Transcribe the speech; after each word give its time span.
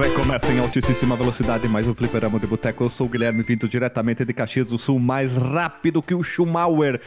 Recomeça 0.00 0.50
em 0.50 0.58
altíssima 0.58 1.14
velocidade 1.14 1.68
mais 1.68 1.86
um 1.86 1.94
fliperama 1.94 2.40
de 2.40 2.46
boteco. 2.46 2.84
Eu 2.84 2.88
sou 2.88 3.06
o 3.06 3.10
Guilherme, 3.10 3.42
vindo 3.42 3.68
diretamente 3.68 4.24
de 4.24 4.32
Caxias 4.32 4.68
do 4.68 4.78
Sul, 4.78 4.98
mais 4.98 5.36
rápido 5.36 6.00
que 6.00 6.14
o 6.14 6.22
Schumacher. 6.22 6.98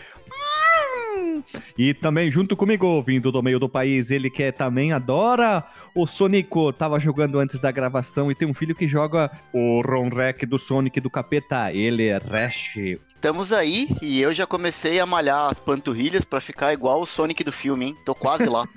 E 1.75 1.91
também 1.95 2.29
junto 2.29 2.55
comigo, 2.55 3.01
vindo 3.01 3.31
do 3.31 3.41
meio 3.41 3.59
do 3.59 3.67
país, 3.67 4.11
ele 4.11 4.29
que 4.29 4.51
também 4.51 4.93
adora 4.93 5.63
o 5.95 6.05
Sonico. 6.05 6.71
Tava 6.71 6.99
jogando 6.99 7.39
antes 7.39 7.59
da 7.59 7.71
gravação 7.71 8.31
e 8.31 8.35
tem 8.35 8.47
um 8.47 8.53
filho 8.53 8.75
que 8.75 8.87
joga 8.87 9.31
o 9.51 9.81
Ronrec 9.81 10.45
do 10.45 10.59
Sonic 10.59 10.99
do 10.99 11.09
Capeta. 11.09 11.73
Ele 11.73 12.07
é 12.07 12.17
Rash. 12.17 12.75
Estamos 13.07 13.51
aí 13.51 13.87
e 14.03 14.21
eu 14.21 14.31
já 14.35 14.45
comecei 14.45 14.99
a 14.99 15.05
malhar 15.05 15.49
as 15.51 15.59
panturrilhas 15.59 16.25
pra 16.25 16.39
ficar 16.39 16.71
igual 16.71 17.01
o 17.01 17.07
Sonic 17.07 17.43
do 17.43 17.51
filme, 17.51 17.87
hein? 17.87 17.97
Tô 18.05 18.13
quase 18.13 18.45
lá. 18.45 18.67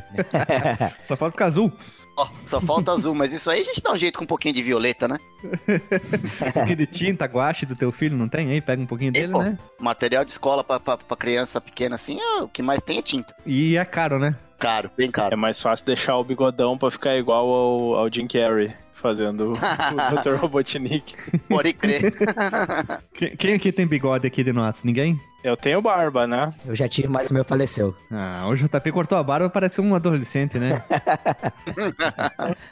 Só 1.04 1.16
falta 1.16 1.32
ficar 1.32 1.46
azul. 1.46 1.70
Ó, 2.16 2.26
só 2.48 2.60
falta 2.60 2.92
azul, 2.92 3.14
mas 3.14 3.32
isso 3.32 3.50
aí 3.50 3.60
a 3.60 3.64
gente 3.64 3.82
dá 3.82 3.92
um 3.92 3.96
jeito 3.96 4.16
com 4.18 4.24
um 4.24 4.26
pouquinho 4.26 4.54
de 4.54 4.62
violeta, 4.62 5.06
né? 5.06 5.18
um 5.44 6.52
pouquinho 6.52 6.76
de 6.76 6.86
tinta, 6.86 7.26
guache 7.26 7.66
do 7.66 7.76
teu 7.76 7.92
filho, 7.92 8.16
não 8.16 8.28
tem? 8.28 8.50
Aí 8.50 8.60
pega 8.60 8.80
um 8.80 8.86
pouquinho 8.86 9.12
dele, 9.12 9.32
pô, 9.32 9.42
né? 9.42 9.58
Material 9.78 10.24
de 10.24 10.30
escola 10.30 10.64
pra, 10.64 10.80
pra, 10.80 10.96
pra 10.96 11.16
criança 11.16 11.60
pequena 11.60 11.94
assim, 11.96 12.18
é, 12.20 12.42
o 12.42 12.48
que 12.48 12.62
mais 12.62 12.82
tem 12.82 12.98
é 12.98 13.02
tinta. 13.02 13.34
E 13.44 13.76
é 13.76 13.84
caro, 13.84 14.18
né? 14.18 14.34
Caro, 14.58 14.90
bem 14.96 15.08
É 15.08 15.12
caro. 15.12 15.36
mais 15.36 15.60
fácil 15.60 15.84
deixar 15.84 16.16
o 16.16 16.24
bigodão 16.24 16.78
pra 16.78 16.90
ficar 16.90 17.16
igual 17.18 17.46
ao, 17.46 17.94
ao 17.96 18.12
Jim 18.12 18.26
Carrey, 18.26 18.72
fazendo 19.00 19.52
o 19.52 19.56
Dr. 20.22 20.34
Robotnik. 20.40 21.14
Pode 21.48 21.72
crer. 21.72 22.12
Quem, 23.38 23.54
aqui 23.54 23.70
tem 23.72 23.86
bigode 23.86 24.26
aqui 24.26 24.42
de 24.42 24.52
nós? 24.52 24.82
Ninguém? 24.84 25.20
Eu 25.44 25.56
tenho 25.56 25.80
barba, 25.80 26.26
né? 26.26 26.52
Eu 26.66 26.74
já 26.74 26.88
tive, 26.88 27.06
mas 27.06 27.30
o 27.30 27.34
meu 27.34 27.44
faleceu. 27.44 27.94
Ah, 28.10 28.46
o 28.48 28.54
JP 28.56 28.90
cortou 28.90 29.16
a 29.16 29.22
barba, 29.22 29.48
parece 29.48 29.80
um 29.80 29.94
adolescente, 29.94 30.58
né? 30.58 30.82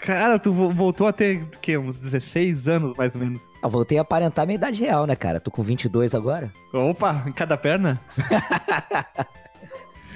Cara, 0.00 0.38
tu 0.38 0.52
vo- 0.52 0.70
voltou 0.70 1.06
a 1.06 1.12
ter, 1.12 1.42
o 1.42 1.58
quê, 1.60 1.78
uns 1.78 1.96
16 1.96 2.66
anos, 2.66 2.94
mais 2.96 3.14
ou 3.14 3.20
menos. 3.20 3.40
Eu 3.62 3.70
voltei 3.70 3.98
a 3.98 4.02
aparentar 4.02 4.44
minha 4.46 4.56
idade 4.56 4.82
real, 4.82 5.06
né, 5.06 5.14
cara? 5.14 5.38
Tô 5.38 5.50
com 5.50 5.62
22 5.62 6.14
agora. 6.14 6.52
Opa, 6.72 7.22
em 7.26 7.32
cada 7.32 7.56
perna? 7.56 8.00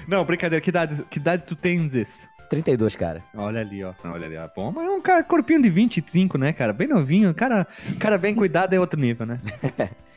Não, 0.09 0.25
brincadeira, 0.25 0.61
que 0.61 0.71
idade, 0.71 1.05
que 1.11 1.19
idade 1.19 1.45
tu 1.47 1.55
tens? 1.55 2.29
32, 2.49 2.97
cara. 2.97 3.23
Olha 3.35 3.61
ali, 3.61 3.83
ó. 3.85 3.93
Olha 4.05 4.27
ali, 4.27 4.37
ó. 4.37 4.49
Bom, 4.55 4.73
mas 4.73 4.87
é 4.87 4.91
um 4.91 5.01
cara, 5.01 5.23
corpinho 5.23 5.63
de 5.63 5.69
25, 5.69 6.39
né, 6.39 6.53
cara? 6.53 6.73
Bem 6.73 6.89
novinho. 6.89 7.35
Cara, 7.35 7.67
cara 7.99 8.19
bem 8.19 8.35
cuidado 8.35 8.75
é 8.75 8.81
outro 8.81 9.01
nível, 9.01 9.27
né? 9.27 9.41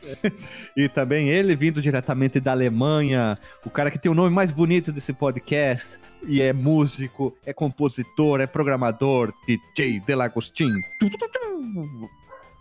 e 0.76 0.88
também 0.88 1.28
ele 1.28 1.54
vindo 1.54 1.80
diretamente 1.80 2.40
da 2.40 2.52
Alemanha, 2.52 3.38
o 3.64 3.70
cara 3.70 3.90
que 3.90 3.98
tem 3.98 4.10
o 4.10 4.14
nome 4.14 4.34
mais 4.34 4.50
bonito 4.50 4.92
desse 4.92 5.12
podcast, 5.12 5.98
e 6.26 6.40
é 6.40 6.52
músico, 6.52 7.36
é 7.44 7.52
compositor, 7.52 8.40
é 8.40 8.46
programador, 8.46 9.32
DJ 9.46 10.00
Delagostin. 10.00 10.70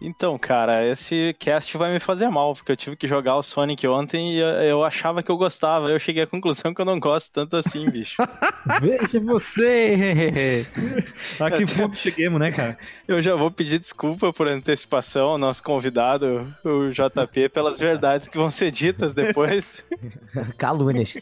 Então, 0.02 0.38
cara, 0.38 0.86
esse 0.88 1.36
cast 1.38 1.78
vai 1.78 1.92
me 1.92 2.00
fazer 2.00 2.30
mal, 2.30 2.54
porque 2.56 2.72
eu 2.72 2.78
tive 2.78 2.96
que 2.96 3.06
jogar 3.06 3.36
o 3.36 3.44
Sonic 3.44 3.86
ontem 3.86 4.36
e 4.36 4.40
eu, 4.40 4.48
eu 4.48 4.84
achava 4.84 5.22
que 5.22 5.30
eu 5.30 5.36
gostava. 5.36 5.90
Eu 5.90 6.00
cheguei 6.00 6.24
à 6.24 6.28
conclusão 6.28 6.74
que 6.74 6.80
eu 6.80 6.86
não 6.86 7.00
gosto 7.00 7.32
tanto 7.34 7.58
assim, 7.58 7.88
bicho. 7.92 8.16
Veja 8.82 9.20
você! 9.20 10.66
A 11.40 11.52
que 11.52 11.66
ponto 11.66 11.98
chegamos, 11.98 12.40
né, 12.40 12.52
cara? 12.52 12.78
Eu 13.08 13.22
já 13.22 13.36
vou 13.36 13.52
pedir 13.52 13.80
desculpa 13.80 14.32
por 14.32 14.48
antecipação 14.48 15.30
ao 15.30 15.38
nosso 15.38 15.62
convidado, 15.62 16.48
o 16.64 16.90
JP, 16.90 17.50
pelas 17.50 17.80
verdades 17.80 18.28
que 18.30 18.38
vão 18.38 18.52
ser 18.52 18.72
ditas 18.72 19.14
depois. 19.14 19.84
Calúnias. 20.58 21.18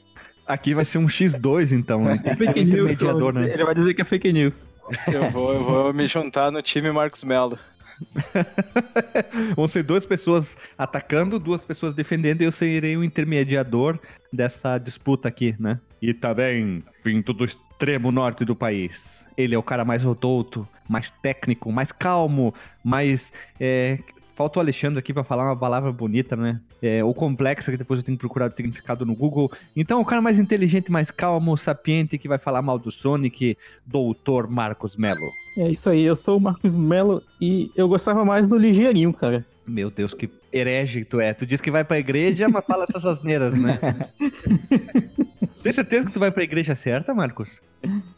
Aqui 0.46 0.74
vai 0.74 0.86
ser 0.86 1.00
um 1.00 1.08
X2, 1.08 1.72
então, 1.72 2.04
né? 2.04 2.22
Um 2.26 2.36
Fake 2.36 2.64
news. 2.64 3.02
né? 3.34 3.54
Ele 3.54 3.66
vai 3.66 3.76
dizer 3.76 3.94
que 3.94 4.02
é 4.02 4.06
fake 4.06 4.32
news. 4.32 4.66
Eu 5.12 5.30
vou, 5.30 5.54
eu 5.54 5.64
vou 5.64 5.94
me 5.94 6.08
juntar 6.08 6.52
no 6.52 6.62
time 6.62 6.90
Marcos 6.90 7.24
Mello. 7.26 7.60
Vão 9.56 9.68
ser 9.68 9.84
duas 9.84 10.06
pessoas 10.06 10.58
atacando, 10.78 11.40
duas 11.40 11.64
pessoas 11.64 11.94
defendendo, 11.94 12.42
e 12.42 12.46
eu 12.46 12.52
serei 12.52 12.96
o 12.98 13.04
intermediador 13.04 14.00
dessa 14.32 14.78
disputa 14.78 15.28
aqui, 15.28 15.56
né? 15.60 15.80
E 16.02 16.14
também, 16.14 16.84
vindo 17.04 17.34
do 17.34 17.46
extremo 17.46 18.12
norte 18.12 18.46
do 18.46 18.56
país, 18.56 19.28
ele 19.38 19.56
é 19.56 19.58
o 19.58 19.64
cara 19.64 19.84
mais 19.86 20.04
rodolto, 20.04 20.68
mais 20.88 21.10
técnico, 21.10 21.72
mais 21.72 21.92
calmo, 21.92 22.54
mais. 22.84 23.34
É... 23.60 24.00
Falta 24.38 24.60
o 24.60 24.62
Alexandre 24.62 25.00
aqui 25.00 25.12
pra 25.12 25.24
falar 25.24 25.46
uma 25.46 25.58
palavra 25.58 25.92
bonita, 25.92 26.36
né? 26.36 26.62
É, 26.80 27.04
o 27.04 27.12
complexo, 27.12 27.72
que 27.72 27.78
depois 27.78 28.00
eu 28.00 28.06
tenho 28.06 28.16
que 28.16 28.20
procurar 28.20 28.52
o 28.52 28.56
significado 28.56 29.04
no 29.04 29.16
Google. 29.16 29.52
Então, 29.76 30.00
o 30.00 30.06
cara 30.06 30.22
mais 30.22 30.38
inteligente, 30.38 30.92
mais 30.92 31.10
calmo, 31.10 31.58
sapiente, 31.58 32.20
que 32.20 32.28
vai 32.28 32.38
falar 32.38 32.62
mal 32.62 32.78
do 32.78 32.92
Sonic, 32.92 33.58
doutor 33.84 34.48
Marcos 34.48 34.96
Melo. 34.96 35.18
É 35.58 35.68
isso 35.72 35.90
aí, 35.90 36.04
eu 36.04 36.16
sou 36.16 36.38
o 36.38 36.40
Marcos 36.40 36.76
Mello 36.76 37.24
e 37.42 37.72
eu 37.76 37.88
gostava 37.88 38.24
mais 38.24 38.48
do 38.48 38.56
Ligeirinho, 38.56 39.12
cara. 39.12 39.44
Meu 39.66 39.90
Deus, 39.90 40.14
que 40.14 40.30
herege 40.52 41.04
tu 41.06 41.20
é. 41.20 41.34
Tu 41.34 41.46
diz 41.46 41.60
que 41.62 41.72
vai 41.72 41.84
pra 41.84 42.00
igreja, 42.00 42.48
mas 42.50 42.66
fala 42.66 42.86
essas 42.90 43.06
asneiras, 43.06 43.56
né? 43.56 43.80
Tem 45.64 45.74
certeza 45.74 46.06
que 46.06 46.14
tu 46.14 46.20
vai 46.20 46.32
pra 46.32 46.44
igreja 46.44 46.76
certa, 46.76 47.14
Marcos? 47.14 47.62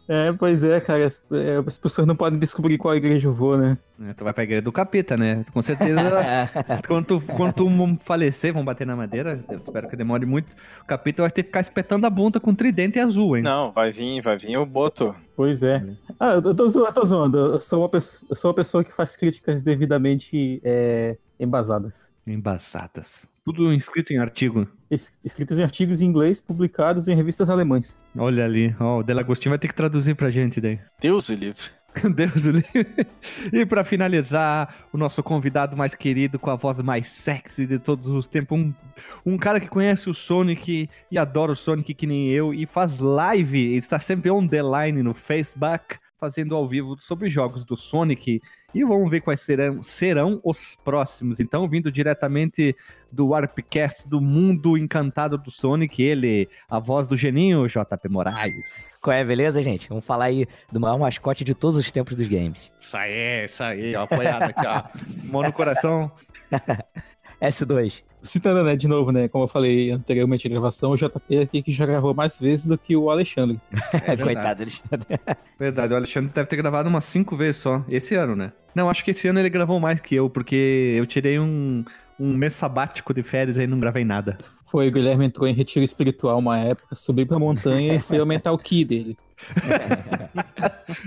É, 0.07 0.31
pois 0.33 0.63
é, 0.63 0.79
cara, 0.79 1.05
as, 1.05 1.19
é, 1.31 1.57
as 1.65 1.77
pessoas 1.77 2.07
não 2.07 2.15
podem 2.15 2.39
descobrir 2.39 2.77
qual 2.77 2.95
igreja 2.95 3.27
eu 3.27 3.33
vou, 3.33 3.57
né? 3.57 3.77
É, 4.07 4.13
tu 4.13 4.23
vai 4.23 4.33
pra 4.33 4.43
igreja 4.43 4.61
do 4.61 4.71
capeta, 4.71 5.17
né? 5.17 5.43
Com 5.53 5.61
certeza, 5.61 5.99
quando 6.87 7.05
tu, 7.05 7.21
quando 7.35 7.53
tu 7.53 7.67
falecer, 8.01 8.53
vão 8.53 8.63
bater 8.63 8.85
na 8.87 8.95
madeira, 8.95 9.43
eu 9.49 9.57
espero 9.57 9.87
que 9.89 9.95
demore 9.95 10.25
muito, 10.25 10.47
o 10.81 10.85
capeta 10.85 11.23
vai 11.23 11.31
ter 11.31 11.43
que 11.43 11.47
ficar 11.49 11.61
espetando 11.61 12.05
a 12.05 12.09
bunda 12.09 12.39
com 12.39 12.53
tridente 12.53 12.99
azul, 12.99 13.35
hein? 13.37 13.43
Não, 13.43 13.71
vai 13.71 13.91
vir, 13.91 14.21
vai 14.21 14.37
vir 14.37 14.57
o 14.57 14.65
Boto. 14.65 15.13
Pois 15.35 15.61
é. 15.63 15.83
Ah, 16.19 16.33
eu 16.33 16.55
tô, 16.55 16.69
zo- 16.69 16.85
eu 16.85 16.93
tô 16.93 17.05
zoando, 17.05 17.37
eu 17.37 17.59
sou, 17.59 17.79
uma 17.81 17.89
pessoa, 17.89 18.21
eu 18.29 18.35
sou 18.35 18.49
uma 18.49 18.55
pessoa 18.55 18.83
que 18.83 18.93
faz 18.95 19.15
críticas 19.15 19.61
devidamente 19.61 20.61
é, 20.63 21.17
embasadas. 21.39 22.11
Embaçadas. 22.31 23.27
Tudo 23.45 23.73
inscrito 23.73 24.13
em 24.13 24.17
artigo. 24.17 24.67
Es- 24.91 25.11
Escritas 25.25 25.57
em 25.59 25.63
artigos 25.63 26.01
em 26.01 26.05
inglês 26.05 26.39
publicados 26.39 27.07
em 27.07 27.15
revistas 27.15 27.49
alemãs. 27.49 27.97
Olha 28.17 28.45
ali, 28.45 28.75
ó, 28.79 28.99
o 28.99 29.03
Delagostinho 29.03 29.51
vai 29.51 29.59
ter 29.59 29.67
que 29.67 29.73
traduzir 29.75 30.15
pra 30.15 30.29
gente 30.29 30.61
daí. 30.61 30.79
Deus 31.01 31.29
o 31.29 31.33
livre. 31.33 31.61
Deus 32.15 32.45
o 32.45 32.51
livre. 32.51 33.07
E 33.51 33.65
pra 33.65 33.83
finalizar, 33.83 34.87
o 34.93 34.97
nosso 34.97 35.23
convidado 35.23 35.75
mais 35.75 35.95
querido, 35.95 36.37
com 36.37 36.49
a 36.51 36.55
voz 36.55 36.77
mais 36.79 37.11
sexy 37.11 37.65
de 37.65 37.79
todos 37.79 38.07
os 38.09 38.27
tempos, 38.27 38.59
um, 38.59 38.73
um 39.25 39.37
cara 39.37 39.59
que 39.59 39.67
conhece 39.67 40.09
o 40.09 40.13
Sonic 40.13 40.87
e 41.11 41.17
adora 41.17 41.51
o 41.51 41.55
Sonic 41.55 41.93
que 41.95 42.05
nem 42.05 42.27
eu 42.29 42.53
e 42.53 42.65
faz 42.67 42.99
live, 42.99 43.75
está 43.75 43.99
sempre 43.99 44.29
on 44.29 44.45
the 44.47 44.61
line 44.61 45.01
no 45.01 45.13
Facebook, 45.15 45.97
fazendo 46.19 46.55
ao 46.55 46.67
vivo 46.67 46.95
sobre 46.99 47.29
jogos 47.29 47.65
do 47.65 47.75
Sonic. 47.75 48.39
E 48.73 48.83
vamos 48.83 49.09
ver 49.09 49.21
quais 49.21 49.41
serão, 49.41 49.81
serão 49.81 50.39
os 50.43 50.77
próximos. 50.83 51.39
Então, 51.39 51.67
vindo 51.67 51.91
diretamente 51.91 52.75
do 53.11 53.29
Warpcast 53.29 54.07
do 54.07 54.21
mundo 54.21 54.77
encantado 54.77 55.37
do 55.37 55.49
Sonic, 55.49 56.01
ele, 56.03 56.47
a 56.69 56.79
voz 56.79 57.07
do 57.07 57.17
geninho, 57.17 57.67
JP 57.67 58.09
Moraes. 58.09 58.99
Qual 59.01 59.15
é, 59.15 59.23
beleza, 59.23 59.61
gente? 59.61 59.89
Vamos 59.89 60.05
falar 60.05 60.25
aí 60.25 60.47
do 60.71 60.79
maior 60.79 60.99
mascote 60.99 61.43
de 61.43 61.55
todos 61.55 61.77
os 61.77 61.91
tempos 61.91 62.15
dos 62.15 62.27
games. 62.27 62.69
Isso 62.85 62.97
aí, 62.97 63.45
isso 63.45 63.63
aí, 63.63 63.95
ó, 63.95 64.03
apoiado 64.03 64.43
aqui, 64.43 64.67
ó. 64.67 64.83
Mão 65.31 65.41
no 65.41 65.53
coração. 65.53 66.11
S2. 67.41 68.03
Citando, 68.21 68.63
né, 68.63 68.75
de 68.75 68.87
novo, 68.87 69.11
né, 69.11 69.27
como 69.27 69.45
eu 69.45 69.47
falei 69.47 69.91
anteriormente 69.91 70.47
na 70.47 70.53
gravação, 70.55 70.91
o 70.91 70.97
JP 70.97 71.39
aqui 71.39 71.61
que 71.61 71.71
já 71.71 71.85
gravou 71.85 72.13
mais 72.13 72.37
vezes 72.37 72.65
do 72.65 72.77
que 72.77 72.95
o 72.95 73.09
Alexandre. 73.09 73.59
É 73.93 74.15
verdade. 74.15 74.23
Coitado, 74.23 74.61
Alexandre. 74.63 75.19
Verdade, 75.59 75.93
o 75.93 75.95
Alexandre 75.95 76.31
deve 76.33 76.47
ter 76.47 76.55
gravado 76.55 76.89
umas 76.89 77.05
cinco 77.05 77.35
vezes 77.35 77.57
só, 77.57 77.83
esse 77.89 78.15
ano, 78.15 78.35
né? 78.35 78.51
Não, 78.73 78.89
acho 78.89 79.03
que 79.03 79.11
esse 79.11 79.27
ano 79.27 79.39
ele 79.39 79.49
gravou 79.49 79.79
mais 79.79 79.99
que 79.99 80.15
eu, 80.15 80.29
porque 80.29 80.95
eu 80.97 81.05
tirei 81.05 81.39
um, 81.39 81.83
um 82.19 82.33
mês 82.33 82.53
sabático 82.53 83.13
de 83.13 83.23
férias 83.23 83.57
e 83.57 83.65
não 83.65 83.79
gravei 83.79 84.03
nada. 84.03 84.37
Foi, 84.69 84.87
o 84.87 84.91
Guilherme 84.91 85.25
entrou 85.25 85.47
em 85.47 85.53
retiro 85.53 85.83
espiritual 85.83 86.37
uma 86.37 86.59
época, 86.59 86.95
subiu 86.95 87.25
pra 87.25 87.39
montanha 87.39 87.95
e 87.95 87.99
foi 87.99 88.19
aumentar 88.19 88.51
o 88.51 88.57
ki 88.57 88.85
dele. 88.85 89.17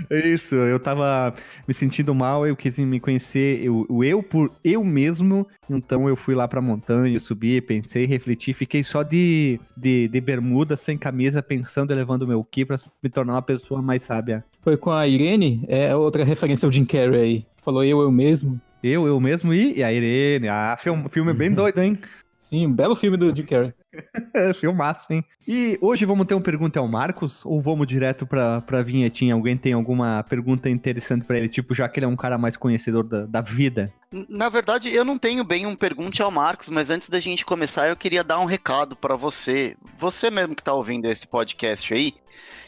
É 0.09 0.27
Isso, 0.27 0.55
eu 0.55 0.79
tava 0.79 1.33
me 1.67 1.73
sentindo 1.73 2.13
mal, 2.13 2.45
eu 2.47 2.55
quis 2.55 2.77
me 2.79 2.99
conhecer, 2.99 3.63
eu, 3.63 3.85
o 3.89 4.03
eu 4.03 4.23
por 4.23 4.51
eu 4.63 4.83
mesmo, 4.83 5.47
então 5.69 6.07
eu 6.07 6.15
fui 6.15 6.35
lá 6.35 6.47
pra 6.47 6.61
montanha, 6.61 7.19
subi, 7.19 7.61
pensei, 7.61 8.05
refleti, 8.05 8.53
fiquei 8.53 8.83
só 8.83 9.03
de, 9.03 9.59
de, 9.75 10.07
de 10.07 10.21
bermuda, 10.21 10.75
sem 10.75 10.97
camisa, 10.97 11.41
pensando 11.41 11.91
e 11.91 11.95
levando 11.95 12.27
meu 12.27 12.43
ki 12.43 12.65
pra 12.65 12.77
me 13.01 13.09
tornar 13.09 13.33
uma 13.33 13.41
pessoa 13.41 13.81
mais 13.81 14.03
sábia. 14.03 14.43
Foi 14.61 14.77
com 14.77 14.91
a 14.91 15.07
Irene, 15.07 15.63
é 15.67 15.95
outra 15.95 16.23
referência 16.23 16.65
ao 16.65 16.71
Jim 16.71 16.85
Carrey 16.85 17.21
aí. 17.21 17.45
Falou 17.63 17.83
eu, 17.83 18.01
eu 18.01 18.11
mesmo. 18.11 18.59
Eu, 18.83 19.07
eu 19.07 19.19
mesmo 19.19 19.53
e, 19.53 19.77
e 19.77 19.83
a 19.83 19.93
Irene, 19.93 20.47
ah, 20.49 20.75
filme, 20.79 21.07
filme 21.09 21.33
bem 21.33 21.53
doido, 21.53 21.81
hein? 21.81 21.97
Sim, 22.37 22.67
um 22.67 22.73
belo 22.73 22.95
filme 22.95 23.17
do 23.17 23.33
Jim 23.35 23.45
Carrey. 23.45 23.73
É, 24.35 24.53
filmaço, 24.53 25.05
hein? 25.11 25.23
E 25.47 25.77
hoje 25.79 26.05
vamos 26.05 26.25
ter 26.25 26.33
uma 26.33 26.41
pergunta 26.41 26.79
ao 26.79 26.87
Marcos 26.87 27.45
ou 27.45 27.61
vamos 27.61 27.85
direto 27.85 28.25
pra, 28.25 28.61
pra 28.61 28.81
vinhetinha? 28.81 29.33
Alguém 29.33 29.55
tem 29.55 29.73
alguma 29.73 30.23
pergunta 30.23 30.69
interessante 30.69 31.25
pra 31.25 31.37
ele? 31.37 31.49
Tipo, 31.49 31.75
já 31.75 31.87
que 31.87 31.99
ele 31.99 32.05
é 32.05 32.09
um 32.09 32.15
cara 32.15 32.37
mais 32.37 32.57
conhecedor 32.57 33.03
da, 33.03 33.25
da 33.25 33.41
vida. 33.41 33.93
Na 34.29 34.49
verdade, 34.49 34.93
eu 34.93 35.05
não 35.05 35.17
tenho 35.17 35.43
bem 35.43 35.65
um 35.65 35.75
pergunte 35.75 36.21
ao 36.21 36.31
Marcos, 36.31 36.69
mas 36.69 36.89
antes 36.89 37.09
da 37.09 37.19
gente 37.19 37.45
começar, 37.45 37.87
eu 37.87 37.95
queria 37.95 38.23
dar 38.23 38.39
um 38.39 38.45
recado 38.45 38.95
pra 38.95 39.15
você. 39.15 39.75
Você 39.99 40.29
mesmo 40.31 40.55
que 40.55 40.63
tá 40.63 40.73
ouvindo 40.73 41.05
esse 41.05 41.27
podcast 41.27 41.93
aí, 41.93 42.13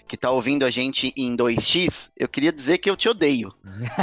que 0.08 0.16
tá 0.16 0.30
ouvindo 0.30 0.64
a 0.66 0.70
gente 0.70 1.12
em 1.18 1.36
2x, 1.36 2.10
eu 2.16 2.28
queria 2.28 2.52
dizer 2.52 2.78
que 2.78 2.90
eu 2.90 2.96
te 2.96 3.10
odeio. 3.10 3.54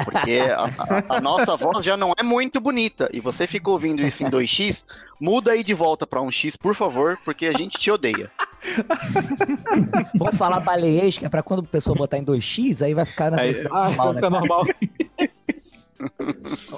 Porque 0.05 0.41
a, 0.51 0.65
a- 0.65 1.17
a 1.17 1.21
nossa 1.21 1.57
voz 1.57 1.85
já 1.85 1.97
não 1.97 2.13
é 2.19 2.23
muito 2.23 2.61
bonita. 2.61 3.09
E 3.13 3.21
você 3.21 3.47
ficou 3.47 3.75
ouvindo 3.75 4.03
isso 4.03 4.23
em 4.25 4.31
2x, 4.31 4.85
muda 5.21 5.53
aí 5.53 5.63
de 5.63 5.75
volta 5.75 6.07
pra 6.07 6.21
1x, 6.21 6.57
por 6.59 6.75
favor, 6.75 7.19
porque 7.25 7.47
a 7.47 7.53
gente 7.57 7.79
te 7.79 7.91
odeia. 7.91 8.31
Vamos 10.19 10.37
falar 10.37 10.61
baleiês, 10.61 11.17
que 11.19 11.25
é 11.25 11.29
pra 11.29 11.43
quando 11.43 11.61
a 11.61 11.69
pessoa 11.69 11.97
botar 11.97 12.19
em 12.19 12.25
2x, 12.25 12.83
aí 12.85 12.95
vai 12.95 13.05
ficar 13.05 13.31
na 13.31 13.39
Aí- 13.41 13.53
velocidade 13.53 13.75
Ah, 13.77 13.85
normal, 13.89 14.13
né? 14.13 14.21
fica 14.21 14.31
normal. 14.31 14.67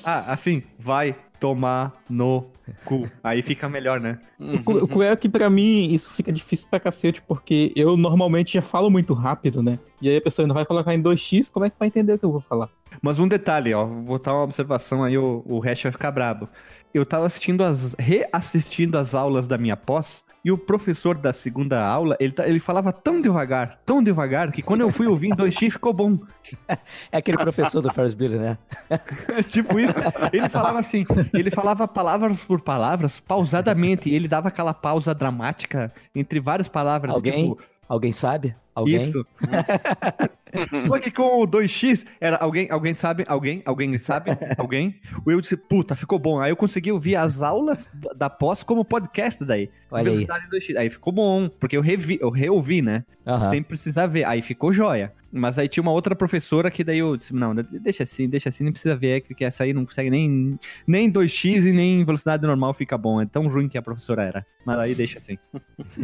Ah, 0.05 0.33
assim, 0.33 0.63
vai 0.79 1.17
tomar 1.45 1.93
no 2.09 2.47
cu. 2.87 3.07
Aí 3.23 3.43
fica 3.43 3.69
melhor, 3.69 4.01
né? 4.01 4.19
O 4.41 4.89
cu- 4.89 5.03
é 5.03 5.15
que 5.15 5.29
pra 5.29 5.51
mim 5.51 5.93
isso 5.93 6.11
fica 6.11 6.33
difícil 6.33 6.67
pra 6.71 6.81
cacete, 6.81 7.21
porque 7.21 7.71
eu 7.77 7.99
normalmente 7.99 8.55
já 8.55 8.63
falo 8.63 8.91
muito 8.91 9.13
rápido, 9.13 9.63
né? 9.63 9.79
E 10.01 10.09
aí 10.09 10.17
a 10.17 10.21
pessoa 10.23 10.45
ainda 10.45 10.55
vai 10.55 10.65
colocar 10.65 10.95
em 10.95 11.03
2x, 11.03 11.51
como 11.53 11.67
é 11.67 11.71
que 11.71 11.77
vai 11.79 11.89
entender 11.89 12.15
o 12.15 12.19
que 12.19 12.25
eu 12.25 12.33
vou 12.33 12.41
falar? 12.41 12.71
Mas 13.03 13.19
um 13.19 13.29
detalhe, 13.29 13.75
ó, 13.75 13.85
vou 13.85 14.03
botar 14.03 14.33
uma 14.33 14.45
observação 14.45 15.05
aí, 15.05 15.19
o, 15.19 15.43
o 15.45 15.59
Hash 15.61 15.83
vai 15.83 15.93
ficar 15.93 16.11
brabo. 16.11 16.49
Eu 16.95 17.05
tava 17.05 17.27
assistindo 17.27 17.63
as. 17.63 17.95
reassistindo 17.99 18.97
as 18.97 19.15
aulas 19.15 19.47
da 19.47 19.59
minha 19.59 19.77
pós. 19.77 20.24
E 20.45 20.53
o 20.53 20.59
professor 20.59 21.17
da 21.17 21.33
segunda 21.33 21.83
aula, 21.83 22.17
ele, 22.21 22.33
tá- 22.33 22.47
ele 22.47 22.61
falava 22.61 22.93
tão 22.93 23.21
devagar, 23.23 23.81
tão 23.87 24.03
devagar, 24.03 24.53
que 24.53 24.61
quando 24.61 24.83
eu 24.83 24.91
fui 24.91 25.07
ouvir 25.07 25.29
em 25.29 25.35
2x 25.35 25.71
ficou 25.73 25.93
bom. 25.93 26.19
É 27.11 27.17
aquele 27.19 27.39
professor 27.39 27.81
do 27.81 27.91
Ferris 27.91 28.13
Bueller, 28.13 28.39
né? 28.41 28.59
tipo 29.49 29.79
isso. 29.81 29.99
Ele 30.33 30.49
falava 30.51 30.81
assim, 30.81 31.07
ele 31.33 31.51
falava 31.51 31.89
palavras 31.89 32.45
por 32.45 32.61
palavras, 32.61 33.19
pausadamente. 33.19 34.11
E 34.11 34.15
ele 34.15 34.29
dava 34.29 34.49
aquela 34.49 34.75
pausa 34.75 35.15
dramática 35.15 35.91
entre 36.15 36.41
várias 36.41 36.69
palavras. 36.69 37.15
Alguém? 37.15 37.51
tipo, 37.51 37.63
Alguém 37.89 38.13
sabe? 38.13 38.55
Alguém? 38.75 38.97
Isso. 38.97 39.25
Só 40.87 40.99
que 40.99 41.11
com 41.11 41.43
o 41.43 41.47
2x, 41.47 42.07
era 42.21 42.37
alguém, 42.37 42.69
alguém 42.71 42.95
sabe, 42.95 43.25
alguém, 43.29 43.63
alguém 43.65 43.99
sabe, 43.99 44.31
alguém. 44.59 45.01
O 45.25 45.31
eu 45.31 45.41
disse, 45.41 45.57
puta, 45.57 45.95
ficou 45.97 46.19
bom. 46.19 46.41
Aí 46.41 46.51
eu 46.51 46.57
consegui 46.57 46.93
ouvir 46.93 47.17
as 47.17 47.43
aulas 47.43 47.89
da- 48.17 48.31
pós 48.31 48.63
como 48.63 48.85
podcast 48.85 49.45
daí. 49.45 49.71
Olha 49.91 50.01
aí. 50.01 50.05
Velocidade 50.05 50.47
2x. 50.51 50.77
Aí 50.77 50.91
ficou 50.91 51.13
bom, 51.13 51.49
porque 51.49 51.77
eu 51.77 51.81
revi, 51.81 52.19
eu 52.21 52.31
reouvi, 52.31 52.83
né? 52.83 53.05
Sem 53.51 53.63
precisar 53.63 54.07
ver. 54.07 54.25
Aí 54.25 54.43
ficou 54.43 54.73
joia. 54.73 55.13
Mas 55.37 55.59
aí 55.59 55.67
tinha 55.69 55.83
uma 55.83 55.91
outra 55.91 56.15
professora 56.15 56.71
que 56.71 56.85
daí 56.85 56.99
eu 57.01 57.17
disse, 57.17 57.35
não, 57.35 57.53
deixa 57.57 58.05
assim, 58.05 58.29
deixa 58.29 58.49
assim, 58.51 58.63
nem 58.63 58.73
precisa 58.73 58.95
ver, 58.95 59.25
porque 59.27 59.45
essa 59.45 59.65
aí 59.65 59.73
não 59.73 59.85
consegue 59.85 60.09
nem, 60.09 60.57
nem 60.87 61.11
2x 61.11 61.67
e 61.67 61.73
nem 61.73 62.01
em 62.01 62.05
velocidade 62.05 62.47
normal 62.47 62.73
fica 62.73 62.97
bom. 62.97 63.21
É 63.21 63.27
tão 63.27 63.49
ruim 63.49 63.67
que 63.69 63.77
a 63.77 63.83
professora 63.83 64.23
era. 64.23 64.47
Mas 64.65 64.79
aí 64.79 64.95
deixa 64.95 65.19
assim. 65.19 65.37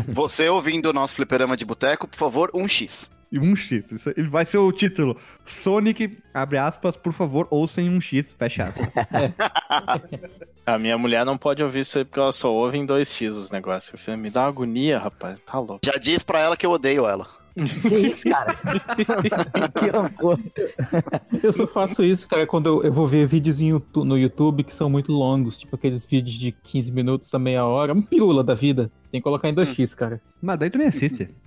Você 0.08 0.48
ouvindo 0.48 0.86
o 0.86 0.92
nosso 0.92 1.14
fliperama 1.14 1.56
de 1.56 1.64
boteco, 1.64 2.08
por 2.08 2.16
favor, 2.16 2.50
1x. 2.52 3.08
E 3.32 3.38
um 3.38 3.54
X. 3.54 3.92
Isso 3.92 4.12
ele 4.16 4.28
vai 4.28 4.44
ser 4.44 4.58
o 4.58 4.72
título. 4.72 5.16
Sonic, 5.44 6.18
abre 6.34 6.58
aspas, 6.58 6.96
por 6.96 7.12
favor, 7.12 7.46
ouçam 7.50 7.84
um 7.84 8.00
X, 8.00 8.34
fecha 8.36 8.64
aspas. 8.64 8.94
A 10.66 10.78
minha 10.78 10.98
mulher 10.98 11.24
não 11.24 11.38
pode 11.38 11.62
ouvir 11.62 11.80
isso 11.80 11.98
aí 11.98 12.04
porque 12.04 12.20
ela 12.20 12.32
só 12.32 12.52
ouve 12.52 12.78
em 12.78 12.86
2x 12.86 13.30
os 13.30 13.50
negócios. 13.50 14.06
Me 14.16 14.30
dá 14.30 14.42
uma 14.42 14.48
agonia, 14.48 14.98
rapaz. 14.98 15.40
Tá 15.40 15.58
louco. 15.58 15.80
Já 15.84 15.92
diz 15.92 16.22
pra 16.22 16.40
ela 16.40 16.56
que 16.56 16.66
eu 16.66 16.70
odeio 16.70 17.06
ela. 17.06 17.26
Que 17.54 18.06
isso, 18.06 18.28
cara? 18.28 18.54
que 19.78 19.86
rancor. 19.90 20.38
Eu 21.42 21.52
só 21.52 21.66
faço 21.66 22.04
isso, 22.04 22.28
cara, 22.28 22.46
quando 22.46 22.66
eu, 22.66 22.84
eu 22.84 22.92
vou 22.92 23.06
ver 23.06 23.26
vídeos 23.26 23.58
no 23.94 24.16
YouTube 24.16 24.62
que 24.62 24.72
são 24.72 24.88
muito 24.88 25.12
longos, 25.12 25.58
tipo 25.58 25.74
aqueles 25.74 26.06
vídeos 26.06 26.38
de 26.38 26.52
15 26.52 26.92
minutos 26.92 27.34
a 27.34 27.38
meia 27.38 27.64
hora, 27.64 27.92
um 27.92 28.02
pirula 28.02 28.44
da 28.44 28.54
vida. 28.54 28.90
Tem 29.10 29.20
que 29.20 29.24
colocar 29.24 29.48
em 29.48 29.54
2x, 29.54 29.94
cara. 29.96 30.20
Mas 30.40 30.58
daí 30.58 30.70
tu 30.70 30.78
nem 30.78 30.86
assiste. 30.86 31.28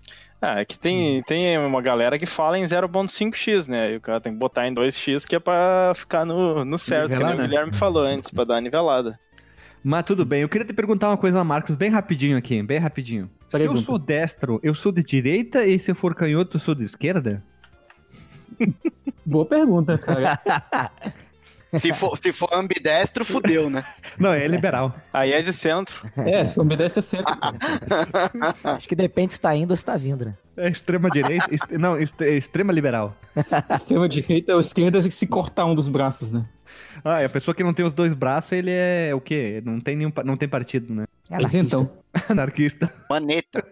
Ah, 0.46 0.60
é 0.60 0.66
que 0.66 0.78
tem, 0.78 1.24
tem 1.24 1.58
uma 1.58 1.82
galera 1.82 2.20
que 2.20 2.26
fala 2.26 2.60
em 2.60 2.66
0.5x, 2.66 3.70
né? 3.70 3.94
E 3.94 3.96
o 3.96 4.02
cara 4.02 4.20
tem 4.20 4.34
que 4.34 4.38
botar 4.38 4.68
em 4.68 4.74
2x 4.74 5.26
que 5.26 5.38
é 5.38 5.40
pra 5.40 5.94
ficar 5.96 6.26
no, 6.26 6.66
no 6.66 6.78
certo, 6.78 7.12
que 7.12 7.14
Nivelar, 7.14 7.36
o 7.36 7.38
né? 7.38 7.48
Guilherme 7.48 7.78
falou 7.78 8.04
antes, 8.04 8.30
pra 8.30 8.44
dar 8.44 8.56
uma 8.56 8.62
nivelada. 8.62 9.18
Mas 9.82 10.04
tudo 10.04 10.26
bem, 10.26 10.42
eu 10.42 10.50
queria 10.50 10.68
te 10.68 10.74
perguntar 10.74 11.08
uma 11.08 11.16
coisa, 11.16 11.42
Marcos, 11.46 11.78
bem 11.78 11.90
rapidinho 11.90 12.38
aqui, 12.38 12.62
bem 12.62 12.78
rapidinho. 12.78 13.30
Se 13.48 13.56
eu 13.56 13.60
Pergunta. 13.62 13.84
sou 13.84 13.98
destro, 13.98 14.60
eu 14.62 14.76
sou 14.76 14.92
de 14.92 15.02
direita 15.02 15.66
e 15.66 15.80
se 15.80 15.92
eu 15.92 15.96
for 15.96 16.14
canhoto, 16.14 16.58
eu 16.58 16.60
sou 16.60 16.76
de 16.76 16.84
esquerda? 16.84 17.42
Boa 19.26 19.46
pergunta, 19.46 19.98
cara. 19.98 20.40
Se 21.80 21.94
for, 21.94 22.18
se 22.18 22.32
for 22.32 22.50
ambidestro, 22.54 23.24
fudeu, 23.26 23.70
né? 23.70 23.84
Não, 24.18 24.34
é 24.34 24.48
liberal. 24.48 24.94
Aí 25.12 25.32
é 25.32 25.42
de 25.42 25.52
centro. 25.54 25.96
é, 26.18 26.44
se 26.46 26.54
for 26.56 26.64
desse 26.66 27.00
é 27.00 27.02
centro, 27.02 27.36
cara. 27.38 27.58
Acho 28.76 28.88
que 28.88 28.96
depende 28.96 29.34
se 29.34 29.42
tá 29.42 29.56
indo 29.56 29.72
ou 29.72 29.78
se 29.78 29.84
tá 29.86 29.98
vindo, 29.98 30.26
né? 30.26 30.34
É 30.56 30.70
extrema 30.70 31.10
direita, 31.10 31.54
est- 31.54 31.72
não, 31.72 31.98
est- 32.00 32.22
é 32.22 32.36
extrema 32.36 32.72
liberal. 32.72 33.16
Extrema 33.76 34.08
direita 34.08 34.54
ou 34.54 34.62
esquerda 34.62 35.00
é 35.00 35.10
se 35.10 35.26
cortar 35.26 35.66
um 35.66 35.74
dos 35.74 35.88
braços, 35.90 36.32
né? 36.32 36.46
Ah, 37.04 37.22
e 37.22 37.26
a 37.26 37.30
pessoa 37.30 37.54
que 37.56 37.64
não 37.64 37.74
tem 37.74 37.86
os 37.86 37.92
dois 37.92 38.14
braços, 38.14 38.52
ele 38.52 38.70
é 38.72 39.12
o 39.16 39.20
quê? 39.20 39.62
Não 39.66 39.80
tem 39.80 39.96
nenhum, 39.96 40.12
não 40.24 40.38
tem 40.38 40.48
partido, 40.48 40.94
né? 40.94 41.06
É 41.30 41.40
Mas 41.40 41.56
anarquista. 41.56 41.66
então. 41.66 41.92
Anarquista. 42.30 42.94
Maneta. 43.10 43.64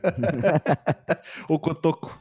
O 1.48 1.60
cotoco. 1.60 2.20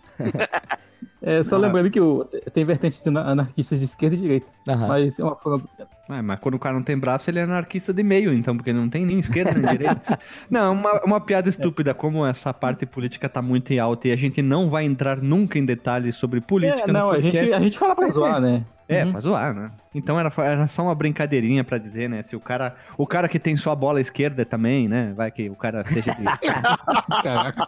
É, 1.22 1.42
só 1.42 1.56
Ah. 1.56 1.58
lembrando 1.58 1.90
que 1.90 2.00
o, 2.00 2.24
tem 2.52 2.64
vertentes 2.64 3.06
ana- 3.06 3.20
anarquistas 3.30 3.78
de 3.78 3.84
esquerda 3.84 4.16
e 4.16 4.18
direita. 4.20 4.46
Aham. 4.68 4.88
Mas 4.88 5.18
é 5.18 5.24
uma 5.24 5.36
forma. 5.36 5.62
Ah, 6.08 6.22
mas 6.22 6.40
quando 6.40 6.54
o 6.54 6.58
cara 6.58 6.74
não 6.74 6.82
tem 6.82 6.98
braço, 6.98 7.30
ele 7.30 7.38
é 7.38 7.42
anarquista 7.42 7.92
de 7.92 8.02
meio, 8.02 8.32
então, 8.32 8.56
porque 8.56 8.72
não 8.72 8.88
tem 8.88 9.04
nem 9.06 9.20
esquerda 9.20 9.52
nem 9.52 9.70
direita. 9.70 10.18
Não, 10.50 10.72
uma, 10.72 11.00
uma 11.04 11.20
piada 11.20 11.48
estúpida, 11.48 11.94
como 11.94 12.26
essa 12.26 12.52
parte 12.52 12.84
política 12.84 13.28
tá 13.28 13.40
muito 13.40 13.72
em 13.72 13.78
alta 13.78 14.08
e 14.08 14.12
a 14.12 14.16
gente 14.16 14.42
não 14.42 14.68
vai 14.68 14.84
entrar 14.84 15.18
nunca 15.18 15.56
em 15.58 15.64
detalhes 15.64 16.16
sobre 16.16 16.40
política 16.40 16.82
É, 16.90 16.92
no 16.92 16.92
não, 16.92 17.10
a 17.12 17.20
gente, 17.20 17.38
a 17.38 17.60
gente 17.60 17.78
fala 17.78 17.94
pra 17.94 18.06
Mas 18.06 18.14
zoar, 18.16 18.40
né? 18.40 18.64
É, 18.88 19.04
Uhum. 19.04 19.12
pra 19.12 19.20
zoar, 19.20 19.54
né? 19.54 19.70
Então 19.94 20.18
era, 20.18 20.32
era 20.38 20.66
só 20.66 20.82
uma 20.82 20.94
brincadeirinha 20.96 21.62
pra 21.62 21.78
dizer, 21.78 22.08
né? 22.08 22.22
Se 22.22 22.34
o 22.34 22.40
cara. 22.40 22.74
O 22.98 23.06
cara 23.06 23.28
que 23.28 23.38
tem 23.38 23.56
só 23.56 23.70
a 23.70 23.76
bola 23.76 24.00
esquerda 24.00 24.44
também, 24.44 24.88
né? 24.88 25.12
Vai 25.16 25.30
que 25.30 25.48
o 25.48 25.54
cara 25.54 25.84
seja 25.84 26.12
de 26.12 26.24
esquerda. 26.28 26.76
Caraca. 27.22 27.64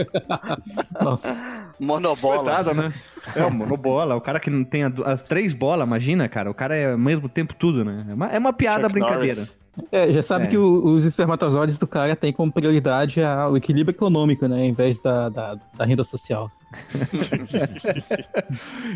Nossa. 1.00 1.32
Monobola. 1.78 2.42
Coitado, 2.56 2.74
né? 2.74 2.92
É, 3.42 3.46
o 3.46 3.50
monobola. 3.52 4.14
O 4.16 4.20
cara 4.20 4.40
que 4.40 4.50
não 4.50 4.64
tem 4.64 4.82
as 5.04 5.22
três 5.22 5.52
bolas, 5.52 5.86
imagina, 5.86 6.28
cara. 6.28 6.50
O 6.50 6.54
cara 6.54 6.74
é 6.74 6.92
ao 6.92 6.98
mesmo 6.98 7.28
tempo 7.28 7.54
tudo, 7.54 7.84
né? 7.84 8.06
É 8.08 8.14
uma, 8.14 8.26
é 8.28 8.38
uma 8.38 8.52
piada 8.52 8.84
Chuck 8.84 8.92
brincadeira. 8.92 9.40
Norris. 9.40 9.62
É, 9.90 10.12
já 10.12 10.22
sabe 10.22 10.44
É. 10.44 10.48
que 10.48 10.58
o- 10.58 10.84
os 10.94 11.02
espermatozoides 11.06 11.78
do 11.78 11.86
cara 11.86 12.14
têm 12.14 12.30
como 12.30 12.52
prioridade 12.52 13.22
a- 13.22 13.48
o 13.48 13.56
equilíbrio 13.56 13.96
econômico, 13.96 14.46
né? 14.46 14.66
Em 14.66 14.72
vez 14.74 14.98
da, 14.98 15.30
da, 15.30 15.56
da 15.74 15.84
renda 15.86 16.04
social. 16.04 16.50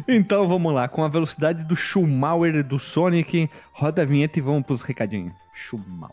Então 0.09 0.49
vamos 0.49 0.73
lá, 0.75 0.89
com 0.89 1.05
a 1.05 1.09
velocidade 1.09 1.65
do 1.65 1.77
Schumauer 1.77 2.63
do 2.65 2.79
Sonic, 2.79 3.49
roda 3.73 4.03
a 4.03 4.05
vinheta 4.05 4.39
e 4.39 4.43
vamos 4.43 4.65
pros 4.65 4.83
recadinhos. 4.83 5.33
Schumauer. 5.55 6.13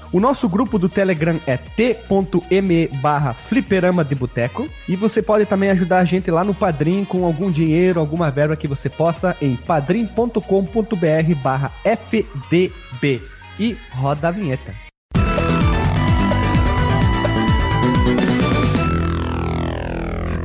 O 0.13 0.19
nosso 0.19 0.49
grupo 0.49 0.77
do 0.77 0.89
Telegram 0.89 1.39
é 1.47 1.55
t.me 1.55 2.87
barra 3.01 3.33
fliperama 3.33 4.03
de 4.03 4.13
boteco. 4.13 4.67
E 4.87 4.95
você 4.95 5.21
pode 5.21 5.45
também 5.45 5.69
ajudar 5.69 5.99
a 5.99 6.05
gente 6.05 6.29
lá 6.29 6.43
no 6.43 6.53
Padrim 6.53 7.05
com 7.05 7.23
algum 7.25 7.49
dinheiro, 7.49 7.99
alguma 7.99 8.29
verba 8.29 8.57
que 8.57 8.67
você 8.67 8.89
possa 8.89 9.37
em 9.41 9.55
padrim.com.br 9.55 11.35
barra 11.41 11.71
fdb. 11.85 13.21
E 13.57 13.77
roda 13.93 14.27
a 14.27 14.31
vinheta. 14.31 14.73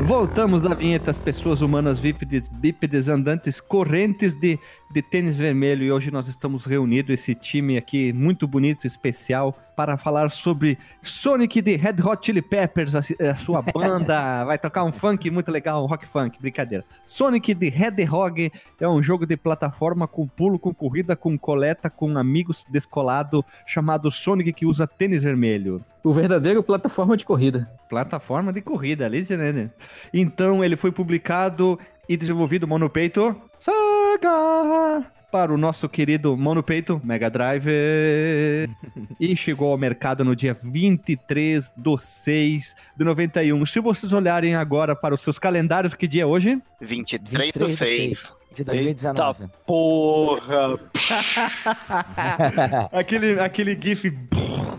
Voltamos 0.07 0.65
à 0.65 0.73
vinheta 0.73 1.11
As 1.11 1.19
Pessoas 1.19 1.61
Humanas 1.61 1.99
Bípedes, 1.99 2.49
bípedes 2.49 3.09
Andantes 3.09 3.61
Correntes 3.61 4.37
de, 4.37 4.57
de 4.91 5.03
Tênis 5.03 5.37
Vermelho. 5.37 5.85
E 5.85 5.93
hoje 5.93 6.11
nós 6.11 6.29
estamos 6.29 6.65
reunidos, 6.65 7.13
esse 7.13 7.35
time 7.35 7.77
aqui 7.77 8.13
muito 8.13 8.47
bonito, 8.47 8.87
especial, 8.87 9.57
para 9.77 9.99
falar 9.99 10.31
sobre 10.31 10.79
Sonic 11.03 11.61
de 11.61 11.77
Red 11.77 11.97
Hot 12.03 12.25
Chili 12.25 12.41
Peppers, 12.41 12.95
a, 12.95 13.01
a 13.31 13.37
sua 13.37 13.61
banda. 13.75 14.45
Vai 14.45 14.59
tocar 14.59 14.85
um 14.85 14.93
funk 14.93 15.31
muito 15.31 15.51
legal, 15.51 15.85
um 15.85 15.87
rock 15.87 16.07
funk, 16.07 16.41
brincadeira. 16.41 16.85
Sonic 17.05 17.53
de 17.53 17.69
Red 17.69 18.05
Hog 18.11 18.51
é 18.81 18.89
um 18.89 19.03
jogo 19.03 19.27
de 19.27 19.37
plataforma 19.37 20.09
com 20.09 20.27
pulo, 20.27 20.59
com 20.59 20.73
corrida, 20.73 21.15
com 21.15 21.37
coleta, 21.37 21.91
com 21.91 22.17
amigos 22.17 22.65
descolado, 22.71 23.45
chamado 23.67 24.11
Sonic 24.11 24.53
que 24.53 24.67
usa 24.67 24.87
tênis 24.87 25.23
vermelho. 25.23 25.85
O 26.03 26.13
verdadeiro 26.13 26.63
plataforma 26.63 27.17
de 27.17 27.27
corrida. 27.27 27.71
Plataforma 27.89 28.53
de 28.53 28.63
corrida, 28.63 29.05
ali, 29.05 29.27
né? 29.37 29.71
Então 30.13 30.65
ele 30.65 30.77
foi 30.77 30.91
publicado 30.91 31.79
e 32.09 32.17
desenvolvido 32.17 32.67
monopeito 32.67 33.35
Saga 33.59 35.07
para 35.31 35.53
o 35.53 35.59
nosso 35.59 35.87
querido 35.87 36.35
Mão 36.35 36.55
no 36.55 36.63
Peito, 36.63 36.99
Mega 37.05 37.29
Drive. 37.29 37.67
e 39.21 39.37
chegou 39.37 39.71
ao 39.71 39.77
mercado 39.77 40.25
no 40.25 40.35
dia 40.35 40.55
23 40.55 41.73
de 41.77 41.99
6 41.99 42.77
de 42.97 43.05
91. 43.05 43.67
Se 43.67 43.81
vocês 43.81 44.15
olharem 44.15 44.55
agora 44.55 44.97
para 44.97 45.15
os 45.15 45.21
seus 45.21 45.39
calendários, 45.39 45.93
que 45.93 46.09
dia 46.09 46.23
é 46.23 46.27
hoje? 46.27 46.59
23 46.81 47.51
do 47.53 47.67
23 47.67 47.77
do 47.77 47.85
6. 47.85 48.19
6 48.19 48.35
de 48.55 48.65
2019. 48.65 49.49
Porra! 49.67 50.81
aquele, 52.93 53.39
aquele 53.39 53.79
GIF. 53.79 54.17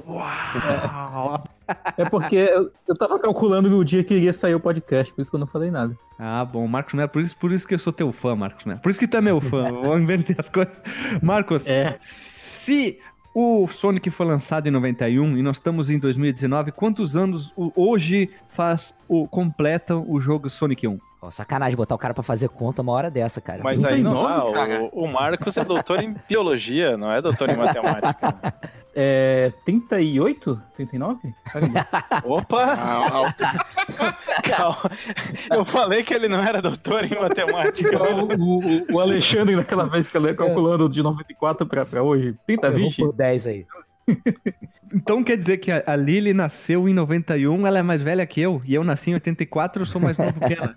Uau. 0.07 1.43
É 1.98 2.06
porque 2.10 2.36
eu, 2.36 2.72
eu 2.88 2.96
tava 2.98 3.18
calculando 3.20 3.76
o 3.78 3.84
dia 3.84 4.04
que 4.04 4.14
iria 4.14 4.34
sair 4.34 4.56
o 4.56 4.60
podcast, 4.60 5.14
por 5.14 5.22
isso 5.22 5.30
que 5.32 5.36
eu 5.36 5.40
não 5.40 5.48
falei 5.48 5.70
nada. 5.72 5.98
Ah, 6.20 6.44
bom, 6.46 6.68
Marcos 6.68 6.94
Melo, 6.94 7.10
por 7.10 7.22
isso, 7.22 7.36
por 7.38 7.52
isso 7.52 7.68
que 7.68 7.74
eu 7.76 7.80
sou 7.80 7.94
teu 7.94 8.12
fã, 8.12 8.36
Marcos 8.36 8.66
Melo. 8.66 8.80
Por 8.80 8.90
isso 8.90 9.00
que 9.00 9.08
tu 9.08 9.18
é 9.18 9.22
meu 9.22 9.40
fã. 9.42 9.70
Vou 9.84 9.98
inverter 10.00 10.36
as 10.40 10.50
coisas. 10.50 10.74
Marcos, 11.22 11.68
É. 11.68 11.98
se 12.02 13.00
o 13.36 13.68
Sonic 13.68 14.10
foi 14.10 14.26
lançado 14.26 14.68
em 14.68 14.72
91 14.72 15.38
e 15.38 15.42
nós 15.44 15.58
estamos 15.58 15.90
em 15.90 16.00
2019, 16.00 16.72
quantos 16.72 17.16
anos 17.16 17.54
hoje 17.76 18.30
faz 18.50 18.94
o 19.08 19.28
completa 19.28 19.96
o 19.96 20.20
jogo 20.20 20.50
Sonic 20.50 20.88
1? 20.88 21.00
Pô, 21.20 21.32
sacanagem 21.32 21.76
botar 21.76 21.96
o 21.96 21.98
cara 21.98 22.14
pra 22.14 22.22
fazer 22.24 22.48
conta 22.50 22.82
uma 22.84 22.92
hora 22.94 23.10
dessa, 23.10 23.42
cara. 23.42 23.62
Mas 23.64 23.84
aí 23.84 24.02
não 24.04 24.14
dá. 24.24 24.42
39, 24.42 24.54
cara. 24.54 24.90
O, 24.94 25.04
o 25.04 25.12
Marcos 25.12 25.58
é 25.58 25.66
doutor 25.66 26.02
em 26.02 26.16
biologia, 26.30 26.96
não 26.96 27.12
é 27.12 27.22
doutor 27.22 27.50
em 27.50 27.58
matemática. 27.58 28.34
É. 29.00 29.54
38? 29.63 30.60
39? 30.75 31.20
Caramba. 31.46 31.88
Opa! 32.25 32.63
Ah, 32.74 33.34
Calma. 34.44 34.92
Eu 35.51 35.63
falei 35.63 36.01
que 36.01 36.13
ele 36.16 36.27
não 36.27 36.42
era 36.44 36.62
doutor 36.62 37.04
em 37.06 37.13
matemática. 37.20 37.96
o, 38.39 38.58
o- 38.58 38.96
o 38.96 39.00
Alexandre, 39.00 39.56
naquela 39.56 39.86
vez 39.86 40.10
que 40.10 40.18
ele 40.18 40.34
calculando 40.34 40.89
de 40.89 41.04
94 41.04 41.68
pra, 41.68 41.86
pra 41.86 42.01
hoje, 42.01 42.34
30, 42.48 42.68
Eu 42.68 42.72
vou 42.72 42.82
20? 42.82 42.96
por 42.98 43.13
10 43.13 43.48
aí. 43.48 43.66
Então 44.94 45.24
quer 45.24 45.38
dizer 45.38 45.58
que 45.58 45.70
a, 45.72 45.84
a 45.86 45.96
Lily 45.96 46.34
nasceu 46.34 46.88
em 46.88 46.94
91, 46.94 47.68
ela 47.68 47.80
é 47.80 47.84
mais 47.84 48.01
velha 48.01 48.25
que 48.25 48.39
eu, 48.42 48.62
e 48.66 48.74
eu 48.74 48.84
nasci 48.84 49.12
em 49.12 49.16
84, 49.16 49.82
eu 49.82 49.86
sou 49.86 50.00
mais 50.01 50.18
novo 50.18 50.34
que 50.39 50.54
ela. 50.54 50.75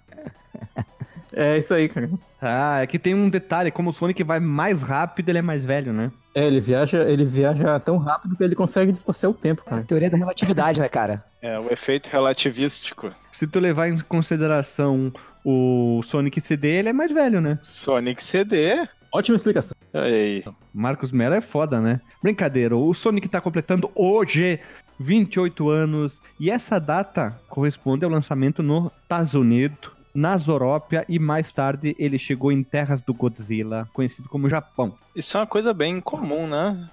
É 1.32 1.58
isso 1.58 1.72
aí, 1.72 1.88
cara. 1.88 2.10
Ah, 2.40 2.82
é 2.82 2.86
que 2.86 2.98
tem 2.98 3.14
um 3.14 3.28
detalhe, 3.28 3.70
como 3.70 3.90
o 3.90 3.92
Sonic 3.92 4.22
vai 4.24 4.40
mais 4.40 4.82
rápido, 4.82 5.28
ele 5.28 5.38
é 5.38 5.42
mais 5.42 5.64
velho, 5.64 5.92
né? 5.92 6.10
É, 6.34 6.46
ele 6.46 6.60
viaja, 6.60 7.02
ele 7.08 7.24
viaja 7.24 7.78
tão 7.80 7.96
rápido 7.98 8.36
que 8.36 8.44
ele 8.44 8.54
consegue 8.54 8.92
distorcer 8.92 9.28
o 9.28 9.34
tempo, 9.34 9.64
cara. 9.64 9.82
Teoria 9.82 10.10
da 10.10 10.16
relatividade, 10.16 10.80
né, 10.80 10.88
cara? 10.88 11.24
É, 11.42 11.58
o 11.58 11.72
efeito 11.72 12.08
relativístico. 12.08 13.10
Se 13.32 13.46
tu 13.46 13.58
levar 13.58 13.88
em 13.88 13.98
consideração 14.00 15.12
o 15.44 16.00
Sonic 16.04 16.40
CD, 16.40 16.68
ele 16.68 16.88
é 16.90 16.92
mais 16.92 17.12
velho, 17.12 17.40
né? 17.40 17.58
Sonic 17.62 18.22
CD. 18.22 18.86
Ótima 19.12 19.36
explicação. 19.36 19.76
Aí. 19.92 20.44
Marcos 20.72 21.10
Mello 21.10 21.34
é 21.34 21.40
foda, 21.40 21.80
né? 21.80 22.00
Brincadeira, 22.22 22.76
o 22.76 22.94
Sonic 22.94 23.28
tá 23.28 23.40
completando 23.40 23.90
hoje 23.94 24.60
28 25.00 25.68
anos 25.68 26.20
e 26.38 26.50
essa 26.50 26.78
data 26.78 27.36
corresponde 27.48 28.04
ao 28.04 28.10
lançamento 28.10 28.62
nos 28.62 28.92
Estados 29.02 29.34
Unidos, 29.34 29.90
na 30.14 30.36
Zorópia 30.36 31.04
e 31.08 31.18
mais 31.18 31.52
tarde 31.52 31.94
ele 31.98 32.18
chegou 32.18 32.50
em 32.50 32.62
terras 32.62 33.00
do 33.00 33.14
Godzilla, 33.14 33.88
conhecido 33.92 34.28
como 34.28 34.48
Japão. 34.48 34.94
Isso 35.14 35.36
é 35.36 35.40
uma 35.40 35.46
coisa 35.46 35.72
bem 35.72 36.00
comum, 36.00 36.46
né? 36.46 36.88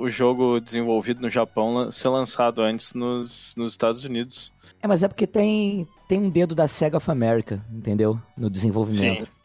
O, 0.00 0.08
jogo 0.08 0.60
desenvolvido 0.60 1.20
no 1.20 1.30
Japão 1.30 1.90
ser 1.90 2.08
lançado 2.08 2.62
antes 2.62 2.94
nos, 2.94 3.54
nos 3.56 3.72
Estados 3.72 4.04
Unidos. 4.04 4.52
É, 4.82 4.86
mas 4.86 5.02
é 5.02 5.08
porque 5.08 5.26
tem, 5.26 5.86
tem 6.08 6.18
um 6.18 6.30
dedo 6.30 6.54
da 6.54 6.66
SEGA 6.66 6.96
of 6.96 7.10
America, 7.10 7.64
entendeu? 7.70 8.18
No 8.36 8.50
desenvolvimento. 8.50 9.24
Eh, 9.24 9.41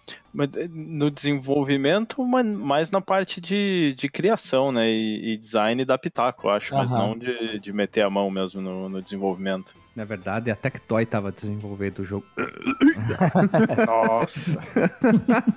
No 0.70 1.10
desenvolvimento, 1.10 2.24
mas 2.24 2.46
mais 2.46 2.92
na 2.92 3.02
parte 3.02 3.42
de, 3.42 3.94
de 3.98 4.08
criação, 4.08 4.72
né? 4.72 4.88
E, 4.90 5.34
e 5.34 5.38
design 5.38 5.84
da 5.84 5.98
Pitaco, 5.98 6.48
acho, 6.50 6.76
mas 6.76 6.92
não 6.92 7.18
de, 7.18 7.60
de 7.60 7.74
meter 7.74 8.06
a 8.06 8.10
mão 8.10 8.30
mesmo 8.30 8.62
no, 8.62 8.88
no 8.88 9.02
desenvolvimento. 9.02 9.74
Na 9.96 10.06
verdade, 10.06 10.52
a 10.52 10.56
Tectoy 10.56 11.08
tava 11.08 11.32
desenvolvendo 11.32 12.00
o 12.00 12.06
jogo. 12.06 12.26
Nossa. 13.88 14.62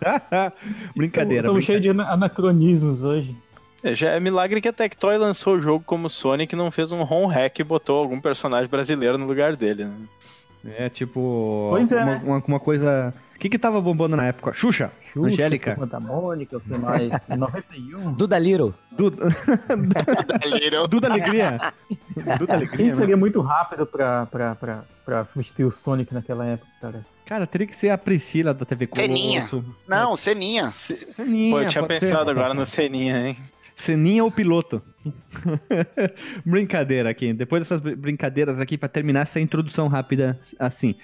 brincadeira, 0.96 1.46
Estamos 1.46 1.64
cheios 1.64 1.82
de 1.82 1.88
ana- 1.88 2.10
anacronismos 2.10 3.02
hoje. 3.02 3.36
É, 3.82 3.94
já 3.94 4.10
é 4.10 4.20
milagre 4.20 4.60
que 4.60 4.68
a 4.68 4.72
Tectoy 4.72 5.16
lançou 5.16 5.54
o 5.56 5.60
jogo 5.60 5.82
como 5.84 6.08
Sonic 6.10 6.54
e 6.54 6.58
não 6.58 6.70
fez 6.70 6.92
um 6.92 7.00
home 7.00 7.32
hack 7.32 7.58
e 7.58 7.64
botou 7.64 7.98
algum 7.98 8.20
personagem 8.20 8.68
brasileiro 8.70 9.16
no 9.16 9.26
lugar 9.26 9.56
dele, 9.56 9.84
né? 9.86 9.94
É 10.64 10.88
tipo. 10.88 11.68
Pois 11.70 11.90
é, 11.92 12.02
uma, 12.02 12.06
né? 12.06 12.20
uma, 12.24 12.42
uma 12.46 12.60
coisa. 12.60 13.14
O 13.34 13.38
que 13.38 13.48
que 13.48 13.58
tava 13.58 13.80
bombando 13.80 14.16
na 14.16 14.26
época? 14.26 14.52
Xuxa? 14.52 14.92
Xuxa, 15.12 15.28
Angélica? 15.28 15.74
Da 15.86 15.98
Mônica, 15.98 16.58
o 16.58 16.60
que 16.60 16.76
mais? 16.76 17.28
Em 17.30 17.36
91. 17.36 18.12
Duda 18.12 18.38
Little. 18.38 18.74
Duda, 18.92 19.26
Little. 20.44 20.88
Duda 20.88 21.08
Alegria. 21.08 21.72
Duda 22.38 22.54
Alegria. 22.54 22.76
Quem 22.76 22.86
né? 22.86 22.92
seria 22.92 23.16
muito 23.16 23.40
rápido 23.40 23.86
pra, 23.86 24.26
pra, 24.26 24.54
pra, 24.54 24.84
pra 25.06 25.24
substituir 25.24 25.64
o 25.64 25.70
Sonic 25.70 26.12
naquela 26.12 26.44
época, 26.44 26.70
cara? 26.82 27.06
Cara, 27.24 27.46
teria 27.46 27.66
que 27.66 27.76
ser 27.76 27.90
a 27.90 27.96
Priscila 27.96 28.52
da 28.52 28.66
TV. 28.66 28.88
Colosso. 28.88 29.64
Não, 29.88 30.16
Seninha. 30.16 30.68
Seninha. 30.70 31.54
Pô, 31.54 31.62
eu 31.62 31.68
tinha 31.68 31.86
pensado 31.86 32.24
ser. 32.24 32.30
agora 32.30 32.52
no 32.52 32.66
Seninha, 32.66 33.28
hein? 33.28 33.36
Seninha 33.80 34.22
ou 34.22 34.30
piloto? 34.30 34.82
Brincadeira 36.44 37.10
aqui. 37.10 37.32
Depois 37.32 37.62
dessas 37.62 37.80
br- 37.80 37.94
brincadeiras 37.96 38.60
aqui, 38.60 38.76
pra 38.76 38.88
terminar 38.88 39.22
essa 39.22 39.40
introdução 39.40 39.88
rápida, 39.88 40.38
assim. 40.58 40.94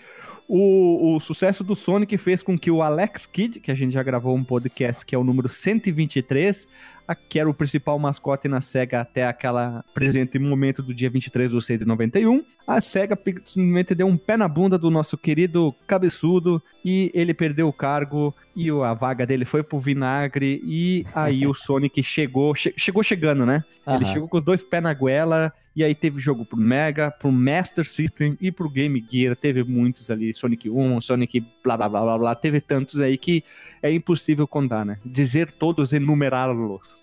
O, 0.49 1.17
o 1.17 1.21
sucesso 1.21 1.65
do 1.65 1.75
Sonic 1.75 2.17
fez 2.19 2.43
com 2.43 2.57
que 2.57 2.71
o 2.71 2.83
Alex 2.83 3.27
Kidd, 3.27 3.59
que 3.59 3.71
a 3.71 3.75
gente 3.75 3.95
já 3.95 4.03
gravou 4.03 4.37
um 4.37 4.45
podcast 4.45 5.05
que 5.05 5.15
é 5.15 5.19
o 5.19 5.25
número 5.25 5.49
123, 5.49 6.69
a- 7.07 7.17
o 7.49 7.55
principal 7.55 7.99
mascote 7.99 8.49
na 8.49 8.61
SEGA 8.61 9.01
até 9.01 9.27
aquela 9.27 9.85
presente 9.95 10.39
momento 10.39 10.83
do 10.83 10.93
dia 10.95 11.09
23 11.11 11.51
de 11.51 11.65
6 11.65 11.79
de 11.81 11.85
91, 11.85 12.43
a 12.67 12.81
SEGA 12.81 13.19
simplesmente 13.45 13.95
deu 13.95 14.07
um 14.07 14.17
pé 14.17 14.37
na 14.37 14.49
bunda 14.49 14.77
do 14.79 14.91
nosso 14.91 15.17
querido 15.17 15.75
cabeçudo 15.87 16.63
e 16.85 17.11
ele 17.15 17.33
perdeu 17.35 17.69
o 17.69 17.73
cargo 17.73 18.35
e 18.55 18.71
a 18.71 18.95
vaga 18.95 19.27
dele 19.27 19.45
foi 19.45 19.63
pro 19.63 19.79
vinagre 19.79 20.61
e 20.65 21.05
aí 21.15 21.47
o 21.47 21.55
Sonic 21.55 22.03
chegou, 22.03 22.55
che- 22.55 22.75
chegou 22.77 23.03
chegando, 23.03 23.45
né? 23.47 23.65
Ele 23.87 24.05
Aham. 24.05 24.13
chegou 24.13 24.29
com 24.29 24.39
os 24.39 24.45
dois 24.45 24.63
pés 24.65 24.83
na 24.83 24.93
goela 24.93 25.53
e 25.77 25.85
aí 25.85 25.95
teve 25.95 26.21
jogo 26.21 26.45
pro 26.45 26.57
Mega, 26.57 27.11
pro 27.11 27.31
Master 27.31 27.85
System 27.87 28.37
e 28.41 28.51
pro 28.51 28.69
Game 28.69 29.05
Gear, 29.09 29.37
teve 29.37 29.63
muitos 29.63 30.11
ali, 30.11 30.33
Sonic 30.33 30.71
1, 30.71 31.01
Sonic 31.03 31.45
blá 31.63 31.77
blá 31.77 31.87
blá 31.89 32.01
blá 32.03 32.19
blá, 32.19 32.35
teve 32.35 32.61
tantos 32.63 32.99
aí 32.99 33.19
que 33.19 33.45
é 33.83 33.93
impossível 33.93 34.49
contar, 34.49 34.87
né? 34.87 34.97
Dizer 35.05 35.51
todos, 35.51 35.93
enumerá-los. 35.93 36.96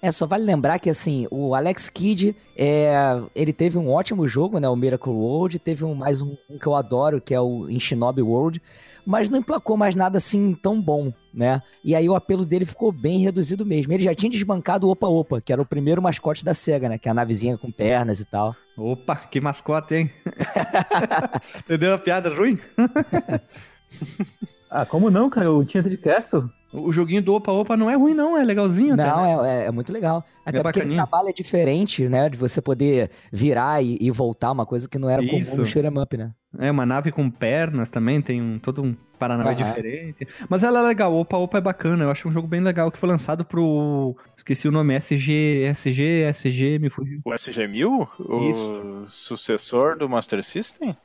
É, 0.00 0.12
só 0.12 0.26
vale 0.26 0.44
lembrar 0.44 0.78
que, 0.78 0.88
assim, 0.88 1.26
o 1.30 1.54
Alex 1.54 1.88
Kidd, 1.88 2.34
é, 2.56 2.92
ele 3.34 3.52
teve 3.52 3.76
um 3.76 3.90
ótimo 3.90 4.28
jogo, 4.28 4.58
né, 4.58 4.68
o 4.68 4.76
Miracle 4.76 5.12
World, 5.12 5.58
teve 5.58 5.84
um, 5.84 5.94
mais 5.94 6.22
um, 6.22 6.36
um 6.48 6.58
que 6.58 6.66
eu 6.66 6.74
adoro, 6.74 7.20
que 7.20 7.34
é 7.34 7.40
o 7.40 7.68
em 7.68 7.80
Shinobi 7.80 8.22
World, 8.22 8.62
mas 9.04 9.28
não 9.28 9.38
emplacou 9.38 9.76
mais 9.76 9.96
nada, 9.96 10.18
assim, 10.18 10.54
tão 10.54 10.80
bom, 10.80 11.12
né? 11.32 11.62
E 11.82 11.94
aí 11.94 12.08
o 12.08 12.14
apelo 12.14 12.44
dele 12.44 12.66
ficou 12.66 12.92
bem 12.92 13.18
reduzido 13.20 13.64
mesmo. 13.64 13.92
Ele 13.92 14.04
já 14.04 14.14
tinha 14.14 14.30
desbancado 14.30 14.86
o 14.86 14.90
Opa 14.90 15.08
Opa, 15.08 15.40
que 15.40 15.52
era 15.52 15.62
o 15.62 15.66
primeiro 15.66 16.02
mascote 16.02 16.44
da 16.44 16.52
SEGA, 16.52 16.90
né, 16.90 16.98
que 16.98 17.08
é 17.08 17.10
a 17.10 17.14
navezinha 17.14 17.56
com 17.56 17.72
pernas 17.72 18.20
e 18.20 18.26
tal. 18.26 18.54
Opa, 18.76 19.16
que 19.16 19.40
mascote, 19.40 19.94
hein? 19.94 20.10
Entendeu 21.64 21.94
a 21.94 21.98
piada 21.98 22.28
ruim? 22.28 22.58
Ah, 24.70 24.84
como 24.84 25.10
não, 25.10 25.30
cara? 25.30 25.50
O 25.50 25.64
Tinted 25.64 25.96
Castle? 25.96 26.50
O 26.72 26.92
joguinho 26.92 27.22
do 27.22 27.34
Opa 27.34 27.50
Opa 27.50 27.76
não 27.76 27.88
é 27.88 27.94
ruim, 27.96 28.12
não, 28.12 28.36
é 28.36 28.44
legalzinho 28.44 28.92
até, 28.94 29.04
Não, 29.06 29.42
né? 29.42 29.60
é, 29.60 29.62
é- 29.62 29.66
é 29.66 29.70
muito 29.70 29.90
legal. 29.92 30.22
Até 30.44 30.62
porque 30.62 30.78
ele 30.80 30.84
bacaninha. 30.86 31.06
trabalha 31.06 31.32
diferente, 31.32 32.06
né? 32.08 32.28
De 32.28 32.36
você 32.36 32.60
poder 32.60 33.10
virar 33.32 33.82
e, 33.82 33.96
e 34.00 34.10
voltar, 34.10 34.52
uma 34.52 34.66
coisa 34.66 34.88
que 34.88 34.98
não 34.98 35.08
era 35.08 35.22
comum 35.22 35.38
Isso. 35.40 35.56
no 35.56 35.64
shoot 35.64 35.86
'em 35.86 35.98
up, 35.98 36.16
né? 36.16 36.32
É 36.58 36.70
uma 36.70 36.84
nave 36.86 37.10
com 37.12 37.28
pernas 37.30 37.88
também, 37.90 38.20
tem 38.22 38.40
um, 38.40 38.58
todo 38.58 38.82
um 38.82 38.94
Paranauê 39.18 39.52
Aham. 39.54 39.64
diferente. 39.64 40.28
Mas 40.48 40.62
ela 40.62 40.78
é 40.80 40.82
legal, 40.82 41.12
o 41.12 41.20
Opa 41.20 41.36
Opa 41.36 41.58
é 41.58 41.60
bacana, 41.60 42.04
eu 42.04 42.10
acho 42.10 42.28
um 42.28 42.32
jogo 42.32 42.46
bem 42.46 42.60
legal, 42.60 42.90
que 42.90 42.98
foi 42.98 43.08
lançado 43.08 43.44
pro... 43.44 44.16
Esqueci 44.36 44.68
o 44.68 44.72
nome, 44.72 44.94
SG, 44.94 45.64
SG, 45.70 46.22
SG, 46.30 46.78
me 46.78 46.88
fugiu. 46.88 47.20
O 47.24 47.30
SG-1000? 47.32 48.08
O 48.20 49.06
sucessor 49.06 49.96
do 49.98 50.08
Master 50.08 50.42
System? 50.44 50.96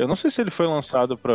Eu 0.00 0.08
não 0.08 0.16
sei 0.16 0.30
se 0.30 0.40
ele 0.40 0.50
foi 0.50 0.66
lançado 0.66 1.16
pra, 1.16 1.32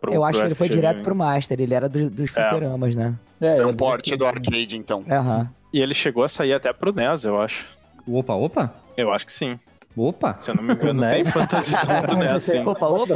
pro 0.00 0.12
Eu 0.12 0.24
acho 0.24 0.38
pro 0.38 0.40
que 0.42 0.48
ele 0.48 0.54
foi 0.56 0.66
SG-1000. 0.68 0.70
direto 0.74 1.02
pro 1.02 1.14
Master, 1.14 1.60
ele 1.60 1.74
era 1.74 1.88
do- 1.88 2.10
dos 2.10 2.36
É. 2.36 2.50
fliperamas, 2.50 2.96
né? 2.96 3.14
É 3.40 3.64
um 3.64 3.74
porte 3.74 4.16
do 4.16 4.26
arcade, 4.26 4.76
então. 4.76 5.04
Aham. 5.10 5.48
E 5.72 5.80
ele 5.80 5.94
chegou 5.94 6.24
a 6.24 6.28
sair 6.28 6.52
até 6.52 6.72
pro 6.72 6.92
NES, 6.92 7.24
eu 7.24 7.40
acho. 7.40 7.66
O 8.06 8.18
Opa 8.18 8.34
Opa? 8.34 8.74
Eu 8.96 9.12
acho 9.12 9.24
que 9.26 9.32
sim. 9.32 9.56
Opa! 9.96 10.36
Se 10.38 10.50
eu 10.50 10.54
não 10.54 10.62
me 10.62 10.72
engano, 10.74 11.00
tem 11.08 11.24
Fantasy 11.24 11.70
Zone 11.70 12.00
pro 12.02 12.16
NES. 12.16 12.48
Opa, 12.66 12.86
opa, 12.86 13.14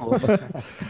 opa. 0.00 0.40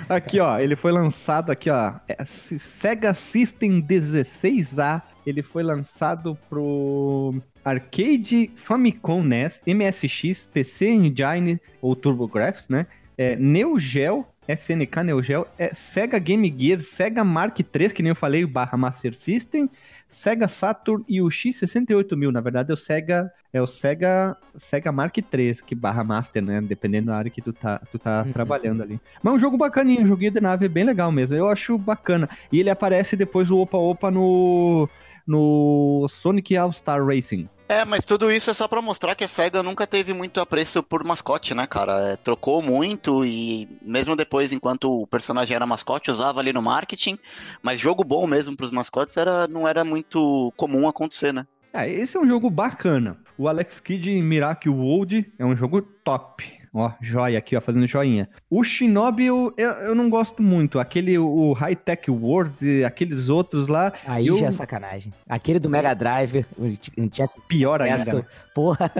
Aqui, 0.08 0.40
ó, 0.40 0.58
ele 0.58 0.76
foi 0.76 0.92
lançado 0.92 1.50
aqui, 1.50 1.70
ó, 1.70 1.92
é, 2.08 2.24
Sega 2.24 3.12
System 3.14 3.80
16A, 3.82 5.02
ele 5.26 5.42
foi 5.42 5.62
lançado 5.62 6.36
pro 6.48 7.34
Arcade 7.64 8.50
Famicom 8.56 9.22
NES, 9.22 9.62
MSX, 9.66 10.44
PC 10.52 10.88
Engine 10.90 11.60
ou 11.80 11.94
TurboGrafx, 11.96 12.68
né? 12.68 12.86
É, 13.16 13.36
Neo 13.36 13.78
Geo 13.78 14.26
SNK 14.48 15.04
Neo 15.04 15.22
Geo, 15.22 15.46
é 15.56 15.72
Sega 15.72 16.18
Game 16.18 16.52
Gear, 16.58 16.80
Sega 16.80 17.22
Mark 17.22 17.56
III, 17.60 17.90
que 17.90 18.02
nem 18.02 18.10
eu 18.10 18.16
falei, 18.16 18.44
barra 18.44 18.76
Master 18.76 19.14
System, 19.14 19.70
Sega 20.08 20.48
Saturn 20.48 21.04
e 21.08 21.22
o 21.22 21.28
X68000. 21.28 22.32
Na 22.32 22.40
verdade, 22.40 22.70
é 22.70 22.74
o 22.74 22.76
Sega, 22.76 23.30
é 23.52 23.62
o 23.62 23.68
Sega, 23.68 24.36
Sega 24.56 24.90
Mark 24.90 25.16
III, 25.16 25.54
que 25.64 25.76
barra 25.76 26.02
Master, 26.02 26.42
né? 26.42 26.60
Dependendo 26.60 27.06
da 27.06 27.16
área 27.16 27.30
que 27.30 27.40
tu 27.40 27.52
tá, 27.52 27.80
tu 27.90 28.00
tá 28.00 28.24
Uhum. 28.26 28.32
trabalhando 28.32 28.82
ali. 28.82 29.00
Mas 29.22 29.32
é 29.32 29.36
um 29.36 29.38
jogo 29.38 29.56
bacaninho, 29.56 30.02
um 30.02 30.08
joguinho 30.08 30.32
de 30.32 30.40
nave 30.40 30.68
bem 30.68 30.82
legal 30.84 31.12
mesmo. 31.12 31.36
Eu 31.36 31.48
acho 31.48 31.78
bacana. 31.78 32.28
E 32.50 32.58
ele 32.58 32.68
aparece 32.68 33.16
depois 33.16 33.48
o 33.48 33.58
Opa 33.58 33.78
Opa 33.78 34.10
no, 34.10 34.88
no 35.26 36.06
Sonic 36.08 36.56
All-Star 36.56 37.04
Racing. 37.04 37.48
É, 37.68 37.86
mas 37.86 38.04
tudo 38.04 38.30
isso 38.30 38.50
é 38.50 38.54
só 38.54 38.68
pra 38.68 38.82
mostrar 38.82 39.14
que 39.14 39.24
a 39.24 39.28
SEGA 39.28 39.62
nunca 39.62 39.86
teve 39.86 40.12
muito 40.12 40.40
apreço 40.40 40.82
por 40.82 41.02
mascote, 41.04 41.54
né, 41.54 41.66
cara? 41.66 42.12
É, 42.12 42.16
trocou 42.16 42.60
muito 42.60 43.24
e 43.24 43.66
mesmo 43.80 44.14
depois, 44.14 44.52
enquanto 44.52 44.92
o 44.92 45.06
personagem 45.06 45.54
era 45.54 45.66
mascote, 45.66 46.10
usava 46.10 46.38
ali 46.38 46.52
no 46.52 46.60
marketing, 46.60 47.18
mas 47.62 47.80
jogo 47.80 48.04
bom 48.04 48.26
mesmo 48.26 48.54
pros 48.54 48.70
mascotes 48.70 49.16
era, 49.16 49.48
não 49.48 49.66
era 49.66 49.84
muito 49.84 50.52
comum 50.54 50.86
acontecer, 50.86 51.32
né? 51.32 51.46
É, 51.72 51.88
esse 51.90 52.16
é 52.16 52.20
um 52.20 52.26
jogo 52.26 52.50
bacana. 52.50 53.16
O 53.38 53.48
Alex 53.48 53.80
Kidd 53.80 54.10
em 54.10 54.22
Miracle 54.22 54.70
World 54.70 55.32
é 55.38 55.44
um 55.44 55.56
jogo 55.56 55.80
top. 55.80 56.44
Ó, 56.74 56.90
joia 57.02 57.38
aqui, 57.38 57.54
ó, 57.54 57.60
fazendo 57.60 57.86
joinha. 57.86 58.28
O 58.48 58.64
Shinobi 58.64 59.26
eu, 59.26 59.52
eu, 59.58 59.70
eu 59.70 59.94
não 59.94 60.08
gosto 60.08 60.42
muito. 60.42 60.78
Aquele, 60.78 61.18
o 61.18 61.52
High 61.52 61.76
Tech 61.76 62.10
World, 62.10 62.84
aqueles 62.84 63.28
outros 63.28 63.68
lá, 63.68 63.92
Aí 64.06 64.26
Eu- 64.26 64.38
já 64.38 64.46
é 64.46 64.50
sacanagem. 64.50 65.12
Aquele 65.28 65.58
do 65.58 65.68
Mega 65.68 65.94
Drive, 65.94 66.46
o 66.56 66.66
Chess 67.12 67.36
pior 67.46 67.82
ainda. 67.82 67.96
Presto, 67.96 68.16
né? 68.16 68.24
porra. 68.54 68.90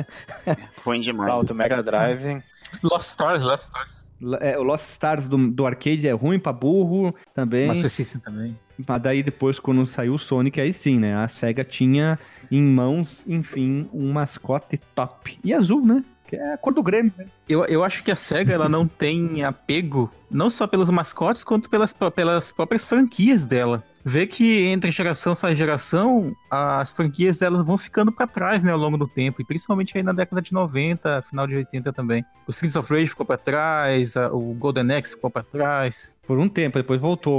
Ruim 0.84 1.00
demais. 1.00 1.30
Ah, 1.30 1.38
o 1.38 1.42
do 1.44 1.54
Mega 1.54 1.82
Drive. 1.82 2.42
Lost 2.82 3.08
Stars, 3.08 3.42
Lost 3.42 3.64
Stars. 3.64 4.02
É, 4.40 4.56
o 4.58 4.62
Lost 4.62 4.88
Stars 4.90 5.26
do, 5.28 5.50
do 5.50 5.66
arcade 5.66 6.06
é 6.06 6.12
ruim 6.12 6.38
pra 6.38 6.52
burro 6.52 7.14
também. 7.34 7.66
Master 7.68 7.90
System 7.90 8.20
também. 8.20 8.56
Mas 8.86 9.02
daí 9.02 9.22
depois, 9.22 9.58
quando 9.58 9.84
saiu 9.86 10.14
o 10.14 10.18
Sonic, 10.18 10.60
aí 10.60 10.72
sim, 10.72 10.98
né? 10.98 11.14
A 11.16 11.26
SEGA 11.26 11.64
tinha 11.64 12.18
em 12.52 12.62
mãos, 12.62 13.25
enfim, 13.26 13.88
um 13.94 14.12
mascote 14.12 14.76
top. 14.94 15.38
E 15.42 15.54
azul, 15.54 15.85
né? 15.85 16.04
Que 16.26 16.37
é 16.37 16.52
a 16.52 16.59
cor 16.59 16.75
do 16.75 16.82
Grêmio. 16.82 17.11
né? 17.16 17.26
Eu, 17.49 17.64
eu 17.64 17.82
acho 17.82 18.04
que 18.04 18.11
a 18.11 18.16
SEGA 18.16 18.52
ela 18.52 18.68
não 18.68 18.87
tem 18.87 19.42
apego, 19.42 20.11
não 20.30 20.50
só 20.50 20.66
pelos 20.66 20.90
mascotes, 20.90 21.42
quanto 21.42 21.71
pelas, 21.71 21.94
pelas 22.14 22.52
próprias 22.52 22.85
franquias 22.85 23.47
dela. 23.47 23.82
Vê 24.04 24.26
que 24.26 24.62
entre 24.64 24.90
geração 24.90 25.35
sai 25.37 25.54
geração, 25.54 26.35
as 26.50 26.92
franquias 26.92 27.38
delas 27.38 27.64
vão 27.64 27.78
ficando 27.78 28.11
pra 28.11 28.26
trás, 28.26 28.62
né, 28.62 28.73
ao 28.73 28.78
longo 28.78 28.99
do 28.99 29.06
tempo. 29.06 29.40
E 29.40 29.44
principalmente 29.44 29.97
aí 29.97 30.02
na 30.02 30.12
década 30.12 30.42
de 30.42 30.52
90, 30.52 31.23
final 31.23 31.47
de 31.47 31.54
80 31.54 31.92
também. 31.92 32.25
O 32.47 32.50
Streets 32.50 32.75
of 32.76 32.92
Rage 32.92 33.09
ficou 33.09 33.25
pra 33.25 33.37
trás, 33.37 34.16
a- 34.16 34.28
o 34.32 34.52
Golden 34.54 34.90
Axe 34.97 35.14
ficou 35.14 35.30
pra 35.30 35.42
trás. 35.44 36.14
Por 36.26 36.38
um 36.38 36.49
tempo, 36.49 36.78
depois 36.78 37.00
voltou 37.00 37.32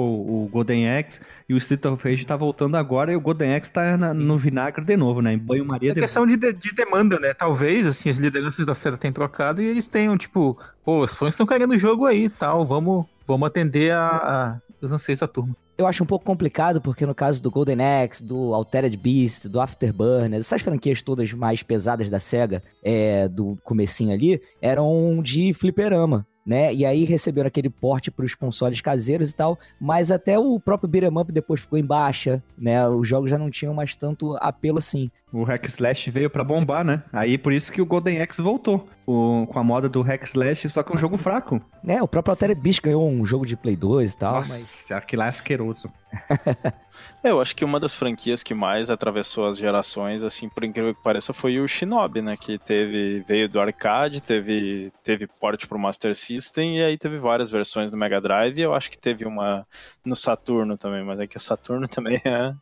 o 0.45 0.47
Golden 0.51 0.89
Axe 0.97 1.19
e 1.49 1.53
o 1.53 1.57
Street 1.57 1.83
of 1.85 2.07
Rage 2.09 2.25
tá 2.25 2.35
voltando 2.37 2.75
agora 2.75 3.11
e 3.11 3.15
o 3.15 3.21
Golden 3.21 3.55
Axe 3.55 3.71
tá 3.71 3.97
na- 3.97 4.13
no 4.13 4.37
vinagre 4.37 4.85
de 4.85 4.95
novo, 4.95 5.21
né? 5.21 5.33
Em 5.33 5.37
banho-maria 5.37 5.91
É 5.91 5.95
questão 5.95 6.25
de, 6.27 6.37
de- 6.37 6.53
de 6.53 6.73
demanda, 6.73 7.19
né? 7.19 7.33
Talvez, 7.33 7.85
assim, 7.87 8.09
as 8.09 8.17
lideranças 8.17 8.65
da 8.65 8.73
SEGA 8.75 8.97
tenham 8.97 9.13
trocado 9.13 9.61
e 9.61 9.65
eles 9.65 9.87
tenham, 9.87 10.17
tipo, 10.17 10.57
pô, 10.85 11.01
os 11.01 11.13
fãs 11.15 11.33
estão 11.33 11.45
querendo 11.45 11.71
o 11.71 11.77
jogo 11.79 12.05
aí 12.05 12.25
e 12.25 12.29
tal, 12.29 12.65
vamos, 12.65 13.05
vamos 13.27 13.47
atender 13.47 13.91
a, 13.91 14.07
a- 14.07 14.57
os 14.81 14.91
anseios 14.91 15.19
da 15.19 15.27
turma. 15.27 15.55
Eu 15.77 15.87
acho 15.87 16.03
um 16.03 16.07
pouco 16.07 16.23
complicado, 16.23 16.79
porque 16.79 17.03
no 17.05 17.15
caso 17.15 17.41
do 17.41 17.49
Golden 17.49 17.77
Axe, 17.81 18.23
do 18.23 18.53
Altered 18.53 18.95
Beast, 18.95 19.47
do 19.47 19.59
Afterburner, 19.59 20.39
essas 20.39 20.61
franquias 20.61 21.01
todas 21.01 21.33
mais 21.33 21.63
pesadas 21.63 22.09
da 22.11 22.19
SEGA, 22.19 22.61
é, 22.83 23.27
do 23.27 23.57
comecinho 23.63 24.13
ali, 24.13 24.39
eram 24.61 25.19
de 25.23 25.51
fliperama. 25.53 26.25
Né? 26.45 26.73
E 26.73 26.85
aí 26.85 27.05
receberam 27.05 27.47
aquele 27.47 27.69
porte 27.69 28.11
para 28.11 28.25
os 28.25 28.35
consoles 28.35 28.81
caseiros 28.81 29.31
e 29.31 29.35
tal, 29.35 29.57
mas 29.79 30.11
até 30.11 30.37
o 30.37 30.59
próprio 30.59 30.89
Beat'em 30.89 31.17
Up 31.17 31.31
depois 31.31 31.61
ficou 31.61 31.79
em 31.79 31.85
baixa, 31.85 32.43
né? 32.57 32.85
Os 32.85 33.07
jogos 33.07 33.29
já 33.29 33.37
não 33.37 33.49
tinham 33.49 33.73
mais 33.73 33.95
tanto 33.95 34.35
apelo 34.41 34.77
assim. 34.77 35.09
O 35.33 35.43
Hack 35.43 35.65
Slash 35.65 36.11
veio 36.11 36.29
pra 36.29 36.43
bombar, 36.43 36.83
né? 36.85 37.01
Aí 37.11 37.39
por 37.39 37.51
isso 37.51 37.71
que 37.71 37.81
o 37.81 37.85
Golden 37.87 38.21
Axe 38.21 38.39
voltou. 38.41 38.87
O- 39.05 39.47
com 39.51 39.57
a 39.59 39.63
moda 39.63 39.89
do 39.89 40.01
Hack 40.03 40.23
Slash, 40.27 40.69
só 40.69 40.83
que 40.83 40.95
um 40.95 40.97
jogo 40.97 41.17
fraco. 41.17 41.59
Né? 41.83 42.01
O 42.01 42.07
próprio 42.07 42.31
Altered 42.31 42.61
Beast 42.61 42.81
ganhou 42.81 43.09
um 43.09 43.25
jogo 43.25 43.45
de 43.45 43.57
Play 43.57 43.75
2 43.75 44.13
e 44.13 44.17
tal, 44.17 44.35
Nossa, 44.35 44.53
mas 44.53 44.91
aquilo 44.91 45.21
lá 45.21 45.25
é 45.25 45.29
asqueroso. 45.29 45.91
É, 47.23 47.31
eu 47.31 47.39
acho 47.39 47.55
que 47.55 47.63
uma 47.63 47.79
das 47.79 47.93
franquias 47.93 48.43
que 48.43 48.53
mais 48.53 48.89
atravessou 48.89 49.47
as 49.47 49.57
gerações, 49.57 50.23
assim, 50.25 50.49
por 50.49 50.63
incrível 50.65 50.93
que 50.93 51.01
pareça, 51.01 51.31
foi 51.33 51.57
o 51.59 51.67
Shinobi, 51.67 52.21
né? 52.21 52.35
Que 52.35 52.57
teve, 52.59 53.21
veio 53.25 53.47
do 53.47 53.61
arcade, 53.61 54.21
teve, 54.21 54.91
teve 55.03 55.25
porte 55.25 55.65
pro 55.65 55.79
Master 55.79 56.13
System 56.17 56.79
e 56.79 56.83
aí 56.83 56.97
teve 56.97 57.17
várias 57.17 57.49
versões 57.49 57.89
do 57.89 57.95
Mega 57.97 58.19
Drive. 58.19 58.57
E 58.57 58.61
eu 58.61 58.73
acho 58.73 58.91
que 58.91 58.97
teve 58.97 59.25
uma 59.25 59.65
no 60.05 60.17
Saturno 60.17 60.77
também, 60.77 61.03
mas 61.03 61.17
é 61.19 61.25
que 61.25 61.37
o 61.37 61.39
Saturno 61.39 61.87
também 61.89 62.21
é. 62.25 62.53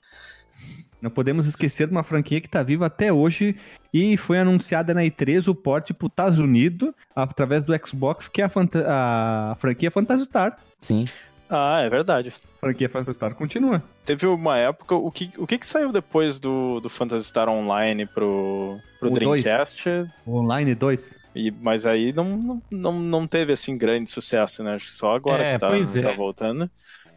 Não 1.02 1.10
podemos 1.10 1.48
esquecer 1.48 1.88
de 1.88 1.92
uma 1.94 2.04
franquia 2.04 2.40
que 2.40 2.48
tá 2.50 2.62
viva 2.62 2.86
até 2.86 3.12
hoje 3.12 3.56
e 3.94 4.16
foi 4.18 4.38
anunciada 4.38 4.94
na 4.94 5.02
E3 5.02 5.48
o 5.48 5.56
porte 5.56 5.94
pro 5.94 6.08
Estados 6.08 6.38
Unidos 6.40 6.92
através 7.16 7.64
do 7.64 7.74
Xbox, 7.86 8.28
que 8.28 8.42
é 8.42 8.46
a, 8.46 8.50
fanta- 8.50 8.86
a 8.88 9.56
franquia 9.58 9.90
Phantasy 9.92 10.26
Star. 10.26 10.58
sim. 10.80 11.06
Ah, 11.54 11.82
é 11.82 11.90
verdade. 11.90 12.30
A 12.30 12.60
franquia 12.62 12.88
Phantasy 12.88 13.16
Star 13.16 13.36
continua. 13.36 13.84
Teve 14.06 14.26
uma 14.26 14.58
época, 14.58 14.96
o 14.96 15.12
que, 15.12 15.32
o 15.38 15.46
que, 15.46 15.58
que 15.58 15.68
saiu 15.68 15.92
depois 15.92 16.40
do, 16.40 16.80
do 16.80 16.90
Phantasy 16.90 17.26
Star 17.26 17.50
Online 17.50 18.06
pro, 18.06 18.78
pro 19.02 19.12
O 19.12 19.20
dois. 19.20 19.44
Dreamcast? 19.44 19.84
Online 20.26 20.74
2. 20.74 21.14
E, 21.36 21.52
mas 21.52 21.86
aí 21.86 22.14
não, 22.14 22.62
não, 22.72 22.94
não, 22.94 23.28
teve 23.28 23.52
assim 23.52 23.78
grande 23.78 24.10
sucesso, 24.10 24.64
né? 24.64 24.76
Acho 24.76 24.86
que 24.86 24.94
só 24.94 25.14
agora 25.14 25.44
É, 25.44 25.54
que 25.56 25.60
tá, 25.60 25.68
pois 25.68 25.94
é. 25.94 26.02
tá 26.02 26.14
voltando. 26.14 26.72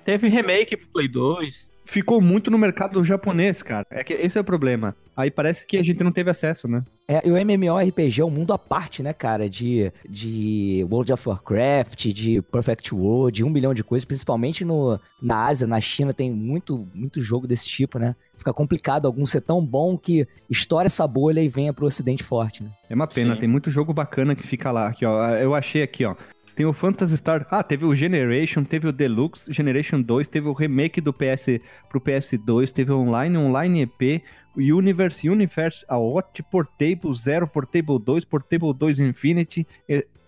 Teve 0.04 0.26
remake 0.26 0.76
pro 0.78 0.88
Play 0.88 1.06
2. 1.06 1.68
Ficou 1.84 2.20
muito 2.20 2.50
no 2.50 2.58
mercado 2.58 3.04
japonês, 3.04 3.62
cara. 3.62 3.86
É 3.90 4.02
que 4.02 4.14
esse 4.14 4.38
é 4.38 4.40
o 4.40 4.44
problema. 4.44 4.96
Aí 5.16 5.30
parece 5.30 5.66
que 5.66 5.76
a 5.76 5.82
gente 5.82 6.02
não 6.02 6.10
teve 6.10 6.30
acesso, 6.30 6.66
né? 6.66 6.82
É, 7.06 7.22
e 7.26 7.30
o 7.30 7.36
MMORPG 7.36 8.20
é 8.20 8.24
um 8.24 8.30
mundo 8.30 8.52
à 8.52 8.58
parte, 8.58 9.02
né, 9.02 9.12
cara? 9.12 9.48
De, 9.48 9.92
de 10.08 10.84
World 10.90 11.12
of 11.12 11.28
Warcraft, 11.28 12.06
de 12.06 12.42
Perfect 12.42 12.94
World, 12.94 13.36
de 13.36 13.44
um 13.44 13.50
milhão 13.50 13.74
de 13.74 13.84
coisas, 13.84 14.04
principalmente 14.04 14.64
no, 14.64 14.98
na 15.22 15.44
Ásia, 15.46 15.66
na 15.66 15.80
China, 15.80 16.14
tem 16.14 16.32
muito, 16.32 16.88
muito 16.94 17.20
jogo 17.20 17.46
desse 17.46 17.68
tipo, 17.68 17.98
né? 17.98 18.16
Fica 18.36 18.52
complicado 18.52 19.06
algum 19.06 19.24
ser 19.24 19.42
tão 19.42 19.64
bom 19.64 19.96
que 19.96 20.26
estoura 20.50 20.86
essa 20.86 21.06
bolha 21.06 21.40
e 21.40 21.48
venha 21.48 21.72
pro 21.72 21.86
ocidente 21.86 22.24
forte, 22.24 22.64
né? 22.64 22.70
É 22.88 22.94
uma 22.94 23.06
pena, 23.06 23.34
Sim. 23.34 23.40
tem 23.40 23.48
muito 23.48 23.70
jogo 23.70 23.92
bacana 23.92 24.34
que 24.34 24.46
fica 24.46 24.72
lá. 24.72 24.88
Aqui, 24.88 25.04
ó. 25.04 25.30
Eu 25.36 25.54
achei 25.54 25.82
aqui, 25.82 26.04
ó. 26.04 26.16
Tem 26.54 26.64
o 26.64 26.72
Phantasy 26.72 27.16
Star. 27.16 27.46
Ah, 27.50 27.62
teve 27.62 27.84
o 27.84 27.94
Generation, 27.94 28.64
teve 28.64 28.88
o 28.88 28.92
Deluxe, 28.92 29.52
Generation 29.52 30.00
2, 30.00 30.28
teve 30.28 30.48
o 30.48 30.52
remake 30.52 31.00
do 31.00 31.12
PS 31.12 31.60
pro 31.88 32.00
PS2, 32.00 32.70
teve 32.70 32.92
Online, 32.92 33.36
Online 33.36 33.82
EP, 33.82 34.22
Universe, 34.56 35.28
Universe 35.28 35.84
AOT, 35.88 36.42
Portable 36.44 37.12
0, 37.12 37.48
Portable 37.48 37.98
2, 37.98 38.24
Portable 38.26 38.72
2 38.72 39.00
Infinity, 39.00 39.66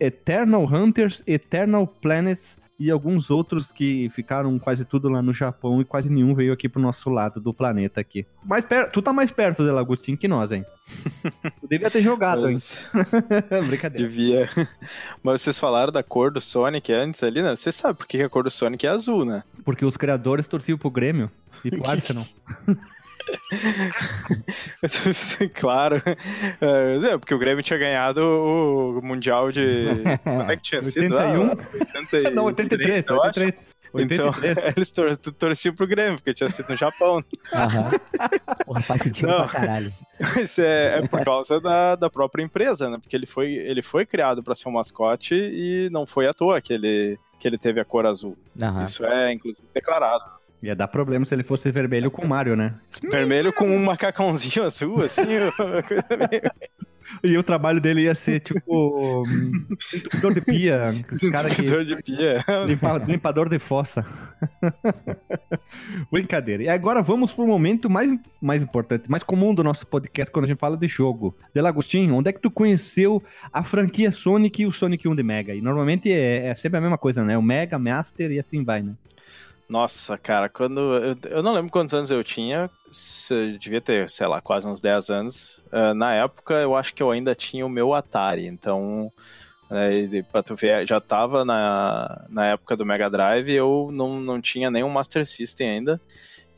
Eternal 0.01 0.65
Hunters, 0.65 1.23
Eternal 1.27 1.87
Planets 1.87 2.59
e 2.79 2.91
alguns 2.91 3.31
outros 3.31 3.73
que 3.73 4.09
ficaram 4.11 4.59
quase 4.59 4.85
tudo 4.85 5.09
lá 5.09 5.23
no 5.23 5.33
Japão 5.33 5.81
e 5.81 5.85
quase 5.85 6.11
nenhum 6.11 6.35
veio 6.35 6.53
aqui 6.53 6.69
pro 6.69 6.81
nosso 6.81 7.09
lado 7.09 7.41
do 7.41 7.53
planeta 7.53 8.01
aqui. 8.01 8.27
Mais 8.45 8.65
per... 8.65 8.91
Tu 8.91 9.01
tá 9.01 9.13
mais 9.13 9.31
perto 9.31 9.65
dela, 9.65 9.81
Agostinho, 9.81 10.19
que 10.19 10.29
nós, 10.29 10.53
hein? 10.53 10.65
tu 11.61 11.67
devia 11.69 11.91
ter 11.91 12.03
jogado, 12.03 12.49
hein? 12.49 12.59
Brincadeira. 13.67 14.09
devia. 14.09 14.49
Mas 15.23 15.43
vocês 15.43 15.59
falaram 15.59 15.93
da 15.93 16.03
cor 16.03 16.31
do 16.31 16.41
Sonic 16.41 16.93
antes 16.93 17.23
ali, 17.23 17.43
né? 17.43 17.57
Você 17.57 17.73
sabe 17.73 17.99
por 17.99 18.07
que 18.07 18.19
que 18.19 18.25
a 18.25 18.29
cor 18.29 18.45
do 18.45 18.51
Sonic 18.51 18.87
é 18.87 18.91
azul, 18.91 19.25
né? 19.25 19.43
Porque 19.65 19.85
os 19.85 19.97
criadores 19.97 20.47
torciam 20.47 20.79
pro 20.79 20.91
Grêmio 20.91 21.31
e 21.65 21.71
pro 21.71 21.89
Arsenal. 21.89 22.27
claro. 25.55 26.03
É, 26.61 27.19
porque 27.19 27.35
o 27.35 27.39
Grêmio 27.39 27.63
tinha 27.63 27.79
ganhado 27.79 28.21
o 28.21 29.01
Mundial 29.03 29.53
de. 29.53 29.87
Como 30.25 30.51
é 30.51 30.57
que 30.57 30.63
tinha 30.63 30.83
sido? 30.83 31.15
81? 31.15 31.47
Ah, 31.47 31.57
80 32.05 32.31
Não, 32.33 32.45
83, 32.45 33.09
eu 33.09 33.23
acho. 33.23 33.41
83. 33.41 33.77
Então, 33.99 34.27
83. 34.27 34.77
eles 34.77 34.91
tor 34.91 35.17
torciam 35.17 35.75
pro 35.75 35.87
Grêmio, 35.87 36.17
porque 36.17 36.35
tinha 36.35 36.51
sido 36.51 36.69
no 36.69 36.77
Japão. 36.77 37.25
Aham. 37.55 37.91
Porra, 38.67 38.81
faz 38.83 39.03
sentido 39.03 39.29
Não. 39.29 39.49
pra 39.49 39.61
caralho. 39.61 39.91
Isso 40.43 40.61
é, 40.61 40.99
é 40.99 41.09
por 41.09 41.25
causa 41.25 41.61
da, 41.61 41.97
da 41.97 42.11
própria 42.11 42.43
empresa, 42.43 42.91
né? 42.91 42.99
Porque 43.01 43.17
ele 43.17 43.27
foi, 43.27 43.53
ele 43.53 43.83
foi 43.83 44.05
criado 44.05 44.43
para 44.43 44.55
ser 44.55 44.69
um 44.69 44.73
mascote 44.73 45.35
e 45.35 45.89
não 45.91 46.05
foi 46.05 46.27
à 46.27 46.35
toa 46.35 46.61
que 46.61 46.75
ele, 46.75 47.19
que 47.39 47.49
ele 47.49 47.57
teve 47.57 47.81
a 47.81 47.85
cor 47.85 48.05
azul. 48.05 48.37
Aham. 48.61 48.83
Isso 48.83 49.05
é, 49.07 49.33
inclusive, 49.33 49.67
declarado. 49.73 50.25
Ia 50.67 50.75
dar 50.75 50.89
problema 50.89 51.25
se 51.25 51.33
ele 51.33 51.45
fosse 51.45 51.71
vermelho 51.71 52.11
com 52.11 52.23
o 52.23 52.29
Mario, 52.29 52.57
né? 52.57 52.75
Vermelho 53.09 53.53
com 53.53 53.69
um 53.69 53.85
macacãozinho 53.85 54.65
azul, 54.65 55.03
assim. 55.05 55.23
E 57.23 57.39
o 57.39 57.43
trabalho 57.43 57.81
dele 57.81 58.03
ia 58.03 58.15
ser, 58.17 58.41
tipo, 58.41 59.23
entupidor 59.95 60.35
de 60.35 60.41
pia. 60.41 60.93
Os 61.11 61.21
caras 61.31 61.55
que... 61.55 61.63
Entupidor 61.63 61.85
de 61.85 62.03
pia. 62.03 62.45
Limpa- 62.67 62.99
limpador 62.99 63.49
de 63.49 63.61
fossa. 63.61 64.05
Brincadeira. 66.11 66.65
E 66.65 66.69
agora 66.69 67.03
vamos 67.03 67.33
pro 67.33 67.47
momento 67.47 67.89
mais, 67.89 68.11
mais 68.43 68.61
importante, 68.63 69.09
mais 69.09 69.23
comum 69.23 69.55
do 69.55 69.63
nosso 69.63 69.87
podcast 69.87 70.33
quando 70.33 70.47
a 70.47 70.49
gente 70.49 70.59
fala 70.59 70.77
de 70.77 70.89
jogo. 70.89 71.37
Delagostinho, 71.55 72.15
onde 72.15 72.29
é 72.29 72.33
que 72.33 72.41
tu 72.41 72.51
conheceu 72.51 73.23
a 73.53 73.63
franquia 73.63 74.11
Sonic 74.11 74.63
e 74.63 74.67
o 74.67 74.73
Sonic 74.73 75.07
1 75.09 75.15
de 75.15 75.23
Mega? 75.23 75.55
E 75.55 75.61
normalmente 75.61 76.13
é, 76.13 76.49
é 76.49 76.55
sempre 76.57 76.79
a 76.79 76.81
mesma 76.81 76.99
coisa, 76.99 77.25
né? 77.25 77.39
O 77.39 77.43
Mega, 77.43 77.79
Master 77.79 78.33
e 78.33 78.39
assim 78.41 78.65
vai, 78.65 78.83
né? 78.83 78.95
Nossa, 79.69 80.17
cara, 80.17 80.49
quando. 80.49 80.81
Eu, 81.29 81.43
não 81.43 81.53
lembro 81.53 81.73
quantos 81.73 81.93
anos 81.93 82.11
eu 82.11 82.23
tinha. 82.23 82.71
Eu 83.31 83.59
devia 83.59 83.81
ter, 83.81 84.09
sei 84.09 84.27
lá, 84.27 84.41
quase 84.41 84.67
uns 84.67 84.81
10 84.81 85.11
anos. 85.11 85.65
Ah, 85.73 85.93
na 85.93 86.15
época, 86.15 86.55
eu 86.55 86.77
acho 86.77 86.95
que 86.95 87.03
eu 87.03 87.11
ainda 87.11 87.35
tinha 87.35 87.67
o 87.67 87.69
meu 87.69 87.93
Atari. 87.93 88.47
Então, 88.47 89.13
é, 89.71 89.93
e 89.99 90.23
pra 90.23 90.43
tu 90.43 90.55
ver, 90.55 90.87
já 90.87 91.01
tava 91.01 91.45
na, 91.45 92.27
na 92.29 92.47
época 92.47 92.77
do 92.77 92.87
Mega 92.87 93.11
Drive. 93.11 93.51
Eu 93.51 93.91
não, 93.93 94.21
não 94.21 94.41
tinha 94.41 94.71
nenhum 94.71 94.89
Master 94.89 95.27
System 95.27 95.69
ainda. 95.69 96.01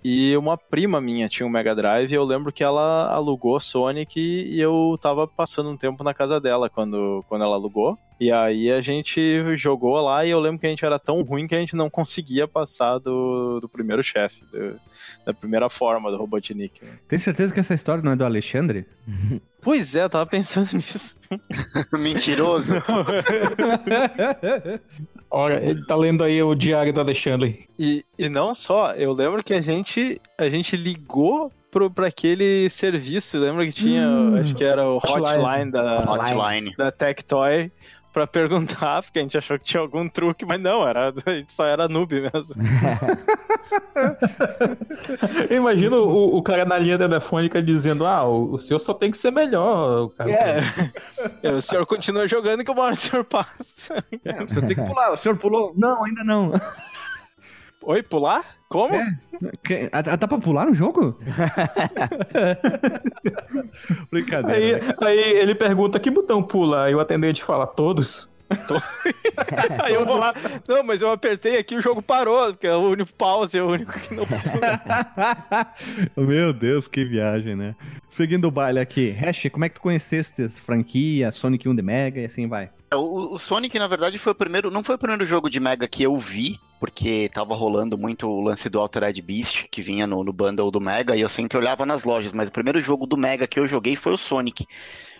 E 0.05 0.37
uma 0.37 0.57
prima 0.57 1.01
minha 1.01 1.29
tinha 1.29 1.47
um 1.47 1.51
Mega 1.51 1.75
Drive. 1.75 2.11
E 2.11 2.15
eu 2.15 2.25
lembro 2.25 2.53
que 2.53 2.63
ela 2.63 3.13
alugou 3.13 3.59
Sonic. 3.59 4.19
E 4.19 4.61
eu 4.61 4.99
tava 5.01 5.27
passando 5.27 5.71
um 5.71 5.77
tempo 5.77 6.05
na 6.05 6.15
casa 6.15 6.41
dela 6.41 6.71
quando, 6.71 7.25
quando 7.29 7.45
ela 7.45 7.55
alugou. 7.57 7.99
E 8.21 8.33
aí 8.33 8.71
a 8.73 8.81
gente 8.81 9.57
jogou 9.57 10.01
lá 10.01 10.25
e 10.27 10.31
eu 10.31 10.41
lembro 10.41 10.59
que 10.59 10.67
a 10.67 10.71
gente 10.71 10.85
era 10.85 10.99
tão 10.99 11.23
ruim 11.23 11.47
que 11.47 11.55
a 11.55 11.59
gente 11.61 11.77
não 11.77 11.89
conseguia 11.89 12.49
passar 12.49 12.99
do, 12.99 13.61
do 13.61 13.69
primeiro 13.69 14.03
chefe, 14.03 14.43
da 15.25 15.33
primeira 15.33 15.71
forma 15.71 16.11
do 16.11 16.17
Robotnik. 16.17 16.85
né? 16.85 16.99
Tem 17.07 17.19
certeza 17.19 17.55
que 17.55 17.61
essa 17.61 17.75
história 17.75 18.03
não 18.03 18.13
é 18.13 18.17
do 18.17 18.25
Alexandre? 18.25 18.87
Pois 19.69 19.95
é, 19.95 20.03
eu 20.03 20.09
tava 20.09 20.25
pensando 20.25 20.67
nisso. 20.73 21.15
Mentiroso. 21.93 22.73
Olha, 25.31 25.63
ele 25.63 25.85
tá 25.85 25.95
lendo 25.95 26.25
aí 26.25 26.43
o 26.43 26.55
diário 26.55 26.91
do 26.91 27.01
Alexandre. 27.01 27.67
E, 27.79 28.03
e 28.19 28.31
não 28.31 28.55
só, 28.55 28.93
eu 28.93 29.13
lembro 29.13 29.45
que 29.45 29.53
a 29.53 29.61
gente, 29.61 30.19
a 30.39 30.49
gente 30.49 30.75
ligou 30.75 31.53
pro, 31.71 31.91
pra 31.91 32.07
aquele 32.07 32.71
serviço, 32.71 33.37
lembra 33.37 33.67
que 33.67 33.73
tinha, 33.73 34.09
acho 34.41 34.55
que 34.55 34.65
era 34.65 34.89
o 34.89 34.97
Hotline. 34.97 35.45
hotline 35.45 35.71
da, 35.71 36.05
Hotline. 36.09 36.75
da 36.75 36.91
Tectoy, 36.91 37.71
pra 38.13 38.27
perguntar, 38.27 39.03
porque 39.03 39.19
a 39.19 39.23
gente 39.23 39.37
achou 39.39 39.59
que 39.59 39.65
tinha 39.65 39.81
algum 39.81 40.09
truque, 40.09 40.45
mas 40.47 40.61
não, 40.61 40.87
era, 40.87 41.13
a 41.27 41.31
gente 41.31 41.53
só 41.53 41.67
era 41.67 41.89
noob 41.89 42.21
mesmo. 42.21 42.55
Imagina 45.51 45.97
o, 45.97 46.37
o 46.37 46.43
cara 46.43 46.65
na 46.65 46.79
linha 46.79 46.99
telefônica 46.99 47.63
dizendo: 47.63 48.07
Ah, 48.07 48.25
o, 48.25 48.55
o 48.55 48.59
seu 48.59 48.79
só 48.79 48.95
tem 48.95 49.11
que 49.11 49.19
ser 49.19 49.31
melhor. 49.31 50.05
O 50.05 50.11
cara 50.11 50.31
É. 51.43 51.53
o 51.53 51.61
senhor 51.61 51.87
continua 51.87 52.27
jogando 52.27 52.65
que 52.65 52.71
uma 52.71 52.83
hora 52.83 52.95
o 52.95 52.97
senhor 52.97 53.25
passa. 53.25 54.05
É, 54.25 54.43
o 54.43 54.49
senhor 54.49 54.67
tem 54.67 54.77
que 54.77 54.83
pular. 54.83 55.13
O 55.13 55.17
senhor 55.17 55.37
pulou? 55.37 55.73
Não, 55.77 56.05
ainda 56.05 56.25
não. 56.25 56.53
Oi, 57.83 58.03
pular? 58.03 58.45
Como? 58.69 58.95
É. 58.95 59.17
Que- 59.65 59.89
Dá 59.91 60.29
pra 60.29 60.39
pular 60.39 60.67
no 60.67 60.75
jogo? 60.75 61.19
Brincadeira. 64.11 64.95
Aí, 65.01 65.09
aí 65.09 65.19
ele 65.39 65.55
pergunta 65.55 65.99
que 65.99 66.11
botão 66.11 66.43
pula, 66.43 66.85
aí 66.85 66.95
o 66.95 67.01
atendente 67.01 67.43
fala 67.43 67.67
todos. 67.67 68.29
Aí 69.85 69.93
eu 69.93 70.07
vou 70.07 70.17
lá. 70.17 70.33
Não, 70.67 70.83
mas 70.83 71.03
eu 71.03 71.11
apertei 71.11 71.59
aqui 71.59 71.75
e 71.75 71.79
o 71.79 71.83
jogo 71.83 72.01
parou, 72.01 72.47
porque 72.51 72.67
é 72.67 72.75
o 72.75 72.81
único 72.81 73.13
pause, 73.13 73.59
é 73.59 73.63
o 73.63 73.67
único 73.69 73.93
que 74.01 74.15
não. 74.15 74.25
Meu 76.17 76.51
Deus, 76.55 76.89
que 76.89 77.05
viagem, 77.05 77.55
né? 77.55 77.77
Seguindo 78.09 78.49
o 78.49 78.51
baile 78.51 78.79
aqui. 78.81 79.11
Hash, 79.11 79.49
como 79.53 79.67
é 79.67 79.69
que 79.69 79.75
tu 79.75 79.83
conheceste 79.83 80.41
essa 80.43 80.63
franquia, 80.63 81.31
Sonic 81.31 81.69
1 81.69 81.75
de 81.75 81.83
Mega 81.83 82.21
e 82.23 82.25
assim 82.25 82.49
vai? 82.49 82.71
O, 82.95 83.35
o 83.35 83.39
Sonic, 83.39 83.79
na 83.79 83.87
verdade, 83.87 84.19
foi 84.19 84.33
o 84.33 84.37
primeiro. 84.37 84.71
Não 84.71 84.83
foi 84.83 84.95
o 84.95 84.99
primeiro 84.99 85.27
jogo 85.27 85.51
de 85.51 85.61
Mega 85.61 85.87
que 85.87 86.03
eu 86.03 86.17
vi, 86.17 86.59
porque 86.79 87.31
tava 87.33 87.55
rolando 87.55 87.99
muito 87.99 88.29
o 88.29 88.41
lance 88.41 88.69
do 88.69 88.79
Altered 88.79 89.21
Beast, 89.21 89.69
que 89.71 89.83
vinha 89.83 90.07
no, 90.07 90.23
no 90.23 90.33
bundle 90.33 90.71
do 90.71 90.81
Mega, 90.81 91.17
e 91.17 91.21
eu 91.21 91.29
sempre 91.29 91.59
olhava 91.59 91.85
nas 91.85 92.05
lojas, 92.05 92.33
mas 92.33 92.49
o 92.49 92.53
primeiro 92.53 92.81
jogo 92.81 93.07
do 93.07 93.17
Mega 93.17 93.47
que 93.47 93.59
eu 93.59 93.67
joguei 93.67 93.97
foi 93.97 94.13
o 94.13 94.19
Sonic. 94.19 94.67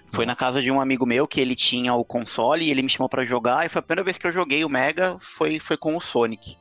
Foi 0.07 0.25
na 0.25 0.35
casa 0.35 0.63
de 0.63 0.71
um 0.71 0.81
amigo 0.81 1.05
meu 1.05 1.27
que 1.27 1.41
ele 1.41 1.55
tinha 1.55 1.93
o 1.95 2.05
console 2.05 2.65
e 2.65 2.71
ele 2.71 2.83
me 2.83 2.89
chamou 2.89 3.09
pra 3.09 3.25
jogar, 3.25 3.67
e 3.67 3.69
foi 3.69 3.81
a 3.81 3.83
primeira 3.83 4.05
vez 4.05 4.17
que 4.17 4.27
eu 4.27 4.33
joguei 4.33 4.65
o 4.65 4.69
Mega, 4.69 5.17
foi, 5.21 5.59
foi 5.59 5.77
com 5.77 5.97
o 5.97 6.01
Sonic. 6.01 6.57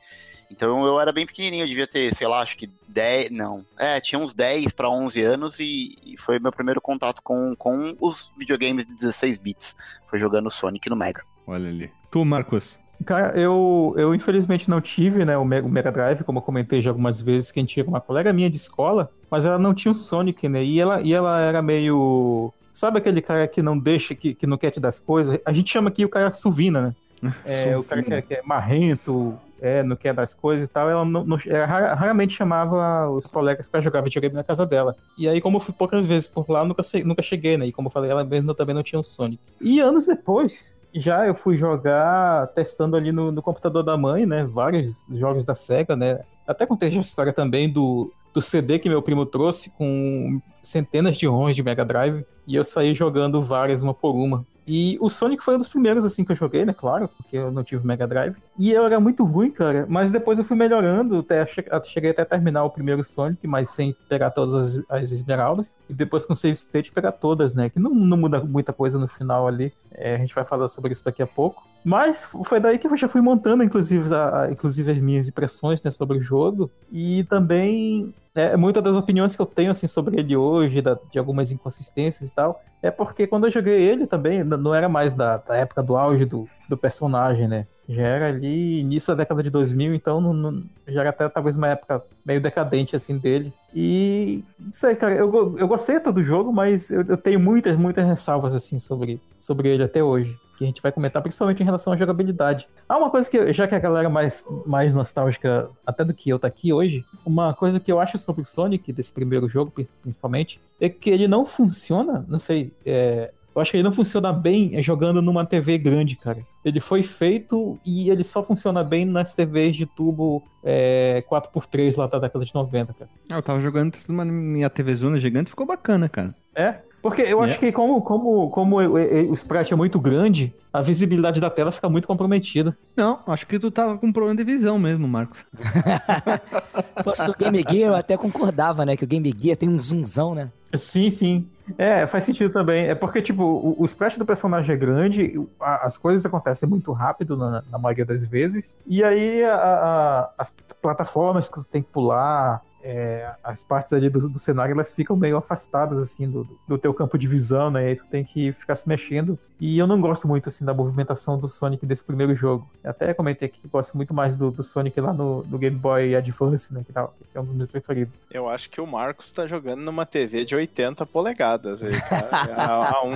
Então 0.50 0.86
eu 0.86 0.98
era 0.98 1.12
bem 1.12 1.26
pequenininho, 1.26 1.64
eu 1.64 1.68
devia 1.68 1.86
ter, 1.86 2.14
sei 2.14 2.26
lá, 2.26 2.40
acho 2.40 2.56
que 2.56 2.68
10, 2.88 3.30
não. 3.30 3.64
É, 3.78 4.00
tinha 4.00 4.18
uns 4.18 4.34
10 4.34 4.72
para 4.72 4.88
11 4.88 5.22
anos 5.22 5.60
e, 5.60 5.96
e 6.04 6.16
foi 6.16 6.38
meu 6.38 6.50
primeiro 6.50 6.80
contato 6.80 7.22
com, 7.22 7.54
com 7.56 7.94
os 8.00 8.32
videogames 8.36 8.86
de 8.86 8.94
16 8.94 9.38
bits. 9.38 9.76
Foi 10.08 10.18
jogando 10.18 10.50
Sonic 10.50 10.88
no 10.88 10.96
Mega. 10.96 11.22
Olha 11.46 11.68
ali. 11.68 11.92
Tu, 12.10 12.24
Marcos. 12.24 12.80
Cara, 13.06 13.38
eu, 13.40 13.94
eu 13.96 14.14
infelizmente 14.14 14.68
não 14.68 14.80
tive, 14.80 15.24
né, 15.24 15.36
o 15.38 15.44
Mega, 15.44 15.66
o 15.66 15.92
Drive, 15.92 16.24
como 16.24 16.38
eu 16.38 16.42
comentei 16.42 16.82
já 16.82 16.90
algumas 16.90 17.20
vezes, 17.20 17.52
que 17.52 17.58
a 17.60 17.62
gente 17.62 17.74
tinha 17.74 17.86
uma 17.86 18.00
colega 18.00 18.32
minha 18.32 18.50
de 18.50 18.56
escola, 18.56 19.10
mas 19.30 19.44
ela 19.46 19.58
não 19.58 19.72
tinha 19.72 19.92
o 19.92 19.94
Sonic, 19.94 20.48
né, 20.48 20.64
e 20.64 20.80
ela, 20.80 21.00
e 21.00 21.12
ela 21.12 21.40
era 21.40 21.62
meio... 21.62 22.52
Sabe 22.72 22.98
aquele 22.98 23.22
cara 23.22 23.46
que 23.48 23.62
não 23.62 23.78
deixa, 23.78 24.14
que, 24.14 24.34
que 24.34 24.46
não 24.46 24.58
quer 24.58 24.70
te 24.70 24.80
dar 24.80 24.88
as 24.88 25.00
coisas? 25.00 25.38
A 25.46 25.52
gente 25.52 25.70
chama 25.70 25.88
aqui 25.88 26.04
o 26.04 26.08
cara 26.08 26.30
suvina, 26.32 26.80
né? 26.88 26.96
É, 27.42 27.76
o 27.78 27.82
cara 27.84 28.02
que 28.02 28.12
é, 28.12 28.22
que 28.22 28.34
é 28.34 28.42
marrento, 28.44 29.40
é, 29.58 29.82
não 29.82 29.96
quer 29.96 30.12
dar 30.14 30.22
as 30.24 30.34
coisas 30.34 30.64
e 30.64 30.68
tal, 30.68 30.88
ela, 30.90 31.04
não, 31.04 31.24
não- 31.24 31.38
ela 31.46 31.66
ra- 31.66 31.94
raramente 31.94 32.34
chamava 32.34 33.10
os 33.10 33.30
colegas 33.30 33.68
pra 33.68 33.80
jogar 33.80 34.02
videogame 34.02 34.34
na 34.34 34.44
casa 34.44 34.66
dela. 34.66 34.96
E 35.16 35.28
aí, 35.28 35.40
como 35.40 35.56
eu 35.56 35.60
fui 35.60 35.74
poucas 35.74 36.06
vezes 36.06 36.28
por 36.28 36.48
lá, 36.48 36.64
nunca, 36.64 36.82
nunca 37.04 37.22
cheguei, 37.22 37.56
né? 37.56 37.66
E 37.66 37.72
como 37.72 37.88
eu 37.88 37.92
falei, 37.92 38.10
ela 38.10 38.24
mesma 38.24 38.54
também 38.54 38.74
não 38.74 38.82
tinha 38.82 39.00
um 39.00 39.04
Sonic. 39.04 39.42
E 39.60 39.80
anos 39.80 40.06
depois, 40.06 40.77
já 40.94 41.26
eu 41.26 41.34
fui 41.34 41.56
jogar 41.56 42.46
testando 42.48 42.96
ali 42.96 43.12
no, 43.12 43.30
no 43.30 43.42
computador 43.42 43.82
da 43.82 43.96
mãe, 43.96 44.26
né? 44.26 44.44
Vários 44.44 45.06
jogos 45.10 45.44
da 45.44 45.54
SEGA, 45.54 45.96
né? 45.96 46.20
Até 46.46 46.66
contei 46.66 46.88
a 46.88 47.00
história 47.00 47.32
também 47.32 47.70
do, 47.70 48.12
do 48.32 48.40
CD 48.40 48.78
que 48.78 48.88
meu 48.88 49.02
primo 49.02 49.26
trouxe 49.26 49.70
com 49.70 50.40
centenas 50.62 51.16
de 51.16 51.26
ROMs 51.26 51.54
de 51.54 51.62
Mega 51.62 51.84
Drive. 51.84 52.24
E 52.46 52.54
eu 52.54 52.64
saí 52.64 52.94
jogando 52.94 53.42
várias, 53.42 53.82
uma 53.82 53.92
por 53.92 54.14
uma. 54.14 54.46
E 54.70 54.98
o 55.00 55.08
Sonic 55.08 55.42
foi 55.42 55.54
um 55.54 55.58
dos 55.58 55.68
primeiros, 55.68 56.04
assim, 56.04 56.24
que 56.24 56.30
eu 56.32 56.36
joguei, 56.36 56.66
né? 56.66 56.74
Claro, 56.74 57.08
porque 57.08 57.38
eu 57.38 57.50
não 57.50 57.64
tive 57.64 57.86
Mega 57.86 58.06
Drive. 58.06 58.36
E 58.58 58.70
eu 58.70 58.84
era 58.84 59.00
muito 59.00 59.24
ruim, 59.24 59.50
cara. 59.50 59.86
Mas 59.88 60.10
depois 60.12 60.38
eu 60.38 60.44
fui 60.44 60.56
melhorando. 60.56 61.18
Até, 61.20 61.46
che- 61.46 61.64
cheguei 61.84 62.10
até 62.10 62.24
terminar 62.24 62.64
o 62.64 62.70
primeiro 62.70 63.02
Sonic, 63.02 63.46
mas 63.46 63.70
sem 63.70 63.96
pegar 64.08 64.30
todas 64.30 64.76
as, 64.76 64.84
as 65.02 65.10
esmeraldas. 65.10 65.74
E 65.88 65.94
depois 65.94 66.26
com 66.26 66.34
Save 66.34 66.52
State 66.54 66.92
pegar 66.92 67.12
todas, 67.12 67.54
né? 67.54 67.70
Que 67.70 67.80
não, 67.80 67.90
não 67.94 68.16
muda 68.18 68.44
muita 68.44 68.72
coisa 68.72 68.98
no 68.98 69.08
final 69.08 69.48
ali. 69.48 69.72
É, 69.90 70.16
a 70.16 70.18
gente 70.18 70.34
vai 70.34 70.44
falar 70.44 70.68
sobre 70.68 70.92
isso 70.92 71.04
daqui 71.04 71.22
a 71.22 71.26
pouco. 71.26 71.62
Mas 71.84 72.24
foi 72.24 72.60
daí 72.60 72.78
que 72.78 72.86
eu 72.86 72.96
já 72.96 73.08
fui 73.08 73.20
montando, 73.20 73.62
inclusive, 73.64 74.12
a, 74.14 74.42
a- 74.44 74.52
inclusive 74.52 74.90
as 74.90 74.98
minhas 74.98 75.28
impressões 75.28 75.80
né, 75.82 75.90
sobre 75.90 76.18
o 76.18 76.22
jogo. 76.22 76.72
E 76.90 77.24
também 77.24 78.14
é, 78.34 78.56
muitas 78.56 78.82
das 78.82 78.96
opiniões 78.96 79.34
que 79.34 79.42
eu 79.42 79.46
tenho 79.46 79.70
assim, 79.70 79.86
sobre 79.86 80.18
ele 80.18 80.36
hoje, 80.36 80.82
da- 80.82 80.98
de 81.10 81.18
algumas 81.18 81.50
inconsistências 81.52 82.28
e 82.28 82.32
tal, 82.34 82.60
é 82.82 82.90
porque 82.90 83.26
quando 83.26 83.46
eu 83.46 83.50
joguei 83.52 83.80
ele 83.82 84.06
também, 84.06 84.44
não 84.44 84.74
era 84.74 84.88
mais 84.88 85.14
da, 85.14 85.38
da 85.38 85.56
época 85.56 85.82
do 85.82 85.96
auge 85.96 86.24
do, 86.24 86.50
do 86.68 86.76
personagem, 86.78 87.48
né? 87.48 87.66
Já 87.88 88.02
era 88.02 88.28
ali 88.28 88.80
início 88.80 89.08
da 89.14 89.22
década 89.22 89.42
de 89.42 89.50
2000, 89.50 89.94
então 89.94 90.20
não, 90.20 90.32
não- 90.32 90.62
já 90.86 91.00
era 91.00 91.10
até 91.10 91.28
talvez 91.28 91.56
uma 91.56 91.68
época 91.68 92.02
meio 92.24 92.40
decadente 92.40 92.94
assim 92.94 93.18
dele. 93.18 93.54
E 93.72 94.44
não 94.58 94.72
sei, 94.72 94.94
cara, 94.96 95.14
eu, 95.16 95.56
eu 95.58 95.66
gostei 95.68 95.96
até 95.96 96.12
do 96.12 96.22
jogo, 96.22 96.52
mas 96.52 96.90
eu, 96.90 97.02
eu 97.08 97.16
tenho 97.16 97.40
muitas, 97.40 97.76
muitas 97.76 98.04
ressalvas 98.06 98.54
assim 98.54 98.78
sobre, 98.78 99.22
sobre 99.38 99.68
ele 99.70 99.82
até 99.82 100.02
hoje. 100.02 100.38
Que 100.58 100.64
a 100.64 100.66
gente 100.66 100.82
vai 100.82 100.90
comentar, 100.90 101.22
principalmente 101.22 101.62
em 101.62 101.64
relação 101.64 101.92
à 101.92 101.96
jogabilidade. 101.96 102.68
Ah, 102.88 102.98
uma 102.98 103.10
coisa 103.10 103.30
que, 103.30 103.52
já 103.52 103.68
que 103.68 103.76
a 103.76 103.78
galera 103.78 104.08
mais, 104.10 104.44
mais 104.66 104.92
nostálgica, 104.92 105.70
até 105.86 106.04
do 106.04 106.12
que 106.12 106.28
eu, 106.28 106.36
tá 106.38 106.48
aqui 106.48 106.72
hoje, 106.72 107.04
uma 107.24 107.54
coisa 107.54 107.78
que 107.78 107.92
eu 107.92 108.00
acho 108.00 108.18
sobre 108.18 108.42
o 108.42 108.44
Sonic, 108.44 108.92
desse 108.92 109.12
primeiro 109.12 109.48
jogo, 109.48 109.70
pri- 109.70 109.88
principalmente, 110.02 110.60
é 110.80 110.88
que 110.88 111.10
ele 111.10 111.28
não 111.28 111.46
funciona, 111.46 112.24
não 112.28 112.40
sei, 112.40 112.72
é, 112.84 113.30
eu 113.54 113.62
acho 113.62 113.70
que 113.70 113.76
ele 113.76 113.84
não 113.84 113.92
funciona 113.92 114.32
bem 114.32 114.82
jogando 114.82 115.22
numa 115.22 115.46
TV 115.46 115.78
grande, 115.78 116.16
cara. 116.16 116.38
Ele 116.64 116.80
foi 116.80 117.02
feito 117.04 117.78
e 117.86 118.10
ele 118.10 118.24
só 118.24 118.42
funciona 118.42 118.82
bem 118.82 119.04
nas 119.04 119.32
TVs 119.34 119.76
de 119.76 119.86
tubo 119.86 120.42
é, 120.64 121.22
4x3 121.30 121.96
lá 121.96 122.06
da 122.08 122.18
década 122.18 122.44
de 122.44 122.52
90, 122.54 122.92
cara. 122.94 123.10
Ah, 123.30 123.36
eu 123.36 123.42
tava 123.42 123.60
jogando 123.60 123.96
numa 124.08 124.24
minha 124.24 124.68
TV 124.68 124.94
Zona 124.96 125.20
gigante, 125.20 125.50
ficou 125.50 125.66
bacana, 125.66 126.08
cara. 126.08 126.34
É? 126.54 126.78
Porque 127.00 127.22
eu 127.22 127.40
acho 127.42 127.54
É. 127.54 127.58
que 127.58 127.72
como, 127.72 128.02
como, 128.02 128.50
como 128.50 128.76
o, 128.80 129.34
sprite 129.34 129.72
é 129.72 129.76
muito 129.76 130.00
grande, 130.00 130.52
a 130.72 130.82
visibilidade 130.82 131.40
da 131.40 131.48
tela 131.48 131.70
fica 131.70 131.88
muito 131.88 132.08
comprometida. 132.08 132.76
Não, 132.96 133.20
acho 133.26 133.46
que 133.46 133.58
tu 133.58 133.70
tava 133.70 133.96
com 133.96 134.12
problema 134.12 134.36
de 134.36 134.44
visão 134.44 134.78
mesmo, 134.78 135.06
Marcos. 135.06 135.38
Se 135.38 137.04
fosse 137.04 137.24
do 137.24 137.34
Game 137.36 137.64
Gear, 137.68 137.90
eu 137.90 137.96
até 137.96 138.16
concordava, 138.16 138.84
né? 138.84 138.96
Que 138.96 139.04
o 139.04 139.06
Game 139.06 139.32
Gear 139.38 139.56
tem 139.56 139.68
um 139.68 139.80
zoomzão, 139.80 140.34
né? 140.34 140.50
Sim, 140.74 141.10
sim. 141.10 141.48
É, 141.76 142.06
faz 142.06 142.24
sentido 142.24 142.52
também. 142.52 142.86
É 142.86 142.94
porque, 142.94 143.22
tipo, 143.22 143.42
o, 143.42 143.76
o 143.82 143.86
sprite 143.86 144.18
do 144.18 144.24
personagem 144.26 144.74
é 144.74 144.76
grande, 144.76 145.38
a- 145.60 145.86
as 145.86 145.96
coisas 145.98 146.24
acontecem 146.24 146.68
muito 146.68 146.92
rápido 146.92 147.36
na, 147.36 147.62
na 147.70 147.78
maioria 147.78 148.04
das 148.06 148.24
vezes, 148.24 148.74
e 148.86 149.04
aí 149.04 149.44
a- 149.44 149.54
a- 149.54 150.30
as 150.38 150.52
plataformas 150.82 151.48
que 151.48 151.54
tu 151.54 151.64
tem 151.64 151.82
que 151.82 151.90
pular, 151.92 152.62
é, 152.88 153.30
as 153.44 153.62
partes 153.62 153.92
ali 153.92 154.08
do, 154.08 154.30
do, 154.30 154.38
cenário 154.38 154.72
elas 154.72 154.92
ficam 154.92 155.14
meio 155.14 155.36
afastadas 155.36 155.98
assim 155.98 156.28
do, 156.28 156.48
do 156.66 156.78
teu 156.78 156.94
campo 156.94 157.18
de 157.18 157.28
visão, 157.28 157.70
né? 157.70 157.84
E 157.84 157.86
aí 157.88 157.96
tu 157.96 158.06
tem 158.06 158.24
que 158.24 158.50
ficar 158.52 158.76
se 158.76 158.88
mexendo. 158.88 159.38
E 159.60 159.76
eu 159.76 159.86
não 159.86 160.00
gosto 160.00 160.26
muito 160.26 160.48
assim 160.48 160.64
da 160.64 160.72
movimentação 160.72 161.38
do 161.38 161.48
Sonic 161.48 161.84
desse 161.84 162.02
primeiro 162.02 162.34
jogo. 162.34 162.66
Eu 162.82 162.90
até 162.90 163.12
comentei 163.12 163.48
aqui 163.48 163.60
que 163.60 163.68
gosto 163.68 163.94
muito 163.94 164.14
mais 164.14 164.38
do, 164.38 164.50
do 164.50 164.64
Sonic 164.64 164.98
lá 165.00 165.12
no, 165.12 165.42
no, 165.44 165.58
Game 165.58 165.76
Boy 165.76 166.16
Advance, 166.16 166.72
né? 166.72 166.82
Que, 166.86 166.92
tá, 166.92 167.06
que 167.30 167.36
é 167.36 167.40
um 167.40 167.44
dos 167.44 167.54
meus 167.54 167.70
preferidos. 167.70 168.22
Eu 168.30 168.48
acho 168.48 168.70
que 168.70 168.80
o 168.80 168.86
Marcos 168.86 169.30
tá 169.30 169.46
jogando 169.46 169.82
numa 169.82 170.06
TV 170.06 170.46
de 170.46 170.56
80 170.56 171.04
polegadas. 171.04 171.82
Aí, 171.82 172.00
tá? 172.00 172.28
a, 172.56 172.96
a, 172.96 173.04
um, 173.04 173.14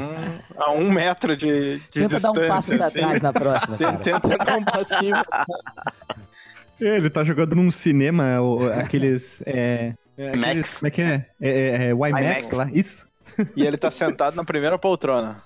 a 0.59 0.71
um 0.73 0.93
metro 0.93 1.35
de, 1.35 1.79
de 1.79 1.89
Tenta 1.93 2.17
distância. 2.17 2.33
dar 2.33 2.43
um 2.43 2.49
passo 2.49 2.77
pra 2.77 2.87
assim. 2.87 2.99
trás 2.99 3.23
na 3.23 3.33
próxima, 3.33 3.79
cara. 3.79 3.97
Tenta 3.99 4.37
dar 4.37 4.57
um 4.59 4.65
passinho. 4.65 5.17
Ele 6.83 7.09
tá 7.11 7.23
jogando 7.25 7.55
num 7.55 7.71
cinema, 7.71 8.41
o- 8.41 8.71
aqueles. 8.73 9.43
É, 9.47 9.95
é, 10.17 10.29
aqueles- 10.29 10.41
Max. 10.41 10.75
como 10.79 10.87
é 10.89 10.91
que 10.91 11.03
é? 11.03 11.27
É, 11.41 11.49
é, 11.51 11.87
é 11.87 11.91
IMAX 11.91 12.51
lá, 12.51 12.69
isso? 12.73 13.07
E 13.57 13.65
ele 13.65 13.79
tá 13.79 13.91
sentado 13.91 14.35
na 14.37 14.45
primeira 14.45 14.79
poltrona. 14.79 15.43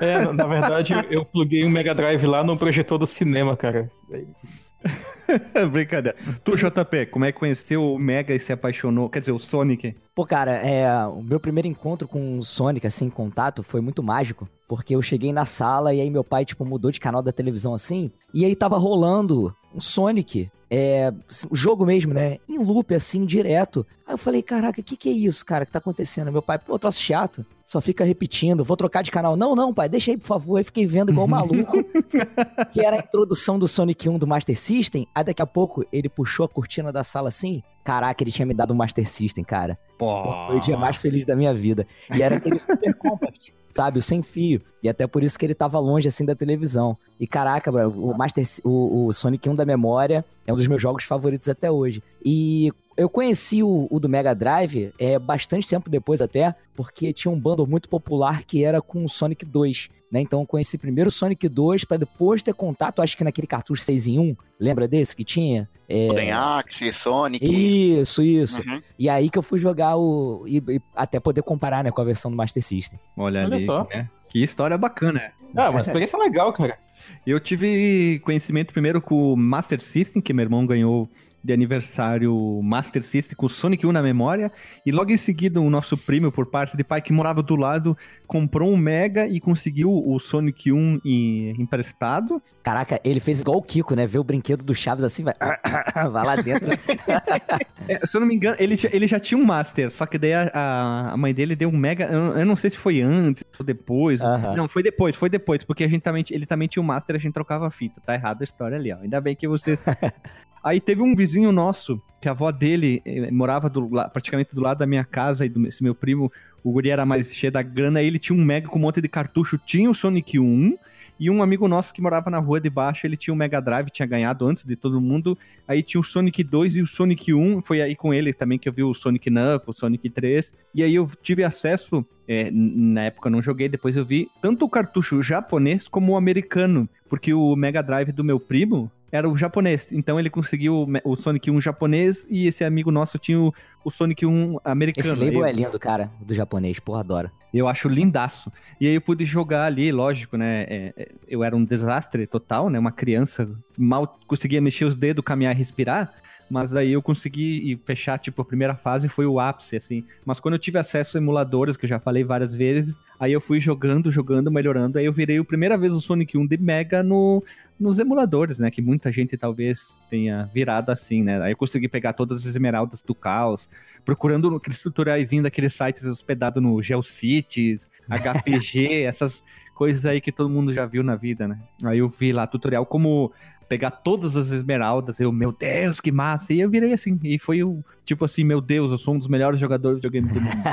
É, 0.00 0.20
na, 0.20 0.32
na 0.32 0.46
verdade, 0.46 0.92
eu 1.10 1.24
pluguei 1.24 1.64
um 1.64 1.70
Mega 1.70 1.94
Drive 1.94 2.24
lá 2.24 2.44
no 2.44 2.56
projetor 2.56 2.98
do 2.98 3.06
cinema, 3.06 3.56
cara. 3.56 3.90
Brincadeira. 5.72 6.16
Tu, 6.44 6.56
JP, 6.56 7.06
como 7.06 7.24
é 7.24 7.32
que 7.32 7.38
conheceu 7.38 7.82
o 7.94 7.98
Mega 7.98 8.32
e 8.34 8.38
se 8.38 8.52
apaixonou? 8.52 9.08
Quer 9.10 9.20
dizer, 9.20 9.32
o 9.32 9.38
Sonic? 9.38 9.96
Pô, 10.14 10.24
cara, 10.24 10.52
é, 10.52 10.88
o 11.06 11.20
meu 11.22 11.40
primeiro 11.40 11.66
encontro 11.66 12.06
com 12.06 12.38
o 12.38 12.44
Sonic, 12.44 12.86
assim, 12.86 13.06
em 13.06 13.10
contato, 13.10 13.62
foi 13.62 13.80
muito 13.80 14.02
mágico. 14.02 14.48
Porque 14.68 14.94
eu 14.94 15.02
cheguei 15.02 15.32
na 15.32 15.44
sala 15.44 15.94
e 15.94 16.00
aí 16.00 16.10
meu 16.10 16.24
pai, 16.24 16.44
tipo, 16.44 16.64
mudou 16.64 16.90
de 16.90 17.00
canal 17.00 17.22
da 17.22 17.32
televisão 17.32 17.74
assim. 17.74 18.10
E 18.34 18.44
aí 18.44 18.56
tava 18.56 18.76
rolando 18.76 19.54
um 19.74 19.80
Sonic, 19.80 20.50
é, 20.68 21.12
o 21.48 21.54
jogo 21.54 21.86
mesmo, 21.86 22.12
né? 22.12 22.38
Em 22.48 22.58
loop, 22.58 22.92
assim, 22.94 23.24
direto. 23.24 23.86
Aí 24.06 24.14
eu 24.14 24.18
falei, 24.18 24.42
caraca, 24.42 24.80
o 24.80 24.84
que 24.84 24.96
que 24.96 25.08
é 25.08 25.12
isso, 25.12 25.44
cara, 25.44 25.64
que 25.64 25.70
tá 25.70 25.78
acontecendo? 25.78 26.32
Meu 26.32 26.42
pai, 26.42 26.58
pô, 26.58 26.78
troço 26.78 27.00
chato. 27.00 27.46
Só 27.64 27.80
fica 27.80 28.04
repetindo, 28.04 28.64
vou 28.64 28.76
trocar 28.76 29.02
de 29.02 29.10
canal. 29.10 29.36
Não, 29.36 29.54
não, 29.54 29.72
pai, 29.72 29.88
deixa 29.88 30.10
aí, 30.10 30.16
por 30.16 30.26
favor. 30.26 30.56
Aí 30.56 30.64
fiquei 30.64 30.86
vendo 30.86 31.12
igual 31.12 31.26
um 31.26 31.30
maluco. 31.30 31.76
que 32.72 32.80
era 32.80 32.96
a 32.96 33.00
introdução 33.00 33.58
do 33.58 33.68
Sonic 33.68 34.08
1 34.08 34.18
do 34.18 34.26
Master 34.26 34.58
System. 34.58 35.06
Aí 35.14 35.24
daqui 35.24 35.42
a 35.42 35.46
pouco 35.46 35.84
ele 35.92 36.08
puxou 36.08 36.46
a 36.46 36.48
cortina 36.48 36.92
da 36.92 37.04
sala 37.04 37.28
assim. 37.28 37.62
Caraca, 37.84 38.22
ele 38.22 38.32
tinha 38.32 38.46
me 38.46 38.54
dado 38.54 38.72
um 38.72 38.76
Master 38.76 39.08
System, 39.08 39.44
cara. 39.44 39.78
Pô. 39.98 40.46
Foi 40.48 40.56
o 40.56 40.60
dia 40.60 40.76
mais 40.76 40.96
feliz 40.96 41.24
da 41.24 41.36
minha 41.36 41.54
vida. 41.54 41.86
E 42.14 42.22
era 42.22 42.36
aquele 42.36 42.58
super 42.58 42.94
compact, 42.94 43.52
sabe? 43.76 43.98
O 43.98 44.02
sem 44.02 44.22
fio. 44.22 44.60
E 44.82 44.88
até 44.88 45.06
por 45.06 45.22
isso 45.22 45.38
que 45.38 45.44
ele 45.44 45.54
tava 45.54 45.78
longe, 45.78 46.08
assim, 46.08 46.24
da 46.24 46.34
televisão. 46.34 46.96
E 47.20 47.26
caraca, 47.26 47.70
bro, 47.70 47.90
o, 47.90 48.16
Master, 48.16 48.44
o, 48.64 49.06
o 49.06 49.12
Sonic 49.12 49.48
1 49.48 49.54
da 49.54 49.64
memória 49.64 50.24
é 50.46 50.52
um 50.52 50.56
dos 50.56 50.66
meus 50.66 50.80
jogos 50.80 51.04
favoritos 51.04 51.48
até 51.48 51.70
hoje. 51.70 52.02
E 52.24 52.72
eu 52.96 53.08
conheci 53.10 53.62
o, 53.62 53.86
o 53.90 54.00
do 54.00 54.08
Mega 54.08 54.34
Drive 54.34 54.92
é, 54.98 55.18
bastante 55.18 55.68
tempo 55.68 55.90
depois 55.90 56.22
até, 56.22 56.54
porque 56.74 57.12
tinha 57.12 57.30
um 57.30 57.38
bundle 57.38 57.66
muito 57.66 57.88
popular 57.88 58.44
que 58.44 58.64
era 58.64 58.80
com 58.80 59.04
o 59.04 59.08
Sonic 59.08 59.44
2. 59.44 59.90
Né? 60.10 60.20
Então 60.20 60.40
eu 60.40 60.46
conheci 60.46 60.78
primeiro 60.78 61.08
o 61.08 61.12
Sonic 61.12 61.48
2 61.48 61.84
para 61.84 61.96
depois 61.96 62.42
ter 62.42 62.54
contato, 62.54 63.02
acho 63.02 63.16
que 63.16 63.24
naquele 63.24 63.46
cartucho 63.46 63.82
6 63.82 64.06
em 64.06 64.18
1. 64.18 64.36
Lembra 64.58 64.86
desse 64.86 65.16
que 65.16 65.24
tinha? 65.24 65.68
É... 65.88 66.06
Golden 66.06 66.32
Axe, 66.32 66.92
Sonic. 66.92 67.44
Isso, 67.44 68.22
isso. 68.22 68.60
Uhum. 68.60 68.80
E 68.98 69.08
aí 69.08 69.28
que 69.28 69.38
eu 69.38 69.42
fui 69.42 69.58
jogar 69.58 69.96
o. 69.96 70.44
E, 70.46 70.58
e 70.58 70.80
até 70.94 71.18
poder 71.18 71.42
comparar, 71.42 71.82
né, 71.84 71.90
com 71.90 72.00
a 72.00 72.04
versão 72.04 72.30
do 72.30 72.36
Master 72.36 72.62
System. 72.62 72.98
Olha, 73.16 73.44
Olha 73.44 73.56
ali. 73.56 73.64
só. 73.64 73.86
né? 73.92 74.08
Que 74.28 74.42
história 74.42 74.76
bacana. 74.78 75.32
Ah, 75.56 75.70
uma 75.70 75.80
experiência 75.80 76.18
legal, 76.18 76.52
cara. 76.52 76.78
Eu 77.26 77.40
tive 77.40 78.20
conhecimento 78.24 78.72
primeiro 78.72 79.00
com 79.00 79.32
o 79.32 79.36
Master 79.36 79.80
System, 79.80 80.20
que 80.22 80.32
meu 80.32 80.44
irmão 80.44 80.66
ganhou 80.66 81.08
de 81.46 81.52
aniversário 81.52 82.60
Master 82.62 83.02
System 83.02 83.36
com 83.36 83.46
o 83.46 83.48
Sonic 83.48 83.86
1 83.86 83.92
na 83.92 84.02
memória. 84.02 84.50
E 84.84 84.90
logo 84.92 85.10
em 85.12 85.16
seguida, 85.16 85.60
o 85.60 85.70
nosso 85.70 85.96
primo, 85.96 86.30
por 86.32 86.46
parte 86.46 86.76
de 86.76 86.82
pai, 86.84 87.00
que 87.00 87.12
morava 87.12 87.42
do 87.42 87.56
lado, 87.56 87.96
comprou 88.26 88.72
um 88.72 88.76
Mega 88.76 89.26
e 89.26 89.38
conseguiu 89.40 89.90
o 89.90 90.18
Sonic 90.18 90.72
1 90.72 91.00
em- 91.04 91.50
emprestado. 91.62 92.42
Caraca, 92.62 93.00
ele 93.04 93.20
fez 93.20 93.40
igual 93.40 93.58
o 93.58 93.62
Kiko, 93.62 93.94
né? 93.94 94.06
Vê 94.06 94.18
o 94.18 94.24
brinquedo 94.24 94.62
do 94.64 94.74
Chaves 94.74 95.04
assim, 95.04 95.22
vai. 95.24 95.34
vai 96.10 96.24
lá 96.26 96.36
dentro. 96.36 96.68
É, 97.88 98.04
se 98.04 98.16
eu 98.16 98.20
não 98.20 98.26
me 98.26 98.34
engano, 98.34 98.56
ele, 98.58 98.76
ele 98.92 99.06
já 99.06 99.20
tinha 99.20 99.38
um 99.38 99.44
Master, 99.44 99.92
só 99.92 100.06
que 100.06 100.18
daí 100.18 100.34
a, 100.34 100.50
a- 100.52 101.12
a 101.12 101.16
mãe 101.16 101.32
dele 101.32 101.54
deu 101.54 101.68
um 101.68 101.76
Mega. 101.76 102.06
Eu, 102.06 102.36
eu 102.38 102.44
não 102.44 102.56
sei 102.56 102.68
se 102.70 102.76
foi 102.76 103.00
antes 103.00 103.44
ou 103.60 103.64
depois. 103.64 104.22
Aham. 104.22 104.56
Não, 104.56 104.68
foi 104.68 104.82
depois, 104.82 105.14
foi 105.14 105.28
depois, 105.28 105.62
porque 105.62 105.84
a 105.84 105.88
gente 105.88 106.02
também, 106.02 106.24
ele 106.30 106.46
também 106.46 106.66
tinha 106.66 106.82
um 106.82 106.86
Master 106.86 107.14
e 107.14 107.18
a 107.18 107.20
gente 107.20 107.32
trocava 107.34 107.70
fita. 107.70 108.00
Tá 108.04 108.14
errado 108.14 108.40
a 108.40 108.44
história 108.44 108.76
ali, 108.76 108.92
ó. 108.92 108.96
Ainda 108.96 109.20
bem 109.20 109.36
que 109.36 109.46
vocês. 109.46 109.84
Aí 110.66 110.80
teve 110.80 111.00
um 111.00 111.14
vizinho 111.14 111.52
nosso, 111.52 112.02
que 112.20 112.26
a 112.26 112.32
avó 112.32 112.50
dele 112.50 113.00
eh, 113.04 113.30
morava 113.30 113.70
do 113.70 113.88
praticamente 114.12 114.52
do 114.52 114.60
lado 114.60 114.78
da 114.78 114.86
minha 114.86 115.04
casa, 115.04 115.46
e 115.46 115.48
do, 115.48 115.64
esse 115.64 115.80
meu 115.80 115.94
primo, 115.94 116.28
o 116.64 116.72
guri 116.72 116.90
era 116.90 117.06
mais 117.06 117.32
cheio 117.32 117.52
da 117.52 117.62
grana, 117.62 118.02
ele 118.02 118.18
tinha 118.18 118.36
um 118.36 118.44
Mega 118.44 118.66
com 118.66 118.76
um 118.76 118.82
monte 118.82 119.00
de 119.00 119.08
cartucho, 119.08 119.56
tinha 119.64 119.88
o 119.88 119.94
Sonic 119.94 120.40
1, 120.40 120.76
e 121.20 121.30
um 121.30 121.40
amigo 121.40 121.68
nosso 121.68 121.94
que 121.94 122.02
morava 122.02 122.30
na 122.30 122.38
rua 122.38 122.60
de 122.60 122.68
baixo, 122.68 123.06
ele 123.06 123.16
tinha 123.16 123.32
o 123.32 123.36
Mega 123.36 123.60
Drive, 123.60 123.90
tinha 123.90 124.06
ganhado 124.06 124.44
antes 124.44 124.64
de 124.64 124.74
todo 124.74 125.00
mundo, 125.00 125.38
aí 125.68 125.84
tinha 125.84 126.00
o 126.00 126.02
Sonic 126.04 126.42
2 126.42 126.78
e 126.78 126.82
o 126.82 126.86
Sonic 126.88 127.32
1, 127.32 127.62
foi 127.62 127.80
aí 127.80 127.94
com 127.94 128.12
ele 128.12 128.32
também 128.32 128.58
que 128.58 128.68
eu 128.68 128.72
vi 128.72 128.82
o 128.82 128.92
Sonic 128.92 129.30
Knuckles, 129.30 129.76
o 129.76 129.78
Sonic 129.78 130.10
3, 130.10 130.52
e 130.74 130.82
aí 130.82 130.96
eu 130.96 131.08
tive 131.22 131.44
acesso, 131.44 132.04
é, 132.26 132.50
na 132.50 133.02
época 133.02 133.28
eu 133.28 133.32
não 133.32 133.40
joguei, 133.40 133.68
depois 133.68 133.94
eu 133.94 134.04
vi 134.04 134.28
tanto 134.42 134.64
o 134.64 134.68
cartucho 134.68 135.22
japonês 135.22 135.86
como 135.86 136.14
o 136.14 136.16
americano, 136.16 136.88
porque 137.08 137.32
o 137.32 137.54
Mega 137.54 137.84
Drive 137.84 138.10
do 138.10 138.24
meu 138.24 138.40
primo 138.40 138.90
era 139.10 139.28
o 139.28 139.36
japonês, 139.36 139.92
então 139.92 140.18
ele 140.18 140.28
conseguiu 140.28 140.86
o 141.04 141.16
Sonic 141.16 141.50
1 141.50 141.60
japonês 141.60 142.26
e 142.28 142.46
esse 142.46 142.64
amigo 142.64 142.90
nosso 142.90 143.18
tinha 143.18 143.40
o, 143.40 143.54
o 143.84 143.90
Sonic 143.90 144.26
1 144.26 144.58
americano. 144.64 145.06
Esse 145.06 145.16
label 145.16 145.40
eu, 145.40 145.46
é 145.46 145.52
lindo, 145.52 145.78
cara, 145.78 146.10
do 146.20 146.34
japonês, 146.34 146.80
porra, 146.80 147.00
adoro. 147.00 147.30
eu 147.54 147.68
acho 147.68 147.88
lindaço. 147.88 148.50
E 148.80 148.86
aí 148.86 148.94
eu 148.94 149.00
pude 149.00 149.24
jogar 149.24 149.64
ali, 149.64 149.92
lógico, 149.92 150.36
né? 150.36 150.62
é, 150.68 150.92
é, 150.96 151.08
eu 151.28 151.44
era 151.44 151.56
um 151.56 151.64
desastre 151.64 152.26
total, 152.26 152.68
né? 152.68 152.78
Uma 152.78 152.92
criança, 152.92 153.48
mal 153.78 154.18
conseguia 154.26 154.60
mexer 154.60 154.84
os 154.84 154.94
dedos, 154.94 155.24
caminhar 155.24 155.54
e 155.54 155.58
respirar. 155.58 156.12
Mas 156.48 156.74
aí 156.74 156.92
eu 156.92 157.02
consegui 157.02 157.80
fechar, 157.84 158.18
tipo, 158.18 158.40
a 158.40 158.44
primeira 158.44 158.74
fase 158.74 159.08
foi 159.08 159.26
o 159.26 159.40
ápice, 159.40 159.76
assim. 159.76 160.04
Mas 160.24 160.38
quando 160.38 160.54
eu 160.54 160.58
tive 160.58 160.78
acesso 160.78 161.16
a 161.16 161.20
emuladores, 161.20 161.76
que 161.76 161.84
eu 161.84 161.88
já 161.88 161.98
falei 161.98 162.22
várias 162.22 162.54
vezes, 162.54 163.00
aí 163.18 163.32
eu 163.32 163.40
fui 163.40 163.60
jogando, 163.60 164.12
jogando, 164.12 164.50
melhorando. 164.50 164.98
Aí 164.98 165.04
eu 165.04 165.12
virei 165.12 165.38
a 165.38 165.44
primeira 165.44 165.76
vez 165.76 165.92
o 165.92 166.00
Sonic 166.00 166.38
1 166.38 166.46
de 166.46 166.56
Mega 166.56 167.02
no, 167.02 167.42
nos 167.78 167.98
emuladores, 167.98 168.58
né? 168.58 168.70
Que 168.70 168.80
muita 168.80 169.10
gente 169.10 169.36
talvez 169.36 170.00
tenha 170.08 170.48
virado 170.52 170.90
assim, 170.90 171.22
né? 171.22 171.42
Aí 171.42 171.52
eu 171.52 171.56
consegui 171.56 171.88
pegar 171.88 172.12
todas 172.12 172.40
as 172.40 172.46
esmeraldas 172.46 173.02
do 173.02 173.14
caos, 173.14 173.68
procurando 174.04 174.54
aqueles 174.54 174.80
tutoriaizinhos 174.80 175.44
daqueles 175.44 175.74
sites 175.74 176.04
hospedados 176.04 176.62
no 176.62 176.80
GeoCities, 176.80 177.90
HPG, 178.08 179.02
essas 179.04 179.42
coisas 179.74 180.06
aí 180.06 180.22
que 180.22 180.32
todo 180.32 180.48
mundo 180.48 180.72
já 180.72 180.86
viu 180.86 181.02
na 181.02 181.14
vida, 181.16 181.46
né? 181.46 181.58
Aí 181.84 181.98
eu 181.98 182.08
vi 182.08 182.32
lá 182.32 182.46
tutorial 182.46 182.86
como 182.86 183.30
pegar 183.68 183.90
todas 183.90 184.36
as 184.36 184.50
esmeraldas, 184.50 185.20
eu, 185.20 185.32
meu 185.32 185.52
Deus, 185.52 186.00
que 186.00 186.12
massa! 186.12 186.52
E 186.52 186.60
eu 186.60 186.70
virei 186.70 186.92
assim, 186.92 187.18
e 187.22 187.38
foi 187.38 187.62
o 187.62 187.84
tipo 188.04 188.24
assim, 188.24 188.44
meu 188.44 188.60
Deus, 188.60 188.92
eu 188.92 188.98
sou 188.98 189.14
um 189.14 189.18
dos 189.18 189.28
melhores 189.28 189.58
jogadores 189.58 190.00
de 190.00 190.08
videogame 190.08 190.32
do 190.32 190.40
mundo. 190.40 190.56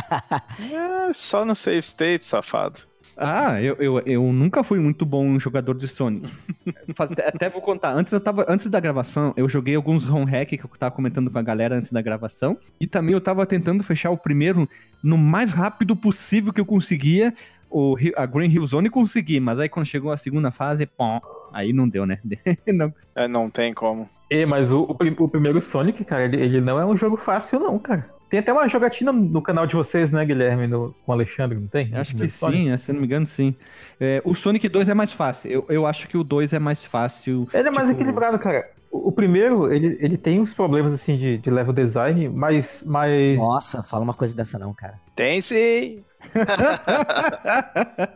É, 0.72 1.14
só 1.14 1.46
no 1.46 1.56
save 1.56 1.80
state, 1.80 2.26
safado. 2.26 2.80
Ah, 3.16 3.62
eu, 3.62 3.76
eu, 3.80 4.00
eu 4.00 4.34
nunca 4.34 4.64
fui 4.64 4.80
muito 4.80 5.06
bom 5.06 5.40
jogador 5.40 5.76
de 5.76 5.88
Sonic. 5.88 6.32
Até 7.28 7.50
vou 7.50 7.62
contar. 7.62 7.94
Antes, 7.94 8.12
eu 8.12 8.20
tava, 8.20 8.46
antes 8.48 8.68
da 8.68 8.80
gravação, 8.80 9.34
eu 9.38 9.48
joguei 9.48 9.76
alguns 9.76 10.06
ROM 10.06 10.24
hack 10.24 10.50
que 10.50 10.64
eu 10.64 10.70
tava 10.80 10.96
comentando 10.96 11.30
com 11.30 11.38
a 11.38 11.42
galera 11.42 11.76
antes 11.76 11.92
da 11.92 12.02
gravação. 12.02 12.58
E 12.80 12.88
também 12.88 13.14
eu 13.14 13.22
tava 13.22 13.46
tentando 13.46 13.84
fechar 13.84 14.10
o 14.10 14.18
primeiro 14.18 14.68
no 15.04 15.18
mais 15.18 15.54
rápido 15.54 15.96
possível 15.96 16.52
que 16.52 16.62
eu 16.62 16.66
conseguia. 16.66 17.34
O, 17.70 17.96
a 18.16 18.26
Green 18.26 18.52
Hill 18.52 18.66
Zone 18.66 18.90
consegui, 18.90 19.40
mas 19.40 19.60
aí 19.60 19.70
quando 19.70 19.86
chegou 19.86 20.12
a 20.12 20.18
segunda 20.18 20.52
fase, 20.52 20.86
pom, 20.86 21.20
aí 21.54 21.72
não 21.72 21.88
deu, 21.88 22.06
né? 22.06 22.20
Não. 22.68 22.94
É, 23.16 23.28
não 23.28 23.50
tem 23.50 23.74
como. 23.74 24.08
É, 24.30 24.46
mas 24.46 24.72
o, 24.72 24.82
o 24.82 25.24
o 25.24 25.30
primeiro 25.30 25.62
Sonic, 25.62 26.04
cara, 26.04 26.24
ele, 26.26 26.38
ele 26.42 26.60
não 26.62 26.80
é 26.80 26.86
um 26.86 26.98
jogo 26.98 27.16
fácil, 27.16 27.60
não, 27.60 27.78
cara. 27.78 28.10
Tem 28.30 28.40
até 28.40 28.52
uma 28.52 28.68
jogatina 28.68 29.12
no 29.14 29.40
canal 29.44 29.68
de 29.68 29.76
vocês, 29.76 30.10
né, 30.10 30.26
Guilherme, 30.26 30.66
no- 30.66 30.96
com 31.06 31.12
o 31.12 31.14
Alexandre, 31.14 31.60
não 31.60 31.68
tem? 31.68 31.94
Acho 31.96 32.16
que 32.16 32.28
Sonic? 32.28 32.64
sim, 32.64 32.78
se 32.80 32.92
não 32.92 33.00
me 33.02 33.06
engano, 33.06 33.28
sim. 33.28 33.56
É, 34.02 34.20
o 34.26 34.34
Sonic 34.34 34.68
2 34.68 34.90
é 34.90 34.96
mais 34.96 35.14
fácil. 35.14 35.52
Eu, 35.52 35.66
eu 35.70 35.86
acho 35.86 36.08
que 36.08 36.18
o 36.18 36.24
2 36.24 36.52
é 36.52 36.58
mais 36.58 36.84
fácil. 36.84 37.48
Ele 37.54 37.68
é 37.68 37.72
mais 37.72 37.88
tipo, 37.88 38.02
equilibrado, 38.02 38.40
cara. 38.40 38.68
O, 38.94 39.12
primeiro, 39.12 39.74
ele, 39.74 39.98
ele 40.00 40.18
tem 40.18 40.40
uns 40.40 40.54
problemas, 40.54 40.94
assim, 40.94 41.18
de, 41.18 41.40
de 41.40 41.50
level 41.50 41.74
design, 41.74 42.30
mas... 42.30 42.84
mas... 42.86 43.38
Nossa, 43.38 43.82
fala 43.82 44.04
uma 44.04 44.14
coisa 44.14 44.36
dessa 44.36 44.60
não, 44.60 44.72
cara. 44.72 45.00
Tem 45.16 45.42
sim! 45.42 46.04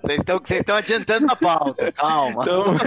Vocês 0.04 0.20
estão 0.20 0.40
vocês 0.40 0.60
estão 0.62 0.76
adiantando 0.78 1.30
a 1.32 1.36
pauta, 1.36 1.92
calma. 1.92 2.42
Então, 2.42 2.78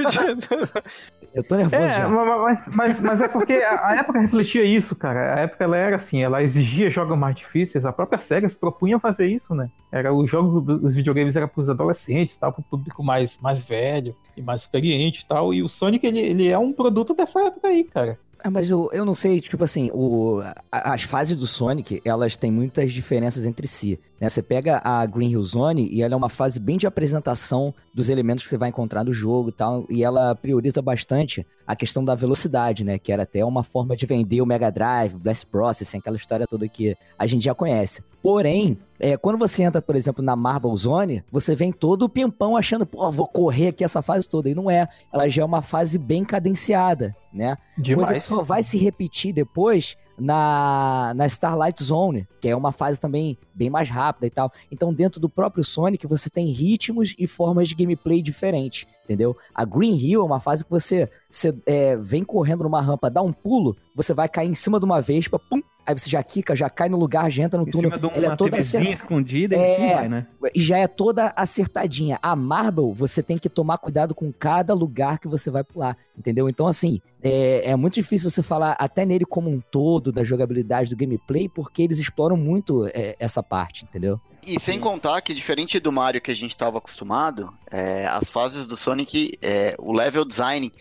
Eu 1.32 1.44
tô 1.44 1.56
nervoso 1.56 1.82
É, 1.82 1.88
já. 1.88 2.08
ma- 2.08 2.24
ma- 2.24 2.38
mas, 2.42 2.66
mas, 2.74 3.00
mas 3.00 3.20
é 3.20 3.28
porque 3.28 3.52
a, 3.54 3.88
a 3.90 3.96
época 3.96 4.18
refletia 4.18 4.64
isso, 4.64 4.96
cara. 4.96 5.36
A 5.36 5.40
época 5.40 5.62
ela 5.62 5.76
era 5.76 5.96
assim, 5.96 6.22
ela 6.22 6.42
exigia 6.42 6.90
jogos 6.90 7.16
mais 7.16 7.36
difíceis. 7.36 7.84
A 7.84 7.92
própria 7.92 8.18
SEGA 8.18 8.48
se 8.48 8.56
propunha 8.56 8.96
a 8.96 9.00
fazer 9.00 9.26
isso, 9.26 9.54
né? 9.54 9.68
Era 9.92 10.12
o 10.12 10.26
jogo 10.26 10.60
dos 10.60 10.94
videogames 10.94 11.36
era 11.36 11.46
para 11.46 11.60
os 11.60 11.68
adolescentes, 11.68 12.36
tal, 12.36 12.52
para 12.52 12.60
o 12.60 12.64
público 12.64 13.02
mais, 13.04 13.38
mais 13.40 13.60
velho 13.60 14.14
e 14.36 14.42
mais 14.42 14.62
experiente, 14.62 15.22
e 15.22 15.26
tal. 15.28 15.54
E 15.54 15.62
o 15.62 15.68
Sonic 15.68 16.04
ele, 16.06 16.18
ele 16.18 16.48
é 16.48 16.58
um 16.58 16.72
produto 16.72 17.14
dessa 17.14 17.40
época 17.42 17.68
aí, 17.68 17.84
cara. 17.84 18.18
Ah, 18.42 18.50
mas 18.50 18.70
eu, 18.70 18.88
eu 18.92 19.04
não 19.04 19.14
sei, 19.14 19.38
tipo 19.40 19.62
assim, 19.62 19.90
o, 19.92 20.40
as 20.72 21.02
fases 21.02 21.36
do 21.36 21.46
Sonic, 21.46 22.00
elas 22.04 22.36
têm 22.38 22.50
muitas 22.50 22.90
diferenças 22.90 23.44
entre 23.44 23.66
si. 23.66 24.00
Né? 24.20 24.28
Você 24.28 24.42
pega 24.42 24.80
a 24.84 25.04
Green 25.06 25.30
Hill 25.30 25.42
Zone 25.42 25.88
e 25.90 26.02
ela 26.02 26.14
é 26.14 26.16
uma 26.16 26.28
fase 26.28 26.60
bem 26.60 26.76
de 26.76 26.86
apresentação 26.86 27.74
dos 27.94 28.08
elementos 28.08 28.44
que 28.44 28.50
você 28.50 28.58
vai 28.58 28.68
encontrar 28.68 29.02
no 29.02 29.12
jogo 29.12 29.48
e 29.48 29.52
tal, 29.52 29.86
e 29.88 30.04
ela 30.04 30.34
prioriza 30.34 30.82
bastante 30.82 31.46
a 31.66 31.74
questão 31.74 32.04
da 32.04 32.14
velocidade, 32.14 32.84
né? 32.84 32.98
Que 32.98 33.12
era 33.12 33.22
até 33.22 33.44
uma 33.44 33.62
forma 33.62 33.96
de 33.96 34.04
vender 34.04 34.42
o 34.42 34.46
Mega 34.46 34.70
Drive, 34.70 35.14
o 35.14 35.18
Blast 35.18 35.46
Processing, 35.46 35.98
aquela 35.98 36.16
história 36.16 36.46
toda 36.46 36.68
que 36.68 36.96
a 37.18 37.26
gente 37.26 37.44
já 37.44 37.54
conhece. 37.54 38.02
Porém, 38.22 38.76
é, 38.98 39.16
quando 39.16 39.38
você 39.38 39.62
entra, 39.62 39.80
por 39.80 39.94
exemplo, 39.96 40.22
na 40.22 40.34
Marble 40.34 40.76
Zone, 40.76 41.24
você 41.30 41.54
vem 41.54 41.72
todo 41.72 42.08
pimpão 42.08 42.56
achando, 42.56 42.84
pô, 42.84 43.10
vou 43.10 43.26
correr 43.26 43.68
aqui 43.68 43.84
essa 43.84 44.02
fase 44.02 44.28
toda. 44.28 44.50
E 44.50 44.54
não 44.54 44.70
é. 44.70 44.88
Ela 45.12 45.28
já 45.28 45.42
é 45.42 45.44
uma 45.44 45.62
fase 45.62 45.96
bem 45.96 46.24
cadenciada, 46.24 47.14
né? 47.32 47.56
Coisa 47.94 48.14
que 48.14 48.20
só 48.20 48.42
vai 48.42 48.62
se 48.62 48.76
repetir 48.76 49.32
depois 49.32 49.96
na, 50.18 51.12
na 51.14 51.26
Starlight 51.26 51.82
Zone, 51.82 52.26
que 52.40 52.48
é 52.48 52.56
uma 52.56 52.72
fase 52.72 53.00
também 53.00 53.38
bem 53.54 53.70
mais 53.70 53.88
rápida 53.88 54.26
e 54.26 54.30
tal. 54.30 54.52
Então, 54.70 54.92
dentro 54.92 55.20
do 55.20 55.28
próprio 55.28 55.64
Sonic, 55.64 56.06
você 56.06 56.28
tem 56.28 56.46
ritmos 56.46 57.14
e 57.18 57.26
formas 57.26 57.68
de 57.68 57.74
gameplay 57.74 58.22
diferentes, 58.22 58.86
entendeu? 59.04 59.36
A 59.54 59.64
Green 59.64 59.96
Hill 59.96 60.20
é 60.20 60.24
uma 60.24 60.40
fase 60.40 60.64
que 60.64 60.70
você, 60.70 61.08
você 61.30 61.54
é, 61.66 61.96
vem 61.96 62.24
correndo 62.24 62.64
numa 62.64 62.80
rampa, 62.80 63.10
dá 63.10 63.22
um 63.22 63.32
pulo, 63.32 63.76
você 63.94 64.12
vai 64.12 64.28
cair 64.28 64.48
em 64.48 64.54
cima 64.54 64.78
de 64.78 64.84
uma 64.84 65.00
vespa, 65.00 65.38
pum, 65.38 65.62
aí 65.90 65.98
você 65.98 66.08
já 66.08 66.22
quica, 66.22 66.56
já 66.56 66.70
cai 66.70 66.88
no 66.88 66.96
lugar, 66.98 67.30
já 67.30 67.42
entra 67.44 67.60
no 67.60 67.68
Em 67.68 67.70
túnel. 67.70 67.90
cima 67.90 67.98
de 67.98 68.06
Ela 68.16 68.26
uma 68.28 68.32
é 68.32 68.36
toda 68.36 68.58
escondida 68.58 69.56
e 69.56 69.58
É. 69.58 69.64
assim 69.74 69.94
vai, 69.94 70.08
né? 70.08 70.26
e 70.54 70.60
já 70.60 70.78
é 70.78 70.86
toda 70.86 71.32
acertadinha. 71.36 72.18
A 72.22 72.34
Marble, 72.34 72.92
você 72.94 73.22
tem 73.22 73.36
que 73.38 73.48
tomar 73.48 73.78
cuidado 73.78 74.14
com 74.14 74.32
cada 74.32 74.72
lugar 74.74 75.18
que 75.18 75.28
você 75.28 75.50
vai 75.50 75.62
pular, 75.64 75.96
entendeu? 76.16 76.48
Então, 76.48 76.66
assim, 76.66 77.00
é, 77.22 77.70
é 77.70 77.76
muito 77.76 77.94
difícil 77.94 78.30
você 78.30 78.42
falar 78.42 78.72
até 78.78 79.04
nele 79.04 79.24
como 79.24 79.50
um 79.50 79.60
todo, 79.60 80.10
da 80.12 80.24
jogabilidade, 80.24 80.90
do 80.90 80.96
gameplay, 80.96 81.48
porque 81.48 81.82
eles 81.82 81.98
exploram 81.98 82.36
muito 82.36 82.86
é, 82.94 83.16
essa 83.18 83.42
parte, 83.42 83.84
entendeu? 83.84 84.20
E 84.46 84.58
sem 84.58 84.78
contar 84.80 85.20
que, 85.20 85.34
diferente 85.34 85.78
do 85.78 85.92
Mario 85.92 86.20
que 86.20 86.30
a 86.30 86.34
gente 86.36 86.52
estava 86.52 86.78
acostumado, 86.78 87.52
é, 87.70 88.06
as 88.06 88.30
fases 88.30 88.66
do 88.66 88.74
Sonic, 88.76 89.38
é, 89.42 89.74
o 89.78 89.92
level 89.92 90.24
design 90.24 90.72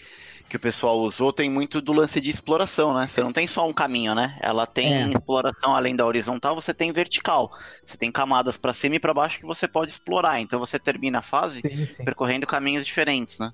que 0.50 0.58
o 0.58 0.60
pessoal 0.60 1.00
usou 1.00 1.32
tem 1.32 1.50
muito 1.50 1.80
do 1.82 1.94
lance 1.94 2.20
de 2.20 2.30
exploração, 2.30 2.94
né? 2.94 3.08
Você 3.08 3.22
não 3.22 3.32
tem 3.32 3.48
só 3.48 3.68
um 3.68 3.74
caminho, 3.74 4.16
né? 4.16 4.38
Ela 4.42 4.66
tem 4.66 4.92
É. 4.92 5.08
exploração 5.08 5.76
além 5.76 5.96
da 5.96 6.06
horizontal, 6.06 6.56
você 6.56 6.74
tem 6.74 6.92
vertical. 6.92 7.52
Você 7.86 7.98
tem 7.98 8.12
camadas 8.12 8.58
para 8.58 8.74
cima 8.74 8.96
e 8.96 9.00
para 9.00 9.14
baixo 9.14 9.38
que 9.40 9.46
você 9.46 9.68
pode 9.68 9.92
explorar. 9.92 10.42
Então 10.42 10.60
você 10.60 10.80
termina 10.80 11.20
a 11.20 11.22
fase 11.22 11.62
Sim, 11.62 11.88
sim. 11.96 12.04
percorrendo 12.04 12.48
caminhos 12.48 12.86
diferentes, 12.86 13.38
né? 13.40 13.54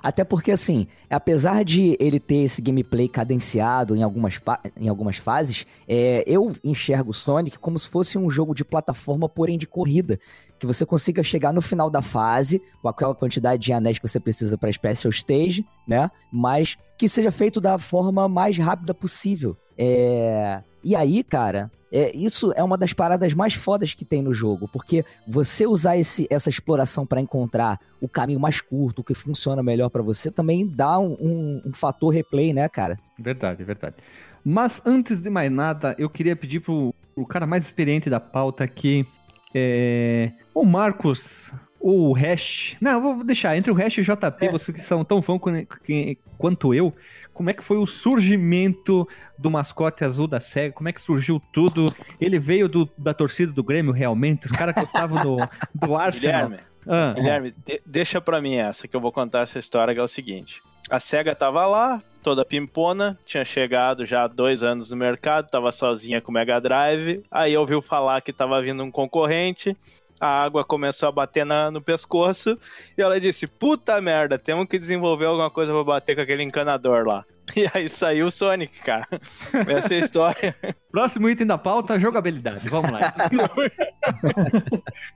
Até 0.00 0.22
porque, 0.22 0.52
assim, 0.52 0.86
apesar 1.10 1.64
de 1.64 1.96
ele 1.98 2.20
ter 2.20 2.44
esse 2.44 2.62
gameplay 2.62 3.08
cadenciado 3.08 3.96
em 3.96 4.04
algumas, 4.04 4.40
em 4.76 4.88
algumas 4.88 5.16
fases, 5.16 5.66
é, 5.88 6.22
eu 6.28 6.54
enxergo 6.62 7.10
o 7.10 7.14
Sonic 7.14 7.58
como 7.58 7.76
se 7.76 7.88
fosse 7.88 8.16
um 8.16 8.30
jogo 8.30 8.54
de 8.54 8.64
plataforma, 8.64 9.28
porém 9.28 9.58
de 9.58 9.66
corrida. 9.66 10.20
Que 10.58 10.66
você 10.66 10.84
consiga 10.84 11.22
chegar 11.22 11.52
no 11.52 11.62
final 11.62 11.88
da 11.88 12.02
fase, 12.02 12.60
com 12.82 12.88
aquela 12.88 13.14
quantidade 13.14 13.62
de 13.62 13.72
anéis 13.72 13.98
que 13.98 14.08
você 14.08 14.18
precisa 14.18 14.58
para 14.58 14.72
Special 14.72 15.10
Stage, 15.10 15.64
né? 15.86 16.10
Mas 16.32 16.76
que 16.96 17.08
seja 17.08 17.30
feito 17.30 17.60
da 17.60 17.78
forma 17.78 18.28
mais 18.28 18.58
rápida 18.58 18.92
possível. 18.92 19.56
É... 19.76 20.60
E 20.82 20.94
aí, 20.96 21.22
cara, 21.22 21.70
é, 21.92 22.14
isso 22.16 22.52
é 22.54 22.62
uma 22.62 22.76
das 22.76 22.92
paradas 22.92 23.32
mais 23.34 23.54
fodas 23.54 23.94
que 23.94 24.04
tem 24.04 24.20
no 24.22 24.32
jogo, 24.32 24.68
porque 24.72 25.04
você 25.26 25.66
usar 25.66 25.96
esse, 25.96 26.26
essa 26.30 26.50
exploração 26.50 27.06
para 27.06 27.20
encontrar 27.20 27.78
o 28.00 28.08
caminho 28.08 28.38
mais 28.40 28.60
curto, 28.60 29.00
o 29.00 29.04
que 29.04 29.14
funciona 29.14 29.62
melhor 29.62 29.88
pra 29.88 30.02
você, 30.02 30.30
também 30.30 30.66
dá 30.66 30.98
um, 30.98 31.12
um- 31.20 31.62
um 31.66 31.72
fator 31.72 32.12
replay, 32.12 32.52
né, 32.52 32.68
cara? 32.68 32.98
Verdade, 33.18 33.64
verdade. 33.64 33.96
Mas 34.44 34.82
antes 34.84 35.20
de 35.20 35.30
mais 35.30 35.50
nada, 35.50 35.94
eu 35.98 36.08
queria 36.10 36.36
pedir 36.36 36.60
pro, 36.60 36.94
pro 37.14 37.26
cara 37.26 37.46
mais 37.46 37.64
experiente 37.64 38.08
da 38.10 38.20
pauta 38.20 38.64
aqui, 38.64 39.06
é, 39.54 40.30
o 40.62 40.66
Marcos, 40.66 41.52
o 41.80 42.12
Hash. 42.12 42.76
Não, 42.80 43.00
vou 43.00 43.24
deixar 43.24 43.56
entre 43.56 43.70
o 43.70 43.74
Hash 43.74 43.98
e 43.98 44.00
o 44.00 44.04
JP, 44.04 44.48
vocês 44.50 44.76
que 44.76 44.82
são 44.82 45.04
tão 45.04 45.20
fã 45.22 45.38
quan- 45.38 45.64
que- 45.84 46.18
quanto 46.36 46.74
eu. 46.74 46.92
Como 47.32 47.50
é 47.50 47.52
que 47.52 47.62
foi 47.62 47.76
o 47.76 47.86
surgimento 47.86 49.06
do 49.38 49.50
mascote 49.50 50.04
azul 50.04 50.26
da 50.26 50.40
SEGA? 50.40 50.74
Como 50.74 50.88
é 50.88 50.92
que 50.92 51.00
surgiu 51.00 51.40
tudo? 51.52 51.94
Ele 52.20 52.38
veio 52.38 52.68
do- 52.68 52.88
da 52.98 53.14
torcida 53.14 53.52
do 53.52 53.62
Grêmio, 53.62 53.92
realmente? 53.92 54.46
Os 54.46 54.52
caras 54.52 54.74
gostavam 54.74 55.22
do, 55.22 55.36
do 55.74 55.94
Arsenal? 55.96 56.48
Guilherme, 56.48 56.58
Ah, 56.86 57.12
Guilherme, 57.14 57.54
de- 57.64 57.80
deixa 57.86 58.20
pra 58.20 58.40
mim 58.40 58.54
essa, 58.56 58.88
que 58.88 58.96
eu 58.96 59.00
vou 59.00 59.12
contar 59.12 59.42
essa 59.42 59.58
história, 59.58 59.94
que 59.94 60.00
é 60.00 60.02
o 60.02 60.08
seguinte. 60.08 60.60
A 60.90 60.98
SEGA 60.98 61.34
tava 61.34 61.66
lá, 61.66 62.02
toda 62.22 62.44
pimpona, 62.44 63.16
tinha 63.26 63.44
chegado 63.44 64.06
já 64.06 64.24
há 64.24 64.26
dois 64.26 64.62
anos 64.62 64.88
no 64.90 64.96
mercado, 64.96 65.50
tava 65.50 65.70
sozinha 65.70 66.20
com 66.20 66.30
o 66.30 66.34
Mega 66.34 66.58
Drive, 66.60 67.22
aí 67.30 67.56
ouviu 67.56 67.82
falar 67.82 68.20
que 68.22 68.32
tava 68.32 68.60
vindo 68.62 68.82
um 68.82 68.90
concorrente, 68.90 69.76
a 70.20 70.42
água 70.42 70.64
começou 70.64 71.08
a 71.08 71.12
bater 71.12 71.46
na- 71.46 71.70
no 71.70 71.80
pescoço, 71.80 72.58
e 72.96 73.02
ela 73.02 73.20
disse, 73.20 73.46
puta 73.46 74.00
merda, 74.00 74.38
temos 74.38 74.66
que 74.66 74.78
desenvolver 74.78 75.26
alguma 75.26 75.50
coisa 75.50 75.72
pra 75.72 75.84
bater 75.84 76.16
com 76.16 76.22
aquele 76.22 76.42
encanador 76.42 77.06
lá. 77.06 77.24
E 77.56 77.66
aí 77.72 77.88
saiu 77.88 78.26
o 78.26 78.30
Sonic, 78.30 78.78
cara. 78.82 79.06
Essa 79.66 79.94
é 79.94 79.96
a 79.96 80.00
história. 80.00 80.54
Próximo 80.92 81.30
item 81.30 81.46
da 81.46 81.56
pauta, 81.56 81.98
jogabilidade. 81.98 82.68
Vamos 82.68 82.90
lá. 82.90 83.10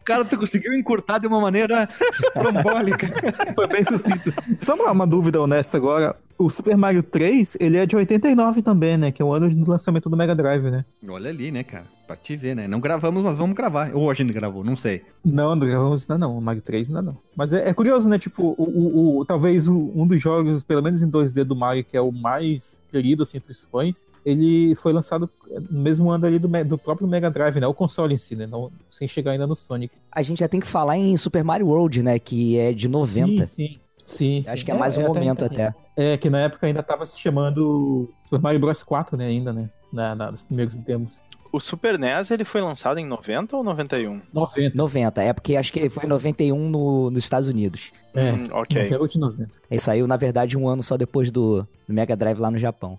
Cara, 0.04 0.24
tu 0.24 0.38
conseguiu 0.38 0.74
encurtar 0.74 1.18
de 1.18 1.26
uma 1.26 1.40
maneira 1.40 1.88
trombólica. 2.32 3.06
Foi 3.54 3.66
bem 3.66 3.84
sucinto. 3.84 4.32
Só 4.60 4.74
uma, 4.74 4.90
uma 4.92 5.06
dúvida 5.06 5.40
honesta 5.40 5.76
agora. 5.76 6.16
O 6.44 6.50
Super 6.50 6.76
Mario 6.76 7.02
3, 7.02 7.56
ele 7.60 7.76
é 7.76 7.86
de 7.86 7.94
89 7.96 8.62
também, 8.62 8.96
né? 8.96 9.10
Que 9.10 9.22
é 9.22 9.24
o 9.24 9.32
ano 9.32 9.48
do 9.54 9.70
lançamento 9.70 10.08
do 10.10 10.16
Mega 10.16 10.34
Drive, 10.34 10.70
né? 10.70 10.84
Olha 11.08 11.30
ali, 11.30 11.50
né, 11.50 11.62
cara? 11.62 11.84
Pra 12.06 12.16
te 12.16 12.36
ver, 12.36 12.54
né? 12.56 12.66
Não 12.68 12.80
gravamos, 12.80 13.22
mas 13.22 13.38
vamos 13.38 13.56
gravar. 13.56 13.94
Ou 13.94 14.10
a 14.10 14.14
gente 14.14 14.32
gravou, 14.32 14.62
não 14.64 14.76
sei. 14.76 15.02
Não, 15.24 15.54
não 15.54 15.66
gravamos 15.66 16.02
ainda 16.02 16.18
não. 16.18 16.36
O 16.36 16.40
Mario 16.42 16.60
3 16.60 16.88
ainda 16.88 17.00
não. 17.00 17.16
Mas 17.36 17.52
é, 17.52 17.68
é 17.68 17.72
curioso, 17.72 18.08
né? 18.08 18.18
Tipo, 18.18 18.54
o, 18.58 18.62
o- 18.64 19.18
o- 19.18 19.24
talvez 19.24 19.68
o- 19.68 19.92
um 19.94 20.06
dos 20.06 20.20
jogos, 20.20 20.62
pelo 20.62 20.82
menos 20.82 21.00
em 21.00 21.08
2D 21.08 21.44
do 21.44 21.54
Mario, 21.56 21.84
que 21.84 21.96
é 21.96 22.00
o 22.00 22.10
mais 22.12 22.82
querido, 22.90 23.22
assim, 23.22 23.38
entre 23.38 23.52
os 23.52 23.62
fãs, 23.70 24.04
ele 24.26 24.74
foi 24.74 24.92
lançado 24.92 25.28
no 25.70 25.80
mesmo 25.80 26.10
ano 26.10 26.26
ali 26.26 26.38
do, 26.38 26.48
do 26.64 26.76
próprio 26.78 27.06
Mega 27.08 27.30
Drive, 27.30 27.58
né? 27.60 27.66
O 27.66 27.74
console 27.74 28.14
em 28.14 28.18
si, 28.18 28.36
né? 28.36 28.46
Não, 28.46 28.70
sem 28.90 29.08
chegar 29.08 29.32
ainda 29.32 29.46
no 29.46 29.56
Sonic. 29.56 29.94
A 30.10 30.22
gente 30.22 30.40
já 30.40 30.48
tem 30.48 30.60
que 30.60 30.66
falar 30.66 30.98
em 30.98 31.16
Super 31.16 31.42
Mario 31.44 31.68
World, 31.68 32.02
né, 32.02 32.18
que 32.18 32.58
é 32.58 32.72
de 32.72 32.88
90. 32.88 33.46
Sim, 33.46 33.68
sim. 33.68 33.78
Sim, 34.12 34.42
Acho 34.46 34.58
sim. 34.58 34.64
que 34.64 34.70
é 34.70 34.74
mais 34.74 34.96
um 34.98 35.02
momento 35.02 35.44
até. 35.44 35.74
É, 35.96 36.16
que 36.16 36.28
na 36.30 36.40
época 36.40 36.66
ainda 36.66 36.82
tava 36.82 37.04
se 37.06 37.18
chamando 37.20 38.08
Super 38.24 38.40
Mario 38.40 38.60
Bros 38.60 38.82
4, 38.82 39.16
né? 39.16 39.26
Ainda, 39.26 39.52
né? 39.52 39.68
Na, 39.92 40.14
na- 40.14 40.30
nos 40.30 40.42
primeiros 40.42 40.76
demos. 40.76 41.22
O 41.52 41.60
Super 41.60 41.98
NES, 41.98 42.30
ele 42.30 42.44
foi 42.46 42.62
lançado 42.62 42.98
em 42.98 43.04
90 43.06 43.54
ou 43.56 43.62
91? 43.62 44.22
90. 44.32 44.74
90, 44.74 45.22
é 45.22 45.32
porque 45.34 45.54
acho 45.54 45.70
que 45.70 45.90
foi 45.90 46.04
em 46.04 46.08
91 46.08 46.56
no, 46.70 47.10
nos 47.10 47.22
Estados 47.24 47.46
Unidos. 47.46 47.92
É, 48.14 48.32
Hum, 48.32 48.48
ok. 48.52 48.82
novembro 48.84 49.08
de 49.08 49.18
90. 49.18 49.50
Ele 49.70 49.80
saiu, 49.80 50.06
na 50.06 50.16
verdade, 50.16 50.56
um 50.56 50.66
ano 50.66 50.82
só 50.82 50.96
depois 50.96 51.30
do, 51.30 51.66
do 51.86 51.92
Mega 51.94 52.16
Drive 52.16 52.38
lá 52.38 52.50
no 52.50 52.58
Japão. 52.58 52.98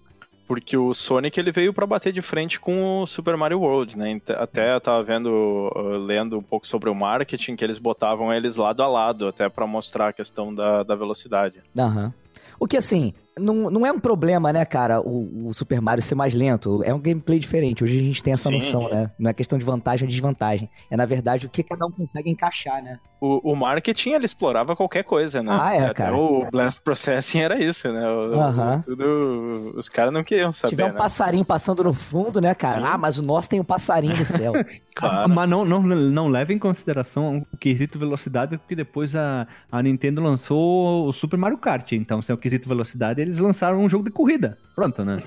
Porque 0.54 0.78
o 0.78 0.94
Sonic 0.94 1.40
ele 1.40 1.52
veio 1.52 1.74
pra 1.74 1.88
bater 1.88 2.14
de 2.14 2.22
frente 2.22 2.60
com 2.60 3.02
o 3.02 3.08
Super 3.08 3.36
Mario 3.36 3.60
World, 3.60 3.98
né? 3.98 4.22
Até 4.38 4.76
eu 4.76 4.80
tava 4.80 5.02
vendo, 5.02 5.28
uh, 5.76 5.98
lendo 5.98 6.38
um 6.38 6.44
pouco 6.44 6.68
sobre 6.68 6.92
o 6.92 6.96
marketing, 6.96 7.56
que 7.56 7.64
eles 7.64 7.80
botavam 7.80 8.32
eles 8.32 8.56
lado 8.56 8.84
a 8.84 8.88
lado, 8.88 9.28
até 9.28 9.50
pra 9.50 9.66
mostrar 9.66 10.10
a 10.10 10.14
questão 10.14 10.54
da, 10.54 10.84
da 10.84 10.94
velocidade. 10.94 11.64
Aham. 11.76 12.14
O 12.60 12.68
que 12.68 12.78
assim, 12.78 13.14
não, 13.38 13.70
não 13.70 13.86
é 13.86 13.92
um 13.92 14.00
problema, 14.00 14.54
né, 14.54 14.64
cara, 14.66 15.02
o, 15.02 15.48
o 15.48 15.54
Super 15.54 15.82
Mario 15.82 16.02
ser 16.04 16.16
mais 16.16 16.34
lento. 16.34 16.82
É 16.84 16.94
um 16.94 17.00
gameplay 17.00 17.40
diferente. 17.40 17.84
Hoje 17.84 17.98
a 18.00 18.02
gente 18.02 18.24
tem 18.24 18.34
essa 18.34 18.50
Sim. 18.50 18.56
noção, 18.56 18.90
né? 18.90 19.12
Não 19.18 19.30
é 19.30 19.34
questão 19.34 19.58
de 19.58 19.66
vantagem 19.66 20.06
ou 20.06 20.10
desvantagem. 20.10 20.70
É, 20.90 20.96
na 20.98 21.06
verdade, 21.06 21.46
o 21.46 21.50
que 21.50 21.64
cada 21.64 21.86
um 21.86 21.92
consegue 21.92 22.30
encaixar, 22.30 22.82
né? 22.84 23.00
O, 23.20 23.54
o 23.54 23.56
marketing 23.56 24.12
ele 24.12 24.26
explorava 24.26 24.76
qualquer 24.76 25.04
coisa, 25.04 25.42
né? 25.42 25.50
Ah, 25.58 25.74
é, 25.74 25.80
Até 25.86 25.94
cara. 25.94 26.16
o 26.16 26.46
Blast 26.52 26.82
Processing 26.84 27.40
era 27.40 27.58
isso, 27.58 27.90
né? 27.92 28.06
O- 28.08 28.34
Aham. 28.40 28.80
o- 28.80 28.84
tudo, 28.84 29.52
os 29.78 29.88
caras 29.88 30.14
não 30.14 30.24
queriam 30.26 30.52
Se 30.52 30.60
saber, 30.60 30.70
tiver 30.76 30.86
um 30.90 30.94
né? 30.94 30.98
passarinho 31.00 31.46
passando 31.46 31.84
no 31.86 31.94
fundo, 31.94 32.42
né, 32.42 32.54
cara? 32.54 32.82
Sim. 32.82 32.88
Ah, 32.88 32.98
mas 32.98 33.18
o 33.18 33.24
nosso 33.24 33.50
tem 33.50 33.60
um 33.62 33.64
passarinho 33.64 34.18
no 34.18 34.26
céu. 34.26 34.54
Claro. 34.96 35.28
Mas 35.34 35.50
não, 35.50 35.66
não, 35.66 35.82
não 35.82 36.28
leva 36.28 36.54
em 36.54 36.60
consideração 36.60 37.44
o 37.52 37.58
quesito 37.58 37.98
velocidade, 37.98 38.60
porque 38.60 38.76
depois 38.76 39.16
a, 39.16 39.48
a 39.72 39.82
Nintendo 39.82 40.22
lançou 40.22 41.08
o 41.08 41.12
Super 41.12 41.36
Mario 41.36 41.58
Kart. 41.58 41.94
Então, 41.94 42.22
se 42.24 42.32
é 42.32 42.36
o 42.36 42.38
quesito 42.38 42.68
velocidade, 42.68 43.22
eles 43.22 43.38
lançaram 43.38 43.80
um 43.80 43.90
jogo 43.90 44.06
de 44.06 44.12
corrida. 44.12 44.58
Pronto, 44.76 45.04
né? 45.06 45.22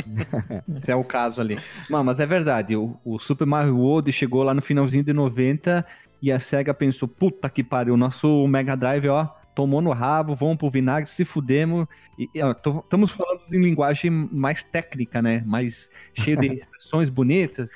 se 0.78 0.90
é 0.90 0.96
o 0.96 1.04
caso 1.04 1.40
ali. 1.40 1.58
Não, 1.90 2.02
mas 2.02 2.20
é 2.20 2.26
verdade. 2.26 2.76
O, 2.76 2.96
o 3.04 3.18
Super 3.18 3.46
Mario 3.46 3.76
World 3.76 4.10
chegou 4.12 4.42
lá 4.42 4.54
no 4.54 4.62
finalzinho 4.62 5.04
de 5.04 5.12
90 5.12 5.84
e 6.22 6.30
a 6.30 6.38
SEGA 6.38 6.72
pensou: 6.72 7.08
puta 7.08 7.50
que 7.50 7.64
pariu, 7.64 7.94
o 7.94 7.96
nosso 7.96 8.46
Mega 8.46 8.76
Drive, 8.76 9.08
ó. 9.08 9.28
Tomou 9.54 9.82
no 9.82 9.90
rabo, 9.90 10.34
vamos 10.34 10.56
pro 10.56 10.70
vinagre, 10.70 11.10
se 11.10 11.26
fudemos. 11.26 11.86
E, 12.18 12.26
estamos 12.34 13.10
falando 13.10 13.42
em 13.52 13.60
linguagem 13.60 14.10
mais 14.10 14.62
técnica, 14.62 15.20
né? 15.20 15.42
Mais 15.44 15.90
cheio 16.14 16.38
de 16.38 16.46
expressões 16.56 17.10
bonitas. 17.10 17.72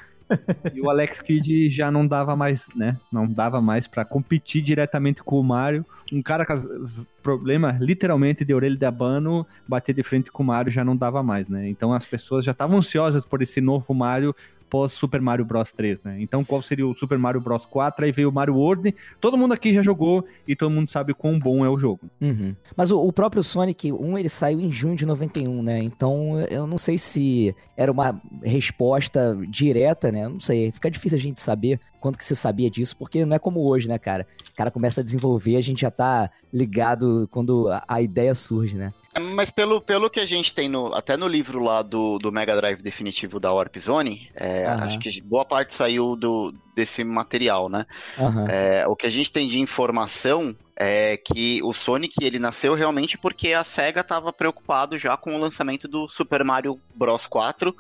E 0.75 0.81
o 0.81 0.91
Alex 0.91 1.21
Kidd 1.21 1.71
já 1.71 1.91
não 1.91 2.07
dava 2.07 2.35
mais, 2.35 2.69
né? 2.75 2.97
Não 3.13 3.27
dava 3.27 3.61
mais 3.61 3.87
pra 3.87 4.05
competir 4.05 4.63
diretamente 4.63 5.23
com 5.23 5.39
o 5.39 5.45
Mario. 5.45 5.85
Um 6.13 6.23
cara 6.23 6.45
com 6.45 6.55
os 6.55 7.09
problemas, 7.23 7.81
literalmente, 7.81 8.45
de 8.45 8.55
orelha 8.55 8.77
de 8.77 8.85
abano, 8.85 9.47
bater 9.67 9.95
de 9.95 10.03
frente 10.03 10.31
com 10.31 10.43
o 10.43 10.47
Mario 10.47 10.71
já 10.71 10.85
não 10.85 10.97
dava 10.97 11.23
mais, 11.23 11.49
né? 11.49 11.69
Então 11.69 11.93
as 11.93 12.07
pessoas 12.07 12.45
já 12.45 12.53
estavam 12.53 12.79
ansiosas 12.79 13.25
por 13.25 13.43
esse 13.43 13.61
novo 13.61 13.93
Mario 13.95 14.35
pós 14.69 14.93
Super 14.93 15.21
Mario 15.21 15.45
Bros 15.45 15.73
3, 15.73 15.99
né? 16.05 16.17
Então 16.21 16.45
qual 16.45 16.61
seria 16.61 16.87
o 16.87 16.95
Super 16.95 17.19
Mario 17.19 17.41
Bros 17.41 17.67
4? 17.67 18.05
Aí 18.05 18.13
veio 18.13 18.29
o 18.29 18.33
Mario 18.33 18.57
World. 18.57 18.95
Todo 19.21 19.37
mundo 19.37 19.53
aqui 19.53 19.73
já 19.73 19.83
jogou 19.83 20.25
e 20.47 20.55
todo 20.55 20.71
mundo 20.71 20.91
sabe 20.91 21.15
quão 21.15 21.39
bom 21.39 21.65
é 21.65 21.69
o 21.69 21.79
jogo. 21.79 22.01
Uhum. 22.21 22.55
Mas 22.77 22.91
o, 22.91 23.01
o 23.01 23.13
próprio 23.13 23.43
Sonic 23.43 23.93
1, 23.93 24.19
ele 24.19 24.29
saiu 24.29 24.61
em 24.61 24.71
junho 24.71 24.97
de 24.97 25.07
91, 25.07 25.63
né? 25.63 25.79
Então 25.79 26.41
eu 26.51 26.67
não 26.67 26.79
sei 26.79 26.99
se 26.99 27.55
era 27.77 27.91
uma 27.91 28.21
resposta 28.43 29.37
direta, 29.49 30.11
né? 30.13 30.25
Eu 30.25 30.31
não 30.31 30.41
sei, 30.41 30.71
fica 30.73 30.91
difícil 30.91 31.17
a 31.17 31.21
gente 31.21 31.41
saber 31.41 31.81
quanto 32.01 32.19
que 32.19 32.25
você 32.25 32.35
sabia 32.35 32.71
disso, 32.71 32.97
porque 32.97 33.25
não 33.25 33.35
é 33.35 33.39
como 33.39 33.67
hoje, 33.67 33.89
né, 33.89 33.99
cara? 33.99 34.27
O 34.53 34.55
cara 34.55 34.71
começa 34.71 35.01
a 35.01 35.05
desenvolver, 35.05 35.57
a 35.57 35.61
gente 35.61 35.81
já 35.81 35.91
tá 35.91 36.31
ligado 36.53 37.29
quando 37.33 37.69
a, 37.69 37.83
a 37.89 38.01
ideia 38.01 38.35
surge, 38.35 38.77
né? 38.77 38.93
Mas 39.19 39.51
pelo, 39.51 39.81
pelo 39.81 40.11
que 40.11 40.21
a 40.21 40.27
gente 40.27 40.53
tem 40.53 40.69
no, 40.69 40.95
até 40.95 41.17
no 41.17 41.27
livro 41.27 41.63
lá 41.63 41.83
do, 41.83 42.19
do 42.19 42.31
Mega 42.31 42.55
Drive 42.57 42.83
definitivo 42.83 43.41
da 43.41 43.53
Warp 43.53 43.77
Zone, 43.79 44.31
é, 44.35 44.67
Aham. 44.67 44.85
acho 44.85 44.99
que 44.99 45.23
boa 45.23 45.45
parte 45.45 45.73
saiu 45.73 46.15
do, 46.15 46.55
desse 46.75 47.03
material, 47.03 47.69
né? 47.69 47.87
Aham. 48.19 48.45
É, 48.49 48.87
o 48.87 48.95
que 48.95 49.07
a 49.07 49.11
gente 49.11 49.33
tem 49.33 49.49
de 49.49 49.59
informação 49.59 50.55
é 50.79 51.17
que 51.17 51.63
o 51.63 51.73
Sonic 51.73 52.23
ele 52.23 52.39
nasceu 52.39 52.75
realmente 52.75 53.17
porque 53.17 53.55
a 53.55 53.65
SEGA 53.65 54.03
estava 54.03 54.31
preocupado 54.31 54.99
já 54.99 55.17
com 55.17 55.35
o 55.35 55.41
lançamento 55.41 55.89
do 55.89 56.07
Super 56.07 56.45
Mario 56.45 56.79
Bros 56.95 57.27
4, 57.27 57.75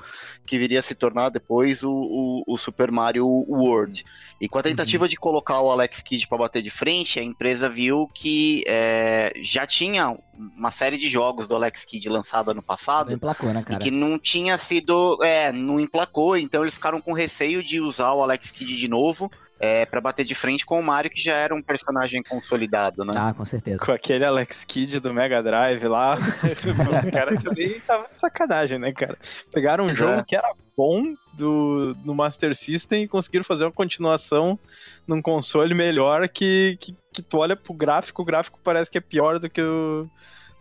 que 0.46 0.58
viria 0.58 0.78
a 0.78 0.82
se 0.82 0.94
tornar 0.94 1.28
depois 1.28 1.82
o, 1.82 1.90
o, 1.90 2.44
o 2.46 2.56
Super 2.56 2.90
Mario 2.90 3.26
World. 3.26 4.04
E 4.40 4.48
com 4.48 4.58
a 4.58 4.62
tentativa 4.62 5.08
de 5.08 5.16
colocar 5.16 5.60
o 5.60 5.70
Alex 5.70 6.00
Kidd 6.00 6.26
para 6.28 6.38
bater 6.38 6.62
de 6.62 6.70
frente, 6.70 7.18
a 7.18 7.22
empresa 7.22 7.68
viu 7.68 8.08
que 8.14 8.62
é, 8.66 9.32
já 9.42 9.66
tinha 9.66 10.16
uma 10.56 10.70
série 10.70 10.96
de 10.96 11.08
jogos 11.08 11.46
do 11.46 11.54
Alex 11.54 11.84
Kidd 11.84 12.08
lançado 12.08 12.50
ano 12.50 12.62
passado 12.62 13.08
Não 13.08 13.16
emplacou, 13.16 13.52
né, 13.52 13.60
e 13.60 13.64
cara? 13.64 13.78
que 13.78 13.90
não 13.90 14.18
tinha 14.18 14.56
sido. 14.56 15.18
É, 15.22 15.52
não 15.52 15.80
emplacou, 15.80 16.36
então 16.36 16.62
eles 16.62 16.74
ficaram 16.74 17.00
com 17.00 17.12
receio 17.12 17.62
de 17.62 17.80
usar 17.80 18.12
o 18.12 18.22
Alex 18.22 18.50
Kidd 18.50 18.76
de 18.76 18.88
novo 18.88 19.30
é, 19.58 19.86
para 19.86 20.00
bater 20.00 20.24
de 20.24 20.34
frente 20.34 20.66
com 20.66 20.78
o 20.78 20.82
Mario, 20.82 21.10
que 21.10 21.20
já 21.20 21.34
era 21.34 21.54
um 21.54 21.62
personagem 21.62 22.22
consolidado, 22.22 23.04
né? 23.04 23.12
Ah, 23.16 23.32
com 23.32 23.44
certeza. 23.44 23.84
Com 23.84 23.92
aquele 23.92 24.24
Alex 24.24 24.64
Kidd 24.64 25.00
do 25.00 25.14
Mega 25.14 25.42
Drive 25.42 25.84
lá, 25.84 26.16
os 26.44 27.10
caras 27.10 27.42
também 27.42 27.72
estavam 27.72 28.06
de 28.10 28.16
sacanagem, 28.16 28.78
né, 28.78 28.92
cara? 28.92 29.16
Pegaram 29.52 29.84
um 29.84 29.88
Pois 29.88 29.98
jogo 29.98 30.20
é. 30.20 30.24
que 30.24 30.36
era 30.36 30.52
bom 30.76 31.14
do, 31.32 31.94
do 31.94 32.14
Master 32.14 32.54
System 32.54 33.04
e 33.04 33.08
conseguiram 33.08 33.44
fazer 33.44 33.64
uma 33.64 33.72
continuação 33.72 34.58
num 35.06 35.22
console 35.22 35.74
melhor 35.74 36.28
que, 36.28 36.76
que, 36.78 36.94
que 37.12 37.22
tu 37.22 37.38
olha 37.38 37.56
pro 37.56 37.72
gráfico, 37.72 38.20
o 38.20 38.24
gráfico 38.24 38.60
parece 38.62 38.90
que 38.90 38.98
é 38.98 39.00
pior 39.00 39.38
do 39.38 39.48
que 39.48 39.62
o 39.62 40.06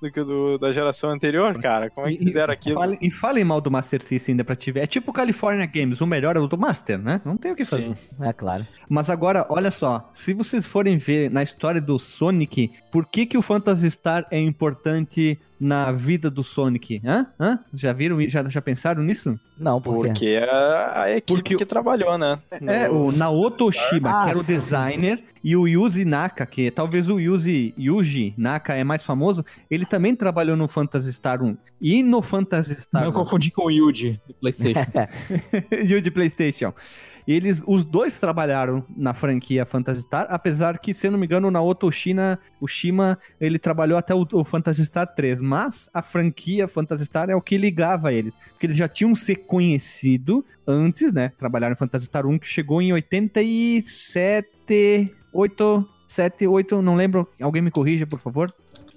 do 0.01 0.11
que 0.11 0.19
o 0.19 0.25
do- 0.25 0.57
da 0.57 0.71
geração 0.71 1.09
anterior, 1.09 1.57
cara. 1.59 1.89
Como 1.89 2.07
é 2.07 2.11
que 2.11 2.23
fizeram 2.23 2.53
E- 2.53 2.55
aquilo? 2.55 2.75
Fale, 2.79 2.97
e 3.01 3.11
falem 3.11 3.43
mal 3.43 3.59
do 3.61 3.71
Master 3.71 4.03
System 4.03 4.33
ainda 4.33 4.43
pra 4.43 4.55
te 4.55 4.71
ver. 4.71 4.81
É 4.81 4.87
tipo 4.87 5.11
o 5.11 5.13
California 5.13 5.65
Games, 5.65 6.01
o 6.01 6.05
melhor 6.07 6.35
é 6.35 6.39
o 6.39 6.47
do 6.47 6.57
Master, 6.57 6.99
né? 6.99 7.21
Não 7.25 7.37
tem 7.37 7.51
o 7.51 7.55
que 7.55 7.63
fazer. 7.65 7.95
Sim. 7.95 8.15
É 8.21 8.33
claro. 8.33 8.65
Mas 8.89 9.09
agora, 9.09 9.45
olha 9.49 9.71
só, 9.71 10.11
se 10.13 10.33
vocês 10.33 10.65
forem 10.65 10.97
ver 10.97 11.31
na 11.31 11.41
história 11.41 11.79
do 11.81 11.97
Sonic, 11.97 12.71
por 12.91 13.05
que 13.07 13.25
que 13.25 13.37
o 13.37 13.41
Phantasy 13.41 13.89
Star 13.91 14.25
é 14.29 14.39
importante 14.39 15.39
na 15.60 15.91
vida 15.91 16.30
do 16.30 16.43
Sonic? 16.43 17.01
Hã? 17.06 17.28
Hã? 17.39 17.60
Já 17.74 17.93
viram, 17.93 18.20
já, 18.30 18.47
já 18.49 18.62
pensaram 18.62 19.01
nisso? 19.03 19.39
Não, 19.58 19.80
por 19.80 20.01
quê? 20.01 20.08
Porque 20.10 20.26
é 20.28 20.49
a 20.49 21.10
equipe 21.12 21.34
Porque 21.41 21.56
o- 21.56 21.58
que 21.58 21.66
trabalhou, 21.66 22.18
né? 22.18 22.38
É, 22.68 22.88
No- 22.88 23.08
o 23.08 23.12
Naoto 23.12 23.66
Oshima, 23.66 24.10
Ah, 24.10 24.24
que 24.26 24.30
era 24.32 24.38
o 24.39 24.43
sim. 24.43 24.53
designer, 24.53 25.24
e 25.43 25.56
o 25.56 25.68
Yuji 25.68 26.03
Naka, 26.06 26.45
que 26.45 26.70
talvez 26.72 27.08
o 27.08 27.20
Yuji, 27.20 27.74
Yuji 27.78 28.34
Naka 28.38 28.74
é 28.74 28.84
mais 28.84 29.06
famoso, 29.06 29.45
ele 29.70 29.86
também 29.86 30.16
trabalhou 30.16 30.58
no 30.58 30.68
Phantasy 30.68 31.14
Star 31.14 31.41
1. 31.43 31.56
E 31.80 32.01
no 32.03 32.22
Phantasy 32.22 32.76
Star 32.82 33.03
Não 33.03 33.12
1, 33.12 33.14
confundir 33.14 33.51
com 33.51 33.66
o 33.66 33.72
Yuji 33.72 34.20
do 34.28 34.34
PlayStation. 34.34 34.80
de 36.01 36.12
PlayStation. 36.12 36.74
Eles, 37.28 37.63
os 37.65 37.84
dois 37.84 38.19
trabalharam 38.19 38.86
na 38.95 39.11
franquia 39.13 39.65
Phantasy 39.65 40.01
Star, 40.01 40.28
apesar 40.30 40.78
que, 40.78 40.93
se 40.93 41.07
eu 41.07 41.11
não 41.11 41.17
me 41.17 41.26
engano, 41.26 41.47
o 41.47 41.51
Naoto 41.51 41.91
Shina, 41.91 42.39
o 42.61 42.67
Shima, 42.67 43.17
ele 43.41 43.57
trabalhou 43.57 43.97
até 43.97 44.13
o, 44.13 44.28
o 44.34 44.43
Phantasy 44.43 44.86
Star 44.86 45.07
3, 45.07 45.39
mas 45.39 45.89
a 45.93 46.03
franquia 46.03 46.67
Phantasy 46.67 47.05
Star 47.05 47.30
é 47.30 47.36
o 47.36 47.41
que 47.41 47.57
ligava 47.57 48.13
eles, 48.13 48.34
porque 48.51 48.67
eles 48.67 48.78
já 48.78 48.88
tinham 48.88 49.15
se 49.15 49.36
conhecido 49.36 50.45
antes, 50.67 51.11
né? 51.11 51.32
Trabalharam 51.38 51.73
em 51.73 51.78
Phantasy 51.78 52.05
Star 52.05 52.28
1, 52.28 52.38
que 52.38 52.47
chegou 52.47 52.82
em 52.82 52.93
87, 52.93 55.05
8, 55.34 55.89
7, 56.07 56.47
8, 56.47 56.82
não 56.82 56.95
lembro, 56.95 57.28
alguém 57.41 57.61
me 57.61 57.71
corrija, 57.71 58.05
por 58.05 58.19
favor. 58.19 58.53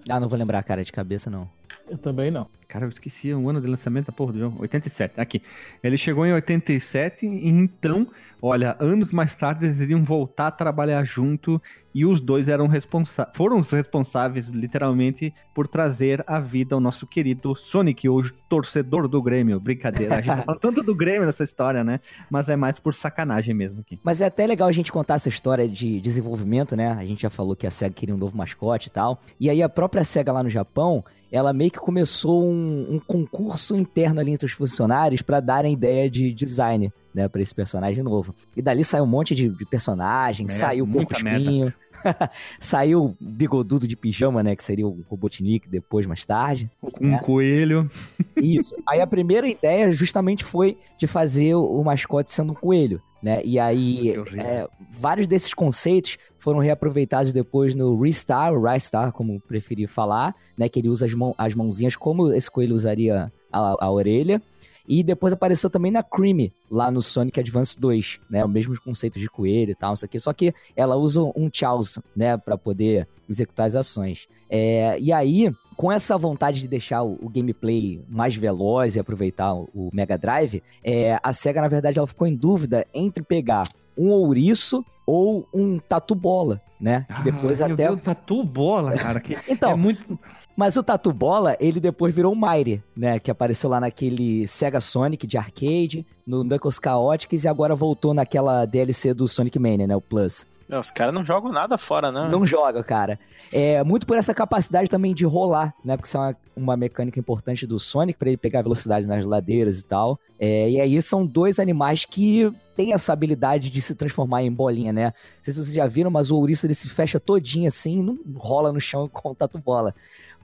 Ah, 0.08 0.20
não 0.20 0.28
vou 0.28 0.38
lembrar, 0.38 0.62
cara, 0.62 0.84
de 0.84 0.92
cabeça, 0.92 1.30
não. 1.30 1.48
Eu 1.90 1.98
também 1.98 2.30
não. 2.30 2.46
Cara, 2.68 2.84
eu 2.84 2.90
esqueci 2.90 3.32
o 3.32 3.48
ano 3.48 3.62
de 3.62 3.66
lançamento 3.66 4.06
da 4.06 4.12
porra 4.12 4.34
do 4.34 4.38
jogo. 4.38 4.60
87, 4.60 5.18
aqui. 5.18 5.42
Ele 5.82 5.96
chegou 5.96 6.26
em 6.26 6.32
87, 6.34 7.26
e 7.26 7.48
então, 7.48 8.06
olha, 8.42 8.76
anos 8.78 9.10
mais 9.10 9.34
tarde 9.34 9.64
eles 9.64 9.80
iriam 9.80 10.04
voltar 10.04 10.48
a 10.48 10.50
trabalhar 10.50 11.02
junto 11.02 11.60
e 11.94 12.04
os 12.04 12.20
dois 12.20 12.46
eram 12.46 12.66
responsa 12.66 13.26
foram 13.34 13.58
os 13.58 13.70
responsáveis, 13.70 14.48
literalmente, 14.48 15.32
por 15.54 15.66
trazer 15.66 16.22
a 16.26 16.38
vida 16.38 16.74
ao 16.74 16.80
nosso 16.80 17.06
querido 17.06 17.56
Sonic, 17.56 18.06
o 18.06 18.22
torcedor 18.50 19.08
do 19.08 19.22
Grêmio. 19.22 19.58
Brincadeira, 19.58 20.16
a 20.16 20.20
gente 20.20 20.36
tá 20.36 20.42
falando 20.42 20.60
tanto 20.60 20.82
do 20.82 20.94
Grêmio 20.94 21.24
nessa 21.24 21.42
história, 21.42 21.82
né? 21.82 22.00
Mas 22.30 22.50
é 22.50 22.54
mais 22.54 22.78
por 22.78 22.94
sacanagem 22.94 23.54
mesmo 23.54 23.80
aqui. 23.80 23.98
Mas 24.04 24.20
é 24.20 24.26
até 24.26 24.46
legal 24.46 24.68
a 24.68 24.72
gente 24.72 24.92
contar 24.92 25.14
essa 25.14 25.28
história 25.28 25.66
de 25.66 26.00
desenvolvimento, 26.00 26.76
né? 26.76 26.92
A 26.92 27.04
gente 27.04 27.22
já 27.22 27.30
falou 27.30 27.56
que 27.56 27.66
a 27.66 27.70
SEGA 27.70 27.94
queria 27.94 28.14
um 28.14 28.18
novo 28.18 28.36
mascote 28.36 28.88
e 28.88 28.90
tal. 28.90 29.22
E 29.40 29.48
aí 29.48 29.62
a 29.62 29.68
própria 29.68 30.04
SEGA 30.04 30.30
lá 30.30 30.42
no 30.42 30.50
Japão, 30.50 31.02
ela 31.30 31.52
meio 31.52 31.70
que 31.70 31.78
começou 31.78 32.44
um, 32.44 32.94
um 32.94 32.98
concurso 33.00 33.76
interno 33.76 34.20
ali 34.20 34.32
entre 34.32 34.46
os 34.46 34.52
funcionários 34.52 35.22
pra 35.22 35.40
darem 35.40 35.72
ideia 35.72 36.08
de 36.10 36.32
design, 36.32 36.92
né? 37.14 37.28
Pra 37.28 37.42
esse 37.42 37.54
personagem 37.54 38.02
novo. 38.02 38.34
E 38.56 38.62
dali 38.62 38.82
saiu 38.84 39.04
um 39.04 39.08
monte 39.08 39.34
de, 39.34 39.48
de 39.48 39.64
personagem, 39.66 40.46
É, 40.46 40.48
saiu 40.48 40.86
Porco 40.86 41.12
Espinho, 41.12 41.72
saiu 42.58 43.04
o 43.04 43.16
Bigodudo 43.20 43.86
de 43.86 43.96
Pijama, 43.96 44.42
né? 44.42 44.54
Que 44.56 44.64
seria 44.64 44.86
o 44.86 45.04
Robotnik 45.08 45.68
depois, 45.68 46.06
mais 46.06 46.24
tarde. 46.24 46.70
Um 47.00 47.14
É. 47.14 47.18
coelho. 47.18 47.90
Isso. 48.36 48.74
Aí 48.88 49.00
a 49.00 49.06
primeira 49.06 49.48
ideia 49.48 49.90
justamente 49.92 50.44
foi 50.44 50.78
de 50.96 51.06
fazer 51.06 51.54
o 51.54 51.82
mascote 51.84 52.32
sendo 52.32 52.52
um 52.52 52.56
coelho, 52.56 53.02
né? 53.22 53.40
E 53.44 53.58
aí 53.58 54.14
é, 54.36 54.68
vários 54.90 55.26
desses 55.26 55.52
conceitos 55.52 56.18
foram 56.38 56.60
reaproveitados 56.60 57.32
depois 57.32 57.74
no 57.74 58.00
Restar, 58.00 58.52
o 58.52 58.62
Ristar, 58.62 59.12
como 59.12 59.40
preferir 59.40 59.88
falar, 59.88 60.34
né? 60.56 60.68
Que 60.68 60.80
ele 60.80 60.88
usa 60.88 61.06
as, 61.06 61.14
mão, 61.14 61.34
as 61.36 61.54
mãozinhas 61.54 61.96
como 61.96 62.32
esse 62.32 62.50
coelho 62.50 62.74
usaria 62.74 63.32
a, 63.52 63.86
a 63.86 63.90
orelha. 63.90 64.40
E 64.88 65.02
depois 65.02 65.32
apareceu 65.34 65.68
também 65.68 65.92
na 65.92 66.02
Creamy, 66.02 66.50
lá 66.70 66.90
no 66.90 67.02
Sonic 67.02 67.38
Advance 67.38 67.78
2, 67.78 68.20
né? 68.30 68.42
O 68.44 68.48
mesmo 68.48 68.74
conceito 68.80 69.20
de 69.20 69.28
coelho 69.28 69.72
e 69.72 69.74
tal, 69.74 69.92
isso 69.92 70.04
aqui. 70.04 70.18
Só 70.18 70.32
que 70.32 70.54
ela 70.74 70.96
usa 70.96 71.20
um 71.36 71.50
Chaos, 71.52 71.98
né? 72.16 72.38
Pra 72.38 72.56
poder 72.56 73.06
executar 73.28 73.66
as 73.66 73.76
ações. 73.76 74.26
É, 74.48 74.98
e 74.98 75.12
aí, 75.12 75.52
com 75.76 75.92
essa 75.92 76.16
vontade 76.16 76.60
de 76.60 76.68
deixar 76.68 77.02
o, 77.02 77.18
o 77.20 77.28
gameplay 77.28 78.02
mais 78.08 78.34
veloz 78.34 78.96
e 78.96 78.98
aproveitar 79.00 79.52
o, 79.54 79.68
o 79.74 79.90
Mega 79.92 80.16
Drive, 80.16 80.62
é, 80.82 81.18
a 81.22 81.32
SEGA, 81.34 81.60
na 81.60 81.68
verdade, 81.68 81.98
ela 81.98 82.06
ficou 82.06 82.26
em 82.26 82.34
dúvida 82.34 82.86
entre 82.94 83.22
pegar 83.22 83.68
um 83.96 84.08
ouriço 84.10 84.82
ou 85.06 85.46
um 85.52 85.78
tatu 85.78 86.14
bola, 86.14 86.60
né? 86.80 87.06
Que 87.16 87.22
depois 87.22 87.60
Ah, 87.60 87.66
até. 87.66 87.88
Deus, 87.88 88.00
tatu 88.02 88.42
bola, 88.44 88.92
cara. 88.96 89.20
Que 89.20 89.36
Então, 89.48 89.72
é 89.72 89.76
muito. 89.76 90.18
Mas 90.58 90.76
o 90.76 90.82
Tatu 90.82 91.12
Bola, 91.12 91.56
ele 91.60 91.78
depois 91.78 92.12
virou 92.12 92.32
o 92.32 92.36
Mighty, 92.36 92.82
né? 92.96 93.20
Que 93.20 93.30
apareceu 93.30 93.70
lá 93.70 93.78
naquele 93.78 94.44
Sega 94.48 94.80
Sonic 94.80 95.24
de 95.24 95.38
arcade, 95.38 96.04
no 96.26 96.42
Knuckles 96.42 96.80
Chaotix 96.82 97.44
e 97.44 97.46
agora 97.46 97.76
voltou 97.76 98.12
naquela 98.12 98.64
DLC 98.64 99.14
do 99.14 99.28
Sonic 99.28 99.56
Mania, 99.56 99.86
né? 99.86 99.94
O 99.94 100.00
Plus. 100.00 100.44
Não, 100.68 100.80
Os 100.80 100.90
caras 100.90 101.14
não 101.14 101.24
jogam 101.24 101.50
nada 101.50 101.78
fora, 101.78 102.12
né? 102.12 102.28
Não 102.30 102.46
joga, 102.46 102.84
cara. 102.84 103.18
É 103.50 103.82
muito 103.82 104.06
por 104.06 104.18
essa 104.18 104.34
capacidade 104.34 104.88
também 104.90 105.14
de 105.14 105.24
rolar, 105.24 105.72
né? 105.82 105.96
Porque 105.96 106.06
isso 106.06 106.18
é 106.18 106.20
uma, 106.20 106.36
uma 106.54 106.76
mecânica 106.76 107.18
importante 107.18 107.66
do 107.66 107.78
Sonic 107.80 108.18
pra 108.18 108.28
ele 108.28 108.36
pegar 108.36 108.60
velocidade 108.60 109.06
nas 109.06 109.24
ladeiras 109.24 109.80
e 109.80 109.86
tal. 109.86 110.20
É, 110.38 110.68
e 110.68 110.80
aí 110.80 111.00
são 111.00 111.24
dois 111.24 111.58
animais 111.58 112.04
que 112.04 112.52
têm 112.76 112.92
essa 112.92 113.12
habilidade 113.12 113.70
de 113.70 113.80
se 113.80 113.94
transformar 113.94 114.42
em 114.42 114.52
bolinha, 114.52 114.92
né? 114.92 115.04
Não 115.06 115.42
sei 115.44 115.54
se 115.54 115.64
vocês 115.64 115.74
já 115.74 115.86
viram, 115.86 116.10
mas 116.10 116.30
o 116.30 116.36
ouriço 116.36 116.66
ele 116.66 116.74
se 116.74 116.88
fecha 116.88 117.18
todinho 117.18 117.66
assim, 117.66 118.02
não 118.02 118.18
rola 118.36 118.70
no 118.70 118.80
chão 118.80 119.08
com 119.08 119.30
o 119.30 119.34
tatu 119.34 119.58
bola. 119.58 119.94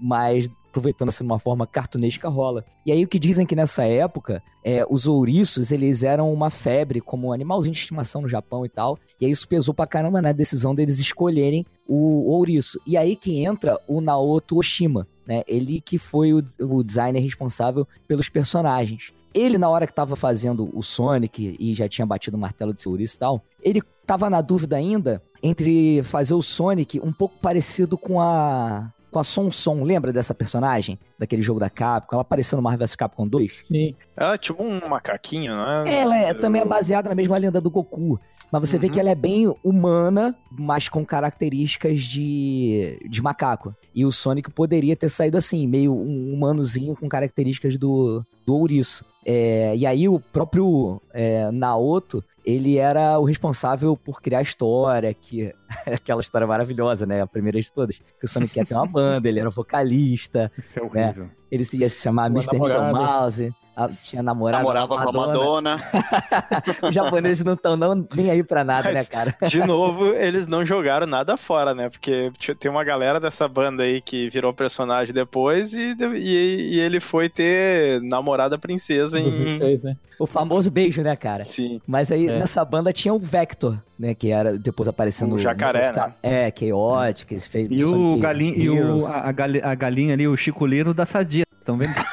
mas 0.01 0.49
aproveitando 0.75 1.09
assim 1.09 1.25
de 1.25 1.31
uma 1.31 1.39
forma 1.39 1.67
cartunesca 1.67 2.29
rola. 2.29 2.65
E 2.85 2.91
aí 2.91 3.05
o 3.05 3.09
que 3.09 3.19
dizem 3.19 3.47
que 3.47 3.55
nessa 3.55 3.85
época, 3.85 4.43
é, 4.65 4.85
os 4.91 5.07
ouriços, 5.07 5.71
eles 5.71 6.03
eram 6.03 6.33
uma 6.33 6.51
febre 6.51 7.01
como 7.01 7.33
animalzinho 7.33 7.73
de 7.73 7.79
estimação 7.79 8.23
no 8.23 8.29
Japão 8.29 8.67
e 8.67 8.69
tal, 8.69 8.99
e 9.21 9.27
aí 9.27 9.31
isso 9.31 9.47
pesou 9.47 9.73
pra 9.73 9.87
caramba 9.87 10.21
na 10.21 10.33
decisão 10.33 10.75
deles 10.75 10.99
escolherem 10.99 11.65
o 11.87 12.29
ouriço. 12.31 12.81
E 12.87 12.97
aí 12.97 13.15
que 13.15 13.45
entra 13.45 13.79
o 13.87 14.01
Naoto 14.01 14.59
Oshima, 14.59 15.07
né? 15.27 15.43
Ele 15.47 15.81
que 15.81 15.99
foi 15.99 16.33
o, 16.33 16.45
o 16.61 16.83
designer 16.83 17.21
responsável 17.21 17.87
pelos 18.09 18.29
personagens. 18.29 19.13
Ele, 19.33 19.59
na 19.59 19.69
hora 19.69 19.87
que 19.87 19.93
tava 19.93 20.15
fazendo 20.15 20.71
o 20.73 20.83
Sonic 20.83 21.57
e 21.59 21.75
já 21.75 21.89
tinha 21.89 22.07
batido 22.07 22.37
o 22.37 22.41
martelo 22.41 22.73
de 22.73 22.81
seu 22.81 22.93
ouriço 22.93 23.17
e 23.17 23.19
tal, 23.19 23.43
ele 23.63 23.83
tava 24.07 24.31
na 24.31 24.41
dúvida 24.41 24.77
ainda 24.77 25.21
entre 25.43 26.03
fazer 26.05 26.35
o 26.35 26.43
Sonic 26.43 27.01
um 27.01 27.13
pouco 27.13 27.37
parecido 27.41 27.99
com 27.99 28.21
a 28.21 28.93
com 29.15 29.21
a 29.21 29.25
Son 29.25 29.49
Son, 29.49 29.85
lembra 29.85 30.13
dessa 30.13 30.35
personagem? 30.35 30.99
Daquele 31.17 31.41
jogo 31.41 31.61
da 31.61 31.71
Capcom? 31.71 32.17
Ela 32.17 32.23
apareceu 32.23 32.57
no 32.57 32.63
Marvel 32.63 32.81
vs 32.81 32.97
Capcom 32.97 33.29
2? 33.29 33.61
Sim. 33.69 33.95
Ela 34.17 34.35
é 34.35 34.39
tipo 34.39 34.61
um 34.61 34.89
macaquinho, 34.89 35.55
né? 35.55 35.85
Ela 35.87 36.19
é, 36.19 36.35
também 36.35 36.63
é 36.63 36.65
baseada 36.65 37.09
na 37.09 37.15
mesma 37.15 37.39
lenda 37.39 37.61
do 37.61 37.71
Goku. 37.71 38.19
Mas 38.61 38.71
você 38.71 38.79
vê 38.79 38.87
Uhum. 38.87 38.93
que 38.93 39.01
ela 39.01 39.11
é 39.11 39.15
bem 39.15 39.53
humana, 39.65 40.35
mas 40.51 40.89
com 40.89 41.05
características 41.05 42.03
de, 42.03 42.99
de 43.11 43.21
macaco. 43.23 43.75
E 43.95 44.05
o 44.05 44.13
Sonic 44.13 44.51
poderia 44.51 44.95
ter 44.95 45.09
saído 45.09 45.37
assim, 45.37 45.67
meio 45.67 45.93
um 45.93 46.33
humanozinho 46.33 46.95
com 46.95 47.09
características 47.09 47.77
do, 47.77 48.25
do 48.47 48.55
ouriço. 48.57 49.05
É, 49.27 49.75
e 49.77 49.85
aí 49.87 50.09
o 50.09 50.21
próprio 50.21 51.01
é, 51.13 51.51
Naoto, 51.51 52.23
ele 52.45 52.77
era 52.77 53.19
o 53.19 53.25
responsável 53.25 53.97
por 53.97 54.21
criar 54.21 54.39
a 54.39 54.43
história, 54.43 55.13
que 55.15 55.53
aquela 55.87 56.21
história 56.21 56.47
maravilhosa, 56.47 57.07
né? 57.07 57.23
A 57.23 57.27
primeira 57.27 57.61
de 57.61 57.73
todas. 57.73 57.99
Que 58.21 58.25
o 58.25 58.29
Sonic 58.29 58.57
ia 58.57 58.65
ter 58.67 58.75
uma 58.75 58.87
banda, 58.91 59.29
ele 59.29 59.41
era 59.41 59.51
vocalista, 59.51 60.53
Isso 60.57 60.79
é 60.79 60.83
horrível. 60.83 61.29
ele 61.51 61.65
se 61.65 61.77
ia 61.79 61.89
se 61.91 62.01
chamar 62.03 62.27
Mr. 62.31 62.53
Needle 62.53 62.69
namorada. 62.69 62.93
Mouse. 63.21 63.55
A- 63.77 63.89
Tinha 63.89 64.23
namorado 64.23 64.63
Namorava 64.63 64.97
com 64.97 65.09
a 65.09 65.13
Madonna. 65.13 65.77
Os 66.83 66.95
japoneses 66.95 67.45
não 67.45 67.55
estão 67.55 67.77
nem 68.15 68.31
aí 68.31 68.43
pra 68.43 68.65
nada, 68.65 68.85
Mas- 68.93 68.95
né, 68.95 69.05
cara? 69.05 69.35
De 69.49 69.59
novo, 69.67 70.07
eles 70.15 70.47
não 70.47 70.65
jogaram 70.65 71.07
nada 71.07 71.37
fora, 71.37 71.75
né? 71.75 71.89
Porque 71.89 72.31
tinha- 72.39 72.55
tem 72.55 72.71
uma 72.71 72.85
galera 72.85 73.19
dessa 73.21 73.47
banda 73.49 73.83
aí 73.83 74.01
que 74.01 74.29
virou 74.31 74.53
personagem 74.53 75.13
depois 75.15 75.73
e, 75.73 75.95
e, 76.15 76.75
e 76.77 76.81
ele 76.81 77.01
foi 77.01 77.29
ter 77.29 78.01
namorada 78.03 78.59
princesa 78.59 79.19
em. 79.19 79.25
2006, 79.25 79.83
né? 79.83 79.97
O 80.19 80.27
famoso 80.27 80.71
beijo, 80.71 81.03
né, 81.03 81.17
cara? 81.17 81.43
Sim. 81.43 81.81
Mas 81.87 82.13
aí 82.13 82.29
É. 82.29 82.39
nessa 82.39 82.65
banda 82.65 82.93
tinha 82.93 83.13
o 83.13 83.19
Vector, 83.19 83.77
né? 83.99 84.15
Que 84.15 84.31
era 84.31 84.57
depois 84.57 84.89
aparecendo 84.89 85.35
O 85.35 85.39
jacaré, 85.39 85.91
ca- 85.91 86.09
né? 86.09 86.15
É, 86.23 86.53
Chaotic, 86.57 87.27
que 87.27 87.41
fez 87.41 87.69
E 87.71 87.83
o 87.85 87.91
Sonic 87.91 88.21
galinho 88.21 88.57
e 88.57 88.71
o, 88.71 89.07
a, 89.07 89.29
a 89.71 89.75
galinha 89.75 90.15
ali, 90.15 90.29
o 90.29 90.37
chicoleiro 90.37 90.95
da 90.95 91.05
sadia. 91.05 91.45
Estão 91.65 91.79
vendo? 91.79 91.95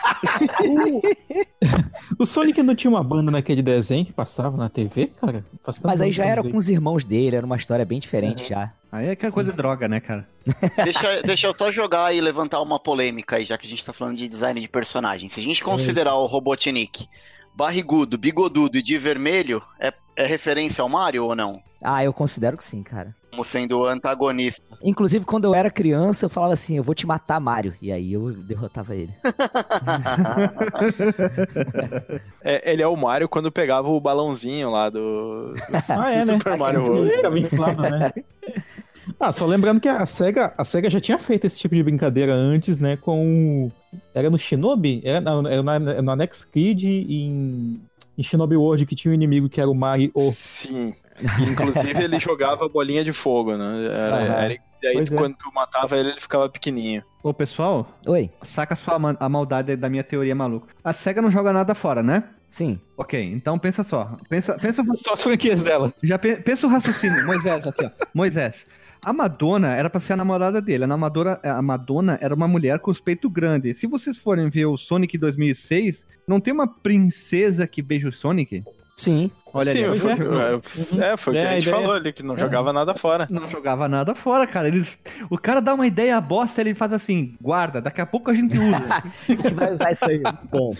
O 2.18 2.26
Sonic 2.26 2.62
não 2.62 2.76
tinha 2.76 2.91
uma 2.91 3.04
banda 3.04 3.32
naquele 3.32 3.62
desenho 3.62 4.06
que 4.06 4.14
passava 4.14 4.56
na 4.56 4.70
TV, 4.70 5.08
cara? 5.08 5.43
Mas 5.84 6.02
aí 6.02 6.12
já 6.12 6.24
que 6.24 6.30
era 6.30 6.43
com 6.43 6.56
os 6.56 6.70
irmãos 6.70 7.04
dele, 7.04 7.36
era 7.36 7.45
uma 7.45 7.56
história 7.56 7.84
bem 7.84 7.99
diferente 7.99 8.49
já. 8.49 8.72
Aí 8.91 9.08
é 9.08 9.12
aquela 9.12 9.32
coisa 9.32 9.52
de 9.52 9.58
droga, 9.58 9.88
né, 9.88 9.99
cara? 9.99 10.28
Deixa, 10.84 11.22
deixa 11.22 11.47
eu 11.47 11.56
só 11.58 11.72
jogar 11.72 12.14
e 12.14 12.22
levantar 12.22 12.62
uma 12.62 12.80
polêmica 12.80 13.38
aí, 13.38 13.45
já 13.45 13.58
que 13.58 13.66
a 13.66 13.70
gente 13.70 13.84
tá 13.84 13.93
falando 13.93 14.18
de 14.18 14.28
design 14.28 14.60
de 14.60 14.68
personagem. 14.68 15.30
Se 15.30 15.39
a 15.39 15.43
gente 15.43 15.64
considerar 15.64 16.16
o 16.16 16.26
Robotnik 16.28 17.08
barrigudo, 17.56 18.18
bigodudo 18.18 18.78
e 18.78 18.82
de 18.82 18.97
vermelho, 18.97 19.62
é, 19.80 19.93
é 20.16 20.26
referência 20.26 20.82
ao 20.82 20.89
Mario 20.89 21.26
ou 21.26 21.36
não? 21.36 21.62
Ah, 21.82 22.04
eu 22.04 22.14
considero 22.14 22.58
que 22.58 22.64
sim, 22.64 22.84
cara. 22.84 23.16
Como 23.32 23.43
sendo 23.45 23.79
o 23.79 23.86
antagonista. 23.86 24.61
Inclusive, 24.84 25.25
quando 25.25 25.45
eu 25.45 25.55
era 25.55 25.71
criança, 25.71 26.25
eu 26.25 26.29
falava 26.29 26.53
assim, 26.53 26.77
eu 26.77 26.84
vou 26.84 26.93
te 26.93 27.07
matar, 27.07 27.39
Mario. 27.39 27.73
E 27.82 27.91
aí 27.91 28.13
eu 28.13 28.32
derrotava 28.32 28.95
ele. 28.95 29.13
É, 32.43 32.71
ele 32.71 32.82
é 32.82 32.88
o 32.88 32.95
Mario 32.95 33.29
quando 33.29 33.51
pegava 33.51 33.88
o 33.88 33.99
balãozinho 33.99 34.71
lá 34.71 34.89
do. 34.89 35.53
Ah, 35.88 36.11
é, 36.11 36.25
né? 36.25 36.34
Super 36.34 36.57
Mario 36.57 36.84
World. 36.84 37.11
ficava 37.11 37.39
inflado, 37.39 37.82
né? 37.84 38.11
Ah, 39.19 39.32
só 39.32 39.45
lembrando 39.45 39.79
que 39.79 39.88
a 39.88 40.05
SEGA, 40.05 40.53
a 40.57 40.63
SEGA 40.63 40.89
já 40.89 40.99
tinha 40.99 41.17
feito 41.17 41.45
esse 41.45 41.59
tipo 41.59 41.75
de 41.75 41.84
brincadeira 41.84 42.34
antes, 42.34 42.79
né? 42.79 42.97
Com. 42.97 43.71
Era 44.15 44.29
no 44.29 44.38
Shinobi? 44.38 45.01
Era, 45.03 45.21
não, 45.21 45.47
era 45.47 45.61
na, 45.61 45.79
na 45.79 46.15
Next 46.15 46.47
Kid 46.47 46.88
e 46.88 47.23
em, 47.23 47.79
em 48.17 48.23
Shinobi 48.23 48.55
World 48.55 48.86
que 48.86 48.95
tinha 48.95 49.11
um 49.11 49.15
inimigo 49.15 49.49
que 49.49 49.61
era 49.61 49.69
o 49.69 49.75
Mario. 49.75 50.11
Sim. 50.34 50.93
Inclusive 51.49 52.03
ele 52.03 52.19
jogava 52.19 52.67
bolinha 52.69 53.03
de 53.03 53.13
fogo, 53.13 53.55
né? 53.57 53.86
Era, 53.86 54.15
Aham. 54.15 54.26
era- 54.43 54.53
e 54.84 54.88
aí 54.88 54.93
Pois 54.95 55.11
é. 55.11 55.15
quando 55.15 55.36
tu 55.36 55.51
matava 55.53 55.95
ele, 55.95 56.09
ele 56.09 56.19
ficava 56.19 56.49
pequenininho. 56.49 57.03
Ô, 57.22 57.32
pessoal, 57.34 57.99
Oi, 58.07 58.32
saca 58.41 58.76
só 58.76 58.95
a, 58.95 58.99
ma- 58.99 59.17
a 59.19 59.30
maldade 59.30 59.76
da 59.76 59.88
minha 59.89 60.03
teoria 60.03 60.34
maluca. 60.34 60.69
A 60.84 60.91
SEGA 60.91 61.22
não 61.22 61.30
joga 61.30 61.53
nada 61.53 61.76
fora, 61.76 62.01
né? 62.01 62.24
sim. 62.49 62.80
Ok, 62.97 63.22
então 63.32 63.57
pensa 63.57 63.82
só. 63.84 64.17
Pensa, 64.28 64.57
pensa, 64.59 64.84
Só 64.97 65.13
as 65.13 65.22
franquias 65.24 65.61
dela. 65.63 65.93
já 66.03 66.17
pe- 66.19 66.36
pensa 66.38 66.65
o 66.67 66.69
raciocínio. 66.69 67.24
Moisés, 67.28 67.65
aqui, 67.67 67.86
ó. 67.86 67.89
Moisés. 68.13 68.67
A 69.03 69.13
Madonna 69.13 69.74
era 69.76 69.89
pra 69.89 69.99
ser 69.99 70.13
a 70.13 70.17
namorada 70.17 70.61
dele. 70.61 70.84
A, 70.84 70.88
namadora, 70.88 71.39
a 71.43 71.61
Madonna 71.61 72.17
era 72.22 72.36
uma 72.36 72.47
mulher 72.47 72.78
com 72.80 72.91
os 72.91 72.99
peitos 72.99 73.32
grandes. 73.32 73.78
Se 73.80 73.88
vocês 73.88 74.17
forem 74.17 74.49
ver 74.49 74.65
o 74.65 74.78
Sonic 74.78 75.17
2006, 75.17 76.05
não 76.28 76.39
tem 76.39 76.53
uma 76.53 76.67
princesa 76.67 77.65
que 77.65 77.82
beija 77.82 78.09
o 78.09 78.11
Sonic? 78.11 78.63
Sim. 78.95 79.31
Olha 79.53 79.71
Sim, 79.73 79.83
ali. 79.83 79.99
foi, 79.99 80.11
ó. 80.27 80.39
é, 81.03 81.11
é, 81.13 81.17
foi 81.17 81.33
o 81.33 81.35
que 81.35 81.41
É, 81.41 81.47
a 81.49 81.53
gente 81.55 81.63
ideia- 81.67 81.75
falou 81.75 81.91
ali, 81.93 82.13
que 82.13 82.23
não 82.23 82.37
jogava 82.37 82.71
nada 82.71 82.93
fora. 82.95 83.27
Não 83.29 83.47
jogava 83.49 83.87
nada 83.89 84.15
fora, 84.15 84.47
cara. 84.47 84.67
Eles, 84.69 84.97
o 85.29 85.37
cara 85.37 85.59
dá 85.59 85.73
uma 85.73 85.85
ideia 85.85 86.21
bosta, 86.21 86.61
ele 86.61 86.73
faz 86.73 86.93
assim, 86.93 87.35
guarda, 87.41 87.81
daqui 87.81 87.99
a 87.99 88.05
pouco 88.05 88.31
a 88.31 88.33
gente 88.33 88.57
usa. 88.57 88.77
A 89.27 89.31
gente 89.31 89.53
vai 89.53 89.73
usar 89.73 89.91
isso 89.91 90.05
aí. 90.05 90.21
Bom. 90.49 90.73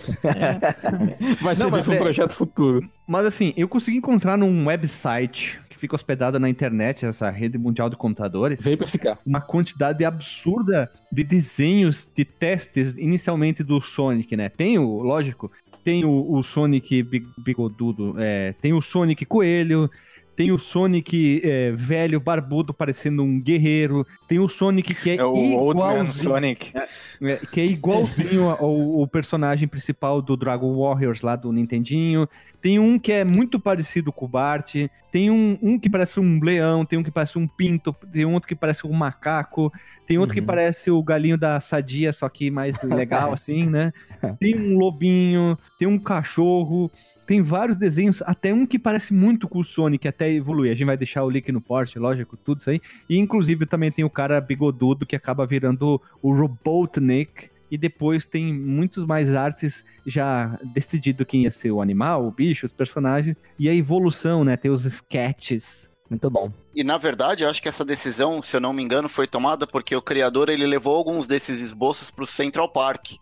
Vai 1.40 1.54
Não, 1.54 1.66
ser 1.66 1.70
mas 1.70 1.88
um 1.88 1.92
é- 1.92 1.96
projeto 1.98 2.32
futuro. 2.34 2.80
Mas 3.06 3.26
assim, 3.26 3.52
eu 3.56 3.68
consegui 3.68 3.98
encontrar 3.98 4.36
num 4.38 4.66
website 4.66 5.60
que 5.68 5.76
fica 5.78 5.94
hospedado 5.96 6.38
na 6.38 6.48
internet, 6.48 7.04
essa 7.04 7.28
rede 7.30 7.58
mundial 7.58 7.90
de 7.90 7.96
computadores, 7.96 8.62
Veio 8.62 8.78
pra 8.78 8.86
ficar. 8.86 9.18
uma 9.26 9.40
quantidade 9.40 10.04
absurda 10.04 10.90
de 11.10 11.24
desenhos 11.24 12.06
de 12.14 12.24
testes 12.24 12.92
inicialmente 12.96 13.62
do 13.64 13.80
Sonic, 13.80 14.36
né? 14.36 14.48
Tem 14.48 14.78
o, 14.78 15.02
lógico, 15.02 15.50
tem 15.84 16.04
o, 16.04 16.32
o 16.32 16.42
Sonic 16.42 17.02
bi- 17.02 17.26
bigodudo, 17.38 18.14
é, 18.18 18.52
tem 18.60 18.72
o 18.72 18.80
Sonic 18.80 19.24
coelho, 19.24 19.90
tem 20.34 20.50
o 20.50 20.58
Sonic 20.58 21.42
é, 21.44 21.72
velho, 21.72 22.18
barbudo, 22.18 22.72
parecendo 22.72 23.22
um 23.22 23.38
guerreiro, 23.40 24.06
tem 24.26 24.38
o 24.38 24.48
Sonic 24.48 24.94
que 24.94 25.10
é, 25.10 25.16
É 25.16 25.24
o 25.24 25.32
Man 25.34 25.70
igualzinho, 25.72 26.30
Sonic. 26.30 26.72
é, 27.20 27.36
que 27.52 27.60
é 27.60 27.66
igualzinho 27.66 28.48
ao, 28.48 29.00
ao 29.00 29.06
personagem 29.06 29.68
principal 29.68 30.22
do 30.22 30.36
Dragon 30.36 30.74
Warriors 30.76 31.20
lá 31.20 31.36
do 31.36 31.52
Nintendinho. 31.52 32.26
Tem 32.62 32.78
um 32.78 32.96
que 32.96 33.10
é 33.10 33.24
muito 33.24 33.58
parecido 33.58 34.12
com 34.12 34.24
o 34.24 34.28
Bart. 34.28 34.76
Tem 35.10 35.30
um, 35.30 35.58
um 35.60 35.78
que 35.78 35.90
parece 35.90 36.18
um 36.20 36.40
leão, 36.42 36.86
tem 36.86 36.98
um 36.98 37.02
que 37.02 37.10
parece 37.10 37.36
um 37.36 37.46
pinto, 37.46 37.94
tem 38.10 38.24
outro 38.24 38.48
que 38.48 38.54
parece 38.54 38.86
um 38.86 38.92
macaco, 38.92 39.70
tem 40.06 40.16
outro 40.16 40.32
que 40.32 40.40
Uhum. 40.40 40.46
parece 40.46 40.90
o 40.90 41.02
galinho 41.02 41.36
da 41.36 41.60
sadia, 41.60 42.12
só 42.12 42.28
que 42.28 42.50
mais 42.50 42.80
legal 42.82 43.32
assim, 43.32 43.68
né? 43.68 43.92
Tem 44.40 44.56
um 44.56 44.78
lobinho, 44.78 45.58
tem 45.76 45.86
um 45.88 45.98
cachorro, 45.98 46.90
tem 47.26 47.42
vários 47.42 47.76
desenhos, 47.76 48.22
até 48.24 48.54
um 48.54 48.64
que 48.64 48.78
parece 48.78 49.12
muito 49.12 49.48
com 49.48 49.58
o 49.58 49.64
Sonic, 49.64 50.06
até 50.08 50.30
evoluir. 50.30 50.70
A 50.72 50.74
gente 50.74 50.86
vai 50.86 50.96
deixar 50.96 51.24
o 51.24 51.30
link 51.30 51.50
no 51.52 51.60
post, 51.60 51.98
lógico, 51.98 52.36
tudo 52.36 52.60
isso 52.60 52.70
aí. 52.70 52.80
E 53.10 53.18
inclusive 53.18 53.66
também 53.66 53.90
tem 53.90 54.04
o 54.04 54.10
cara 54.10 54.40
bigodudo 54.40 55.04
que 55.04 55.16
acaba 55.16 55.44
virando 55.44 56.00
o 56.22 56.32
Robotnik. 56.32 57.50
E 57.72 57.78
depois 57.78 58.26
tem 58.26 58.52
muitos 58.52 59.06
mais 59.06 59.34
artes 59.34 59.82
já 60.06 60.58
decidido 60.74 61.24
quem 61.24 61.44
ia 61.44 61.50
ser 61.50 61.70
o 61.70 61.80
animal, 61.80 62.26
o 62.26 62.30
bicho, 62.30 62.66
os 62.66 62.72
personagens. 62.74 63.34
E 63.58 63.66
a 63.66 63.74
evolução, 63.74 64.44
né? 64.44 64.58
Tem 64.58 64.70
os 64.70 64.84
sketches. 64.84 65.90
Muito 66.10 66.28
bom. 66.28 66.52
E 66.74 66.84
na 66.84 66.98
verdade, 66.98 67.44
eu 67.44 67.48
acho 67.48 67.62
que 67.62 67.70
essa 67.70 67.82
decisão, 67.82 68.42
se 68.42 68.54
eu 68.54 68.60
não 68.60 68.74
me 68.74 68.82
engano, 68.82 69.08
foi 69.08 69.26
tomada 69.26 69.66
porque 69.66 69.96
o 69.96 70.02
criador 70.02 70.50
ele 70.50 70.66
levou 70.66 70.94
alguns 70.94 71.26
desses 71.26 71.62
esboços 71.62 72.10
para 72.10 72.24
o 72.24 72.26
Central 72.26 72.68
Park. 72.68 73.12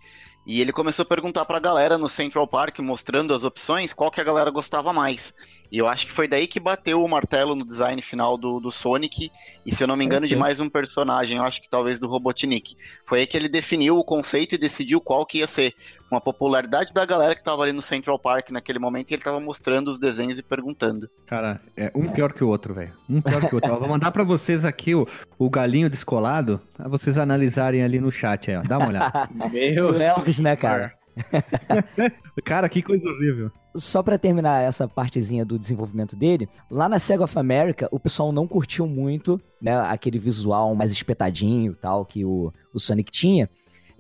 E 0.46 0.60
ele 0.60 0.72
começou 0.72 1.02
a 1.02 1.06
perguntar 1.06 1.44
pra 1.44 1.60
galera 1.60 1.98
no 1.98 2.08
Central 2.08 2.46
Park, 2.46 2.78
mostrando 2.78 3.34
as 3.34 3.44
opções, 3.44 3.92
qual 3.92 4.10
que 4.10 4.20
a 4.20 4.24
galera 4.24 4.50
gostava 4.50 4.92
mais. 4.92 5.34
E 5.70 5.76
eu 5.76 5.86
acho 5.86 6.06
que 6.06 6.12
foi 6.12 6.26
daí 6.26 6.46
que 6.46 6.58
bateu 6.58 7.02
o 7.04 7.08
martelo 7.08 7.54
no 7.54 7.64
design 7.64 8.00
final 8.00 8.38
do, 8.38 8.58
do 8.58 8.72
Sonic, 8.72 9.30
e 9.64 9.74
se 9.74 9.82
eu 9.84 9.86
não 9.86 9.96
me 9.96 10.04
engano, 10.04 10.26
de 10.26 10.32
ser. 10.32 10.38
mais 10.38 10.58
um 10.58 10.68
personagem, 10.68 11.36
eu 11.36 11.44
acho 11.44 11.60
que 11.60 11.68
talvez 11.68 12.00
do 12.00 12.08
Robotnik. 12.08 12.74
Foi 13.04 13.20
aí 13.20 13.26
que 13.26 13.36
ele 13.36 13.48
definiu 13.48 13.98
o 13.98 14.04
conceito 14.04 14.54
e 14.54 14.58
decidiu 14.58 15.00
qual 15.00 15.26
que 15.26 15.38
ia 15.38 15.46
ser. 15.46 15.74
Com 16.10 16.16
a 16.16 16.20
popularidade 16.20 16.92
da 16.92 17.06
galera 17.06 17.36
que 17.36 17.42
tava 17.42 17.62
ali 17.62 17.72
no 17.72 17.80
Central 17.80 18.18
Park 18.18 18.50
naquele 18.50 18.80
momento, 18.80 19.10
e 19.10 19.14
ele 19.14 19.22
tava 19.22 19.38
mostrando 19.38 19.88
os 19.88 20.00
desenhos 20.00 20.38
e 20.38 20.42
perguntando. 20.42 21.08
Cara, 21.26 21.60
é 21.76 21.90
um 21.94 22.08
pior 22.08 22.32
que 22.32 22.42
o 22.42 22.48
outro, 22.48 22.74
velho. 22.74 22.92
Um 23.08 23.20
pior 23.20 23.48
que 23.48 23.54
o 23.54 23.58
outro. 23.58 23.72
Ó, 23.72 23.78
vou 23.78 23.88
mandar 23.88 24.10
pra 24.10 24.24
vocês 24.24 24.64
aqui 24.64 24.92
o, 24.92 25.06
o 25.38 25.48
galinho 25.48 25.88
descolado, 25.88 26.60
pra 26.76 26.88
vocês 26.88 27.16
analisarem 27.16 27.84
ali 27.84 28.00
no 28.00 28.10
chat 28.10 28.50
aí, 28.50 28.56
ó. 28.56 28.62
Dá 28.62 28.78
uma 28.78 28.88
olhada. 28.88 29.28
Meu. 29.52 29.94
Elvis, 29.94 30.40
né, 30.40 30.56
cara? 30.56 30.92
Cara, 32.44 32.68
que 32.68 32.82
coisa 32.82 33.08
horrível. 33.08 33.50
Só 33.76 34.02
pra 34.02 34.18
terminar 34.18 34.62
essa 34.62 34.88
partezinha 34.88 35.44
do 35.44 35.58
desenvolvimento 35.58 36.16
dele, 36.16 36.48
lá 36.70 36.88
na 36.88 36.98
Sega 36.98 37.24
of 37.24 37.38
America, 37.38 37.88
o 37.92 38.00
pessoal 38.00 38.32
não 38.32 38.46
curtiu 38.46 38.86
muito, 38.86 39.40
né, 39.60 39.78
aquele 39.82 40.18
visual 40.18 40.74
mais 40.74 40.90
espetadinho 40.90 41.72
e 41.72 41.76
tal 41.76 42.04
que 42.04 42.24
o, 42.24 42.52
o 42.74 42.80
Sonic 42.80 43.12
tinha. 43.12 43.48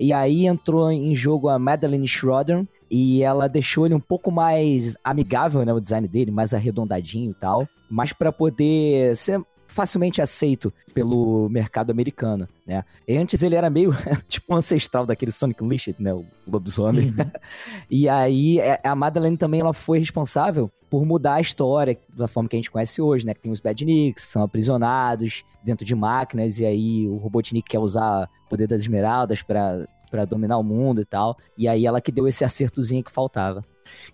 E 0.00 0.14
aí 0.14 0.46
entrou 0.46 0.90
em 0.90 1.14
jogo 1.14 1.50
a 1.50 1.58
Madeline 1.58 2.08
Schroeder, 2.08 2.66
e 2.90 3.22
ela 3.22 3.46
deixou 3.48 3.84
ele 3.84 3.94
um 3.94 4.00
pouco 4.00 4.32
mais 4.32 4.96
amigável, 5.04 5.64
né, 5.64 5.72
o 5.72 5.78
design 5.78 6.08
dele, 6.08 6.30
mais 6.30 6.54
arredondadinho 6.54 7.30
e 7.30 7.34
tal, 7.34 7.68
mas 7.88 8.12
para 8.12 8.32
poder 8.32 9.14
ser 9.14 9.40
facilmente 9.70 10.20
aceito 10.20 10.72
pelo 10.92 11.48
mercado 11.48 11.90
americano, 11.90 12.48
né? 12.66 12.84
E 13.06 13.16
antes 13.16 13.42
ele 13.42 13.54
era 13.54 13.70
meio 13.70 13.92
tipo 14.28 14.52
um 14.52 14.56
ancestral 14.56 15.06
daquele 15.06 15.30
Sonic 15.30 15.62
Unleashed, 15.62 15.96
né, 15.98 16.12
o 16.12 16.24
lobisomem. 16.46 17.08
Uhum. 17.08 17.30
e 17.88 18.08
aí 18.08 18.58
é, 18.58 18.80
a 18.82 18.94
Madeleine 18.94 19.36
também 19.36 19.60
ela 19.60 19.72
foi 19.72 19.98
responsável 19.98 20.70
por 20.90 21.06
mudar 21.06 21.34
a 21.34 21.40
história 21.40 21.96
da 22.16 22.26
forma 22.26 22.48
que 22.48 22.56
a 22.56 22.58
gente 22.58 22.70
conhece 22.70 23.00
hoje, 23.00 23.24
né? 23.24 23.32
Que 23.32 23.42
tem 23.42 23.52
os 23.52 23.60
Badniks, 23.60 24.24
são 24.24 24.42
aprisionados 24.42 25.44
dentro 25.62 25.86
de 25.86 25.94
máquinas 25.94 26.58
e 26.58 26.66
aí 26.66 27.08
o 27.08 27.16
Robotnik 27.16 27.68
quer 27.68 27.78
usar 27.78 28.28
o 28.46 28.48
poder 28.48 28.66
das 28.66 28.80
esmeraldas 28.80 29.42
para 29.42 29.86
para 30.10 30.24
dominar 30.24 30.58
o 30.58 30.64
mundo 30.64 31.00
e 31.00 31.04
tal. 31.04 31.38
E 31.56 31.68
aí 31.68 31.86
ela 31.86 32.00
que 32.00 32.10
deu 32.10 32.26
esse 32.26 32.44
acertozinho 32.44 33.04
que 33.04 33.12
faltava. 33.12 33.64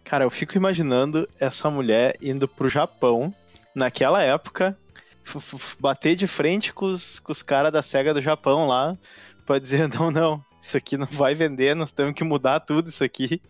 Cara, 0.05 0.25
eu 0.25 0.31
fico 0.31 0.55
imaginando 0.55 1.27
essa 1.41 1.71
mulher 1.71 2.17
indo 2.21 2.47
pro 2.47 2.69
Japão 2.69 3.35
naquela 3.75 4.23
época, 4.23 4.77
bater 5.79 6.17
de 6.17 6.27
frente 6.27 6.73
com 6.73 6.87
os, 6.87 7.19
com 7.19 7.33
os 7.33 7.43
caras 7.43 7.73
da 7.73 7.83
SEGA 7.83 8.15
do 8.15 8.23
Japão 8.23 8.67
lá, 8.67 8.97
pra 9.45 9.59
dizer: 9.59 9.89
não, 9.95 10.11
não, 10.11 10.45
isso 10.61 10.77
aqui 10.77 10.97
não 10.97 11.07
vai 11.07 11.35
vender, 11.35 11.75
nós 11.75 11.93
temos 11.93 12.15
que 12.15 12.25
mudar 12.25 12.61
tudo 12.61 12.89
isso 12.89 13.05
aqui. 13.05 13.41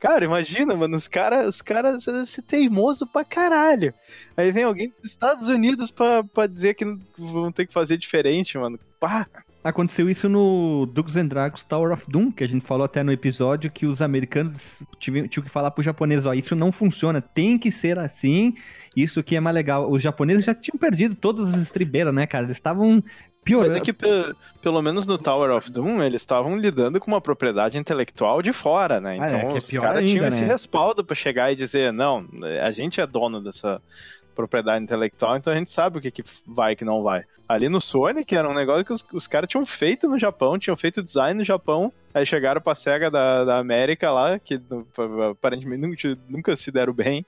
Cara, 0.00 0.24
imagina, 0.24 0.76
mano, 0.76 0.96
os 0.96 1.08
caras 1.08 1.56
os 1.56 1.62
cara 1.62 1.98
devem 1.98 2.26
ser 2.26 2.42
teimoso 2.42 3.04
pra 3.06 3.24
caralho. 3.24 3.92
Aí 4.36 4.52
vem 4.52 4.62
alguém 4.62 4.92
dos 5.02 5.10
Estados 5.10 5.48
Unidos 5.48 5.90
pra, 5.90 6.22
pra 6.22 6.46
dizer 6.46 6.74
que 6.74 6.84
vão 7.18 7.50
ter 7.50 7.66
que 7.66 7.72
fazer 7.72 7.96
diferente, 7.96 8.56
mano. 8.56 8.78
Pá! 9.00 9.26
Aconteceu 9.68 10.08
isso 10.08 10.28
no 10.28 10.86
Dungeons 10.86 11.16
and 11.18 11.26
Dragons 11.26 11.62
Tower 11.62 11.92
of 11.92 12.06
Doom, 12.08 12.32
que 12.32 12.42
a 12.42 12.48
gente 12.48 12.64
falou 12.64 12.86
até 12.86 13.02
no 13.02 13.12
episódio 13.12 13.70
que 13.70 13.84
os 13.84 14.00
americanos 14.00 14.82
tinham, 14.98 15.28
tinham 15.28 15.44
que 15.44 15.50
falar 15.50 15.70
pro 15.70 15.82
japonês, 15.84 16.24
ó, 16.24 16.32
isso 16.32 16.56
não 16.56 16.72
funciona, 16.72 17.20
tem 17.20 17.58
que 17.58 17.70
ser 17.70 17.98
assim, 17.98 18.54
isso 18.96 19.22
que 19.22 19.36
é 19.36 19.40
mais 19.40 19.54
legal. 19.54 19.90
Os 19.90 20.02
japoneses 20.02 20.44
já 20.44 20.54
tinham 20.54 20.78
perdido 20.78 21.14
todas 21.14 21.52
as 21.52 21.60
estribeiras, 21.60 22.14
né, 22.14 22.26
cara? 22.26 22.46
Eles 22.46 22.56
estavam 22.56 23.02
piorando. 23.44 23.72
Mas 23.72 23.82
é 23.82 23.84
que, 23.84 23.92
pelo 24.60 24.82
menos 24.82 25.06
no 25.06 25.18
Tower 25.18 25.50
of 25.50 25.70
Doom, 25.70 26.02
eles 26.02 26.22
estavam 26.22 26.56
lidando 26.56 27.00
com 27.00 27.10
uma 27.10 27.20
propriedade 27.20 27.78
intelectual 27.78 28.42
de 28.42 28.52
fora, 28.52 29.00
né? 29.00 29.16
Então, 29.16 29.28
ah, 29.28 29.52
é, 29.52 29.54
é 29.54 29.58
os 29.58 29.70
caras 29.70 30.10
tinham 30.10 30.22
né? 30.22 30.28
esse 30.28 30.44
respaldo 30.44 31.04
para 31.04 31.14
chegar 31.14 31.52
e 31.52 31.56
dizer, 31.56 31.92
não, 31.92 32.26
a 32.62 32.70
gente 32.70 33.00
é 33.00 33.06
dono 33.06 33.42
dessa 33.42 33.80
propriedade 34.38 34.84
intelectual, 34.84 35.36
então 35.36 35.52
a 35.52 35.56
gente 35.56 35.72
sabe 35.72 35.98
o 35.98 36.00
que, 36.00 36.12
que 36.12 36.22
vai 36.46 36.72
e 36.72 36.76
que 36.76 36.84
não 36.84 37.02
vai. 37.02 37.24
Ali 37.48 37.68
no 37.68 37.80
Sonic 37.80 38.36
era 38.36 38.48
um 38.48 38.54
negócio 38.54 38.84
que 38.84 38.92
os, 38.92 39.04
os 39.12 39.26
caras 39.26 39.50
tinham 39.50 39.66
feito 39.66 40.06
no 40.08 40.16
Japão, 40.16 40.56
tinham 40.56 40.76
feito 40.76 41.02
design 41.02 41.38
no 41.38 41.44
Japão, 41.44 41.92
aí 42.14 42.24
chegaram 42.24 42.60
pra 42.60 42.76
SEGA 42.76 43.10
da, 43.10 43.44
da 43.44 43.58
América 43.58 44.12
lá, 44.12 44.38
que 44.38 44.60
aparentemente 45.32 45.80
nunca, 45.80 46.22
nunca 46.28 46.56
se 46.56 46.70
deram 46.70 46.92
bem, 46.92 47.26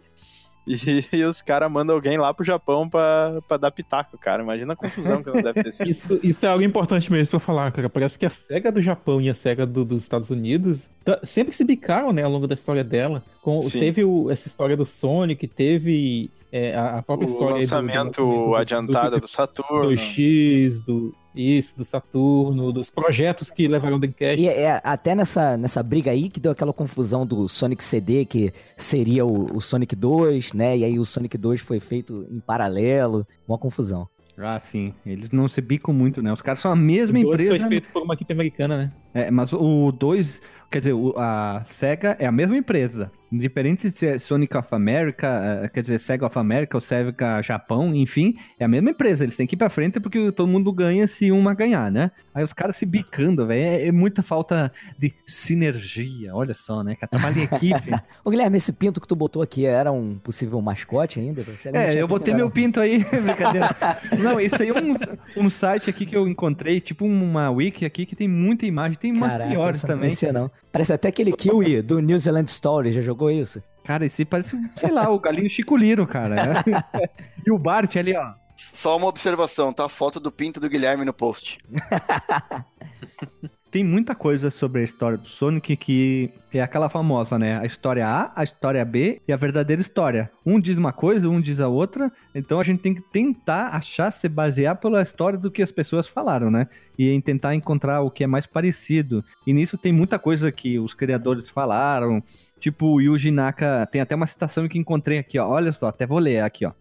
e, 0.65 1.05
e, 1.17 1.25
os 1.25 1.43
caras 1.43 1.73
mandam 1.73 1.97
alguém 1.97 2.17
lá 2.17 2.33
pro 2.33 2.45
Japão 2.45 2.89
pra, 2.89 3.41
pra 3.49 3.57
dar 3.57 3.73
pitaco, 3.73 4.17
cara. 4.17 4.43
Imagina 4.43 4.75
a 4.75 4.77
confusão 4.77 5.21
que 5.21 5.31
não 5.31 5.43
deve 5.43 5.65
ter 5.65 5.73
sido. 5.73 5.89
isso, 5.91 6.21
isso 6.23 6.47
é 6.47 6.49
algo 6.49 6.63
importante 6.63 7.11
mesmo 7.11 7.31
pra 7.31 7.41
falar, 7.41 7.73
cara. 7.73 7.89
Parece 7.89 8.17
que 8.17 8.27
a 8.27 8.31
SEGA 8.31 8.71
do 8.71 8.81
Japão 8.81 9.21
e 9.21 9.29
a 9.29 9.35
SEGA 9.35 9.67
do, 9.67 9.85
dos 9.85 10.03
Estados 10.03 10.31
Unidos 10.31 10.89
tá, 11.05 11.19
sempre 11.25 11.53
se 11.53 11.65
bicaram, 11.65 12.13
né, 12.13 12.23
ao 12.23 12.31
longo 12.31 12.47
da 12.47 12.55
história 12.55 12.85
dela. 12.85 13.25
Com, 13.43 13.59
teve 13.69 14.05
o, 14.05 14.31
essa 14.31 14.47
história 14.47 14.77
do 14.77 14.87
Sonic, 14.87 15.49
teve 15.49 16.31
é, 16.53 16.77
a, 16.77 17.03
própria 17.03 17.29
o 17.29 17.31
história 17.31 17.57
lançamento, 17.57 18.17
do, 18.17 18.27
do 18.27 18.51
lançamento 18.51 18.55
adiantado 18.57 19.11
do, 19.11 19.17
do, 19.17 19.21
do 19.21 19.29
Saturno. 19.29 19.83
Do 19.83 19.97
X, 19.97 20.81
do, 20.81 21.15
isso, 21.35 21.77
do 21.77 21.85
Saturno, 21.85 22.73
dos 22.73 22.91
projetos 22.91 23.51
que 23.51 23.69
levaram 23.69 23.97
o 23.97 23.99
Dreamcast. 24.01 24.41
E 24.41 24.49
é, 24.49 24.81
até 24.83 25.15
nessa, 25.15 25.57
nessa 25.57 25.83
briga 25.83 26.11
aí 26.11 26.29
que 26.29 26.41
deu 26.41 26.53
aquela 26.53 26.73
confusão 26.73 27.25
do 27.25 27.49
Sonic 27.49 27.83
CD, 27.85 28.25
que 28.25 28.53
seria 28.77 29.25
o, 29.25 29.57
o 29.57 29.61
Sonic 29.61 29.95
2, 29.95 30.53
né? 30.53 30.79
E 30.79 30.85
aí 30.85 30.99
o 30.99 31.05
Sonic 31.05 31.39
2 31.39 31.61
foi 31.61 31.79
feito 31.79 32.27
em 32.31 32.41
paralelo, 32.41 33.27
uma 33.47 33.59
confusão. 33.59 34.09
Ah, 34.43 34.59
sim. 34.59 34.95
Eles 35.05 35.31
não 35.31 35.47
se 35.49 35.61
bicam 35.61 35.93
muito, 35.93 36.23
né? 36.23 36.33
Os 36.33 36.41
caras 36.41 36.61
são 36.61 36.73
a 36.73 36.77
mesma 36.77 37.19
o 37.19 37.21
empresa. 37.21 37.59
foi 37.59 37.69
feito 37.69 37.89
por 37.91 38.03
uma 38.03 38.15
equipe 38.15 38.33
americana, 38.33 38.77
né? 38.77 38.93
É, 39.13 39.31
mas 39.31 39.53
o 39.53 39.93
2, 39.93 40.41
quer 40.71 40.81
dizer, 40.81 40.95
a 41.17 41.63
SEGA 41.65 42.17
é 42.19 42.27
a 42.27 42.33
mesma 42.33 42.57
empresa. 42.57 43.11
Independente 43.33 43.89
se 43.91 44.07
é 44.07 44.19
Sonic 44.19 44.57
of 44.57 44.69
America, 44.73 45.63
eh, 45.63 45.69
quer 45.69 45.83
dizer, 45.83 46.01
Sega 46.01 46.27
of 46.27 46.37
America 46.37 46.77
ou 46.77 46.81
Sega 46.81 47.41
Japão, 47.43 47.95
enfim, 47.95 48.35
é 48.59 48.65
a 48.65 48.69
mesma 48.69 48.91
empresa. 48.91 49.23
Eles 49.23 49.37
têm 49.37 49.47
que 49.47 49.55
ir 49.55 49.57
pra 49.57 49.71
frente 49.71 50.01
porque 50.01 50.33
todo 50.33 50.49
mundo 50.49 50.73
ganha 50.73 51.07
se 51.07 51.31
uma 51.31 51.55
ganhar, 51.55 51.93
né? 51.93 52.11
Aí 52.35 52.43
os 52.43 52.53
caras 52.53 52.75
se 52.75 52.85
bicando, 52.85 53.47
velho. 53.47 53.61
É, 53.61 53.87
é, 53.87 53.93
muita 53.93 54.21
falta 54.21 54.73
de 54.99 55.15
sinergia. 55.25 56.35
Olha 56.35 56.55
só, 56.55 56.83
né? 56.83 56.97
Que 56.97 57.07
trabalho 57.07 57.39
em 57.39 57.43
equipe. 57.45 57.93
Ô, 58.25 58.31
Guilherme, 58.31 58.57
esse 58.57 58.73
pinto 58.73 59.01
que 59.01 59.07
tu 59.07 59.15
botou 59.15 59.43
aqui 59.43 59.65
era 59.65 59.93
um 59.93 60.19
possível 60.19 60.61
mascote 60.61 61.21
ainda? 61.21 61.45
Você 61.45 61.71
é, 61.73 62.03
eu 62.03 62.09
botei 62.09 62.35
meu 62.35 62.51
pinto 62.51 62.81
aí, 62.81 63.05
brincadeira. 63.23 63.69
Não, 64.19 64.41
isso 64.41 64.61
aí 64.61 64.71
é 64.71 64.75
um, 64.75 65.45
um 65.45 65.49
site 65.49 65.89
aqui 65.89 66.05
que 66.05 66.17
eu 66.17 66.27
encontrei, 66.27 66.81
tipo 66.81 67.05
uma 67.05 67.49
wiki 67.49 67.85
aqui 67.85 68.05
que 68.05 68.17
tem 68.17 68.27
muita 68.27 68.67
imagem. 68.67 68.99
Tem 69.01 69.13
umas 69.13 69.33
Caraca, 69.33 69.51
piores 69.51 69.83
também. 69.83 70.15
Não. 70.33 70.51
Parece 70.71 70.93
até 70.93 71.09
aquele 71.09 71.33
Kiwi 71.33 71.81
do 71.81 72.01
New 72.01 72.19
Zealand 72.19 72.51
Story, 72.51 72.93
já 72.93 73.01
jogou 73.01 73.31
isso? 73.31 73.63
Cara, 73.83 74.05
esse 74.05 74.25
parece, 74.27 74.61
sei 74.77 74.91
lá, 74.91 75.09
o 75.11 75.19
galinho 75.19 75.49
Chico 75.49 75.75
Liro, 75.75 76.07
cara. 76.07 76.63
e 77.45 77.51
o 77.51 77.59
Bart 77.59 77.97
ali, 77.97 78.15
ó. 78.15 78.35
Só 78.55 78.99
uma 78.99 79.07
observação, 79.07 79.73
tá 79.73 79.87
a 79.87 79.89
foto 79.89 80.21
do 80.21 80.31
pinto 80.31 80.61
do 80.61 80.69
Guilherme 80.69 81.05
no 81.05 81.15
post. 81.15 81.59
Tem 83.71 83.85
muita 83.85 84.17
coisa 84.17 84.51
sobre 84.51 84.81
a 84.81 84.85
história 84.85 85.17
do 85.17 85.29
Sonic 85.29 85.77
que 85.77 86.31
é 86.53 86.61
aquela 86.61 86.89
famosa, 86.89 87.39
né? 87.39 87.61
A 87.61 87.65
história 87.65 88.05
A, 88.05 88.33
a 88.35 88.43
história 88.43 88.85
B 88.85 89.23
e 89.29 89.33
a 89.33 89.37
verdadeira 89.37 89.81
história. 89.81 90.29
Um 90.45 90.59
diz 90.59 90.77
uma 90.77 90.93
coisa, 90.93 91.29
um 91.29 91.41
diz 91.41 91.61
a 91.61 91.69
outra. 91.69 92.11
Então 92.35 92.59
a 92.59 92.65
gente 92.65 92.81
tem 92.81 92.93
que 92.93 93.01
tentar 93.01 93.69
achar, 93.69 94.11
se 94.11 94.29
basear 94.29 94.75
pela 94.75 95.01
história 95.01 95.39
do 95.39 95.53
que 95.53 95.63
as 95.63 95.71
pessoas 95.71 96.09
falaram, 96.09 96.51
né? 96.51 96.67
E 96.99 97.21
tentar 97.21 97.55
encontrar 97.55 98.01
o 98.01 98.11
que 98.11 98.25
é 98.25 98.27
mais 98.27 98.45
parecido. 98.45 99.25
E 99.47 99.53
nisso 99.53 99.79
tem 99.79 99.93
muita 99.93 100.19
coisa 100.19 100.51
que 100.51 100.77
os 100.81 100.93
criadores 100.93 101.49
falaram. 101.49 102.21
Tipo, 102.59 102.87
o 102.87 103.01
Yuji 103.01 103.31
Naka, 103.31 103.87
tem 103.87 104.01
até 104.01 104.17
uma 104.17 104.27
citação 104.27 104.67
que 104.69 104.79
encontrei 104.79 105.19
aqui, 105.19 105.39
ó. 105.39 105.49
Olha 105.49 105.71
só, 105.71 105.87
até 105.87 106.07
vou 106.07 106.19
ler 106.19 106.43
aqui, 106.43 106.67
ó. 106.67 106.73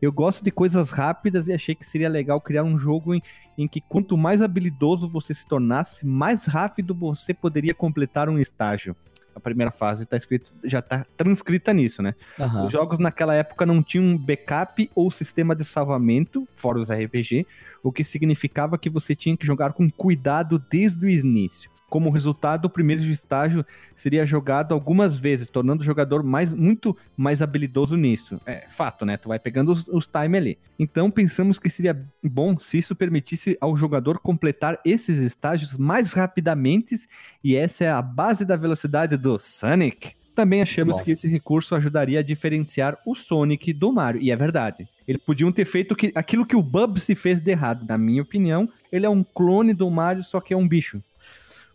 Eu 0.00 0.12
gosto 0.12 0.44
de 0.44 0.50
coisas 0.50 0.90
rápidas 0.90 1.48
e 1.48 1.52
achei 1.52 1.74
que 1.74 1.84
seria 1.84 2.08
legal 2.08 2.40
criar 2.40 2.62
um 2.62 2.78
jogo 2.78 3.14
em, 3.14 3.22
em 3.56 3.66
que 3.66 3.80
quanto 3.80 4.16
mais 4.16 4.40
habilidoso 4.40 5.08
você 5.08 5.34
se 5.34 5.46
tornasse, 5.46 6.06
mais 6.06 6.46
rápido 6.46 6.94
você 6.94 7.34
poderia 7.34 7.74
completar 7.74 8.28
um 8.28 8.38
estágio 8.38 8.96
a 9.38 9.40
primeira 9.40 9.70
fase 9.70 10.04
tá 10.04 10.16
escrito, 10.16 10.52
já 10.64 10.82
tá 10.82 11.06
transcrita 11.16 11.72
nisso, 11.72 12.02
né? 12.02 12.14
Uhum. 12.38 12.66
Os 12.66 12.72
jogos 12.72 12.98
naquela 12.98 13.34
época 13.34 13.64
não 13.64 13.82
tinham 13.82 14.18
backup 14.18 14.90
ou 14.94 15.10
sistema 15.10 15.54
de 15.54 15.64
salvamento, 15.64 16.46
fora 16.54 16.78
os 16.78 16.90
RPG, 16.90 17.46
o 17.82 17.92
que 17.92 18.04
significava 18.04 18.78
que 18.78 18.90
você 18.90 19.14
tinha 19.14 19.36
que 19.36 19.46
jogar 19.46 19.72
com 19.72 19.90
cuidado 19.90 20.58
desde 20.70 21.04
o 21.04 21.08
início. 21.08 21.70
Como 21.88 22.10
resultado, 22.10 22.66
o 22.66 22.70
primeiro 22.70 23.02
estágio 23.04 23.64
seria 23.94 24.26
jogado 24.26 24.74
algumas 24.74 25.16
vezes, 25.16 25.48
tornando 25.48 25.82
o 25.82 25.84
jogador 25.84 26.22
mais, 26.22 26.52
muito 26.52 26.96
mais 27.16 27.40
habilidoso 27.40 27.96
nisso. 27.96 28.38
É 28.44 28.66
fato, 28.68 29.06
né? 29.06 29.16
Tu 29.16 29.28
vai 29.28 29.38
pegando 29.38 29.72
os, 29.72 29.88
os 29.88 30.06
time 30.06 30.36
ali. 30.36 30.58
Então 30.78 31.10
pensamos 31.10 31.58
que 31.58 31.70
seria 31.70 32.06
bom 32.22 32.58
se 32.58 32.78
isso 32.78 32.94
permitisse 32.94 33.56
ao 33.60 33.76
jogador 33.76 34.18
completar 34.18 34.78
esses 34.84 35.18
estágios 35.18 35.76
mais 35.76 36.12
rapidamente, 36.12 36.98
e 37.42 37.56
essa 37.56 37.84
é 37.84 37.90
a 37.90 38.02
base 38.02 38.44
da 38.44 38.56
velocidade 38.56 39.16
do 39.16 39.38
Sonic. 39.38 40.17
Também 40.38 40.62
achamos 40.62 41.00
que 41.00 41.10
esse 41.10 41.26
recurso 41.26 41.74
ajudaria 41.74 42.20
a 42.20 42.22
diferenciar 42.22 42.96
o 43.04 43.16
Sonic 43.16 43.72
do 43.72 43.92
Mario, 43.92 44.22
e 44.22 44.30
é 44.30 44.36
verdade. 44.36 44.88
Eles 45.04 45.20
podiam 45.20 45.50
ter 45.50 45.64
feito 45.64 45.96
que, 45.96 46.12
aquilo 46.14 46.46
que 46.46 46.54
o 46.54 46.62
Bubsy 46.62 47.16
fez 47.16 47.40
de 47.40 47.50
errado. 47.50 47.84
Na 47.84 47.98
minha 47.98 48.22
opinião, 48.22 48.68
ele 48.92 49.04
é 49.04 49.08
um 49.08 49.24
clone 49.24 49.74
do 49.74 49.90
Mario, 49.90 50.22
só 50.22 50.40
que 50.40 50.54
é 50.54 50.56
um 50.56 50.68
bicho. 50.68 51.02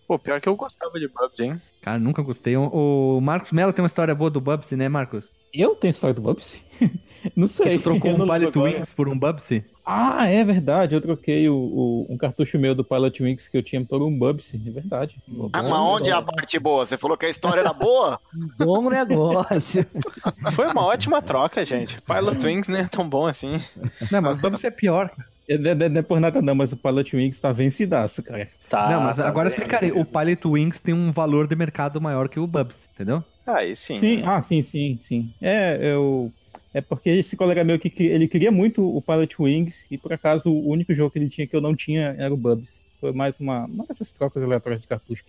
Pô, 0.07 0.17
pior 0.17 0.39
que 0.39 0.47
eu 0.47 0.55
gostava 0.55 0.97
de 0.97 1.09
Bubsy, 1.09 1.43
hein? 1.43 1.61
Cara, 1.81 1.99
nunca 1.99 2.21
gostei. 2.21 2.55
O 2.55 3.19
Marcos 3.21 3.51
Mello 3.51 3.73
tem 3.73 3.83
uma 3.83 3.87
história 3.87 4.15
boa 4.15 4.29
do 4.29 4.39
Bubsy, 4.39 4.77
né, 4.77 4.87
Marcos? 4.87 5.29
Eu 5.53 5.75
tenho 5.75 5.91
história 5.91 6.13
do 6.13 6.21
Bubsy? 6.21 6.61
não 7.35 7.49
sei. 7.49 7.77
Que 7.77 7.79
tu 7.79 7.83
trocou 7.83 8.11
um 8.11 8.25
Pilot 8.25 8.57
Wings 8.57 8.93
por 8.93 9.09
um 9.09 9.19
Bubsy? 9.19 9.65
Ah, 9.85 10.29
é 10.29 10.43
verdade. 10.43 10.95
Eu 10.95 11.01
troquei 11.01 11.49
o, 11.49 11.55
o, 11.55 12.07
um 12.09 12.17
cartucho 12.17 12.57
meu 12.57 12.73
do 12.73 12.83
Pilot 12.83 13.21
Wings 13.21 13.49
que 13.49 13.57
eu 13.57 13.63
tinha 13.63 13.83
por 13.83 14.01
um 14.01 14.17
Bubsy, 14.17 14.61
é 14.65 14.71
verdade. 14.71 15.17
Ah, 15.51 15.61
mas 15.61 15.71
onde 15.73 16.09
é 16.09 16.13
a 16.13 16.21
parte 16.21 16.57
boa? 16.57 16.85
Você 16.85 16.97
falou 16.97 17.17
que 17.17 17.25
a 17.25 17.29
história 17.29 17.59
era 17.59 17.73
boa? 17.73 18.19
Bom 18.57 18.89
negócio. 18.89 19.85
Foi 20.53 20.67
uma 20.67 20.85
ótima 20.85 21.21
troca, 21.21 21.65
gente. 21.65 22.01
Pilot 22.01 22.45
Wings 22.45 22.69
nem 22.69 22.81
é 22.81 22.87
tão 22.87 23.07
bom 23.07 23.27
assim. 23.27 23.61
Não, 24.09 24.21
mas 24.21 24.37
o 24.37 24.41
Bubsy 24.41 24.67
é 24.67 24.71
pior, 24.71 25.09
cara. 25.09 25.33
É, 25.47 25.57
não, 25.57 25.89
não, 25.89 25.99
é 25.99 26.01
por 26.01 26.19
nada 26.19 26.41
não, 26.41 26.55
mas 26.55 26.71
o 26.71 26.77
Pilot 26.77 27.15
Wings 27.15 27.39
tá 27.39 27.51
vencidaço, 27.51 28.23
cara. 28.23 28.47
Tá, 28.69 28.89
não, 28.89 29.01
mas 29.01 29.17
tá 29.17 29.27
agora 29.27 29.49
explicarei. 29.49 29.91
O 29.91 30.05
Pilot 30.05 30.47
Wings 30.47 30.79
tem 30.79 30.93
um 30.93 31.11
valor 31.11 31.47
de 31.47 31.55
mercado 31.55 31.99
maior 31.99 32.29
que 32.29 32.39
o 32.39 32.47
Bubs, 32.47 32.77
entendeu? 32.93 33.23
Aí 33.45 33.75
sim. 33.75 33.99
Sim, 33.99 34.17
né? 34.17 34.23
ah, 34.25 34.41
sim, 34.41 34.61
sim, 34.61 34.97
sim. 35.01 35.33
É, 35.41 35.77
eu... 35.81 36.31
É 36.73 36.81
porque 36.81 37.09
esse 37.09 37.35
colega 37.35 37.63
meu 37.63 37.77
que 37.77 37.91
ele 38.03 38.27
queria 38.27 38.51
muito 38.51 38.83
o 38.83 39.01
Pilot 39.01 39.35
Wings 39.39 39.85
e 39.91 39.97
por 39.97 40.11
acaso 40.11 40.49
o 40.49 40.69
único 40.69 40.93
jogo 40.93 41.11
que 41.11 41.19
ele 41.19 41.29
tinha 41.29 41.45
que 41.45 41.55
eu 41.55 41.61
não 41.61 41.75
tinha 41.75 42.15
era 42.17 42.33
o 42.33 42.37
Bubs. 42.37 42.81
Foi 42.99 43.11
mais 43.11 43.37
uma, 43.37 43.65
uma 43.65 43.85
dessas 43.85 44.11
trocas 44.11 44.41
aleatórias 44.41 44.81
de 44.81 44.87
cartucho. 44.87 45.25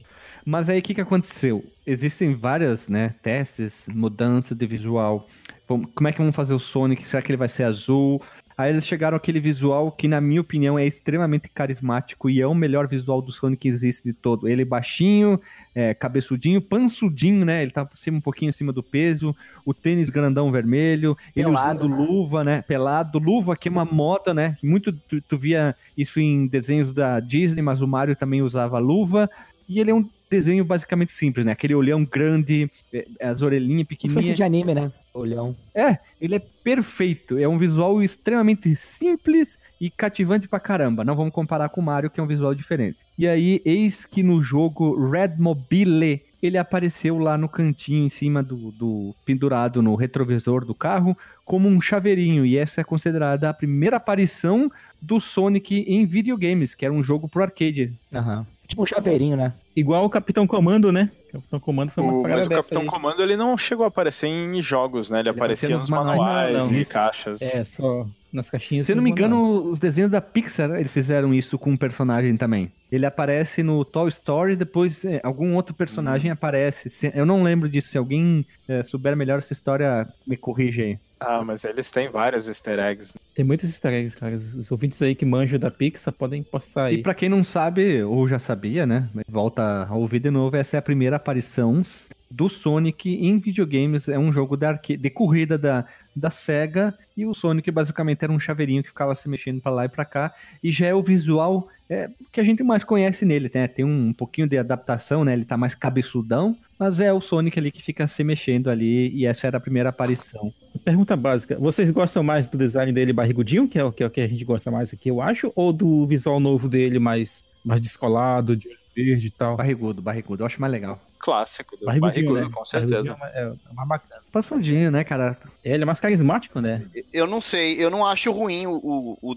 Mas 0.47 0.69
aí 0.69 0.79
o 0.79 0.83
que, 0.83 0.95
que 0.95 1.01
aconteceu? 1.01 1.65
Existem 1.85 2.33
várias, 2.33 2.87
né, 2.87 3.15
testes, 3.21 3.89
mudança 3.93 4.55
de 4.55 4.65
visual. 4.65 5.27
Como 5.67 6.09
é 6.09 6.13
que 6.13 6.19
vamos 6.19 6.37
fazer 6.37 6.55
o 6.55 6.59
Sonic? 6.59 7.07
Será 7.07 7.21
que 7.21 7.33
ele 7.33 7.37
vai 7.37 7.49
ser 7.49 7.65
azul? 7.65 8.23
Aí 8.57 8.71
eles 8.71 8.87
chegaram 8.87 9.17
àquele 9.17 9.41
visual 9.41 9.91
que, 9.91 10.07
na 10.07 10.21
minha 10.21 10.41
opinião, 10.41 10.79
é 10.79 10.87
extremamente 10.87 11.49
carismático 11.49 12.31
e 12.31 12.41
é 12.41 12.47
o 12.47 12.55
melhor 12.55 12.87
visual 12.87 13.21
do 13.21 13.33
Sonic 13.33 13.63
que 13.63 13.69
existe 13.69 14.05
de 14.05 14.13
todo. 14.13 14.49
Ele 14.49 14.65
baixinho, 14.65 15.41
é, 15.75 15.93
cabeçudinho, 15.93 16.61
pansudinho, 16.61 17.45
né? 17.45 17.63
Ele 17.63 17.73
tá 17.73 17.89
um 18.13 18.21
pouquinho 18.21 18.51
acima 18.51 18.73
do 18.73 18.83
peso, 18.83 19.35
o 19.65 19.75
tênis 19.75 20.09
grandão 20.09 20.53
vermelho, 20.53 21.17
ele 21.35 21.47
Pelado, 21.47 21.85
usando 21.85 21.97
luva, 21.97 22.45
né? 22.45 22.63
Pelado, 22.63 23.19
luva 23.19 23.57
que 23.57 23.69
é 23.69 23.73
uma 23.73 23.85
moda, 23.85 24.33
né? 24.33 24.57
Muito 24.63 24.93
tu, 24.93 25.21
tu 25.21 25.37
via 25.37 25.75
isso 25.97 26.21
em 26.21 26.47
desenhos 26.47 26.93
da 26.93 27.19
Disney, 27.19 27.63
mas 27.63 27.83
o 27.83 27.89
Mario 27.89 28.15
também 28.15 28.41
usava 28.41 28.79
luva. 28.79 29.29
E 29.69 29.81
ele 29.81 29.91
é 29.91 29.95
um 29.95 30.09
desenho 30.31 30.65
basicamente 30.65 31.13
simples, 31.13 31.47
né? 31.47 31.53
Aquele 31.53 31.75
olhão 31.75 32.05
grande, 32.05 32.71
é, 32.93 33.07
as 33.21 33.43
orelhinhas 33.43 33.83
Fosse 33.83 33.89
pequenininhas. 33.89 34.37
de 34.37 34.43
anime, 34.43 34.75
né? 34.75 34.93
Olhão. 35.13 35.55
É, 35.75 35.99
ele 36.21 36.35
é 36.35 36.39
perfeito. 36.39 37.39
É 37.39 37.47
um 37.47 37.57
visual 37.57 38.03
extremamente 38.03 38.75
simples 38.75 39.59
e 39.81 39.89
cativante 39.89 40.49
pra 40.49 40.59
caramba. 40.59 41.05
Não 41.05 41.15
vamos 41.15 41.33
comparar 41.33 41.69
com 41.69 41.81
o 41.81 41.85
Mario, 41.85 42.11
que 42.11 42.19
é 42.19 42.23
um 42.23 42.27
visual 42.27 42.55
diferente. 42.55 42.99
E 43.17 43.29
aí, 43.29 43.63
eis 43.65 44.05
que 44.05 44.23
no 44.23 44.43
jogo 44.43 45.09
Red 45.09 45.37
Mobile, 45.39 46.21
ele 46.43 46.59
apareceu 46.59 47.17
lá 47.19 47.39
no 47.39 47.49
cantinho, 47.49 48.05
em 48.05 48.09
cima 48.09 48.43
do, 48.43 48.73
do 48.73 49.15
pendurado 49.25 49.81
no 49.81 49.95
retrovisor 49.95 50.65
do 50.65 50.75
carro, 50.75 51.17
como 51.45 51.69
um 51.69 51.81
chaveirinho. 51.81 52.45
E 52.45 52.57
essa 52.57 52.81
é 52.81 52.85
considerada 52.85 53.49
a 53.49 53.55
primeira 53.55 53.99
aparição 53.99 54.71
do 55.01 55.21
Sonic 55.21 55.85
em 55.87 56.05
videogames, 56.07 56.75
que 56.75 56.85
era 56.85 56.93
um 56.93 57.03
jogo 57.03 57.29
pro 57.29 57.43
arcade. 57.43 57.93
Aham. 58.13 58.47
Tipo 58.67 58.83
um 58.83 58.87
chaveirinho, 58.87 59.37
né? 59.37 59.53
Igual 59.77 60.05
o 60.05 60.11
Capitão 60.11 60.47
Comando, 60.47 60.91
né? 60.91 61.11
Capitão 61.31 61.59
Comando 61.61 61.91
foi 61.91 62.03
uma 62.03 62.13
O, 62.13 62.23
mas 62.23 62.47
o 62.47 62.49
dessa 62.49 62.63
Capitão 62.63 62.83
aí. 62.83 62.89
Comando 62.89 63.23
ele 63.23 63.37
não 63.37 63.59
chegou 63.59 63.85
a 63.85 63.89
aparecer 63.89 64.27
em 64.29 64.63
jogos, 64.63 65.11
né? 65.11 65.21
Ele, 65.21 65.29
aparecia 65.29 65.69
aparecia 65.69 65.75
nos 65.75 65.83
nos 65.83 65.91
manuais. 65.91 66.19
manuais 66.21 66.57
Não, 66.59 66.67
não, 66.69 66.73
e 66.73 66.81
isso. 66.81 66.93
caixas. 66.93 67.43
É, 67.43 67.63
só 67.65 68.07
nas 68.33 68.49
caixinhas. 68.51 68.87
Se 68.87 68.93
eu 68.93 68.97
não 68.97 69.03
me 69.03 69.11
manuais. 69.11 69.33
engano, 69.33 69.71
os 69.71 69.79
desenhos 69.79 70.11
da 70.11 70.21
Pixar, 70.21 70.71
eles 70.73 70.93
fizeram 70.93 71.35
isso 71.35 71.59
com 71.59 71.71
um 71.71 71.77
personagem 71.77 72.37
também. 72.37 72.73
Ele 72.91 73.05
aparece 73.05 73.63
no 73.63 73.85
Toy 73.85 74.09
Story, 74.09 74.57
depois 74.57 75.05
é, 75.05 75.21
algum 75.25 75.55
outro 75.57 75.75
personagem 75.75 76.31
aparece. 76.31 76.89
Se- 76.89 77.13
eu 77.15 77.27
não 77.27 77.43
lembro 77.43 77.69
disso. 77.69 77.89
Se 77.89 77.99
alguém 77.99 78.47
é, 78.69 78.83
souber 78.83 79.17
melhor 79.17 79.39
essa 79.39 79.53
história, 79.53 80.09
me 80.27 80.37
corrige 80.37 80.83
aí. 80.83 80.99
Ah, 81.27 81.43
mas 81.45 81.65
eles 81.65 81.91
têm 81.91 82.11
vários 82.11 82.49
easter 82.49 82.79
eggs. 82.79 83.15
Tem 83.35 83.45
muitos 83.45 83.69
easter 83.71 83.93
eggs, 83.93 84.17
cara. 84.17 84.35
Os 84.35 84.65
os 84.65 84.71
ouvintes 84.71 85.01
aí 85.03 85.15
que 85.15 85.25
manjam 85.25 85.59
da 85.59 85.71
Pixar 85.71 86.13
podem 86.13 86.43
postar 86.43 86.87
aí. 86.87 86.97
E 86.97 87.03
pra 87.03 87.15
quem 87.15 87.29
não 87.29 87.45
sabe, 87.45 88.03
ou 88.03 88.27
já 88.27 88.39
sabia, 88.39 88.87
né? 88.87 89.09
Volta 89.29 89.87
a 89.89 89.95
ouvir 89.95 90.21
de 90.21 90.31
novo, 90.31 90.57
essa 90.57 90.77
é 90.77 90.79
a 90.79 90.83
primeira 90.83 91.17
aparição 91.17 91.83
do 92.31 92.49
Sonic 92.49 93.15
em 93.15 93.39
videogames. 93.39 94.09
É 94.09 94.19
um 94.19 94.33
jogo 94.33 94.57
de, 94.57 94.67
arque... 94.67 94.97
de 94.97 95.11
corrida 95.11 95.59
da, 95.59 95.85
da 96.15 96.31
SEGA. 96.31 96.97
E 97.17 97.27
o 97.27 97.35
Sonic 97.35 97.71
basicamente 97.71 98.23
era 98.23 98.33
um 98.33 98.41
chaveirinho 98.41 98.83
que 98.83 98.89
ficava 98.89 99.15
se 99.15 99.29
mexendo 99.29 99.61
pra 99.61 99.73
lá 99.73 99.85
e 99.85 99.89
pra 99.89 100.05
cá. 100.05 100.35
E 100.63 100.73
já 100.73 100.87
é 100.87 100.95
o 100.95 101.03
visual 101.03 101.69
é, 101.89 102.11
que 102.33 102.41
a 102.41 102.45
gente 102.45 102.63
mais 102.63 102.83
conhece 102.83 103.25
nele, 103.25 103.51
né? 103.53 103.69
Tem 103.69 103.85
um 103.85 104.13
pouquinho 104.13 104.49
de 104.49 104.57
adaptação, 104.59 105.25
né? 105.25 105.33
Ele 105.33 105.45
tá 105.45 105.57
mais 105.57 105.75
cabeçudão. 105.75 106.57
Mas 106.79 107.01
é 107.01 107.13
o 107.13 107.21
Sonic 107.21 107.59
ali 107.59 107.71
que 107.71 107.83
fica 107.83 108.07
se 108.07 108.25
mexendo 108.25 108.69
ali. 108.69 109.11
E 109.11 109.27
essa 109.27 109.47
era 109.47 109.59
a 109.59 109.61
primeira 109.61 109.91
aparição. 109.91 110.53
Pergunta 110.85 111.17
básica: 111.17 111.59
vocês 111.59 111.91
gostam 111.91 112.23
mais 112.23 112.49
do 112.49 112.59
design 112.59 112.93
dele 112.93 113.13
barrigudinho, 113.13 113.69
que 113.69 113.79
é 113.79 113.85
o 113.85 113.93
que, 113.93 114.03
é 114.03 114.07
o 114.07 114.11
que 114.11 114.21
a 114.21 114.29
gente 114.29 114.45
gosta 114.45 114.71
mais 114.71 114.93
aqui, 114.93 115.09
eu 115.09 115.21
acho, 115.21 115.53
ou 115.55 115.73
do 115.73 116.07
visual 116.07 116.41
novo 116.41 116.69
dele 116.69 116.99
mais, 116.99 117.45
mais 117.65 117.81
descolado, 117.81 118.57
de 118.57 118.69
olho 118.69 118.79
verde 118.95 119.27
e 119.27 119.31
tal? 119.31 119.57
Barrigudo, 119.57 120.01
barrigudo. 120.01 120.43
Eu 120.43 120.47
acho 120.47 120.61
mais 120.61 120.73
legal. 120.73 121.01
Clássico 121.25 121.75
do 121.79 121.87
Barrigudinho, 121.87 122.35
né? 122.35 122.51
com 122.53 122.65
certeza. 122.67 123.17
É, 123.33 123.45
é 123.45 123.75
mais 123.75 123.89
bacana. 123.89 124.21
Passudinho, 124.31 124.91
né, 124.91 125.03
cara? 125.03 125.39
Ele 125.65 125.83
é 125.83 125.87
mais 125.87 125.99
carismático, 126.01 126.61
né? 126.61 126.83
Eu 127.13 127.27
não 127.27 127.41
sei, 127.41 127.83
eu 127.83 127.91
não 127.91 128.05
acho 128.05 128.31
ruim 128.31 128.67
o, 128.67 129.17
o, 129.23 129.35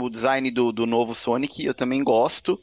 o, 0.00 0.08
design 0.10 0.50
do, 0.50 0.72
do 0.72 0.86
novo 0.86 1.14
Sonic, 1.14 1.62
eu 1.62 1.74
também 1.74 2.02
gosto. 2.02 2.58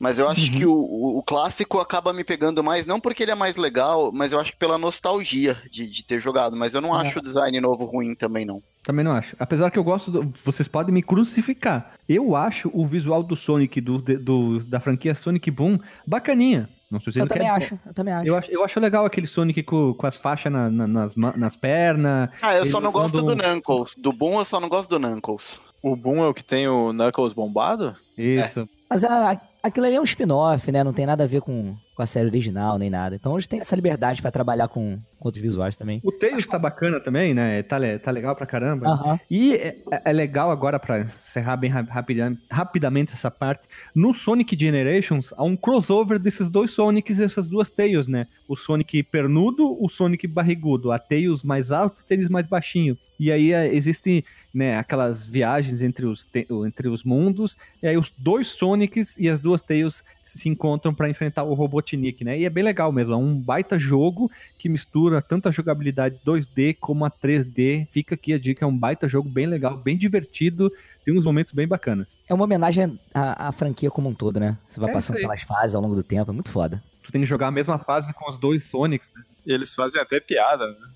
Mas 0.00 0.18
eu 0.20 0.28
acho 0.28 0.52
Uhum. 0.52 0.58
que 0.58 0.64
o, 0.64 0.72
o, 0.72 1.18
o 1.18 1.22
clássico 1.24 1.80
acaba 1.80 2.12
me 2.12 2.22
pegando 2.22 2.62
mais, 2.62 2.86
não 2.86 3.00
porque 3.00 3.24
ele 3.24 3.32
é 3.32 3.34
mais 3.34 3.56
legal, 3.56 4.12
mas 4.12 4.32
eu 4.32 4.38
acho 4.38 4.52
que 4.52 4.56
pela 4.56 4.78
nostalgia 4.78 5.60
de, 5.72 5.88
de 5.88 6.04
ter 6.04 6.20
jogado. 6.20 6.56
Mas 6.56 6.72
eu 6.72 6.80
não 6.80 6.98
É. 6.98 7.04
acho 7.06 7.18
o 7.18 7.22
design 7.22 7.60
novo 7.60 7.84
ruim 7.84 8.14
também, 8.14 8.44
não. 8.46 8.62
Também 8.84 9.04
não 9.04 9.10
acho. 9.12 9.34
Apesar 9.40 9.70
que 9.72 9.78
eu 9.78 9.82
gosto. 9.84 10.10
Do... 10.12 10.32
Vocês 10.44 10.68
podem 10.68 10.94
me 10.94 11.02
crucificar. 11.02 11.94
Eu 12.08 12.36
acho 12.36 12.70
o 12.72 12.86
visual 12.86 13.22
do 13.24 13.34
Sonic, 13.36 13.80
do, 13.80 13.98
do- 13.98 14.60
da 14.64 14.78
franquia 14.78 15.14
Sonic 15.16 15.50
Boom, 15.50 15.78
bacaninha. 16.06 16.68
Não 16.90 16.98
sei 17.00 17.12
se 17.12 17.18
Eu 17.18 17.26
também 17.26 17.46
quer- 17.46 17.52
acho, 17.54 17.78
eu 17.84 17.92
também 17.94 18.14
acho. 18.14 18.26
Eu 18.28 18.36
acho, 18.38 18.50
eu 18.50 18.64
acho 18.64 18.80
legal 18.80 19.04
aquele 19.04 19.26
Sonic 19.26 19.62
com, 19.62 19.92
com 19.92 20.06
as 20.06 20.16
faixas 20.16 20.50
na- 20.50 20.70
na- 20.70 20.86
nas, 20.86 21.14
nas 21.16 21.56
pernas. 21.56 22.30
Ah, 22.40 22.56
eu 22.56 22.64
só 22.64 22.80
não 22.80 22.90
gosto 22.90 23.20
do 23.20 23.32
um- 23.32 23.36
Knuckles. 23.36 23.94
Do 23.98 24.12
Boom 24.12 24.38
eu 24.38 24.44
só 24.44 24.58
não 24.58 24.68
gosto 24.70 24.88
do 24.88 24.98
Knuckles. 24.98 25.60
O 25.82 25.94
Boom 25.94 26.24
é 26.24 26.28
o 26.28 26.34
que 26.34 26.42
tem 26.42 26.66
o 26.66 26.92
Knuckles 26.92 27.34
bombado? 27.34 27.94
Isso. 28.18 28.68
Mas 28.90 29.04
a- 29.04 29.40
aquilo 29.62 29.84
ali 29.86 29.96
é 29.96 30.00
um 30.00 30.04
spin-off, 30.04 30.72
né? 30.72 30.82
Não 30.82 30.92
tem 30.94 31.04
nada 31.04 31.24
a 31.24 31.26
ver 31.26 31.42
com, 31.42 31.76
com 31.94 32.02
a 32.02 32.06
série 32.06 32.26
original, 32.26 32.78
nem 32.78 32.88
nada. 32.88 33.14
Então 33.16 33.32
hoje 33.34 33.46
tem 33.46 33.60
essa 33.60 33.76
liberdade 33.76 34.22
pra 34.22 34.30
trabalhar 34.30 34.66
com, 34.68 34.98
com 35.18 35.28
outros 35.28 35.42
visuais 35.42 35.76
também. 35.76 36.00
O 36.02 36.10
Tails 36.10 36.46
tá 36.46 36.58
bacana 36.58 36.98
também, 36.98 37.34
né? 37.34 37.62
Tá, 37.62 37.76
tá 38.02 38.10
legal 38.10 38.34
pra 38.34 38.46
caramba. 38.46 38.88
Aham. 38.88 39.20
E 39.30 39.52
é, 39.56 39.76
é 40.06 40.12
legal 40.12 40.50
agora, 40.50 40.78
pra 40.80 41.00
encerrar 41.00 41.56
bem 41.58 41.68
ra- 41.68 41.82
rapida- 41.86 42.34
rapidamente 42.50 43.12
essa 43.12 43.30
parte, 43.30 43.68
no 43.94 44.14
Sonic 44.14 44.56
Generations 44.58 45.34
há 45.36 45.42
um 45.44 45.54
crossover 45.54 46.18
desses 46.18 46.48
dois 46.48 46.70
Sonics 46.70 47.18
e 47.18 47.24
essas 47.24 47.46
duas 47.48 47.68
Tails, 47.68 48.06
né? 48.08 48.26
O 48.48 48.56
Sonic 48.56 49.02
pernudo, 49.02 49.76
o 49.78 49.86
Sonic 49.90 50.26
barrigudo, 50.26 50.90
a 50.90 50.98
Tails 50.98 51.44
mais 51.44 51.70
alto, 51.70 52.02
Tails 52.08 52.30
mais 52.30 52.46
baixinho. 52.46 52.96
E 53.20 53.30
aí 53.30 53.52
é, 53.52 53.66
existem 53.74 54.24
né, 54.58 54.76
aquelas 54.76 55.24
viagens 55.24 55.82
entre 55.82 56.04
os, 56.04 56.28
entre 56.66 56.88
os 56.88 57.04
mundos, 57.04 57.56
e 57.80 57.86
aí 57.86 57.96
os 57.96 58.12
dois 58.18 58.48
Sonics 58.48 59.16
e 59.16 59.28
as 59.28 59.38
duas 59.38 59.62
Tails 59.62 60.02
se 60.24 60.48
encontram 60.48 60.92
pra 60.92 61.08
enfrentar 61.08 61.44
o 61.44 61.54
Robotnik, 61.54 62.24
né? 62.24 62.36
E 62.36 62.44
é 62.44 62.50
bem 62.50 62.64
legal 62.64 62.90
mesmo, 62.90 63.12
é 63.12 63.16
um 63.16 63.38
baita 63.38 63.78
jogo 63.78 64.28
que 64.58 64.68
mistura 64.68 65.22
tanto 65.22 65.48
a 65.48 65.52
jogabilidade 65.52 66.18
2D 66.26 66.76
como 66.80 67.04
a 67.04 67.10
3D. 67.10 67.86
Fica 67.88 68.16
aqui 68.16 68.32
a 68.32 68.38
dica, 68.38 68.64
é 68.64 68.68
um 68.68 68.76
baita 68.76 69.08
jogo 69.08 69.28
bem 69.28 69.46
legal, 69.46 69.76
bem 69.76 69.96
divertido, 69.96 70.72
tem 71.04 71.16
uns 71.16 71.24
momentos 71.24 71.52
bem 71.52 71.68
bacanas. 71.68 72.18
É 72.28 72.34
uma 72.34 72.42
homenagem 72.42 72.98
à, 73.14 73.46
à 73.46 73.52
franquia 73.52 73.92
como 73.92 74.08
um 74.08 74.14
todo, 74.14 74.40
né? 74.40 74.58
Você 74.68 74.80
vai 74.80 74.90
É 74.90 74.92
passando 74.92 75.18
pelas 75.18 75.42
fases 75.42 75.76
ao 75.76 75.82
longo 75.82 75.94
do 75.94 76.02
tempo, 76.02 76.32
é 76.32 76.34
muito 76.34 76.50
foda. 76.50 76.82
Tu 77.04 77.12
tem 77.12 77.20
que 77.20 77.28
jogar 77.28 77.46
a 77.46 77.52
mesma 77.52 77.78
fase 77.78 78.12
com 78.12 78.28
os 78.28 78.38
dois 78.38 78.64
Sonics, 78.64 79.12
né? 79.14 79.22
E 79.46 79.52
eles 79.52 79.72
fazem 79.72 80.02
até 80.02 80.18
piada, 80.18 80.66
né? 80.66 80.88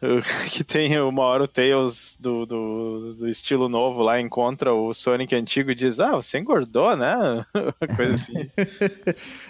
Que 0.50 0.62
tem 0.62 1.00
uma 1.00 1.22
hora 1.22 1.44
o 1.44 1.48
Tails 1.48 2.16
do, 2.20 2.44
do, 2.44 3.14
do 3.14 3.28
estilo 3.28 3.68
novo 3.68 4.02
lá 4.02 4.20
encontra 4.20 4.72
o 4.72 4.92
Sonic 4.92 5.34
antigo 5.34 5.70
e 5.70 5.74
diz: 5.74 5.98
Ah, 5.98 6.12
você 6.12 6.38
engordou, 6.38 6.96
né? 6.96 7.14
Uma 7.54 7.88
coisa 7.96 8.14
assim. 8.14 8.50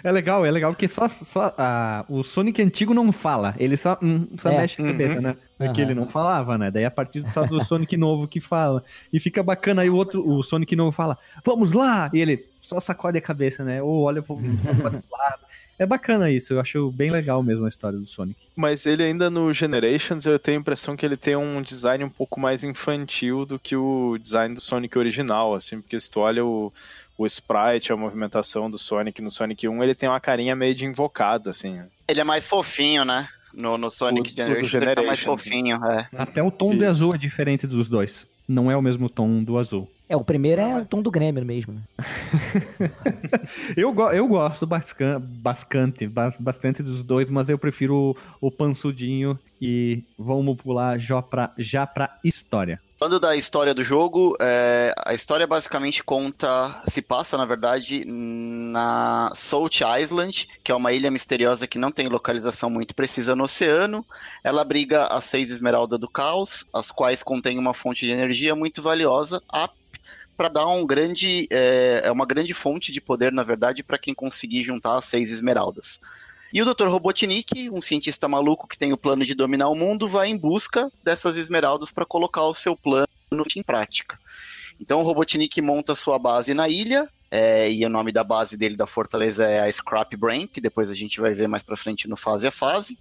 É 0.03 0.11
legal, 0.11 0.45
é 0.45 0.51
legal 0.51 0.71
porque 0.71 0.87
só, 0.87 1.07
só 1.07 1.53
ah, 1.57 2.05
o 2.09 2.23
Sonic 2.23 2.61
antigo 2.61 2.93
não 2.93 3.11
fala, 3.11 3.55
ele 3.59 3.75
só, 3.75 3.97
hum, 4.01 4.27
só 4.37 4.49
É. 4.49 4.57
mexe 4.57 4.81
a 4.81 4.85
cabeça, 4.85 5.21
né? 5.21 5.35
Porque 5.57 5.81
Aham. 5.81 5.91
ele 5.91 5.99
não 5.99 6.07
falava, 6.07 6.57
né? 6.57 6.69
Daí 6.71 6.85
a 6.85 6.91
partir 6.91 7.29
só 7.31 7.43
do 7.45 7.63
Sonic 7.63 7.95
novo 7.97 8.27
que 8.27 8.39
fala. 8.39 8.83
E 9.11 9.19
fica 9.19 9.41
bacana 9.43 9.81
aí 9.81 9.89
o 9.89 9.95
outro, 9.95 10.27
o 10.27 10.41
Sonic 10.43 10.75
novo 10.75 10.91
fala, 10.91 11.17
vamos 11.43 11.71
lá! 11.71 12.09
E 12.13 12.19
ele 12.19 12.45
só 12.61 12.79
sacode 12.79 13.17
a 13.17 13.21
cabeça, 13.21 13.63
né? 13.63 13.81
Ou 13.81 14.03
olha 14.03 14.21
pro, 14.21 14.35
pro 14.37 14.83
lado. 15.11 15.39
É 15.79 15.85
bacana 15.85 16.31
isso, 16.31 16.53
eu 16.53 16.59
acho 16.59 16.91
bem 16.91 17.11
legal 17.11 17.43
mesmo 17.43 17.65
a 17.65 17.69
história 17.69 17.99
do 17.99 18.05
Sonic. 18.07 18.47
Mas 18.55 18.85
ele 18.85 19.03
ainda 19.03 19.29
no 19.29 19.53
Generations, 19.53 20.25
eu 20.25 20.39
tenho 20.39 20.57
a 20.57 20.61
impressão 20.61 20.95
que 20.95 21.05
ele 21.05 21.15
tem 21.17 21.35
um 21.35 21.61
design 21.61 22.03
um 22.03 22.09
pouco 22.09 22.39
mais 22.39 22.63
infantil 22.63 23.45
do 23.45 23.59
que 23.59 23.75
o 23.75 24.17
design 24.17 24.55
do 24.55 24.61
Sonic 24.61 24.97
original, 24.97 25.53
assim, 25.53 25.79
porque 25.79 25.99
se 25.99 26.09
tu 26.09 26.21
olha 26.21 26.43
o, 26.43 26.73
o 27.17 27.25
sprite, 27.27 27.93
a 27.93 27.97
movimentação 27.97 28.69
do 28.69 28.79
Sonic 28.79 29.21
no 29.21 29.29
Sonic 29.29 29.67
1, 29.67 29.83
ele 29.83 29.93
tem 29.93 30.09
uma 30.09 30.19
carinha 30.19 30.55
meio 30.55 30.73
de 30.73 30.85
invocado, 30.85 31.49
assim. 31.51 31.79
Ele 32.07 32.21
é 32.21 32.23
mais 32.23 32.43
fofinho, 32.47 33.05
né? 33.05 33.27
No, 33.53 33.77
no 33.77 33.89
Sonic 33.89 34.31
O- 34.31 34.35
Generations 34.35 34.73
ele 34.73 34.93
tá 34.95 35.03
mais 35.03 35.19
Generations. 35.19 35.43
fofinho, 35.43 35.85
é. 35.85 36.07
Até 36.17 36.41
o 36.41 36.49
tom 36.51 36.71
de 36.71 36.77
Isso. 36.77 36.85
azul 36.87 37.13
é 37.15 37.17
diferente 37.19 37.67
dos 37.67 37.87
dois. 37.87 38.27
Não 38.47 38.71
é 38.71 38.75
o 38.77 38.81
mesmo 38.81 39.09
tom 39.09 39.43
do 39.43 39.57
azul. 39.57 39.87
É, 40.09 40.15
o 40.15 40.23
primeiro 40.23 40.61
é 40.61 40.81
o 40.81 40.85
tom 40.85 41.01
do 41.01 41.11
Grêmio 41.11 41.43
mesmo, 41.45 41.73
né? 41.73 41.81
Eu, 43.75 43.93
go- 43.93 44.11
eu 44.11 44.27
gosto 44.27 44.65
bascan- 44.65 45.19
bastante, 45.21 46.07
bas- 46.07 46.37
bastante 46.37 46.81
dos 46.81 47.03
dois, 47.03 47.29
mas 47.29 47.49
eu 47.49 47.57
prefiro 47.57 48.15
o, 48.41 48.47
o 48.47 48.51
pansudinho 48.51 49.37
e 49.61 50.03
vamos 50.17 50.55
pular 50.57 50.99
já 50.99 51.21
pra, 51.21 51.51
já 51.57 51.85
pra 51.85 52.17
história. 52.23 52.79
Falando 52.99 53.19
da 53.19 53.35
história 53.35 53.73
do 53.75 53.83
jogo, 53.83 54.35
é, 54.41 54.91
a 55.05 55.13
história 55.13 55.45
basicamente 55.45 56.03
conta, 56.03 56.81
se 56.87 56.99
passa 57.01 57.37
na 57.37 57.45
verdade 57.45 58.03
na 58.05 59.31
Salt 59.35 59.81
Island, 59.81 60.47
que 60.63 60.71
é 60.71 60.75
uma 60.75 60.91
ilha 60.91 61.11
misteriosa 61.11 61.67
que 61.67 61.77
não 61.77 61.91
tem 61.91 62.07
localização 62.07 62.69
muito 62.69 62.95
precisa 62.95 63.35
no 63.35 63.43
oceano. 63.43 64.03
Ela 64.43 64.61
abriga 64.63 65.05
as 65.07 65.25
seis 65.25 65.51
esmeraldas 65.51 65.99
do 65.99 66.09
caos, 66.09 66.65
as 66.73 66.89
quais 66.89 67.21
contêm 67.21 67.59
uma 67.59 67.73
fonte 67.73 68.05
de 68.05 68.11
energia 68.11 68.55
muito 68.55 68.81
valiosa, 68.81 69.41
a 69.51 69.69
para 70.37 70.47
dar 70.47 70.67
um 70.67 70.85
grande. 70.85 71.47
É, 71.49 72.01
é 72.05 72.11
uma 72.11 72.25
grande 72.25 72.53
fonte 72.53 72.91
de 72.91 73.01
poder, 73.01 73.33
na 73.33 73.43
verdade, 73.43 73.83
para 73.83 73.97
quem 73.97 74.13
conseguir 74.13 74.63
juntar 74.63 74.95
as 74.95 75.05
seis 75.05 75.31
esmeraldas. 75.31 75.99
E 76.53 76.61
o 76.61 76.73
Dr. 76.73 76.87
Robotnik, 76.87 77.69
um 77.69 77.81
cientista 77.81 78.27
maluco 78.27 78.67
que 78.67 78.77
tem 78.77 78.93
o 78.93 78.97
plano 78.97 79.25
de 79.25 79.33
dominar 79.33 79.67
o 79.67 79.75
mundo, 79.75 80.07
vai 80.07 80.29
em 80.29 80.37
busca 80.37 80.89
dessas 81.03 81.35
esmeraldas 81.35 81.91
para 81.91 82.05
colocar 82.05 82.43
o 82.43 82.53
seu 82.53 82.75
plano 82.75 83.07
em 83.55 83.63
prática. 83.63 84.17
Então 84.79 84.99
o 84.99 85.03
Robotnik 85.03 85.59
monta 85.61 85.95
sua 85.95 86.17
base 86.17 86.53
na 86.53 86.69
ilha, 86.69 87.09
é, 87.29 87.69
e 87.69 87.85
o 87.85 87.89
nome 87.89 88.11
da 88.11 88.23
base 88.23 88.55
dele 88.55 88.77
da 88.77 88.87
fortaleza 88.87 89.43
é 89.43 89.59
a 89.59 89.71
Scrap 89.71 90.15
Brain, 90.15 90.47
que 90.47 90.61
depois 90.61 90.89
a 90.89 90.93
gente 90.93 91.19
vai 91.19 91.33
ver 91.33 91.49
mais 91.49 91.63
para 91.63 91.75
frente 91.75 92.07
no 92.07 92.15
fase 92.15 92.47
a 92.47 92.51
fase. 92.51 92.97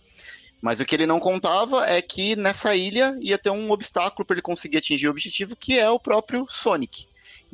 Mas 0.60 0.80
o 0.80 0.84
que 0.84 0.94
ele 0.94 1.06
não 1.06 1.20
contava 1.20 1.86
é 1.86 2.00
que 2.02 2.34
nessa 2.34 2.74
ilha 2.74 3.16
ia 3.20 3.38
ter 3.38 3.50
um 3.50 3.70
obstáculo 3.70 4.24
para 4.24 4.34
ele 4.34 4.42
conseguir 4.42 4.78
atingir 4.78 5.06
o 5.06 5.10
objetivo, 5.10 5.54
que 5.54 5.78
é 5.78 5.88
o 5.88 6.00
próprio 6.00 6.46
Sonic. 6.48 7.06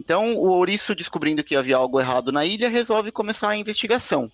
Então, 0.05 0.35
o 0.35 0.49
ouriço, 0.49 0.97
descobrindo 0.97 1.45
que 1.45 1.55
havia 1.55 1.77
algo 1.77 2.01
errado 2.01 2.33
na 2.33 2.45
ilha, 2.45 2.69
resolve 2.69 3.13
começar 3.13 3.51
a 3.51 3.57
investigação. 3.57 4.29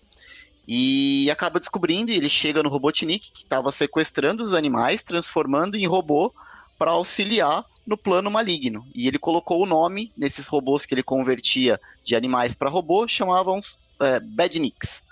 E 0.66 1.30
acaba 1.30 1.58
descobrindo, 1.58 2.10
ele 2.10 2.26
chega 2.26 2.62
no 2.62 2.70
Robotnik, 2.70 3.30
que 3.30 3.42
estava 3.42 3.70
sequestrando 3.70 4.42
os 4.42 4.54
animais, 4.54 5.04
transformando 5.04 5.76
em 5.76 5.86
robô 5.86 6.32
para 6.78 6.92
auxiliar 6.92 7.66
no 7.86 7.98
plano 7.98 8.30
maligno. 8.30 8.86
E 8.94 9.06
ele 9.06 9.18
colocou 9.18 9.62
o 9.62 9.66
nome 9.66 10.10
nesses 10.16 10.46
robôs 10.46 10.86
que 10.86 10.94
ele 10.94 11.02
convertia 11.02 11.78
de 12.02 12.16
animais 12.16 12.54
para 12.54 12.70
robô, 12.70 13.06
chamavam 13.06 13.60
é, 14.00 14.18
Badniks. 14.20 15.02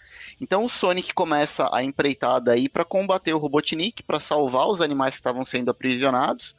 Então 0.41 0.65
o 0.65 0.71
Sonic 0.71 1.13
começa 1.13 1.69
a 1.71 1.83
empreitada 1.83 2.53
aí 2.53 2.67
para 2.67 2.83
combater 2.83 3.35
o 3.35 3.39
Robotnik, 3.39 4.03
para 4.03 4.19
salvar 4.19 4.69
os 4.69 4.81
animais 4.81 5.11
que 5.11 5.21
estavam 5.21 5.45
sendo 5.45 5.71
aprisionados 5.71 6.57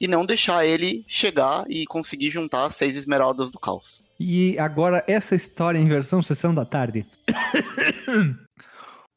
e 0.00 0.06
não 0.06 0.24
deixar 0.24 0.64
ele 0.64 1.04
chegar 1.06 1.64
e 1.68 1.86
conseguir 1.86 2.30
juntar 2.30 2.66
as 2.66 2.76
seis 2.76 2.96
esmeraldas 2.96 3.50
do 3.50 3.58
caos. 3.58 4.02
E 4.18 4.58
agora 4.58 5.04
essa 5.06 5.34
história 5.34 5.78
em 5.78 5.88
versão 5.88 6.22
sessão 6.22 6.54
da 6.54 6.64
tarde. 6.64 7.06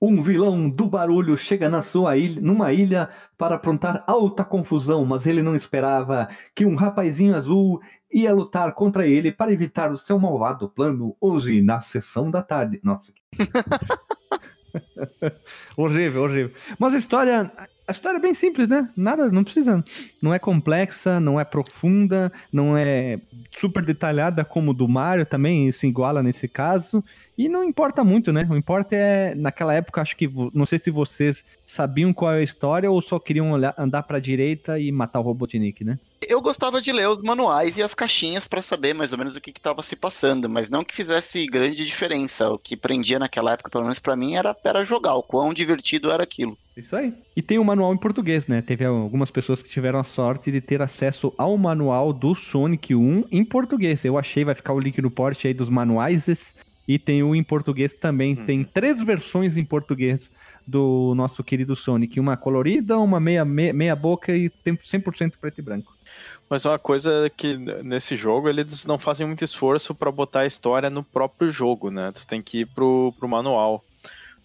Um 0.04 0.24
vilão 0.24 0.68
do 0.68 0.88
barulho 0.88 1.38
chega 1.38 1.70
na 1.70 1.84
sua 1.84 2.18
ilha, 2.18 2.42
numa 2.42 2.74
ilha 2.74 3.08
para 3.38 3.54
aprontar 3.54 4.04
alta 4.08 4.44
confusão, 4.44 5.06
mas 5.06 5.28
ele 5.28 5.44
não 5.44 5.56
esperava 5.56 6.28
que 6.56 6.66
um 6.66 6.74
rapazinho 6.74 7.36
azul 7.36 7.80
ia 8.12 8.34
lutar 8.34 8.74
contra 8.74 9.06
ele 9.06 9.32
para 9.32 9.52
evitar 9.52 9.92
o 9.92 9.98
seu 9.98 10.18
malvado 10.18 10.68
plano 10.68 11.16
hoje 11.22 11.62
na 11.62 11.82
sessão 11.82 12.32
da 12.32 12.42
tarde. 12.42 12.82
Nossa. 12.84 13.14
horrível, 15.78 16.24
horrível. 16.24 16.52
Mas 16.80 16.94
a 16.94 16.98
história, 16.98 17.52
a 17.92 17.94
história 17.94 18.18
é 18.18 18.22
bem 18.22 18.34
simples, 18.34 18.68
né? 18.68 18.90
Nada, 18.96 19.30
não 19.30 19.44
precisa. 19.44 19.84
Não 20.22 20.34
é 20.34 20.40
complexa, 20.40 21.20
não 21.20 21.40
é 21.40 21.44
profunda, 21.44 22.32
não 22.52 22.78
é 22.78 23.20
super 23.60 23.86
detalhada 23.86 24.46
como 24.46 24.74
do 24.74 24.88
Mario 24.88 25.26
também, 25.26 25.72
se 25.72 25.88
iguala 25.88 26.24
nesse 26.24 26.48
caso. 26.48 27.04
E 27.42 27.50
não 27.50 27.64
importa 27.64 28.04
muito, 28.04 28.32
né? 28.32 28.48
O 28.48 28.56
importa 28.56 28.96
é, 28.96 29.34
naquela 29.34 29.74
época, 29.74 30.00
acho 30.00 30.16
que, 30.16 30.30
não 30.54 30.64
sei 30.64 30.78
se 30.78 30.92
vocês 30.92 31.44
sabiam 31.66 32.14
qual 32.14 32.34
é 32.34 32.38
a 32.38 32.44
história 32.44 32.92
ou 32.92 33.02
só 33.02 33.18
queriam 33.18 33.52
olhar, 33.52 33.74
andar 33.80 34.04
pra 34.04 34.20
direita 34.20 34.78
e 34.78 34.92
matar 34.92 35.22
o 35.22 35.24
Robotnik, 35.24 35.84
né? 35.84 35.98
Eu 36.30 36.40
gostava 36.40 36.80
de 36.80 36.92
ler 36.92 37.10
os 37.10 37.18
manuais 37.18 37.80
e 37.80 37.82
as 37.82 37.96
caixinhas 37.96 38.48
para 38.48 38.62
saber 38.62 38.94
mais 38.94 39.12
ou 39.12 39.18
menos 39.18 39.36
o 39.36 39.42
que 39.42 39.50
estava 39.50 39.82
se 39.82 39.96
passando, 39.96 40.48
mas 40.48 40.70
não 40.70 40.84
que 40.84 40.94
fizesse 40.94 41.48
grande 41.48 41.84
diferença. 41.84 42.48
O 42.48 42.60
que 42.60 42.78
prendia 42.78 43.18
naquela 43.18 43.54
época, 43.54 43.72
pelo 43.72 43.86
menos 43.86 43.98
para 43.98 44.16
mim, 44.16 44.36
era, 44.36 44.56
era 44.64 44.84
jogar, 44.84 45.16
o 45.16 45.24
quão 45.24 45.52
divertido 45.52 46.12
era 46.12 46.22
aquilo. 46.22 46.56
Isso 46.78 46.96
aí. 46.96 47.12
E 47.36 47.42
tem 47.42 47.58
o 47.58 47.62
um 47.62 47.66
manual 47.66 47.92
em 47.92 47.98
português, 47.98 48.46
né? 48.46 48.62
Teve 48.62 48.86
algumas 48.86 49.32
pessoas 49.32 49.64
que 49.64 49.70
tiveram 49.70 49.98
a 49.98 50.04
sorte 50.04 50.52
de 50.52 50.62
ter 50.62 50.80
acesso 50.80 51.34
ao 51.40 51.58
manual 51.58 52.14
do 52.14 52.36
Sonic 52.36 52.94
1 52.94 53.26
em 53.32 53.44
português. 53.44 54.06
Eu 54.06 54.16
achei, 54.16 54.46
vai 54.46 54.54
ficar 54.54 54.74
o 54.74 54.80
link 54.80 55.02
no 55.02 55.10
porte 55.10 55.48
aí 55.48 55.56
dos 55.56 55.72
manuais 55.72 56.28
e 56.94 57.00
tem 57.00 57.24
o 57.24 57.34
em 57.34 57.42
português 57.42 57.94
também. 57.94 58.36
Tem 58.36 58.66
três 58.66 59.02
versões 59.02 59.56
em 59.56 59.64
português 59.64 60.30
do 60.68 61.14
nosso 61.16 61.42
querido 61.42 61.74
Sonic. 61.74 62.20
Uma 62.20 62.36
colorida, 62.36 62.98
uma 62.98 63.18
meia, 63.18 63.46
meia, 63.46 63.72
meia 63.72 63.96
boca 63.96 64.36
e 64.36 64.50
100% 64.50 65.36
preto 65.40 65.60
e 65.60 65.62
branco. 65.62 65.96
Mas 66.50 66.66
uma 66.66 66.78
coisa 66.78 67.28
é 67.28 67.30
que 67.30 67.56
nesse 67.82 68.18
jogo 68.18 68.50
eles 68.50 68.86
não 68.86 69.00
fazem 69.00 69.26
muito 69.26 69.42
esforço 69.42 69.96
para 69.96 70.12
botar 70.12 70.42
a 70.42 70.46
história 70.46 70.90
no 70.90 71.02
próprio 71.02 71.50
jogo, 71.50 71.90
né? 71.90 72.12
Tu 72.12 72.28
tem 72.28 72.42
que 72.42 72.60
ir 72.60 72.66
pro, 72.66 73.14
pro 73.18 73.30
manual. 73.30 73.86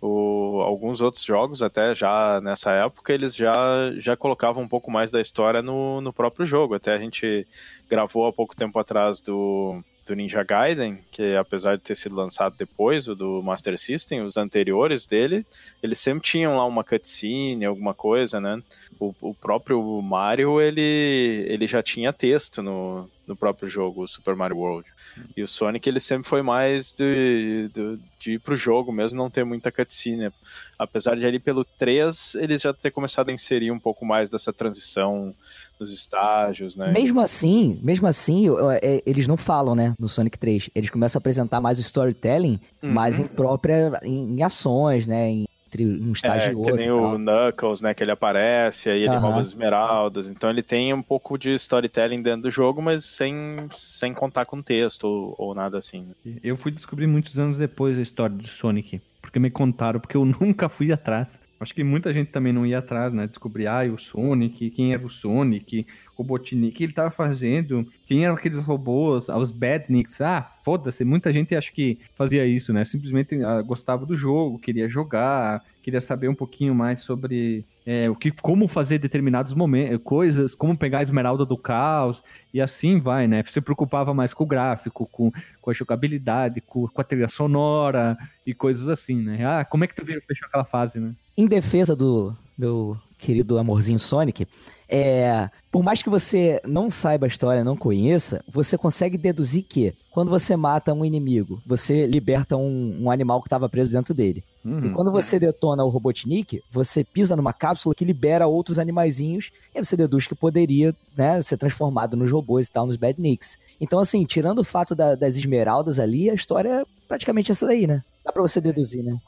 O, 0.00 0.60
alguns 0.60 1.00
outros 1.00 1.24
jogos, 1.24 1.62
até 1.62 1.96
já 1.96 2.40
nessa 2.40 2.70
época, 2.70 3.12
eles 3.12 3.34
já, 3.34 3.54
já 3.96 4.16
colocavam 4.16 4.62
um 4.62 4.68
pouco 4.68 4.88
mais 4.88 5.10
da 5.10 5.20
história 5.20 5.62
no, 5.62 6.00
no 6.00 6.12
próprio 6.12 6.46
jogo. 6.46 6.74
Até 6.74 6.94
a 6.94 6.98
gente 6.98 7.44
gravou 7.90 8.24
há 8.28 8.32
pouco 8.32 8.54
tempo 8.54 8.78
atrás 8.78 9.20
do 9.20 9.82
do 10.06 10.14
Ninja 10.14 10.42
Gaiden, 10.42 10.98
que 11.10 11.34
apesar 11.36 11.76
de 11.76 11.82
ter 11.82 11.96
sido 11.96 12.14
lançado 12.14 12.56
depois, 12.56 13.08
o 13.08 13.14
do 13.14 13.42
Master 13.42 13.78
System, 13.78 14.22
os 14.22 14.36
anteriores 14.36 15.06
dele, 15.06 15.44
eles 15.82 15.98
sempre 15.98 16.22
tinham 16.22 16.56
lá 16.56 16.64
uma 16.64 16.84
cutscene, 16.84 17.64
alguma 17.64 17.92
coisa, 17.92 18.40
né? 18.40 18.62
O, 18.98 19.12
o 19.20 19.34
próprio 19.34 19.80
Mario, 20.00 20.60
ele, 20.60 21.44
ele 21.48 21.66
já 21.66 21.82
tinha 21.82 22.12
texto 22.12 22.62
no, 22.62 23.10
no 23.26 23.36
próprio 23.36 23.68
jogo, 23.68 24.04
o 24.04 24.08
Super 24.08 24.36
Mario 24.36 24.58
World. 24.58 24.88
E 25.36 25.42
o 25.42 25.48
Sonic, 25.48 25.88
ele 25.88 26.00
sempre 26.00 26.28
foi 26.28 26.42
mais 26.42 26.92
de, 26.92 27.68
de, 27.72 27.98
de 28.18 28.32
ir 28.34 28.38
pro 28.38 28.54
jogo 28.54 28.92
mesmo, 28.92 29.18
não 29.18 29.30
ter 29.30 29.44
muita 29.44 29.72
cutscene. 29.72 30.30
Apesar 30.78 31.16
de 31.16 31.26
ali 31.26 31.38
pelo 31.38 31.64
3, 31.64 32.36
eles 32.36 32.62
já 32.62 32.72
ter 32.72 32.90
começado 32.90 33.30
a 33.30 33.32
inserir 33.32 33.70
um 33.70 33.78
pouco 33.78 34.04
mais 34.04 34.30
dessa 34.30 34.52
transição 34.52 35.34
nos 35.78 35.92
estágios, 35.92 36.76
né? 36.76 36.92
Mesmo 36.92 37.20
assim, 37.20 37.78
mesmo 37.82 38.06
assim, 38.06 38.46
é, 38.82 39.02
eles 39.06 39.26
não 39.26 39.36
falam, 39.36 39.74
né, 39.74 39.94
no 39.98 40.08
Sonic 40.08 40.38
3. 40.38 40.70
Eles 40.74 40.90
começam 40.90 41.18
a 41.18 41.20
apresentar 41.20 41.60
mais 41.60 41.78
o 41.78 41.82
storytelling, 41.82 42.58
uhum. 42.82 42.92
mais 42.92 43.18
em 43.18 43.26
própria, 43.26 44.00
em, 44.02 44.36
em 44.36 44.42
ações, 44.42 45.06
né, 45.06 45.28
em 45.28 45.46
entre 45.66 45.84
um 45.84 46.12
estágio 46.12 46.48
é, 46.48 46.52
e 46.52 46.54
outro. 46.54 46.76
Que 46.76 46.78
nem 46.78 46.90
o 46.90 47.18
Knuckles, 47.18 47.80
né? 47.80 47.92
Que 47.92 48.02
ele 48.02 48.10
aparece, 48.12 48.88
aí 48.88 49.02
ele 49.02 49.14
uhum. 49.14 49.20
rouba 49.20 49.40
as 49.40 49.48
esmeraldas. 49.48 50.26
Então 50.26 50.48
ele 50.48 50.62
tem 50.62 50.94
um 50.94 51.02
pouco 51.02 51.36
de 51.36 51.54
storytelling 51.54 52.22
dentro 52.22 52.42
do 52.42 52.50
jogo, 52.50 52.80
mas 52.80 53.04
sem, 53.04 53.66
sem 53.70 54.14
contar 54.14 54.46
com 54.46 54.62
texto 54.62 55.04
ou, 55.04 55.34
ou 55.38 55.54
nada 55.54 55.76
assim. 55.76 56.08
Eu 56.42 56.56
fui 56.56 56.70
descobrir 56.70 57.06
muitos 57.06 57.38
anos 57.38 57.58
depois 57.58 57.98
a 57.98 58.02
história 58.02 58.34
do 58.34 58.48
Sonic. 58.48 59.00
Porque 59.20 59.38
me 59.38 59.50
contaram, 59.50 60.00
porque 60.00 60.16
eu 60.16 60.24
nunca 60.40 60.68
fui 60.68 60.92
atrás. 60.92 61.38
Acho 61.58 61.74
que 61.74 61.82
muita 61.82 62.12
gente 62.12 62.30
também 62.30 62.52
não 62.52 62.66
ia 62.66 62.78
atrás, 62.78 63.12
né? 63.12 63.26
Descobrir, 63.26 63.66
ah, 63.66 63.82
o 63.92 63.96
Sonic, 63.98 64.70
quem 64.70 64.92
era 64.92 65.04
o 65.04 65.10
Sonic, 65.10 65.86
Robotnik, 66.16 66.72
o 66.72 66.76
que 66.76 66.84
ele 66.84 66.92
tava 66.92 67.10
fazendo, 67.10 67.86
quem 68.06 68.24
eram 68.24 68.34
aqueles 68.34 68.58
robôs, 68.58 69.28
os 69.28 69.50
Badniks. 69.50 70.20
Ah, 70.20 70.42
foda-se, 70.64 71.04
muita 71.04 71.32
gente 71.32 71.54
acho 71.54 71.72
que 71.72 71.98
fazia 72.16 72.46
isso, 72.46 72.72
né? 72.72 72.84
Simplesmente 72.84 73.42
ah, 73.42 73.60
gostava 73.60 74.06
do 74.06 74.16
jogo, 74.16 74.58
queria 74.58 74.88
jogar, 74.88 75.62
queria 75.82 76.00
saber 76.00 76.28
um 76.28 76.34
pouquinho 76.34 76.74
mais 76.74 77.00
sobre 77.00 77.64
é, 77.86 78.10
o 78.10 78.16
que, 78.16 78.32
como 78.32 78.66
fazer 78.66 78.98
determinados 78.98 79.54
momentos, 79.54 80.00
coisas, 80.02 80.54
como 80.54 80.76
pegar 80.76 80.98
a 80.98 81.02
esmeralda 81.02 81.44
do 81.44 81.56
caos, 81.56 82.24
e 82.52 82.60
assim 82.60 82.98
vai, 82.98 83.28
né? 83.28 83.44
Se 83.46 83.60
preocupava 83.60 84.12
mais 84.12 84.34
com 84.34 84.42
o 84.42 84.46
gráfico, 84.46 85.06
com, 85.12 85.30
com 85.60 85.70
a 85.70 85.74
jogabilidade, 85.74 86.60
com, 86.62 86.88
com 86.88 87.00
a 87.00 87.04
trilha 87.04 87.28
sonora 87.28 88.16
e 88.44 88.54
coisas 88.54 88.88
assim, 88.88 89.22
né? 89.22 89.44
Ah, 89.44 89.64
como 89.64 89.84
é 89.84 89.86
que 89.86 89.94
tu 89.94 90.04
viu 90.04 90.20
fechou 90.26 90.48
aquela 90.48 90.64
fase, 90.64 90.98
né? 90.98 91.14
Em 91.36 91.46
defesa 91.46 91.94
do 91.94 92.34
meu 92.56 92.96
querido 93.18 93.58
amorzinho 93.58 93.98
Sonic, 93.98 94.46
é, 94.88 95.50
por 95.72 95.82
mais 95.82 96.02
que 96.02 96.08
você 96.08 96.60
não 96.64 96.90
saiba 96.90 97.26
a 97.26 97.28
história, 97.28 97.64
não 97.64 97.76
conheça, 97.76 98.44
você 98.48 98.78
consegue 98.78 99.18
deduzir 99.18 99.64
que 99.64 99.94
quando 100.12 100.30
você 100.30 100.56
mata 100.56 100.94
um 100.94 101.04
inimigo, 101.04 101.60
você 101.66 102.06
liberta 102.06 102.56
um, 102.56 102.96
um 103.02 103.10
animal 103.10 103.40
que 103.40 103.48
estava 103.48 103.68
preso 103.68 103.92
dentro 103.92 104.14
dele. 104.14 104.44
Uhum. 104.64 104.86
E 104.86 104.90
quando 104.90 105.10
você 105.10 105.38
detona 105.38 105.84
o 105.84 105.88
Robotnik, 105.88 106.62
você 106.70 107.02
pisa 107.02 107.34
numa 107.36 107.52
cápsula 107.52 107.94
que 107.94 108.04
libera 108.04 108.46
outros 108.46 108.78
animaizinhos, 108.78 109.50
e 109.74 109.78
aí 109.78 109.84
você 109.84 109.96
deduz 109.96 110.26
que 110.26 110.34
poderia 110.34 110.94
né, 111.16 111.42
ser 111.42 111.56
transformado 111.56 112.16
nos 112.16 112.30
robôs 112.30 112.68
e 112.68 112.72
tal, 112.72 112.86
nos 112.86 112.96
Badniks. 112.96 113.58
Então, 113.80 113.98
assim, 113.98 114.24
tirando 114.24 114.60
o 114.60 114.64
fato 114.64 114.94
da, 114.94 115.14
das 115.14 115.36
esmeraldas 115.36 115.98
ali, 115.98 116.30
a 116.30 116.34
história 116.34 116.82
é 116.82 116.84
praticamente 117.08 117.50
essa 117.50 117.66
daí, 117.66 117.86
né? 117.86 118.02
Dá 118.24 118.32
pra 118.32 118.42
você 118.42 118.60
deduzir, 118.60 119.02
né? 119.02 119.18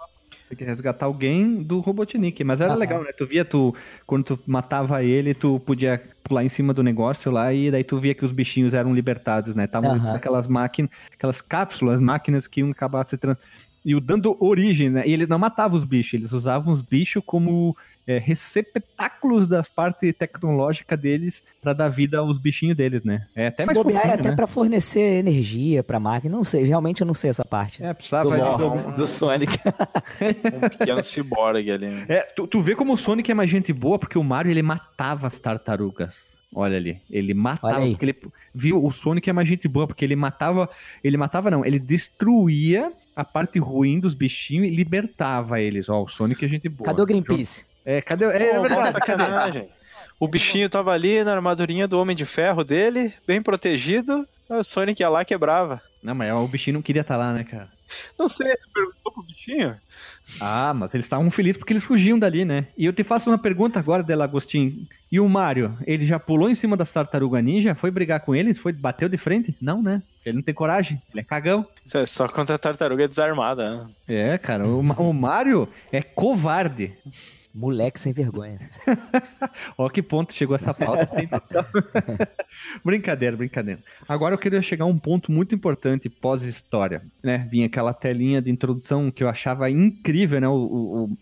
Tem 0.49 0.57
que 0.57 0.65
resgatar 0.65 1.07
alguém 1.07 1.63
do 1.63 1.81
Robotnik. 1.81 2.43
Mas 2.43 2.61
era 2.61 2.73
ah, 2.73 2.77
legal, 2.77 3.03
né? 3.03 3.13
Tu 3.13 3.27
via, 3.27 3.45
tu, 3.45 3.75
quando 4.07 4.25
tu 4.25 4.41
matava 4.47 5.03
ele, 5.03 5.35
tu 5.35 5.61
podia 5.61 6.03
pular 6.25 6.45
em 6.45 6.49
cima 6.49 6.73
do 6.73 6.83
negócio 6.83 7.31
lá 7.31 7.53
e 7.53 7.71
daí 7.71 7.85
tu 7.85 7.99
via 7.99 8.15
que 8.15 8.25
os 8.25 8.33
bichinhos 8.33 8.75
eram 8.75 8.95
libertados, 8.95 9.55
né? 9.55 9.65
Estavam 9.65 9.97
uhum. 9.97 10.15
aquelas 10.15 10.47
máquinas, 10.47 10.91
aquelas 11.13 11.41
cápsulas, 11.41 12.01
máquinas 12.01 12.47
que 12.47 12.61
iam 12.61 12.71
acabar 12.71 13.07
se 13.07 13.17
trans... 13.17 13.39
E 13.85 13.99
dando 14.01 14.37
origem, 14.41 14.91
né? 14.91 15.03
E 15.07 15.13
ele 15.13 15.27
não 15.27 15.39
matava 15.39 15.77
os 15.77 15.85
bichos, 15.85 16.15
eles 16.15 16.33
usavam 16.33 16.73
os 16.73 16.83
bichos 16.83 17.23
como 17.25 17.77
é, 18.09 18.17
receptáculos 18.17 19.47
das 19.47 19.69
partes 19.69 20.15
tecnológicas 20.15 20.99
deles 20.99 21.45
para 21.61 21.75
dar 21.75 21.91
vida 21.91 22.19
aos 22.19 22.39
bichinhos 22.39 22.75
deles, 22.75 23.05
né? 23.05 23.27
É 23.37 23.49
até 23.49 23.65
Se 23.65 23.67
mais 23.67 23.79
fofinho, 23.79 24.01
é 24.01 24.15
até 24.15 24.31
né? 24.31 24.35
para 24.35 24.47
fornecer 24.47 25.19
energia 25.19 25.83
para 25.83 26.01
máquina, 26.01 26.35
não 26.35 26.43
sei, 26.43 26.65
realmente 26.65 27.03
eu 27.03 27.07
não 27.07 27.13
sei 27.13 27.29
essa 27.29 27.45
parte. 27.45 27.85
É, 27.85 27.93
precisava 27.93 28.31
do, 28.31 28.57
do, 28.57 28.97
do 28.97 29.07
Sonic. 29.07 29.59
um 29.63 30.69
pequeno 30.71 31.05
ciborgue 31.05 31.71
ali. 31.71 31.87
Né? 31.87 32.07
É, 32.09 32.21
tu, 32.23 32.47
tu 32.47 32.61
vê 32.61 32.75
como 32.75 32.95
o 32.95 32.97
Sonic 32.97 33.31
é 33.31 33.35
mais 33.35 33.51
gente 33.51 33.75
boa, 33.75 33.99
porque 33.99 34.19
o 34.19 34.25
Mario 34.25 34.51
ele 34.51 34.63
matava 34.63 35.27
as 35.27 35.39
tartarugas. 35.39 36.39
Olha 36.55 36.79
ali, 36.79 37.03
ele 37.11 37.35
matava, 37.35 37.87
porque 37.87 38.07
ele 38.07 38.17
viu 38.55 38.83
o 38.83 38.91
Sonic 38.91 39.29
é 39.29 39.35
mais 39.35 39.47
gente 39.47 39.69
boa, 39.69 39.87
porque 39.87 40.03
ele 40.03 40.17
matava, 40.17 40.67
ele 41.05 41.19
matava 41.19 41.51
não, 41.51 41.63
ele 41.63 41.79
destruía 41.79 42.91
a 43.19 43.25
parte 43.25 43.59
ruim 43.59 43.99
dos 43.99 44.15
bichinhos 44.15 44.69
e 44.69 44.71
libertava 44.71 45.61
eles. 45.61 45.89
Ó, 45.89 46.05
o 46.05 46.07
Sonic 46.07 46.45
é 46.45 46.49
gente 46.49 46.69
boa. 46.69 46.87
Cadê 46.87 47.03
o 47.03 47.07
Greenpeace? 47.07 47.65
É, 47.85 48.01
cadê? 48.01 48.27
É, 48.27 48.51
é 48.51 48.61
verdade, 48.61 48.93
mó 48.93 49.01
cadê? 49.01 49.67
O 50.21 50.29
bichinho 50.29 50.69
tava 50.71 50.93
ali 50.93 51.25
na 51.25 51.35
armadurinha 51.35 51.89
do 51.89 51.99
Homem 51.99 52.15
de 52.15 52.25
Ferro 52.25 52.63
dele, 52.63 53.13
bem 53.27 53.43
protegido. 53.43 54.25
O 54.49 54.63
Sonic 54.63 55.03
ia 55.03 55.09
lá 55.09 55.23
e 55.23 55.25
quebrava. 55.25 55.83
Não, 56.01 56.15
mas 56.15 56.33
o 56.33 56.47
bichinho 56.47 56.75
não 56.75 56.83
queria 56.83 57.03
estar 57.03 57.17
lá, 57.17 57.33
né, 57.33 57.43
cara? 57.43 57.69
Não 58.17 58.29
sei, 58.29 58.47
você 58.47 58.69
perguntou 58.73 59.13
pro 59.13 59.23
bichinho? 59.25 59.77
Ah, 60.41 60.73
mas 60.73 60.95
eles 60.95 61.07
estavam 61.07 61.29
felizes 61.29 61.57
porque 61.57 61.73
eles 61.73 61.85
fugiam 61.85 62.19
dali, 62.19 62.45
né? 62.45 62.69
E 62.77 62.85
eu 62.85 62.93
te 62.93 63.03
faço 63.03 63.31
uma 63.31 63.39
pergunta 63.39 63.81
agora, 63.81 64.03
Dela 64.03 64.25
Agostinho. 64.25 64.87
E 65.11 65.19
o 65.19 65.29
Mario, 65.29 65.77
ele 65.85 66.07
já 66.07 66.21
pulou 66.21 66.49
em 66.49 66.55
cima 66.55 66.77
das 66.77 66.93
tartaruga 66.93 67.43
ninja? 67.43 67.75
Foi 67.75 67.91
brigar 67.91 68.21
com 68.21 68.35
eles? 68.35 68.59
Foi, 68.59 68.73
bateu 68.73 69.09
de 69.09 69.17
frente? 69.17 69.57
Não, 69.61 69.83
né? 69.83 70.03
Ele 70.29 70.37
não 70.37 70.43
tem 70.43 70.55
coragem, 70.55 71.01
ele 71.11 71.21
é 71.21 71.25
cagão. 71.25 71.67
Isso 71.85 71.97
é 71.99 72.07
só 72.07 72.29
contra 72.29 72.55
a 72.55 72.59
tartaruga 72.59 73.09
desarmada, 73.09 73.71
né? 73.77 73.87
É, 74.07 74.39
cara, 74.39 74.67
o, 74.67 74.81
o 74.81 75.15
Mario 75.15 75.69
é 75.91 76.03
covarde. 76.03 76.93
Moleque 77.59 77.99
sem 77.99 78.13
vergonha. 78.13 78.61
Ó 79.77 79.89
que 79.89 80.01
ponto 80.01 80.33
chegou 80.33 80.55
essa 80.55 80.73
pauta 80.73 81.09
sem 81.09 81.29
brincadeira, 82.85 83.37
brincadeira. 83.37 83.83
Agora 84.09 84.35
eu 84.35 84.39
queria 84.39 84.63
chegar 84.63 84.85
a 84.85 84.89
um 84.89 84.97
ponto 84.97 85.33
muito 85.33 85.57
importante 85.57 86.09
pós-história, 86.09 87.03
né? 87.21 87.49
Vinha 87.51 87.67
aquela 87.67 87.93
telinha 87.93 88.41
de 88.41 88.49
introdução 88.49 89.11
que 89.11 89.25
eu 89.25 89.29
achava 89.29 89.69
incrível, 89.69 90.41
né? 90.41 90.47
O, 90.47 90.53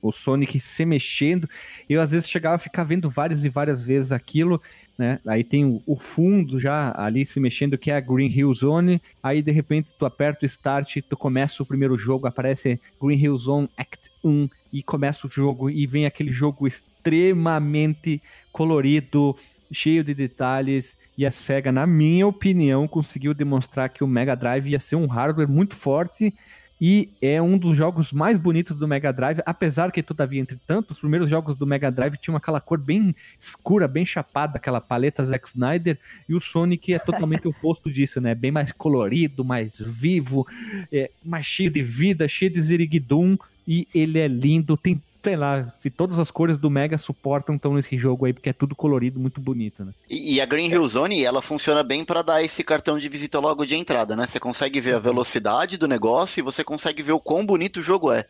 o, 0.03 0.09
o 0.09 0.13
Sonic 0.13 0.61
se 0.61 0.85
mexendo. 0.85 1.49
Eu 1.89 2.03
às 2.03 2.11
vezes 2.11 2.29
chegava 2.29 2.57
a 2.57 2.59
ficar 2.59 2.85
vendo 2.85 3.09
várias 3.09 3.43
e 3.47 3.49
várias 3.49 3.83
vezes 3.83 4.13
aquilo, 4.13 4.61
né? 4.99 5.19
Aí 5.27 5.43
tem 5.43 5.65
o, 5.65 5.83
o 5.87 5.97
fundo 5.97 6.61
já 6.61 6.93
ali 6.95 7.25
se 7.25 7.41
mexendo, 7.41 7.79
que 7.79 7.91
é 7.91 7.97
a 7.97 8.01
Green 8.01 8.29
Hill 8.29 8.53
Zone. 8.53 9.01
Aí 9.23 9.41
de 9.41 9.53
repente 9.53 9.95
tu 9.99 10.05
aperta 10.05 10.45
o 10.45 10.47
start, 10.47 10.99
tu 11.09 11.17
começa 11.17 11.63
o 11.63 11.67
primeiro 11.67 11.97
jogo, 11.97 12.27
aparece 12.27 12.79
Green 13.01 13.19
Hill 13.19 13.39
Zone 13.39 13.71
Act 13.75 14.11
1 14.23 14.51
e 14.73 14.83
começa 14.83 15.27
o 15.27 15.31
jogo 15.31 15.71
e 15.71 15.87
vem 15.87 16.07
aquele 16.07 16.33
jogo 16.33 16.67
extremamente 16.67 18.23
colorido, 18.53 19.37
cheio 19.73 20.05
de 20.05 20.15
detalhes. 20.15 20.97
E 21.17 21.25
a 21.25 21.31
SEGA, 21.31 21.73
na 21.73 21.87
minha 21.87 22.27
opinião, 22.27 22.87
conseguiu 22.87 23.33
demonstrar 23.33 23.89
que 23.89 24.05
o 24.05 24.07
Mega 24.07 24.35
Drive 24.35 24.69
ia 24.69 24.81
ser 24.81 24.97
um 24.97 25.07
hardware 25.07 25.49
muito 25.49 25.75
forte 25.75 26.35
e 26.81 27.11
é 27.23 27.41
um 27.41 27.57
dos 27.57 27.77
jogos 27.77 28.13
mais 28.13 28.39
bonitos 28.39 28.77
do 28.77 28.87
Mega 28.87 29.13
Drive, 29.13 29.41
apesar 29.47 29.91
que, 29.91 30.03
todavia, 30.03 30.41
entretanto, 30.41 30.91
os 30.91 31.01
primeiros 31.01 31.29
jogos 31.29 31.57
do 31.57 31.67
Mega 31.67 31.91
Drive 31.91 32.17
tinham 32.19 32.37
aquela 32.37 32.61
cor 32.61 32.79
bem 32.79 33.15
escura, 33.41 33.89
bem 33.89 34.05
chapada, 34.05 34.59
aquela 34.59 34.81
paleta 34.81 35.25
Zack 35.25 35.49
Snyder, 35.49 35.99
e 36.29 36.35
o 36.35 36.41
Sonic 36.41 36.93
é 36.93 36.99
totalmente 36.99 37.47
o 37.49 37.51
oposto 37.57 37.91
disso, 37.91 38.21
né? 38.21 38.35
Bem 38.35 38.51
mais 38.51 38.73
colorido, 38.73 39.43
mais 39.43 39.81
vivo, 39.81 40.47
é, 40.93 41.11
mais 41.25 41.47
cheio 41.47 41.71
de 41.71 41.83
vida, 41.83 42.29
cheio 42.29 42.51
de 42.51 42.61
ziriguidum, 42.61 43.39
e 43.67 43.87
ele 43.95 44.19
é 44.19 44.29
lindo, 44.29 44.77
tem, 44.77 45.01
sei 45.23 45.37
lá, 45.37 45.69
se 45.71 45.91
todas 45.91 46.19
as 46.19 46.31
cores 46.31 46.57
do 46.57 46.71
Mega 46.71 46.97
suportam 46.97 47.57
estão 47.57 47.75
nesse 47.75 47.97
jogo 47.97 48.27
aí, 48.27 48.33
porque 48.33 48.51
é 48.51 48.53
tudo 48.53 48.77
colorido, 48.77 49.19
muito 49.19 49.41
bonito, 49.41 49.85
né? 49.85 49.93
E, 50.09 50.35
e 50.35 50.41
a 50.41 50.47
Green 50.47 50.71
Hill 50.71 50.87
Zone, 50.87 51.25
ela 51.25 51.43
funciona 51.43 51.83
bem 51.83 52.05
para 52.05 52.23
dar 52.23 52.43
esse 52.43 52.63
cartão 52.63 52.97
de 52.97 53.09
visita 53.09 53.41
logo 53.41 53.65
de 53.65 53.75
entrada, 53.75 54.15
né? 54.15 54.27
Você 54.27 54.39
consegue 54.39 54.81
ver 54.81 54.95
a 54.95 55.01
velocidade 55.01 55.77
do 55.77 55.89
negócio 55.89 56.39
e 56.39 56.43
você 56.43 56.63
consegue 56.63 57.03
ver 57.03 57.13
o 57.13 57.21
quão 57.21 57.45
bonito 57.45 57.81
o 57.81 57.83
jogo 57.83 58.13
é. 58.13 58.27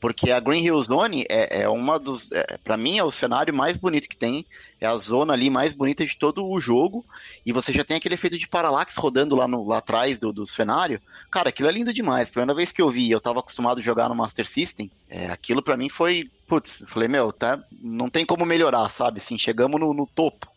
Porque 0.00 0.30
a 0.30 0.40
Green 0.40 0.64
Hill 0.64 0.82
Zone 0.82 1.26
é, 1.28 1.62
é 1.62 1.68
uma 1.68 1.98
dos. 1.98 2.32
É, 2.32 2.56
para 2.64 2.76
mim, 2.76 2.96
é 2.96 3.04
o 3.04 3.10
cenário 3.10 3.54
mais 3.54 3.76
bonito 3.76 4.08
que 4.08 4.16
tem. 4.16 4.46
É 4.80 4.86
a 4.86 4.96
zona 4.96 5.34
ali 5.34 5.50
mais 5.50 5.74
bonita 5.74 6.06
de 6.06 6.16
todo 6.16 6.48
o 6.48 6.58
jogo. 6.58 7.04
E 7.44 7.52
você 7.52 7.70
já 7.70 7.84
tem 7.84 7.98
aquele 7.98 8.14
efeito 8.14 8.38
de 8.38 8.48
paralaxe 8.48 8.98
rodando 8.98 9.36
lá, 9.36 9.46
no, 9.46 9.68
lá 9.68 9.78
atrás 9.78 10.18
do, 10.18 10.32
do 10.32 10.46
cenário. 10.46 11.00
Cara, 11.30 11.50
aquilo 11.50 11.68
é 11.68 11.72
lindo 11.72 11.92
demais. 11.92 12.30
Primeira 12.30 12.54
vez 12.54 12.72
que 12.72 12.80
eu 12.80 12.88
vi, 12.88 13.10
eu 13.10 13.20
tava 13.20 13.40
acostumado 13.40 13.78
a 13.78 13.82
jogar 13.82 14.08
no 14.08 14.14
Master 14.14 14.46
System. 14.46 14.90
É, 15.08 15.26
aquilo 15.26 15.62
para 15.62 15.76
mim 15.76 15.90
foi. 15.90 16.30
Putz, 16.46 16.82
falei, 16.88 17.06
meu, 17.06 17.30
tá, 17.30 17.62
não 17.80 18.08
tem 18.08 18.24
como 18.24 18.46
melhorar, 18.46 18.88
sabe? 18.88 19.18
Assim, 19.18 19.38
chegamos 19.38 19.78
no, 19.78 19.92
no 19.92 20.06
topo. 20.06 20.48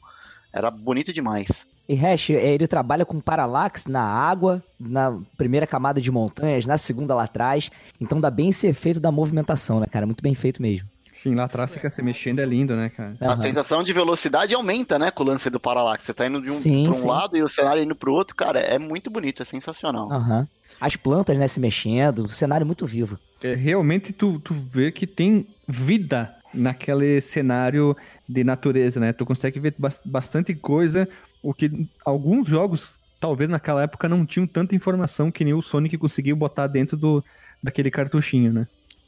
Era 0.53 0.71
bonito 0.71 1.11
demais. 1.11 1.67
E 1.87 1.95
Hash, 1.95 2.29
é, 2.29 2.53
ele 2.53 2.67
trabalha 2.67 3.05
com 3.05 3.19
paralaxe 3.19 3.89
na 3.89 4.01
água, 4.01 4.63
na 4.79 5.19
primeira 5.37 5.67
camada 5.67 5.99
de 5.99 6.09
montanhas, 6.11 6.65
na 6.65 6.77
segunda 6.77 7.13
lá 7.13 7.23
atrás. 7.23 7.69
Então 7.99 8.21
dá 8.21 8.31
bem 8.31 8.49
esse 8.49 8.67
efeito 8.67 8.99
da 8.99 9.11
movimentação, 9.11 9.79
né, 9.79 9.85
cara? 9.91 10.05
Muito 10.05 10.23
bem 10.23 10.33
feito 10.33 10.61
mesmo. 10.61 10.87
Sim, 11.13 11.35
lá 11.35 11.43
atrás 11.43 11.71
fica 11.73 11.89
se 11.91 12.01
mexendo, 12.01 12.39
é 12.39 12.45
lindo, 12.45 12.75
né, 12.75 12.89
cara? 12.89 13.15
A 13.21 13.35
sensação 13.35 13.83
de 13.83 13.93
velocidade 13.93 14.55
aumenta, 14.55 14.97
né, 14.97 15.11
com 15.11 15.23
o 15.23 15.25
lance 15.27 15.47
do 15.49 15.59
paralaxe. 15.59 16.05
Você 16.05 16.13
tá 16.13 16.25
indo 16.25 16.41
de 16.41 16.49
um, 16.49 16.53
Sim, 16.53 16.85
pra 16.85 16.91
um 16.91 16.95
sim. 16.95 17.07
lado 17.07 17.37
e 17.37 17.43
o 17.43 17.49
cenário 17.49 17.83
indo 17.83 17.95
pro 17.95 18.11
outro, 18.13 18.35
cara, 18.35 18.59
é 18.59 18.79
muito 18.79 19.11
bonito, 19.11 19.41
é 19.41 19.45
sensacional. 19.45 20.11
Aham. 20.11 20.47
As 20.81 20.95
plantas, 20.95 21.37
né, 21.37 21.47
se 21.47 21.59
mexendo, 21.59 22.19
o 22.19 22.27
cenário 22.27 22.65
muito 22.65 22.85
vivo. 22.87 23.19
É, 23.43 23.53
realmente 23.53 24.11
tu, 24.11 24.39
tu 24.39 24.53
vê 24.55 24.91
que 24.91 25.05
tem 25.05 25.45
vida 25.67 26.33
naquele 26.51 27.21
cenário 27.21 27.95
de 28.27 28.43
natureza, 28.43 28.99
né? 28.99 29.13
Tu 29.13 29.25
consegue 29.25 29.59
ver 29.59 29.75
bas- 29.77 30.01
bastante 30.03 30.53
coisa, 30.55 31.07
o 31.43 31.53
que 31.53 31.69
alguns 32.05 32.47
jogos, 32.47 32.99
talvez 33.19 33.49
naquela 33.49 33.83
época, 33.83 34.09
não 34.09 34.25
tinham 34.25 34.47
tanta 34.47 34.75
informação 34.75 35.31
que 35.31 35.45
nem 35.45 35.53
o 35.53 35.61
Sonic 35.61 35.97
conseguiu 35.97 36.35
botar 36.35 36.67
dentro 36.67 36.97
do, 36.97 37.23
daquele 37.61 37.91
cartuchinho, 37.91 38.53
né? 38.53 38.67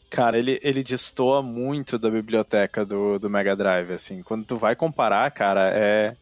Cara, 0.09 0.37
ele, 0.37 0.59
ele 0.63 0.83
destoa 0.83 1.41
muito 1.41 1.97
da 1.99 2.09
biblioteca 2.09 2.85
do, 2.85 3.19
do 3.19 3.29
Mega 3.29 3.55
Drive, 3.55 3.91
assim. 3.91 4.23
Quando 4.23 4.45
tu 4.45 4.57
vai 4.57 4.75
comparar, 4.75 5.29
cara, 5.31 5.71
é, 5.73 6.15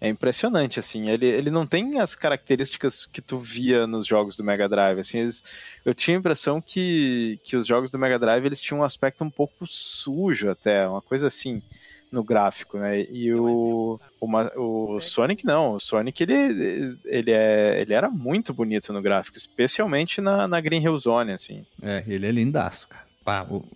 é 0.00 0.08
impressionante, 0.08 0.78
assim. 0.80 1.10
Ele, 1.10 1.26
ele 1.26 1.50
não 1.50 1.66
tem 1.66 1.98
as 2.00 2.14
características 2.14 3.06
que 3.06 3.20
tu 3.20 3.38
via 3.38 3.86
nos 3.86 4.06
jogos 4.06 4.36
do 4.36 4.44
Mega 4.44 4.68
Drive, 4.68 5.00
assim. 5.00 5.18
eles- 5.18 5.42
eu 5.84 5.94
tinha 5.94 6.16
a 6.16 6.20
impressão 6.20 6.62
que, 6.62 7.38
que 7.44 7.56
os 7.56 7.66
jogos 7.66 7.90
do 7.90 7.98
Mega 7.98 8.18
Drive, 8.18 8.46
eles 8.46 8.60
tinham 8.60 8.80
um 8.80 8.84
aspecto 8.84 9.24
um 9.24 9.30
pouco 9.30 9.66
sujo 9.66 10.48
até, 10.50 10.88
uma 10.88 11.02
coisa 11.02 11.26
assim, 11.26 11.62
no 12.10 12.22
gráfico, 12.22 12.78
né? 12.78 13.02
E 13.02 13.32
o, 13.32 13.98
o, 14.20 14.26
Ma- 14.26 14.50
o 14.56 15.00
Sonic 15.00 15.44
não, 15.44 15.72
o 15.72 15.80
Sonic, 15.80 16.22
ele, 16.22 16.96
ele, 17.04 17.30
é, 17.32 17.80
ele 17.80 17.92
era 17.94 18.08
muito 18.10 18.54
bonito 18.54 18.92
no 18.92 19.02
gráfico, 19.02 19.36
especialmente 19.36 20.20
na, 20.20 20.46
na 20.46 20.60
Green 20.60 20.82
Hill 20.82 20.96
Zone, 20.98 21.32
assim. 21.32 21.64
É, 21.82 22.02
ele 22.06 22.26
é 22.26 22.30
lindaço, 22.30 22.88
cara. 22.88 23.06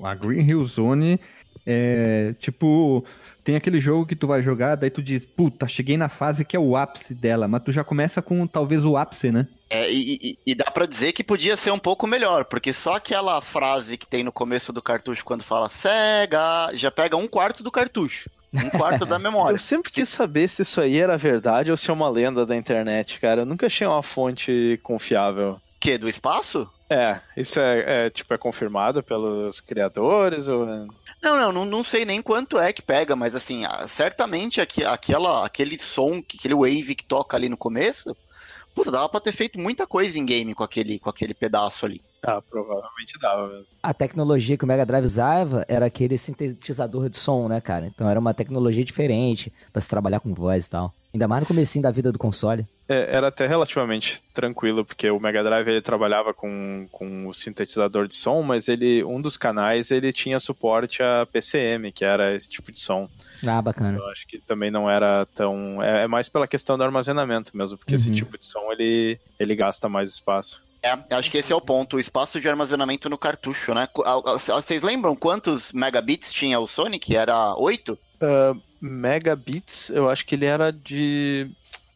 A 0.03 0.14
Green 0.14 0.49
Hill 0.49 0.64
Zone 0.64 1.18
é 1.67 2.35
tipo. 2.39 3.05
Tem 3.43 3.57
aquele 3.57 3.81
jogo 3.81 4.07
que 4.07 4.15
tu 4.15 4.27
vai 4.27 4.43
jogar, 4.43 4.77
daí 4.77 4.91
tu 4.91 5.03
diz, 5.03 5.25
puta, 5.25 5.67
cheguei 5.67 5.97
na 5.97 6.09
fase 6.09 6.45
que 6.45 6.55
é 6.55 6.61
o 6.61 6.77
ápice 6.77 7.15
dela, 7.15 7.49
mas 7.49 7.63
tu 7.63 7.73
já 7.73 7.83
começa 7.83 8.21
com 8.21 8.47
talvez 8.47 8.85
o 8.85 8.97
ápice, 8.97 9.33
né? 9.33 9.49
É, 9.71 9.91
e, 9.91 10.15
e- 10.23 10.39
e 10.47 10.55
dá 10.55 10.71
pra 10.71 10.85
dizer 10.85 11.13
que 11.13 11.25
podia 11.25 11.57
ser 11.57 11.71
um 11.73 11.79
pouco 11.79 12.07
melhor, 12.07 12.45
porque 12.45 12.73
só 12.73 12.97
aquela 12.97 13.41
frase 13.41 13.97
que 13.97 14.07
tem 14.07 14.23
no 14.23 14.31
começo 14.31 14.73
do 14.73 14.83
cartucho 14.83 15.25
quando 15.25 15.43
fala 15.43 15.69
cega, 15.69 16.71
já 16.75 16.91
pega 16.91 17.17
um 17.17 17.27
quarto 17.27 17.63
do 17.63 17.71
cartucho. 17.73 18.29
Um 18.53 18.69
quarto 18.71 19.07
da 19.07 19.17
memória. 19.19 19.55
Eu 19.55 19.59
sempre 19.59 19.91
quis 19.91 20.09
saber 20.09 20.49
se 20.49 20.63
isso 20.63 20.81
aí 20.81 20.99
era 20.99 21.17
verdade 21.17 21.71
ou 21.71 21.77
se 21.77 21.89
é 21.89 21.93
uma 21.93 22.09
lenda 22.09 22.45
da 22.45 22.57
internet, 22.57 23.19
cara. 23.21 23.43
Eu 23.43 23.47
nunca 23.47 23.67
achei 23.67 23.87
uma 23.87 24.03
fonte 24.03 24.79
confiável. 24.83 25.59
Que? 25.81 25.97
Do 25.97 26.09
espaço? 26.09 26.69
É, 26.91 27.21
isso 27.37 27.59
é, 27.61 28.07
é, 28.07 28.11
tipo 28.11 28.35
é 28.35 28.39
confirmado 28.39 29.03
pelos 29.03 29.61
criadores 29.61 30.49
ou 30.49 30.67
Não, 31.23 31.37
não, 31.39 31.53
não, 31.53 31.64
não 31.64 31.85
sei 31.85 32.05
nem 32.05 32.23
quanto 32.23 32.59
é 32.59 32.73
que 32.73 32.81
pega, 32.83 33.14
mas 33.14 33.35
assim, 33.35 33.64
ah, 33.64 33.87
certamente 33.87 34.61
aqui, 34.61 34.85
aquela, 34.85 35.45
aquele 35.45 35.79
som, 35.79 36.23
que- 36.23 36.39
aquele 36.39 36.55
wave 36.55 36.95
que 36.95 37.05
toca 37.05 37.37
ali 37.37 37.49
no 37.49 37.57
começo, 37.59 38.16
puta, 38.75 38.91
dava 38.91 39.09
pra 39.09 39.21
ter 39.21 39.33
feito 39.33 39.59
muita 39.59 39.87
coisa 39.87 40.18
em 40.18 40.25
game 40.25 40.55
com 40.55 40.64
aquele, 40.64 40.99
com 40.99 41.11
aquele 41.11 41.35
pedaço 41.35 41.85
ali. 41.85 42.01
Ah, 42.23 42.41
provavelmente 42.43 43.18
dava 43.21 43.49
mesmo. 43.49 43.66
A 43.83 43.95
tecnologia 43.95 44.57
que 44.57 44.64
o 44.64 44.66
Mega 44.66 44.85
Drive 44.85 45.05
usava 45.05 45.64
era 45.68 45.87
aquele 45.87 46.16
sintetizador 46.18 47.09
de 47.09 47.16
som, 47.18 47.49
né, 47.49 47.61
cara? 47.61 47.87
Então 47.87 48.09
era 48.09 48.21
uma 48.21 48.35
tecnologia 48.35 48.85
diferente 48.85 49.53
pra 49.73 49.81
se 49.81 49.89
trabalhar 49.89 50.21
com 50.21 50.35
voz 50.35 50.66
e 50.66 50.71
tal. 50.71 50.95
Ainda 51.14 51.27
mais 51.27 51.41
no 51.43 51.47
comecinho 51.47 51.83
da 51.83 51.91
vida 51.91 52.12
do 52.12 52.18
console. 52.18 52.66
É, 52.93 53.14
era 53.16 53.28
até 53.28 53.47
relativamente 53.47 54.20
tranquilo, 54.34 54.84
porque 54.84 55.09
o 55.09 55.20
Mega 55.20 55.45
Drive 55.45 55.68
ele 55.68 55.80
trabalhava 55.80 56.34
com, 56.34 56.88
com 56.91 57.28
o 57.28 57.32
sintetizador 57.32 58.09
de 58.09 58.16
som, 58.16 58.43
mas 58.43 58.66
ele 58.66 59.05
um 59.05 59.20
dos 59.20 59.36
canais 59.36 59.93
ele 59.93 60.12
tinha 60.12 60.41
suporte 60.41 61.01
a 61.01 61.24
PCM, 61.32 61.93
que 61.93 62.05
era 62.05 62.34
esse 62.34 62.51
tipo 62.51 62.72
de 62.72 62.80
som. 62.80 63.09
Ah, 63.47 63.62
bacana. 63.62 63.97
Eu 63.97 64.09
acho 64.09 64.26
que 64.26 64.38
também 64.41 64.72
não 64.72 64.91
era 64.91 65.24
tão. 65.36 65.80
É, 65.80 66.03
é 66.03 66.07
mais 66.09 66.28
pela 66.28 66.49
questão 66.49 66.76
do 66.76 66.82
armazenamento 66.82 67.57
mesmo, 67.57 67.78
porque 67.78 67.95
esse 67.95 68.09
Uhum. 68.09 68.14
tipo 68.14 68.36
de 68.36 68.45
som 68.45 68.72
ele, 68.72 69.20
ele 69.38 69.55
gasta 69.55 69.88
mais 69.88 70.11
espaço. 70.11 70.61
É, 70.82 70.91
acho 71.14 71.30
que 71.30 71.38
esse 71.38 71.53
é 71.53 71.57
o 71.57 71.61
ponto, 71.61 71.97
o 71.97 72.01
espaço 72.01 72.41
de 72.41 72.49
armazenamento 72.49 73.09
no 73.09 73.18
cartucho, 73.18 73.72
né? 73.72 73.86
Ah, 74.05 74.14
ah, 74.26 74.38
Vocês 74.61 74.82
lembram 74.82 75.14
quantos 75.14 75.70
megabits 75.72 76.32
tinha 76.32 76.59
o 76.59 76.66
Sonic? 76.66 77.14
Era 77.14 77.55
8? 77.57 77.97
Megabits, 78.80 79.91
eu 79.91 80.09
acho 80.09 80.24
que 80.24 80.34
ele 80.34 80.47
era 80.47 80.72
de. 80.72 81.51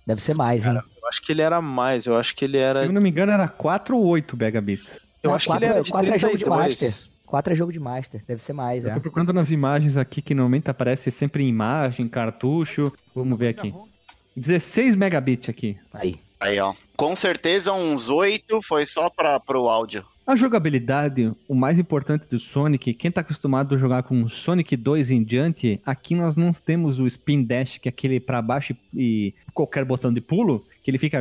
Deve 0.07 0.21
ser 0.23 0.35
mais, 0.35 0.67
hein? 0.67 0.75
Cara, 0.75 0.85
eu 1.03 1.09
acho 1.09 1.23
que 1.23 1.33
ele 1.33 1.43
era 1.43 1.61
mais, 1.63 2.07
eu 2.07 2.17
acho 2.17 2.35
que 2.35 2.45
ele 2.45 2.59
era. 2.59 2.81
Se 2.81 2.87
eu 2.87 2.93
não 2.93 3.01
me 3.01 3.09
engano, 3.11 3.33
era 3.33 3.49
4 3.49 3.97
ou 3.97 4.05
8 4.07 4.37
megabits. 4.37 4.99
Eu 5.23 5.31
Não, 5.31 5.37
acho 5.37 5.47
quatro 5.47 5.61
que 5.61 5.65
ele 5.65 5.73
é- 5.73 5.75
era 5.77 5.85
de 5.85 5.91
quatro 5.91 6.15
é 6.15 6.19
jogo 6.19 6.37
de 6.37 6.45
32. 6.45 6.69
Master. 6.81 7.11
4 7.27 7.53
é 7.53 7.57
jogo 7.57 7.73
de 7.73 7.81
Master. 7.81 8.23
Deve 8.29 8.43
ser 8.43 8.53
mais, 8.53 8.85
Eu 8.85 8.91
é. 8.91 8.95
tô 8.95 9.01
procurando 9.01 9.33
nas 9.33 9.51
imagens 9.51 9.97
aqui 9.97 10.21
que 10.21 10.35
normalmente 10.35 10.71
aparece 10.71 11.11
sempre 11.11 11.43
em 11.45 11.49
imagem, 11.49 12.07
cartucho. 12.09 12.93
Vamos 13.15 13.39
ver 13.39 13.49
aqui. 13.49 13.75
16 14.37 14.95
megabits 14.95 15.49
aqui. 15.49 15.77
Aí. 15.93 16.17
Aí, 16.41 16.59
ó. 16.61 16.75
Com 16.97 17.17
certeza 17.17 17.73
uns 17.73 18.09
8 18.09 18.61
foi 18.69 18.87
só 18.93 19.09
para 19.09 19.41
pro 19.41 19.69
áudio. 19.69 20.05
A 20.27 20.37
jogabilidade, 20.37 21.31
o 21.47 21.55
mais 21.55 21.79
importante 21.79 22.27
do 22.27 22.41
Sonic, 22.41 22.95
quem 22.95 23.11
tá 23.11 23.21
acostumado 23.21 23.75
a 23.75 23.79
jogar 23.79 24.05
com 24.05 24.27
Sonic 24.27 24.75
2 24.75 25.11
em 25.11 25.23
diante, 25.23 25.83
aqui 25.85 26.15
nós 26.15 26.35
não 26.35 26.51
temos 26.51 26.99
o 26.99 27.07
Spin 27.07 27.45
Dash, 27.45 27.77
que 27.77 27.89
é 27.89 27.91
aquele 27.91 28.19
pra 28.19 28.41
baixo 28.41 28.75
e 28.95 29.35
qualquer 29.53 29.85
botão 29.85 30.11
de 30.11 30.23
pulo, 30.23 30.65
que 30.83 30.91
ele 30.91 30.97
fica 30.97 31.21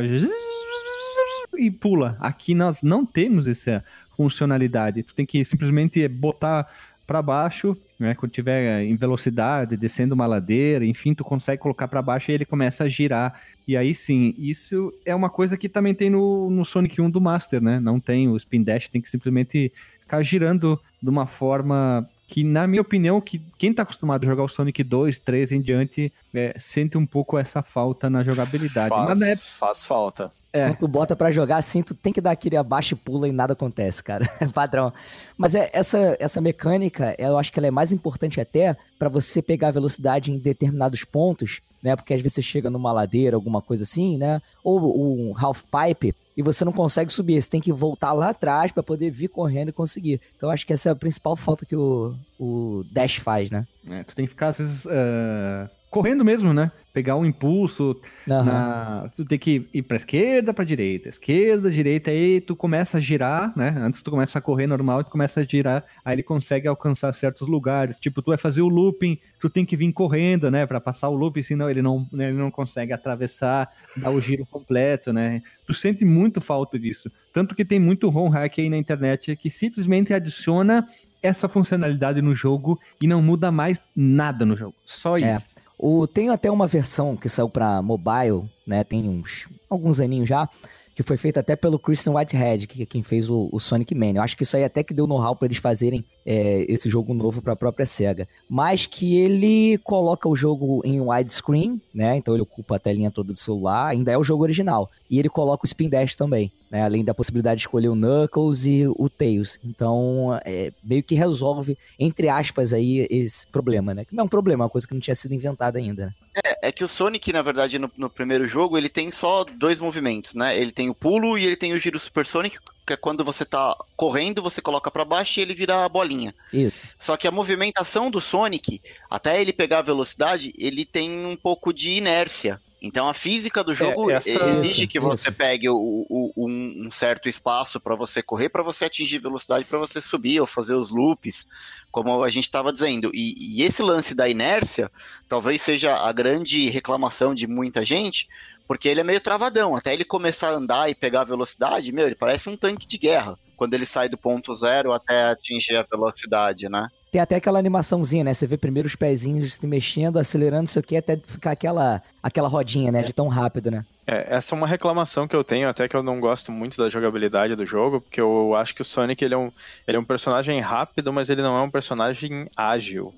e 1.58 1.70
pula. 1.70 2.16
Aqui 2.18 2.54
nós 2.54 2.80
não 2.82 3.04
temos 3.04 3.46
essa 3.46 3.84
funcionalidade. 4.16 5.02
Tu 5.02 5.14
tem 5.14 5.26
que 5.26 5.44
simplesmente 5.44 6.08
botar 6.08 6.66
para 7.06 7.20
baixo, 7.22 7.76
né, 7.98 8.14
quando 8.14 8.32
tiver 8.32 8.82
em 8.82 8.96
velocidade, 8.96 9.76
descendo 9.76 10.14
uma 10.14 10.26
ladeira, 10.26 10.84
enfim, 10.84 11.14
tu 11.14 11.24
consegue 11.24 11.62
colocar 11.62 11.86
para 11.86 12.02
baixo 12.02 12.30
e 12.30 12.34
ele 12.34 12.44
começa 12.44 12.84
a 12.84 12.88
girar. 12.88 13.40
E 13.66 13.76
aí 13.76 13.94
sim, 13.94 14.34
isso 14.38 14.92
é 15.04 15.14
uma 15.14 15.30
coisa 15.30 15.56
que 15.56 15.68
também 15.68 15.94
tem 15.94 16.10
no, 16.10 16.50
no 16.50 16.64
Sonic 16.64 17.00
1 17.00 17.10
do 17.10 17.20
Master, 17.20 17.62
né? 17.62 17.78
Não 17.80 18.00
tem 18.00 18.28
o 18.28 18.36
Spin 18.36 18.62
Dash, 18.62 18.88
tem 18.88 19.00
que 19.00 19.10
simplesmente 19.10 19.72
ficar 20.00 20.22
girando 20.22 20.80
de 21.02 21.10
uma 21.10 21.26
forma 21.26 22.08
que, 22.26 22.42
na 22.42 22.66
minha 22.66 22.82
opinião, 22.82 23.20
que 23.20 23.38
quem 23.58 23.72
tá 23.72 23.82
acostumado 23.82 24.24
a 24.24 24.26
jogar 24.26 24.44
o 24.44 24.48
Sonic 24.48 24.82
2, 24.82 25.18
3 25.18 25.52
em 25.52 25.60
diante, 25.60 26.12
é, 26.32 26.54
sente 26.58 26.96
um 26.96 27.06
pouco 27.06 27.38
essa 27.38 27.62
falta 27.62 28.08
na 28.08 28.24
jogabilidade. 28.24 28.88
Faz, 28.88 29.08
Mas, 29.08 29.18
né, 29.18 29.36
faz 29.36 29.84
falta. 29.84 30.30
É. 30.54 30.68
Quando 30.68 30.78
tu 30.78 30.86
bota 30.86 31.16
pra 31.16 31.32
jogar 31.32 31.56
assim, 31.56 31.82
tu 31.82 31.96
tem 31.96 32.12
que 32.12 32.20
dar 32.20 32.30
aquele 32.30 32.56
abaixo 32.56 32.94
e 32.94 32.96
pula 32.96 33.26
e 33.26 33.32
nada 33.32 33.54
acontece, 33.54 34.00
cara. 34.00 34.24
Padrão. 34.54 34.92
Mas 35.36 35.52
é, 35.52 35.68
essa, 35.72 36.16
essa 36.20 36.40
mecânica, 36.40 37.12
eu 37.18 37.36
acho 37.36 37.52
que 37.52 37.58
ela 37.58 37.66
é 37.66 37.72
mais 37.72 37.92
importante 37.92 38.40
até 38.40 38.76
pra 38.96 39.08
você 39.08 39.42
pegar 39.42 39.68
a 39.68 39.72
velocidade 39.72 40.30
em 40.30 40.38
determinados 40.38 41.02
pontos, 41.02 41.60
né? 41.82 41.96
Porque 41.96 42.14
às 42.14 42.20
vezes 42.20 42.36
você 42.36 42.42
chega 42.42 42.70
numa 42.70 42.92
ladeira, 42.92 43.34
alguma 43.34 43.60
coisa 43.60 43.82
assim, 43.82 44.16
né? 44.16 44.40
Ou 44.62 44.96
um 44.96 45.34
half 45.36 45.64
pipe 45.64 46.14
e 46.36 46.42
você 46.42 46.64
não 46.64 46.72
consegue 46.72 47.12
subir. 47.12 47.42
Você 47.42 47.50
tem 47.50 47.60
que 47.60 47.72
voltar 47.72 48.12
lá 48.12 48.28
atrás 48.28 48.70
pra 48.70 48.82
poder 48.82 49.10
vir 49.10 49.26
correndo 49.26 49.70
e 49.70 49.72
conseguir. 49.72 50.20
Então 50.36 50.48
eu 50.50 50.52
acho 50.54 50.64
que 50.64 50.72
essa 50.72 50.88
é 50.88 50.92
a 50.92 50.96
principal 50.96 51.34
falta 51.34 51.66
que 51.66 51.74
o, 51.74 52.14
o 52.38 52.84
Dash 52.92 53.16
faz, 53.16 53.50
né? 53.50 53.66
É, 53.90 54.04
tu 54.04 54.14
tem 54.14 54.24
que 54.24 54.30
ficar, 54.30 54.48
às 54.48 54.58
vezes, 54.58 54.86
eh, 54.88 55.68
correndo 55.90 56.24
mesmo, 56.24 56.54
né? 56.54 56.70
Pegar 56.94 57.16
um 57.16 57.26
impulso, 57.26 58.00
Aham. 58.30 58.44
na... 58.44 59.10
tu 59.16 59.24
tem 59.24 59.36
que 59.36 59.68
ir 59.74 59.82
pra 59.82 59.96
esquerda, 59.96 60.54
pra 60.54 60.64
direita, 60.64 61.08
esquerda, 61.08 61.68
direita, 61.68 62.12
aí 62.12 62.40
tu 62.40 62.54
começa 62.54 62.98
a 62.98 63.00
girar, 63.00 63.52
né? 63.56 63.74
Antes 63.78 64.00
tu 64.00 64.12
começa 64.12 64.38
a 64.38 64.40
correr 64.40 64.68
normal, 64.68 65.02
tu 65.02 65.10
começa 65.10 65.40
a 65.40 65.42
girar, 65.42 65.84
aí 66.04 66.14
ele 66.14 66.22
consegue 66.22 66.68
alcançar 66.68 67.12
certos 67.12 67.48
lugares. 67.48 67.98
Tipo, 67.98 68.22
tu 68.22 68.28
vai 68.28 68.38
fazer 68.38 68.62
o 68.62 68.68
looping, 68.68 69.18
tu 69.40 69.50
tem 69.50 69.66
que 69.66 69.76
vir 69.76 69.92
correndo, 69.92 70.52
né? 70.52 70.64
Pra 70.66 70.80
passar 70.80 71.08
o 71.08 71.16
looping, 71.16 71.42
senão 71.42 71.68
ele 71.68 71.82
não, 71.82 72.06
né, 72.12 72.28
ele 72.28 72.38
não 72.38 72.50
consegue 72.50 72.92
atravessar, 72.92 73.68
dar 73.96 74.10
o 74.10 74.20
giro 74.20 74.46
completo, 74.46 75.12
né? 75.12 75.42
Tu 75.66 75.74
sente 75.74 76.04
muito 76.04 76.40
falta 76.40 76.78
disso. 76.78 77.10
Tanto 77.32 77.56
que 77.56 77.64
tem 77.64 77.80
muito 77.80 78.08
ROM 78.08 78.28
hack 78.28 78.56
aí 78.60 78.70
na 78.70 78.78
internet 78.78 79.34
que 79.34 79.50
simplesmente 79.50 80.14
adiciona 80.14 80.86
essa 81.20 81.48
funcionalidade 81.48 82.20
no 82.20 82.34
jogo 82.34 82.78
e 83.00 83.06
não 83.06 83.22
muda 83.22 83.50
mais 83.50 83.84
nada 83.96 84.44
no 84.44 84.54
jogo. 84.54 84.74
Só 84.84 85.16
É. 85.16 85.38
O, 85.86 86.06
tem 86.06 86.30
até 86.30 86.50
uma 86.50 86.66
versão 86.66 87.14
que 87.14 87.28
saiu 87.28 87.50
pra 87.50 87.82
mobile, 87.82 88.44
né? 88.66 88.82
Tem 88.82 89.06
uns 89.06 89.46
alguns 89.68 90.00
aninhos 90.00 90.26
já, 90.26 90.48
que 90.94 91.02
foi 91.02 91.18
feita 91.18 91.40
até 91.40 91.54
pelo 91.54 91.78
Christian 91.78 92.14
Whitehead, 92.14 92.66
que 92.66 92.84
é 92.84 92.86
quem 92.86 93.02
fez 93.02 93.28
o, 93.28 93.50
o 93.52 93.60
Sonic 93.60 93.94
Mania. 93.94 94.20
Eu 94.20 94.22
acho 94.22 94.34
que 94.34 94.44
isso 94.44 94.56
aí 94.56 94.64
até 94.64 94.82
que 94.82 94.94
deu 94.94 95.06
know-how 95.06 95.36
pra 95.36 95.44
eles 95.44 95.58
fazerem 95.58 96.02
é, 96.24 96.64
esse 96.70 96.88
jogo 96.88 97.12
novo 97.12 97.42
pra 97.42 97.54
própria 97.54 97.84
SEGA. 97.84 98.26
Mas 98.48 98.86
que 98.86 99.14
ele 99.14 99.76
coloca 99.84 100.26
o 100.26 100.34
jogo 100.34 100.80
em 100.86 101.02
widescreen, 101.02 101.78
né? 101.92 102.16
Então 102.16 102.32
ele 102.32 102.44
ocupa 102.44 102.76
a 102.76 102.78
telinha 102.78 103.10
toda 103.10 103.34
do 103.34 103.38
celular, 103.38 103.88
ainda 103.88 104.10
é 104.10 104.16
o 104.16 104.24
jogo 104.24 104.42
original. 104.42 104.90
E 105.10 105.18
ele 105.18 105.28
coloca 105.28 105.66
o 105.66 105.68
Spin 105.68 105.90
Dash 105.90 106.16
também, 106.16 106.50
né? 106.74 106.82
Além 106.82 107.04
da 107.04 107.14
possibilidade 107.14 107.58
de 107.58 107.62
escolher 107.62 107.88
o 107.88 107.94
Knuckles 107.94 108.66
e 108.66 108.84
o 108.88 109.08
Tails. 109.08 109.60
Então, 109.64 110.36
é, 110.44 110.72
meio 110.82 111.04
que 111.04 111.14
resolve, 111.14 111.78
entre 111.96 112.28
aspas, 112.28 112.72
aí, 112.72 113.06
esse 113.08 113.46
problema, 113.46 113.94
né? 113.94 114.04
Que 114.04 114.12
não 114.12 114.22
é 114.22 114.24
um 114.24 114.28
problema, 114.28 114.64
é 114.64 114.66
uma 114.66 114.70
coisa 114.70 114.84
que 114.84 114.92
não 114.92 115.00
tinha 115.00 115.14
sido 115.14 115.32
inventada 115.32 115.78
ainda, 115.78 116.06
né? 116.06 116.14
É, 116.44 116.68
é 116.68 116.72
que 116.72 116.82
o 116.82 116.88
Sonic, 116.88 117.32
na 117.32 117.42
verdade, 117.42 117.78
no, 117.78 117.88
no 117.96 118.10
primeiro 118.10 118.48
jogo, 118.48 118.76
ele 118.76 118.88
tem 118.88 119.08
só 119.08 119.44
dois 119.44 119.78
movimentos, 119.78 120.34
né? 120.34 120.58
Ele 120.58 120.72
tem 120.72 120.90
o 120.90 120.94
pulo 120.94 121.38
e 121.38 121.46
ele 121.46 121.54
tem 121.54 121.72
o 121.72 121.78
giro 121.78 122.00
supersônico, 122.00 122.58
que 122.84 122.92
é 122.92 122.96
quando 122.96 123.22
você 123.22 123.44
tá 123.44 123.76
correndo, 123.96 124.42
você 124.42 124.60
coloca 124.60 124.90
pra 124.90 125.04
baixo 125.04 125.38
e 125.38 125.42
ele 125.42 125.54
vira 125.54 125.84
a 125.84 125.88
bolinha. 125.88 126.34
Isso. 126.52 126.88
Só 126.98 127.16
que 127.16 127.28
a 127.28 127.30
movimentação 127.30 128.10
do 128.10 128.20
Sonic, 128.20 128.82
até 129.08 129.40
ele 129.40 129.52
pegar 129.52 129.78
a 129.78 129.82
velocidade, 129.82 130.52
ele 130.58 130.84
tem 130.84 131.24
um 131.24 131.36
pouco 131.36 131.72
de 131.72 131.90
inércia. 131.90 132.60
Então 132.86 133.08
a 133.08 133.14
física 133.14 133.64
do 133.64 133.74
jogo 133.74 134.10
essa- 134.10 134.28
exige 134.28 134.82
Isso, 134.82 134.88
que 134.92 135.00
você 135.00 135.30
isso. 135.30 135.38
pegue 135.38 135.68
o- 135.70 136.06
o- 136.08 136.32
um, 136.36 136.86
um 136.86 136.90
certo 136.90 137.28
espaço 137.28 137.80
para 137.80 137.94
você 137.96 138.22
correr, 138.22 138.48
para 138.50 138.62
você 138.62 138.84
atingir 138.84 139.18
velocidade, 139.18 139.64
para 139.64 139.78
você 139.78 140.02
subir 140.02 140.40
ou 140.40 140.46
fazer 140.46 140.74
os 140.74 140.90
loops, 140.90 141.46
como 141.90 142.22
a 142.22 142.28
gente 142.28 142.44
estava 142.44 142.72
dizendo. 142.72 143.10
E, 143.14 143.58
e 143.58 143.62
esse 143.62 143.82
lance 143.82 144.14
da 144.14 144.28
inércia 144.28 144.90
talvez 145.28 145.62
seja 145.62 145.96
a 145.96 146.12
grande 146.12 146.68
reclamação 146.68 147.34
de 147.34 147.46
muita 147.46 147.84
gente, 147.84 148.28
porque 148.68 148.88
ele 148.88 149.00
é 149.00 149.04
meio 149.04 149.20
travadão. 149.20 149.74
Até 149.74 149.92
ele 149.92 150.04
começar 150.04 150.48
a 150.48 150.54
andar 150.56 150.90
e 150.90 150.94
pegar 150.94 151.22
a 151.22 151.24
velocidade, 151.24 151.90
meu, 151.92 152.06
ele 152.06 152.14
parece 152.14 152.48
um 152.48 152.56
tanque 152.56 152.86
de 152.86 152.98
guerra. 152.98 153.38
Quando 153.56 153.74
ele 153.74 153.86
sai 153.86 154.08
do 154.08 154.18
ponto 154.18 154.56
zero 154.58 154.92
até 154.92 155.30
atingir 155.30 155.76
a 155.76 155.82
velocidade, 155.82 156.68
né? 156.68 156.88
Tem 157.14 157.20
até 157.20 157.36
aquela 157.36 157.60
animaçãozinha, 157.60 158.24
né? 158.24 158.34
Você 158.34 158.44
vê 158.44 158.56
primeiro 158.56 158.88
os 158.88 158.96
pezinhos 158.96 159.54
se 159.54 159.66
mexendo, 159.68 160.18
acelerando, 160.18 160.62
não 160.62 160.66
sei 160.66 160.80
o 160.80 160.82
que, 160.82 160.96
até 160.96 161.16
ficar 161.16 161.52
aquela, 161.52 162.02
aquela 162.20 162.48
rodinha, 162.48 162.90
né? 162.90 163.04
De 163.04 163.12
tão 163.12 163.28
rápido, 163.28 163.70
né? 163.70 163.84
É, 164.04 164.34
essa 164.34 164.52
é 164.52 164.58
uma 164.58 164.66
reclamação 164.66 165.28
que 165.28 165.36
eu 165.36 165.44
tenho, 165.44 165.68
até 165.68 165.86
que 165.86 165.96
eu 165.96 166.02
não 166.02 166.18
gosto 166.18 166.50
muito 166.50 166.76
da 166.76 166.88
jogabilidade 166.88 167.54
do 167.54 167.64
jogo, 167.64 168.00
porque 168.00 168.20
eu 168.20 168.56
acho 168.56 168.74
que 168.74 168.82
o 168.82 168.84
Sonic 168.84 169.24
ele 169.24 169.34
é 169.34 169.38
um, 169.38 169.52
ele 169.86 169.96
é 169.96 170.00
um 170.00 170.04
personagem 170.04 170.58
rápido, 170.58 171.12
mas 171.12 171.30
ele 171.30 171.40
não 171.40 171.56
é 171.56 171.62
um 171.62 171.70
personagem 171.70 172.48
ágil. 172.56 173.14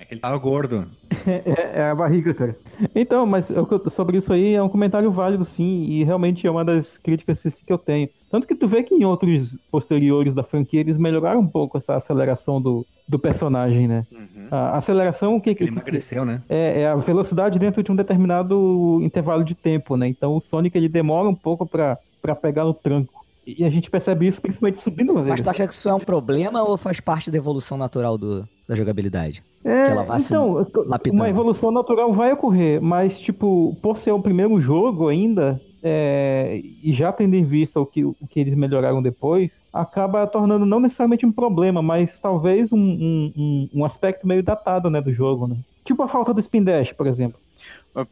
É 0.00 0.04
que 0.04 0.14
ele 0.14 0.20
tava 0.20 0.36
gordo. 0.38 0.86
É, 1.26 1.80
é 1.80 1.90
a 1.90 1.94
barriga, 1.94 2.32
cara. 2.32 2.56
Então, 2.94 3.26
mas 3.26 3.50
sobre 3.90 4.16
isso 4.16 4.32
aí 4.32 4.54
é 4.54 4.62
um 4.62 4.70
comentário 4.70 5.10
válido, 5.10 5.44
sim, 5.44 5.84
e 5.84 6.02
realmente 6.02 6.46
é 6.46 6.50
uma 6.50 6.64
das 6.64 6.96
críticas 6.96 7.44
assim, 7.44 7.62
que 7.64 7.70
eu 7.70 7.76
tenho. 7.76 8.08
Tanto 8.30 8.46
que 8.46 8.54
tu 8.54 8.66
vê 8.66 8.82
que 8.82 8.94
em 8.94 9.04
outros 9.04 9.54
posteriores 9.70 10.34
da 10.34 10.42
franquia 10.42 10.80
eles 10.80 10.96
melhoraram 10.96 11.40
um 11.40 11.46
pouco 11.46 11.76
essa 11.76 11.96
aceleração 11.96 12.60
do, 12.60 12.86
do 13.06 13.18
personagem, 13.18 13.86
né? 13.86 14.06
Uhum. 14.10 14.48
A 14.50 14.78
aceleração, 14.78 15.36
o 15.36 15.40
que, 15.42 15.54
que 15.54 15.64
Ele 15.64 15.72
emagreceu, 15.72 16.24
né? 16.24 16.40
é, 16.48 16.82
é 16.82 16.88
a 16.88 16.96
velocidade 16.96 17.58
dentro 17.58 17.82
de 17.82 17.92
um 17.92 17.96
determinado 17.96 19.00
intervalo 19.02 19.44
de 19.44 19.54
tempo, 19.54 19.94
né? 19.96 20.08
Então 20.08 20.34
o 20.34 20.40
Sonic 20.40 20.78
ele 20.78 20.88
demora 20.88 21.28
um 21.28 21.34
pouco 21.34 21.66
pra 21.66 21.98
pra 22.20 22.34
pegar 22.34 22.64
no 22.64 22.74
tranco. 22.74 23.24
E 23.46 23.64
a 23.64 23.70
gente 23.70 23.90
percebe 23.90 24.28
isso 24.28 24.40
principalmente 24.40 24.80
subindo 24.80 25.14
Mas 25.14 25.40
tu 25.40 25.50
acha 25.50 25.66
que 25.66 25.72
isso 25.72 25.88
é 25.88 25.94
um 25.94 26.00
problema 26.00 26.62
ou 26.62 26.76
faz 26.76 27.00
parte 27.00 27.30
da 27.30 27.38
evolução 27.38 27.76
natural 27.78 28.16
do, 28.16 28.46
da 28.70 28.76
jogabilidade? 28.76 29.42
É, 29.64 29.84
que 29.84 29.90
ela 29.90 30.04
vá 30.04 30.18
se 30.20 30.26
então, 30.32 30.66
lapidando. 30.86 31.20
uma 31.20 31.28
evolução 31.28 31.70
natural 31.70 32.12
vai 32.12 32.32
ocorrer, 32.32 32.80
mas, 32.80 33.20
tipo, 33.20 33.76
por 33.82 33.98
ser 33.98 34.12
o 34.12 34.20
primeiro 34.22 34.60
jogo 34.60 35.08
ainda, 35.08 35.60
é, 35.82 36.60
e 36.82 36.92
já 36.94 37.12
tendo 37.12 37.34
em 37.34 37.42
vista 37.44 37.80
o 37.80 37.84
que, 37.86 38.04
o 38.04 38.14
que 38.28 38.38
eles 38.38 38.54
melhoraram 38.54 39.02
depois, 39.02 39.52
acaba 39.72 40.26
tornando 40.26 40.64
não 40.64 40.78
necessariamente 40.80 41.26
um 41.26 41.32
problema, 41.32 41.82
mas 41.82 42.18
talvez 42.20 42.72
um, 42.72 42.78
um, 42.78 43.68
um- 43.74 43.84
aspecto 43.84 44.26
meio 44.26 44.42
datado, 44.42 44.88
né, 44.88 45.00
do 45.00 45.12
jogo, 45.12 45.46
né? 45.48 45.56
Tipo 45.84 46.02
a 46.04 46.08
falta 46.08 46.32
do 46.32 46.40
Spin 46.40 46.62
Dash, 46.62 46.92
por 46.92 47.06
exemplo. 47.06 47.40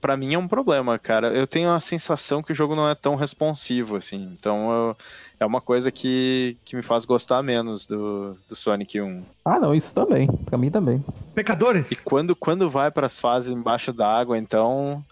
Pra 0.00 0.16
mim 0.16 0.34
é 0.34 0.38
um 0.38 0.48
problema, 0.48 0.98
cara. 0.98 1.28
Eu 1.28 1.46
tenho 1.46 1.70
a 1.70 1.78
sensação 1.78 2.42
que 2.42 2.50
o 2.50 2.54
jogo 2.54 2.74
não 2.74 2.88
é 2.88 2.96
tão 2.96 3.14
responsivo, 3.14 3.94
assim. 3.96 4.28
Então 4.36 4.70
eu- 4.72 4.96
é 5.40 5.46
uma 5.46 5.60
coisa 5.60 5.90
que, 5.90 6.56
que 6.64 6.74
me 6.76 6.82
faz 6.82 7.04
gostar 7.04 7.42
menos 7.42 7.86
do, 7.86 8.36
do 8.48 8.56
Sonic 8.56 9.00
1. 9.00 9.22
Ah, 9.44 9.58
não, 9.60 9.74
isso 9.74 9.92
também. 9.94 10.26
Pra 10.46 10.58
mim 10.58 10.70
também. 10.70 11.04
Pecadores! 11.34 11.90
E 11.92 11.96
quando, 11.96 12.34
quando 12.34 12.68
vai 12.68 12.90
pras 12.90 13.18
fases 13.20 13.52
embaixo 13.52 13.92
d'água, 13.92 14.36
então. 14.38 15.04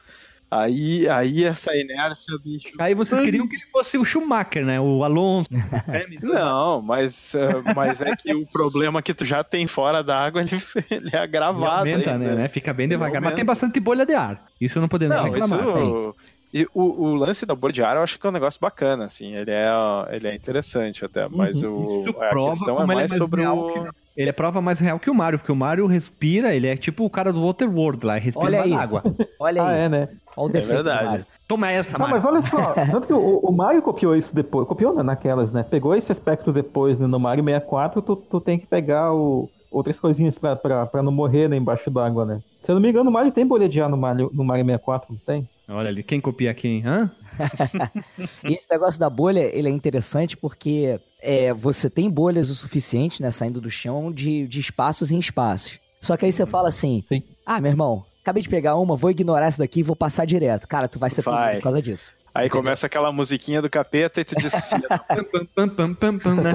Aí, 0.49 1.09
aí 1.11 1.43
essa 1.45 1.75
inércia, 1.77 2.39
bicho. 2.43 2.69
Aí 2.79 2.95
vocês 2.95 3.21
queriam 3.21 3.49
que 3.49 3.57
ele 3.57 3.65
fosse 3.73 3.99
o 3.99 4.05
Schumacher, 4.05 4.65
né? 4.65 4.81
O 4.81 5.03
Alonso. 5.03 5.51
Não, 6.23 6.81
mas, 6.81 7.35
eh, 7.35 7.63
mas 7.75 8.01
é 8.01 8.15
que 8.15 8.33
o 8.33 8.47
problema 8.47 9.03
que 9.03 9.13
tu 9.13 9.25
já 9.25 9.43
tem 9.43 9.67
fora 9.67 10.05
da 10.05 10.17
água, 10.25 10.43
ele, 10.47 10.51
ele 10.89 11.11
é 11.13 11.17
E 11.17 11.19
agravado. 11.19 11.67
aumenta, 11.67 12.13
ainda. 12.13 12.19
né, 12.25 12.35
né? 12.43 12.49
Fica 12.49 12.73
bem 12.73 12.87
devagar. 12.87 13.21
Mas 13.21 13.35
tem 13.35 13.45
bastante 13.45 13.81
bolha 13.81 14.07
de 14.07 14.15
ar. 14.15 14.47
Isso 14.61 14.81
não 14.81 14.87
podemos 14.89 15.17
Não, 15.17 15.25
reclamar. 15.25 15.61
isso. 15.61 16.15
E 16.55 16.67
o, 16.73 16.83
o 16.83 17.15
lance 17.15 17.45
da 17.45 17.55
bolha 17.55 17.73
de 17.73 17.83
ar 17.83 17.97
eu 17.97 18.03
acho 18.03 18.19
que 18.19 18.27
é 18.27 18.31
um 18.31 18.33
negócio 18.33 18.61
bacana, 18.61 19.05
assim. 19.05 19.35
Ele 19.35 19.51
é, 19.51 19.69
ele 20.11 20.29
é 20.29 20.35
interessante 20.35 21.05
até, 21.05 21.29
mas 21.29 21.63
o, 21.63 21.69
Uhum. 21.77 22.01
Isso 22.09 22.11
a 22.21 22.29
questão 22.51 22.75
é 22.81 22.83
ele 22.83 22.83
é 22.83 22.87
mais 22.87 23.11
mais 23.11 23.17
sobre 23.17 23.47
o. 23.47 23.87
Ele 24.17 24.31
é 24.31 24.33
prova 24.33 24.63
mais 24.63 24.81
real 24.81 24.99
que 24.99 25.11
o 25.11 25.15
Mario, 25.15 25.39
porque 25.39 25.53
o 25.53 25.57
Mario 25.57 25.87
respira, 25.87 26.55
ele 26.55 26.67
é 26.67 26.75
tipo 26.77 27.05
o 27.05 27.11
cara 27.11 27.31
do 27.31 27.45
Waterworld 27.45 28.07
lá, 28.07 28.17
respira 28.17 28.47
Olha 28.47 28.59
mais 28.61 28.73
aí. 28.73 28.79
água. 28.79 29.03
Olha 29.39 29.63
Ah, 29.63 29.69
aí, 29.69 29.81
é, 29.83 29.89
né? 29.91 30.09
olha 30.35 30.49
o 30.49 30.49
defeito 30.49 30.73
verdade. 30.85 31.01
do 31.05 31.11
Mario. 31.11 31.27
Toma 31.47 31.71
essa, 31.71 31.99
Não, 31.99 32.09
Mario. 32.09 32.23
mas 32.23 32.33
olha 32.33 32.43
só, 32.43 32.73
tanto 32.91 33.07
que 33.07 33.13
o, 33.13 33.39
o 33.41 33.53
Mario 33.53 33.83
copiou 33.83 34.17
isso 34.17 34.35
depois, 34.35 34.67
copiou 34.67 34.95
na- 34.95 35.03
naquelas, 35.03 35.53
né? 35.53 35.63
Pegou 35.63 35.95
esse 35.95 36.11
aspecto 36.11 36.51
depois 36.51 36.99
né? 36.99 37.07
no 37.07 37.21
Mario 37.21 37.45
64, 37.45 38.01
tu, 38.01 38.17
tu 38.17 38.41
tem 38.41 38.59
que 38.59 38.67
pegar 38.67 39.13
o, 39.13 39.51
outras 39.71 40.01
coisinhas 40.01 40.39
pra, 40.39 40.57
pra, 40.57 40.87
pra 40.87 41.03
não 41.03 41.13
morrer 41.13 41.49
né, 41.49 41.57
embaixo 41.59 41.91
d'água, 41.91 42.25
né? 42.25 42.41
Se 42.59 42.71
eu 42.71 42.75
não 42.77 42.81
me 42.83 42.89
engano, 42.89 43.11
o 43.11 43.13
Mario 43.13 43.31
tem 43.33 43.47
bolha 43.47 43.69
de 43.69 43.81
ar 43.83 43.91
no 43.91 43.99
Mario, 43.99 44.31
no 44.33 44.43
Mario 44.45 44.65
64, 44.65 45.13
não 45.13 45.21
tem? 45.27 45.47
Olha 45.69 45.89
ali, 45.89 46.03
quem 46.03 46.21
copia 46.21 46.55
quem? 46.55 46.85
Hã? 46.85 47.11
E 48.49 48.55
esse 48.55 48.67
negócio 48.71 48.99
da 48.99 49.11
bolha, 49.11 49.41
ele 49.41 49.69
é 49.69 49.71
interessante 49.71 50.37
porque 50.37 51.01
é, 51.21 51.53
você 51.53 51.91
tem 51.91 52.09
bolhas 52.09 52.49
o 52.51 52.55
suficiente, 52.55 53.21
né, 53.21 53.31
saindo 53.31 53.61
do 53.61 53.71
chão, 53.71 54.13
de, 54.13 54.47
de 54.47 54.61
espaços 54.61 55.11
em 55.11 55.19
espaços. 55.19 55.79
Só 56.01 56.17
que 56.17 56.25
aí 56.25 56.33
você 56.33 56.47
fala 56.47 56.69
assim, 56.69 57.05
Sim. 57.09 57.23
ah, 57.45 57.61
meu 57.61 57.71
irmão, 57.71 58.05
acabei 58.23 58.43
de 58.43 58.49
pegar 58.49 58.77
uma, 58.77 58.97
vou 58.97 59.11
ignorar 59.11 59.47
essa 59.47 59.59
daqui 59.59 59.81
e 59.81 59.83
vou 59.83 59.97
passar 59.97 60.25
direto. 60.25 60.69
Cara, 60.69 60.89
tu 60.89 60.99
vai 60.99 61.11
ser 61.11 61.23
por 61.23 61.63
causa 61.63 61.83
disso. 61.83 62.15
Aí 62.37 62.51
começa 62.51 62.87
aquela 62.87 63.11
musiquinha 63.11 63.63
do 63.63 63.71
capeta 63.71 64.21
e 64.21 64.25
tu 64.25 64.37
diz, 64.37 64.53
né? 64.53 64.61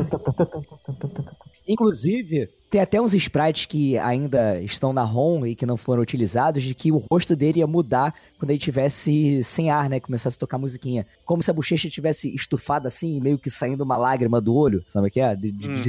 Inclusive, 1.67 2.49
tem 2.69 2.81
até 2.81 3.01
uns 3.01 3.15
sprites 3.15 3.65
que 3.65 3.97
ainda 3.97 4.61
estão 4.61 4.93
na 4.93 5.03
ROM 5.03 5.45
e 5.45 5.55
que 5.55 5.65
não 5.65 5.77
foram 5.77 6.03
utilizados, 6.03 6.61
de 6.61 6.75
que 6.75 6.91
o 6.91 7.03
rosto 7.11 7.35
dele 7.35 7.59
ia 7.59 7.67
mudar 7.67 8.13
quando 8.37 8.51
ele 8.51 8.59
tivesse 8.59 9.43
sem 9.43 9.71
ar, 9.71 9.89
né? 9.89 9.99
Começasse 9.99 10.37
a 10.37 10.39
tocar 10.39 10.59
musiquinha. 10.59 11.05
Como 11.25 11.41
se 11.41 11.49
a 11.49 11.53
bochecha 11.53 11.89
tivesse 11.89 12.33
estufada 12.33 12.87
assim, 12.87 13.19
meio 13.19 13.39
que 13.39 13.49
saindo 13.49 13.83
uma 13.83 13.97
lágrima 13.97 14.39
do 14.39 14.53
olho, 14.53 14.83
sabe 14.87 15.07
o 15.07 15.11
que 15.11 15.19
é? 15.19 15.35
De, 15.35 15.51
de 15.51 15.67
Uhum. 15.67 15.81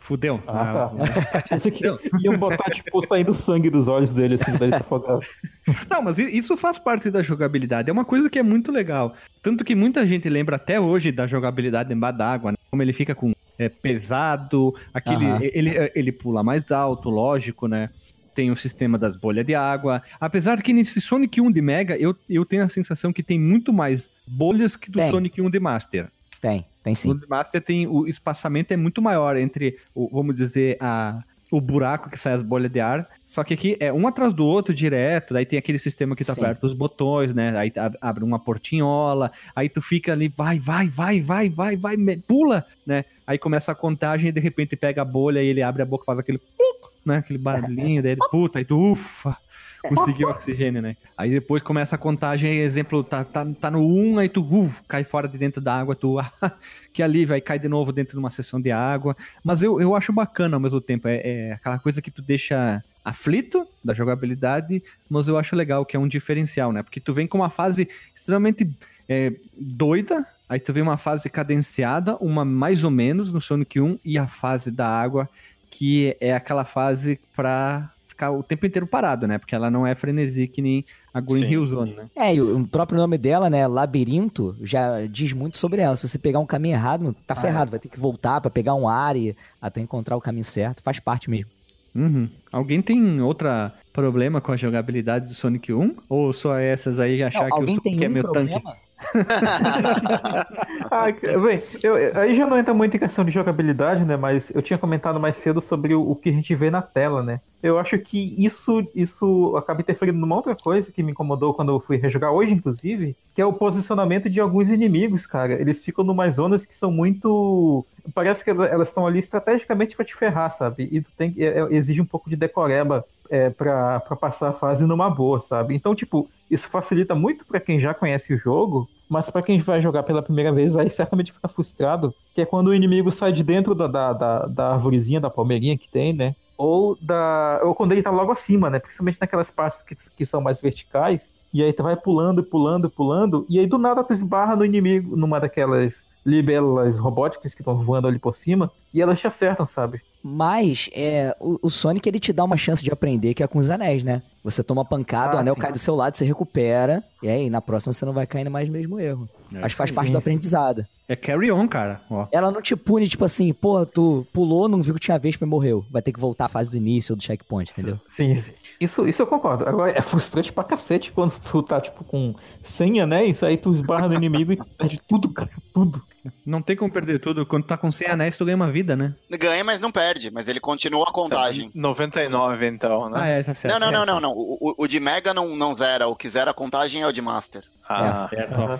Fudeu. 0.00 0.42
Ah, 0.46 0.90
tá. 0.90 1.54
Esse 1.56 1.68
aqui 1.68 1.84
iam 1.84 2.36
botar, 2.38 2.70
tipo, 2.70 3.06
saindo 3.06 3.34
sangue 3.34 3.68
dos 3.68 3.86
olhos 3.86 4.10
dele, 4.10 4.34
assim, 4.40 4.56
daí 4.58 4.70
se 4.70 4.76
afogar. 4.76 5.18
Não, 5.88 6.02
mas 6.02 6.18
isso 6.18 6.56
faz 6.56 6.78
parte 6.78 7.10
da 7.10 7.22
jogabilidade. 7.22 7.90
É 7.90 7.92
uma 7.92 8.04
coisa 8.04 8.28
que 8.28 8.38
é 8.38 8.42
muito 8.42 8.72
legal. 8.72 9.14
Tanto 9.42 9.62
que 9.62 9.74
muita 9.74 10.06
gente 10.06 10.28
lembra 10.28 10.56
até 10.56 10.80
hoje 10.80 11.12
da 11.12 11.26
jogabilidade 11.26 11.92
embaixo 11.92 12.18
d'água, 12.18 12.52
né? 12.52 12.58
Como 12.70 12.82
ele 12.82 12.94
fica 12.94 13.14
com 13.14 13.32
é, 13.58 13.68
pesado, 13.68 14.74
aquele, 14.92 15.26
Aham. 15.26 15.40
ele, 15.42 15.92
ele 15.94 16.12
pula 16.12 16.42
mais 16.42 16.70
alto, 16.72 17.10
lógico, 17.10 17.68
né? 17.68 17.90
Tem 18.34 18.50
o 18.50 18.56
sistema 18.56 18.96
das 18.96 19.16
bolhas 19.16 19.44
de 19.44 19.54
água. 19.54 20.02
Apesar 20.18 20.56
de 20.56 20.62
que 20.62 20.72
nesse 20.72 20.98
Sonic 20.98 21.40
1 21.40 21.52
de 21.52 21.60
Mega, 21.60 21.96
eu, 21.96 22.16
eu 22.28 22.44
tenho 22.46 22.64
a 22.64 22.68
sensação 22.70 23.12
que 23.12 23.22
tem 23.22 23.38
muito 23.38 23.70
mais 23.70 24.10
bolhas 24.26 24.76
que 24.76 24.90
do 24.90 24.98
Tem. 24.98 25.10
Sonic 25.10 25.42
1 25.42 25.50
de 25.50 25.60
Master. 25.60 26.08
Tem, 26.40 26.64
tem 26.82 26.92
No 26.92 26.96
sim. 26.96 27.14
de 27.16 27.28
Master 27.28 27.60
tem 27.60 27.86
o 27.86 28.06
espaçamento 28.06 28.72
é 28.72 28.76
muito 28.76 29.02
maior 29.02 29.36
entre, 29.36 29.78
o, 29.94 30.08
vamos 30.10 30.36
dizer, 30.36 30.76
a, 30.80 31.22
o 31.50 31.60
buraco 31.60 32.08
que 32.08 32.18
sai 32.18 32.32
as 32.32 32.42
bolhas 32.42 32.70
de 32.70 32.80
ar. 32.80 33.08
Só 33.26 33.42
que 33.42 33.54
aqui 33.54 33.76
é 33.80 33.92
um 33.92 34.06
atrás 34.06 34.32
do 34.32 34.44
outro 34.46 34.72
direto. 34.72 35.34
Daí 35.34 35.44
tem 35.44 35.58
aquele 35.58 35.78
sistema 35.78 36.14
que 36.14 36.24
tu 36.24 36.32
Sim. 36.32 36.40
aperta 36.40 36.66
os 36.66 36.74
botões, 36.74 37.34
né? 37.34 37.56
Aí 37.56 37.72
ab- 37.76 37.98
abre 38.00 38.24
uma 38.24 38.38
portinhola. 38.38 39.30
Aí 39.54 39.68
tu 39.68 39.82
fica 39.82 40.12
ali, 40.12 40.32
vai, 40.34 40.58
vai, 40.58 40.88
vai, 40.88 41.20
vai, 41.20 41.48
vai, 41.48 41.76
vai, 41.76 41.96
pula, 42.26 42.64
né? 42.86 43.04
Aí 43.26 43.36
começa 43.36 43.72
a 43.72 43.74
contagem 43.74 44.28
e 44.28 44.32
de 44.32 44.40
repente 44.40 44.76
pega 44.76 45.02
a 45.02 45.04
bolha 45.04 45.42
e 45.42 45.46
ele 45.46 45.62
abre 45.62 45.82
a 45.82 45.86
boca, 45.86 46.04
faz 46.04 46.18
aquele 46.18 46.40
né? 47.04 47.16
Aquele 47.18 47.38
barulhinho 47.38 48.02
daí 48.02 48.12
ele, 48.12 48.20
puta, 48.30 48.58
aí 48.58 48.64
tu 48.64 48.78
ufa. 48.78 49.36
Conseguiu 49.82 50.28
oxigênio, 50.28 50.82
né? 50.82 50.96
Aí 51.16 51.30
depois 51.30 51.62
começa 51.62 51.94
a 51.94 51.98
contagem, 51.98 52.58
exemplo, 52.58 53.02
tá, 53.02 53.24
tá, 53.24 53.46
tá 53.58 53.70
no 53.70 53.80
1, 53.80 54.18
aí 54.18 54.28
tu 54.28 54.70
cai 54.86 55.04
fora 55.04 55.26
de 55.26 55.38
dentro 55.38 55.60
da 55.60 55.78
água, 55.78 55.96
tu, 55.96 56.18
ah, 56.20 56.52
que 56.92 57.02
alívio, 57.02 57.34
aí 57.34 57.40
cai 57.40 57.58
de 57.58 57.68
novo 57.68 57.92
dentro 57.92 58.12
de 58.12 58.18
uma 58.18 58.30
sessão 58.30 58.60
de 58.60 58.70
água. 58.70 59.16
Mas 59.42 59.62
eu, 59.62 59.80
eu 59.80 59.94
acho 59.94 60.12
bacana 60.12 60.56
ao 60.56 60.60
mesmo 60.60 60.80
tempo, 60.80 61.08
é, 61.08 61.20
é 61.24 61.52
aquela 61.52 61.78
coisa 61.78 62.02
que 62.02 62.10
tu 62.10 62.20
deixa 62.20 62.82
aflito 63.04 63.66
da 63.82 63.94
jogabilidade, 63.94 64.82
mas 65.08 65.26
eu 65.26 65.38
acho 65.38 65.56
legal, 65.56 65.86
que 65.86 65.96
é 65.96 66.00
um 66.00 66.08
diferencial, 66.08 66.72
né? 66.72 66.82
Porque 66.82 67.00
tu 67.00 67.14
vem 67.14 67.26
com 67.26 67.38
uma 67.38 67.50
fase 67.50 67.88
extremamente 68.14 68.70
é, 69.08 69.32
doida, 69.56 70.26
aí 70.48 70.60
tu 70.60 70.72
vem 70.72 70.82
uma 70.82 70.98
fase 70.98 71.28
cadenciada, 71.30 72.16
uma 72.16 72.44
mais 72.44 72.84
ou 72.84 72.90
menos 72.90 73.32
no 73.32 73.40
Sonic 73.40 73.80
1, 73.80 73.98
e 74.04 74.18
a 74.18 74.26
fase 74.26 74.70
da 74.70 74.86
água, 74.86 75.28
que 75.70 76.16
é 76.20 76.34
aquela 76.34 76.64
fase 76.64 77.18
pra 77.34 77.90
ficar 78.20 78.30
o 78.30 78.42
tempo 78.42 78.66
inteiro 78.66 78.86
parado, 78.86 79.26
né? 79.26 79.38
Porque 79.38 79.54
ela 79.54 79.70
não 79.70 79.86
é 79.86 79.94
frenesi 79.94 80.46
que 80.46 80.60
nem 80.60 80.84
a 81.12 81.20
Green 81.20 81.44
Sim. 81.44 81.52
Hill 81.52 81.64
Zone, 81.64 81.94
né? 81.94 82.06
É, 82.14 82.34
e 82.34 82.42
o 82.42 82.66
próprio 82.66 82.98
nome 82.98 83.16
dela, 83.16 83.48
né, 83.48 83.66
Labirinto, 83.66 84.54
já 84.60 85.06
diz 85.06 85.32
muito 85.32 85.56
sobre 85.56 85.80
ela. 85.80 85.96
Se 85.96 86.06
você 86.06 86.18
pegar 86.18 86.38
um 86.38 86.46
caminho 86.46 86.74
errado, 86.74 87.16
tá 87.26 87.34
ferrado. 87.34 87.70
Vai 87.70 87.80
ter 87.80 87.88
que 87.88 87.98
voltar 87.98 88.40
pra 88.40 88.50
pegar 88.50 88.74
um 88.74 88.86
ar 88.88 89.16
e 89.16 89.34
até 89.60 89.80
encontrar 89.80 90.16
o 90.16 90.20
caminho 90.20 90.44
certo. 90.44 90.82
Faz 90.82 91.00
parte 91.00 91.30
mesmo. 91.30 91.50
Uhum. 91.94 92.28
Alguém 92.52 92.80
tem 92.82 93.20
outro 93.20 93.48
problema 93.92 94.40
com 94.40 94.52
a 94.52 94.56
jogabilidade 94.56 95.26
do 95.26 95.34
Sonic 95.34 95.72
1? 95.72 95.96
Ou 96.08 96.32
só 96.32 96.56
essas 96.56 97.00
aí 97.00 97.22
achar 97.22 97.48
Não, 97.48 97.56
que 97.56 97.64
o 97.64 97.66
Sonic 97.66 97.82
tem 97.82 98.04
é 98.04 98.08
um 98.08 98.12
meu 98.12 98.22
problema? 98.22 98.60
tanque? 98.60 98.78
Ah, 100.90 101.06
bem, 101.12 101.62
eu- 101.82 102.18
aí 102.18 102.34
já 102.34 102.46
não 102.46 102.58
entra 102.58 102.74
muito 102.74 102.96
em 102.96 103.00
questão 103.00 103.24
de 103.24 103.30
jogabilidade, 103.30 104.04
né? 104.04 104.16
Mas 104.16 104.50
eu 104.50 104.62
tinha 104.62 104.78
comentado 104.78 105.20
mais 105.20 105.36
cedo 105.36 105.60
sobre 105.60 105.94
o, 105.94 106.02
o 106.10 106.16
que 106.16 106.28
a 106.30 106.32
gente 106.32 106.54
vê 106.54 106.70
na 106.70 106.82
tela, 106.82 107.22
né? 107.22 107.40
Eu 107.62 107.78
acho 107.78 107.98
que 107.98 108.34
isso, 108.42 108.82
isso 108.94 109.54
acaba 109.56 109.80
interferindo 109.82 110.18
numa 110.18 110.34
outra 110.36 110.56
coisa 110.56 110.90
que 110.90 111.02
me 111.02 111.12
incomodou 111.12 111.52
quando 111.54 111.72
eu 111.72 111.80
fui 111.80 111.96
rejogar 111.98 112.32
hoje, 112.32 112.52
inclusive, 112.52 113.16
que 113.34 113.42
é 113.42 113.44
o 113.46 113.52
posicionamento 113.52 114.30
de 114.30 114.40
alguns 114.40 114.70
inimigos, 114.70 115.26
cara. 115.26 115.52
Eles 115.60 115.78
ficam 115.78 116.02
numas 116.04 116.34
zonas 116.36 116.64
que 116.64 116.74
são 116.74 116.90
muito. 116.90 117.86
Parece 118.14 118.42
que 118.44 118.50
elas 118.50 118.88
estão 118.88 119.06
ali 119.06 119.18
estrategicamente 119.18 119.94
pra 119.94 120.04
te 120.04 120.14
ferrar, 120.16 120.50
sabe? 120.50 120.88
E 120.90 121.02
tem, 121.16 121.34
é- 121.38 121.60
é- 121.60 121.68
exige 121.74 122.00
um 122.00 122.06
pouco 122.06 122.30
de 122.30 122.36
decoreba 122.36 123.04
é, 123.30 123.48
pra 123.48 124.00
passar 124.00 124.48
a 124.48 124.52
fase 124.52 124.84
numa 124.84 125.08
boa, 125.08 125.40
sabe? 125.40 125.74
Então, 125.74 125.94
tipo, 125.94 126.28
isso 126.50 126.68
facilita 126.68 127.14
muito 127.14 127.46
pra 127.46 127.60
quem 127.60 127.78
já 127.78 127.94
conhece 127.94 128.34
o 128.34 128.38
jogo, 128.38 128.88
mas 129.08 129.30
pra 129.30 129.42
quem 129.42 129.60
vai 129.60 129.80
jogar 129.80 130.02
pela 130.02 130.22
primeira 130.22 130.52
vez 130.52 130.72
vai 130.72 130.90
certamente 130.90 131.32
ficar 131.32 131.48
frustrado, 131.48 132.12
que 132.34 132.40
é 132.40 132.46
quando 132.46 132.68
o 132.68 132.74
inimigo 132.74 133.12
sai 133.12 133.32
de 133.32 133.44
dentro 133.44 133.74
da, 133.74 133.86
da, 133.86 134.12
da, 134.12 134.46
da 134.46 134.72
arvorezinha, 134.72 135.20
da 135.20 135.30
palmeirinha 135.30 135.78
que 135.78 135.88
tem, 135.88 136.12
né? 136.12 136.34
Ou, 136.58 136.98
da, 137.00 137.60
ou 137.64 137.74
quando 137.74 137.92
ele 137.92 138.02
tá 138.02 138.10
logo 138.10 138.32
acima, 138.32 138.68
né? 138.68 138.78
Principalmente 138.78 139.18
naquelas 139.20 139.50
partes 139.50 139.80
que, 139.82 139.96
que 140.16 140.26
são 140.26 140.40
mais 140.40 140.60
verticais, 140.60 141.32
e 141.54 141.62
aí 141.62 141.72
tu 141.72 141.82
vai 141.82 141.96
pulando, 141.96 142.42
pulando, 142.42 142.90
pulando, 142.90 143.46
e 143.48 143.58
aí 143.58 143.66
do 143.66 143.78
nada 143.78 144.04
tu 144.04 144.12
esbarra 144.12 144.56
no 144.56 144.64
inimigo, 144.64 145.16
numa 145.16 145.40
daquelas 145.40 146.04
libélulas 146.24 146.98
robóticas 146.98 147.54
que 147.54 147.60
estão 147.62 147.82
voando 147.82 148.06
ali 148.08 148.18
por 148.18 148.36
cima, 148.36 148.70
e 148.92 149.00
elas 149.00 149.18
te 149.20 149.26
acertam, 149.26 149.66
sabe? 149.66 150.00
Mas 150.22 150.90
é, 150.92 151.34
o, 151.40 151.58
o 151.62 151.70
Sonic 151.70 152.06
ele 152.06 152.20
te 152.20 152.32
dá 152.32 152.44
uma 152.44 152.56
chance 152.56 152.84
de 152.84 152.90
aprender 152.92 153.32
que 153.32 153.42
é 153.42 153.46
com 153.46 153.58
os 153.58 153.70
anéis, 153.70 154.04
né? 154.04 154.20
Você 154.44 154.62
toma 154.62 154.84
pancada, 154.84 155.36
o 155.36 155.38
Ah, 155.38 155.40
anel 155.40 155.54
sim. 155.54 155.60
cai 155.60 155.72
do 155.72 155.78
seu 155.78 155.94
lado, 155.96 156.14
você 156.14 156.24
recupera, 156.26 157.02
e 157.22 157.28
aí 157.28 157.48
na 157.48 157.62
próxima 157.62 157.92
você 157.92 158.04
não 158.04 158.12
vai 158.12 158.26
cair 158.26 158.44
no 158.44 158.50
mais 158.50 158.68
mesmo 158.68 159.00
erro. 159.00 159.26
É, 159.54 159.58
Acho 159.58 159.68
que 159.74 159.78
faz 159.78 159.90
sim, 159.90 159.96
parte 159.96 160.08
sim. 160.08 160.12
do 160.12 160.18
aprendizado. 160.18 160.84
É 161.08 161.16
carry 161.16 161.50
on, 161.50 161.66
cara. 161.66 162.02
Ó. 162.10 162.26
Ela 162.30 162.50
não 162.50 162.60
te 162.62 162.76
pune, 162.76 163.08
tipo 163.08 163.24
assim, 163.24 163.52
pô, 163.52 163.84
tu 163.86 164.26
pulou, 164.32 164.68
não 164.68 164.82
viu 164.82 164.94
que 164.94 165.00
tinha 165.00 165.18
vez 165.18 165.36
e 165.40 165.44
morreu. 165.44 165.84
Vai 165.90 166.02
ter 166.02 166.12
que 166.12 166.20
voltar 166.20 166.44
à 166.44 166.48
fase 166.48 166.70
do 166.70 166.76
início 166.76 167.12
ou 167.14 167.16
do 167.16 167.22
checkpoint, 167.22 167.72
entendeu? 167.72 167.98
Sim, 168.06 168.34
sim. 168.34 168.52
Isso, 168.80 169.06
isso 169.06 169.20
eu 169.20 169.26
concordo. 169.26 169.68
Agora, 169.68 169.92
é 169.96 170.00
frustrante 170.00 170.50
pra 170.50 170.64
cacete 170.64 171.12
quando 171.12 171.38
tu 171.40 171.62
tá, 171.62 171.78
tipo, 171.80 172.02
com 172.02 172.34
100 172.62 173.02
anéis, 173.02 173.42
aí 173.42 173.58
tu 173.58 173.70
esbarra 173.70 174.08
no 174.08 174.14
inimigo 174.14 174.52
e 174.52 174.56
perde 174.56 174.98
tudo, 175.06 175.28
cara, 175.28 175.50
tudo. 175.74 176.02
Não 176.46 176.62
tem 176.62 176.74
como 176.76 176.90
perder 176.90 177.18
tudo. 177.18 177.44
Quando 177.44 177.64
tá 177.66 177.76
com 177.76 177.90
100 177.90 178.08
anéis, 178.08 178.36
tu 178.38 178.44
ganha 178.44 178.56
uma 178.56 178.70
vida, 178.70 178.96
né? 178.96 179.14
Ganha, 179.30 179.62
mas 179.62 179.80
não 179.80 179.90
perde, 179.92 180.30
mas 180.30 180.48
ele 180.48 180.60
continua 180.60 181.04
a 181.08 181.12
contagem. 181.12 181.70
99, 181.74 182.66
então, 182.68 183.10
né? 183.10 183.18
Ah, 183.20 183.26
é, 183.26 183.42
tá 183.42 183.54
certo. 183.54 183.72
Não, 183.74 183.80
não, 183.80 183.88
É, 183.88 183.92
não, 184.06 184.14
não, 184.14 184.20
não. 184.20 184.30
O, 184.32 184.56
o- 184.70 184.74
o 184.78 184.86
de 184.86 184.98
Mega 184.98 185.34
não, 185.34 185.54
não 185.54 185.74
zera. 185.74 186.08
O 186.08 186.16
que 186.16 186.28
zera 186.28 186.50
a 186.50 186.54
contagem 186.54 187.02
é 187.02 187.06
o 187.06 187.12
de 187.12 187.20
Master. 187.20 187.64
Ah, 187.92 188.28
Certo, 188.28 188.54
ó. 188.58 188.78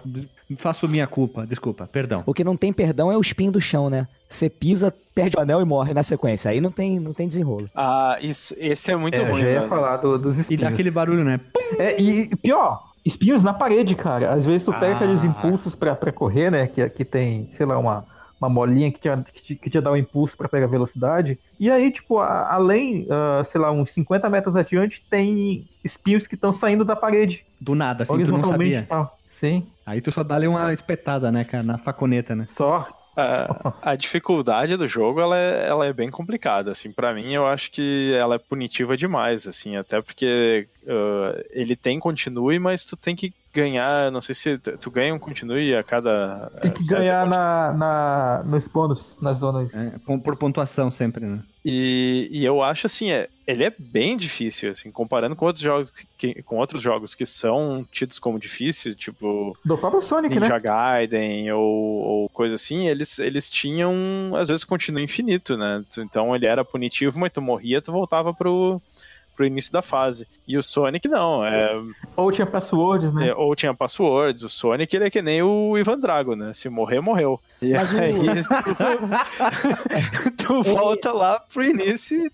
Faço 0.56 0.88
minha 0.88 1.06
culpa, 1.06 1.46
desculpa, 1.46 1.86
perdão. 1.90 2.22
O 2.26 2.34
que 2.34 2.44
não 2.44 2.56
tem 2.56 2.72
perdão 2.72 3.10
é 3.10 3.16
o 3.16 3.20
espinho 3.20 3.52
do 3.52 3.60
chão, 3.60 3.88
né? 3.90 4.06
Você 4.28 4.48
pisa, 4.48 4.94
perde 5.14 5.36
o 5.36 5.40
anel 5.40 5.60
e 5.60 5.64
morre 5.64 5.92
na 5.94 6.02
sequência. 6.02 6.50
Aí 6.50 6.60
não 6.60 6.70
tem, 6.70 6.98
não 7.00 7.12
tem 7.12 7.26
desenrolo. 7.28 7.66
Ah, 7.74 8.16
isso, 8.20 8.54
esse 8.58 8.90
é 8.90 8.96
muito 8.96 9.20
É, 9.20 9.24
eu 9.24 9.30
ruim. 9.32 9.42
já 9.42 9.48
ia 9.50 9.68
falar 9.68 9.96
do- 9.98 10.18
dos 10.18 10.36
E 10.38 10.40
espinhos. 10.42 10.62
dá 10.62 10.68
aquele 10.68 10.90
barulho, 10.90 11.24
né? 11.24 11.40
É, 11.78 12.00
e 12.00 12.34
pior, 12.36 12.82
espinhos 13.04 13.42
na 13.42 13.52
parede, 13.52 13.94
cara. 13.94 14.32
Às 14.32 14.44
vezes 14.44 14.64
tu 14.64 14.72
pega 14.72 14.92
Ah. 14.92 14.96
aqueles 14.96 15.24
impulsos 15.24 15.74
pra, 15.74 15.94
pra 15.96 16.12
correr, 16.12 16.50
né? 16.50 16.66
Que 16.66 16.82
aqui 16.82 17.04
tem, 17.04 17.48
sei 17.56 17.66
lá, 17.66 17.78
uma, 17.78 18.04
uma 18.40 18.48
molinha 18.48 18.90
que 18.90 18.98
te, 18.98 19.08
que 19.32 19.42
te, 19.42 19.54
que 19.56 19.70
te 19.70 19.80
dá 19.80 19.92
um 19.92 19.96
impulso 19.96 20.36
pra 20.36 20.48
pegar 20.48 20.66
velocidade. 20.66 21.38
E 21.58 21.70
aí, 21.70 21.90
tipo, 21.90 22.18
a- 22.18 22.54
além, 22.54 23.06
ah, 23.10 23.44
sei 23.44 23.60
lá, 23.60 23.70
uns 23.70 23.92
50 23.92 24.28
metros 24.30 24.56
adiante, 24.56 25.04
tem 25.10 25.66
espinhos 25.84 26.26
que 26.26 26.34
estão 26.34 26.52
saindo 26.52 26.84
da 26.84 26.96
parede. 26.96 27.44
Do 27.60 27.74
nada, 27.74 28.02
assim, 28.02 28.22
tu 28.24 28.32
não 28.32 28.42
sabia. 28.44 28.86
tal. 28.88 29.18
Sim, 29.28 29.66
Aí 29.86 30.00
tu 30.00 30.10
só 30.12 30.22
dá 30.22 30.36
ali 30.36 30.46
uma 30.46 30.72
espetada, 30.72 31.30
né, 31.32 31.44
cara, 31.44 31.62
na 31.62 31.78
faconeta, 31.78 32.34
né? 32.34 32.46
só. 32.56 32.86
A, 33.20 33.92
a 33.92 33.96
dificuldade 33.96 34.76
do 34.76 34.86
jogo 34.86 35.20
ela 35.20 35.36
é, 35.36 35.68
ela 35.68 35.86
é 35.86 35.92
bem 35.92 36.10
complicada, 36.10 36.72
assim, 36.72 36.90
para 36.90 37.12
mim 37.14 37.32
eu 37.32 37.46
acho 37.46 37.70
que 37.70 38.12
ela 38.14 38.36
é 38.36 38.38
punitiva 38.38 38.96
demais, 38.96 39.46
assim, 39.46 39.76
até 39.76 40.00
porque 40.00 40.66
uh, 40.84 41.44
ele 41.50 41.76
tem 41.76 41.98
continue, 41.98 42.58
mas 42.58 42.84
tu 42.84 42.96
tem 42.96 43.14
que 43.14 43.32
ganhar, 43.52 44.10
não 44.12 44.20
sei 44.20 44.34
se 44.34 44.58
tu, 44.58 44.90
ganha 44.90 45.14
um 45.14 45.18
continue 45.18 45.74
a 45.74 45.82
cada 45.82 46.50
Tem 46.60 46.70
uh, 46.70 46.74
que 46.74 46.86
ganhar 46.86 47.26
na, 47.26 47.72
na, 47.72 48.42
nos 48.44 48.66
bônus, 48.66 49.18
nas 49.20 49.38
zonas. 49.38 49.68
É, 49.74 49.92
por 50.18 50.36
pontuação 50.36 50.90
sempre, 50.90 51.26
né? 51.26 51.40
E, 51.64 52.28
e 52.30 52.44
eu 52.44 52.62
acho 52.62 52.86
assim, 52.86 53.10
é, 53.10 53.28
ele 53.50 53.64
é 53.64 53.74
bem 53.78 54.16
difícil, 54.16 54.70
assim, 54.70 54.90
comparando 54.90 55.36
com 55.36 55.46
outros 55.46 55.62
jogos 55.62 55.92
que, 56.16 56.42
com 56.42 56.56
outros 56.58 56.80
jogos 56.82 57.14
que 57.14 57.26
são 57.26 57.86
tidos 57.90 58.18
como 58.18 58.38
difíceis, 58.38 58.94
tipo 58.96 59.56
Do 59.64 59.76
próprio 59.78 60.00
Sonic, 60.00 60.34
Ninja 60.38 60.54
né? 60.54 60.60
Gaiden 60.60 61.52
ou, 61.52 61.62
ou 61.64 62.28
coisa 62.30 62.54
assim, 62.54 62.88
eles, 62.88 63.18
eles 63.18 63.50
tinham, 63.50 63.92
às 64.34 64.48
vezes, 64.48 64.64
continua 64.64 65.02
infinito, 65.02 65.56
né? 65.56 65.84
Então 65.98 66.34
ele 66.34 66.46
era 66.46 66.64
punitivo, 66.64 67.18
mas 67.18 67.32
tu 67.32 67.42
morria, 67.42 67.82
tu 67.82 67.92
voltava 67.92 68.32
pro, 68.32 68.80
pro 69.36 69.46
início 69.46 69.72
da 69.72 69.82
fase. 69.82 70.26
E 70.46 70.56
o 70.56 70.62
Sonic 70.62 71.08
não, 71.08 71.44
é, 71.44 71.70
Ou 72.16 72.30
tinha 72.30 72.46
passwords, 72.46 73.12
né? 73.12 73.28
é, 73.28 73.34
ou 73.34 73.54
tinha 73.56 73.74
passwords. 73.74 74.42
O 74.42 74.48
Sonic 74.48 74.94
ele 74.94 75.06
é 75.06 75.10
que 75.10 75.22
nem 75.22 75.42
o 75.42 75.76
Ivan 75.78 75.98
Drago, 75.98 76.34
né? 76.36 76.52
Se 76.52 76.68
morrer, 76.68 77.00
morreu. 77.00 77.40
E 77.62 77.72
Mas 77.72 77.92
o- 77.92 77.98
aí 77.98 78.14
tu, 80.38 80.46
tu 80.46 80.62
volta 80.74 81.12
lá 81.12 81.40
pro 81.40 81.64
início 81.64 82.26
e 82.26 82.30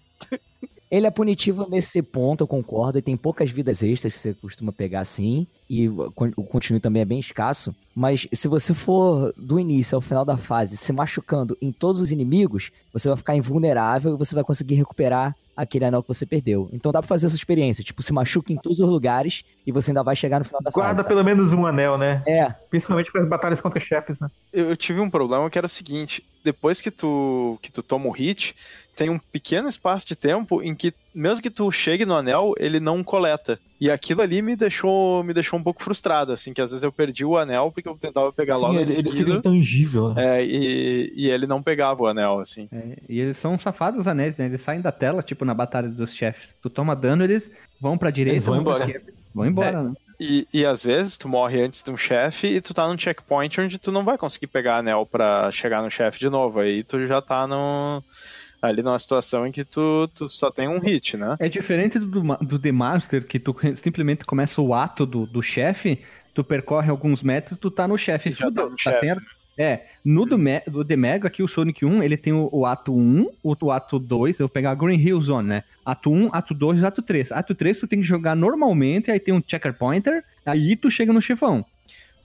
Ele 0.91 1.07
é 1.07 1.11
punitivo 1.11 1.67
nesse 1.69 2.01
ponto, 2.01 2.43
eu 2.45 2.47
concordo, 2.49 2.99
e 2.99 3.03
tem 3.03 3.17
poucas 3.17 3.51
vidas 3.51 3.83
extras 3.83 4.13
que 4.15 4.19
você 4.21 4.35
costuma 4.35 4.71
pegar 4.73 5.01
assim, 5.01 5.47
e 5.69 5.89
o 5.89 6.11
con- 6.13 6.33
o 6.37 6.45
continue 6.45 6.79
também 6.81 7.03
é 7.03 7.05
bem 7.05 7.19
escasso. 7.19 7.75
Mas 7.95 8.29
se 8.33 8.47
você 8.47 8.73
for 8.75 9.33
do 9.37 9.59
início 9.59 9.97
ao 9.97 10.01
final 10.01 10.25
da 10.25 10.37
fase 10.37 10.77
se 10.77 10.93
machucando 10.93 11.57
em 11.61 11.73
todos 11.73 12.01
os 12.01 12.13
inimigos, 12.13 12.71
você 12.93 13.09
vai 13.09 13.17
ficar 13.17 13.35
invulnerável 13.37 14.15
e 14.15 14.19
você 14.19 14.35
vai 14.35 14.45
conseguir 14.45 14.75
recuperar 14.77 15.35
aquele 15.57 15.87
anel 15.87 16.03
que 16.03 16.09
você 16.09 16.27
perdeu. 16.27 16.69
Então 16.71 16.93
dá 16.93 17.01
pra 17.01 17.09
fazer 17.09 17.25
essa 17.27 17.35
experiência, 17.35 17.83
tipo, 17.83 18.03
se 18.03 18.13
machuca 18.13 18.53
em 18.53 18.57
todos 18.57 18.79
os 18.79 18.87
lugares 18.89 19.43
e 19.67 19.73
você 19.73 19.91
ainda 19.91 20.03
vai 20.03 20.15
chegar 20.15 20.39
no 20.39 20.45
final 20.45 20.61
da 20.63 20.71
Guarda 20.71 20.97
fase. 20.97 21.09
pelo 21.09 21.25
menos 21.25 21.51
um 21.51 21.65
anel, 21.67 21.97
né? 21.97 22.23
É, 22.27 22.51
Principalmente 22.69 23.11
para 23.11 23.23
as 23.23 23.29
batalhas 23.29 23.61
contra 23.61 23.81
chefes, 23.81 24.21
né? 24.21 24.29
eu, 24.53 24.69
eu 24.69 24.77
tive 24.77 25.01
um 25.01 25.09
problema 25.09 25.49
que 25.49 25.57
era 25.57 25.67
o 25.67 25.71
seguinte: 25.71 26.23
depois 26.45 26.83
que 26.83 26.91
tu, 26.91 27.59
que 27.63 27.73
tu 27.73 27.83
toma 27.83 28.07
um 28.07 28.11
hit, 28.11 28.55
tem 28.97 29.10
um 29.10 29.18
pequeno 29.18 29.68
espaço 29.68 30.06
de 30.06 30.16
tempo 30.16 30.62
em 30.62 30.74
que, 30.74 30.93
mesmo 31.14 31.43
que 31.43 31.51
tu 31.51 31.70
chegue 31.70 32.06
no 32.06 32.14
anel, 32.14 32.55
ele 32.59 32.81
não 32.81 33.05
coleta. 33.05 33.59
E 33.78 33.90
aquilo 33.90 34.23
ali 34.23 34.40
me 34.40 34.56
deixou, 34.56 35.23
me 35.23 35.35
deixou 35.35 35.59
um 35.59 35.62
pouco 35.62 35.82
frustrado, 35.82 36.32
assim, 36.32 36.55
que 36.55 36.62
às 36.62 36.70
vezes 36.70 36.82
eu 36.82 36.90
perdi 36.90 37.23
o 37.24 37.36
anel 37.36 37.70
porque 37.70 37.89
eu 37.89 37.94
tentava 37.98 38.32
pegar 38.32 38.56
logo 38.56 38.73
Sim, 38.73 38.78
em 38.78 38.82
ele, 38.82 38.93
ele 38.98 39.10
fica 39.10 39.31
intangível. 39.32 40.14
né? 40.14 40.40
É, 40.40 40.44
e, 40.44 41.12
e 41.14 41.28
ele 41.28 41.47
não 41.47 41.62
pegava 41.62 42.02
o 42.02 42.06
anel, 42.06 42.40
assim. 42.40 42.66
É, 42.73 42.97
e 43.06 43.20
eles 43.20 43.36
são 43.36 43.59
safados 43.59 44.09
anéis, 44.09 44.39
né? 44.39 44.47
Eles 44.47 44.62
saem 44.62 44.81
da 44.81 44.90
tela, 44.90 45.23
tipo, 45.23 45.44
na 45.44 45.52
batalha 45.52 45.89
dos 45.90 46.14
chefes. 46.14 46.56
Tu 46.62 46.70
toma 46.70 46.97
dano, 46.97 47.23
eles 47.23 47.55
vão 47.78 47.98
pra 47.98 48.10
direita, 48.10 48.36
Eles 48.36 48.47
vão 48.47 48.55
pra 48.55 48.62
embora. 48.62 48.85
esquerda. 48.85 49.12
Vão 49.35 49.47
embora, 49.47 49.82
né? 49.82 49.93
E, 50.18 50.48
e 50.51 50.64
às 50.64 50.82
vezes 50.82 51.18
tu 51.18 51.28
morre 51.28 51.60
antes 51.60 51.82
de 51.82 51.90
um 51.90 51.97
chefe 51.98 52.47
e 52.47 52.62
tu 52.62 52.73
tá 52.73 52.89
num 52.89 52.98
checkpoint 52.98 53.60
onde 53.60 53.78
tu 53.78 53.93
não 53.93 54.02
vai 54.02 54.16
conseguir 54.16 54.47
pegar 54.47 54.78
anel 54.78 55.05
pra 55.05 55.51
chegar 55.51 55.82
no 55.82 55.90
chefe 55.90 56.18
de 56.18 56.31
novo. 56.31 56.60
Aí 56.60 56.82
tu 56.82 57.06
já 57.06 57.20
tá 57.20 57.47
no, 57.47 58.02
ali 58.66 58.82
numa 58.82 58.98
situação 58.98 59.47
em 59.47 59.52
que 59.52 59.64
tu, 59.64 60.09
tu 60.14 60.28
só 60.28 60.51
tem 60.51 60.68
um 60.68 60.78
hit, 60.78 61.16
né? 61.16 61.36
É 61.38 61.48
diferente 61.48 61.98
do, 61.98 62.06
do 62.38 62.59
The 62.59 62.72
Master, 62.72 63.26
que 63.26 63.38
tu 63.38 63.55
simplesmente 63.76 64.24
começa 64.24 64.60
o 64.60 64.74
ato 64.74 65.06
do, 65.06 65.26
do 65.26 65.43
chefe, 65.43 66.01
tu 66.34 66.44
percorre 66.44 66.90
alguns 66.90 67.22
metros, 67.22 67.59
tu 67.59 67.70
tá 67.70 67.88
no 67.88 67.97
chefe. 67.97 68.34
Tá 68.34 68.51
no 68.51 68.70
tá 68.70 68.76
chefe, 68.76 69.01
sem 69.01 69.16
É, 69.59 69.86
no 70.05 70.26
do, 70.26 70.36
Me- 70.38 70.62
do 70.66 70.84
The 70.84 70.97
Mega, 70.97 71.28
aqui 71.28 71.43
o 71.43 71.48
Sonic 71.48 71.84
1, 71.84 72.02
ele 72.02 72.16
tem 72.16 72.32
o, 72.32 72.48
o 72.52 72.66
ato 72.66 72.94
1, 72.94 73.26
o, 73.43 73.56
o 73.59 73.70
ato 73.70 73.98
2, 73.98 74.38
eu 74.38 74.47
vou 74.47 74.52
pegar 74.52 74.72
a 74.72 74.74
Green 74.74 74.98
Hill 75.01 75.20
Zone, 75.22 75.48
né? 75.48 75.64
Ato 75.84 76.10
1, 76.10 76.28
ato 76.32 76.52
2 76.52 76.84
ato 76.84 77.01
3. 77.01 77.32
Ato 77.32 77.55
3 77.55 77.80
tu 77.80 77.86
tem 77.88 78.01
que 78.01 78.06
jogar 78.06 78.36
normalmente, 78.36 79.10
aí 79.10 79.18
tem 79.18 79.32
um 79.32 79.43
checker 79.47 79.72
pointer, 79.72 80.22
aí 80.44 80.76
tu 80.76 80.90
chega 80.90 81.12
no 81.12 81.22
chefão. 81.22 81.64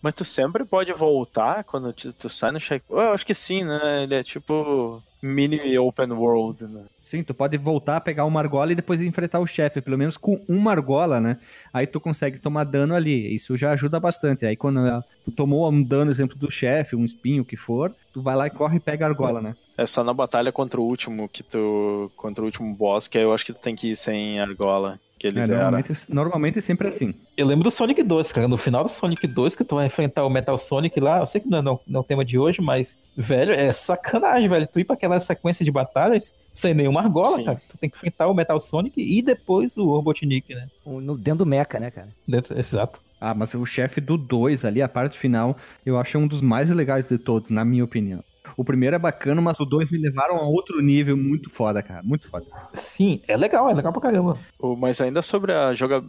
Mas 0.02 0.14
tu 0.14 0.26
sempre 0.26 0.66
pode 0.66 0.92
voltar 0.94 1.64
quando 1.64 1.94
tu, 1.94 2.12
tu 2.14 2.28
sai 2.30 2.52
no 2.52 2.60
checkpoint. 2.60 3.04
Eu 3.06 3.14
acho 3.14 3.26
que 3.26 3.34
sim, 3.34 3.64
né? 3.64 4.04
Ele 4.04 4.16
é 4.16 4.24
tipo 4.24 5.02
mini 5.22 5.78
open 5.78 6.12
world, 6.12 6.66
né? 6.66 6.84
Sim, 7.04 7.24
tu 7.24 7.34
pode 7.34 7.56
voltar, 7.58 8.02
pegar 8.02 8.26
uma 8.26 8.40
argola 8.40 8.72
e 8.72 8.76
depois 8.76 9.00
enfrentar 9.00 9.40
o 9.40 9.46
chefe, 9.46 9.80
pelo 9.82 9.98
menos 9.98 10.18
com 10.18 10.44
uma 10.50 10.72
argola, 10.72 11.20
né? 11.20 11.38
Aí 11.72 11.86
tu 11.86 12.00
consegue 12.00 12.40
tomar 12.40 12.64
dano 12.64 12.96
ali, 12.96 13.34
isso 13.34 13.56
já 13.56 13.72
ajuda 13.72 14.00
bastante. 14.00 14.46
Aí 14.46 14.56
quando 14.56 14.80
ela- 14.80 15.04
tu 15.24 15.32
tomou 15.32 15.70
um 15.72 15.84
dano, 15.84 16.10
exemplo 16.10 16.36
do 16.36 16.50
chefe, 16.50 16.96
um 16.96 17.06
espinho, 17.06 17.44
o 17.44 17.46
que 17.46 17.56
for, 17.56 17.94
tu 18.12 18.22
vai 18.22 18.36
lá 18.36 18.48
e 18.48 18.50
corre 18.50 18.78
e 18.78 18.80
pega 18.80 19.06
a 19.06 19.10
argola, 19.10 19.42
né? 19.42 19.56
É 19.78 19.86
só 19.86 20.04
na 20.04 20.14
batalha 20.14 20.52
contra 20.52 20.80
o 20.82 20.84
último 20.84 21.30
que 21.30 21.44
tu. 21.44 22.12
Contra 22.16 22.44
o 22.44 22.46
último 22.46 22.74
boss, 22.76 23.08
que 23.08 23.18
aí 23.18 23.24
eu 23.24 23.34
acho 23.34 23.46
que 23.46 23.54
tu 23.54 23.62
tem 23.62 23.76
que 23.76 23.92
ir 23.92 23.96
sem 23.96 24.40
argola. 24.40 25.00
Que 25.22 25.28
ele 25.28 25.40
É, 25.40 25.44
zera. 25.44 25.62
normalmente, 25.62 25.92
normalmente 26.14 26.58
é 26.58 26.62
sempre 26.62 26.88
assim. 26.88 27.14
Eu 27.38 27.46
lembro 27.46 27.64
do 27.64 27.70
Sonic 27.72 28.02
2, 28.02 28.32
cara. 28.32 28.48
No 28.48 28.58
final 28.58 28.84
do 28.84 28.90
Sonic 28.90 29.28
2, 29.28 29.56
que 29.56 29.64
tu 29.64 29.76
vai 29.76 29.86
enfrentar 29.86 30.26
o 30.26 30.30
Metal 30.30 30.58
Sonic 30.58 31.00
lá. 31.00 31.20
Eu 31.20 31.28
sei 31.28 31.42
que 31.42 31.48
não 31.50 31.60
é, 31.60 31.62
não, 31.62 31.80
não 31.88 32.00
é 32.00 32.02
o 32.02 32.04
tema 32.04 32.26
de 32.26 32.40
hoje, 32.40 32.60
mas, 32.62 32.98
velho, 33.16 33.52
é 33.54 33.72
sacanagem, 33.72 34.50
velho. 34.50 34.68
Tu 34.68 34.80
ir 34.80 34.84
pra 34.84 34.96
aquela 34.96 35.20
sequência 35.20 35.64
de 35.64 35.70
batalhas 35.72 36.34
sem 36.54 36.74
nenhuma 36.74 37.02
argola, 37.02 37.38
Sim. 37.38 37.46
cara. 37.46 37.62
Tu 37.70 37.78
tem 37.78 37.90
que 37.90 37.98
enfrentar 37.98 38.28
o 38.28 38.34
Metal 38.34 38.60
Sonic 38.60 39.00
e 39.00 39.22
depois 39.22 39.78
o 39.78 39.86
Robotnik, 39.86 40.56
né? 40.56 40.68
o- 40.84 41.00
no, 41.00 41.16
dentro 41.16 41.40
do 41.40 41.46
mecha, 41.46 41.80
né, 41.80 41.92
cara? 41.92 42.10
Dentro, 42.28 42.58
exato. 42.60 43.00
Ah, 43.20 43.36
mas 43.36 43.54
o 43.54 43.64
chefe 43.68 44.02
do 44.02 44.18
2 44.18 44.66
ali, 44.66 44.82
a 44.82 44.90
parte 44.90 45.20
final, 45.20 45.56
eu 45.86 46.00
acho 46.00 46.18
um 46.18 46.26
dos 46.26 46.42
mais 46.42 46.72
legais 46.72 47.08
de 47.08 47.20
todos, 47.20 47.52
na 47.52 47.64
minha 47.64 47.84
opinião. 47.84 48.24
O 48.58 48.64
primeiro 48.64 48.96
é 48.96 49.00
bacana, 49.00 49.42
mas 49.42 49.60
o 49.60 49.66
2 49.66 49.92
me 49.92 49.98
levaram 50.00 50.38
a 50.38 50.44
outro 50.48 50.82
nível 50.82 51.16
muito 51.18 51.50
foda, 51.50 51.82
cara. 51.82 52.02
Muito 52.04 52.30
foda. 52.30 52.46
Sim, 52.74 53.22
é 53.28 53.36
legal, 53.36 53.70
é 53.70 53.74
legal 53.74 53.92
pra 53.92 54.02
caramba. 54.02 54.38
O- 54.60 54.76
Mas 54.76 55.02
ainda 55.02 55.22
sobre 55.22 55.54
a, 55.54 55.74
joga... 55.74 56.02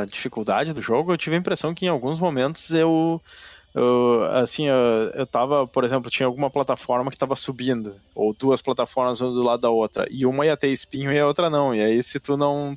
a 0.00 0.04
dificuldade 0.04 0.72
do 0.72 0.82
jogo, 0.82 1.12
eu 1.12 1.16
tive 1.18 1.36
a 1.36 1.38
impressão 1.38 1.74
que 1.74 1.86
em 1.86 1.88
alguns 1.88 2.20
momentos 2.20 2.70
eu. 2.72 3.20
eu, 3.74 4.24
assim, 4.32 4.66
eu, 4.68 4.74
eu 5.14 5.26
tava, 5.26 5.66
por 5.66 5.84
exemplo, 5.84 6.10
tinha 6.10 6.26
alguma 6.26 6.50
plataforma 6.50 7.10
que 7.10 7.16
tava 7.18 7.36
subindo, 7.36 7.96
ou 8.14 8.34
duas 8.34 8.60
plataformas 8.60 9.20
uma 9.20 9.30
do 9.32 9.42
lado 9.42 9.60
da 9.60 9.70
outra, 9.70 10.06
e 10.10 10.26
uma 10.26 10.44
ia 10.44 10.56
ter 10.56 10.68
espinho 10.72 11.12
e 11.12 11.18
a 11.18 11.26
outra 11.26 11.48
não. 11.48 11.74
E 11.74 11.80
aí, 11.82 12.02
se 12.02 12.18
tu 12.20 12.36
não, 12.36 12.76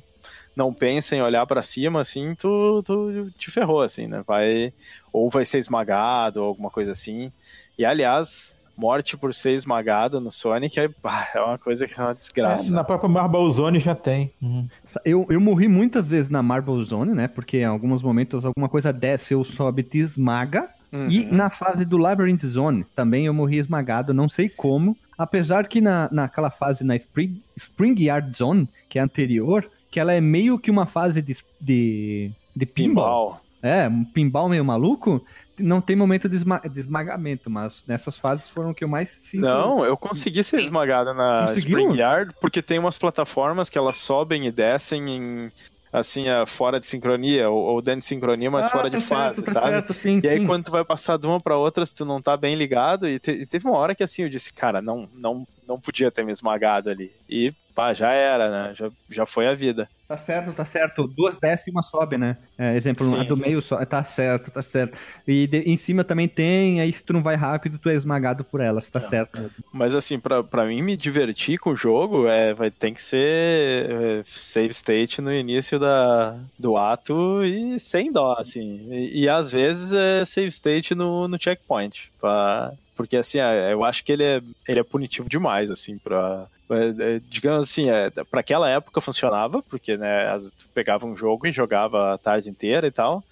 não 0.56 0.72
pensa 0.72 1.14
em 1.16 1.22
olhar 1.22 1.44
pra 1.46 1.62
cima, 1.62 2.00
assim, 2.00 2.34
tu, 2.36 2.82
tu 2.84 3.30
te 3.36 3.50
ferrou, 3.50 3.82
assim, 3.82 4.06
né? 4.06 4.22
Vai, 4.26 4.72
ou 5.12 5.28
vai 5.28 5.44
ser 5.44 5.58
esmagado, 5.58 6.40
ou 6.40 6.46
alguma 6.48 6.70
coisa 6.70 6.92
assim. 6.92 7.30
E 7.78 7.84
aliás, 7.84 8.58
morte 8.76 9.16
por 9.16 9.32
ser 9.32 9.52
esmagado 9.52 10.20
no 10.20 10.30
Sonic 10.30 10.78
é, 10.78 10.88
é 11.34 11.40
uma 11.40 11.58
coisa 11.58 11.86
que 11.86 11.98
é 11.98 12.02
uma 12.02 12.14
desgraça. 12.14 12.68
É, 12.68 12.72
na 12.72 12.84
própria 12.84 13.08
Marble 13.08 13.52
Zone 13.52 13.80
já 13.80 13.94
tem. 13.94 14.32
Uhum. 14.40 14.68
Eu, 15.04 15.26
eu 15.28 15.40
morri 15.40 15.68
muitas 15.68 16.08
vezes 16.08 16.30
na 16.30 16.42
Marble 16.42 16.82
Zone, 16.84 17.12
né? 17.14 17.28
Porque 17.28 17.58
em 17.58 17.64
alguns 17.64 18.02
momentos 18.02 18.44
alguma 18.44 18.68
coisa 18.68 18.92
desce, 18.92 19.34
eu 19.34 19.44
sobe, 19.44 19.82
te 19.82 19.98
esmaga. 19.98 20.68
Uhum. 20.92 21.08
E 21.08 21.24
na 21.24 21.50
fase 21.50 21.84
do 21.84 21.98
Labyrinth 21.98 22.44
Zone 22.44 22.84
também 22.94 23.26
eu 23.26 23.34
morri 23.34 23.58
esmagado, 23.58 24.14
não 24.14 24.28
sei 24.28 24.48
como. 24.48 24.96
Apesar 25.16 25.66
que 25.66 25.80
na, 25.80 26.08
naquela 26.10 26.50
fase 26.50 26.84
na 26.84 26.96
Spring, 26.96 27.40
Spring 27.56 27.94
Yard 27.98 28.36
Zone, 28.36 28.68
que 28.88 28.98
é 28.98 29.02
anterior, 29.02 29.68
que 29.90 30.00
ela 30.00 30.12
é 30.12 30.20
meio 30.20 30.58
que 30.58 30.70
uma 30.70 30.86
fase 30.86 31.22
de, 31.22 31.36
de, 31.60 32.32
de 32.54 32.66
pinball. 32.66 33.04
Pinball. 33.04 33.40
É, 33.62 33.88
um 33.88 34.04
pinball 34.04 34.48
meio 34.48 34.64
maluco. 34.64 35.24
Não 35.58 35.80
tem 35.80 35.94
momento 35.94 36.28
de, 36.28 36.36
esma- 36.36 36.58
de 36.60 36.80
esmagamento, 36.80 37.48
mas 37.50 37.84
nessas 37.86 38.16
fases 38.18 38.48
foram 38.48 38.70
o 38.70 38.74
que 38.74 38.84
eu 38.84 38.88
mais 38.88 39.08
sinto. 39.10 39.42
Não, 39.44 39.84
eu 39.84 39.96
consegui 39.96 40.42
ser 40.42 40.60
esmagado 40.60 41.14
na 41.14 41.46
Conseguiu? 41.46 41.78
Spring 41.78 41.98
Yard, 42.00 42.34
porque 42.40 42.60
tem 42.62 42.78
umas 42.78 42.98
plataformas 42.98 43.68
que 43.68 43.78
elas 43.78 43.98
sobem 43.98 44.46
e 44.46 44.52
descem 44.52 45.08
em 45.08 45.52
assim, 45.92 46.28
é, 46.28 46.44
fora 46.44 46.80
de 46.80 46.86
sincronia, 46.86 47.48
ou, 47.48 47.56
ou 47.74 47.80
dentro 47.80 48.00
de 48.00 48.06
sincronia, 48.06 48.50
mas 48.50 48.66
Ah, 48.66 48.70
fora 48.70 48.90
de 48.90 48.96
tá 48.96 49.02
fase, 49.02 49.34
certo, 49.36 49.46
tá 49.46 49.60
sabe? 49.60 49.72
certo, 49.74 49.94
sim, 49.94 50.20
E 50.20 50.26
aí, 50.26 50.40
sim. 50.40 50.46
quando 50.46 50.64
tu 50.64 50.72
vai 50.72 50.84
passar 50.84 51.16
de 51.16 51.24
uma 51.24 51.40
pra 51.40 51.56
outra, 51.56 51.86
se 51.86 51.94
tu 51.94 52.04
não 52.04 52.20
tá 52.20 52.36
bem 52.36 52.56
ligado, 52.56 53.08
e, 53.08 53.20
te- 53.20 53.30
e 53.30 53.46
teve 53.46 53.68
uma 53.68 53.78
hora 53.78 53.94
que 53.94 54.02
assim 54.02 54.22
eu 54.22 54.28
disse, 54.28 54.52
cara, 54.52 54.82
não, 54.82 55.08
não, 55.12 55.46
não 55.68 55.80
podia 55.80 56.10
ter 56.10 56.24
me 56.24 56.32
esmagado 56.32 56.90
ali. 56.90 57.12
E 57.28 57.52
pá, 57.74 57.92
já 57.92 58.12
era, 58.12 58.50
né? 58.68 58.74
Já, 58.74 58.90
já 59.10 59.26
foi 59.26 59.46
a 59.48 59.54
vida. 59.54 59.88
Tá 60.06 60.16
certo, 60.18 60.52
tá 60.52 60.64
certo. 60.64 61.08
Duas 61.08 61.36
desce 61.38 61.70
e 61.70 61.72
uma 61.72 61.82
sobe, 61.82 62.18
né? 62.18 62.36
É, 62.58 62.76
exemplo, 62.76 63.06
Sim. 63.06 63.18
a 63.20 63.22
do 63.24 63.36
meio 63.36 63.60
só. 63.62 63.82
Tá 63.86 64.04
certo, 64.04 64.50
tá 64.50 64.60
certo. 64.60 64.98
E 65.26 65.46
de- 65.46 65.60
em 65.62 65.76
cima 65.76 66.04
também 66.04 66.28
tem, 66.28 66.80
aí 66.80 66.92
se 66.92 67.02
tu 67.02 67.12
não 67.14 67.22
vai 67.22 67.36
rápido, 67.36 67.78
tu 67.78 67.88
é 67.88 67.94
esmagado 67.94 68.44
por 68.44 68.60
elas, 68.60 68.90
tá 68.90 69.00
certo 69.00 69.40
mesmo. 69.40 69.56
Mas 69.72 69.94
assim, 69.94 70.18
pra, 70.20 70.44
pra 70.44 70.66
mim 70.66 70.82
me 70.82 70.96
divertir 70.96 71.58
com 71.58 71.70
o 71.70 71.76
jogo, 71.76 72.28
é, 72.28 72.52
vai 72.52 72.70
ter 72.70 72.92
que 72.92 73.02
ser 73.02 73.90
é, 73.90 74.22
save 74.24 74.68
state 74.72 75.20
no 75.22 75.32
início 75.32 75.78
da, 75.78 76.38
do 76.58 76.76
ato 76.76 77.42
e 77.44 77.80
sem 77.80 78.12
dó, 78.12 78.36
assim. 78.38 78.86
E, 78.92 79.22
e 79.22 79.28
às 79.28 79.50
vezes 79.50 79.90
é 79.92 80.24
save 80.26 80.48
state 80.48 80.94
no, 80.94 81.26
no 81.26 81.40
checkpoint. 81.42 82.12
Pra, 82.20 82.72
porque 82.94 83.16
assim, 83.16 83.38
é, 83.38 83.72
eu 83.72 83.82
acho 83.82 84.04
que 84.04 84.12
ele 84.12 84.22
é, 84.22 84.40
ele 84.68 84.80
é 84.80 84.84
punitivo 84.84 85.28
demais, 85.28 85.70
assim, 85.70 85.98
pra. 85.98 86.46
É, 86.70 87.16
é, 87.16 87.20
digamos 87.28 87.68
assim, 87.68 87.90
é, 87.90 88.10
para 88.10 88.40
aquela 88.40 88.68
época 88.68 89.00
funcionava, 89.00 89.62
porque 89.62 89.96
né, 89.96 90.26
tu 90.56 90.68
pegava 90.72 91.06
um 91.06 91.16
jogo 91.16 91.46
e 91.46 91.52
jogava 91.52 92.14
a 92.14 92.18
tarde 92.18 92.48
inteira 92.48 92.86
e 92.86 92.90
tal. 92.90 93.22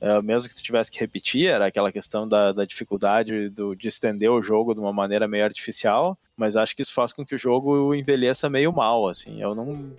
É, 0.00 0.22
mesmo 0.22 0.48
que 0.48 0.54
tu 0.54 0.62
tivesse 0.62 0.90
que 0.90 1.00
repetir, 1.00 1.48
era 1.48 1.66
aquela 1.66 1.90
questão 1.90 2.26
da, 2.26 2.52
da 2.52 2.64
dificuldade 2.64 3.48
do, 3.48 3.74
de 3.74 3.88
estender 3.88 4.30
o 4.30 4.40
jogo 4.40 4.72
de 4.72 4.80
uma 4.80 4.92
maneira 4.92 5.26
meio 5.26 5.44
artificial, 5.44 6.16
mas 6.36 6.56
acho 6.56 6.76
que 6.76 6.82
isso 6.82 6.94
faz 6.94 7.12
com 7.12 7.26
que 7.26 7.34
o 7.34 7.38
jogo 7.38 7.92
envelheça 7.94 8.48
meio 8.48 8.72
mal, 8.72 9.08
assim, 9.08 9.42
eu 9.42 9.56
não 9.56 9.92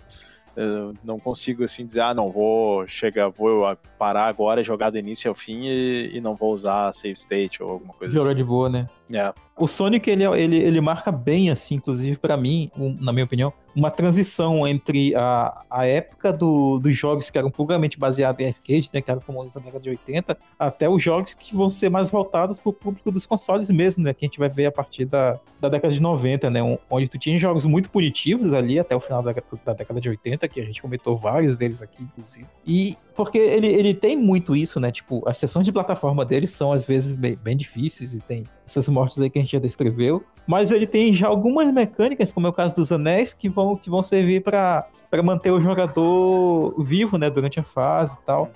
eu 0.56 0.94
não 1.04 1.20
consigo 1.20 1.64
assim 1.64 1.86
dizer, 1.86 2.02
ah, 2.02 2.14
não 2.14 2.32
vou 2.32 2.88
chegar, 2.88 3.30
vou 3.30 3.78
parar 3.98 4.26
agora, 4.28 4.64
jogar 4.64 4.90
do 4.90 4.98
início 4.98 5.30
ao 5.30 5.36
fim 5.36 5.66
e, 5.66 6.12
e 6.14 6.22
não 6.22 6.36
vou 6.36 6.54
usar 6.54 6.94
save 6.94 7.14
state 7.14 7.62
ou 7.64 7.72
alguma 7.72 7.94
coisa 7.94 8.14
Jogar 8.14 8.32
assim. 8.32 8.38
de 8.38 8.44
boa, 8.44 8.70
né? 8.70 8.88
É. 9.12 9.34
O 9.58 9.68
Sonic, 9.68 10.10
ele, 10.10 10.24
ele, 10.26 10.58
ele 10.58 10.82
marca 10.82 11.12
bem, 11.12 11.50
assim, 11.50 11.76
inclusive 11.76 12.18
pra 12.18 12.38
mim, 12.38 12.72
na 13.00 13.12
minha 13.12 13.26
opinião, 13.26 13.52
uma 13.80 13.90
transição 13.90 14.68
entre 14.68 15.16
a, 15.16 15.62
a 15.70 15.86
época 15.86 16.34
do, 16.34 16.80
dos 16.80 16.96
jogos 16.96 17.30
que 17.30 17.38
eram 17.38 17.50
puramente 17.50 17.98
baseados 17.98 18.42
em 18.42 18.48
arcade, 18.48 18.90
né, 18.94 19.02
que 19.02 19.10
eram 19.10 19.22
famosos 19.22 19.56
na 19.56 19.62
década 19.62 19.82
de 19.82 19.90
80, 19.90 20.38
até 20.60 20.90
os 20.90 21.02
jogos 21.02 21.34
que 21.34 21.56
vão 21.56 21.70
ser 21.70 21.90
mais 21.90 22.10
voltados 22.10 22.58
para 22.58 22.70
o 22.70 22.74
público 22.74 23.10
dos 23.10 23.26
consoles 23.26 23.70
mesmo, 23.70 24.04
né, 24.04 24.14
que 24.14 24.26
a 24.26 24.28
gente 24.28 24.38
vai 24.38 24.50
ver 24.50 24.66
a 24.66 24.72
partir 24.72 25.06
da, 25.06 25.40
da 25.60 25.70
década 25.70 25.94
de 25.94 26.02
90, 26.02 26.50
né, 26.50 26.60
onde 26.90 27.08
tu 27.08 27.18
tinha 27.18 27.40
jogos 27.40 27.64
muito 27.66 27.90
punitivos 27.90 28.54
ali 28.54 28.78
até 28.78 28.96
o 28.96 29.00
final 29.00 29.24
da, 29.24 29.34
da 29.66 29.74
década 29.74 30.02
de 30.02 30.10
80, 30.10 30.48
que 30.48 30.60
a 30.60 30.66
gente 30.66 30.82
comentou 30.82 31.18
vários 31.18 31.56
deles 31.56 31.82
aqui, 31.82 32.04
inclusive. 32.04 32.46
E 32.68 32.98
porque 33.16 33.38
ele, 33.38 33.68
ele 33.68 33.94
tem 33.94 34.18
muito 34.18 34.56
isso, 34.56 34.80
né, 34.80 34.92
tipo, 34.92 35.28
as 35.28 35.38
sessões 35.38 35.66
de 35.66 35.72
plataforma 35.72 36.26
deles 36.26 36.52
são 36.52 36.74
às 36.74 36.84
vezes 36.84 37.14
bem, 37.14 37.36
bem 37.36 37.56
difíceis 37.56 38.14
e 38.14 38.20
tem 38.20 38.44
essas 38.70 38.88
mortes 38.88 39.20
aí 39.20 39.30
que 39.30 39.40
a 39.40 39.42
gente 39.42 39.52
já 39.52 39.60
descreveu, 39.60 40.24
mas 40.48 40.72
ele 40.72 40.88
tem 40.88 41.14
já 41.14 41.28
algumas 41.28 41.72
mecânicas, 41.72 42.32
como 42.32 42.48
é 42.48 42.50
o 42.50 42.54
caso 42.54 42.76
dos 42.76 42.92
anéis, 42.92 43.34
que 43.34 43.48
vão, 43.48 43.76
que 43.76 43.90
vão 43.90 44.02
servir 44.02 44.42
para 44.42 44.88
manter 45.24 45.52
o 45.52 45.62
jogador 45.62 46.74
vivo, 46.84 47.18
né, 47.18 47.30
durante 47.30 47.60
a 47.60 47.64
fase 47.64 48.16
e 48.22 48.26
tal. 48.26 48.52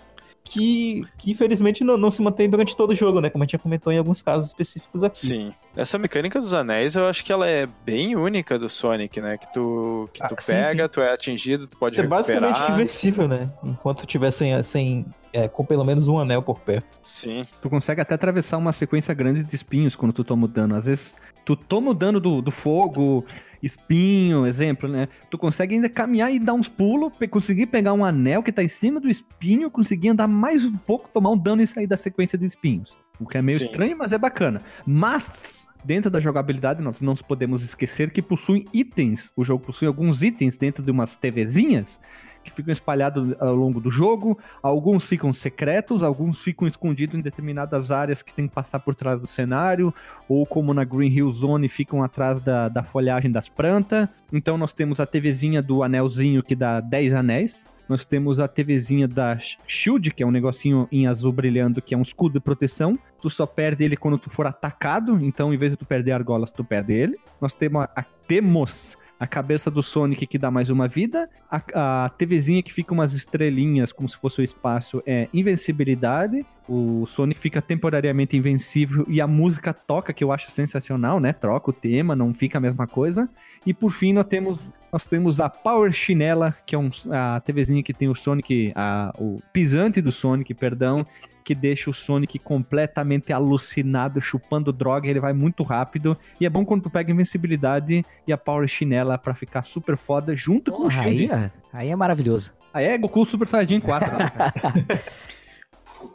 Que, 0.46 1.06
que 1.18 1.32
infelizmente 1.32 1.84
não, 1.84 1.98
não, 1.98 2.12
se 2.12 2.22
mantém 2.22 2.50
durante 2.50 2.76
todo 2.76 2.92
o 2.92 2.96
jogo, 2.96 3.22
né? 3.22 3.30
Como 3.30 3.44
a 3.44 3.46
gente 3.46 3.54
já 3.54 3.60
comentou 3.60 3.94
em 3.94 3.98
alguns 3.98 4.22
casos 4.22 4.50
específicos 4.50 5.02
aqui. 5.02 5.26
Sim. 5.26 5.54
Essa 5.76 5.98
mecânica 5.98 6.40
dos 6.40 6.54
anéis, 6.54 6.96
eu 6.96 7.06
acho 7.06 7.24
que 7.24 7.32
ela 7.32 7.48
é 7.48 7.66
bem 7.86 8.16
única 8.18 8.60
do 8.60 8.68
Sonic, 8.68 9.22
né? 9.22 9.38
Que 9.38 9.52
tu, 9.54 10.10
que 10.12 10.20
tu 10.20 10.36
ah, 10.38 10.44
pega, 10.46 10.84
sim. 10.84 10.90
tu 10.92 11.02
é 11.02 11.14
atingido, 11.14 11.66
tu 11.66 11.78
pode 11.78 11.98
é 11.98 12.02
recuperar. 12.02 12.26
É 12.26 12.40
basicamente 12.40 12.72
invencível, 12.72 13.28
né? 13.28 13.50
Enquanto 13.64 14.06
tiver 14.06 14.32
sem, 14.32 14.62
sem 14.64 15.06
é, 15.34 15.48
com 15.48 15.66
pelo 15.66 15.84
menos 15.84 16.08
um 16.08 16.20
anel 16.20 16.44
por 16.44 16.60
perto. 16.60 16.88
Sim. 17.04 17.46
Tu 17.62 17.70
consegue 17.70 18.00
até 18.00 18.14
atravessar 18.14 18.58
uma 18.58 18.72
sequência 18.72 19.14
grande 19.14 19.44
de 19.44 19.56
espinhos 19.56 19.96
quando 19.96 20.14
tu 20.14 20.24
toma 20.24 20.46
o 20.46 20.48
dano. 20.48 20.76
Às 20.76 20.86
vezes, 20.86 21.16
tu 21.44 21.56
toma 21.56 21.90
o 21.92 21.94
dano 21.94 22.20
do, 22.20 22.42
do 22.42 22.52
fogo, 22.52 23.26
espinho, 23.62 24.46
exemplo, 24.46 24.88
né? 24.88 25.08
Tu 25.32 25.38
consegue 25.38 25.74
ainda 25.74 25.90
caminhar 25.90 26.32
e 26.32 26.38
dar 26.38 26.54
uns 26.54 26.70
pulos, 26.70 27.12
conseguir 27.32 27.66
pegar 27.66 27.94
um 27.94 28.06
anel 28.06 28.44
que 28.44 28.52
tá 28.52 28.64
em 28.64 28.68
cima 28.68 29.00
do 29.00 29.10
espinho, 29.10 29.72
conseguir 29.72 30.10
andar 30.10 30.28
mais 30.28 30.64
um 30.64 30.78
pouco, 30.78 31.10
tomar 31.12 31.32
um 31.32 31.38
dano 31.38 31.64
e 31.64 31.68
sair 31.68 31.88
da 31.88 31.98
sequência 31.98 32.38
de 32.38 32.46
espinhos. 32.46 32.98
O 33.20 33.26
que 33.26 33.38
é 33.38 33.42
meio 33.42 33.60
Sim. 33.60 33.66
estranho, 33.66 33.98
mas 33.98 34.14
é 34.14 34.18
bacana. 34.20 34.62
Mas 34.86 35.68
dentro 35.84 36.12
da 36.12 36.20
jogabilidade, 36.20 36.82
nós 36.82 37.02
não 37.02 37.16
podemos 37.16 37.64
esquecer 37.64 38.12
que 38.12 38.22
possui 38.22 38.68
itens. 38.72 39.32
O 39.36 39.44
jogo 39.44 39.66
possui 39.66 39.88
alguns 39.88 40.22
itens 40.22 40.58
dentro 40.58 40.84
de 40.84 40.92
umas 40.92 41.16
TVzinhas 41.16 42.00
que 42.44 42.54
ficam 42.54 42.72
espalhados 42.72 43.34
ao 43.40 43.56
longo 43.56 43.80
do 43.80 43.90
jogo. 43.90 44.38
Alguns 44.62 45.08
ficam 45.08 45.32
secretos, 45.34 46.04
alguns 46.04 46.42
ficam 46.42 46.68
escondidos 46.68 47.16
em 47.16 47.22
determinadas 47.22 47.92
áreas 47.92 48.22
que 48.22 48.34
tem 48.34 48.48
que 48.48 48.54
passar 48.54 48.80
por 48.80 48.94
trás 48.94 49.20
do 49.20 49.28
cenário, 49.28 49.94
ou 50.28 50.46
como 50.46 50.74
na 50.74 50.84
Green 50.84 51.12
Hill 51.12 51.32
Zone, 51.32 51.70
ficam 51.70 52.04
atrás 52.04 52.40
da, 52.40 52.70
da 52.70 52.84
folhagem 52.84 53.32
das 53.32 53.50
plantas. 53.50 54.08
Então 54.32 54.58
nós 54.58 54.74
temos 54.74 55.00
a 55.00 55.06
TVzinha 55.06 55.62
do 55.62 55.84
anelzinho 55.84 56.44
que 56.44 56.56
dá 56.56 56.80
10 56.80 57.14
anéis. 57.14 57.68
Nós 57.88 58.06
temos 58.06 58.40
a 58.40 58.48
TVzinha 58.48 59.08
da 59.08 59.38
Shield, 59.68 60.12
que 60.12 60.24
é 60.24 60.26
um 60.26 60.32
negocinho 60.32 60.88
em 60.92 61.06
azul 61.06 61.34
brilhando, 61.34 61.82
que 61.82 61.94
é 61.94 61.98
um 61.98 62.02
escudo 62.02 62.34
de 62.34 62.40
proteção. 62.40 62.98
Tu 63.22 63.30
só 63.30 63.46
perde 63.46 63.84
ele 63.84 63.98
quando 63.98 64.18
tu 64.18 64.30
for 64.30 64.48
atacado, 64.48 65.20
então 65.22 65.54
em 65.54 65.58
vez 65.58 65.74
de 65.74 65.78
tu 65.78 65.86
perder 65.86 66.14
argolas, 66.14 66.52
tu 66.52 66.64
perde 66.64 66.94
ele. 66.94 67.18
Nós 67.42 67.54
temos 67.54 67.84
a, 67.84 67.90
a 67.96 68.04
temos 68.28 68.98
a 69.24 69.28
cabeça 69.28 69.72
do 69.72 69.82
Sonic 69.82 70.28
que 70.28 70.38
dá 70.38 70.52
mais 70.52 70.70
uma 70.70 70.86
vida, 70.86 71.30
a, 71.50 72.06
a 72.06 72.10
TVzinha 72.10 72.62
que 72.62 72.74
fica 72.74 72.94
umas 72.94 73.14
estrelinhas 73.14 73.94
como 73.94 74.08
se 74.10 74.18
fosse 74.18 74.42
o 74.42 74.44
espaço 74.44 75.02
é 75.06 75.30
invencibilidade, 75.34 76.46
o 76.68 77.06
Sonic 77.06 77.40
fica 77.40 77.62
temporariamente 77.62 78.36
invencível 78.36 79.06
e 79.08 79.22
a 79.22 79.28
música 79.28 79.74
toca, 79.74 80.12
que 80.12 80.26
eu 80.26 80.32
acho 80.34 80.52
sensacional, 80.52 81.22
né? 81.22 81.32
Troca 81.32 81.70
o 81.70 81.74
tema, 81.74 82.18
não 82.18 82.34
fica 82.34 82.58
a 82.58 82.62
mesma 82.62 82.86
coisa. 82.86 83.30
E 83.66 83.74
por 83.74 83.92
fim, 83.92 84.12
nós 84.12 84.26
temos, 84.26 84.74
nós 84.92 85.06
temos 85.06 85.40
a 85.40 85.50
Power 85.50 85.94
Chinela, 85.94 86.54
que 86.66 86.76
é 86.76 86.78
um, 86.78 86.90
a 87.10 87.40
TVzinha 87.40 87.82
que 87.82 87.94
tem 87.94 88.10
o 88.10 88.16
Sonic, 88.16 88.74
a, 88.76 89.14
o 89.18 89.42
pisante 89.54 90.02
do 90.02 90.12
Sonic, 90.12 90.54
perdão, 90.54 91.06
que 91.44 91.54
deixa 91.54 91.90
o 91.90 91.94
Sonic 91.94 92.40
completamente 92.40 93.34
alucinado, 93.34 94.22
chupando 94.22 94.72
droga, 94.72 95.08
ele 95.08 95.20
vai 95.20 95.34
muito 95.34 95.64
rápido. 95.64 96.18
E 96.40 96.46
é 96.46 96.50
bom 96.50 96.66
quando 96.66 96.84
tu 96.84 96.90
pega 96.90 97.12
a 97.12 97.14
invencibilidade 97.14 98.06
e 98.26 98.34
a 98.34 98.38
Power 98.38 98.68
Chinela 98.68 99.18
para 99.18 99.36
ficar 99.36 99.64
super 99.64 99.98
foda 99.98 100.36
junto 100.36 100.72
Porra, 100.72 100.82
com 100.82 100.88
o 100.88 100.92
Shield. 100.92 101.32
Aí 101.32 101.42
é, 101.42 101.52
aí 101.74 101.90
é 101.90 101.96
maravilhoso. 101.96 102.54
Aí 102.74 102.86
é 102.86 102.98
Goku 102.98 103.26
Super 103.26 103.48
Saiyajin 103.48 103.82
4. 103.82 104.10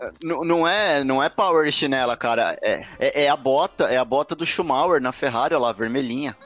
Né, 0.01 0.11
não, 0.23 0.67
é, 0.67 1.05
não 1.05 1.23
é 1.23 1.29
Power 1.29 1.71
Chinela, 1.73 2.17
cara. 2.17 2.59
É, 2.63 2.85
é, 2.99 3.25
é, 3.25 3.29
a 3.29 3.37
bota, 3.37 3.85
é 3.85 3.97
a 3.97 4.05
bota 4.05 4.35
do 4.35 4.47
Schumacher 4.47 5.01
na 5.01 5.13
Ferrari, 5.13 5.55
olha 5.55 5.63
lá, 5.63 5.73
vermelhinha. 5.73 6.37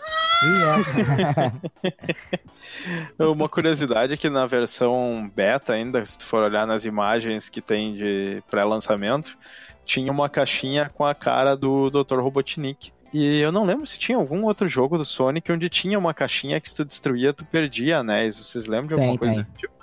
Uma 3.19 3.49
curiosidade 3.49 4.15
é 4.15 4.17
que 4.17 4.29
na 4.29 4.47
versão 4.47 5.31
beta 5.35 5.73
ainda, 5.73 6.05
se 6.05 6.19
tu 6.19 6.27
for 6.27 6.43
olhar 6.43 6.67
nas 6.67 6.85
imagens 6.85 7.49
que 7.49 7.61
tem 7.61 7.95
de 7.95 8.43
pré-lançamento, 8.51 9.39
tinha 9.85 10.11
uma 10.11 10.29
caixinha 10.29 10.91
com 10.93 11.05
a 11.05 11.15
cara 11.15 11.57
do 11.57 11.91
Dr. 11.91 12.19
Robotnik. 12.19 12.93
E 13.13 13.41
eu 13.41 13.53
não 13.53 13.65
lembro 13.65 13.87
se 13.87 13.99
tinha 13.99 14.17
algum 14.17 14.45
outro 14.45 14.67
jogo 14.67 14.97
do 14.97 15.05
Sonic 15.05 15.53
onde 15.53 15.69
tinha 15.69 15.99
uma 15.99 16.15
caixinha 16.15 16.61
que 16.61 16.69
se 16.69 16.75
tu 16.75 16.85
destruía, 16.85 17.33
tu 17.33 17.45
perdia 17.45 17.99
anéis. 17.99 18.39
Vocês 18.39 18.67
lembram 18.67 18.89
de 18.89 18.95
alguma 18.95 19.13
tem, 19.13 19.19
coisa 19.19 19.35
tem. 19.35 19.43
desse 19.43 19.55
tipo? 19.55 19.82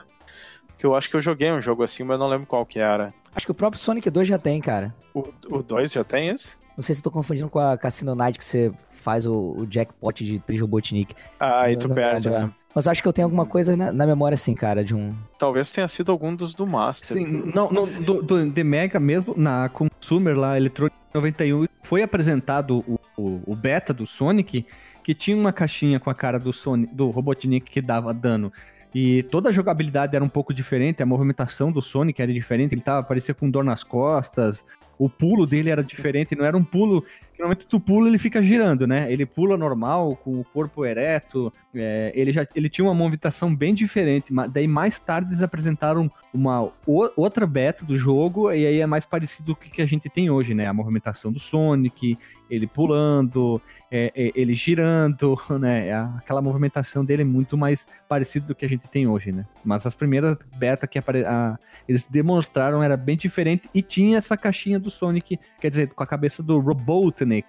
Que 0.80 0.86
eu 0.86 0.96
acho 0.96 1.10
que 1.10 1.16
eu 1.18 1.22
joguei 1.22 1.52
um 1.52 1.62
jogo 1.62 1.84
assim, 1.84 2.04
mas 2.04 2.16
eu 2.16 2.20
não 2.20 2.30
lembro 2.30 2.48
qual 2.48 2.66
que 2.66 2.80
era. 2.80 3.14
Acho 3.36 3.46
que 3.46 3.52
o 3.52 3.56
próprio 3.56 3.80
Sonic 3.80 4.10
2 4.10 4.28
já 4.28 4.40
tem, 4.40 4.60
cara. 4.60 4.96
O 5.14 5.62
2 5.62 5.92
já 5.92 6.04
tem 6.04 6.30
esse? 6.30 6.52
Não 6.76 6.82
sei 6.82 6.96
se 6.96 7.02
eu 7.02 7.04
tô 7.04 7.12
confundindo 7.12 7.50
com 7.50 7.60
a 7.60 7.78
Cassino 7.78 8.16
Night 8.16 8.40
que 8.40 8.46
você 8.46 8.72
faz 8.92 9.26
o, 9.26 9.56
o 9.58 9.68
jackpot 9.70 10.24
de 10.24 10.40
Trijobotnik. 10.40 11.14
Ah, 11.40 11.64
aí 11.64 11.78
tu 11.78 11.90
perde, 11.90 12.30
né? 12.30 12.50
Mas 12.74 12.88
acho 12.88 13.02
que 13.02 13.08
eu 13.08 13.14
tenho 13.14 13.26
alguma 13.26 13.46
coisa 13.46 13.76
na, 13.76 13.92
na, 13.92 14.06
memória, 14.06 14.36
assim, 14.36 14.54
cara, 14.54 14.84
de 14.84 14.96
um. 14.96 15.14
Talvez 15.38 15.72
tenha 15.72 15.88
sido 15.88 16.12
algum 16.12 16.34
dos 16.34 16.54
do 16.54 16.66
Master. 16.66 17.18
Sim, 17.18 17.52
não, 17.54 17.70
não 17.72 17.86
do, 17.86 18.22
do 18.22 18.52
The 18.52 18.64
Mega 18.64 19.00
mesmo, 19.00 19.34
na 19.36 19.70
Consumer 19.70 20.38
lá, 20.38 20.56
Electronic 20.56 20.96
91, 21.14 21.66
foi 21.84 22.04
apresentado 22.04 22.84
o, 22.88 23.00
o, 23.18 23.42
o, 23.48 23.56
beta 23.56 23.92
do 23.92 24.06
Sonic, 24.06 24.66
que 25.04 25.14
tinha 25.16 25.36
uma 25.36 25.52
caixinha 25.52 26.00
com 26.00 26.10
a 26.10 26.16
cara 26.16 26.40
do 26.40 26.54
Sonic, 26.54 26.94
do 26.94 27.10
Robotnik 27.10 27.70
que 27.70 27.82
dava 27.82 28.14
dano. 28.14 28.54
E 28.94 29.24
toda 29.24 29.50
a 29.50 29.52
jogabilidade 29.52 30.16
era 30.16 30.26
um 30.26 30.30
pouco 30.30 30.54
diferente, 30.54 31.04
a 31.04 31.06
movimentação 31.06 31.72
do 31.72 31.82
Sonic 31.82 32.22
era 32.22 32.34
diferente, 32.34 32.74
ele 32.74 32.82
tava, 32.82 33.06
parecia 33.06 33.36
com 33.36 33.50
dor 33.50 33.64
nas 33.64 33.84
costas, 33.84 34.66
o 34.98 35.10
pulo 35.10 35.46
dele 35.46 35.70
era 35.70 35.84
diferente, 35.84 36.36
não 36.36 36.44
era 36.46 36.58
um 36.58 36.64
pulo 36.64 37.06
Normalmente 37.40 37.68
tu 37.68 37.80
pula 37.80 38.10
ele 38.10 38.18
fica 38.18 38.44
girando, 38.44 38.86
né? 38.86 39.10
Ele 39.10 39.26
pula 39.26 39.56
normal, 39.56 40.18
com 40.18 40.42
o 40.42 40.44
corpo 40.44 40.86
ereto. 40.86 41.54
É, 41.74 42.12
ele 42.14 42.34
já 42.34 42.46
ele 42.54 42.68
tinha 42.68 42.84
uma 42.84 42.94
movimentação 42.94 43.56
bem 43.56 43.74
diferente. 43.74 44.34
Mas 44.34 44.52
daí 44.52 44.68
mais 44.68 45.00
tarde 45.00 45.30
eles 45.30 45.42
apresentaram 45.42 46.12
uma 46.34 46.70
outra 46.86 47.48
beta 47.48 47.86
do 47.86 47.96
jogo 47.98 48.52
e 48.52 48.66
aí 48.66 48.82
é 48.82 48.86
mais 48.86 49.06
parecido 49.06 49.56
com 49.56 49.66
o 49.66 49.72
que 49.72 49.82
a 49.82 49.86
gente 49.86 50.10
tem 50.10 50.30
hoje, 50.30 50.54
né? 50.54 50.68
A 50.68 50.74
movimentação 50.74 51.32
do 51.32 51.40
Sonic, 51.40 52.18
ele 52.50 52.68
pulando, 52.68 53.62
é, 53.90 54.12
é, 54.14 54.32
ele 54.36 54.54
girando, 54.54 55.38
né? 55.58 55.94
Aquela 56.18 56.42
movimentação 56.42 57.06
dele 57.06 57.22
é 57.22 57.26
muito 57.26 57.58
mais 57.58 57.88
parecido 58.10 58.48
do 58.48 58.56
que 58.56 58.66
a 58.66 58.70
gente 58.70 58.86
tem 58.90 59.08
hoje, 59.08 59.32
né? 59.32 59.46
Mas 59.64 59.86
as 59.86 59.96
primeiras 59.96 60.38
beta 60.58 60.86
que 60.86 61.00
apare... 61.00 61.24
a, 61.24 61.58
eles 61.88 62.06
demonstraram 62.06 62.84
era 62.84 62.98
bem 62.98 63.16
diferente 63.16 63.70
e 63.74 63.82
tinha 63.82 64.18
essa 64.18 64.36
caixinha 64.36 64.78
do 64.78 64.92
Sonic, 64.92 65.40
quer 65.62 65.70
dizer, 65.70 65.88
com 65.94 66.04
a 66.04 66.08
cabeça 66.08 66.44
do 66.44 66.60
Robotnik 66.60 67.29
Sonic. 67.30 67.48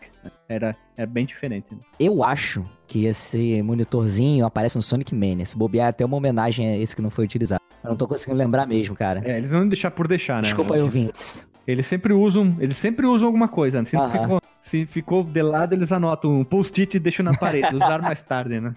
Era, 0.49 0.77
era 0.97 1.07
bem 1.07 1.25
diferente. 1.25 1.67
Né? 1.73 1.79
Eu 1.99 2.23
acho 2.23 2.65
que 2.87 3.07
esse 3.07 3.63
monitorzinho 3.63 4.45
aparece 4.45 4.77
no 4.77 4.83
Sonic 4.83 5.15
Mania. 5.15 5.47
Se 5.47 5.57
bobear, 5.57 5.87
é 5.87 5.91
até 5.91 6.05
uma 6.05 6.17
homenagem 6.17 6.69
a 6.69 6.77
esse 6.77 6.95
que 6.95 7.03
não 7.03 7.11
foi 7.11 7.25
utilizado. 7.25 7.63
Eu 7.83 7.91
não 7.91 7.97
tô 7.97 8.07
conseguindo 8.07 8.37
lembrar 8.37 8.67
mesmo, 8.67 8.95
cara. 8.95 9.23
É, 9.25 9.39
eles 9.39 9.51
vão 9.51 9.67
deixar 9.67 9.91
por 9.91 10.07
deixar, 10.07 10.37
né? 10.37 10.43
Desculpa 10.43 10.75
aí, 10.75 10.83
ouvintes. 10.83 11.49
Eles 11.67 11.87
sempre 11.87 12.13
usam, 12.13 12.57
eles 12.59 12.77
sempre 12.77 13.07
usam 13.07 13.27
alguma 13.27 13.49
coisa, 13.49 13.81
né? 13.81 13.85
Sempre 13.85 14.11
ficou, 14.11 14.43
se 14.61 14.87
ficou 14.87 15.23
de 15.23 15.43
lado, 15.43 15.75
eles 15.75 15.93
anotam 15.93 16.33
um 16.33 16.45
post-it 16.45 16.97
e 16.97 17.01
deixam 17.01 17.25
na 17.25 17.37
parede, 17.37 17.75
usar 17.77 18.03
mais 18.03 18.21
tarde, 18.21 18.61
né? 18.61 18.75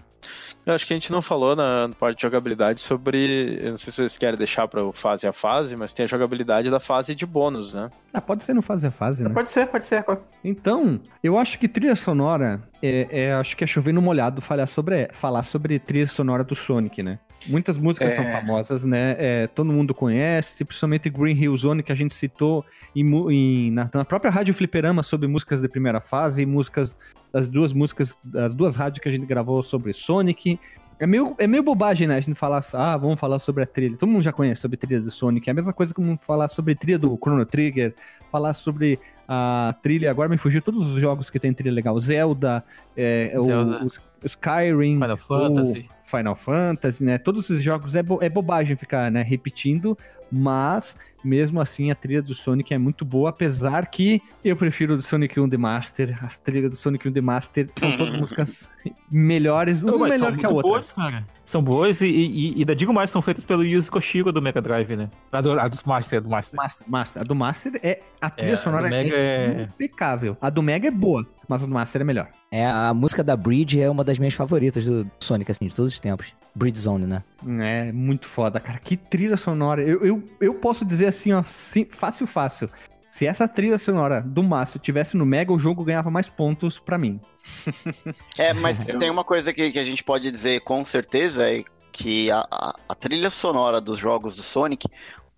Eu 0.66 0.74
acho 0.74 0.86
que 0.86 0.94
a 0.94 0.96
gente 0.96 1.12
não 1.12 1.20
falou 1.20 1.54
na, 1.54 1.90
parte 1.98 2.16
de 2.16 2.22
jogabilidade 2.22 2.80
sobre. 2.80 3.58
Eu 3.60 3.70
não 3.70 3.76
sei 3.76 3.92
se 3.92 3.96
vocês 3.96 4.16
querem 4.16 4.38
deixar 4.38 4.66
para 4.66 4.82
o 4.82 4.92
fase 4.92 5.26
a 5.26 5.32
fase, 5.32 5.76
mas 5.76 5.92
tem 5.92 6.04
a 6.04 6.06
jogabilidade 6.06 6.70
da 6.70 6.80
fase 6.80 7.14
de 7.14 7.26
bônus, 7.26 7.74
né? 7.74 7.90
Ah, 8.12 8.20
pode 8.20 8.44
ser 8.44 8.54
no 8.54 8.62
fase 8.62 8.86
a 8.86 8.90
fase, 8.90 9.22
né? 9.22 9.30
Pode 9.30 9.50
ser, 9.50 9.66
pode 9.66 9.84
ser. 9.84 10.04
Então, 10.42 11.00
eu 11.22 11.36
acho 11.36 11.58
que 11.58 11.68
trilha 11.68 11.94
sonora 11.94 12.62
é, 12.82 13.08
é 13.10 13.34
acho 13.34 13.56
que 13.56 13.64
é 13.64 13.66
chover 13.66 13.92
no 13.92 14.00
molhado 14.00 14.40
falar 14.40 14.66
sobre, 14.66 15.08
falar 15.12 15.42
sobre 15.42 15.78
trilha 15.78 16.06
sonora 16.06 16.42
do 16.42 16.54
Sonic, 16.54 17.02
né? 17.02 17.18
Muitas 17.46 17.78
músicas 17.78 18.12
é... 18.12 18.16
são 18.16 18.26
famosas, 18.26 18.84
né? 18.84 19.16
É, 19.18 19.46
todo 19.46 19.72
mundo 19.72 19.94
conhece, 19.94 20.64
principalmente 20.64 21.10
Green 21.10 21.36
Hill 21.36 21.56
Zone, 21.56 21.82
que 21.82 21.92
a 21.92 21.94
gente 21.94 22.14
citou 22.14 22.64
em, 22.94 23.04
em, 23.30 23.70
na, 23.70 23.90
na, 23.92 24.04
própria 24.04 24.30
Rádio 24.30 24.54
Fliperama 24.54 25.02
sobre 25.02 25.28
músicas 25.28 25.60
de 25.60 25.68
primeira 25.68 26.00
fase 26.00 26.42
e 26.42 26.46
músicas, 26.46 26.96
as 27.32 27.48
duas 27.48 27.72
músicas, 27.72 28.18
as 28.34 28.54
duas 28.54 28.76
rádios 28.76 29.02
que 29.02 29.08
a 29.08 29.12
gente 29.12 29.26
gravou 29.26 29.62
sobre 29.62 29.92
Sonic. 29.92 30.58
É 30.98 31.06
meio, 31.06 31.34
é 31.38 31.46
meio 31.46 31.62
bobagem, 31.62 32.06
né? 32.06 32.16
A 32.16 32.20
gente 32.20 32.34
falar, 32.36 32.62
ah, 32.74 32.96
vamos 32.96 33.18
falar 33.18 33.38
sobre 33.38 33.64
a 33.64 33.66
trilha. 33.66 33.96
Todo 33.96 34.08
mundo 34.08 34.22
já 34.22 34.32
conhece 34.32 34.60
sobre 34.60 34.76
trilha 34.76 35.00
do 35.00 35.10
Sonic. 35.10 35.48
É 35.48 35.52
a 35.52 35.54
mesma 35.54 35.72
coisa 35.72 35.92
como 35.92 36.16
falar 36.22 36.48
sobre 36.48 36.72
a 36.72 36.76
trilha 36.76 36.98
do 36.98 37.16
Chrono 37.16 37.44
Trigger, 37.44 37.94
falar 38.30 38.54
sobre 38.54 38.98
a 39.26 39.74
trilha, 39.82 40.10
agora 40.10 40.28
me 40.28 40.36
fugiu 40.38 40.62
todos 40.62 40.86
os 40.94 41.00
jogos 41.00 41.30
que 41.30 41.38
tem 41.40 41.52
trilha 41.52 41.72
legal. 41.72 41.98
Zelda, 41.98 42.62
é, 42.96 43.32
o- 43.36 43.42
Zelda. 43.42 43.84
os- 43.84 44.00
Skyrim, 44.24 44.94
Final 44.94 45.16
Fantasy. 45.18 45.88
o 46.04 46.08
Final 46.08 46.36
Fantasy, 46.36 47.04
né? 47.04 47.18
Todos 47.18 47.44
esses 47.50 47.62
jogos 47.62 47.94
é, 47.94 48.02
bo- 48.02 48.18
é 48.22 48.28
bobagem 48.28 48.74
ficar 48.74 49.10
né, 49.10 49.22
repetindo, 49.22 49.98
mas 50.34 50.96
mesmo 51.24 51.60
assim 51.60 51.90
a 51.90 51.94
trilha 51.94 52.20
do 52.20 52.34
Sonic 52.34 52.74
é 52.74 52.78
muito 52.78 53.04
boa, 53.04 53.30
apesar 53.30 53.86
que 53.86 54.20
eu 54.44 54.54
prefiro 54.56 54.96
do 54.96 55.02
Sonic 55.02 55.38
1 55.40 55.48
The 55.48 55.56
Master. 55.56 56.18
As 56.24 56.38
trilhas 56.38 56.70
do 56.70 56.76
Sonic 56.76 57.08
1 57.08 57.12
The 57.12 57.20
Master 57.20 57.70
são 57.76 57.96
todas 57.96 58.14
músicas 58.20 58.68
melhores, 59.10 59.82
Não, 59.82 59.96
uma 59.96 60.08
são 60.08 60.18
melhor 60.18 60.36
que 60.36 60.44
a 60.44 60.50
outra. 60.50 60.70
Boas, 60.70 60.92
cara. 60.92 61.26
São 61.46 61.62
boas 61.62 62.00
e, 62.00 62.06
e, 62.06 62.52
e 62.56 62.58
ainda 62.60 62.74
digo 62.74 62.92
mais, 62.92 63.10
são 63.10 63.22
feitas 63.22 63.44
pelo 63.44 63.64
Yuzo 63.64 63.90
Koshiro 63.90 64.32
do 64.32 64.42
Mega 64.42 64.60
Drive, 64.60 64.96
né? 64.96 65.08
A, 65.30 65.40
do, 65.40 65.52
a 65.58 65.68
dos 65.68 65.82
Master, 65.82 66.20
do 66.20 66.28
Master. 66.28 66.56
Master, 66.56 66.86
Master. 66.90 67.22
A 67.22 67.24
do 67.24 67.34
Master 67.34 67.72
é. 67.82 68.00
A 68.20 68.28
trilha 68.30 68.50
É, 68.50 68.54
a 68.54 68.56
sonora 68.56 68.84
do 68.84 68.90
Mega 68.90 69.14
é, 69.16 69.46
é- 69.46 69.62
impecável. 69.62 70.36
A 70.40 70.50
do 70.50 70.62
Mega 70.62 70.88
é 70.88 70.90
boa, 70.90 71.26
mas 71.48 71.62
a 71.62 71.66
do 71.66 71.72
Master 71.72 72.00
é 72.00 72.04
melhor. 72.04 72.28
É, 72.50 72.66
a 72.66 72.92
música 72.94 73.22
da 73.22 73.36
Bridge 73.36 73.80
é 73.80 73.88
uma 73.88 74.04
das 74.04 74.18
minhas 74.18 74.34
favoritas 74.34 74.84
do 74.84 75.08
Sonic, 75.20 75.50
assim, 75.50 75.66
de 75.66 75.74
todos 75.74 75.92
os 75.92 76.00
tempos. 76.00 76.32
Bridge 76.54 76.78
Zone, 76.78 77.06
né? 77.06 77.22
É 77.60 77.92
muito 77.92 78.26
foda, 78.26 78.60
cara. 78.60 78.78
Que 78.78 78.96
trilha 78.96 79.36
sonora. 79.36 79.82
Eu, 79.82 80.04
eu, 80.04 80.22
eu 80.40 80.54
posso 80.54 80.84
dizer 80.84 81.06
assim, 81.06 81.32
ó, 81.32 81.42
sim, 81.44 81.84
fácil, 81.90 82.26
fácil. 82.26 82.70
Se 83.10 83.26
essa 83.26 83.46
trilha 83.46 83.78
sonora 83.78 84.20
do 84.20 84.42
Master 84.42 84.80
tivesse 84.82 85.16
no 85.16 85.24
Mega, 85.24 85.52
o 85.52 85.58
jogo 85.58 85.84
ganhava 85.84 86.10
mais 86.10 86.28
pontos 86.28 86.78
pra 86.78 86.98
mim. 86.98 87.20
É, 88.38 88.52
mas 88.52 88.78
tem 88.78 89.10
uma 89.10 89.24
coisa 89.24 89.52
que, 89.52 89.70
que 89.70 89.78
a 89.78 89.84
gente 89.84 90.02
pode 90.02 90.30
dizer 90.30 90.60
com 90.62 90.84
certeza 90.84 91.48
é 91.48 91.62
que 91.92 92.30
a, 92.30 92.46
a- 92.50 92.74
a 92.88 92.94
trilha 92.94 93.30
sonora 93.30 93.80
dos 93.80 93.98
jogos 93.98 94.34
do 94.34 94.42
Sonic, 94.42 94.88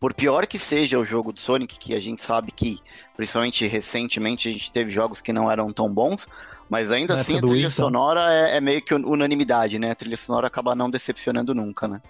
por 0.01 0.15
pior 0.15 0.47
que 0.47 0.59
seja 0.59 0.99
o 0.99 1.05
jogo 1.05 1.33
do 1.33 1.41
Sonic, 1.41 1.79
que 1.79 1.95
a 1.95 2.01
gente 2.01 2.23
sabe 2.23 2.51
que, 2.53 2.79
principalmente 3.17 3.67
recentemente, 3.67 4.49
a 4.49 4.53
gente 4.53 4.73
teve 4.73 4.91
jogos 4.91 5.21
que 5.21 5.33
não 5.33 5.51
eram 5.51 5.71
tão 5.71 5.93
bons, 5.93 6.27
mas 6.69 6.91
ainda 6.91 7.15
Na 7.15 7.21
assim 7.21 7.39
a 7.39 7.41
trilha 7.41 7.71
sonora 7.71 8.33
é, 8.33 8.57
é 8.57 8.61
meio 8.61 8.83
que 8.83 8.95
unanimidade, 8.95 9.79
né? 9.79 9.91
A 9.91 9.95
trilha 9.95 10.17
sonora 10.17 10.47
acaba 10.47 10.75
não 10.75 10.91
decepcionando 10.91 11.55
nunca, 11.55 11.87
né? 11.87 12.01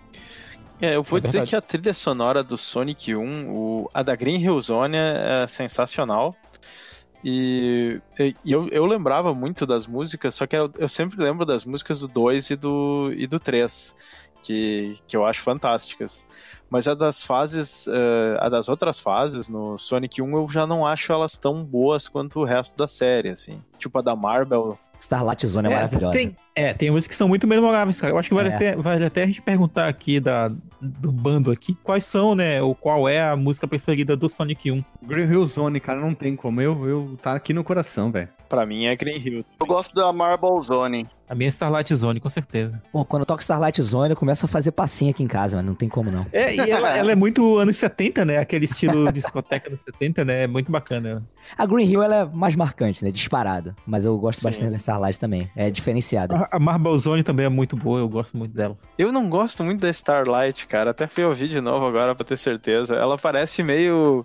É, 0.80 0.96
eu 0.96 1.02
vou 1.02 1.18
É 1.18 1.22
dizer 1.22 1.44
que 1.44 1.56
a 1.56 1.60
trilha 1.60 1.94
sonora 1.94 2.42
do 2.42 2.56
Sonic 2.58 3.14
1, 3.14 3.50
o, 3.50 3.90
a 3.94 4.02
da 4.02 4.14
Green 4.14 4.40
Hill 4.40 4.60
Zone 4.60 4.96
é 4.96 5.46
sensacional. 5.48 6.36
E, 7.24 8.00
e 8.44 8.52
eu, 8.52 8.68
eu 8.68 8.84
lembrava 8.86 9.34
muito 9.34 9.66
das 9.66 9.86
músicas, 9.86 10.34
só 10.34 10.46
que 10.46 10.54
eu, 10.54 10.70
eu 10.78 10.86
sempre 10.86 11.20
lembro 11.20 11.44
das 11.44 11.64
músicas 11.64 11.98
do 11.98 12.06
2 12.06 12.50
e 12.50 12.56
do, 12.56 13.10
e 13.16 13.26
do 13.26 13.40
3, 13.40 13.94
que, 14.42 14.98
que 15.06 15.16
eu 15.16 15.24
acho 15.24 15.42
fantásticas. 15.42 16.26
Mas 16.68 16.88
a 16.88 16.94
das 16.94 17.22
fases, 17.22 17.86
eh, 17.86 18.36
a 18.40 18.48
das 18.48 18.68
outras 18.68 18.98
fases 18.98 19.48
no 19.48 19.78
Sonic 19.78 20.20
1 20.20 20.36
eu 20.36 20.48
já 20.48 20.66
não 20.66 20.84
acho 20.84 21.12
elas 21.12 21.36
tão 21.36 21.64
boas 21.64 22.08
quanto 22.08 22.40
o 22.40 22.44
resto 22.44 22.76
da 22.76 22.88
série, 22.88 23.28
assim. 23.30 23.62
Tipo 23.78 23.98
a 23.98 24.02
da 24.02 24.16
Marble. 24.16 24.74
Starlight 24.98 25.46
Zone 25.46 25.68
é, 25.68 25.74
maravilhosa. 25.74 26.12
Tem, 26.16 26.34
é, 26.54 26.72
tem 26.72 26.90
músicas 26.90 27.14
que 27.14 27.18
são 27.18 27.28
muito 27.28 27.46
memoráveis, 27.46 28.00
cara. 28.00 28.12
Eu 28.14 28.18
acho 28.18 28.30
que 28.30 28.34
vale, 28.34 28.48
É. 28.48 28.54
até, 28.54 28.74
vale 28.76 29.04
até 29.04 29.22
a 29.22 29.26
gente 29.26 29.42
perguntar 29.42 29.88
aqui 29.88 30.18
da, 30.18 30.48
do 30.80 31.12
bando 31.12 31.50
aqui 31.50 31.76
quais 31.84 32.04
são, 32.04 32.34
né? 32.34 32.62
Ou 32.62 32.74
qual 32.74 33.06
é 33.08 33.20
a 33.20 33.36
música 33.36 33.68
preferida 33.68 34.16
do 34.16 34.28
Sonic 34.28 34.70
1. 34.72 34.82
Green 35.02 35.30
Hill 35.30 35.46
Zone, 35.46 35.78
cara, 35.80 36.00
não 36.00 36.14
tem 36.14 36.34
como. 36.34 36.60
Eu, 36.62 36.88
eu 36.88 37.16
tá 37.22 37.34
aqui 37.34 37.52
no 37.52 37.62
coração, 37.62 38.10
velho. 38.10 38.28
Pra 38.48 38.64
mim 38.64 38.86
é 38.86 38.96
Green 38.96 39.18
Hill. 39.18 39.44
Eu 39.60 39.66
gosto 39.66 39.94
da 39.94 40.10
Marble 40.12 40.62
Zone. 40.62 41.06
A 41.28 41.34
minha 41.34 41.48
é 41.48 41.50
Starlight 41.50 41.92
Zone, 41.94 42.20
com 42.20 42.30
certeza. 42.30 42.80
Pô, 42.92 43.04
quando 43.04 43.22
eu 43.22 43.26
toco 43.26 43.40
Starlight 43.40 43.82
Zone, 43.82 44.10
eu 44.10 44.16
começo 44.16 44.46
a 44.46 44.48
fazer 44.48 44.70
passinho 44.70 45.10
aqui 45.10 45.22
em 45.24 45.26
casa, 45.26 45.56
mas 45.56 45.66
não 45.66 45.74
tem 45.74 45.88
como 45.88 46.10
não. 46.10 46.24
É, 46.32 46.54
e 46.54 46.70
ela, 46.70 46.96
ela 46.96 47.12
é 47.12 47.16
muito 47.16 47.58
anos 47.58 47.76
70, 47.76 48.24
né? 48.24 48.38
Aquele 48.38 48.66
estilo 48.66 49.10
discoteca 49.12 49.68
dos 49.68 49.80
70, 49.80 50.24
né? 50.24 50.44
É 50.44 50.46
muito 50.46 50.70
bacana. 50.70 51.26
A 51.58 51.66
Green 51.66 51.86
Hill, 51.86 52.02
ela 52.02 52.16
é 52.16 52.24
mais 52.24 52.54
marcante, 52.54 53.04
né? 53.04 53.10
Disparada. 53.10 53.74
Mas 53.84 54.04
eu 54.04 54.16
gosto 54.18 54.38
Sim. 54.40 54.46
bastante 54.46 54.70
da 54.70 54.76
Starlight 54.76 55.18
também. 55.18 55.50
É 55.56 55.68
diferenciada. 55.68 56.36
A, 56.36 56.56
a 56.56 56.58
Marble 56.60 56.96
Zone 56.98 57.24
também 57.24 57.46
é 57.46 57.48
muito 57.48 57.76
boa, 57.76 57.98
eu 57.98 58.08
gosto 58.08 58.36
muito 58.36 58.54
dela. 58.54 58.78
Eu 58.96 59.10
não 59.10 59.28
gosto 59.28 59.64
muito 59.64 59.80
da 59.80 59.90
Starlight, 59.90 60.66
cara. 60.66 60.92
Até 60.92 61.08
fui 61.08 61.24
ouvir 61.24 61.48
de 61.48 61.60
novo 61.60 61.86
agora 61.86 62.14
pra 62.14 62.24
ter 62.24 62.36
certeza. 62.36 62.94
Ela 62.94 63.18
parece 63.18 63.64
meio. 63.64 64.24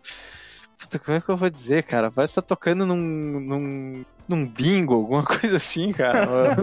Puta, 0.78 0.99
como 0.99 1.18
é 1.18 1.22
que 1.22 1.30
eu 1.30 1.38
vou 1.38 1.49
dizer, 1.49 1.84
cara? 1.84 2.11
Parece 2.11 2.34
que 2.34 2.41
tá 2.41 2.41
tocando 2.41 2.86
num, 2.86 2.95
num, 2.95 4.06
num 4.32 4.48
bingo, 4.48 4.94
alguma 4.95 5.24
coisa 5.26 5.58
assim, 5.58 5.91
cara. 5.91 6.56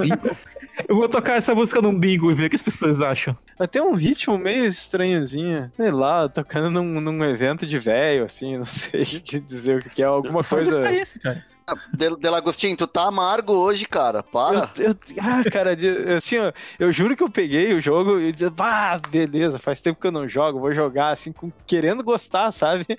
Eu 0.89 0.95
vou 0.97 1.09
tocar 1.09 1.35
essa 1.35 1.55
música 1.55 1.83
num 1.83 1.97
bingo 1.99 2.31
e 2.31 2.35
ver 2.35 2.47
o 2.47 2.51
que 2.51 2.57
as 2.57 2.63
pessoas 2.63 3.01
acham. 3.01 3.37
Tem 3.71 3.83
um 3.83 3.95
ritmo 3.95 4.39
meio 4.39 4.65
estranhozinho. 4.65 5.71
Sei 5.77 5.91
lá, 5.91 6.29
tocando 6.29 6.71
num, 6.71 7.01
num 7.01 7.25
evento 7.25 7.67
de 7.67 7.79
velho, 7.79 8.25
assim, 8.25 8.57
não 8.59 8.65
sei 8.67 9.03
o 9.03 9.21
que 9.23 9.41
dizer 9.41 9.79
o 9.79 9.91
que 9.91 10.03
é, 10.03 10.07
alguma 10.07 10.43
Faz 10.45 10.65
coisa. 10.65 10.81
experiência, 10.81 11.21
cara. 11.21 11.45
Del- 11.93 12.17
Delagostinho, 12.17 12.75
tu 12.77 12.87
tá 12.87 13.09
amargo 13.09 13.53
hoje, 13.53 13.85
cara. 13.87 14.23
Para. 14.23 14.71
Eu, 14.79 14.87
eu- 14.91 14.95
ah, 15.21 15.43
cara, 15.51 15.77
de- 15.77 16.13
assim, 16.15 16.39
ó, 16.39 16.51
eu 16.79 16.91
juro 16.93 17.15
que 17.15 17.23
eu 17.23 17.29
peguei 17.29 17.75
o 17.75 17.81
jogo 17.81 18.19
e 18.21 18.33
disse, 18.33 18.51
ah, 18.59 18.99
beleza, 19.11 19.59
faz 19.59 19.81
tempo 19.81 20.01
que 20.01 20.07
eu 20.07 20.13
não 20.13 20.27
jogo, 20.29 20.61
vou 20.61 20.73
jogar 20.73 21.11
assim, 21.11 21.31
com- 21.33 21.53
querendo 21.67 22.03
gostar, 22.05 22.53
sabe? 22.53 22.87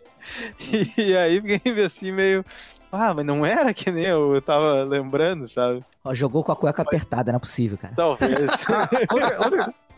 E, 0.98 1.16
aí 1.16 1.42
fiquei 1.42 1.82
assim, 1.84 2.12
meio, 2.12 2.46
ah, 2.92 3.14
mas 3.14 3.26
não 3.26 3.46
era 3.46 3.74
que 3.74 3.92
nem 3.92 4.06
eu 4.06 4.42
tava 4.42 4.84
lembrando, 4.84 5.48
sabe? 5.48 5.84
Ó, 6.04 6.14
jogou 6.14 6.44
com 6.44 6.52
a 6.52 6.56
cueca 6.56 6.82
apertada, 6.82 7.32
não 7.32 7.38
é 7.38 7.40
possível, 7.40 7.78
cara. 7.78 7.94
Talvez. 7.96 8.40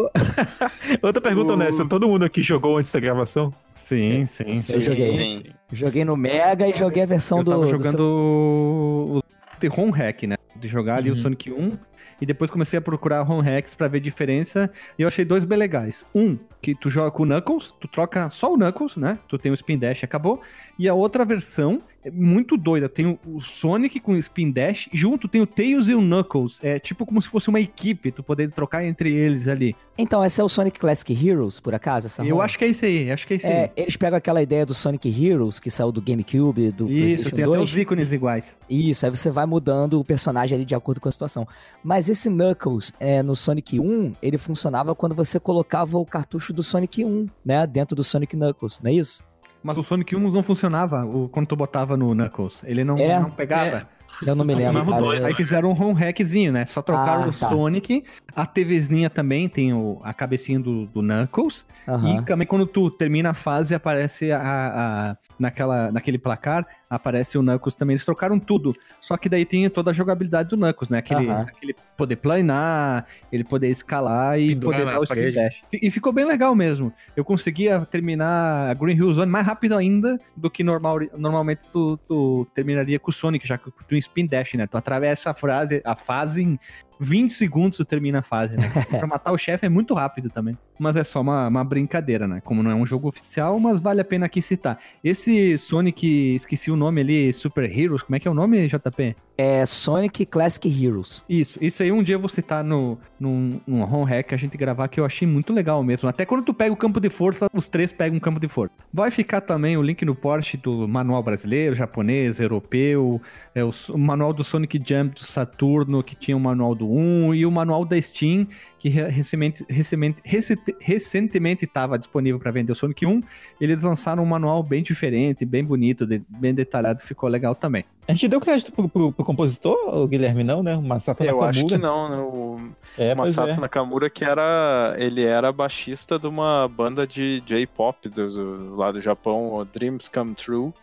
Outra 1.01 1.22
pergunta 1.22 1.51
O- 1.51 1.55
honesta: 1.55 1.85
todo 1.88 2.07
mundo 2.07 2.26
aqui 2.26 2.41
jogou 2.41 2.77
antes 2.77 2.91
da 2.91 2.99
gravação? 2.99 3.53
Sim, 3.76 4.26
sim. 4.27 4.61
Eu 4.73 4.81
joguei. 4.81 5.27
Sim. 5.27 5.43
Joguei 5.72 6.05
no 6.05 6.18
Mega 6.18 6.68
e 6.68 6.73
joguei 6.76 7.03
a 7.03 7.05
versão 7.05 7.39
Eu 7.39 7.43
do. 7.43 7.51
tava 7.51 7.65
do 7.65 7.72
jogando 7.72 8.01
o 8.01 9.23
The 9.59 9.68
ROM 9.68 9.89
Hack, 9.91 10.23
né? 10.23 10.35
De 10.55 10.68
jogar 10.68 10.97
ali 10.97 11.09
o 11.09 11.13
Uhum. 11.13 11.19
Sonic 11.19 11.51
1 11.51 11.77
e 12.19 12.26
depois 12.26 12.51
comecei 12.51 12.77
a 12.77 12.81
procurar 12.81 13.22
ROM 13.23 13.41
Hacks 13.41 13.73
pra 13.73 13.88
ver 13.88 13.99
diferença 13.99 14.69
e 14.97 15.01
eu 15.01 15.07
achei 15.07 15.26
dois 15.26 15.43
bem 15.43 15.57
legais. 15.57 16.05
Um, 16.13 16.38
que 16.61 16.76
tu 16.76 16.88
joga 16.89 17.09
com 17.09 17.23
o 17.23 17.26
Knuckles, 17.26 17.73
tu 17.80 17.88
troca 17.88 18.30
só 18.30 18.53
o 18.53 18.57
Knuckles, 18.57 18.95
né? 18.95 19.18
Tu 19.27 19.38
tem 19.39 19.51
o 19.51 19.55
Spin 19.55 19.77
Dash 19.77 20.03
e 20.03 20.05
acabou. 20.05 20.39
E 20.81 20.89
a 20.89 20.95
outra 20.95 21.23
versão 21.23 21.79
é 22.03 22.09
muito 22.09 22.57
doida. 22.57 22.89
Tem 22.89 23.05
o- 23.23 23.39
Sonic 23.39 23.99
com 23.99 24.13
o 24.13 24.17
Spin 24.17 24.49
Dash, 24.49 24.89
junto 24.91 25.27
tem 25.27 25.39
o 25.39 25.45
Tails 25.45 25.87
e 25.87 25.93
o 25.93 26.01
Knuckles. 26.01 26.57
É 26.63 26.79
tipo 26.79 27.05
como 27.05 27.21
se 27.21 27.27
fosse 27.29 27.49
uma 27.49 27.59
equipe, 27.59 28.11
tu 28.11 28.23
poder 28.23 28.49
trocar 28.51 28.83
entre 28.83 29.13
eles 29.13 29.47
ali. 29.47 29.75
Então, 29.95 30.25
esse 30.25 30.41
é 30.41 30.43
o 30.43 30.49
Sonic 30.49 30.79
Classic 30.79 31.13
Heroes, 31.13 31.59
por 31.59 31.75
acaso? 31.75 32.07
Essa 32.07 32.25
eu 32.25 32.41
acho 32.41 32.57
que 32.57 32.65
é 32.65 32.67
isso 32.69 32.83
aí, 32.83 33.11
acho 33.11 33.27
que 33.27 33.33
é 33.33 33.37
isso 33.37 33.45
É, 33.45 33.63
aí. 33.65 33.71
eles 33.77 33.95
pegam 33.95 34.17
aquela 34.17 34.41
ideia 34.41 34.65
do 34.65 34.73
Sonic 34.73 35.07
Heroes, 35.07 35.59
que 35.59 35.69
saiu 35.69 35.91
do 35.91 36.01
GameCube, 36.01 36.71
do 36.71 36.89
Isso, 36.89 37.29
tem 37.29 37.45
2. 37.45 37.57
até 37.59 37.63
os 37.63 37.77
ícones 37.77 38.11
iguais. 38.11 38.55
Isso, 38.67 39.05
aí 39.05 39.11
você 39.11 39.29
vai 39.29 39.45
mudando 39.45 39.99
o 39.99 40.03
personagem 40.03 40.55
ali 40.55 40.65
de 40.65 40.73
acordo 40.73 40.99
com 40.99 41.09
a 41.09 41.11
situação. 41.11 41.47
Mas 41.83 42.09
esse 42.09 42.27
Knuckles 42.27 42.91
é, 42.99 43.21
no 43.21 43.35
Sonic 43.35 43.79
1, 43.79 44.13
ele 44.19 44.39
funcionava 44.39 44.95
quando 44.95 45.13
você 45.13 45.39
colocava 45.39 45.99
o 45.99 46.05
cartucho 46.07 46.51
do 46.51 46.63
Sonic 46.63 47.05
1, 47.05 47.27
né? 47.45 47.67
Dentro 47.67 47.95
do 47.95 48.03
Sonic 48.03 48.35
Knuckles, 48.35 48.81
não 48.81 48.89
é 48.89 48.93
isso? 48.95 49.23
Mas 49.63 49.77
o 49.77 49.83
Sonic 49.83 50.15
1 50.15 50.31
não 50.31 50.41
funcionava 50.43 51.05
o, 51.05 51.29
quando 51.29 51.47
tu 51.47 51.55
botava 51.55 51.95
no 51.95 52.13
Knuckles. 52.15 52.63
Ele 52.65 52.83
não, 52.83 52.97
É, 52.97 53.19
não 53.19 53.29
pegava. 53.29 53.88
Eu 54.26 54.35
não 54.35 54.45
me 54.45 54.53
lembro. 54.53 54.85
Cara. 54.85 55.02
dois, 55.02 55.26
Aí 55.26 55.34
fizeram 55.34 55.72
um 55.72 55.81
home 55.81 55.99
hackzinho, 55.99 56.52
né? 56.52 56.65
Só 56.65 56.81
trocaram 56.81 57.23
Ah, 57.23 57.27
o 57.27 57.34
tá. 57.34 57.49
Sonic, 57.49 58.03
a 58.35 58.45
TVzinha 58.45 59.10
também 59.10 59.49
tem 59.49 59.73
o, 59.73 59.99
a 60.03 60.14
cabecinha 60.14 60.60
do, 60.60 60.85
do 60.88 61.02
Knuckles. 61.02 61.65
Aham. 61.88 62.19
E 62.22 62.26
também 62.26 62.45
quando 62.48 62.65
tu 62.68 62.89
termina 62.91 63.31
a 63.31 63.34
fase, 63.34 63.73
aparece 63.73 64.31
a, 64.31 64.39
a- 64.41 65.18
naquela, 65.39 65.91
naquele 65.91 66.18
placar, 66.18 66.65
aparece 66.89 67.38
o 67.38 67.41
Knuckles 67.41 67.76
também. 67.76 67.93
Eles 67.95 68.06
trocaram 68.06 68.39
tudo. 68.39 68.76
Só 68.99 69.18
que 69.18 69.27
daí 69.27 69.45
tem 69.45 69.69
toda 69.69 69.91
a 69.91 69.93
jogabilidade 69.93 70.49
do 70.49 70.57
Knuckles, 70.57 70.89
né? 70.89 70.99
Aquele, 70.99 71.27
Aham. 71.30 71.41
aquele 71.41 71.76
poder 71.98 72.15
planar, 72.18 73.06
ele 73.31 73.43
poder 73.43 73.69
escalar 73.69 74.39
e 74.39 74.49
Pendurar 74.49 74.80
poder 74.80 74.91
dar 74.91 74.99
o 74.99 75.34
dash. 75.34 75.61
E 75.73 75.89
ficou 75.89 76.14
bem 76.14 76.26
legal 76.26 76.53
mesmo. 76.56 76.93
Eu 77.15 77.23
conseguia 77.26 77.80
terminar 77.85 78.69
a 78.69 78.73
Green 78.73 78.95
Hill 78.95 79.14
Zone 79.14 79.31
mais 79.31 79.45
rápido 79.45 79.76
ainda 79.76 80.19
do 80.35 80.49
que 80.49 80.64
normal, 80.64 80.99
normalmente 81.18 81.61
tu, 81.72 81.98
tu 82.07 82.48
terminaria 82.53 82.99
com 82.99 83.10
o 83.10 83.14
Sonic, 83.14 83.48
já 83.48 83.57
que 83.57 83.72
tu 83.88 83.95
spin 84.11 84.27
dash, 84.27 84.53
né? 84.55 84.67
Tu 84.67 84.77
atravessa 84.77 85.31
a, 85.31 85.33
frase, 85.33 85.81
a 85.83 85.95
fase 85.95 86.43
em 86.43 86.59
20 87.02 87.34
segundos 87.34 87.78
tu 87.78 87.84
termina 87.84 88.19
a 88.19 88.22
fase, 88.22 88.56
né? 88.56 88.72
pra 88.90 89.07
matar 89.07 89.32
o 89.32 89.38
chefe 89.38 89.65
é 89.65 89.69
muito 89.69 89.94
rápido 89.95 90.30
também. 90.30 90.56
Mas 90.80 90.95
é 90.95 91.03
só 91.03 91.22
uma, 91.22 91.48
uma 91.48 91.64
brincadeira, 91.64 92.28
né? 92.28 92.41
Como 92.44 92.61
não 92.61 92.69
é 92.69 92.76
um 92.76 92.86
jogo 92.86 93.07
oficial, 93.07 93.60
mas 93.60 93.82
vale 93.82 94.02
a 94.02 94.06
pena 94.06 94.28
aqui 94.28 94.41
citar. 94.41 94.80
Esse 95.03 95.57
Sonic, 95.57 96.36
esqueci 96.36 96.69
o 96.69 96.76
nome 96.76 97.02
ali, 97.02 97.34
Super 97.34 97.65
Heroes, 97.65 98.03
como 98.03 98.15
é 98.15 98.19
que 98.19 98.28
é 98.28 98.32
o 98.32 98.34
nome, 98.34 98.68
JP? 98.68 99.15
É 99.38 99.65
Sonic 99.65 100.26
Classic 100.26 100.68
Heroes. 100.68 101.26
Isso, 101.28 101.57
isso 101.64 101.82
aí 101.82 101.91
um 101.91 102.03
dia 102.03 102.14
eu 102.14 102.19
vou 102.19 102.30
citar 102.30 102.64
no, 102.64 102.99
num, 103.19 103.60
num 103.65 103.82
home 103.82 104.06
hack 104.06 104.34
a 104.34 104.38
gente 104.38 104.56
gravar 104.56 104.88
que 104.88 104.99
eu 104.99 105.06
achei 105.06 105.28
muito 105.28 105.52
legal 105.52 105.84
mesmo. 105.84 106.07
Até 106.07 106.26
quando 106.26 106.44
tu 106.44 106.53
pega 106.53 106.72
o 106.72 106.78
campo 106.78 106.99
de 106.99 107.10
força, 107.10 107.48
os 107.52 107.65
três 107.65 107.91
pegam 107.91 108.19
o 108.19 108.22
campo 108.22 108.40
de 108.40 108.48
força. 108.48 108.73
Vai 108.94 109.10
ficar 109.10 109.41
também 109.41 109.78
o 109.78 109.82
link 109.82 110.06
no 110.06 110.14
post 110.14 110.57
do 110.57 110.88
manual 110.88 111.23
brasileiro, 111.23 111.76
japonês, 111.76 112.40
europeu, 112.40 113.19
é 113.56 113.64
o, 113.64 113.72
o 113.90 113.98
manual 113.98 114.34
do 114.34 114.44
Sonic 114.44 114.78
Jump 114.78 115.15
do 115.15 115.23
Saturno, 115.23 116.03
que 116.03 116.15
tinha 116.15 116.38
o 116.38 116.40
manual 116.40 116.76
do 116.76 116.90
1 116.91 117.34
e 117.35 117.45
o 117.45 117.51
manual 117.51 117.85
da 117.85 117.99
Steam, 118.01 118.47
que 118.80 118.89
re- 118.89 119.07
recentemente 119.09 119.65
recentemente- 119.69 120.22
recente- 120.23 120.76
recentemente 120.80 121.65
estava 121.65 121.97
disponível 121.97 122.39
para 122.39 122.51
vender 122.51 122.72
o 122.72 122.76
Sonic 122.76 123.05
1. 123.05 123.22
Eles 123.59 123.84
lançaram 123.84 124.23
um 124.23 124.26
manual 124.26 124.61
bem 124.63 124.84
diferente, 124.84 125.45
bem 125.45 125.63
bonito, 125.63 126.05
de- 126.05 126.22
bem 126.30 126.53
detalhado, 126.53 127.01
ficou 127.01 127.30
legal 127.30 127.55
também. 127.55 127.85
A 128.07 128.13
gente 128.13 128.27
deu 128.27 128.41
crédito 128.41 128.72
pro, 128.72 128.89
pro, 128.89 129.11
pro 129.11 129.23
compositor, 129.26 129.77
o 129.95 130.07
Guilherme, 130.07 130.43
não, 130.43 130.61
né? 130.63 130.76
O 130.76 130.81
Masato 130.81 131.22
Eu 131.23 131.27
Nakamura. 131.27 131.49
acho 131.49 131.65
que 131.68 131.77
não, 131.77 132.09
né? 132.09 132.18
O 132.18 132.57
É, 132.97 133.15
Masato 133.15 133.51
é. 133.51 133.57
Nakamura, 133.59 134.09
que 134.09 134.23
era. 134.26 134.95
Ele 134.97 135.23
era 135.23 135.51
baixista 135.51 136.18
de 136.19 136.27
uma 136.27 136.68
banda 136.68 137.05
de 137.07 137.41
J-pop 137.45 138.09
do, 138.09 138.27
do- 138.27 138.76
lá 138.76 138.91
do 138.91 138.99
Japão, 138.99 139.53
o 139.53 139.63
Dreams 139.63 140.09
Come 140.09 140.34
True, 140.34 140.73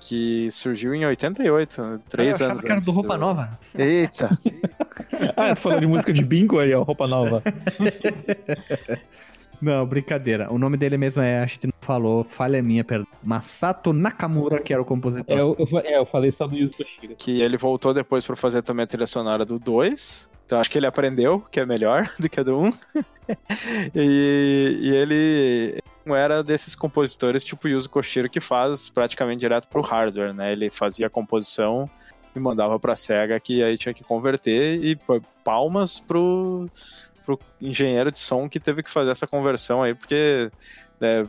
que 0.00 0.50
surgiu 0.50 0.94
em 0.94 1.04
88, 1.04 1.82
né, 1.82 2.00
três 2.08 2.40
Eu 2.40 2.50
anos 2.50 2.60
que 2.60 2.66
era 2.66 2.76
antes 2.76 2.86
do 2.86 2.92
Roupa 2.92 3.16
Nova. 3.16 3.58
Eita! 3.76 4.38
Ah, 5.36 5.54
tu 5.54 5.60
falou 5.60 5.80
de 5.80 5.86
música 5.86 6.12
de 6.12 6.24
bingo 6.24 6.58
aí, 6.58 6.74
ó, 6.74 6.82
roupa 6.82 7.06
nova. 7.06 7.42
Não, 9.60 9.84
brincadeira. 9.84 10.52
O 10.52 10.58
nome 10.58 10.76
dele 10.76 10.96
mesmo 10.96 11.20
é, 11.20 11.40
a 11.40 11.46
gente 11.46 11.66
não 11.66 11.72
falou, 11.80 12.22
falha 12.22 12.62
minha, 12.62 12.84
perdão. 12.84 13.06
Masato 13.22 13.92
Nakamura, 13.92 14.60
que 14.60 14.72
era 14.72 14.80
o 14.80 14.84
compositor. 14.84 15.36
É, 15.36 15.40
eu, 15.40 15.56
eu, 15.58 15.78
é, 15.80 15.98
eu 15.98 16.06
falei 16.06 16.30
só 16.30 16.46
do 16.46 16.56
Yuzo 16.56 16.76
Koshiro. 16.76 17.16
que 17.16 17.40
ele 17.40 17.56
voltou 17.56 17.92
depois 17.92 18.24
pra 18.24 18.36
fazer 18.36 18.62
também 18.62 18.84
a 18.84 18.86
trilha 18.86 19.06
sonora 19.06 19.44
do 19.44 19.58
2. 19.58 20.30
Então 20.46 20.60
acho 20.60 20.70
que 20.70 20.78
ele 20.78 20.86
aprendeu 20.86 21.40
que 21.50 21.58
é 21.58 21.66
melhor 21.66 22.08
do 22.18 22.28
que 22.28 22.38
a 22.38 22.42
do 22.42 22.58
1. 22.58 22.72
e, 23.94 24.78
e 24.80 24.94
ele 24.94 25.78
era 26.06 26.42
desses 26.42 26.74
compositores 26.74 27.44
tipo 27.44 27.68
Yuzo 27.68 27.90
Koshiro 27.90 28.30
que 28.30 28.40
faz 28.40 28.88
praticamente 28.88 29.40
direto 29.40 29.68
pro 29.68 29.82
hardware, 29.82 30.32
né? 30.32 30.52
Ele 30.52 30.70
fazia 30.70 31.06
a 31.06 31.10
composição 31.10 31.88
e 32.34 32.40
mandava 32.40 32.78
pra 32.78 32.96
SEGA 32.96 33.38
que 33.40 33.62
aí 33.62 33.76
tinha 33.76 33.94
que 33.94 34.04
converter 34.04 34.82
e 34.82 34.98
palmas 35.44 36.00
pro, 36.00 36.68
pro 37.24 37.38
engenheiro 37.60 38.10
de 38.10 38.18
som 38.18 38.48
que 38.48 38.60
teve 38.60 38.82
que 38.82 38.90
fazer 38.90 39.10
essa 39.10 39.26
conversão 39.26 39.82
aí, 39.82 39.94
porque 39.94 40.50
né, 41.00 41.26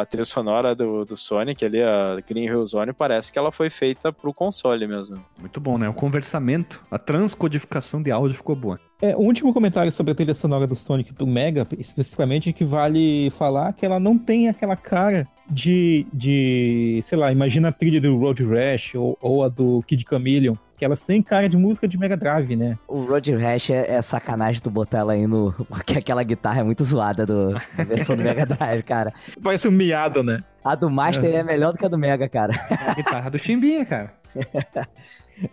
a 0.00 0.06
trilha 0.06 0.24
sonora 0.24 0.74
do, 0.74 1.04
do 1.04 1.16
Sonic 1.16 1.64
ali, 1.64 1.82
a 1.82 2.16
Green 2.26 2.46
Hill 2.46 2.64
Zone, 2.66 2.92
parece 2.92 3.30
que 3.30 3.38
ela 3.38 3.52
foi 3.52 3.68
feita 3.68 4.12
pro 4.12 4.32
console 4.32 4.86
mesmo. 4.86 5.24
Muito 5.38 5.60
bom, 5.60 5.76
né? 5.76 5.88
O 5.88 5.94
conversamento, 5.94 6.82
a 6.90 6.98
transcodificação 6.98 8.02
de 8.02 8.10
áudio 8.10 8.36
ficou 8.36 8.56
boa. 8.56 8.80
É, 9.02 9.16
o 9.16 9.18
último 9.18 9.52
comentário 9.52 9.90
sobre 9.90 10.12
a 10.12 10.14
trilha 10.14 10.32
sonora 10.32 10.64
do 10.64 10.76
Sonic 10.76 11.12
pro 11.12 11.26
Mega, 11.26 11.66
especificamente, 11.76 12.48
é 12.50 12.52
que 12.52 12.64
vale 12.64 13.30
falar 13.36 13.72
que 13.72 13.84
ela 13.84 13.98
não 13.98 14.16
tem 14.16 14.48
aquela 14.48 14.76
cara 14.76 15.26
de, 15.50 16.06
de 16.14 17.02
sei 17.04 17.18
lá, 17.18 17.32
imagina 17.32 17.70
a 17.70 17.72
trilha 17.72 18.00
do 18.00 18.16
Road 18.16 18.44
Rash 18.44 18.94
ou, 18.94 19.18
ou 19.20 19.42
a 19.42 19.48
do 19.48 19.82
Kid 19.88 20.06
Chameleon, 20.08 20.54
que 20.78 20.84
elas 20.84 21.02
têm 21.02 21.20
cara 21.20 21.48
de 21.48 21.56
música 21.56 21.88
de 21.88 21.98
Mega 21.98 22.16
Drive, 22.16 22.54
né? 22.54 22.78
O 22.86 23.02
Roger 23.02 23.40
Rash 23.40 23.70
é, 23.70 23.92
é 23.92 24.02
sacanagem 24.02 24.62
tu 24.62 24.70
botar 24.70 24.98
ela 24.98 25.14
aí 25.14 25.26
no. 25.26 25.52
Porque 25.68 25.98
aquela 25.98 26.22
guitarra 26.22 26.60
é 26.60 26.64
muito 26.64 26.84
zoada 26.84 27.26
do, 27.26 27.56
versão 27.84 28.16
do 28.16 28.22
Mega 28.22 28.46
Drive, 28.46 28.84
cara. 28.84 29.12
Parece 29.42 29.66
um 29.66 29.72
miado, 29.72 30.22
né? 30.22 30.44
A 30.64 30.76
do 30.76 30.88
Master 30.88 31.34
é 31.34 31.42
melhor 31.42 31.72
do 31.72 31.78
que 31.78 31.84
a 31.84 31.88
do 31.88 31.98
Mega, 31.98 32.28
cara. 32.28 32.54
É 32.70 32.90
a 32.90 32.94
guitarra 32.94 33.30
do 33.30 33.38
Chimbinha, 33.38 33.84
cara. 33.84 34.14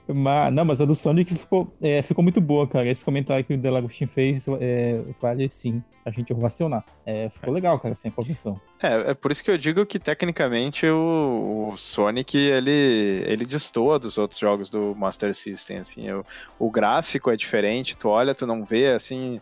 Mas, 0.08 0.54
não, 0.54 0.66
mas 0.66 0.82
a 0.82 0.86
do 0.86 0.96
Sonic 0.96 1.34
ficou, 1.36 1.74
é, 1.82 2.02
ficou 2.02 2.24
muito 2.24 2.42
boa, 2.42 2.68
cara. 2.68 2.88
Esse 2.88 3.04
comentário 3.04 3.44
que 3.44 3.54
o 3.54 3.58
Delagostin 3.58 4.08
fez 4.08 4.46
é, 4.60 5.02
vale 5.22 5.50
sim 5.50 5.84
a 6.06 6.12
gente 6.12 6.34
ovacionar. 6.34 6.84
É, 7.06 7.30
ficou 7.30 7.54
legal, 7.54 7.80
cara, 7.80 7.96
sem 7.96 8.10
a 8.10 8.14
conversão. 8.14 8.60
É, 8.82 9.12
é 9.12 9.14
por 9.14 9.32
isso 9.32 9.44
que 9.44 9.52
eu 9.52 9.58
digo 9.58 9.86
que 9.86 10.00
tecnicamente 10.00 10.88
o, 10.88 11.70
o 11.72 11.78
Sonic 11.78 12.38
ele, 12.38 13.24
ele 13.26 13.46
destoa 13.46 14.00
dos 14.00 14.18
outros 14.18 14.40
jogos 14.40 14.70
do 14.70 14.96
Master 14.96 15.34
System, 15.36 15.78
assim, 15.78 16.12
o, 16.12 16.26
o 16.58 16.70
gráfico 16.72 17.30
é 17.30 17.36
diferente, 17.36 17.98
tu 17.98 18.10
olha, 18.10 18.34
tu 18.34 18.48
não 18.48 18.64
vê, 18.64 18.94
assim, 18.94 19.42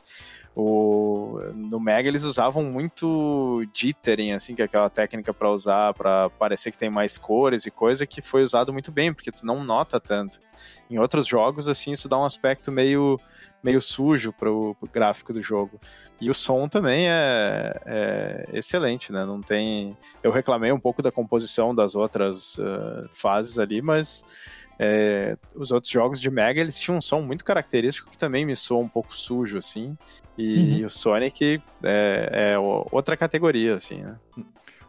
o, 0.60 1.40
no 1.54 1.80
Mega 1.80 2.10
eles 2.10 2.24
usavam 2.24 2.64
muito 2.64 3.64
jittering, 3.72 4.32
assim, 4.32 4.56
que 4.56 4.62
é 4.64 4.66
aquela 4.66 4.90
técnica 4.90 5.32
pra 5.32 5.52
usar, 5.52 5.94
pra 5.94 6.32
parecer 6.32 6.72
que 6.72 6.78
tem 6.78 6.90
mais 6.90 7.16
cores 7.16 7.68
e 7.68 7.72
coisa, 7.72 8.08
que 8.08 8.24
foi 8.24 8.42
usado 8.42 8.74
muito 8.74 8.92
bem, 8.92 9.14
porque 9.14 9.32
tu 9.32 9.46
não 9.46 9.64
nota 9.64 10.00
tanto. 10.00 10.40
Em 10.90 10.98
outros 10.98 11.28
jogos, 11.28 11.70
assim, 11.70 11.92
isso 11.92 12.10
dá 12.10 12.18
um 12.18 12.26
aspecto 12.26 12.72
meio, 12.72 13.20
meio 13.64 13.80
sujo 13.80 14.34
pro, 14.34 14.76
pro 14.80 14.90
gráfico 14.90 15.32
do 15.32 15.44
jogo. 15.44 15.80
E 16.20 16.28
o 16.28 16.34
som 16.34 16.68
também 16.68 17.08
é, 17.08 17.80
é 17.86 18.46
excelente, 18.54 19.12
né? 19.12 19.26
Não 19.26 19.40
tem. 19.40 19.96
Eu 20.24 20.32
reclamei 20.32 20.72
um 20.72 20.80
pouco 20.80 21.04
da 21.04 21.12
composição 21.12 21.76
das 21.76 21.94
outras 21.94 22.58
uh, 22.58 23.08
fases 23.12 23.60
ali, 23.60 23.80
mas 23.80 24.26
é, 24.80 25.36
os 25.56 25.72
outros 25.72 25.92
jogos 25.92 26.20
de 26.22 26.30
Mega 26.30 26.62
eles 26.62 26.78
tinham 26.78 26.98
um 26.98 27.02
som 27.02 27.22
muito 27.22 27.44
característico 27.44 28.10
que 28.10 28.18
também 28.18 28.46
me 28.46 28.56
soa 28.56 28.84
um 28.84 28.88
pouco 28.90 29.16
sujo, 29.16 29.58
assim. 29.58 29.98
E, 30.38 30.80
Uhum. 30.82 30.86
o 30.86 30.90
Sonic 30.90 31.62
é, 31.84 32.52
é 32.54 32.60
outra 32.60 33.18
categoria, 33.18 33.76
assim, 33.76 34.02
né? 34.04 34.16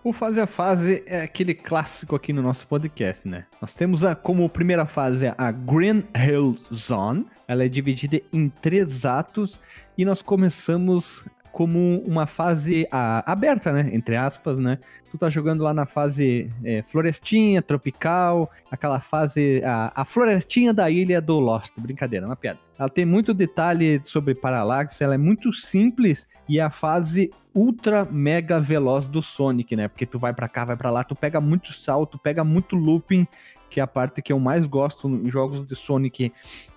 O 0.04 0.12
fase 0.12 0.40
a 0.40 0.46
fase 0.46 1.02
é 1.06 1.22
aquele 1.22 1.54
clássico 1.54 2.14
aqui 2.14 2.32
no 2.32 2.40
nosso 2.40 2.66
podcast, 2.68 3.26
né? 3.26 3.46
Nós 3.60 3.74
temos 3.74 4.04
a, 4.04 4.14
como 4.14 4.48
primeira 4.48 4.86
fase 4.86 5.32
a 5.36 5.50
Green 5.50 6.04
Hill 6.16 6.56
Zone. 6.72 7.26
Ela 7.48 7.64
é 7.64 7.68
dividida 7.68 8.20
em 8.32 8.48
três 8.48 9.04
atos 9.04 9.58
e 9.96 10.04
nós 10.04 10.22
começamos 10.22 11.24
como 11.52 12.02
uma 12.06 12.26
fase 12.26 12.86
ah, 12.90 13.22
aberta, 13.30 13.72
né? 13.72 13.90
Entre 13.92 14.16
aspas, 14.16 14.58
né? 14.58 14.78
Tu 15.10 15.16
tá 15.16 15.30
jogando 15.30 15.64
lá 15.64 15.72
na 15.72 15.86
fase 15.86 16.50
é, 16.62 16.82
florestinha, 16.82 17.62
tropical, 17.62 18.50
aquela 18.70 19.00
fase. 19.00 19.62
A, 19.64 20.02
a 20.02 20.04
florestinha 20.04 20.72
da 20.72 20.90
ilha 20.90 21.20
do 21.20 21.38
Lost. 21.38 21.72
Brincadeira, 21.78 22.26
é 22.26 22.28
uma 22.28 22.36
piada. 22.36 22.58
Ela 22.78 22.88
tem 22.88 23.04
muito 23.04 23.34
detalhe 23.34 24.00
sobre 24.04 24.34
Parallax, 24.34 25.00
ela 25.00 25.14
é 25.14 25.18
muito 25.18 25.52
simples 25.52 26.28
e 26.48 26.58
é 26.58 26.62
a 26.62 26.70
fase 26.70 27.30
ultra 27.54 28.04
mega 28.04 28.60
veloz 28.60 29.08
do 29.08 29.20
Sonic, 29.20 29.74
né? 29.74 29.88
Porque 29.88 30.06
tu 30.06 30.18
vai 30.18 30.32
pra 30.32 30.48
cá, 30.48 30.64
vai 30.64 30.76
pra 30.76 30.90
lá, 30.90 31.02
tu 31.02 31.16
pega 31.16 31.40
muito 31.40 31.72
salto, 31.72 32.18
pega 32.18 32.44
muito 32.44 32.76
looping, 32.76 33.26
que 33.68 33.80
é 33.80 33.82
a 33.82 33.86
parte 33.86 34.22
que 34.22 34.32
eu 34.32 34.38
mais 34.38 34.64
gosto 34.64 35.08
em 35.08 35.30
jogos 35.30 35.66
de 35.66 35.74
Sonic 35.74 36.32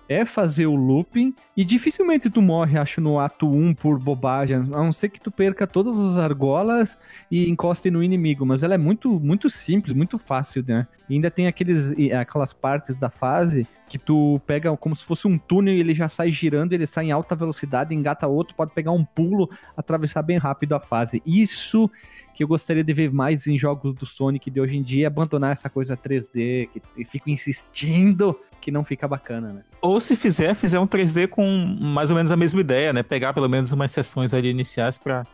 é 0.08 0.24
fazer 0.24 0.66
o 0.66 0.74
looping 0.74 1.34
e 1.56 1.64
dificilmente 1.64 2.28
tu 2.28 2.42
morre, 2.42 2.78
acho, 2.78 3.00
no 3.00 3.18
ato 3.18 3.48
1 3.48 3.74
por 3.74 3.98
bobagem, 3.98 4.56
a 4.56 4.60
não 4.60 4.92
ser 4.92 5.08
que 5.08 5.20
tu 5.20 5.30
perca 5.30 5.66
todas 5.66 5.98
as 5.98 6.16
argolas 6.16 6.98
e 7.30 7.48
encoste 7.48 7.90
no 7.90 8.02
inimigo, 8.02 8.44
mas 8.44 8.62
ela 8.62 8.74
é 8.74 8.78
muito 8.78 9.20
muito 9.20 9.48
simples, 9.48 9.94
muito 9.94 10.18
fácil, 10.18 10.64
né? 10.66 10.86
E 11.08 11.14
ainda 11.14 11.30
tem 11.30 11.46
aqueles 11.46 11.94
aquelas 12.12 12.52
partes 12.52 12.96
da 12.96 13.10
fase 13.10 13.66
que 13.88 13.98
tu 13.98 14.40
pega 14.46 14.74
como 14.76 14.96
se 14.96 15.04
fosse 15.04 15.28
um 15.28 15.36
túnel 15.36 15.74
e 15.74 15.80
ele 15.80 15.94
já 15.94 16.08
sai 16.08 16.30
girando, 16.30 16.72
ele 16.72 16.86
sai 16.86 17.06
em 17.06 17.12
alta 17.12 17.34
velocidade, 17.34 17.94
engata 17.94 18.26
outro, 18.26 18.54
pode 18.54 18.72
pegar 18.72 18.92
um 18.92 19.04
pulo, 19.04 19.50
atravessar 19.76 20.22
bem 20.22 20.38
rápido 20.38 20.74
a 20.74 20.80
fase. 20.80 21.22
Isso 21.26 21.90
que 22.34 22.42
eu 22.42 22.48
gostaria 22.48 22.82
de 22.82 22.94
ver 22.94 23.12
mais 23.12 23.46
em 23.46 23.58
jogos 23.58 23.92
do 23.92 24.06
Sonic 24.06 24.50
de 24.50 24.60
hoje 24.60 24.76
em 24.76 24.82
dia, 24.82 25.06
abandonar 25.06 25.52
essa 25.52 25.68
coisa 25.68 25.96
3D, 25.96 26.68
que 26.68 27.04
fico 27.04 27.28
insistindo 27.28 28.38
que 28.60 28.70
não 28.70 28.84
fica 28.84 29.06
bacana, 29.06 29.52
né? 29.52 29.64
Ou 29.92 30.00
se 30.00 30.16
fizer, 30.16 30.54
fizer 30.54 30.78
um 30.80 30.86
3D 30.86 31.28
com 31.28 31.44
mais 31.80 32.08
ou 32.10 32.16
menos 32.16 32.32
a 32.32 32.36
mesma 32.36 32.60
ideia, 32.60 32.92
né? 32.92 33.02
Pegar 33.02 33.32
pelo 33.32 33.48
menos 33.48 33.72
umas 33.72 33.92
sessões 33.92 34.32
ali 34.32 34.48
iniciais 34.48 34.96
pra 34.98 35.24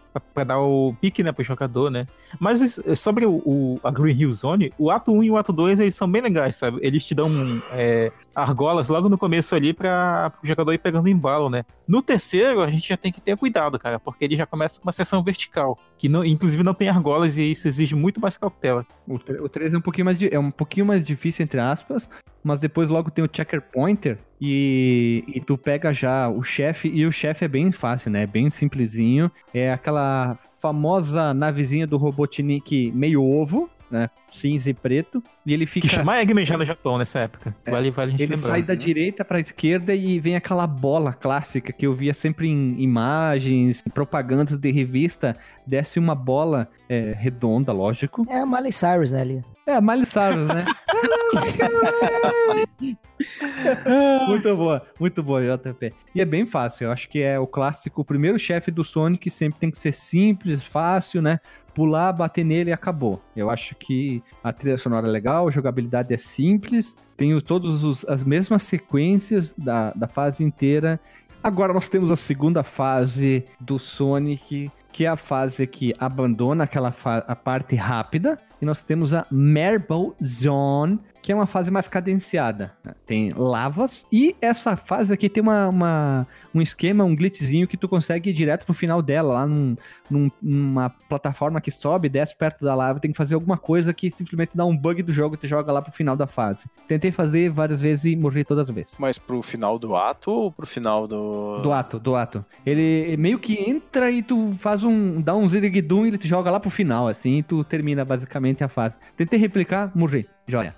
dar 0.45 0.59
o 0.59 0.95
pique, 1.01 1.23
né, 1.23 1.31
pro 1.31 1.45
jogador, 1.45 1.91
né? 1.91 2.07
Mas 2.41 2.61
isso- 2.61 2.83
sobre 2.97 3.25
o, 3.25 3.35
o- 3.45 3.81
a 3.85 3.91
Green 3.91 4.17
Hill 4.19 4.33
Zone, 4.35 4.73
o 4.77 4.91
ato 4.91 5.13
1 5.13 5.23
e 5.23 5.31
o 5.31 5.37
ato 5.37 5.53
2, 5.53 5.79
eles 5.79 5.95
são 5.95 6.11
bem 6.11 6.21
legais, 6.23 6.57
sabe? 6.57 6.79
Eles 6.83 7.05
te 7.05 7.15
dão 7.15 7.31
é, 7.73 8.11
argolas 8.35 8.89
logo 8.89 9.09
no 9.09 9.17
começo 9.17 9.55
ali 9.55 9.73
pra 9.73 10.33
o 10.43 10.47
jogador 10.47 10.73
ir 10.73 10.79
pegando 10.79 11.09
embalo, 11.09 11.49
né? 11.49 11.65
No 11.87 12.03
terceiro, 12.03 12.61
a 12.63 12.69
gente 12.71 12.89
já 12.89 12.97
tem 12.97 13.13
que 13.13 13.21
ter 13.21 13.37
cuidado, 13.37 13.79
cara, 13.79 14.01
porque 14.01 14.25
ele 14.25 14.37
já 14.37 14.45
começa 14.47 14.81
com 14.81 14.87
uma 14.89 14.93
seção 14.93 15.23
vertical, 15.23 15.79
que 15.97 16.09
não, 16.09 16.25
inclusive 16.25 16.63
não 16.65 16.75
tem 16.75 16.89
argolas 16.89 17.37
e 17.37 17.53
isso 17.53 17.69
exige 17.69 17.95
muito 17.95 18.21
mais 18.21 18.37
cautela. 18.37 18.85
O, 19.07 19.19
tre- 19.21 19.41
o 19.41 19.49
3 19.49 19.73
é 19.73 19.79
um 19.79 19.81
pouquinho 19.81 20.05
mais 20.07 20.19
é 20.21 20.39
um 20.39 20.51
pouquinho 20.51 20.85
mais 20.87 21.05
difícil 21.05 21.45
entre 21.45 21.61
aspas, 21.61 22.11
mas 22.43 22.59
depois 22.59 22.89
logo 22.89 23.11
tem 23.11 23.25
o 23.25 23.29
checker 23.33 23.61
pointer 23.63 24.19
e, 24.41 25.25
e 25.35 25.41
tu 25.41 25.57
pega 25.59 25.93
já 25.93 26.29
o 26.29 26.43
chefe 26.43 26.89
e 26.89 27.05
o 27.07 27.13
chefe 27.13 27.45
é 27.45 27.49
bem 27.49 27.73
fácil, 27.73 28.11
né? 28.11 28.27
Bem 28.27 28.49
simplesinho. 28.51 29.31
É 29.53 29.73
aquela 29.73 30.39
famosa 30.59 31.33
navezinha 31.35 31.87
do 31.87 31.97
Robotnik 31.97 32.93
meio 32.93 33.23
ovo, 33.23 33.69
né? 33.91 34.11
Cinza 34.31 34.69
e 34.69 34.75
preto, 34.75 35.23
e 35.47 35.55
ele 35.55 35.65
Que 35.65 35.73
fica 35.73 35.89
chama 35.89 36.21
Eggman 36.21 36.45
já 36.45 36.59
no 36.59 36.65
Japão 36.65 36.99
nessa 36.99 37.21
época. 37.21 37.57
É, 37.65 37.71
Vale, 37.71 37.91
vale 37.91 38.09
a 38.09 38.11
gente 38.13 38.23
Ele 38.23 38.35
lembrar. 38.35 38.51
sai 38.51 38.63
da 38.63 38.75
direita 38.75 39.25
pra 39.25 39.41
esquerda 39.41 39.95
e 39.95 40.21
vem 40.21 40.37
aquela 40.37 40.67
bola 40.67 41.13
clássica 41.15 41.73
que 41.73 41.87
eu 41.87 41.95
via 41.95 42.13
sempre 42.13 42.49
em 42.49 42.79
imagens, 42.81 43.83
propagandas 43.95 44.57
de 44.59 44.71
revista. 44.71 45.37
Desce 45.67 45.99
uma 45.99 46.15
bola 46.15 46.69
é, 46.89 47.15
redonda, 47.19 47.73
lógico. 47.73 48.27
É 48.29 48.41
a 48.41 48.47
Miley 48.47 48.73
Cyrus, 48.73 49.11
né, 49.11 49.23
ali. 49.23 49.45
É, 49.69 49.81
Miley 49.83 50.07
Cyrus, 50.07 50.49
né? 50.49 50.65
muito 54.27 54.57
boa, 54.57 54.83
muito 54.99 55.23
boa, 55.23 55.43
JP. 55.43 55.93
E 56.15 56.23
é 56.23 56.25
bem 56.25 56.47
fácil, 56.47 56.87
eu 56.87 56.91
acho 56.91 57.07
que 57.07 57.21
é 57.21 57.39
o 57.39 57.47
clássico, 57.47 58.01
o 58.01 58.05
primeiro 58.05 58.39
chefe 58.39 58.71
do 58.71 58.83
Sonic 58.83 59.29
sempre 59.29 59.61
tem 59.61 59.71
que 59.71 59.77
ser 59.77 59.93
simples, 59.93 60.65
fácil, 60.65 61.21
né? 61.21 61.39
Pular, 61.75 62.15
bater 62.15 62.45
nele 62.45 62.71
e 62.71 62.73
acabou. 62.73 63.23
Eu 63.37 63.51
acho 63.51 63.75
que 63.75 64.23
a 64.43 64.55
trilha 64.55 64.79
sonora 64.79 65.07
é 65.07 65.11
legal, 65.11 65.47
a 65.47 65.51
jogabilidade 65.51 66.15
é 66.15 66.17
simples, 66.17 66.97
tem 67.15 67.39
todas 67.39 68.07
as 68.07 68.25
mesmas 68.25 68.63
sequências 68.63 69.53
da, 69.53 69.93
da 69.93 70.09
fase 70.09 70.43
inteira. 70.43 70.99
Agora 71.43 71.75
nós 71.75 71.91
temos 71.91 72.11
a 72.11 72.17
segunda 72.17 72.63
fase 72.63 73.45
do 73.61 73.79
Sonic, 73.79 74.73
que 74.99 75.05
é 75.05 75.09
a 75.09 75.17
fase 75.17 75.65
que 75.65 75.95
abandona 75.97 76.65
aquela 76.65 76.93
a 77.05 77.37
parte 77.37 77.77
rápida. 77.77 78.37
E 78.61 78.67
nós 78.67 78.83
temos 78.83 79.15
a 79.15 79.25
Marble 79.31 80.13
Zone, 80.21 80.99
que 81.29 81.33
é 81.33 81.35
uma 81.35 81.45
fase 81.47 81.71
mais 81.71 81.87
cadenciada. 81.87 82.73
né? 82.83 82.95
Tem 83.07 83.35
lavas. 83.37 84.07
E 84.11 84.35
essa 84.41 84.79
fase 84.79 85.13
aqui 85.13 85.29
tem 85.29 85.43
uma, 85.43 85.69
uma- 85.69 86.27
um 86.55 86.63
esquema, 86.63 87.05
um 87.05 87.15
glitchzinho 87.15 87.69
que 87.69 87.77
tu 87.77 87.87
consegue 87.87 88.31
ir 88.31 88.33
direto 88.33 88.65
pro 88.65 88.73
final 88.73 89.03
dela, 89.03 89.35
lá 89.35 89.47
num, 89.47 89.77
num- 90.11 90.31
numa 90.41 90.89
plataforma 90.89 91.61
que 91.61 91.71
sobe, 91.71 92.09
desce 92.09 92.35
perto 92.35 92.65
da 92.65 92.75
lava. 92.75 92.99
Tem 92.99 93.11
que 93.11 93.17
fazer 93.19 93.35
alguma 93.35 93.59
coisa 93.59 93.93
que 93.93 94.11
simplesmente 94.11 94.57
dá 94.57 94.65
um 94.65 94.75
bug 94.75 95.03
do 95.03 95.13
jogo 95.13 95.35
e 95.35 95.39
te 95.39 95.47
joga 95.47 95.71
lá 95.71 95.83
pro 95.83 95.93
final 95.93 96.17
da 96.17 96.27
fase. 96.27 96.65
Tentei 96.89 97.13
fazer 97.13 97.51
várias 97.51 97.83
vezes 97.83 98.07
e 98.07 98.17
morri 98.17 98.43
todas 98.43 98.67
as 98.67 98.75
vezes. 98.75 98.97
Mas 98.99 99.19
pro 99.19 99.43
final 99.43 99.79
do 99.79 99.95
ato 99.95 100.31
ou 100.31 100.51
pro 100.51 100.67
final 100.67 101.07
do. 101.07 101.61
Do 101.61 101.73
ato, 101.73 101.99
do 102.01 102.17
ato. 102.17 102.43
Ele 102.65 103.19
meio 103.19 103.39
que 103.39 103.69
entra 103.71 104.11
e 104.11 104.23
tu 104.23 104.51
faz 104.55 104.83
um. 104.83 105.21
dá 105.21 105.37
um 105.37 105.47
ziriguidum 105.47 106.07
e 106.07 106.09
ele 106.09 106.17
te 106.17 106.27
joga 106.27 106.51
lá 106.51 106.59
pro 106.59 106.71
final, 106.71 107.07
assim, 107.07 107.37
e 107.37 107.43
tu 107.43 107.63
termina 107.65 108.03
basicamente 108.03 108.65
a 108.65 108.69
fase. 108.69 108.97
Tentei 109.15 109.39
replicar, 109.39 109.93
morri. 109.95 110.27
Joia. 110.47 110.75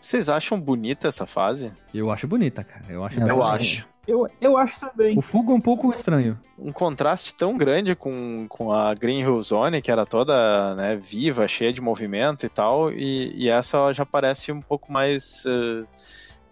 Vocês 0.00 0.28
acham 0.28 0.58
bonita 0.58 1.08
essa 1.08 1.26
fase? 1.26 1.70
Eu 1.92 2.10
acho 2.10 2.26
bonita, 2.26 2.64
cara. 2.64 2.84
Eu 2.88 3.04
acho 3.04 3.20
Eu 3.20 3.42
acho. 3.42 3.88
Eu, 4.08 4.26
eu 4.40 4.56
acho 4.56 4.80
também. 4.80 5.16
O 5.16 5.22
Fugo 5.22 5.52
é 5.52 5.54
um 5.54 5.60
pouco 5.60 5.92
estranho. 5.92 6.38
Um 6.58 6.72
contraste 6.72 7.34
tão 7.34 7.56
grande 7.56 7.94
com, 7.94 8.46
com 8.48 8.72
a 8.72 8.92
Green 8.94 9.20
Hill 9.20 9.40
Zone, 9.42 9.80
que 9.82 9.90
era 9.90 10.04
toda 10.06 10.74
né, 10.74 10.96
viva, 10.96 11.46
cheia 11.46 11.72
de 11.72 11.80
movimento 11.80 12.44
e 12.44 12.48
tal, 12.48 12.90
e, 12.90 13.32
e 13.36 13.48
essa 13.48 13.92
já 13.92 14.04
parece 14.06 14.50
um 14.50 14.60
pouco 14.60 14.90
mais. 14.90 15.44
eh, 15.46 15.84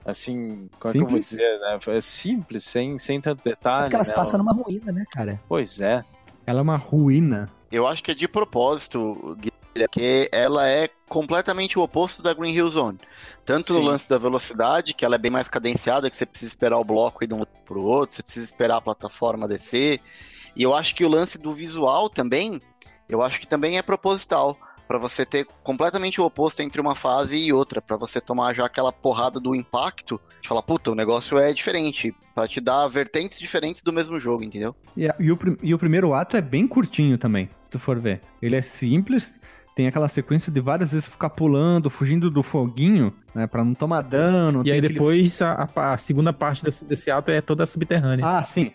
assim, 0.04 0.68
como 0.78 0.90
é 0.90 0.92
que 0.92 0.98
eu 0.98 1.00
vou 1.00 1.08
Simples? 1.22 1.30
dizer? 1.30 1.58
Né? 1.58 1.78
É 1.88 2.00
simples, 2.00 2.64
sem, 2.64 2.98
sem 2.98 3.20
tanto 3.20 3.42
detalhe. 3.42 3.84
Porque 3.84 3.96
ela 3.96 4.04
se 4.04 4.10
né? 4.10 4.16
passa 4.16 4.38
numa 4.38 4.52
ruína, 4.52 4.92
né, 4.92 5.04
cara? 5.10 5.40
Pois 5.48 5.80
é. 5.80 6.04
Ela 6.46 6.60
é 6.60 6.62
uma 6.62 6.76
ruína. 6.76 7.50
Eu 7.72 7.86
acho 7.86 8.02
que 8.04 8.10
é 8.10 8.14
de 8.14 8.28
propósito, 8.28 9.36
Guilherme, 9.36 9.58
porque 9.74 10.28
ela 10.32 10.66
é 10.68 10.88
completamente 11.08 11.78
o 11.78 11.82
oposto 11.82 12.22
da 12.22 12.32
Green 12.34 12.52
Hill 12.54 12.68
Zone. 12.70 12.98
Tanto 13.44 13.72
Sim. 13.72 13.80
no 13.80 13.86
lance 13.86 14.08
da 14.08 14.18
velocidade, 14.18 14.94
que 14.94 15.04
ela 15.04 15.14
é 15.16 15.18
bem 15.18 15.30
mais 15.30 15.48
cadenciada, 15.48 16.08
que 16.10 16.16
você 16.16 16.26
precisa 16.26 16.50
esperar 16.52 16.78
o 16.78 16.84
bloco 16.84 17.24
ir 17.24 17.26
de 17.26 17.34
um 17.34 17.38
lado 17.38 17.48
pro 17.64 17.82
outro, 17.82 18.14
você 18.16 18.22
precisa 18.22 18.44
esperar 18.44 18.76
a 18.76 18.80
plataforma 18.80 19.48
descer. 19.48 20.00
E 20.54 20.62
eu 20.62 20.74
acho 20.74 20.94
que 20.94 21.04
o 21.04 21.08
lance 21.08 21.38
do 21.38 21.52
visual 21.52 22.08
também, 22.08 22.60
eu 23.08 23.22
acho 23.22 23.40
que 23.40 23.46
também 23.46 23.78
é 23.78 23.82
proposital. 23.82 24.56
Pra 24.86 24.96
você 24.98 25.26
ter 25.26 25.46
completamente 25.62 26.18
o 26.18 26.24
oposto 26.24 26.62
entre 26.62 26.80
uma 26.80 26.94
fase 26.94 27.36
e 27.36 27.52
outra, 27.52 27.82
Pra 27.82 27.98
você 27.98 28.22
tomar 28.22 28.54
já 28.54 28.64
aquela 28.64 28.90
porrada 28.90 29.38
do 29.38 29.54
impacto, 29.54 30.18
de 30.40 30.48
falar, 30.48 30.62
puta, 30.62 30.90
o 30.90 30.94
negócio 30.94 31.36
é 31.38 31.52
diferente, 31.52 32.14
Pra 32.34 32.48
te 32.48 32.58
dar 32.58 32.88
vertentes 32.88 33.38
diferentes 33.38 33.82
do 33.82 33.92
mesmo 33.92 34.18
jogo, 34.18 34.42
entendeu? 34.42 34.74
E, 34.96 35.06
a- 35.06 35.14
e 35.20 35.30
o, 35.30 35.38
e 35.62 35.74
o 35.74 35.78
primeiro 35.78 36.14
ato 36.14 36.38
é 36.38 36.40
bem 36.40 36.66
curtinho 36.66 37.18
também, 37.18 37.50
se 37.64 37.70
tu 37.72 37.78
for 37.78 37.98
ver. 37.98 38.22
Ele 38.40 38.56
é 38.56 38.62
simples, 38.62 39.38
tem 39.78 39.86
aquela 39.86 40.08
sequência 40.08 40.50
de 40.50 40.60
várias 40.60 40.90
vezes 40.90 41.08
ficar 41.08 41.30
pulando, 41.30 41.88
fugindo 41.88 42.28
do 42.28 42.42
foguinho, 42.42 43.12
né? 43.32 43.46
Pra 43.46 43.64
não 43.64 43.74
tomar 43.74 44.02
dano. 44.02 44.62
E 44.64 44.72
aí 44.72 44.80
depois 44.80 45.40
a, 45.40 45.68
a- 45.72 45.92
a 45.92 45.96
segunda 45.96 46.32
parte 46.32 46.64
desse, 46.64 46.84
desse 46.84 47.12
ato 47.12 47.30
é 47.30 47.40
toda 47.40 47.64
subterrânea. 47.64 48.26
Ah, 48.26 48.42
sim. 48.42 48.72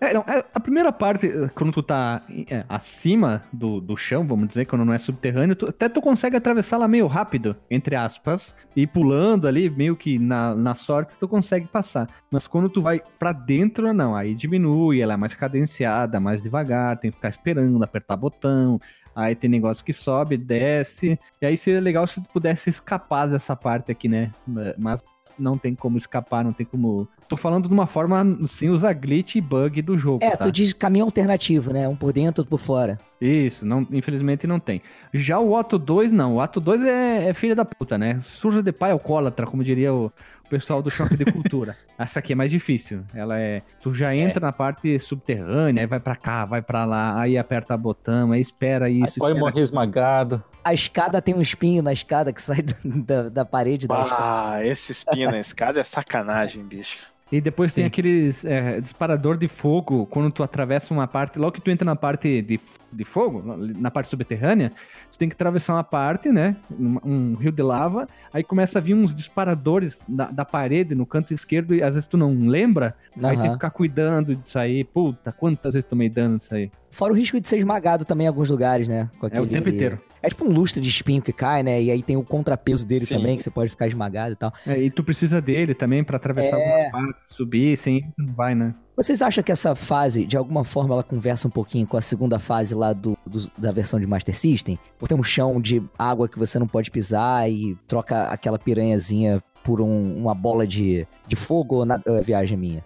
É, 0.00 0.14
não, 0.14 0.22
é, 0.26 0.42
a 0.54 0.58
primeira 0.60 0.90
parte, 0.90 1.26
eh, 1.26 1.50
quando 1.54 1.72
tu 1.72 1.82
tá 1.82 2.22
é, 2.50 2.64
acima 2.70 3.42
do, 3.52 3.82
do 3.82 3.98
chão, 3.98 4.26
vamos 4.26 4.48
dizer, 4.48 4.64
quando 4.64 4.82
não 4.84 4.94
é 4.94 4.98
subterrâneo, 4.98 5.54
tu- 5.54 5.66
até 5.68 5.90
tu 5.90 6.00
consegue 6.00 6.36
atravessar 6.36 6.78
lá 6.78 6.88
meio 6.88 7.06
rápido, 7.06 7.54
entre 7.70 7.94
aspas, 7.94 8.54
e 8.74 8.86
pulando 8.86 9.46
ali, 9.46 9.68
meio 9.68 9.94
que 9.94 10.18
na, 10.18 10.54
na 10.54 10.74
sorte 10.74 11.18
tu 11.18 11.28
consegue 11.28 11.66
passar. 11.66 12.08
Mas 12.30 12.46
quando 12.46 12.70
tu 12.70 12.80
vai 12.80 13.00
pra 13.18 13.32
dentro, 13.32 13.92
não, 13.92 14.14
aí 14.16 14.34
diminui, 14.34 15.02
ela 15.02 15.12
é 15.14 15.16
mais 15.18 15.34
cadenciada, 15.34 16.18
mais 16.18 16.40
devagar, 16.40 16.96
tem 16.98 17.10
que 17.10 17.16
ficar 17.18 17.28
esperando, 17.28 17.82
apertar 17.82 18.16
botão, 18.16 18.78
aí 19.16 19.34
tem 19.34 19.48
negócio 19.48 19.82
que 19.82 19.94
sobe, 19.94 20.36
desce, 20.36 21.18
e 21.40 21.46
aí 21.46 21.56
seria 21.56 21.80
legal 21.80 22.06
se 22.06 22.20
tu 22.20 22.28
pudesse 22.28 22.68
escapar 22.68 23.26
dessa 23.26 23.56
parte 23.56 23.90
aqui, 23.90 24.08
né? 24.08 24.30
Mas 24.76 25.02
não 25.38 25.56
tem 25.56 25.74
como 25.74 25.96
escapar, 25.96 26.44
não 26.44 26.52
tem 26.52 26.66
como. 26.66 27.08
Tô 27.26 27.36
falando 27.36 27.66
de 27.66 27.74
uma 27.74 27.86
forma 27.86 28.24
sem 28.46 28.68
usar 28.68 28.92
glitch 28.92 29.36
e 29.36 29.40
bug 29.40 29.80
do 29.82 29.98
jogo. 29.98 30.22
É, 30.22 30.36
tá? 30.36 30.44
tu 30.44 30.52
diz 30.52 30.72
caminho 30.72 31.06
alternativo, 31.06 31.72
né? 31.72 31.88
Um 31.88 31.96
por 31.96 32.12
dentro, 32.12 32.42
outro 32.42 32.50
por 32.50 32.60
fora. 32.60 32.98
Isso, 33.20 33.64
não, 33.64 33.86
infelizmente 33.90 34.46
não 34.46 34.60
tem. 34.60 34.82
Já 35.12 35.40
o 35.40 35.56
Ato 35.56 35.78
2, 35.78 36.12
não. 36.12 36.36
O 36.36 36.40
Ato 36.40 36.60
2 36.60 36.82
é, 36.84 37.28
é 37.28 37.32
filha 37.32 37.56
da 37.56 37.64
puta, 37.64 37.96
né? 37.96 38.20
Surja 38.20 38.62
de 38.62 38.70
pai 38.70 38.92
alcoólatra, 38.92 39.46
como 39.46 39.64
diria 39.64 39.92
o 39.92 40.12
pessoal 40.46 40.82
do 40.82 40.90
Choque 40.90 41.16
de 41.16 41.24
Cultura. 41.30 41.76
Essa 41.98 42.18
aqui 42.18 42.32
é 42.32 42.36
mais 42.36 42.50
difícil. 42.50 43.02
Ela 43.14 43.38
é. 43.38 43.62
Tu 43.80 43.92
já 43.94 44.14
entra 44.14 44.40
na 44.40 44.52
parte 44.52 44.98
subterrânea, 44.98 45.82
aí 45.82 45.86
vai 45.86 46.00
pra 46.00 46.16
cá, 46.16 46.44
vai 46.44 46.62
pra 46.62 46.84
lá, 46.84 47.20
aí 47.20 47.36
aperta 47.36 47.76
botão, 47.76 48.32
aí 48.32 48.40
espera 48.40 48.88
isso. 48.88 49.18
pode 49.18 49.32
espera 49.32 49.38
morrer 49.38 49.60
esmagado. 49.62 50.42
A 50.64 50.74
escada 50.74 51.22
tem 51.22 51.34
um 51.34 51.40
espinho 51.40 51.82
na 51.82 51.92
escada 51.92 52.32
que 52.32 52.42
sai 52.42 52.62
da, 52.84 53.28
da 53.28 53.44
parede 53.44 53.86
da 53.86 54.00
escada. 54.02 54.22
Ah, 54.22 54.66
esse 54.66 54.92
espinho 54.92 55.30
na 55.30 55.38
escada 55.38 55.80
é 55.80 55.84
sacanagem, 55.84 56.64
bicho. 56.64 57.06
E 57.30 57.40
depois 57.40 57.74
tem 57.74 57.82
Sim. 57.82 57.88
aqueles 57.88 58.44
é, 58.44 58.80
disparador 58.80 59.36
de 59.36 59.48
fogo, 59.48 60.06
quando 60.06 60.30
tu 60.30 60.44
atravessa 60.44 60.94
uma 60.94 61.08
parte, 61.08 61.40
logo 61.40 61.52
que 61.52 61.60
tu 61.60 61.72
entra 61.72 61.84
na 61.84 61.96
parte 61.96 62.40
de, 62.40 62.60
de 62.92 63.04
fogo, 63.04 63.42
na 63.56 63.90
parte 63.90 64.08
subterrânea, 64.08 64.70
tu 65.10 65.18
tem 65.18 65.28
que 65.28 65.34
atravessar 65.34 65.74
uma 65.74 65.82
parte, 65.82 66.30
né? 66.30 66.56
Um, 66.70 66.98
um 67.04 67.34
rio 67.34 67.50
de 67.50 67.62
lava, 67.62 68.06
aí 68.32 68.44
começa 68.44 68.78
a 68.78 68.80
vir 68.80 68.94
uns 68.94 69.12
disparadores 69.12 70.04
da, 70.06 70.30
da 70.30 70.44
parede 70.44 70.94
no 70.94 71.04
canto 71.04 71.34
esquerdo 71.34 71.74
e 71.74 71.82
às 71.82 71.94
vezes 71.94 72.08
tu 72.08 72.16
não 72.16 72.32
lembra, 72.46 72.94
aí 73.20 73.36
tem 73.36 73.46
que 73.46 73.54
ficar 73.54 73.70
cuidando 73.70 74.36
disso 74.36 74.56
aí. 74.56 74.84
Puta, 74.84 75.32
quantas 75.32 75.74
vezes 75.74 75.88
tomei 75.88 76.08
dano 76.08 76.38
disso 76.38 76.54
aí? 76.54 76.70
Fora 76.96 77.12
o 77.12 77.16
risco 77.16 77.38
de 77.38 77.46
ser 77.46 77.58
esmagado 77.58 78.06
também 78.06 78.24
em 78.24 78.28
alguns 78.28 78.48
lugares, 78.48 78.88
né? 78.88 79.10
Com 79.20 79.26
É 79.30 79.38
o 79.38 79.46
tempo 79.46 79.68
inteiro. 79.68 79.98
É 80.22 80.30
tipo 80.30 80.46
um 80.46 80.50
lustre 80.50 80.80
de 80.80 80.88
espinho 80.88 81.20
que 81.20 81.30
cai, 81.30 81.62
né? 81.62 81.82
E 81.82 81.90
aí 81.90 82.02
tem 82.02 82.16
o 82.16 82.22
contrapeso 82.22 82.86
dele 82.86 83.04
Sim. 83.04 83.16
também, 83.18 83.36
que 83.36 83.42
você 83.42 83.50
pode 83.50 83.68
ficar 83.68 83.86
esmagado 83.86 84.32
e 84.32 84.36
tal. 84.36 84.50
É, 84.66 84.78
e 84.80 84.90
tu 84.90 85.04
precisa 85.04 85.38
dele 85.38 85.74
também 85.74 86.02
pra 86.02 86.16
atravessar 86.16 86.56
É. 86.58 86.86
algumas 86.86 86.90
partes, 87.12 87.34
subir, 87.34 87.76
sem 87.76 88.10
não 88.16 88.32
vai, 88.32 88.54
né? 88.54 88.74
Vocês 88.96 89.20
acham 89.20 89.44
que 89.44 89.52
essa 89.52 89.74
fase, 89.74 90.24
de 90.24 90.38
alguma 90.38 90.64
forma, 90.64 90.94
ela 90.94 91.02
conversa 91.02 91.46
um 91.46 91.50
pouquinho 91.50 91.86
com 91.86 91.98
a 91.98 92.00
segunda 92.00 92.38
fase 92.38 92.74
lá 92.74 92.94
do, 92.94 93.14
do- 93.26 93.50
da 93.58 93.70
versão 93.72 94.00
de 94.00 94.06
Master 94.06 94.34
System? 94.34 94.78
Por 94.98 95.06
ter 95.06 95.14
um 95.14 95.22
chão 95.22 95.60
de 95.60 95.82
água 95.98 96.26
que 96.26 96.38
você 96.38 96.58
não 96.58 96.66
pode 96.66 96.90
pisar 96.90 97.48
e 97.50 97.76
troca 97.86 98.22
aquela 98.28 98.58
piranhazinha 98.58 99.42
por 99.62 99.82
um- 99.82 100.16
uma 100.16 100.34
bola 100.34 100.66
de, 100.66 101.06
de 101.28 101.36
fogo 101.36 101.74
ou 101.76 101.84
na, 101.84 102.00
é 102.06 102.20
viagem 102.22 102.56
minha? 102.56 102.82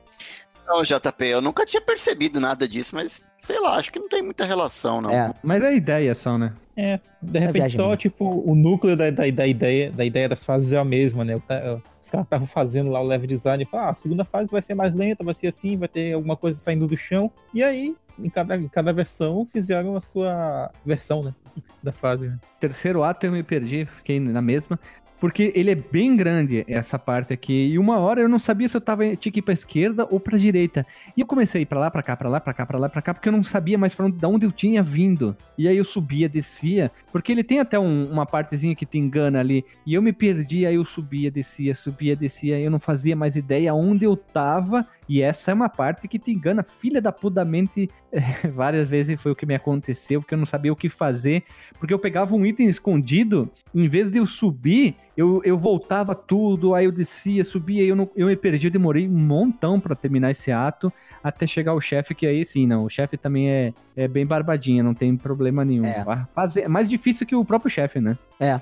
Não, 0.70 0.84
JP, 0.84 1.24
eu 1.24 1.40
nunca 1.42 1.66
tinha 1.66 1.80
percebido 1.80 2.38
nada 2.38 2.68
disso, 2.68 2.94
mas 2.94 3.20
sei 3.40 3.58
lá, 3.58 3.74
acho 3.74 3.90
que 3.90 3.98
não 3.98 4.08
tem 4.08 4.22
muita 4.22 4.46
relação, 4.46 5.00
não. 5.00 5.10
É, 5.10 5.34
Mas 5.42 5.60
é 5.64 5.66
a 5.66 5.72
ideia 5.72 6.14
só, 6.14 6.38
né? 6.38 6.52
É, 6.76 7.00
de 7.20 7.38
repente 7.40 7.54
viagem 7.54 7.76
só, 7.76 7.96
tipo, 7.96 8.24
o 8.24 8.54
núcleo 8.54 8.96
da, 8.96 9.10
da, 9.10 9.28
da 9.28 9.46
ideia, 9.48 9.90
da 9.90 10.04
ideia 10.04 10.28
das 10.28 10.44
fases 10.44 10.72
é 10.72 10.78
a 10.78 10.84
mesma, 10.84 11.24
né? 11.24 11.34
Os 11.34 12.08
caras 12.08 12.24
estavam 12.24 12.46
fazendo 12.46 12.88
lá 12.88 13.00
o 13.00 13.06
level 13.06 13.26
design 13.26 13.64
e 13.64 13.66
falaram, 13.66 13.88
ah, 13.88 13.92
a 13.92 13.96
segunda 13.96 14.24
fase 14.24 14.52
vai 14.52 14.62
ser 14.62 14.74
mais 14.74 14.94
lenta, 14.94 15.24
vai 15.24 15.34
ser 15.34 15.48
assim, 15.48 15.76
vai 15.76 15.88
ter 15.88 16.12
alguma 16.12 16.36
coisa 16.36 16.56
saindo 16.56 16.86
do 16.86 16.96
chão. 16.96 17.32
E 17.52 17.64
aí, 17.64 17.96
em 18.16 18.30
cada, 18.30 18.56
em 18.56 18.68
cada 18.68 18.92
versão, 18.92 19.44
fizeram 19.52 19.96
a 19.96 20.00
sua 20.00 20.70
versão, 20.86 21.24
né? 21.24 21.34
Da 21.82 21.92
fase, 21.92 22.28
né? 22.28 22.38
terceiro 22.60 23.02
ato 23.02 23.26
eu 23.26 23.32
me 23.32 23.42
perdi, 23.42 23.86
fiquei 23.86 24.20
na 24.20 24.40
mesma. 24.40 24.78
Porque 25.20 25.52
ele 25.54 25.70
é 25.70 25.74
bem 25.74 26.16
grande, 26.16 26.64
essa 26.66 26.98
parte 26.98 27.32
aqui. 27.34 27.72
E 27.72 27.78
uma 27.78 27.98
hora 27.98 28.22
eu 28.22 28.28
não 28.28 28.38
sabia 28.38 28.66
se 28.68 28.76
eu 28.76 28.80
tava, 28.80 29.04
tinha 29.16 29.30
que 29.30 29.40
ir 29.40 29.42
pra 29.42 29.52
esquerda 29.52 30.06
ou 30.10 30.18
pra 30.18 30.38
direita. 30.38 30.86
E 31.14 31.20
eu 31.20 31.26
comecei 31.26 31.60
a 31.60 31.62
ir 31.62 31.66
pra 31.66 31.78
lá, 31.78 31.90
pra 31.90 32.02
cá, 32.02 32.16
pra 32.16 32.28
lá, 32.30 32.40
pra 32.40 32.54
cá, 32.54 32.64
pra 32.64 32.78
lá, 32.78 32.88
pra 32.88 33.02
cá, 33.02 33.12
porque 33.12 33.28
eu 33.28 33.32
não 33.32 33.42
sabia 33.42 33.76
mais 33.76 33.94
pra 33.94 34.06
onde, 34.06 34.16
da 34.16 34.26
onde 34.28 34.46
eu 34.46 34.52
tinha 34.52 34.82
vindo. 34.82 35.36
E 35.58 35.68
aí 35.68 35.76
eu 35.76 35.84
subia, 35.84 36.26
descia. 36.28 36.90
Porque 37.12 37.30
ele 37.30 37.44
tem 37.44 37.60
até 37.60 37.78
um- 37.78 38.10
uma 38.10 38.24
partezinha 38.24 38.74
que 38.74 38.86
te 38.86 38.96
engana 38.98 39.40
ali. 39.40 39.62
E 39.86 39.92
eu 39.92 40.00
me 40.00 40.12
perdi, 40.12 40.64
aí 40.64 40.76
eu 40.76 40.84
subia, 40.86 41.30
descia, 41.30 41.74
subia, 41.74 42.16
descia. 42.16 42.58
Eu 42.58 42.70
não 42.70 42.80
fazia 42.80 43.14
mais 43.14 43.36
ideia 43.36 43.74
onde 43.74 44.06
eu 44.06 44.16
tava. 44.16 44.86
E 45.10 45.22
essa 45.22 45.50
é 45.50 45.54
uma 45.54 45.68
parte 45.68 46.06
que 46.06 46.20
te 46.20 46.30
engana, 46.30 46.62
filha 46.62 47.02
da 47.02 47.10
puta 47.10 47.44
mente. 47.44 47.90
várias 48.54 48.88
vezes 48.88 49.20
foi 49.20 49.32
o 49.32 49.34
que 49.34 49.44
me 49.44 49.56
aconteceu, 49.56 50.20
porque 50.20 50.34
eu 50.34 50.38
não 50.38 50.46
sabia 50.46 50.72
o 50.72 50.76
que 50.76 50.88
fazer. 50.88 51.42
Porque 51.80 51.92
eu 51.92 51.98
pegava 51.98 52.32
um 52.36 52.46
item 52.46 52.68
escondido, 52.68 53.50
em 53.74 53.88
vez 53.88 54.08
de 54.08 54.18
eu 54.18 54.26
subir, 54.26 54.94
eu, 55.16 55.42
eu 55.44 55.58
voltava 55.58 56.14
tudo, 56.14 56.76
aí 56.76 56.84
eu 56.84 56.92
descia, 56.92 57.44
subia, 57.44 57.82
eu, 57.82 57.96
não, 57.96 58.08
eu 58.14 58.28
me 58.28 58.36
perdi, 58.36 58.68
eu 58.68 58.70
demorei 58.70 59.08
um 59.08 59.18
montão 59.18 59.80
pra 59.80 59.96
terminar 59.96 60.30
esse 60.30 60.52
ato, 60.52 60.92
até 61.24 61.44
chegar 61.44 61.74
o 61.74 61.80
chefe, 61.80 62.14
que 62.14 62.24
aí 62.24 62.46
sim, 62.46 62.64
não, 62.64 62.84
o 62.84 62.88
chefe 62.88 63.16
também 63.16 63.50
é, 63.50 63.74
é 63.96 64.06
bem 64.06 64.24
barbadinha, 64.24 64.80
não 64.80 64.94
tem 64.94 65.16
problema 65.16 65.64
nenhum. 65.64 65.86
É. 65.86 66.04
Fase 66.32 66.60
é 66.60 66.68
mais 66.68 66.88
difícil 66.88 67.26
que 67.26 67.34
o 67.34 67.44
próprio 67.44 67.68
chefe, 67.68 68.00
né? 68.00 68.16
É. 68.38 68.60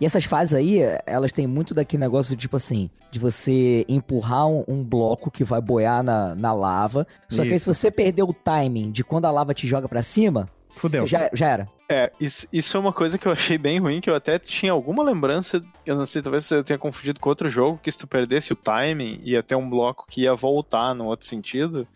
E 0.00 0.04
essas 0.06 0.24
fases 0.24 0.54
aí, 0.54 0.80
elas 1.06 1.32
têm 1.32 1.46
muito 1.46 1.74
daquele 1.74 2.00
negócio, 2.00 2.36
tipo 2.36 2.56
assim, 2.56 2.90
de 3.10 3.18
você 3.18 3.84
empurrar 3.88 4.48
um, 4.48 4.64
um 4.66 4.84
bloco 4.84 5.30
que 5.30 5.44
vai 5.44 5.60
boiar 5.60 6.02
na, 6.02 6.34
na 6.34 6.52
lava. 6.52 7.06
Só 7.28 7.42
que 7.42 7.52
aí, 7.52 7.58
se 7.58 7.70
Isso. 7.70 7.74
você 7.74 7.90
perder 7.90 8.24
o 8.24 8.32
timing 8.32 8.90
de 8.90 9.04
quando 9.04 9.26
a 9.26 9.30
lava 9.30 9.54
te 9.54 9.66
joga 9.66 9.88
pra 9.88 10.02
cima, 10.02 10.48
Fudeu. 10.74 11.06
Já, 11.06 11.30
já 11.32 11.48
era. 11.48 11.68
É, 11.88 12.10
isso, 12.18 12.48
isso 12.52 12.76
é 12.76 12.80
uma 12.80 12.92
coisa 12.92 13.16
que 13.16 13.28
eu 13.28 13.32
achei 13.32 13.56
bem 13.56 13.78
ruim, 13.78 14.00
que 14.00 14.10
eu 14.10 14.14
até 14.14 14.38
tinha 14.38 14.72
alguma 14.72 15.04
lembrança, 15.04 15.62
eu 15.86 15.96
não 15.96 16.06
sei, 16.06 16.20
talvez 16.20 16.50
eu 16.50 16.64
tenha 16.64 16.78
confundido 16.78 17.20
com 17.20 17.28
outro 17.28 17.48
jogo, 17.48 17.78
que 17.80 17.92
se 17.92 17.98
tu 17.98 18.06
perdesse 18.06 18.52
o 18.52 18.56
timing, 18.56 19.20
ia 19.22 19.42
ter 19.42 19.54
um 19.54 19.68
bloco 19.68 20.06
que 20.08 20.22
ia 20.22 20.34
voltar 20.34 20.94
no 20.94 21.04
outro 21.04 21.26
sentido. 21.26 21.86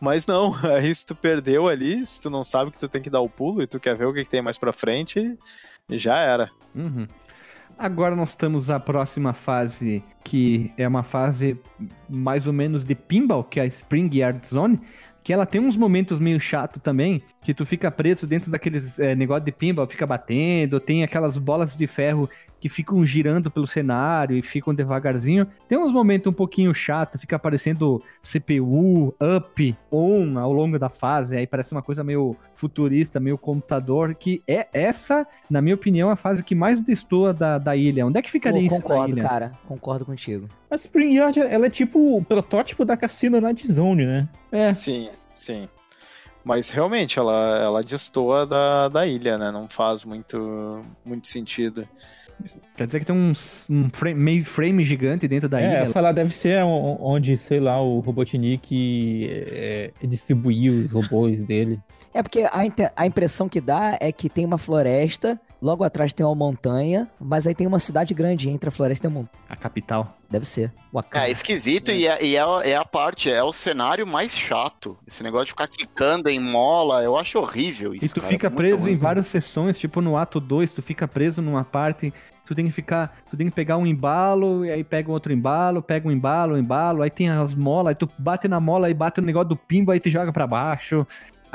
Mas 0.00 0.26
não, 0.26 0.54
aí 0.62 0.94
se 0.94 1.04
tu 1.04 1.14
perdeu 1.14 1.66
ali, 1.66 2.06
se 2.06 2.20
tu 2.20 2.30
não 2.30 2.44
sabe 2.44 2.70
que 2.70 2.78
tu 2.78 2.88
tem 2.88 3.02
que 3.02 3.10
dar 3.10 3.20
o 3.20 3.28
pulo 3.28 3.62
e 3.62 3.66
tu 3.66 3.80
quer 3.80 3.96
ver 3.96 4.06
o 4.06 4.14
que, 4.14 4.22
que 4.22 4.30
tem 4.30 4.42
mais 4.42 4.58
pra 4.58 4.72
frente, 4.72 5.36
já 5.90 6.18
era. 6.18 6.50
Uhum. 6.74 7.06
Agora 7.76 8.14
nós 8.14 8.34
temos 8.34 8.70
a 8.70 8.78
próxima 8.78 9.32
fase, 9.32 10.02
que 10.22 10.72
é 10.76 10.86
uma 10.86 11.02
fase 11.02 11.58
mais 12.08 12.46
ou 12.46 12.52
menos 12.52 12.84
de 12.84 12.94
pinball, 12.94 13.42
que 13.42 13.58
é 13.58 13.64
a 13.64 13.66
Spring 13.66 14.08
Yard 14.12 14.46
Zone, 14.46 14.80
que 15.24 15.32
ela 15.32 15.46
tem 15.46 15.60
uns 15.60 15.76
momentos 15.76 16.20
meio 16.20 16.38
chato 16.38 16.78
também, 16.78 17.22
que 17.42 17.54
tu 17.54 17.66
fica 17.66 17.90
preso 17.90 18.26
dentro 18.26 18.50
daqueles 18.50 18.98
é, 18.98 19.14
negócio 19.14 19.44
de 19.44 19.52
pinball, 19.52 19.86
fica 19.86 20.06
batendo, 20.06 20.78
tem 20.78 21.02
aquelas 21.02 21.38
bolas 21.38 21.76
de 21.76 21.86
ferro 21.86 22.28
que 22.64 22.68
ficam 22.70 23.04
girando 23.04 23.50
pelo 23.50 23.66
cenário 23.66 24.34
e 24.34 24.40
ficam 24.40 24.74
devagarzinho. 24.74 25.46
Tem 25.68 25.76
uns 25.76 25.92
momentos 25.92 26.30
um 26.30 26.32
pouquinho 26.32 26.72
chato, 26.72 27.18
fica 27.18 27.36
aparecendo 27.36 28.02
CPU, 28.22 29.14
up, 29.20 29.76
on 29.92 30.38
ao 30.38 30.50
longo 30.50 30.78
da 30.78 30.88
fase, 30.88 31.36
aí 31.36 31.46
parece 31.46 31.72
uma 31.72 31.82
coisa 31.82 32.02
meio 32.02 32.34
futurista, 32.54 33.20
meio 33.20 33.36
computador, 33.36 34.14
que 34.14 34.42
é 34.48 34.66
essa, 34.72 35.26
na 35.50 35.60
minha 35.60 35.74
opinião, 35.74 36.08
a 36.08 36.16
fase 36.16 36.42
que 36.42 36.54
mais 36.54 36.80
destoa 36.80 37.34
da, 37.34 37.58
da 37.58 37.76
ilha. 37.76 38.06
Onde 38.06 38.18
é 38.18 38.22
que 38.22 38.30
ficaria 38.30 38.60
Pô, 38.60 38.66
isso 38.66 38.76
concordo, 38.76 39.14
na 39.14 39.20
ilha? 39.20 39.28
cara. 39.28 39.52
Concordo 39.68 40.06
contigo. 40.06 40.48
A 40.70 40.74
Spring 40.76 41.16
Yard, 41.16 41.40
ela 41.40 41.66
é 41.66 41.70
tipo 41.70 42.16
o 42.16 42.24
protótipo 42.24 42.82
da 42.82 42.96
Cassino 42.96 43.42
Night 43.42 43.70
Zone, 43.70 44.06
né? 44.06 44.26
É, 44.50 44.72
Sim, 44.72 45.10
sim. 45.36 45.68
Mas 46.42 46.68
realmente, 46.68 47.18
ela, 47.18 47.58
ela 47.62 47.82
destoa 47.82 48.46
da, 48.46 48.88
da 48.88 49.06
ilha, 49.06 49.38
né? 49.38 49.50
Não 49.50 49.66
faz 49.66 50.04
muito, 50.04 50.84
muito 51.04 51.26
sentido. 51.26 51.88
Quer 52.76 52.86
dizer 52.86 53.00
que 53.00 53.06
tem 53.06 53.14
uns, 53.14 53.68
um 53.70 53.88
frame, 53.90 54.20
meio 54.20 54.44
frame 54.44 54.84
gigante 54.84 55.26
dentro 55.28 55.48
da 55.48 55.60
é, 55.60 55.82
ilha. 55.82 55.92
falar 55.92 56.12
deve 56.12 56.34
ser 56.34 56.62
onde, 56.62 57.36
sei 57.38 57.60
lá, 57.60 57.80
o 57.80 58.00
Robotnik 58.00 59.28
é, 59.30 59.90
distribuía 60.02 60.72
os 60.72 60.92
robôs 60.92 61.40
dele. 61.40 61.80
É 62.14 62.22
porque 62.22 62.42
a, 62.42 62.52
a 62.94 63.06
impressão 63.06 63.48
que 63.48 63.60
dá 63.60 63.98
é 64.00 64.12
que 64.12 64.28
tem 64.28 64.44
uma 64.44 64.56
floresta, 64.56 65.38
logo 65.60 65.82
atrás 65.82 66.12
tem 66.12 66.24
uma 66.24 66.34
montanha, 66.34 67.10
mas 67.20 67.44
aí 67.44 67.56
tem 67.56 67.66
uma 67.66 67.80
cidade 67.80 68.14
grande 68.14 68.48
entre 68.48 68.68
a 68.68 68.72
floresta 68.72 69.06
e 69.06 69.08
a 69.08 69.10
montanha. 69.10 69.44
A 69.48 69.56
capital. 69.56 70.16
Deve 70.30 70.44
ser. 70.46 70.66
É 70.66 70.80
Wakanda. 70.92 71.28
esquisito 71.28 71.90
e, 71.90 72.06
é, 72.06 72.24
e 72.24 72.36
é, 72.36 72.70
é 72.70 72.76
a 72.76 72.84
parte, 72.84 73.28
é 73.28 73.42
o 73.42 73.52
cenário 73.52 74.06
mais 74.06 74.32
chato. 74.32 74.96
Esse 75.04 75.24
negócio 75.24 75.46
de 75.46 75.52
ficar 75.52 75.66
quicando 75.66 76.28
em 76.28 76.38
mola, 76.38 77.02
eu 77.02 77.16
acho 77.16 77.36
horrível 77.36 77.92
isso. 77.92 78.04
E 78.04 78.08
tu 78.08 78.20
cara, 78.20 78.32
fica 78.32 78.48
muito 78.48 78.58
preso 78.58 78.82
ruim. 78.82 78.92
em 78.92 78.96
várias 78.96 79.26
sessões, 79.26 79.76
tipo 79.76 80.00
no 80.00 80.16
ato 80.16 80.38
2, 80.38 80.72
tu 80.72 80.82
fica 80.82 81.08
preso 81.08 81.42
numa 81.42 81.64
parte, 81.64 82.14
tu 82.44 82.54
tem 82.54 82.66
que 82.66 82.72
ficar, 82.72 83.16
tu 83.28 83.36
tem 83.36 83.48
que 83.48 83.54
pegar 83.54 83.76
um 83.76 83.86
embalo, 83.86 84.64
e 84.64 84.70
aí 84.70 84.84
pega 84.84 85.10
um 85.10 85.14
outro 85.14 85.32
embalo, 85.32 85.82
pega 85.82 86.06
um 86.06 86.12
embalo, 86.12 86.54
um 86.54 86.58
embalo, 86.58 87.02
aí 87.02 87.10
tem 87.10 87.28
as 87.28 87.54
molas, 87.54 87.88
aí 87.88 87.94
tu 87.94 88.08
bate 88.18 88.46
na 88.46 88.60
mola 88.60 88.90
e 88.90 88.94
bate 88.94 89.20
no 89.20 89.26
negócio 89.26 89.48
do 89.48 89.56
pimbo, 89.56 89.90
aí 89.90 89.98
tu 89.98 90.10
joga 90.10 90.32
pra 90.32 90.46
baixo. 90.46 91.06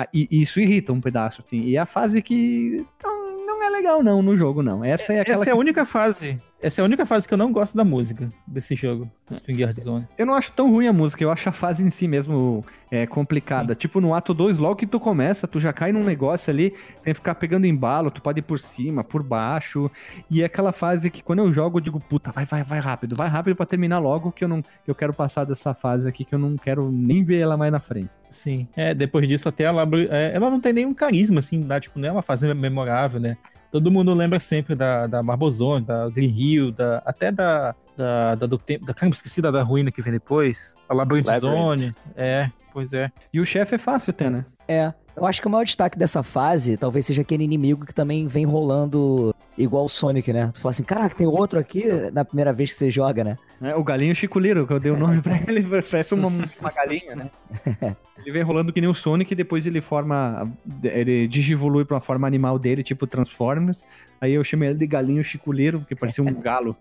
Ah, 0.01 0.07
E, 0.13 0.41
isso 0.41 0.61
irrita 0.61 0.93
um 0.93 1.01
pedaço, 1.01 1.43
assim. 1.45 1.59
E 1.59 1.75
é 1.75 1.79
a 1.79 1.85
fase 1.85 2.21
que 2.21 2.85
não, 3.03 3.45
não 3.45 3.63
é 3.63 3.69
legal, 3.69 4.01
não, 4.01 4.21
no 4.21 4.37
jogo, 4.37 4.63
não. 4.63 4.81
Essa 4.81 5.11
é 5.11 5.19
aquela 5.19 5.41
Essa 5.41 5.49
é 5.49 5.51
a 5.51 5.55
que 5.55 5.59
única 5.59 5.85
fase. 5.85 6.41
Essa 6.61 6.81
é 6.81 6.83
a 6.83 6.85
única 6.85 7.05
fase 7.05 7.25
que 7.25 7.33
eu 7.33 7.37
não 7.37 7.53
gosto 7.53 7.77
da 7.77 7.85
música 7.85 8.27
desse 8.45 8.75
jogo, 8.75 9.09
Spring 9.31 9.61
Yard 9.61 9.79
Zone. 9.79 10.05
Eu 10.17 10.25
não 10.25 10.33
acho 10.33 10.51
tão 10.51 10.69
ruim 10.69 10.87
a 10.87 10.93
música, 10.93 11.23
eu 11.23 11.31
acho 11.31 11.47
a 11.47 11.53
fase 11.53 11.81
em 11.81 11.89
si 11.89 12.05
mesmo 12.05 12.65
é, 12.91 13.07
complicada. 13.07 13.73
Tipo, 13.73 14.01
no 14.01 14.13
ato 14.13 14.33
2, 14.33 14.57
logo 14.57 14.75
que 14.75 14.85
tu 14.85 14.99
começa, 14.99 15.47
tu 15.47 15.57
já 15.57 15.71
cai 15.71 15.93
num 15.93 16.03
negócio 16.03 16.51
ali, 16.51 16.71
tem 17.01 17.13
que 17.13 17.13
ficar 17.13 17.35
pegando 17.35 17.65
embalo, 17.65 18.11
tu 18.11 18.21
pode 18.21 18.39
ir 18.39 18.41
por 18.41 18.59
cima, 18.59 19.05
por 19.05 19.23
baixo. 19.23 19.89
E 20.29 20.41
é 20.41 20.45
aquela 20.45 20.73
fase 20.73 21.09
que 21.09 21.23
quando 21.23 21.39
eu 21.39 21.53
jogo, 21.53 21.77
eu 21.77 21.81
digo, 21.81 21.97
puta, 21.97 22.29
vai, 22.29 22.43
vai, 22.43 22.61
vai 22.61 22.79
rápido, 22.79 23.15
vai 23.15 23.29
rápido 23.29 23.55
pra 23.55 23.65
terminar 23.65 23.99
logo, 23.99 24.29
que 24.29 24.43
eu 24.43 24.47
não 24.47 24.61
que 24.61 24.91
eu 24.91 24.95
quero 24.95 25.13
passar 25.13 25.45
dessa 25.45 25.73
fase 25.73 26.09
aqui, 26.09 26.25
que 26.25 26.35
eu 26.35 26.39
não 26.39 26.57
quero 26.57 26.91
nem 26.91 27.23
ver 27.23 27.39
ela 27.39 27.55
mais 27.55 27.71
na 27.71 27.79
frente. 27.79 28.11
Sim. 28.29 28.67
É, 28.75 28.93
depois 28.93 29.25
disso 29.25 29.47
até 29.47 29.63
ela, 29.63 29.87
é, 30.09 30.31
ela 30.35 30.49
não 30.49 30.59
tem 30.59 30.73
nenhum 30.73 30.93
carisma, 30.93 31.39
assim, 31.39 31.61
dá, 31.61 31.79
tipo, 31.79 31.97
não 31.97 32.09
é 32.09 32.11
uma 32.11 32.21
fase 32.21 32.53
memorável, 32.53 33.19
né? 33.19 33.37
Todo 33.71 33.91
mundo 33.91 34.13
lembra 34.13 34.39
sempre 34.39 34.75
da, 34.75 35.05
da 35.05 35.21
Barbozone, 35.21 35.85
da 35.85 36.09
Green 36.09 36.33
Hill, 36.35 36.71
da, 36.71 37.03
até 37.05 37.31
da, 37.31 37.75
da, 37.95 38.35
da 38.35 38.47
do 38.47 38.57
tempo, 38.57 38.85
da 38.85 38.93
caramba, 38.93 39.15
esqueci 39.15 39.41
da, 39.41 39.51
da 39.51 39.61
ruína 39.61 39.91
que 39.91 40.01
vem 40.01 40.11
depois, 40.11 40.75
a 40.87 40.93
Labyrinth. 40.93 41.27
Zone, 41.39 41.93
é, 42.15 42.49
pois 42.73 42.93
é. 42.93 43.11
E 43.31 43.39
o 43.39 43.45
chefe 43.45 43.75
é 43.75 43.77
fácil 43.77 44.11
até, 44.11 44.29
né? 44.29 44.45
É. 44.67 44.93
Eu 45.19 45.25
acho 45.25 45.41
que 45.41 45.47
o 45.47 45.51
maior 45.51 45.65
destaque 45.65 45.99
dessa 45.99 46.23
fase 46.23 46.77
talvez 46.77 47.05
seja 47.05 47.21
aquele 47.23 47.43
inimigo 47.43 47.85
que 47.85 47.93
também 47.93 48.25
vem 48.25 48.45
rolando 48.45 49.35
igual 49.57 49.83
o 49.83 49.89
Sonic, 49.89 50.31
né? 50.31 50.49
Tu 50.53 50.61
fala 50.61 50.71
assim, 50.71 50.83
caraca, 50.83 51.13
tem 51.13 51.27
outro 51.27 51.59
aqui 51.59 51.83
na 52.13 52.23
primeira 52.23 52.53
vez 52.53 52.71
que 52.71 52.77
você 52.77 52.89
joga, 52.89 53.23
né? 53.23 53.37
É, 53.61 53.75
o 53.75 53.83
galinho 53.83 54.15
chiculeiro, 54.15 54.65
que 54.65 54.71
eu 54.71 54.79
dei 54.79 54.91
o 54.91 54.97
nome 54.97 55.21
pra 55.21 55.37
ele, 55.45 55.61
parece 55.83 56.13
uma, 56.13 56.29
uma 56.29 56.71
galinha, 56.71 57.15
né? 57.15 57.29
Ele 58.19 58.31
vem 58.31 58.43
rolando 58.43 58.73
que 58.73 58.81
nem 58.81 58.89
o 58.89 58.93
Sonic, 58.93 59.31
e 59.31 59.35
depois 59.35 59.65
ele 59.65 59.79
forma. 59.79 60.51
Ele 60.83 61.25
digivolui 61.25 61.85
pra 61.85 61.95
uma 61.95 62.01
forma 62.01 62.27
animal 62.27 62.59
dele, 62.59 62.83
tipo 62.83 63.07
Transformers. 63.07 63.85
Aí 64.19 64.33
eu 64.33 64.43
chamei 64.43 64.69
ele 64.69 64.77
de 64.77 64.85
galinho 64.85 65.23
chiculeiro, 65.23 65.79
porque 65.79 65.95
parecia 65.95 66.21
um 66.21 66.33
galo. 66.35 66.75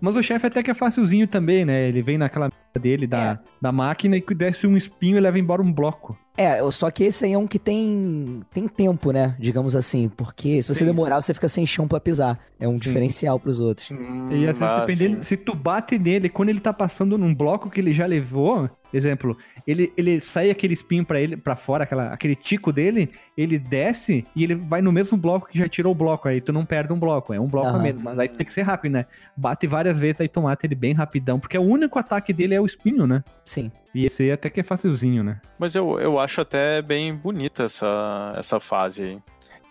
Mas 0.00 0.14
o 0.14 0.22
chefe 0.22 0.46
até 0.46 0.62
que 0.62 0.70
é 0.70 0.74
facilzinho 0.74 1.26
também, 1.26 1.64
né? 1.64 1.88
Ele 1.88 2.00
vem 2.00 2.16
naquela 2.16 2.48
dele 2.78 3.06
da, 3.06 3.38
da 3.60 3.72
máquina 3.72 4.16
e 4.16 4.24
desce 4.34 4.66
um 4.66 4.76
espinho 4.76 5.16
e 5.16 5.20
leva 5.20 5.38
embora 5.38 5.62
um 5.62 5.72
bloco. 5.72 6.18
É, 6.36 6.58
só 6.70 6.90
que 6.90 7.04
esse 7.04 7.26
aí 7.26 7.34
é 7.34 7.38
um 7.38 7.46
que 7.46 7.58
tem 7.58 8.42
tem 8.52 8.66
tempo, 8.66 9.12
né? 9.12 9.36
Digamos 9.38 9.76
assim, 9.76 10.08
porque 10.08 10.62
se 10.62 10.68
você 10.74 10.78
Sim, 10.80 10.86
demorar, 10.86 11.20
você 11.20 11.34
fica 11.34 11.48
sem 11.48 11.66
chão 11.66 11.86
pra 11.86 12.00
pisar. 12.00 12.38
É 12.58 12.66
um 12.66 12.72
Sim. 12.72 12.78
diferencial 12.78 13.38
pros 13.38 13.60
outros. 13.60 13.90
E 14.30 14.46
às 14.46 14.58
vezes, 14.58 14.74
dependendo, 14.74 15.16
sim. 15.18 15.22
se 15.22 15.36
tu 15.36 15.54
bate 15.54 15.98
nele, 15.98 16.30
quando 16.30 16.48
ele 16.48 16.60
tá 16.60 16.72
passando 16.72 17.18
num 17.18 17.34
bloco 17.34 17.68
que 17.68 17.80
ele 17.80 17.92
já 17.92 18.06
levou, 18.06 18.70
exemplo, 18.92 19.36
ele, 19.66 19.92
ele 19.96 20.20
sai 20.22 20.50
aquele 20.50 20.72
espinho 20.72 21.04
pra 21.04 21.20
ele 21.20 21.36
para 21.36 21.54
fora, 21.54 21.84
aquela, 21.84 22.08
aquele 22.08 22.34
tico 22.34 22.72
dele, 22.72 23.10
ele 23.36 23.58
desce 23.58 24.24
e 24.34 24.44
ele 24.44 24.54
vai 24.54 24.80
no 24.80 24.90
mesmo 24.90 25.18
bloco 25.18 25.48
que 25.48 25.58
já 25.58 25.68
tirou 25.68 25.92
o 25.92 25.94
bloco, 25.94 26.28
aí 26.28 26.40
tu 26.40 26.52
não 26.52 26.64
perde 26.64 26.94
um 26.94 26.98
bloco, 26.98 27.34
é 27.34 27.40
um 27.40 27.48
bloco 27.48 27.68
Aham. 27.68 27.82
menos, 27.82 28.02
mas 28.02 28.18
aí 28.18 28.28
tem 28.28 28.46
que 28.46 28.52
ser 28.52 28.62
rápido, 28.62 28.92
né? 28.92 29.06
Bate 29.36 29.66
várias 29.66 29.98
vezes, 29.98 30.22
aí 30.22 30.28
tu 30.28 30.40
mata 30.40 30.64
ele 30.66 30.74
bem 30.74 30.94
rapidão, 30.94 31.38
porque 31.38 31.58
o 31.58 31.62
único 31.62 31.98
ataque 31.98 32.32
dele 32.32 32.54
é 32.54 32.60
o 32.62 32.66
espinho, 32.66 33.06
né? 33.06 33.22
Sim. 33.44 33.70
E 33.94 34.04
esse 34.04 34.22
aí 34.22 34.32
até 34.32 34.48
que 34.48 34.60
é 34.60 34.62
facilzinho, 34.62 35.22
né? 35.22 35.40
Mas 35.58 35.74
eu, 35.74 35.98
eu 36.00 36.18
acho 36.18 36.40
até 36.40 36.80
bem 36.80 37.14
bonita 37.14 37.64
essa, 37.64 38.34
essa 38.36 38.58
fase 38.58 39.02
aí. 39.02 39.22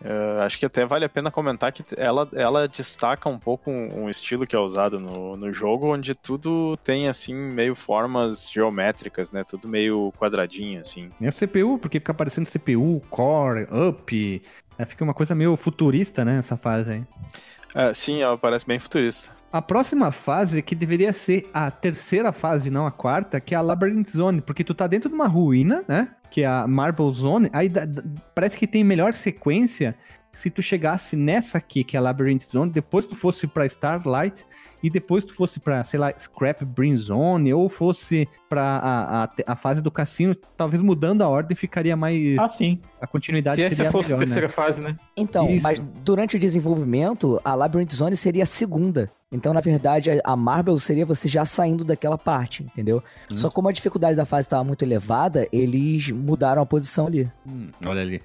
É, 0.03 0.43
acho 0.43 0.57
que 0.57 0.65
até 0.65 0.83
vale 0.83 1.05
a 1.05 1.09
pena 1.09 1.29
comentar 1.29 1.71
que 1.71 1.83
ela, 1.95 2.27
ela 2.33 2.67
destaca 2.67 3.29
um 3.29 3.37
pouco 3.37 3.69
um, 3.69 4.05
um 4.05 4.09
estilo 4.09 4.47
que 4.47 4.55
é 4.55 4.59
usado 4.59 4.99
no, 4.99 5.37
no 5.37 5.53
jogo, 5.53 5.93
onde 5.93 6.15
tudo 6.15 6.75
tem, 6.77 7.07
assim, 7.07 7.35
meio 7.35 7.75
formas 7.75 8.49
geométricas, 8.49 9.31
né? 9.31 9.43
Tudo 9.43 9.67
meio 9.67 10.11
quadradinho, 10.17 10.81
assim. 10.81 11.09
É 11.21 11.29
o 11.29 11.31
CPU, 11.31 11.77
porque 11.77 11.99
fica 11.99 12.11
aparecendo 12.11 12.49
CPU, 12.49 12.99
core, 13.11 13.67
up, 13.71 14.41
aí 14.77 14.85
fica 14.85 15.03
uma 15.03 15.13
coisa 15.13 15.35
meio 15.35 15.55
futurista, 15.55 16.25
né, 16.25 16.39
essa 16.39 16.57
fase 16.57 16.91
aí. 16.91 17.03
É, 17.75 17.93
sim, 17.93 18.21
ela 18.21 18.37
parece 18.37 18.65
bem 18.65 18.79
futurista. 18.79 19.31
A 19.51 19.61
próxima 19.61 20.11
fase, 20.11 20.61
que 20.61 20.73
deveria 20.73 21.11
ser 21.11 21.49
a 21.53 21.69
terceira 21.69 22.31
fase, 22.31 22.69
não 22.69 22.87
a 22.87 22.91
quarta, 22.91 23.39
que 23.41 23.53
é 23.53 23.57
a 23.57 23.61
Labyrinth 23.61 24.09
Zone, 24.09 24.39
porque 24.39 24.63
tu 24.63 24.73
tá 24.73 24.87
dentro 24.87 25.09
de 25.09 25.15
uma 25.15 25.27
ruína, 25.27 25.83
né? 25.87 26.09
Que 26.29 26.43
é 26.43 26.47
a 26.47 26.65
Marble 26.65 27.11
Zone. 27.11 27.49
Aí 27.51 27.69
parece 28.33 28.57
que 28.57 28.65
tem 28.65 28.83
melhor 28.83 29.13
sequência 29.13 29.95
se 30.33 30.49
tu 30.49 30.61
chegasse 30.61 31.17
nessa 31.17 31.57
aqui, 31.57 31.83
que 31.83 31.97
é 31.97 31.99
a 31.99 32.03
Labyrinth 32.03 32.43
Zone, 32.43 32.71
depois 32.71 33.05
tu 33.05 33.15
fosse 33.15 33.45
pra 33.45 33.65
Starlight 33.65 34.45
e 34.83 34.89
depois 34.89 35.23
tu 35.25 35.33
fosse 35.33 35.59
pra, 35.59 35.83
sei 35.83 35.99
lá, 35.99 36.11
Scrap 36.17 36.63
Brain 36.65 36.95
Zone 36.97 37.53
ou 37.53 37.69
fosse 37.69 38.27
pra 38.49 38.61
a, 38.63 39.23
a, 39.23 39.29
a 39.47 39.55
fase 39.55 39.81
do 39.81 39.89
cassino, 39.91 40.35
talvez 40.57 40.81
mudando 40.81 41.21
a 41.21 41.29
ordem 41.29 41.55
ficaria 41.55 41.95
mais. 41.95 42.37
Ah, 42.37 42.47
sim. 42.49 42.79
a 42.99 43.07
continuidade 43.07 43.61
Se 43.61 43.67
essa 43.67 43.75
seria 43.77 43.91
fosse 43.91 44.13
a 44.13 44.17
melhor, 44.17 44.25
terceira 44.25 44.47
né? 44.47 44.53
fase, 44.53 44.81
né? 44.81 44.97
Então, 45.15 45.49
Isso. 45.49 45.63
mas 45.63 45.79
durante 46.03 46.35
o 46.35 46.39
desenvolvimento, 46.39 47.39
a 47.43 47.55
Labyrinth 47.55 47.93
Zone 47.93 48.15
seria 48.15 48.43
a 48.43 48.45
segunda. 48.45 49.11
Então, 49.31 49.53
na 49.53 49.61
verdade, 49.61 50.09
a- 50.25 50.35
Marble 50.35 50.77
seria 50.79 51.05
você 51.05 51.27
já 51.27 51.45
saindo 51.45 51.85
daquela 51.85 52.17
parte, 52.17 52.63
entendeu? 52.63 53.01
Hum. 53.31 53.37
Só 53.37 53.49
como 53.49 53.69
a 53.69 53.71
dificuldade 53.71 54.17
da 54.17 54.25
fase 54.25 54.47
estava 54.47 54.63
muito 54.63 54.83
elevada, 54.83 55.47
eles 55.53 56.09
mudaram 56.11 56.61
a 56.61 56.65
posição 56.65 57.07
ali. 57.07 57.31
Hum, 57.47 57.69
olha 57.85 58.01
ali. 58.01 58.21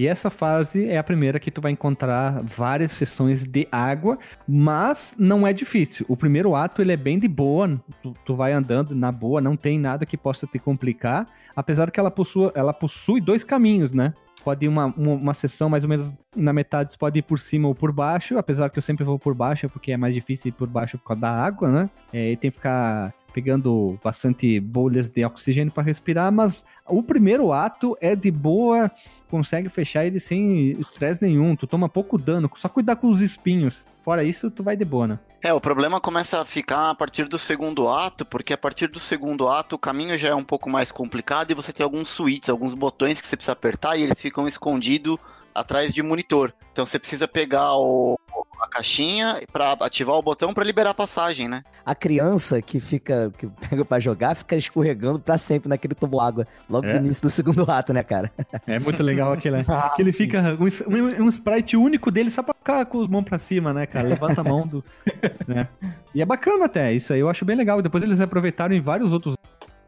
E 0.00 0.06
essa 0.06 0.30
fase 0.30 0.88
é 0.88 0.96
a 0.96 1.04
primeira 1.04 1.38
que 1.38 1.50
tu 1.50 1.60
vai 1.60 1.72
encontrar 1.72 2.42
várias 2.42 2.92
sessões 2.92 3.44
de 3.44 3.68
água, 3.70 4.18
mas 4.48 5.14
não 5.18 5.46
é 5.46 5.52
difícil. 5.52 6.06
O 6.08 6.16
primeiro 6.16 6.54
ato 6.54 6.80
ele 6.80 6.92
é 6.92 6.96
bem 6.96 7.18
de 7.18 7.28
boa, 7.28 7.78
tu, 8.02 8.14
tu 8.24 8.34
vai 8.34 8.50
andando 8.54 8.94
na 8.94 9.12
boa, 9.12 9.42
não 9.42 9.58
tem 9.58 9.78
nada 9.78 10.06
que 10.06 10.16
possa 10.16 10.46
te 10.46 10.58
complicar, 10.58 11.26
apesar 11.54 11.90
que 11.90 12.00
ela 12.00 12.10
possui, 12.10 12.50
ela 12.54 12.72
possui 12.72 13.20
dois 13.20 13.44
caminhos, 13.44 13.92
né? 13.92 14.14
Pode 14.42 14.64
ir 14.64 14.68
uma, 14.68 14.86
uma, 14.86 15.12
uma 15.12 15.34
sessão 15.34 15.68
mais 15.68 15.84
ou 15.84 15.90
menos 15.90 16.14
na 16.34 16.54
metade, 16.54 16.96
pode 16.96 17.18
ir 17.18 17.22
por 17.22 17.38
cima 17.38 17.68
ou 17.68 17.74
por 17.74 17.92
baixo, 17.92 18.38
apesar 18.38 18.70
que 18.70 18.78
eu 18.78 18.82
sempre 18.82 19.04
vou 19.04 19.18
por 19.18 19.34
baixo, 19.34 19.68
porque 19.68 19.92
é 19.92 19.98
mais 19.98 20.14
difícil 20.14 20.48
ir 20.48 20.52
por 20.52 20.66
baixo 20.66 20.96
por 20.96 21.08
causa 21.08 21.20
da 21.20 21.30
água, 21.30 21.68
né? 21.68 21.90
É, 22.10 22.32
e 22.32 22.36
tem 22.38 22.50
que 22.50 22.56
ficar 22.56 23.12
pegando 23.32 23.98
bastante 24.02 24.60
bolhas 24.60 25.08
de 25.08 25.24
oxigênio 25.24 25.72
para 25.72 25.82
respirar, 25.82 26.32
mas 26.32 26.64
o 26.86 27.02
primeiro 27.02 27.52
ato 27.52 27.96
é 28.00 28.14
de 28.14 28.30
boa, 28.30 28.90
consegue 29.28 29.68
fechar 29.68 30.04
ele 30.04 30.20
sem 30.20 30.72
estresse 30.72 31.22
nenhum. 31.22 31.56
Tu 31.56 31.66
toma 31.66 31.88
pouco 31.88 32.18
dano, 32.18 32.50
só 32.56 32.68
cuidar 32.68 32.96
com 32.96 33.08
os 33.08 33.20
espinhos. 33.20 33.86
Fora 34.00 34.24
isso, 34.24 34.50
tu 34.50 34.62
vai 34.62 34.76
de 34.76 34.84
boa, 34.84 35.06
né? 35.06 35.18
É, 35.42 35.54
o 35.54 35.60
problema 35.60 36.00
começa 36.00 36.40
a 36.40 36.44
ficar 36.44 36.90
a 36.90 36.94
partir 36.94 37.26
do 37.26 37.38
segundo 37.38 37.88
ato, 37.88 38.26
porque 38.26 38.52
a 38.52 38.58
partir 38.58 38.88
do 38.88 39.00
segundo 39.00 39.48
ato 39.48 39.76
o 39.76 39.78
caminho 39.78 40.18
já 40.18 40.28
é 40.28 40.34
um 40.34 40.44
pouco 40.44 40.68
mais 40.68 40.92
complicado 40.92 41.50
e 41.50 41.54
você 41.54 41.72
tem 41.72 41.84
alguns 41.84 42.08
switches, 42.08 42.50
alguns 42.50 42.74
botões 42.74 43.20
que 43.20 43.26
você 43.26 43.36
precisa 43.36 43.52
apertar 43.52 43.96
e 43.96 44.02
eles 44.02 44.20
ficam 44.20 44.46
escondidos 44.46 45.18
atrás 45.60 45.92
de 45.94 46.02
monitor. 46.02 46.52
Então 46.72 46.86
você 46.86 46.98
precisa 46.98 47.26
pegar 47.28 47.74
o, 47.74 48.18
a 48.62 48.68
caixinha 48.68 49.40
para 49.52 49.72
ativar 49.72 50.16
o 50.16 50.22
botão 50.22 50.52
para 50.54 50.64
liberar 50.64 50.90
a 50.90 50.94
passagem, 50.94 51.48
né? 51.48 51.62
A 51.84 51.94
criança 51.94 52.60
que 52.62 52.78
fica, 52.80 53.32
que 53.36 53.46
pega 53.68 53.84
pra 53.84 53.98
jogar, 54.00 54.34
fica 54.36 54.56
escorregando 54.56 55.18
pra 55.18 55.36
sempre 55.38 55.68
naquele 55.68 55.94
tubo 55.94 56.20
água, 56.20 56.46
logo 56.68 56.86
É. 56.86 56.98
no 56.98 57.06
início 57.06 57.22
do 57.22 57.30
segundo 57.30 57.68
ato, 57.70 57.92
né, 57.92 58.02
cara? 58.02 58.30
É 58.66 58.78
muito 58.78 59.02
legal 59.02 59.32
aquele, 59.32 59.56
Ah, 59.68 59.92
que 59.94 60.02
ele 60.02 60.12
sim. 60.12 60.18
fica 60.18 60.42
um, 60.58 61.24
um, 61.24 61.28
sprite 61.28 61.76
único 61.76 62.10
dele 62.10 62.30
só 62.30 62.42
pra 62.42 62.54
ficar 62.54 62.84
com 62.86 63.00
as 63.02 63.08
mãos 63.08 63.24
pra 63.24 63.38
cima, 63.38 63.72
né, 63.72 63.86
cara? 63.86 64.08
Levanta 64.08 64.40
a 64.40 64.44
mão 64.44 64.66
do. 64.66 64.84
né? 65.48 65.68
E 66.14 66.20
é 66.22 66.24
bacana 66.26 66.66
até, 66.66 66.92
isso 66.92 67.12
aí 67.12 67.20
eu 67.20 67.28
acho 67.28 67.44
bem 67.44 67.56
legal. 67.56 67.80
Depois 67.82 68.02
eles 68.04 68.20
aproveitaram 68.20 68.74
em 68.74 68.80
vários 68.80 69.12
outros. 69.12 69.34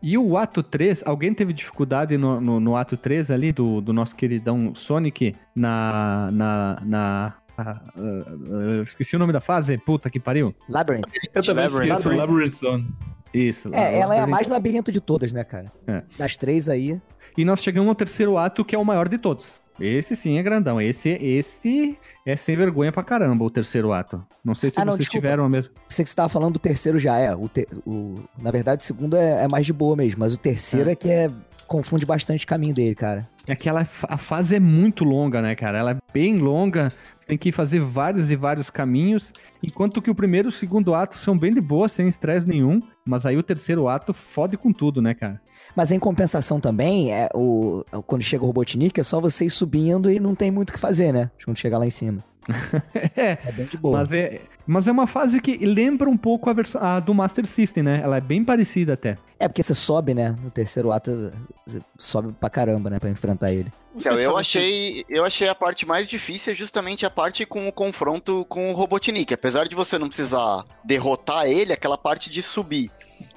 E 0.03 0.19
o 0.19 0.37
ato 0.37 0.63
3, 0.63 1.05
alguém 1.07 1.33
teve 1.33 1.53
dificuldade 1.53 2.19
no, 2.19 2.41
no, 2.41 2.59
no 2.59 2.77
ato 2.77 2.97
3 2.97 3.31
ali 3.31 3.53
do, 3.53 3.81
do 3.81 3.93
nosso 3.93 4.17
queridão 4.17 4.75
Sonic 4.75 5.37
na. 5.55 6.29
na. 6.33 6.83
na. 6.85 7.35
ah, 7.57 7.81
ah, 7.81 7.81
ah, 7.97 8.83
esqueci 8.83 9.15
o 9.15 9.19
nome 9.19 9.33
da 9.33 9.41
fase? 9.41 9.79
Puta 9.79 10.11
que 10.11 10.19
pariu. 10.19 10.53
Labyrinth. 10.69 11.07
Eu 11.33 11.43
também 11.43 11.65
Labyrinth. 11.69 11.91
esqueço 11.91 12.11
o 12.11 12.17
Labyrinth 12.17 12.57
Zone. 12.57 12.89
Isso. 13.33 13.73
É, 13.73 13.99
ela 13.99 14.15
é 14.15 14.19
a 14.19 14.21
Labyrinth. 14.21 14.29
mais 14.29 14.49
labirinto 14.49 14.91
de 14.91 15.01
todas, 15.01 15.33
né, 15.33 15.45
cara? 15.45 15.73
É. 15.87 16.03
Das 16.19 16.37
três 16.37 16.69
aí. 16.69 17.01
E 17.39 17.45
nós 17.45 17.63
chegamos 17.63 17.89
ao 17.89 17.95
terceiro 17.95 18.37
ato, 18.37 18.65
que 18.65 18.75
é 18.75 18.79
o 18.79 18.85
maior 18.85 19.09
de 19.09 19.19
todos. 19.19 19.62
Esse 19.81 20.15
sim 20.15 20.39
é 20.39 20.43
grandão. 20.43 20.81
Esse, 20.81 21.09
esse 21.11 21.99
é 22.27 22.37
sem 22.37 22.57
vergonha 22.57 22.93
pra 22.93 23.03
caramba, 23.03 23.45
o 23.45 23.51
terceiro 23.51 23.93
ato. 23.93 24.23
Não 24.45 24.55
sei 24.55 24.71
se 24.71 24.79
Ah, 24.81 24.85
não, 24.85 24.93
vocês 24.93 25.01
desculpa. 25.07 25.27
tiveram 25.27 25.45
a 25.45 25.49
mesma. 25.49 25.71
Você 25.89 26.03
que 26.03 26.09
você 26.11 26.17
tava 26.17 26.29
falando 26.29 26.55
do 26.55 26.59
terceiro 26.59 26.99
já 26.99 27.17
é. 27.19 27.35
O, 27.35 27.49
te- 27.49 27.67
o- 27.87 28.21
na 28.41 28.51
verdade, 28.51 28.83
o 28.83 28.87
segundo 28.87 29.17
é, 29.17 29.45
é 29.45 29.49
mais 29.49 29.67
de 29.67 29.73
boa 29.73 29.97
mesmo, 29.97 30.21
mas 30.21 30.33
o 30.35 30.39
terceiro 30.39 30.91
é, 30.91 30.95
que 30.95 31.09
é. 31.11 31.31
Confunde 31.67 32.05
bastante 32.05 32.45
o 32.45 32.49
caminho 32.49 32.75
dele, 32.75 32.95
cara. 32.95 33.27
É 33.47 33.57
que 33.57 33.67
ela, 33.67 33.89
a 34.03 34.19
fase 34.19 34.55
é 34.57 34.61
muito 34.61 35.05
longa, 35.05 35.41
né, 35.41 35.55
cara? 35.55 35.79
Ela 35.79 35.93
é 35.93 35.97
bem 36.13 36.37
longa. 36.37 36.93
Tem 37.33 37.39
que 37.39 37.51
fazer 37.51 37.81
vários 37.81 38.31
e 38.31 38.37
vários 38.37 38.69
caminhos. 38.69 39.33
Enquanto 39.63 40.03
que 40.03 40.11
o 40.11 40.15
primeiro 40.15 40.49
e 40.49 40.51
o 40.51 40.53
segundo 40.53 40.95
ato 40.95 41.19
são 41.19 41.39
bem 41.39 41.55
de 41.55 41.63
boa, 41.63 41.89
sem 41.89 42.07
estresse 42.07 42.47
nenhum. 42.47 42.79
Mas 43.07 43.25
aí 43.25 43.39
o 43.39 43.43
terceiro 43.43 43.89
ato 43.89 44.13
fode 44.13 44.59
com 44.59 44.71
tudo, 44.71 45.01
né, 45.01 45.15
cara? 45.15 45.41
Mas 45.75 45.91
em 45.91 45.99
compensação 45.99 46.61
também, 46.61 47.11
é 47.11 47.31
o, 47.35 47.83
quando 48.07 48.21
chega 48.21 48.45
o 48.45 48.47
Robotnik, 48.49 49.01
é 49.01 49.03
só 49.03 49.19
você 49.19 49.47
ir 49.47 49.51
subindo 49.51 50.11
e 50.11 50.21
não 50.21 50.35
tem 50.35 50.51
muito 50.51 50.69
o 50.69 50.73
que 50.75 50.79
fazer, 50.79 51.11
né? 51.11 51.31
Quando 51.43 51.57
chegar 51.57 51.79
lá 51.79 51.87
em 51.87 51.91
cima. 51.91 52.23
É, 53.17 53.39
É 53.45 53.53
bem 53.53 53.67
de 53.67 53.77
boa. 53.77 53.99
mas 53.99 54.13
é, 54.13 54.41
mas 54.67 54.87
é 54.89 54.93
uma 54.93 55.07
fase 55.07 55.41
que 55.41 55.57
lembra 55.59 56.09
um 56.09 56.17
pouco 56.17 56.49
a, 56.49 56.53
versão, 56.53 56.83
a 56.83 57.01
do 57.01 57.13
Master 57.15 57.47
System, 57.47 57.83
né? 57.83 58.01
Ela 58.03 58.17
é 58.17 58.21
bem 58.21 58.45
parecida 58.45 58.95
até. 58.95 59.19
É 59.39 59.49
porque 59.49 59.63
você 59.63 59.75
sobe, 59.75 60.15
né? 60.15 60.37
No 60.43 60.51
terceiro 60.51 60.93
ato, 60.93 61.33
você 61.67 61.81
sobe 61.99 62.33
pra 62.39 62.49
caramba, 62.49 62.89
né? 62.91 62.99
Pra 62.99 63.11
enfrentar 63.11 63.53
ele. 63.53 63.73
Então, 63.95 64.15
eu 64.15 64.39
achei, 64.39 65.05
eu 65.09 65.25
achei 65.25 65.49
a 65.49 65.55
parte 65.55 65.85
mais 65.85 66.09
difícil 66.09 66.53
é 66.53 66.57
justamente 66.57 67.05
a 67.05 67.11
parte 67.11 67.45
com 67.45 67.69
o 67.69 67.73
confronto 67.73 68.47
com 68.49 68.71
o 68.71 68.75
Robotnik. 68.75 69.35
Apesar 69.35 69.65
de 69.69 69.75
você 69.75 69.99
não 69.99 70.09
precisar 70.09 70.65
derrotar 70.85 71.47
ele, 71.47 71.73
aquela 71.73 71.99
parte 71.99 72.31
de 72.31 72.41
subir. 72.43 72.91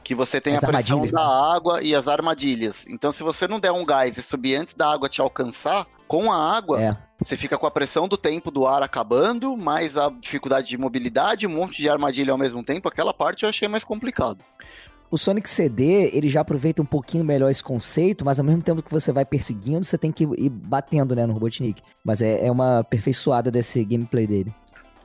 Que 0.04 0.16
você 0.16 0.40
tem 0.40 0.56
As 0.56 0.64
a 0.64 0.68
pressão 0.68 1.02
da 1.08 1.20
né? 1.20 1.56
água 1.56 1.82
e 1.84 1.94
as 1.96 2.08
armadilhas. 2.08 2.86
Então, 2.88 3.12
se 3.12 3.22
você 3.24 3.48
não 3.48 3.60
der 3.60 3.72
um 3.72 3.84
gás 3.84 4.18
e 4.18 4.24
subir 4.24 4.56
antes 4.56 4.74
da 4.76 4.92
água 4.92 5.10
te 5.10 5.20
alcançar, 5.20 5.86
com 6.08 6.32
a 6.32 6.56
água, 6.58 6.82
É. 6.82 6.98
você 7.26 7.36
fica 7.38 7.58
com 7.58 7.66
a 7.66 7.72
pressão 7.72 8.08
do 8.08 8.18
tempo 8.18 8.50
do 8.52 8.66
ar 8.68 8.82
acabando, 8.84 9.56
mais 9.58 9.98
a 9.98 10.10
dificuldade 10.10 10.68
de 10.70 10.78
mobilidade, 10.78 11.48
um 11.48 11.52
monte 11.52 11.78
de 11.78 11.90
armadilha 11.90 12.32
ao 12.32 12.38
mesmo 12.38 12.64
tempo. 12.64 12.88
Aquela 12.88 13.14
parte 13.14 13.44
eu 13.44 13.50
achei 13.50 13.68
mais 13.68 13.84
complicado. 13.84 14.40
O 15.12 15.18
Sonic 15.18 15.48
CD, 15.50 16.10
ele 16.16 16.28
já 16.28 16.42
aproveita 16.42 16.82
um 16.82 16.86
pouquinho 16.86 17.24
melhor 17.24 17.50
esse 17.50 17.64
conceito, 17.64 18.26
mas 18.26 18.40
ao 18.40 18.46
mesmo 18.46 18.62
tempo 18.62 18.82
que 18.82 18.92
você 18.92 19.12
vai 19.12 19.24
perseguindo, 19.24 19.86
você 19.86 19.98
tem 19.98 20.12
que 20.12 20.24
ir 20.24 20.50
batendo, 20.50 21.16
né, 21.16 21.26
no 21.26 21.34
Robotnik. 21.34 21.82
Mas 22.04 22.22
é, 22.22 22.46
é 22.48 22.52
uma 22.52 22.80
aperfeiçoada 22.80 23.52
desse 23.52 23.84
gameplay 23.86 24.26
dele. 24.28 24.54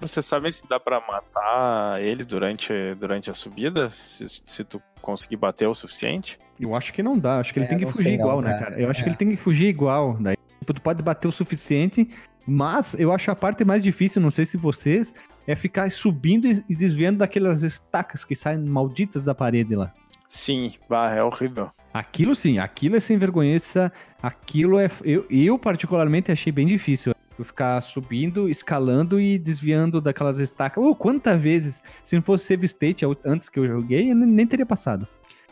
Você 0.00 0.22
sabe 0.22 0.50
se 0.50 0.62
dá 0.66 0.80
pra 0.80 1.00
matar 1.06 2.00
ele 2.02 2.24
durante, 2.24 2.72
durante 2.98 3.30
a 3.30 3.34
subida? 3.34 3.90
Se, 3.90 4.26
se 4.46 4.64
tu 4.64 4.80
conseguir 5.02 5.36
bater 5.36 5.68
o 5.68 5.74
suficiente? 5.74 6.38
Eu 6.58 6.74
acho 6.74 6.90
que 6.94 7.02
não 7.02 7.18
dá. 7.18 7.38
Acho 7.38 7.52
que 7.52 7.58
ele 7.58 7.66
É, 7.66 7.68
tem 7.68 7.78
que 7.78 7.86
fugir 7.86 8.02
sei 8.04 8.16
não, 8.16 8.24
igual, 8.24 8.40
né, 8.40 8.52
cara. 8.54 8.64
cara? 8.70 8.80
Eu 8.80 8.90
acho 8.90 9.00
É. 9.00 9.02
que 9.02 9.08
ele 9.10 9.16
tem 9.16 9.28
que 9.28 9.36
fugir 9.36 9.66
igual. 9.66 10.16
Daí, 10.18 10.36
tipo, 10.60 10.72
tu 10.72 10.80
pode 10.80 11.02
bater 11.02 11.26
o 11.26 11.32
suficiente, 11.32 12.08
mas 12.46 12.94
eu 12.94 13.12
acho 13.12 13.30
a 13.30 13.34
parte 13.34 13.64
mais 13.64 13.82
difícil, 13.82 14.22
não 14.22 14.30
sei 14.30 14.46
se 14.46 14.56
vocês, 14.56 15.14
é 15.46 15.56
ficar 15.56 15.90
subindo 15.90 16.46
e 16.46 16.76
desviando 16.76 17.18
daquelas 17.18 17.62
estacas 17.62 18.24
que 18.24 18.34
saem 18.34 18.60
malditas 18.60 19.22
da 19.22 19.34
parede 19.34 19.74
lá. 19.74 19.92
Sim, 20.28 20.72
bah, 20.88 21.12
é 21.12 21.22
horrível. 21.22 21.70
Aquilo 21.92 22.36
sim, 22.36 22.58
aquilo 22.58 22.94
é 22.94 23.00
sem 23.00 23.18
vergonhice, 23.18 23.90
aquilo 24.22 24.78
é. 24.78 24.88
Eu, 25.02 25.26
eu 25.28 25.58
particularmente 25.58 26.30
achei 26.30 26.52
bem 26.52 26.68
difícil. 26.68 27.12
Eu 27.36 27.44
ficar 27.44 27.80
subindo, 27.80 28.48
escalando 28.48 29.20
e 29.20 29.38
desviando 29.38 30.00
daquelas 30.00 30.38
estacas. 30.38 30.84
Oh, 30.84 30.94
quantas 30.94 31.40
vezes, 31.40 31.82
se 32.04 32.14
não 32.14 32.22
fosse 32.22 32.46
Save 32.46 32.66
State 32.66 33.04
antes 33.24 33.48
que 33.48 33.58
eu 33.58 33.66
joguei, 33.66 34.12
eu 34.12 34.14
nem 34.14 34.46
teria 34.46 34.66
passado. 34.66 35.08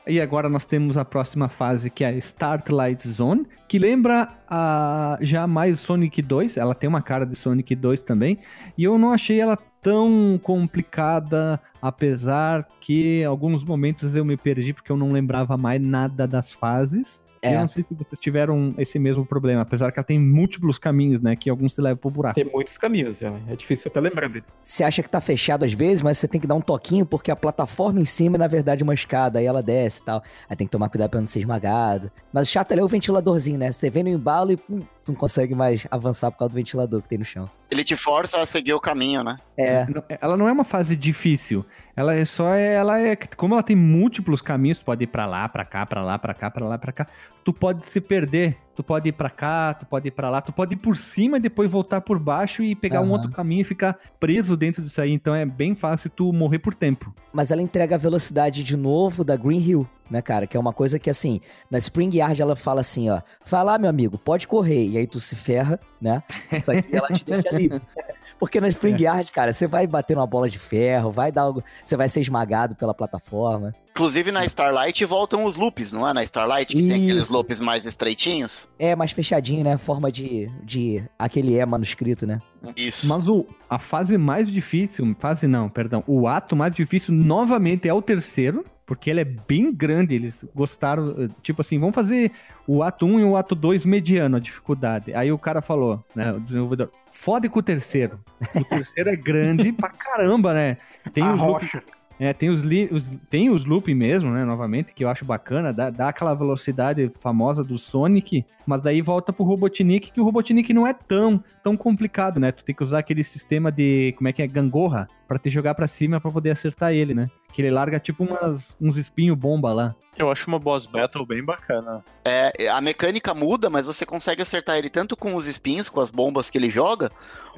E 0.08 0.22
agora 0.22 0.48
nós 0.48 0.64
temos 0.64 0.96
a 0.96 1.04
próxima 1.04 1.48
fase, 1.48 1.90
que 1.90 2.02
é 2.02 2.08
a 2.08 2.12
Starlight 2.12 3.06
Zone, 3.06 3.46
que 3.68 3.78
lembra 3.78 4.28
a 4.48 5.18
já 5.20 5.46
mais 5.46 5.78
Sonic 5.80 6.22
2. 6.22 6.56
Ela 6.56 6.74
tem 6.74 6.88
uma 6.88 7.02
cara 7.02 7.26
de 7.26 7.36
Sonic 7.36 7.74
2 7.74 8.02
também. 8.02 8.38
E 8.76 8.84
eu 8.84 8.98
não 8.98 9.12
achei 9.12 9.38
ela 9.38 9.58
tão 9.82 10.40
complicada, 10.42 11.60
apesar 11.80 12.66
que 12.80 13.22
alguns 13.24 13.62
momentos 13.62 14.14
eu 14.16 14.24
me 14.24 14.36
perdi 14.36 14.72
porque 14.72 14.90
eu 14.90 14.96
não 14.96 15.12
lembrava 15.12 15.58
mais 15.58 15.80
nada 15.80 16.26
das 16.26 16.52
fases. 16.52 17.22
É. 17.42 17.54
Eu 17.54 17.60
não 17.60 17.68
sei 17.68 17.82
se 17.82 17.94
vocês 17.94 18.18
tiveram 18.18 18.74
esse 18.78 18.98
mesmo 18.98 19.24
problema, 19.24 19.62
apesar 19.62 19.92
que 19.92 19.98
ela 19.98 20.06
tem 20.06 20.18
múltiplos 20.18 20.78
caminhos, 20.78 21.20
né? 21.20 21.36
Que 21.36 21.50
alguns 21.50 21.74
te 21.74 21.80
levam 21.80 21.98
pro 21.98 22.10
buraco. 22.10 22.34
Tem 22.34 22.44
muitos 22.44 22.76
caminhos, 22.78 23.18
já. 23.18 23.32
É 23.48 23.56
difícil 23.56 23.90
até 23.90 24.00
lembrar 24.00 24.28
dele. 24.28 24.44
Você 24.62 24.84
acha 24.84 25.02
que 25.02 25.10
tá 25.10 25.20
fechado 25.20 25.64
às 25.64 25.72
vezes, 25.72 26.02
mas 26.02 26.18
você 26.18 26.28
tem 26.28 26.40
que 26.40 26.46
dar 26.46 26.54
um 26.54 26.60
toquinho 26.60 27.04
porque 27.06 27.30
a 27.30 27.36
plataforma 27.36 28.00
em 28.00 28.04
cima 28.04 28.36
é, 28.36 28.38
na 28.38 28.46
verdade, 28.48 28.82
uma 28.82 28.94
escada, 28.94 29.38
aí 29.38 29.46
ela 29.46 29.62
desce 29.62 30.00
e 30.00 30.04
tal. 30.04 30.22
Aí 30.48 30.56
tem 30.56 30.66
que 30.66 30.70
tomar 30.70 30.88
cuidado 30.88 31.10
pra 31.10 31.20
não 31.20 31.26
ser 31.26 31.40
esmagado. 31.40 32.10
Mas 32.32 32.48
o 32.48 32.50
chato 32.50 32.72
ali 32.72 32.80
é 32.80 32.84
o 32.84 32.88
ventiladorzinho, 32.88 33.58
né? 33.58 33.72
Você 33.72 33.90
vem 33.90 34.02
no 34.02 34.10
embalo 34.10 34.52
e 34.52 34.56
pum, 34.56 34.80
não 35.06 35.14
consegue 35.14 35.54
mais 35.54 35.86
avançar 35.90 36.30
por 36.30 36.38
causa 36.38 36.52
do 36.52 36.56
ventilador 36.56 37.02
que 37.02 37.08
tem 37.08 37.18
no 37.18 37.24
chão. 37.24 37.48
Ele 37.70 37.84
te 37.84 37.96
força 37.96 38.40
a 38.40 38.46
seguir 38.46 38.74
o 38.74 38.80
caminho, 38.80 39.22
né? 39.22 39.36
É, 39.56 39.86
Ela 40.20 40.36
não 40.36 40.48
é 40.48 40.52
uma 40.52 40.64
fase 40.64 40.96
difícil. 40.96 41.64
Ela 41.98 42.14
é 42.14 42.24
só 42.24 42.54
ela 42.54 43.00
é 43.00 43.16
como 43.16 43.54
ela 43.54 43.62
tem 43.62 43.74
múltiplos 43.74 44.40
caminhos, 44.40 44.78
tu 44.78 44.84
pode 44.84 45.02
ir 45.02 45.08
pra 45.08 45.26
lá, 45.26 45.48
pra 45.48 45.64
cá, 45.64 45.84
pra 45.84 46.00
lá, 46.00 46.16
pra 46.16 46.32
cá, 46.32 46.48
pra 46.48 46.64
lá, 46.64 46.78
pra 46.78 46.92
cá. 46.92 47.08
Tu 47.44 47.52
pode 47.52 47.90
se 47.90 48.00
perder. 48.00 48.56
Tu 48.76 48.84
pode 48.84 49.08
ir 49.08 49.12
pra 49.12 49.28
cá, 49.28 49.74
tu 49.74 49.84
pode 49.84 50.06
ir 50.06 50.12
pra 50.12 50.30
lá, 50.30 50.40
tu 50.40 50.52
pode 50.52 50.74
ir 50.74 50.76
por 50.76 50.96
cima 50.96 51.38
e 51.38 51.40
depois 51.40 51.68
voltar 51.68 52.00
por 52.00 52.16
baixo 52.20 52.62
e 52.62 52.76
pegar 52.76 53.00
um 53.00 53.06
Aham. 53.06 53.12
outro 53.14 53.30
caminho 53.32 53.62
e 53.62 53.64
ficar 53.64 53.98
preso 54.20 54.56
dentro 54.56 54.80
disso 54.80 55.00
aí. 55.00 55.12
Então 55.12 55.34
é 55.34 55.44
bem 55.44 55.74
fácil 55.74 56.08
tu 56.08 56.32
morrer 56.32 56.60
por 56.60 56.72
tempo. 56.72 57.12
mas 57.32 57.50
ela 57.50 57.60
entrega 57.60 57.96
a 57.96 57.98
velocidade 57.98 58.62
de 58.62 58.76
novo 58.76 59.24
da 59.24 59.34
Green 59.34 59.58
Hill, 59.58 59.88
né, 60.08 60.22
cara? 60.22 60.46
Que 60.46 60.56
é 60.56 60.60
uma 60.60 60.72
coisa 60.72 61.00
que, 61.00 61.10
assim, 61.10 61.40
na 61.68 61.78
Spring 61.78 62.16
Yard 62.16 62.40
ela 62.40 62.54
fala 62.54 62.80
assim, 62.80 63.10
ó, 63.10 63.20
vai 63.44 63.64
lá, 63.64 63.76
meu 63.76 63.90
amigo, 63.90 64.16
pode 64.16 64.46
correr. 64.46 64.86
E 64.86 64.98
aí 64.98 65.06
tu 65.08 65.18
se 65.18 65.34
ferra, 65.34 65.80
né? 66.00 66.22
Só 66.62 66.80
que 66.80 66.94
ela 66.94 67.08
te 67.08 67.24
deixa 67.24 67.56
livre. 67.56 67.82
Porque 68.38 68.60
na 68.60 68.68
Spring 68.68 68.96
Yard, 69.02 69.30
cara, 69.32 69.52
você 69.52 69.66
vai 69.66 69.86
bater 69.86 70.14
numa 70.14 70.26
bola 70.26 70.48
de 70.48 70.58
ferro, 70.58 71.10
vai 71.10 71.32
dar 71.32 71.42
algo. 71.42 71.62
Você 71.84 71.96
vai 71.96 72.08
ser 72.08 72.20
esmagado 72.20 72.74
pela 72.76 72.94
plataforma. 72.94 73.74
Inclusive 73.90 74.30
na 74.30 74.44
Starlight 74.44 75.04
voltam 75.04 75.44
os 75.44 75.56
loops, 75.56 75.90
não 75.90 76.08
é? 76.08 76.12
Na 76.12 76.22
Starlight, 76.22 76.72
que 76.74 76.80
tem 76.80 77.04
aqueles 77.04 77.24
Isso. 77.24 77.32
loops 77.32 77.58
mais 77.58 77.84
estreitinhos. 77.84 78.68
É 78.78 78.94
mais 78.94 79.10
fechadinho, 79.10 79.64
né? 79.64 79.76
Forma 79.76 80.12
de, 80.12 80.48
de 80.62 81.02
aquele 81.18 81.54
E 81.56 81.66
manuscrito, 81.66 82.24
né? 82.24 82.40
Isso. 82.76 83.08
Mas 83.08 83.26
o, 83.28 83.44
a 83.68 83.78
fase 83.78 84.16
mais 84.16 84.48
difícil, 84.50 85.16
fase 85.18 85.48
não, 85.48 85.68
perdão, 85.68 86.04
o 86.06 86.28
ato 86.28 86.54
mais 86.54 86.72
difícil 86.72 87.12
novamente 87.12 87.88
é 87.88 87.94
o 87.94 88.00
terceiro, 88.00 88.64
porque 88.88 89.10
ele 89.10 89.20
é 89.20 89.24
bem 89.24 89.72
grande, 89.72 90.14
eles 90.16 90.44
gostaram, 90.54 91.14
eh, 91.18 91.28
tipo 91.42 91.60
assim, 91.62 91.78
vamos 91.78 91.94
fazer 91.94 92.32
o 92.66 92.82
ato 92.82 93.06
1 93.06 93.20
e 93.20 93.24
o 93.24 93.36
ato 93.36 93.54
2 93.54 93.84
mediano 93.84 94.36
a 94.38 94.40
dificuldade. 94.40 95.14
Aí 95.14 95.30
o 95.30 95.38
cara 95.38 95.62
falou, 95.62 96.02
né, 96.16 96.32
o 96.32 96.40
desenvolvedor, 96.40 96.90
fode 97.12 97.48
com 97.50 97.58
o 97.60 97.62
terceiro. 97.62 98.18
O 98.54 98.64
terceiro 98.64 99.10
é 99.10 99.14
grande 99.16 99.70
pra 99.72 99.90
caramba, 99.90 100.52
né? 100.54 100.78
Tem 101.12 101.22
a 101.22 101.34
os 101.34 101.40
loop, 101.40 101.52
rocha. 101.64 101.82
é, 102.18 102.32
tem 102.32 102.48
os, 102.48 102.62
li- 102.62 102.88
os- 102.90 103.10
tem 103.30 103.50
os 103.50 103.64
loop 103.64 103.94
mesmo, 103.94 104.30
né, 104.30 104.44
novamente, 104.44 104.92
que 104.94 105.04
eu 105.04 105.08
acho 105.08 105.24
bacana, 105.24 105.72
dá, 105.72 105.90
dá 105.90 106.08
aquela 106.08 106.34
velocidade 106.34 107.12
famosa 107.16 107.62
do 107.62 107.78
Sonic, 107.78 108.44
mas 108.66 108.80
daí 108.80 109.00
volta 109.02 109.32
pro 109.32 109.44
Robotnik, 109.44 110.10
que 110.12 110.20
o 110.20 110.24
Robotnik 110.24 110.72
não 110.72 110.86
é 110.86 110.92
tão, 110.94 111.42
tão 111.62 111.76
complicado, 111.76 112.40
né? 112.40 112.50
Tu 112.52 112.64
tem 112.64 112.74
que 112.74 112.82
usar 112.82 112.98
aquele 113.00 113.22
sistema 113.22 113.70
de, 113.70 114.14
como 114.16 114.28
é 114.28 114.32
que 114.32 114.42
é, 114.42 114.46
gangorra, 114.46 115.06
pra 115.28 115.38
te 115.38 115.50
jogar 115.50 115.74
pra 115.74 115.86
cima 115.86 116.18
pra 116.20 116.30
poder 116.30 116.50
acertar 116.50 116.92
ele, 116.92 117.12
né? 117.14 117.26
Que 117.52 117.62
ele 117.62 117.70
larga 117.70 117.98
tipo 117.98 118.24
umas, 118.24 118.76
uns 118.80 118.96
espinhos 118.96 119.36
bomba 119.36 119.72
lá. 119.72 119.94
Eu 120.16 120.30
acho 120.30 120.48
uma 120.48 120.58
boss 120.58 120.84
battle 120.84 121.24
bem 121.24 121.44
bacana. 121.44 122.04
É, 122.24 122.68
a 122.68 122.80
mecânica 122.80 123.32
muda, 123.34 123.70
mas 123.70 123.86
você 123.86 124.04
consegue 124.04 124.42
acertar 124.42 124.76
ele 124.76 124.90
tanto 124.90 125.16
com 125.16 125.34
os 125.34 125.46
espinhos, 125.46 125.88
com 125.88 126.00
as 126.00 126.10
bombas 126.10 126.50
que 126.50 126.58
ele 126.58 126.70
joga, 126.70 127.10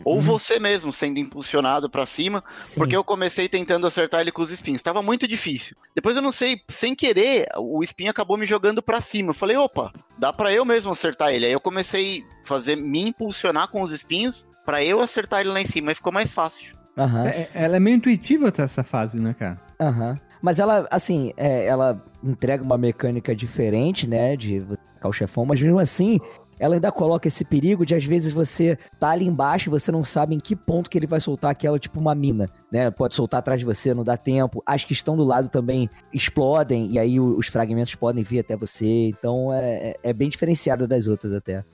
ou 0.04 0.16
Uhum. 0.16 0.20
você 0.20 0.58
mesmo 0.58 0.92
sendo 0.92 1.18
impulsionado 1.18 1.88
pra 1.90 2.04
cima, 2.06 2.44
Sim. 2.58 2.78
porque 2.78 2.94
eu 2.96 3.02
comecei 3.02 3.48
tentando 3.48 3.86
acertar 3.86 4.20
ele 4.20 4.30
com 4.32 4.42
os 4.42 4.50
espinhos. 4.50 4.82
Tava 4.82 5.02
muito 5.02 5.26
difícil. 5.26 5.74
Depois 5.94 6.14
eu 6.16 6.22
não 6.22 6.32
sei, 6.32 6.60
sem 6.68 6.94
querer, 6.94 7.46
o 7.58 7.82
espinho 7.82 8.10
acabou 8.10 8.36
me 8.36 8.46
jogando 8.46 8.82
pra 8.82 9.00
cima. 9.00 9.30
Eu 9.30 9.34
falei, 9.34 9.56
opa, 9.56 9.92
dá 10.18 10.32
pra 10.32 10.52
eu 10.52 10.64
mesmo 10.64 10.90
acertar 10.92 11.32
ele. 11.32 11.46
Aí 11.46 11.52
eu 11.52 11.60
comecei 11.60 12.24
a 12.44 12.46
fazer 12.46 12.76
me 12.76 13.00
impulsionar 13.08 13.68
com 13.68 13.82
os 13.82 13.90
espinhos 13.90 14.46
pra 14.66 14.84
eu 14.84 15.00
acertar 15.00 15.40
ele 15.40 15.48
lá 15.50 15.60
em 15.60 15.66
cima, 15.66 15.92
e 15.92 15.94
ficou 15.94 16.12
mais 16.12 16.30
fácil. 16.30 16.74
Aham. 16.96 17.26
É- 17.26 17.48
ela 17.54 17.76
é 17.76 17.80
meio 17.80 17.96
intuitiva 17.96 18.52
essa 18.56 18.84
fase, 18.84 19.18
né, 19.18 19.34
cara? 19.38 19.58
Aham. 19.80 20.14
Mas 20.42 20.58
ela, 20.58 20.86
assim, 20.90 21.32
é, 21.36 21.66
ela 21.66 22.02
entrega 22.22 22.62
uma 22.62 22.78
mecânica 22.78 23.34
diferente, 23.34 24.06
né? 24.06 24.36
De 24.36 24.64
o 25.02 25.12
chefão, 25.12 25.46
mas 25.46 25.60
mesmo 25.62 25.78
assim, 25.78 26.18
ela 26.58 26.74
ainda 26.74 26.92
coloca 26.92 27.26
esse 27.26 27.42
perigo 27.42 27.86
de 27.86 27.94
às 27.94 28.04
vezes 28.04 28.30
você 28.32 28.76
tá 28.98 29.08
ali 29.10 29.26
embaixo 29.26 29.68
e 29.68 29.70
você 29.70 29.90
não 29.90 30.04
sabe 30.04 30.34
em 30.34 30.38
que 30.38 30.54
ponto 30.54 30.90
que 30.90 30.98
ele 30.98 31.06
vai 31.06 31.18
soltar 31.18 31.50
aquela, 31.50 31.78
tipo 31.78 31.98
uma 31.98 32.14
mina, 32.14 32.50
né? 32.70 32.90
Pode 32.90 33.14
soltar 33.14 33.40
atrás 33.40 33.60
de 33.60 33.66
você, 33.66 33.94
não 33.94 34.04
dá 34.04 34.16
tempo. 34.18 34.62
As 34.66 34.84
que 34.84 34.92
estão 34.92 35.16
do 35.16 35.24
lado 35.24 35.48
também 35.48 35.88
explodem 36.12 36.90
e 36.92 36.98
aí 36.98 37.18
os 37.18 37.46
fragmentos 37.48 37.94
podem 37.94 38.22
vir 38.22 38.40
até 38.40 38.56
você. 38.56 39.08
Então 39.08 39.50
é, 39.52 39.90
é- 39.92 39.96
é 40.02 40.12
bem 40.12 40.28
diferenciado 40.28 40.86
das 40.86 41.06
outras 41.06 41.32
até. 41.32 41.64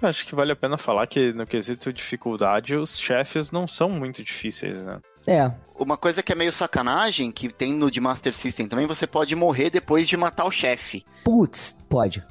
Eu 0.00 0.08
Acho 0.08 0.24
que 0.26 0.34
vale 0.34 0.52
a 0.52 0.56
pena 0.56 0.78
falar 0.78 1.06
que 1.06 1.32
no 1.32 1.46
quesito 1.46 1.92
dificuldade, 1.92 2.76
os 2.76 2.98
chefes 2.98 3.50
não 3.50 3.66
são 3.66 3.88
muito 3.90 4.22
difíceis, 4.22 4.80
né? 4.82 4.98
É, 5.26 5.50
Uma 5.78 5.96
coisa 5.98 6.22
que 6.22 6.32
é 6.32 6.34
meio 6.34 6.50
sacanagem, 6.52 7.30
que 7.30 7.52
tem 7.52 7.74
no 7.74 7.90
de 7.90 8.00
Master 8.00 8.34
System 8.34 8.66
também, 8.66 8.86
você 8.86 9.06
pode 9.06 9.34
morrer 9.34 9.68
depois 9.68 10.08
de 10.08 10.16
matar 10.16 10.44
o 10.46 10.50
chefe. 10.50 11.04
putz, 11.24 11.76
pode. 11.88 12.22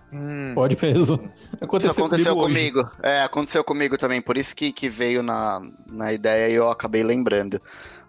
Pode 0.56 0.78
mesmo. 0.82 1.16
Isso 1.16 1.30
Aconteceu, 1.62 1.92
aconteceu 2.06 2.36
comigo. 2.36 2.84
comigo. 2.86 2.92
É, 3.04 3.22
aconteceu 3.22 3.64
comigo 3.64 3.98
também. 3.98 4.22
Por 4.22 4.38
isso 4.38 4.56
que, 4.56 4.72
que 4.72 4.90
veio 4.90 5.22
na, 5.22 5.62
na 5.86 6.12
ideia 6.12 6.50
e 6.50 6.56
eu 6.56 6.70
acabei 6.72 7.04
lembrando. 7.04 7.62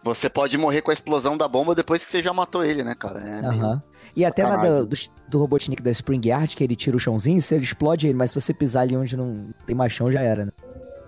Você 0.02 0.30
pode 0.30 0.56
morrer 0.56 0.80
com 0.80 0.90
a 0.90 0.94
explosão 0.94 1.36
da 1.36 1.46
bomba 1.48 1.74
depois 1.74 2.02
que 2.02 2.10
você 2.10 2.22
já 2.22 2.32
matou 2.32 2.64
ele, 2.64 2.82
né, 2.84 2.94
cara? 2.94 3.20
É 3.20 3.40
meio- 3.42 3.62
Aham. 3.62 3.82
E 4.18 4.24
até 4.24 4.42
na 4.42 4.56
do, 4.56 4.84
do, 4.84 4.96
do 5.28 5.38
Robotnik 5.38 5.80
da 5.80 5.92
Spring 5.92 6.20
Yard, 6.24 6.56
que 6.56 6.64
ele 6.64 6.74
tira 6.74 6.96
o 6.96 6.98
chãozinho, 6.98 7.40
você 7.40 7.56
explode 7.56 8.08
ele, 8.08 8.18
mas 8.18 8.32
se 8.32 8.40
você 8.40 8.52
pisar 8.52 8.82
ali 8.82 8.96
onde 8.96 9.16
não 9.16 9.50
tem 9.64 9.76
mais 9.76 9.92
chão, 9.92 10.10
já 10.10 10.20
era, 10.20 10.46
né? 10.46 10.52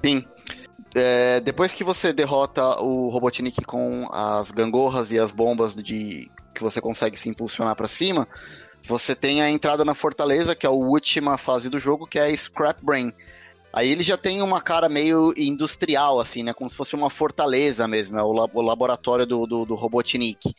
Sim. 0.00 0.24
É, 0.94 1.40
depois 1.40 1.74
que 1.74 1.82
você 1.82 2.12
derrota 2.12 2.80
o 2.80 3.08
Robotnik 3.08 3.64
com 3.64 4.08
as 4.12 4.52
gangorras 4.52 5.10
e 5.10 5.18
as 5.18 5.32
bombas 5.32 5.74
de 5.74 6.30
que 6.54 6.62
você 6.62 6.80
consegue 6.80 7.18
se 7.18 7.28
impulsionar 7.28 7.74
pra 7.74 7.88
cima, 7.88 8.28
você 8.84 9.12
tem 9.12 9.42
a 9.42 9.50
entrada 9.50 9.84
na 9.84 9.92
fortaleza, 9.92 10.54
que 10.54 10.64
é 10.64 10.68
a 10.68 10.72
última 10.72 11.36
fase 11.36 11.68
do 11.68 11.80
jogo, 11.80 12.06
que 12.06 12.16
é 12.16 12.26
a 12.26 12.36
Scrap 12.36 12.78
Brain. 12.80 13.12
Aí 13.72 13.90
ele 13.90 14.04
já 14.04 14.16
tem 14.16 14.40
uma 14.40 14.60
cara 14.60 14.88
meio 14.88 15.34
industrial, 15.36 16.20
assim, 16.20 16.44
né? 16.44 16.52
Como 16.52 16.70
se 16.70 16.76
fosse 16.76 16.94
uma 16.94 17.10
fortaleza 17.10 17.88
mesmo, 17.88 18.16
é 18.16 18.22
o 18.22 18.62
laboratório 18.62 19.26
do, 19.26 19.46
do, 19.48 19.64
do 19.64 19.74
Robotnik. 19.74 20.54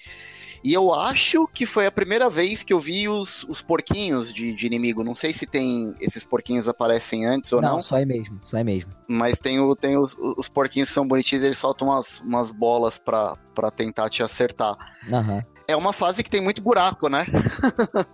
E 0.63 0.73
eu 0.73 0.93
acho 0.93 1.47
que 1.47 1.65
foi 1.65 1.85
a 1.85 1.91
primeira 1.91 2.29
vez 2.29 2.63
que 2.63 2.71
eu 2.71 2.79
vi 2.79 3.07
os, 3.09 3.43
os 3.43 3.61
porquinhos 3.61 4.33
de, 4.33 4.53
de 4.53 4.67
inimigo. 4.67 5.03
Não 5.03 5.15
sei 5.15 5.33
se 5.33 5.45
tem 5.45 5.95
esses 5.99 6.23
porquinhos 6.23 6.67
aparecem 6.67 7.25
antes 7.25 7.51
ou 7.51 7.61
Não, 7.61 7.73
não. 7.73 7.81
só 7.81 7.97
é 7.97 8.05
mesmo, 8.05 8.39
só 8.43 8.57
é 8.57 8.63
mesmo. 8.63 8.91
Mas 9.07 9.39
tem, 9.39 9.59
o, 9.59 9.75
tem 9.75 9.97
os, 9.97 10.15
os 10.17 10.47
porquinhos 10.47 10.89
que 10.89 10.93
são 10.93 11.07
bonitinhos, 11.07 11.43
eles 11.43 11.57
soltam 11.57 11.88
umas, 11.88 12.19
umas 12.21 12.51
bolas 12.51 12.97
pra, 12.97 13.35
pra 13.55 13.71
tentar 13.71 14.09
te 14.09 14.21
acertar. 14.23 14.75
Aham. 15.11 15.43
É 15.67 15.75
uma 15.75 15.93
fase 15.93 16.23
que 16.23 16.29
tem 16.29 16.41
muito 16.41 16.61
buraco, 16.61 17.07
né? 17.07 17.25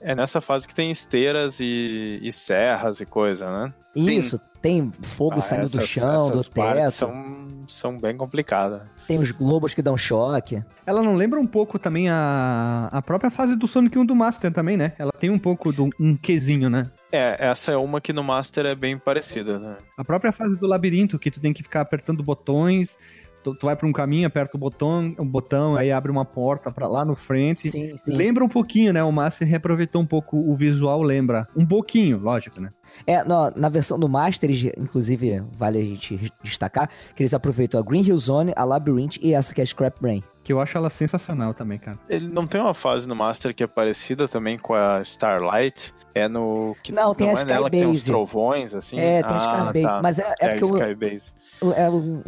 É 0.00 0.14
nessa 0.14 0.40
fase 0.40 0.66
que 0.66 0.74
tem 0.74 0.92
esteiras 0.92 1.58
e, 1.58 2.20
e 2.22 2.32
serras 2.32 3.00
e 3.00 3.06
coisa, 3.06 3.50
né? 3.50 3.74
Isso, 3.96 4.40
tem 4.60 4.90
fogo 5.02 5.36
Ah, 5.38 5.40
saindo 5.40 5.70
do 5.70 5.78
essas- 5.78 5.88
chão, 5.88 6.28
do 6.28 6.34
essas 6.34 6.48
partes 6.48 6.82
teto, 6.84 6.92
São, 6.92 7.46
são 7.68 7.98
bem 8.00 8.16
complicadas. 8.16 8.82
tem 9.06 9.18
os 9.18 9.30
globos 9.30 9.74
que 9.74 9.82
dão 9.82 9.96
choque. 9.96 10.62
Ela 10.86 11.02
não 11.02 11.14
lembra 11.14 11.38
um 11.38 11.46
pouco 11.46 11.78
também 11.78 12.08
a, 12.08 12.88
a 12.92 13.02
própria 13.02 13.30
fase 13.30 13.54
do 13.56 13.68
Sonic 13.68 13.98
1 13.98 14.04
do 14.06 14.16
Master 14.16 14.52
também, 14.52 14.76
né? 14.76 14.92
Ela 14.98 15.12
tem 15.12 15.30
um 15.30 15.38
pouco 15.38 15.72
do 15.72 15.88
um 16.00 16.16
quezinho, 16.16 16.68
né? 16.68 16.90
É, 17.12 17.48
essa 17.48 17.72
é 17.72 17.76
uma 17.76 18.00
que 18.00 18.12
no 18.12 18.22
Master 18.22 18.66
é 18.66 18.74
bem 18.74 18.98
parecida, 18.98 19.58
né? 19.58 19.76
A 19.96 20.04
própria 20.04 20.32
fase 20.32 20.58
do 20.58 20.66
labirinto, 20.66 21.18
que 21.18 21.30
tu 21.30 21.40
tem 21.40 21.52
que 21.52 21.62
ficar 21.62 21.80
apertando 21.80 22.22
botões, 22.22 22.98
tu, 23.42 23.54
tu 23.54 23.64
vai 23.66 23.74
pra 23.76 23.86
um 23.86 23.92
caminho, 23.92 24.26
aperta 24.26 24.56
o 24.56 24.60
botão, 24.60 25.14
o 25.18 25.24
botão, 25.24 25.74
aí 25.76 25.90
abre 25.90 26.10
uma 26.12 26.24
porta 26.24 26.70
pra 26.70 26.86
lá 26.86 27.04
no 27.06 27.14
frente. 27.14 27.70
Sim, 27.70 27.96
sim. 27.96 28.12
Lembra 28.12 28.44
um 28.44 28.48
pouquinho, 28.48 28.92
né? 28.92 29.02
O 29.02 29.10
Master 29.12 29.48
reaproveitou 29.48 30.02
um 30.02 30.06
pouco 30.06 30.36
o 30.36 30.54
visual, 30.54 31.02
lembra. 31.02 31.46
Um 31.56 31.64
pouquinho, 31.64 32.18
lógico, 32.18 32.60
né? 32.60 32.70
É, 33.06 33.24
no- 33.24 33.50
na 33.56 33.68
versão 33.68 33.98
do 33.98 34.08
Master, 34.08 34.50
inclusive, 34.78 35.42
vale 35.58 35.78
a 35.78 35.84
gente 35.84 36.32
destacar, 36.42 36.88
que 37.14 37.22
eles 37.22 37.34
aproveitam 37.34 37.80
a 37.80 37.82
Green 37.82 38.02
Hill 38.02 38.18
Zone, 38.18 38.52
a 38.56 38.64
Labyrinth 38.64 39.16
e 39.22 39.34
essa 39.34 39.54
que 39.54 39.60
é 39.60 39.64
a 39.64 39.66
Scrap 39.66 40.00
Brain. 40.00 40.22
Que 40.44 40.52
eu 40.52 40.60
acho 40.60 40.78
ela 40.78 40.88
sensacional 40.88 41.52
também, 41.52 41.78
cara. 41.78 41.98
Ele 42.08 42.26
não 42.26 42.46
tem 42.46 42.58
uma 42.60 42.72
fase 42.72 43.06
no 43.06 43.14
Master 43.14 43.54
que 43.54 43.62
é 43.62 43.66
parecida 43.66 44.26
também 44.26 44.58
com 44.58 44.72
a 44.74 45.00
Starlight? 45.02 45.92
É 46.14 46.26
no. 46.26 46.74
Que 46.82 46.90
Não, 46.90 47.14
tem 47.14 47.28
a 47.28 47.32
é 47.32 47.36
que 47.36 47.44
tem 47.70 47.86
uns 47.86 47.98
Skybase. 48.00 48.06
trovões, 48.06 48.74
assim? 48.74 48.98
É, 48.98 49.22
tem 49.22 49.30
a 49.30 49.36
ah, 49.36 49.38
Skybase, 49.38 49.82
tá. 49.82 50.00
mas 50.02 50.18
é, 50.18 50.22
é 50.40 50.46
É, 50.46 50.48
porque 50.48 50.64
o, 50.64 50.76
Skybase. 50.78 51.32
o- 51.60 51.72
é 51.72 51.90
um, 51.90 52.22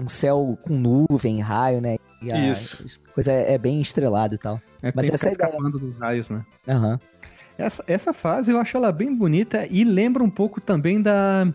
um- 0.00 0.08
céu 0.08 0.58
com 0.62 0.72
nuvem, 0.74 1.40
raio, 1.40 1.80
né? 1.80 1.96
E 2.22 2.32
a 2.32 2.50
Isso. 2.50 2.84
coisa 3.14 3.30
é, 3.30 3.54
é 3.54 3.58
bem 3.58 3.80
estrelado 3.80 4.34
e 4.34 4.38
tal. 4.38 4.60
É, 4.82 4.90
Mas 4.94 5.06
tem 5.06 5.10
que 5.10 5.14
essa 5.14 5.26
é 5.26 5.28
a 5.28 5.32
escapando 5.32 5.78
dos 5.78 5.98
raios, 5.98 6.28
né? 6.30 6.44
Aham. 6.66 6.98
Essa, 7.58 7.84
essa 7.86 8.12
fase 8.12 8.50
eu 8.50 8.58
acho 8.58 8.76
ela 8.76 8.90
bem 8.90 9.14
bonita 9.14 9.66
e 9.70 9.84
lembra 9.84 10.22
um 10.22 10.30
pouco 10.30 10.60
também 10.60 11.00
da. 11.00 11.46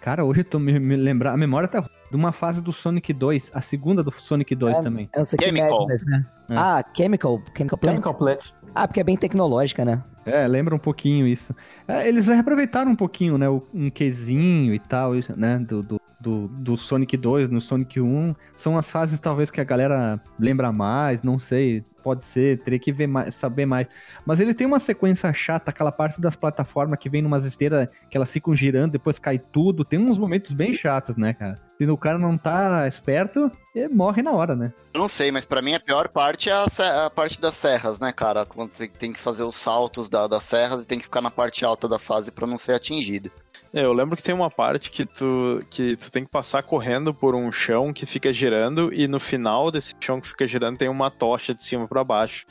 Cara, 0.00 0.24
hoje 0.24 0.40
eu 0.40 0.44
tô 0.44 0.58
me, 0.58 0.78
me 0.80 0.96
lembrar. 0.96 1.32
A 1.32 1.36
memória 1.36 1.68
tá 1.68 1.82
de 2.10 2.16
uma 2.16 2.32
fase 2.32 2.60
do 2.60 2.72
Sonic 2.72 3.12
2, 3.12 3.52
a 3.54 3.60
segunda 3.62 4.02
do 4.02 4.10
Sonic 4.10 4.54
2 4.54 4.78
também. 4.80 5.08
É 5.12 5.18
não 5.18 5.24
sei 5.24 5.38
que 5.38 5.44
Chemical. 5.44 5.80
Madness, 5.80 6.04
né? 6.04 6.26
É. 6.48 6.54
Ah, 6.56 6.84
Chemical, 6.94 7.40
Chemical 7.56 7.78
Plant? 7.78 7.92
Chemical 7.94 8.14
Plant. 8.14 8.40
Ah, 8.74 8.88
porque 8.88 9.00
é 9.00 9.04
bem 9.04 9.16
tecnológica, 9.16 9.84
né? 9.84 10.02
É, 10.26 10.46
lembra 10.48 10.74
um 10.74 10.78
pouquinho 10.78 11.26
isso. 11.26 11.54
É, 11.86 12.08
eles 12.08 12.26
reaproveitaram 12.26 12.90
um 12.90 12.96
pouquinho, 12.96 13.36
né? 13.38 13.48
o- 13.48 13.62
Um 13.72 13.90
quezinho 13.90 14.74
e 14.74 14.78
tal, 14.78 15.14
isso, 15.16 15.32
né? 15.38 15.58
Do, 15.58 15.82
do, 15.82 16.00
do, 16.20 16.48
do 16.48 16.76
Sonic 16.76 17.16
2 17.16 17.48
no 17.48 17.60
Sonic 17.60 18.00
1. 18.00 18.34
São 18.56 18.76
as 18.78 18.90
fases 18.90 19.18
talvez 19.20 19.50
que 19.50 19.60
a 19.60 19.64
galera 19.64 20.20
lembra 20.38 20.72
mais, 20.72 21.22
não 21.22 21.38
sei. 21.38 21.84
Pode 22.02 22.24
ser, 22.24 22.58
teria 22.62 22.78
que 22.78 22.92
ver 22.92 23.06
mais, 23.06 23.34
saber 23.34 23.66
mais. 23.66 23.88
Mas 24.26 24.40
ele 24.40 24.54
tem 24.54 24.66
uma 24.66 24.78
sequência 24.80 25.32
chata, 25.32 25.70
aquela 25.70 25.92
parte 25.92 26.20
das 26.20 26.36
plataformas 26.36 26.98
que 26.98 27.08
vem 27.08 27.22
numas 27.22 27.44
esteiras 27.44 27.88
que 28.10 28.16
elas 28.16 28.30
ficam 28.30 28.54
girando, 28.54 28.92
depois 28.92 29.18
cai 29.18 29.38
tudo. 29.38 29.84
Tem 29.84 29.98
uns 29.98 30.18
momentos 30.18 30.52
bem 30.52 30.74
chatos, 30.74 31.16
né, 31.16 31.32
cara? 31.32 31.58
Se 31.78 31.86
o 31.86 31.96
cara 31.96 32.18
não 32.18 32.36
tá 32.36 32.86
esperto, 32.86 33.50
ele 33.74 33.88
morre 33.88 34.22
na 34.22 34.32
hora, 34.32 34.54
né? 34.54 34.72
Não 34.94 35.08
sei, 35.08 35.30
mas 35.32 35.44
pra 35.44 35.62
mim 35.62 35.74
a 35.74 35.80
pior 35.80 36.08
parte 36.08 36.48
é 36.50 36.52
a, 36.52 37.06
a 37.06 37.10
parte 37.10 37.40
das 37.40 37.54
serras, 37.54 37.98
né, 37.98 38.12
cara? 38.12 38.44
Quando 38.44 38.72
você 38.74 38.86
tem 38.86 39.12
que 39.12 39.18
fazer 39.18 39.42
os 39.42 39.56
saltos 39.56 40.08
da- 40.08 40.26
das 40.26 40.42
serras 40.44 40.84
e 40.84 40.86
tem 40.86 40.98
que 40.98 41.04
ficar 41.04 41.20
na 41.20 41.30
parte 41.30 41.64
alta 41.64 41.88
da 41.88 41.98
fase 41.98 42.30
pra 42.30 42.46
não 42.46 42.58
ser 42.58 42.74
atingido. 42.74 43.30
É, 43.74 43.84
eu 43.84 43.92
lembro 43.92 44.16
que 44.16 44.22
tem 44.22 44.34
uma 44.34 44.50
parte 44.50 44.90
que 44.90 45.06
tu, 45.06 45.60
que 45.70 45.96
tu 45.96 46.12
tem 46.12 46.24
que 46.24 46.30
passar 46.30 46.62
correndo 46.62 47.14
por 47.14 47.34
um 47.34 47.50
chão 47.50 47.90
que 47.92 48.04
fica 48.04 48.30
girando 48.30 48.92
e 48.92 49.08
no 49.08 49.18
final 49.18 49.70
desse 49.70 49.94
chão 49.98 50.20
que 50.20 50.28
fica 50.28 50.46
girando 50.46 50.76
tem 50.76 50.88
uma 50.88 51.10
tocha 51.10 51.54
de 51.54 51.64
cima 51.64 51.88
pra 51.88 52.04
baixo 52.04 52.44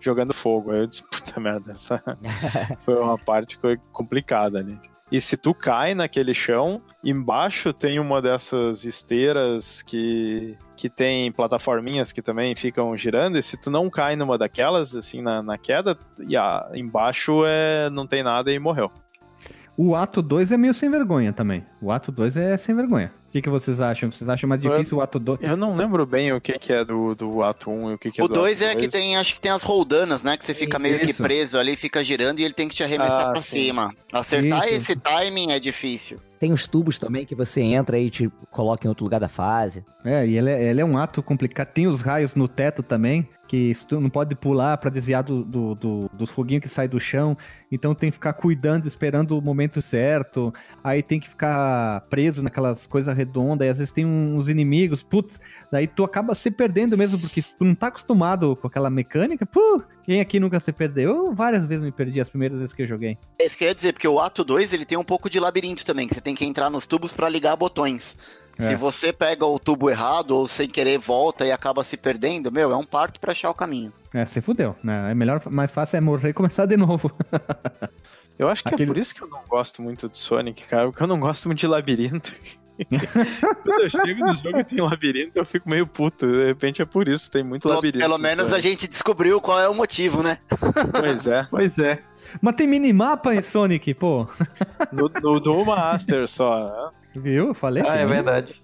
jogando 0.00 0.32
fogo. 0.32 0.70
Aí 0.70 0.80
eu 0.80 0.86
disse, 0.86 1.02
puta 1.02 1.40
merda, 1.40 1.72
essa 1.72 2.00
foi 2.84 2.94
uma 2.94 3.18
parte 3.18 3.56
que 3.56 3.60
foi 3.60 3.76
complicada 3.92 4.58
ali. 4.60 4.78
E 5.10 5.20
se 5.22 5.38
tu 5.38 5.54
cai 5.54 5.94
naquele 5.94 6.34
chão, 6.34 6.82
embaixo 7.02 7.72
tem 7.72 7.98
uma 7.98 8.20
dessas 8.20 8.84
esteiras 8.84 9.80
que, 9.80 10.56
que 10.76 10.90
tem 10.90 11.32
plataforminhas 11.32 12.12
que 12.12 12.20
também 12.20 12.54
ficam 12.54 12.94
girando, 12.94 13.38
e 13.38 13.42
se 13.42 13.56
tu 13.56 13.70
não 13.70 13.88
cai 13.88 14.16
numa 14.16 14.36
daquelas, 14.36 14.94
assim, 14.94 15.22
na, 15.22 15.42
na 15.42 15.56
queda, 15.56 15.96
e 16.20 16.36
embaixo 16.78 17.42
é, 17.46 17.88
não 17.88 18.06
tem 18.06 18.22
nada 18.22 18.52
e 18.52 18.58
morreu. 18.58 18.90
O 19.80 19.94
ato 19.94 20.20
2 20.20 20.50
é 20.50 20.56
meio 20.56 20.74
sem 20.74 20.90
vergonha 20.90 21.32
também. 21.32 21.64
O 21.80 21.92
ato 21.92 22.10
2 22.10 22.36
é 22.36 22.56
sem 22.56 22.74
vergonha. 22.74 23.12
O 23.28 23.30
que, 23.30 23.40
que 23.40 23.48
vocês 23.48 23.80
acham? 23.80 24.10
Vocês 24.10 24.28
acham 24.28 24.48
mais 24.48 24.60
difícil 24.60 24.98
o 24.98 25.00
ato 25.00 25.20
2? 25.20 25.38
Eu 25.40 25.56
não 25.56 25.76
lembro 25.76 26.04
bem 26.04 26.32
o 26.32 26.40
que, 26.40 26.58
que 26.58 26.72
é 26.72 26.84
do, 26.84 27.14
do 27.14 27.44
ato 27.44 27.70
1 27.70 27.90
e 27.92 27.94
o 27.94 27.98
que, 27.98 28.10
que 28.10 28.20
é 28.20 28.24
O 28.24 28.26
do 28.26 28.34
2 28.34 28.60
ato 28.60 28.70
é 28.72 28.74
que 28.74 28.88
tem, 28.88 29.16
acho 29.16 29.36
que 29.36 29.40
tem 29.40 29.52
as 29.52 29.62
roldanas, 29.62 30.24
né? 30.24 30.36
Que 30.36 30.44
você 30.44 30.52
fica 30.52 30.80
meio 30.80 30.98
que 30.98 31.12
Isso. 31.12 31.22
preso 31.22 31.56
ali, 31.56 31.76
fica 31.76 32.02
girando 32.02 32.40
e 32.40 32.44
ele 32.44 32.54
tem 32.54 32.66
que 32.68 32.74
te 32.74 32.82
arremessar 32.82 33.28
Ah, 33.28 33.30
pra 33.30 33.40
sim. 33.40 33.66
cima. 33.66 33.94
Acertar 34.12 34.66
Isso. 34.66 34.82
esse 34.82 34.96
timing 34.96 35.52
é 35.52 35.60
difícil. 35.60 36.18
Tem 36.38 36.52
os 36.52 36.68
tubos 36.68 36.98
também 36.98 37.24
que 37.26 37.34
você 37.34 37.60
entra 37.60 37.98
e 37.98 38.10
te 38.10 38.30
coloca 38.50 38.86
em 38.86 38.88
outro 38.88 39.04
lugar 39.04 39.18
da 39.20 39.28
fase. 39.28 39.84
É, 40.04 40.26
e 40.26 40.36
ele 40.38 40.50
é, 40.50 40.70
ele 40.70 40.80
é 40.80 40.84
um 40.84 40.96
ato 40.96 41.22
complicado. 41.22 41.68
Tem 41.68 41.86
os 41.86 42.00
raios 42.00 42.34
no 42.34 42.46
teto 42.46 42.82
também, 42.82 43.28
que 43.48 43.72
tu 43.88 43.98
não 44.00 44.08
pode 44.10 44.34
pular 44.34 44.76
pra 44.78 44.90
desviar 44.90 45.22
do, 45.22 45.42
do, 45.42 45.74
do- 45.74 46.10
dos 46.12 46.30
foguinhos 46.30 46.62
que 46.62 46.68
saem 46.68 46.88
do 46.88 47.00
chão. 47.00 47.36
Então 47.72 47.94
tem 47.94 48.10
que 48.10 48.14
ficar 48.14 48.32
cuidando, 48.34 48.86
esperando 48.86 49.36
o 49.36 49.42
momento 49.42 49.82
certo. 49.82 50.52
Aí 50.84 51.02
tem 51.02 51.18
que 51.18 51.28
ficar 51.28 52.02
preso 52.08 52.42
naquelas 52.42 52.86
coisas 52.86 53.14
redondas. 53.16 53.66
E 53.66 53.70
às 53.70 53.78
vezes 53.78 53.92
tem 53.92 54.06
uns 54.06 54.48
inimigos. 54.48 55.02
Putz, 55.02 55.40
daí 55.72 55.86
tu 55.86 56.04
acaba 56.04 56.34
se 56.34 56.50
perdendo 56.50 56.96
mesmo, 56.96 57.18
porque 57.18 57.42
tu 57.42 57.64
não 57.64 57.74
tá 57.74 57.88
acostumado 57.88 58.54
com 58.56 58.66
aquela 58.68 58.88
mecânica. 58.90 59.44
Pô, 59.44 59.82
quem 60.04 60.20
aqui 60.20 60.38
nunca 60.38 60.60
se 60.60 60.72
perdeu? 60.72 61.08
Eu 61.26 61.34
várias 61.34 61.66
vezes 61.66 61.84
me 61.84 61.90
perdi 61.92 62.20
as 62.20 62.30
primeiras 62.30 62.58
vezes 62.58 62.72
que 62.74 62.82
eu 62.82 62.86
joguei. 62.86 63.18
É 63.40 63.46
isso 63.46 63.56
que 63.58 63.64
eu 63.64 63.68
ia 63.68 63.74
dizer, 63.74 63.92
porque 63.92 64.08
o 64.08 64.20
ato 64.20 64.44
2 64.44 64.72
ele 64.72 64.84
tem 64.86 64.96
um 64.96 65.04
pouco 65.04 65.28
de 65.28 65.38
labirinto 65.40 65.84
também, 65.84 66.06
que 66.06 66.14
você 66.14 66.20
tem 66.28 66.34
que 66.34 66.44
entrar 66.44 66.68
nos 66.68 66.86
tubos 66.86 67.12
pra 67.14 67.26
ligar 67.28 67.56
botões. 67.56 68.14
É. 68.58 68.66
Se 68.66 68.76
você 68.76 69.12
pega 69.12 69.46
o 69.46 69.58
tubo 69.58 69.88
errado 69.88 70.32
ou 70.32 70.46
sem 70.46 70.68
querer 70.68 70.98
volta 70.98 71.46
e 71.46 71.52
acaba 71.52 71.82
se 71.82 71.96
perdendo, 71.96 72.52
meu, 72.52 72.70
é 72.70 72.76
um 72.76 72.84
parto 72.84 73.18
pra 73.18 73.32
achar 73.32 73.48
o 73.50 73.54
caminho. 73.54 73.92
É, 74.12 74.26
você 74.26 74.40
fudeu, 74.42 74.76
né? 74.82 75.10
É 75.10 75.14
melhor, 75.14 75.40
mais 75.48 75.70
fácil 75.70 75.96
é 75.96 76.00
morrer 76.00 76.30
e 76.30 76.32
começar 76.34 76.66
de 76.66 76.76
novo. 76.76 77.10
Eu 78.38 78.48
acho 78.48 78.62
que 78.62 78.68
Aquele- 78.68 78.90
é 78.90 78.94
por 78.94 79.00
isso 79.00 79.12
que 79.14 79.20
eu 79.20 79.26
não 79.26 79.40
gosto 79.48 79.82
muito 79.82 80.08
de 80.08 80.16
Sonic, 80.16 80.62
cara, 80.66 80.86
porque 80.86 81.02
eu 81.02 81.08
não 81.08 81.18
gosto 81.18 81.46
muito 81.48 81.58
de 81.58 81.66
labirinto. 81.66 82.36
Quando 83.64 83.80
eu 83.82 83.90
chego 83.90 84.24
no 84.24 84.36
jogo 84.36 84.58
e 84.60 84.62
tem 84.64 84.80
labirinto, 84.80 85.32
eu 85.36 85.44
fico 85.44 85.68
meio 85.68 85.84
puto. 85.88 86.24
De 86.24 86.44
repente 86.44 86.80
é 86.80 86.84
por 86.84 87.08
isso, 87.08 87.28
tem 87.28 87.42
muito 87.42 87.62
Pelo, 87.62 87.74
labirinto. 87.74 87.98
pelo 87.98 88.16
no 88.16 88.22
menos 88.22 88.52
a 88.52 88.60
gente 88.60 88.86
descobriu 88.86 89.40
qual 89.40 89.58
é 89.58 89.68
o 89.68 89.74
motivo, 89.74 90.22
né? 90.22 90.38
Pois 91.00 91.26
é. 91.26 91.48
Pois 91.50 91.78
é. 91.78 92.00
Mas 92.40 92.54
tem 92.54 92.66
minimapa 92.66 93.34
em 93.34 93.42
Sonic, 93.42 93.94
pô. 93.94 94.26
No, 94.92 95.08
no 95.22 95.40
Duel 95.40 95.64
Master 95.64 96.28
só. 96.28 96.90
Viu? 97.14 97.48
Eu 97.48 97.54
falei. 97.54 97.82
Ah, 97.86 97.96
é 97.96 98.06
verdade. 98.06 98.60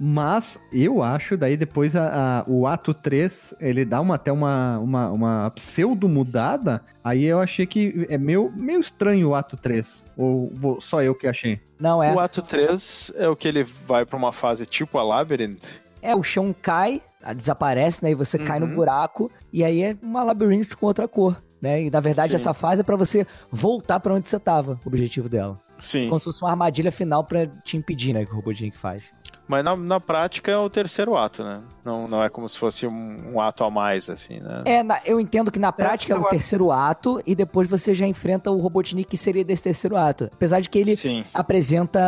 Mas 0.00 0.60
eu 0.72 1.02
acho, 1.02 1.36
daí 1.36 1.56
depois 1.56 1.96
a, 1.96 2.40
a- 2.40 2.44
o 2.46 2.66
ato 2.68 2.94
3, 2.94 3.54
ele 3.60 3.84
dá 3.84 4.00
uma, 4.00 4.14
até 4.14 4.30
uma, 4.30 4.78
uma, 4.78 5.10
uma 5.10 5.50
pseudo 5.50 6.08
mudada. 6.08 6.80
Aí 7.02 7.24
eu 7.24 7.40
achei 7.40 7.66
que 7.66 8.06
é 8.08 8.16
meio, 8.16 8.52
meio 8.54 8.78
estranho 8.78 9.30
o 9.30 9.34
ato 9.34 9.56
3. 9.56 10.04
Ou 10.16 10.52
vou- 10.54 10.80
só 10.80 11.02
eu 11.02 11.14
que 11.16 11.26
achei? 11.26 11.60
Não, 11.80 12.00
é. 12.02 12.14
O 12.14 12.20
ato 12.20 12.42
3 12.42 13.12
é 13.16 13.28
o 13.28 13.34
que 13.34 13.48
ele 13.48 13.64
vai 13.64 14.06
pra 14.06 14.16
uma 14.16 14.32
fase 14.32 14.64
tipo 14.66 14.98
a 14.98 15.02
Labyrinth. 15.02 15.64
É, 16.00 16.14
o 16.14 16.22
chão 16.22 16.54
cai, 16.62 17.02
ah, 17.20 17.32
desaparece, 17.32 18.04
né? 18.04 18.12
E 18.12 18.14
você 18.14 18.38
cai 18.38 18.60
no 18.60 18.66
Uhum. 18.66 18.74
buraco. 18.74 19.32
E 19.52 19.64
aí 19.64 19.82
é 19.82 19.96
uma 20.00 20.22
labirinto 20.22 20.78
com 20.78 20.86
outra 20.86 21.08
cor. 21.08 21.42
Né? 21.60 21.82
E 21.82 21.90
na 21.90 22.00
verdade 22.00 22.30
Sim. 22.30 22.36
essa 22.36 22.54
fase 22.54 22.80
é 22.82 22.84
pra 22.84 22.96
você 22.96 23.26
voltar 23.50 23.98
pra 24.00 24.14
onde 24.14 24.28
você 24.28 24.38
tava, 24.38 24.80
o 24.84 24.88
objetivo 24.88 25.28
dela. 25.28 25.60
Sim. 25.78 26.08
Como 26.08 26.20
se 26.20 26.24
fosse 26.24 26.42
uma 26.42 26.50
armadilha 26.50 26.90
final 26.90 27.24
pra 27.24 27.46
te 27.46 27.76
impedir, 27.76 28.12
né? 28.12 28.24
Que 28.24 28.32
o 28.32 28.34
Robotnik 28.36 28.76
faz. 28.76 29.02
Mas 29.48 29.64
na, 29.64 29.74
na 29.74 29.98
prática 29.98 30.52
é 30.52 30.56
o 30.58 30.68
terceiro 30.68 31.16
ato, 31.16 31.42
né? 31.42 31.60
Não, 31.84 32.06
não 32.06 32.22
é 32.22 32.28
como 32.28 32.46
se 32.48 32.58
fosse 32.58 32.86
um, 32.86 33.32
um 33.34 33.40
ato 33.40 33.64
a 33.64 33.70
mais, 33.70 34.10
assim, 34.10 34.40
né? 34.40 34.62
É, 34.66 34.82
na- 34.82 35.00
eu 35.06 35.18
entendo 35.18 35.50
que 35.50 35.58
na 35.58 35.72
prática 35.72 36.12
é 36.12 36.18
o 36.18 36.24
terceiro 36.24 36.70
ato 36.70 37.20
e 37.26 37.34
depois 37.34 37.66
você 37.68 37.94
já 37.94 38.06
enfrenta 38.06 38.50
o 38.50 38.58
Robotnik 38.58 39.08
que 39.08 39.16
seria 39.16 39.42
desse 39.42 39.62
terceiro 39.62 39.96
ato. 39.96 40.28
Apesar 40.32 40.60
de 40.60 40.68
que 40.68 40.78
ele 40.78 40.94
Sim. 40.94 41.24
apresenta 41.32 41.98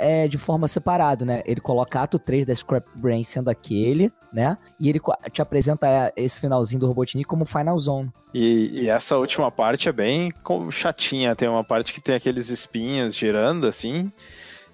é, 0.00 0.26
de 0.28 0.36
forma 0.38 0.66
separada, 0.66 1.24
né? 1.24 1.42
Ele 1.46 1.60
coloca 1.60 2.00
ato 2.02 2.18
3 2.18 2.44
da 2.44 2.54
Scrap 2.54 2.84
Brain 2.94 3.22
sendo 3.22 3.48
aquele, 3.48 4.10
né? 4.32 4.58
E 4.78 4.88
ele 4.88 5.00
te 5.32 5.40
apresenta 5.40 5.86
é, 5.86 6.12
esse 6.16 6.40
finalzinho 6.40 6.80
do 6.80 6.86
Robotnik 6.88 7.24
como 7.28 7.44
Final 7.44 7.78
Zone. 7.78 8.10
E, 8.34 8.82
e 8.82 8.88
essa 8.90 9.16
última 9.16 9.50
parte 9.50 9.88
é 9.88 9.92
bem 9.92 10.30
com- 10.42 10.70
chatinha. 10.70 11.34
Tem 11.36 11.48
uma 11.48 11.62
parte 11.64 11.92
que 11.94 12.00
tem 12.02 12.14
aqueles 12.16 12.48
espinhos 12.50 13.14
girando, 13.14 13.66
assim. 13.66 14.12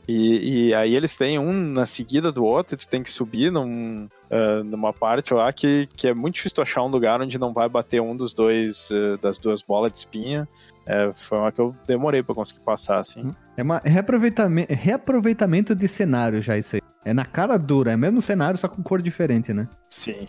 E, 0.06 0.68
e 0.68 0.74
aí 0.74 0.94
eles 0.94 1.16
têm 1.16 1.38
um 1.38 1.52
na 1.52 1.86
seguida 1.86 2.30
do 2.30 2.44
outro, 2.44 2.74
e 2.74 2.78
tu 2.78 2.86
tem 2.86 3.02
que 3.02 3.10
subir 3.10 3.50
num, 3.50 4.08
ah, 4.30 4.62
numa 4.64 4.92
parte 4.92 5.32
lá 5.32 5.52
que, 5.52 5.88
que 5.96 6.08
é 6.08 6.14
muito 6.14 6.34
difícil 6.34 6.56
tu 6.56 6.62
achar 6.62 6.82
um 6.82 6.88
lugar 6.88 7.20
onde 7.20 7.38
não 7.38 7.52
vai 7.52 7.68
bater 7.68 8.00
um 8.00 8.16
dos 8.16 8.34
dois, 8.34 8.90
ah, 8.92 9.18
das 9.20 9.38
duas 9.38 9.62
bolas 9.62 9.92
de 9.92 9.98
espinha. 9.98 10.48
É, 10.86 11.10
foi 11.14 11.38
uma 11.38 11.50
que 11.50 11.60
eu 11.60 11.74
demorei 11.86 12.22
pra 12.22 12.34
conseguir 12.34 12.60
passar, 12.60 12.98
assim. 12.98 13.34
É 13.56 13.62
uma 13.62 13.80
reaproveitamento, 13.84 14.74
reaproveitamento 14.74 15.74
de 15.74 15.88
cenário 15.88 16.42
já 16.42 16.58
isso 16.58 16.76
aí. 16.76 16.82
É 17.04 17.12
na 17.12 17.24
cara 17.24 17.56
dura, 17.58 17.92
é 17.92 17.96
mesmo 17.96 18.20
cenário, 18.20 18.58
só 18.58 18.68
com 18.68 18.82
cor 18.82 19.00
diferente, 19.00 19.52
né? 19.52 19.68
Sim. 19.90 20.26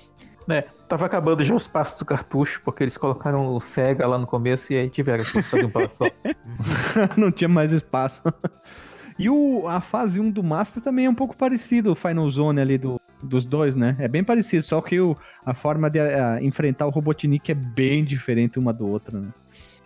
É, 0.47 0.61
tava 0.87 1.07
acabando 1.07 1.43
já 1.43 1.55
os 1.55 1.67
passos 1.67 1.97
do 1.97 2.05
cartucho, 2.05 2.61
porque 2.63 2.83
eles 2.83 2.97
colocaram 2.97 3.55
o 3.55 3.59
Sega 3.59 4.05
lá 4.05 4.17
no 4.17 4.27
começo 4.27 4.71
e 4.71 4.77
aí 4.77 4.89
tiveram 4.89 5.23
que 5.23 5.41
fazer 5.41 5.65
um 5.65 5.71
passo 5.71 5.95
só. 5.95 6.05
não 7.17 7.31
tinha 7.31 7.47
mais 7.47 7.73
espaço. 7.73 8.21
E 9.17 9.29
o, 9.29 9.67
a 9.67 9.79
fase 9.79 10.19
1 10.19 10.29
do 10.29 10.43
Master 10.43 10.81
também 10.83 11.05
é 11.05 11.09
um 11.09 11.15
pouco 11.15 11.35
parecido, 11.35 11.91
o 11.91 11.95
Final 11.95 12.29
Zone 12.29 12.59
ali 12.59 12.77
do, 12.77 12.99
dos 13.23 13.45
dois, 13.45 13.75
né? 13.75 13.95
É 13.99 14.07
bem 14.07 14.23
parecido, 14.23 14.63
só 14.63 14.81
que 14.81 14.99
o, 14.99 15.15
a 15.45 15.53
forma 15.53 15.89
de 15.89 15.99
a, 15.99 16.41
enfrentar 16.41 16.85
o 16.85 16.89
Robotnik 16.89 17.51
é 17.51 17.55
bem 17.55 18.03
diferente 18.03 18.59
uma 18.59 18.73
do 18.73 18.87
outro, 18.87 19.19
né? 19.19 19.29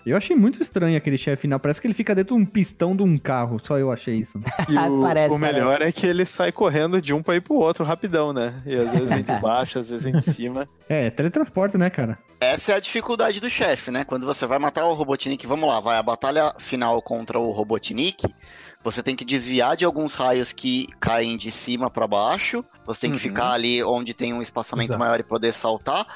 Eu 0.06 0.16
achei 0.16 0.36
muito 0.36 0.62
estranho 0.62 0.98
aquele 0.98 1.18
chefe 1.18 1.42
final, 1.42 1.60
parece 1.60 1.80
que 1.80 1.86
ele 1.86 1.94
fica 1.94 2.16
dentro 2.16 2.36
de 2.36 2.42
um 2.42 2.46
pistão 2.46 2.96
de 2.96 3.04
um 3.04 3.18
carro, 3.18 3.60
só 3.62 3.78
eu 3.78 3.92
achei 3.92 4.16
isso. 4.16 4.40
E 4.70 4.78
o, 4.78 5.02
Parece, 5.02 5.36
o 5.36 5.38
melhor 5.38 5.82
é 5.82 5.92
que 5.92 6.08
ele 6.08 6.26
sai 6.26 6.52
correndo 6.52 7.02
de 7.02 7.14
um 7.14 7.22
pra 7.22 7.36
ir 7.36 7.42
pro 7.42 7.56
outro 7.56 7.84
rapidão, 7.84 8.32
né? 8.34 8.62
E 8.66 8.76
às 8.76 8.92
vezes 8.92 9.10
vem 9.10 9.24
de 9.24 9.36
baixo, 9.42 9.80
às 9.80 9.90
vezes 9.90 10.04
vem 10.04 10.14
de 10.14 10.24
cima. 10.24 10.68
É, 10.88 11.10
teletransporte, 11.10 11.78
né, 11.78 11.90
cara? 11.90 12.18
Essa 12.40 12.72
é 12.72 12.76
a 12.76 12.80
dificuldade 12.80 13.40
do 13.42 13.50
chefe, 13.50 13.92
né? 13.92 14.04
Quando 14.04 14.26
você 14.26 14.46
vai 14.48 14.58
matar 14.58 14.86
o 14.86 14.94
Robotnik, 14.94 15.46
vamos 15.46 15.68
lá, 15.68 15.80
vai 15.80 15.98
a 15.98 16.04
batalha 16.04 16.54
final 16.58 17.02
contra 17.02 17.38
o 17.38 17.52
Robotnik, 17.52 18.26
você 18.84 19.04
tem 19.04 19.16
que 19.16 19.26
desviar 19.26 19.76
de 19.76 19.84
alguns 19.84 20.16
raios 20.16 20.54
que 20.54 20.88
caem 21.00 21.36
de 21.38 21.52
cima 21.52 21.90
pra 21.90 22.08
baixo, 22.08 22.64
você 22.86 23.02
tem 23.02 23.12
que 23.12 23.18
Uhum. 23.18 23.22
ficar 23.22 23.52
ali 23.52 23.84
onde 23.84 24.14
tem 24.14 24.34
um 24.34 24.42
espaçamento 24.42 24.92
Exato. 24.92 25.00
maior 25.00 25.20
e 25.20 25.24
poder 25.24 25.52
saltar. 25.52 26.08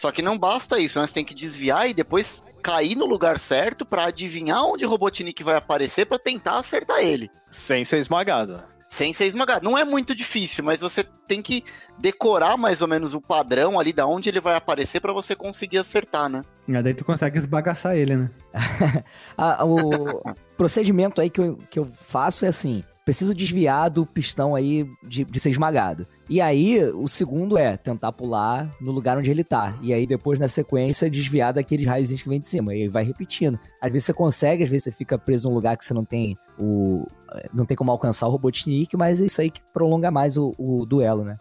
Só 0.00 0.10
que 0.12 0.22
não 0.22 0.38
basta 0.38 0.78
isso, 0.78 1.00
né? 1.00 1.06
Você 1.06 1.14
tem 1.14 1.24
que 1.24 1.34
desviar 1.34 1.88
e 1.88 1.94
depois 1.94 2.42
cair 2.62 2.94
no 2.94 3.06
lugar 3.06 3.38
certo 3.38 3.86
pra 3.86 4.04
adivinhar 4.04 4.62
onde 4.64 4.84
o 4.84 4.88
Robotnik 4.88 5.42
vai 5.42 5.56
aparecer 5.56 6.04
pra 6.06 6.18
tentar 6.18 6.58
acertar 6.58 6.98
ele. 7.00 7.30
Sem 7.50 7.84
ser 7.84 7.98
esmagado. 7.98 8.62
Sem 8.90 9.12
ser 9.12 9.26
esmagado. 9.26 9.64
Não 9.64 9.78
é 9.78 9.84
muito 9.84 10.16
difícil, 10.16 10.64
mas 10.64 10.80
você 10.80 11.04
tem 11.28 11.40
que 11.40 11.64
decorar 11.96 12.56
mais 12.56 12.82
ou 12.82 12.88
menos 12.88 13.14
o 13.14 13.20
padrão 13.20 13.78
ali 13.78 13.92
da 13.92 14.04
onde 14.04 14.28
ele 14.28 14.40
vai 14.40 14.56
aparecer 14.56 15.00
pra 15.00 15.12
você 15.12 15.36
conseguir 15.36 15.78
acertar, 15.78 16.28
né? 16.28 16.42
E 16.66 16.82
daí 16.82 16.92
tu 16.92 17.04
consegue 17.04 17.38
esbagaçar 17.38 17.96
ele, 17.96 18.16
né? 18.16 18.30
Ah, 19.38 19.64
o 19.64 20.34
procedimento 20.56 21.20
aí 21.20 21.30
que 21.30 21.40
eu, 21.40 21.56
que 21.70 21.78
eu 21.78 21.88
faço 22.08 22.44
é 22.44 22.48
assim: 22.48 22.82
preciso 23.04 23.32
desviar 23.32 23.88
do 23.90 24.04
pistão 24.04 24.56
aí 24.56 24.84
de, 25.04 25.24
de 25.24 25.40
ser 25.40 25.50
esmagado. 25.50 26.06
E 26.30 26.40
aí, 26.40 26.80
o 26.92 27.08
segundo 27.08 27.58
é 27.58 27.76
tentar 27.76 28.12
pular 28.12 28.72
no 28.80 28.92
lugar 28.92 29.18
onde 29.18 29.32
ele 29.32 29.42
tá. 29.42 29.76
E 29.82 29.92
aí, 29.92 30.06
depois, 30.06 30.38
na 30.38 30.46
sequência, 30.46 31.10
desviar 31.10 31.52
daqueles 31.52 31.84
raios 31.84 32.08
que 32.08 32.28
vem 32.28 32.40
de 32.40 32.48
cima. 32.48 32.72
E 32.72 32.82
aí 32.82 32.88
vai 32.88 33.02
repetindo. 33.02 33.58
Às 33.82 33.90
vezes 33.90 34.06
você 34.06 34.12
consegue, 34.12 34.62
às 34.62 34.68
vezes 34.70 34.84
você 34.84 34.92
fica 34.92 35.18
preso 35.18 35.48
num 35.48 35.56
lugar 35.56 35.76
que 35.76 35.84
você 35.84 35.92
não 35.92 36.04
tem 36.04 36.36
o. 36.56 37.04
Não 37.52 37.64
tem 37.66 37.76
como 37.76 37.90
alcançar 37.90 38.28
o 38.28 38.30
Robotnik, 38.30 38.96
mas 38.96 39.20
é 39.20 39.26
isso 39.26 39.40
aí 39.40 39.50
que 39.50 39.60
prolonga 39.72 40.08
mais 40.08 40.36
o, 40.36 40.54
o 40.56 40.86
duelo, 40.86 41.24
né? 41.24 41.36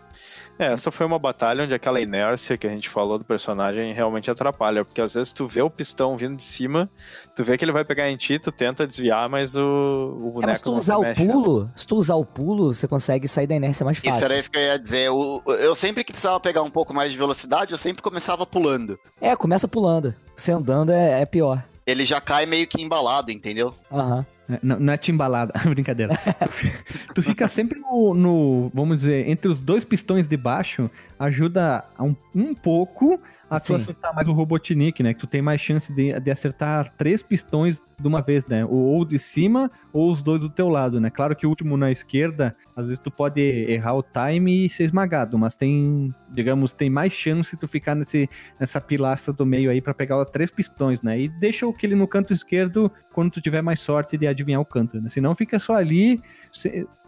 É, 0.60 0.74
essa 0.74 0.92
foi 0.92 1.06
uma 1.06 1.18
batalha 1.18 1.64
onde 1.64 1.74
aquela 1.74 2.02
inércia 2.02 2.58
que 2.58 2.68
a 2.68 2.70
gente 2.70 2.90
falou 2.90 3.18
do 3.18 3.24
personagem 3.24 3.94
realmente 3.94 4.30
atrapalha, 4.30 4.84
porque 4.84 5.00
às 5.00 5.14
vezes 5.14 5.32
tu 5.32 5.48
vê 5.48 5.62
o 5.62 5.70
pistão 5.70 6.18
vindo 6.18 6.36
de 6.36 6.44
cima, 6.44 6.90
tu 7.34 7.46
vê 7.46 7.58
que 7.58 7.64
ele 7.64 7.72
vai 7.72 7.86
pegar 7.86 8.12
em 8.12 8.18
ti, 8.18 8.38
tu 8.38 8.52
tenta 8.52 8.86
desviar, 8.86 9.30
mas 9.30 9.56
o, 9.56 9.62
o 9.62 10.28
É, 10.28 10.32
boneco 10.34 10.48
mas 10.48 10.58
se 10.58 10.64
tu 10.66 10.72
não 10.72 10.78
usar 10.80 10.94
se 10.96 11.00
o 11.00 11.02
mexe, 11.04 11.24
né? 11.24 11.34
pulo, 11.34 11.72
se 11.76 11.88
tu 11.88 11.96
usar 11.96 12.16
o 12.16 12.26
pulo, 12.26 12.74
você 12.74 12.88
consegue 12.90 13.26
sair 13.28 13.48
da 13.48 13.56
inércia 13.56 13.86
mais 13.86 13.98
fácil. 14.00 14.16
Isso 14.16 14.26
era 14.26 14.38
isso 14.38 14.52
que 14.52 14.58
eu 14.58 14.62
ia 14.64 14.78
dizer. 14.78 15.10
O- 15.10 15.42
eu 15.48 15.74
sempre 15.76 16.04
que 16.04 16.12
precisava 16.12 16.40
pegar 16.42 16.62
um 16.62 16.70
pouco 16.72 16.94
mais 16.94 17.10
de 17.12 17.18
velocidade, 17.18 17.72
eu 17.72 17.78
sempre 17.78 18.02
começava 18.02 18.46
pulando. 18.46 19.00
É, 19.22 19.34
começa 19.38 19.66
pulando. 19.68 20.14
Você 20.36 20.52
andando 20.52 20.92
é, 20.92 21.22
é 21.22 21.26
pior. 21.26 21.64
Ele 21.88 22.06
já 22.06 22.20
cai 22.20 22.46
meio 22.46 22.68
que 22.68 22.82
embalado, 22.82 23.32
entendeu? 23.32 23.74
Aham. 23.92 24.26
É, 24.34 24.39
Não, 24.64 24.80
não 24.80 24.94
é 24.94 24.98
timbalada, 24.98 25.54
brincadeira. 25.70 26.18
Tu 26.44 26.50
fi- 26.50 26.74
tu 27.16 27.22
fica 27.24 27.48
sempre 27.48 27.80
no, 27.80 28.14
no, 28.16 28.72
vamos 28.74 28.98
dizer, 28.98 29.30
entre 29.30 29.48
os 29.48 29.62
dois 29.62 29.86
pistões 29.86 30.28
de 30.28 30.36
baixo, 30.36 30.90
ajuda 31.20 31.84
um, 32.00 32.16
um 32.34 32.54
pouco 32.56 33.22
a 33.50 33.60
tu 33.60 33.68
Sim. 33.68 33.76
acertar 33.76 34.14
mais 34.14 34.28
o 34.28 34.34
Robotnik, 34.34 35.02
né? 35.02 35.14
Que 35.14 35.20
tu 35.20 35.28
tem 35.28 35.42
mais 35.42 35.60
chance 35.60 35.92
de, 35.92 36.18
de 36.20 36.32
acertar 36.32 36.94
três 36.98 37.24
pistões 37.24 37.82
de 38.00 38.08
uma 38.08 38.22
vez, 38.22 38.46
né? 38.46 38.66
Ou, 38.66 39.04
de 39.04 39.18
cima, 39.18 39.70
ou 39.92 40.12
os 40.12 40.22
dois 40.24 40.42
do 40.42 40.50
teu 40.50 40.70
lado, 40.70 41.00
né? 41.00 41.10
Claro 41.10 41.36
que 41.36 41.46
o 41.46 41.50
último 41.50 41.76
na 41.76 41.92
esquerda, 41.92 42.56
às 42.76 42.86
vezes 42.86 43.00
tu 43.00 43.12
pode 43.12 43.42
errar 43.42 43.96
o 43.96 44.04
time 44.04 44.66
e 44.66 44.70
ser 44.70 44.84
esmagado, 44.84 45.38
mas 45.38 45.56
tem, 45.56 46.14
digamos, 46.30 46.72
tem 46.72 46.90
mais 46.90 47.12
chance 47.12 47.58
tu 47.58 47.68
ficar 47.68 47.96
nesse, 47.96 48.30
nessa 48.60 48.80
pilastra 48.80 49.34
do 49.34 49.46
meio 49.46 49.70
aí 49.70 49.82
pra 49.82 49.94
pegar 49.94 50.22
os 50.22 50.30
três 50.30 50.52
pistões, 50.52 51.02
né? 51.02 51.20
E 51.20 51.28
deixa 51.28 51.68
aquele 51.68 51.96
no 51.96 52.08
canto 52.08 52.32
esquerdo 52.32 52.92
quando 53.12 53.32
tu 53.32 53.42
tiver 53.42 53.62
mais 53.62 53.82
sorte 53.82 54.18
de 54.18 54.28
adivinhar 54.28 54.62
o 54.62 54.66
canto, 54.66 55.02
né? 55.02 55.10
Senão 55.10 55.36
fica 55.36 55.60
só 55.60 55.76
ali, 55.76 56.22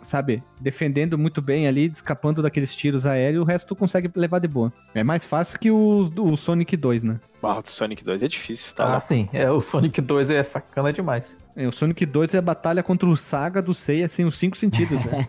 sabe, 0.01 0.43
defendendo 0.59 1.17
muito 1.17 1.41
bem 1.41 1.67
ali, 1.67 1.91
escapando 1.93 2.41
daqueles 2.41 2.75
tiros 2.75 3.05
aéreos, 3.05 3.43
o 3.43 3.45
resto 3.45 3.67
tu 3.67 3.75
consegue 3.75 4.11
levar 4.15 4.39
de 4.39 4.47
boa. 4.47 4.71
É 4.93 5.03
mais 5.03 5.25
fácil 5.25 5.59
que 5.59 5.71
os 5.71 6.11
do 6.11 6.35
Sonic 6.35 6.75
2, 6.75 7.03
né? 7.03 7.19
Barro 7.41 7.61
do 7.61 7.69
Sonic 7.69 8.03
2 8.03 8.23
é 8.23 8.27
difícil, 8.27 8.73
tá? 8.75 8.85
Ah, 8.85 8.89
lá. 8.93 8.99
sim. 8.99 9.27
É, 9.33 9.49
o 9.49 9.61
Sonic 9.61 9.99
2 9.99 10.29
é 10.29 10.43
sacana 10.43 10.93
demais. 10.93 11.37
É, 11.55 11.67
o 11.67 11.71
Sonic 11.71 12.05
2 12.05 12.33
é 12.33 12.37
a 12.37 12.41
batalha 12.41 12.83
contra 12.83 13.09
o 13.09 13.17
Saga 13.17 13.61
do 13.61 13.73
Seiya, 13.73 14.05
assim, 14.05 14.25
os 14.25 14.37
cinco 14.37 14.57
sentidos, 14.57 14.99
né? 15.05 15.27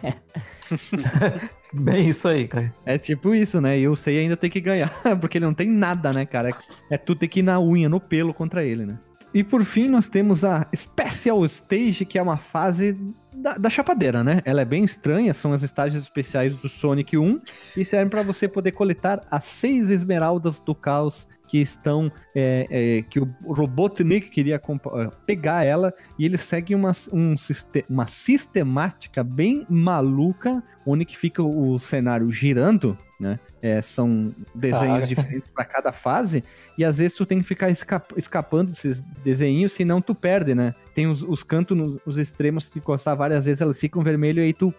Bem 1.72 2.08
isso 2.08 2.28
aí, 2.28 2.46
cara. 2.46 2.72
É 2.84 2.98
tipo 2.98 3.34
isso, 3.34 3.60
né? 3.60 3.78
E 3.78 3.88
o 3.88 3.96
Seiya 3.96 4.20
ainda 4.20 4.36
tem 4.36 4.50
que 4.50 4.60
ganhar, 4.60 4.90
porque 5.20 5.38
ele 5.38 5.46
não 5.46 5.54
tem 5.54 5.68
nada, 5.68 6.12
né, 6.12 6.26
cara? 6.26 6.50
É, 6.50 6.94
é 6.94 6.98
tudo 6.98 7.18
tem 7.18 7.28
que 7.28 7.40
ir 7.40 7.42
na 7.42 7.58
unha, 7.60 7.88
no 7.88 7.98
pelo 7.98 8.34
contra 8.34 8.62
ele, 8.62 8.84
né? 8.84 8.98
E 9.34 9.42
por 9.42 9.64
fim, 9.64 9.88
nós 9.88 10.08
temos 10.08 10.44
a 10.44 10.66
Special 10.76 11.44
Stage, 11.46 12.04
que 12.04 12.18
é 12.18 12.22
uma 12.22 12.36
fase 12.36 12.96
da, 13.32 13.54
da 13.54 13.70
chapadeira, 13.70 14.22
né? 14.22 14.40
Ela 14.44 14.62
é 14.62 14.64
bem 14.64 14.84
estranha, 14.84 15.32
são 15.32 15.52
as 15.52 15.62
estágios 15.62 16.02
especiais 16.02 16.56
do 16.56 16.68
Sonic 16.68 17.16
1 17.16 17.40
e 17.76 17.84
servem 17.84 18.08
para 18.08 18.22
você 18.22 18.46
poder 18.46 18.72
coletar 18.72 19.24
as 19.30 19.44
seis 19.44 19.88
esmeraldas 19.90 20.60
do 20.60 20.74
caos 20.74 21.26
que 21.48 21.58
estão. 21.58 22.10
é, 22.34 22.66
é, 22.70 23.02
que 23.02 23.20
o 23.20 23.28
Robotnik 23.44 24.30
queria 24.30 24.56
é, 24.56 25.10
pegar 25.26 25.64
ela 25.64 25.92
e 26.18 26.24
ele 26.24 26.38
segue 26.38 26.74
uma, 26.74 26.92
um, 27.12 27.34
uma 27.90 28.06
sistemática 28.06 29.22
bem 29.22 29.66
maluca, 29.68 30.62
onde 30.86 31.04
que 31.04 31.16
fica 31.16 31.42
o 31.42 31.78
cenário 31.78 32.30
girando, 32.32 32.96
né? 33.20 33.38
É, 33.60 33.80
são 33.80 34.34
desenhos 34.54 35.08
diferentes 35.08 35.48
para 35.50 35.64
cada 35.64 35.92
fase, 35.92 36.42
e 36.76 36.84
às 36.84 36.98
vezes 36.98 37.16
tu 37.16 37.24
tem 37.24 37.38
que 37.38 37.44
ficar 37.46 37.70
esca- 37.70 38.02
escapando 38.16 38.70
desses 38.70 39.00
desenhos, 39.22 39.72
senão 39.72 40.00
tu 40.00 40.14
perde, 40.14 40.54
né? 40.54 40.74
Tem 40.94 41.06
os, 41.06 41.22
os 41.22 41.42
cantos 41.42 41.76
nos 41.76 41.98
os 42.04 42.18
extremos 42.18 42.68
que 42.68 42.78
encostar 42.78 43.16
várias 43.16 43.44
vezes, 43.44 43.60
elas 43.60 43.78
ficam 43.78 44.02
vermelho 44.02 44.40
e 44.42 44.46
aí 44.46 44.52
tu 44.52 44.72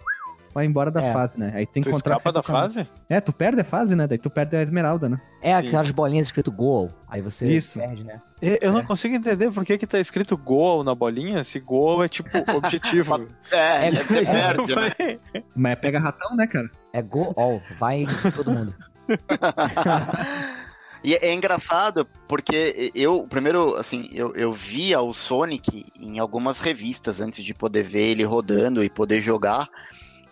vai 0.53 0.65
embora 0.65 0.91
da 0.91 1.01
É. 1.01 1.11
fase, 1.11 1.39
né? 1.39 1.51
Aí 1.55 1.65
tem 1.65 1.81
que 1.81 1.89
encontrar 1.89 2.17
escapa 2.17 2.31
da 2.31 2.43
fase? 2.43 2.85
É, 3.09 3.19
tu 3.19 3.33
perde 3.33 3.61
a 3.61 3.63
fase, 3.63 3.95
né? 3.95 4.05
Daí 4.05 4.19
tu 4.19 4.29
perde 4.29 4.55
a 4.55 4.61
esmeralda, 4.61 5.09
né? 5.09 5.19
É 5.41 5.59
Sim. 5.59 5.67
aquelas 5.67 5.89
bolinhas 5.89 6.27
escrito 6.27 6.51
goal. 6.51 6.91
Aí 7.07 7.21
você 7.21 7.51
Isso. 7.57 7.79
perde, 7.79 8.03
né? 8.03 8.21
Eu 8.61 8.71
não 8.71 8.81
É. 8.81 8.83
consigo 8.83 9.15
entender 9.15 9.49
por 9.51 9.65
que, 9.65 9.77
que 9.79 9.87
tá 9.87 9.99
escrito 9.99 10.37
goal 10.37 10.83
na 10.83 10.93
bolinha, 10.93 11.43
se 11.43 11.59
goal 11.59 12.03
é 12.03 12.07
tipo 12.07 12.29
objetivo. 12.55 13.27
É, 13.51 13.57
É, 13.57 13.87
é, 13.87 13.91
perde, 14.53 14.75
né? 14.75 15.19
Mas 15.55 15.71
é 15.71 15.75
pega 15.75 15.99
ratão, 15.99 16.35
né, 16.35 16.45
cara? 16.45 16.69
É 16.93 17.01
go 17.01 17.33
all. 17.35 17.59
Vai 17.79 18.05
todo 18.35 18.51
mundo. 18.51 18.75
E 21.03 21.15
é 21.15 21.33
engraçado 21.33 22.07
porque 22.27 22.91
eu, 22.95 23.27
primeiro, 23.27 23.75
assim, 23.75 24.09
eu, 24.13 24.33
eu 24.35 24.53
via 24.53 25.01
o 25.01 25.13
Sonic 25.13 25.85
em 25.99 26.17
algumas 26.17 26.61
revistas 26.61 27.19
antes 27.19 27.43
de 27.43 27.53
poder 27.53 27.83
ver 27.83 28.11
ele 28.11 28.23
rodando 28.23 28.81
e 28.83 28.89
poder 28.89 29.21
jogar. 29.21 29.67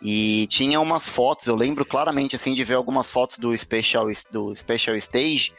E 0.02 0.48
tinha 0.48 0.80
umas 0.80 1.08
fotos, 1.08 1.46
eu 1.46 1.56
lembro 1.56 1.86
claramente, 1.86 2.36
assim, 2.36 2.54
de 2.54 2.64
ver 2.64 2.76
algumas 2.76 3.12
fotos 3.12 3.38
do 3.38 3.56
Special, 3.56 4.08
do 4.32 4.56
Special 4.56 4.96
Stage. 4.96 5.54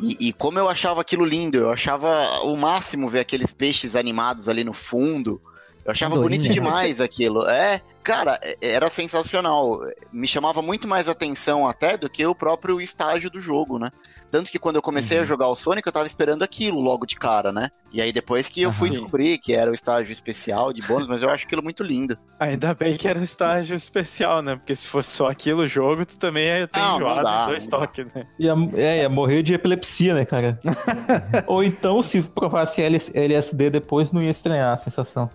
E, 0.00 0.28
e 0.28 0.32
como 0.32 0.58
eu 0.58 0.68
achava 0.68 1.00
aquilo 1.00 1.24
lindo, 1.24 1.56
eu 1.56 1.70
achava 1.70 2.40
o 2.42 2.54
máximo 2.56 3.08
ver 3.08 3.20
aqueles 3.20 3.52
peixes 3.52 3.96
animados 3.96 4.48
ali 4.48 4.62
no 4.62 4.72
fundo. 4.72 5.40
Eu 5.84 5.90
achava 5.90 6.14
Andorinha, 6.14 6.38
bonito 6.38 6.48
né? 6.48 6.54
demais 6.54 7.00
aquilo. 7.00 7.48
É, 7.48 7.80
cara, 8.04 8.38
é- 8.42 8.56
era 8.60 8.88
sensacional. 8.88 9.80
Me 10.12 10.28
chamava 10.28 10.62
muito 10.62 10.86
mais 10.86 11.08
atenção 11.08 11.66
até 11.66 11.96
do 11.96 12.08
que 12.08 12.24
o 12.24 12.34
próprio 12.34 12.80
estágio 12.80 13.30
do 13.30 13.40
jogo, 13.40 13.78
né? 13.78 13.90
Tanto 14.32 14.50
que 14.50 14.58
quando 14.58 14.76
eu 14.76 14.82
comecei 14.82 15.18
Uhum. 15.18 15.22
a 15.22 15.26
jogar 15.26 15.46
o 15.48 15.54
Sonic, 15.54 15.86
eu 15.86 15.92
tava 15.92 16.06
esperando 16.06 16.42
aquilo 16.42 16.80
logo 16.80 17.04
de 17.06 17.16
cara, 17.16 17.52
né? 17.52 17.68
E 17.92 18.00
aí 18.00 18.10
depois 18.12 18.48
que 18.48 18.62
eu 18.62 18.72
fui 18.72 18.88
Aham. 18.88 18.98
descobrir 18.98 19.38
que 19.38 19.52
era 19.52 19.70
o 19.70 19.74
estágio 19.74 20.10
especial 20.10 20.72
de 20.72 20.80
bônus, 20.80 21.06
mas 21.06 21.20
eu 21.20 21.28
acho 21.28 21.44
aquilo 21.44 21.62
muito 21.62 21.84
lindo. 21.84 22.16
Ainda 22.40 22.72
bem 22.72 22.96
que 22.96 23.06
era 23.06 23.18
um 23.20 23.22
estágio 23.22 23.76
especial, 23.76 24.40
né? 24.40 24.56
Porque 24.56 24.74
se 24.74 24.86
fosse 24.86 25.10
só 25.10 25.28
aquilo 25.30 25.60
o 25.62 25.66
jogo, 25.66 26.06
tu 26.06 26.18
também 26.18 26.46
ia 26.46 26.66
ter 26.66 26.80
Não, 26.80 26.88
não 26.88 26.96
enjoado 26.96 27.22
dá, 27.22 27.46
dois 27.46 27.64
não 27.64 27.70
dá. 27.70 27.78
toques, 27.86 28.06
né? 28.14 28.26
Ia, 28.40 28.54
é, 28.74 29.02
ia 29.02 29.08
morrer 29.10 29.42
de 29.42 29.52
epilepsia, 29.52 30.14
né, 30.14 30.24
cara? 30.24 30.58
Ou 31.46 31.62
então, 31.62 32.02
se 32.02 32.22
provasse 32.22 32.80
LS 32.80 33.12
LSD 33.14 33.68
depois, 33.68 34.10
não 34.10 34.22
ia 34.22 34.30
estranhar 34.30 34.72
a 34.72 34.76
sensação. 34.78 35.30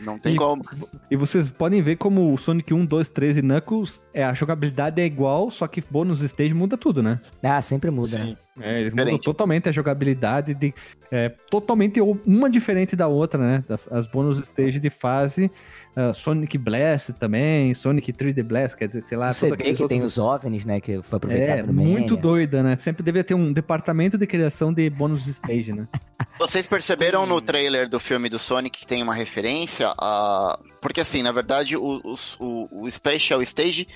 Não 0.00 0.18
tem 0.20 0.34
E- 0.34 0.36
como. 0.36 0.62
E 1.10 1.16
vocês 1.16 1.50
podem 1.50 1.82
ver 1.82 1.96
como 1.96 2.32
o 2.32 2.36
Sonic 2.38 2.72
1, 2.72 2.84
2, 2.86 3.08
3 3.08 3.36
e 3.38 3.42
Knuckles, 3.42 4.02
é, 4.14 4.24
a 4.24 4.32
jogabilidade 4.34 5.00
é 5.00 5.04
igual, 5.04 5.50
só 5.50 5.66
que 5.66 5.82
bônus 5.90 6.20
stage 6.22 6.54
muda 6.54 6.76
tudo, 6.76 7.02
né? 7.02 7.20
Ah, 7.42 7.60
sempre 7.60 7.90
muda, 7.90 8.18
né? 8.18 8.24
Sim. 8.26 8.36
É, 8.62 8.80
eles 8.80 8.92
Diferente. 8.92 9.12
mudam 9.12 9.24
totalmente 9.24 9.68
a 9.68 9.72
jogabilidade, 9.72 10.54
de, 10.54 10.72
é, 11.10 11.28
totalmente 11.50 12.00
uma 12.00 12.48
diferente 12.48 12.96
da 12.96 13.06
outra, 13.08 13.40
né? 13.40 13.64
Das, 13.68 13.86
as 13.92 14.06
bônus 14.06 14.38
stage 14.38 14.78
de 14.80 14.88
fase, 14.90 15.50
ah, 15.96 16.12
Sonic 16.12 16.58
Blast 16.58 17.14
também, 17.14 17.72
Sonic 17.74 18.12
3D 18.12 18.42
Blast, 18.44 18.76
quer 18.76 18.86
dizer, 18.86 19.02
sei 19.02 19.16
lá, 19.16 19.30
O 19.30 19.34
CD 19.34 19.54
aqueles 19.54 19.78
que 19.78 19.88
tem 19.88 19.96
outros- 20.02 20.18
os 20.18 20.24
OVNIs, 20.24 20.64
né? 20.66 20.80
Que 20.80 21.00
foi 21.02 21.16
aproveitado 21.16 21.58
É, 21.58 21.62
no 21.62 21.72
muito 21.72 22.16
doida, 22.16 22.62
né? 22.62 22.76
Sempre 22.76 23.02
deveria 23.02 23.24
ter 23.24 23.34
um 23.34 23.52
departamento 23.52 24.18
de 24.18 24.26
criação 24.26 24.72
de 24.72 24.88
bônus 24.90 25.26
stage, 25.26 25.72
né? 25.72 25.88
Vocês 26.38 26.66
perceberam 26.66 27.24
no 27.24 27.40
trailer 27.40 27.88
do 27.88 27.98
filme 27.98 28.28
do 28.28 28.38
Sonic 28.38 28.80
que 28.80 28.86
tem 28.86 29.02
uma 29.02 29.14
referência 29.14 29.94
a. 29.96 30.58
Porque 30.82 31.00
assim, 31.00 31.22
na 31.22 31.32
verdade, 31.32 31.76
o, 31.78 32.00
o, 32.38 32.82
o 32.82 32.90
Special 32.90 33.40
Stage 33.42 33.88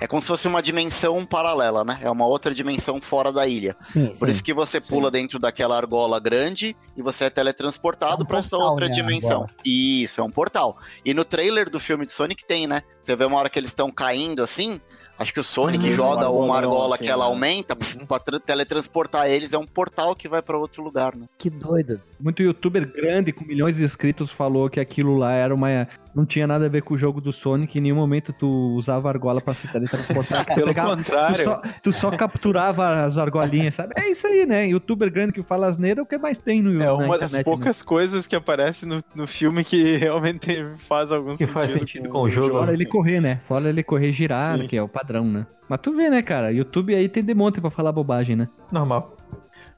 é 0.00 0.06
como 0.06 0.22
se 0.22 0.28
fosse 0.28 0.46
uma 0.46 0.62
dimensão 0.62 1.24
paralela, 1.26 1.84
né? 1.84 1.98
É 2.02 2.10
uma 2.10 2.26
outra 2.26 2.54
dimensão 2.54 3.00
fora 3.00 3.32
da 3.32 3.46
ilha. 3.46 3.76
Sim, 3.80 4.06
Por 4.18 4.28
sim. 4.28 4.34
isso 4.34 4.42
que 4.44 4.54
você 4.54 4.80
Sim. 4.80 4.94
pula 4.94 5.10
dentro 5.10 5.38
daquela 5.38 5.76
argola 5.76 6.20
grande 6.20 6.76
e 6.96 7.02
você 7.02 7.24
é 7.24 7.30
teletransportado 7.30 8.22
É 8.22 8.24
um 8.24 8.26
pra 8.26 8.38
essa 8.38 8.56
outra 8.56 8.86
né, 8.86 8.92
dimensão. 8.92 9.42
argola. 9.42 9.50
Isso, 9.64 10.20
é 10.20 10.24
um 10.24 10.30
portal. 10.30 10.78
E 11.04 11.12
no 11.12 11.24
trailer 11.24 11.68
do 11.68 11.80
filme 11.80 12.06
de 12.06 12.12
Sonic 12.12 12.44
tem, 12.46 12.66
né? 12.66 12.82
Você 13.02 13.16
vê 13.16 13.24
uma 13.24 13.38
hora 13.38 13.48
que 13.50 13.58
eles 13.58 13.70
estão 13.70 13.90
caindo 13.90 14.42
assim. 14.42 14.80
Acho 15.18 15.32
que 15.34 15.40
o 15.40 15.44
Sonic 15.44 15.88
Ah, 15.88 15.96
joga 15.96 16.30
uma 16.30 16.44
uma 16.44 16.56
argola, 16.58 16.94
assim, 16.94 17.04
que 17.04 17.10
ela 17.10 17.24
né? 17.26 17.30
aumenta 17.32 17.74
pf, 17.74 18.06
pra 18.06 18.18
tra- 18.18 18.38
teletransportar 18.40 19.26
eles. 19.28 19.52
É 19.52 19.58
um 19.58 19.64
portal 19.66 20.14
que 20.14 20.28
vai 20.28 20.40
pra 20.42 20.56
outro 20.56 20.82
lugar, 20.82 21.16
né? 21.16 21.26
Que 21.36 21.50
doido. 21.50 22.00
Muito 22.20 22.42
youtuber 22.42 22.86
grande 22.90 23.32
com 23.32 23.44
milhões 23.44 23.76
de 23.76 23.84
inscritos 23.84 24.30
falou 24.30 24.68
que 24.70 24.78
aquilo 24.80 25.16
lá 25.16 25.32
era 25.32 25.54
uma. 25.54 25.88
Não 26.14 26.24
tinha 26.26 26.46
nada 26.46 26.66
a 26.66 26.68
ver 26.68 26.82
com 26.82 26.94
o 26.94 26.98
jogo 26.98 27.20
do 27.20 27.32
Sonic, 27.32 27.78
em 27.78 27.80
nenhum 27.80 27.94
momento 27.96 28.32
tu 28.32 28.48
usava 28.74 29.08
argola 29.08 29.40
pra 29.40 29.54
se 29.54 29.68
teletransportar. 29.68 30.44
Pelo 30.54 30.66
pegava- 30.68 30.96
contrário. 30.96 31.34
Tu 31.36 31.42
só, 31.44 31.62
tu 31.82 31.92
só 31.92 32.10
capturava 32.10 33.04
as 33.04 33.18
argolinhas, 33.18 33.74
sabe? 33.74 33.94
É 33.96 34.08
isso 34.10 34.26
aí, 34.26 34.44
né? 34.46 34.66
Youtuber 34.66 35.10
grande 35.12 35.32
que 35.32 35.42
fala 35.42 35.66
asneira 35.68 36.00
é 36.00 36.02
o 36.02 36.06
que 36.06 36.18
mais 36.18 36.38
tem 36.38 36.60
no 36.62 36.80
É 36.82 36.86
na 36.86 36.94
uma 36.94 37.18
das 37.18 37.32
né? 37.32 37.42
poucas 37.44 37.82
coisas 37.82 38.26
que 38.26 38.34
aparece 38.34 38.84
no, 38.86 39.00
no 39.14 39.26
filme 39.26 39.62
que 39.64 39.96
realmente 39.98 40.64
faz 40.78 41.12
algum 41.12 41.32
Que 41.32 41.38
sentido. 41.38 41.52
faz 41.54 41.72
sentido 41.72 42.08
com 42.08 42.22
o 42.22 42.30
jogo. 42.30 42.50
Fora 42.50 42.72
ele 42.72 42.86
correr, 42.86 43.20
né? 43.20 43.40
Fora 43.46 43.68
ele 43.68 43.82
correr 43.82 44.12
girar, 44.12 44.58
Sim. 44.58 44.66
que 44.66 44.76
é 44.76 44.82
o 44.82 44.88
padrão, 44.88 45.07
né? 45.12 45.46
Mas 45.68 45.80
tu 45.80 45.94
vê, 45.94 46.08
né, 46.08 46.22
cara? 46.22 46.52
YouTube 46.52 46.94
aí 46.94 47.08
tem 47.08 47.22
de 47.22 47.34
monte 47.34 47.60
pra 47.60 47.70
falar 47.70 47.92
bobagem, 47.92 48.36
né? 48.36 48.48
Normal. 48.72 49.16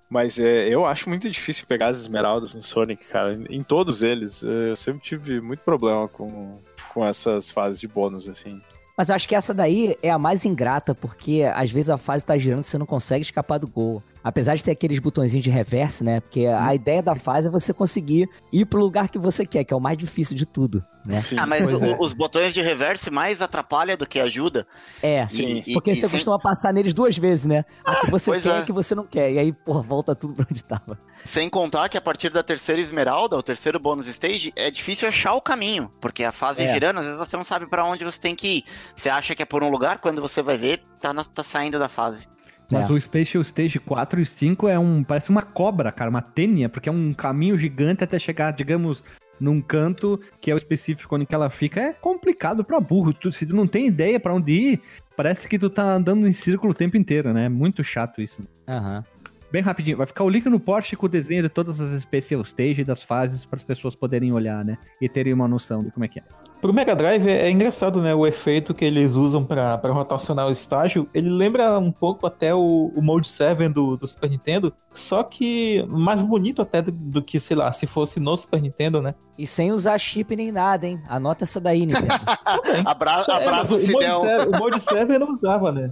Mas 0.08 0.38
é, 0.38 0.68
eu 0.68 0.84
acho 0.84 1.08
muito 1.08 1.30
difícil 1.30 1.66
pegar 1.66 1.88
as 1.88 1.98
esmeraldas 1.98 2.52
no 2.54 2.62
Sonic, 2.62 3.06
cara. 3.06 3.38
Em 3.48 3.62
todos 3.62 4.02
eles, 4.02 4.42
é, 4.42 4.70
eu 4.70 4.76
sempre 4.76 5.00
tive 5.00 5.40
muito 5.40 5.60
problema 5.60 6.08
com, 6.08 6.58
com 6.92 7.06
essas 7.06 7.50
fases 7.50 7.80
de 7.80 7.86
bônus, 7.86 8.28
assim. 8.28 8.60
Mas 9.00 9.08
eu 9.08 9.14
acho 9.14 9.26
que 9.26 9.34
essa 9.34 9.54
daí 9.54 9.96
é 10.02 10.10
a 10.10 10.18
mais 10.18 10.44
ingrata, 10.44 10.94
porque 10.94 11.42
às 11.54 11.70
vezes 11.70 11.88
a 11.88 11.96
fase 11.96 12.22
tá 12.22 12.36
girando 12.36 12.60
e 12.60 12.64
você 12.66 12.76
não 12.76 12.84
consegue 12.84 13.22
escapar 13.22 13.56
do 13.56 13.66
gol. 13.66 14.02
Apesar 14.22 14.54
de 14.56 14.62
ter 14.62 14.72
aqueles 14.72 14.98
botõezinhos 14.98 15.42
de 15.42 15.48
reverse, 15.48 16.04
né? 16.04 16.20
Porque 16.20 16.44
a 16.44 16.74
ideia 16.74 17.02
da 17.02 17.14
fase 17.16 17.48
é 17.48 17.50
você 17.50 17.72
conseguir 17.72 18.28
ir 18.52 18.66
pro 18.66 18.78
lugar 18.78 19.08
que 19.08 19.18
você 19.18 19.46
quer, 19.46 19.64
que 19.64 19.72
é 19.72 19.76
o 19.78 19.80
mais 19.80 19.96
difícil 19.96 20.36
de 20.36 20.44
tudo, 20.44 20.84
né? 21.06 21.18
Sim. 21.22 21.36
Ah, 21.38 21.46
mas 21.46 21.66
o- 21.66 21.82
é. 21.82 21.96
os 21.98 22.12
botões 22.12 22.52
de 22.52 22.60
reverse 22.60 23.10
mais 23.10 23.40
atrapalha 23.40 23.96
do 23.96 24.06
que 24.06 24.20
ajuda. 24.20 24.66
É. 25.02 25.26
Sim. 25.26 25.62
E- 25.66 25.72
Porque 25.72 25.92
e- 25.92 25.96
você 25.96 26.04
e 26.06 26.10
costuma 26.10 26.38
passar 26.38 26.70
neles 26.70 26.92
duas 26.92 27.16
vezes, 27.16 27.46
né? 27.46 27.64
A 27.82 27.96
que 27.96 28.10
você 28.10 28.32
pois 28.32 28.42
quer 28.42 28.50
e 28.50 28.52
é. 28.52 28.58
a 28.58 28.62
que 28.64 28.72
você 28.72 28.94
não 28.94 29.06
quer. 29.06 29.32
E 29.32 29.38
aí, 29.38 29.50
pô, 29.50 29.80
volta 29.82 30.14
tudo 30.14 30.34
pra 30.34 30.46
onde 30.50 30.62
tava. 30.62 30.98
Sem 31.24 31.48
contar 31.48 31.88
que 31.88 31.96
a 31.98 32.00
partir 32.00 32.30
da 32.30 32.42
terceira 32.42 32.80
esmeralda, 32.80 33.36
o 33.36 33.42
terceiro 33.42 33.78
bônus 33.78 34.06
stage, 34.08 34.52
é 34.56 34.70
difícil 34.70 35.08
achar 35.08 35.34
o 35.34 35.40
caminho. 35.40 35.90
Porque 36.00 36.24
a 36.24 36.32
fase 36.32 36.62
É. 36.62 36.72
girando, 36.72 36.98
às 36.98 37.04
vezes 37.06 37.18
você 37.18 37.36
não 37.36 37.44
sabe 37.44 37.66
pra 37.68 37.84
onde 37.84 38.04
você 38.04 38.20
tem 38.20 38.34
que 38.34 38.48
ir. 38.58 38.64
Você 38.96 39.08
acha 39.08 39.34
que 39.34 39.42
é 39.42 39.46
por 39.46 39.62
um 39.62 39.68
lugar, 39.70 39.98
quando 39.98 40.20
você 40.22 40.42
vai 40.42 40.56
ver, 40.56 40.82
tá, 41.00 41.12
na- 41.12 41.24
tá 41.24 41.42
saindo 41.42 41.78
da 41.78 41.88
fase. 41.88 42.26
Mas 42.72 42.88
É. 42.88 42.92
o 42.92 43.00
Special 43.00 43.40
Stage 43.42 43.78
4 43.80 44.20
e 44.20 44.26
5 44.26 44.68
é 44.68 44.78
um. 44.78 45.02
Parece 45.04 45.28
uma 45.30 45.42
cobra, 45.42 45.90
cara, 45.92 46.08
uma 46.08 46.22
tênia, 46.22 46.68
porque 46.68 46.88
é 46.88 46.92
um 46.92 47.12
caminho 47.12 47.58
gigante 47.58 48.04
até 48.04 48.18
chegar, 48.18 48.52
digamos, 48.52 49.02
num 49.40 49.60
canto 49.60 50.20
que 50.40 50.50
é 50.50 50.54
o 50.54 50.56
específico 50.56 51.16
onde 51.16 51.26
que 51.26 51.34
ela 51.34 51.50
fica. 51.50 51.80
É 51.80 51.92
complicado 51.92 52.62
pra 52.64 52.78
burro. 52.78 53.12
Tu, 53.12 53.32
se 53.32 53.44
tu 53.44 53.56
não 53.56 53.66
tem 53.66 53.86
ideia 53.86 54.20
pra 54.20 54.32
onde 54.34 54.52
ir, 54.52 54.80
parece 55.16 55.48
que 55.48 55.58
tu 55.58 55.68
tá 55.68 55.82
andando 55.82 56.28
em 56.28 56.32
círculo 56.32 56.70
o 56.72 56.74
tempo 56.74 56.96
inteiro, 56.96 57.32
né? 57.32 57.46
É 57.46 57.48
muito 57.48 57.82
chato 57.82 58.20
isso. 58.22 58.42
Aham. 58.68 59.04
Bem 59.52 59.62
rapidinho, 59.62 59.96
vai 59.96 60.06
ficar 60.06 60.22
o 60.22 60.28
link 60.28 60.48
no 60.48 60.60
post 60.60 60.94
com 60.96 61.06
o 61.06 61.08
desenho 61.08 61.42
de 61.42 61.48
todas 61.48 61.80
as 61.80 62.02
Special 62.02 62.40
Stage 62.42 62.82
e 62.82 62.84
das 62.84 63.02
fases 63.02 63.44
para 63.44 63.56
as 63.56 63.64
pessoas 63.64 63.96
poderem 63.96 64.32
olhar, 64.32 64.64
né? 64.64 64.78
E 65.00 65.08
terem 65.08 65.32
uma 65.32 65.48
noção 65.48 65.82
de 65.82 65.90
como 65.90 66.04
é 66.04 66.08
que 66.08 66.20
é. 66.20 66.22
Pro 66.60 66.74
Mega 66.74 66.94
Drive 66.94 67.26
é 67.26 67.46
é 67.46 67.50
engraçado, 67.50 68.02
né? 68.02 68.14
O 68.14 68.26
efeito 68.26 68.74
que 68.74 68.84
eles 68.84 69.14
usam 69.14 69.44
pra 69.44 69.78
pra 69.78 69.92
rotacionar 69.92 70.46
o 70.46 70.52
estágio. 70.52 71.08
Ele 71.14 71.30
lembra 71.30 71.78
um 71.78 71.90
pouco 71.90 72.26
até 72.26 72.54
o, 72.54 72.92
o 72.94 73.02
Mode 73.02 73.28
7 73.28 73.68
do, 73.70 73.96
do 73.96 74.06
Super 74.06 74.30
Nintendo. 74.30 74.72
Só 74.94 75.22
que 75.22 75.84
mais 75.88 76.22
bonito 76.22 76.60
até 76.60 76.82
do, 76.82 76.92
do 76.92 77.22
que, 77.22 77.40
sei 77.40 77.56
lá, 77.56 77.72
se 77.72 77.86
fosse 77.86 78.20
no 78.20 78.36
Super 78.36 78.60
Nintendo, 78.60 79.00
né? 79.00 79.14
E 79.38 79.46
sem 79.46 79.72
usar 79.72 79.98
chip 79.98 80.36
nem 80.36 80.52
nada, 80.52 80.86
hein? 80.86 81.02
Anota 81.08 81.44
essa 81.44 81.60
daí, 81.60 81.86
Nintendo. 81.86 82.08
Abra 82.84 83.24
É, 83.26 83.32
abraço, 83.32 83.72
mas 83.72 83.88
o, 83.88 83.92
Mode 83.92 84.04
Sidel. 84.04 84.20
7, 84.20 84.48
o 84.48 84.58
Mode 84.58 84.80
7 84.80 85.12
eu 85.12 85.20
não 85.20 85.32
usava, 85.32 85.72
né? 85.72 85.90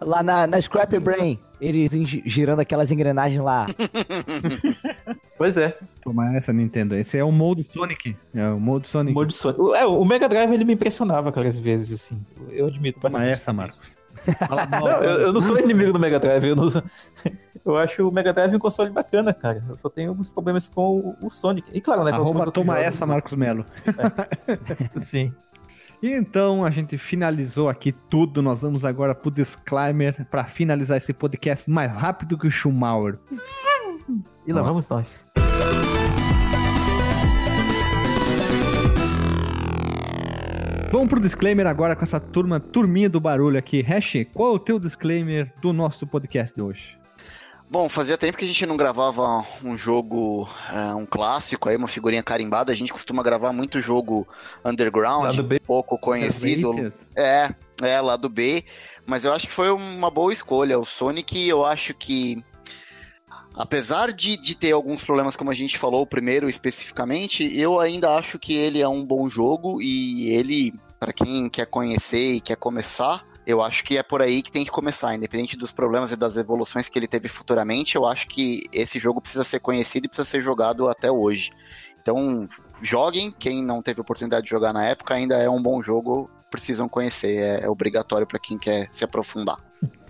Lá 0.00 0.22
na, 0.22 0.46
na 0.46 0.60
Scrap 0.60 0.98
Brain. 0.98 1.38
Eles 1.60 1.92
gi- 1.92 2.22
girando 2.24 2.60
aquelas 2.60 2.90
engrenagens 2.90 3.42
lá. 3.42 3.66
Pois 5.36 5.56
é. 5.56 5.74
Toma 6.02 6.36
essa, 6.36 6.52
Nintendo. 6.52 6.94
Esse 6.94 7.16
é 7.16 7.24
o 7.24 7.32
Mode 7.32 7.62
Sonic. 7.62 8.14
É 8.34 8.46
o 8.50 8.60
Mode 8.60 8.86
Sonic. 8.86 9.14
Mode 9.14 9.32
Sonic. 9.32 9.58
O- 9.60 9.74
É, 9.74 9.86
o 9.86 10.04
Mega 10.04 10.28
Drive 10.28 10.52
ele 10.52 10.64
me 10.64 10.74
impressionava, 10.74 11.32
cara, 11.32 11.48
às 11.48 11.58
vezes, 11.58 11.92
assim. 12.02 12.20
Eu 12.50 12.66
admito. 12.66 13.00
Toma 13.00 13.24
essa, 13.24 13.50
Marcos. 13.52 13.96
Fala 14.46 14.66
mal. 14.66 14.80
Não, 14.82 15.02
eu, 15.02 15.20
eu 15.20 15.32
não 15.32 15.40
sou 15.40 15.58
inimigo 15.58 15.94
do 15.94 15.98
Mega 15.98 16.18
Drive. 16.20 16.44
Eu, 16.44 16.56
não 16.56 16.68
sou- 16.68 16.82
eu 17.64 17.76
acho 17.78 18.06
o 18.06 18.12
Mega 18.12 18.34
Drive 18.34 18.54
um 18.54 18.58
console 18.58 18.90
bacana, 18.90 19.32
cara. 19.32 19.64
Eu 19.66 19.76
só 19.78 19.88
tenho 19.88 20.10
alguns 20.10 20.28
problemas 20.28 20.68
com 20.68 21.16
o, 21.22 21.26
o 21.26 21.30
Sonic. 21.30 21.66
E 21.72 21.80
claro, 21.80 22.04
né? 22.04 22.10
Arroba 22.12 22.50
toma 22.52 22.78
essa, 22.78 23.06
Marcos 23.06 23.32
Melo. 23.32 23.64
Sim. 25.04 25.32
E 26.02 26.12
então 26.12 26.64
a 26.64 26.70
gente 26.70 26.96
finalizou 26.96 27.68
aqui 27.68 27.92
tudo. 27.92 28.40
Nós 28.40 28.62
vamos 28.62 28.84
agora 28.84 29.14
pro 29.14 29.30
disclaimer 29.30 30.26
para 30.30 30.44
finalizar 30.44 30.96
esse 30.96 31.12
podcast 31.12 31.70
mais 31.70 31.94
rápido 31.94 32.38
que 32.38 32.46
o 32.46 32.50
Schumacher. 32.50 33.18
E 34.46 34.52
lá 34.52 34.62
vamos 34.62 34.88
nós. 34.88 35.26
Vamos 40.90 41.08
pro 41.08 41.20
disclaimer 41.20 41.66
agora 41.66 41.94
com 41.94 42.02
essa 42.02 42.18
turma, 42.18 42.58
turminha 42.58 43.08
do 43.08 43.20
barulho 43.20 43.58
aqui. 43.58 43.80
Hash, 43.80 44.26
qual 44.34 44.52
é 44.52 44.56
o 44.56 44.58
teu 44.58 44.80
disclaimer 44.80 45.52
do 45.60 45.72
nosso 45.72 46.06
podcast 46.06 46.56
de 46.56 46.62
hoje? 46.62 46.99
Bom, 47.70 47.88
fazia 47.88 48.18
tempo 48.18 48.36
que 48.36 48.44
a 48.44 48.48
gente 48.48 48.66
não 48.66 48.76
gravava 48.76 49.46
um 49.62 49.78
jogo, 49.78 50.48
é, 50.72 50.92
um 50.92 51.06
clássico 51.06 51.68
aí, 51.68 51.76
uma 51.76 51.86
figurinha 51.86 52.20
carimbada. 52.20 52.72
A 52.72 52.74
gente 52.74 52.92
costuma 52.92 53.22
gravar 53.22 53.52
muito 53.52 53.80
jogo 53.80 54.26
underground, 54.64 55.38
pouco 55.64 55.96
conhecido. 55.96 56.92
É, 57.16 57.54
é, 57.80 58.00
lá 58.00 58.16
do 58.16 58.28
B. 58.28 58.64
Mas 59.06 59.24
eu 59.24 59.32
acho 59.32 59.46
que 59.46 59.52
foi 59.52 59.70
uma 59.70 60.10
boa 60.10 60.32
escolha. 60.32 60.80
O 60.80 60.84
Sonic, 60.84 61.46
eu 61.46 61.64
acho 61.64 61.94
que. 61.94 62.42
Apesar 63.54 64.10
de, 64.12 64.36
de 64.36 64.56
ter 64.56 64.72
alguns 64.72 65.04
problemas, 65.04 65.36
como 65.36 65.52
a 65.52 65.54
gente 65.54 65.78
falou, 65.78 66.02
o 66.02 66.06
primeiro 66.06 66.48
especificamente, 66.48 67.56
eu 67.56 67.78
ainda 67.78 68.16
acho 68.16 68.36
que 68.36 68.52
ele 68.52 68.80
é 68.80 68.88
um 68.88 69.04
bom 69.04 69.28
jogo 69.28 69.80
e 69.80 70.28
ele, 70.30 70.74
para 70.98 71.12
quem 71.12 71.48
quer 71.48 71.66
conhecer 71.66 72.32
e 72.32 72.40
quer 72.40 72.56
começar, 72.56 73.24
eu 73.50 73.60
acho 73.60 73.84
que 73.84 73.98
é 73.98 74.02
por 74.02 74.22
aí 74.22 74.42
que 74.42 74.52
tem 74.52 74.64
que 74.64 74.70
começar, 74.70 75.14
independente 75.14 75.56
dos 75.56 75.72
problemas 75.72 76.12
e 76.12 76.16
das 76.16 76.36
evoluções 76.36 76.88
que 76.88 76.98
ele 76.98 77.06
teve 77.06 77.28
futuramente, 77.28 77.96
eu 77.96 78.06
acho 78.06 78.28
que 78.28 78.62
esse 78.72 78.98
jogo 78.98 79.20
precisa 79.20 79.44
ser 79.44 79.60
conhecido 79.60 80.06
e 80.06 80.08
precisa 80.08 80.28
ser 80.28 80.42
jogado 80.42 80.88
até 80.88 81.10
hoje. 81.10 81.50
Então, 82.00 82.46
joguem, 82.80 83.30
quem 83.30 83.62
não 83.62 83.82
teve 83.82 84.00
oportunidade 84.00 84.44
de 84.44 84.50
jogar 84.50 84.72
na 84.72 84.84
época, 84.84 85.14
ainda 85.14 85.36
é 85.36 85.50
um 85.50 85.62
bom 85.62 85.82
jogo, 85.82 86.30
precisam 86.50 86.88
conhecer, 86.88 87.36
é, 87.36 87.64
é 87.64 87.68
obrigatório 87.68 88.26
para 88.26 88.38
quem 88.38 88.58
quer 88.58 88.88
se 88.90 89.04
aprofundar. 89.04 89.58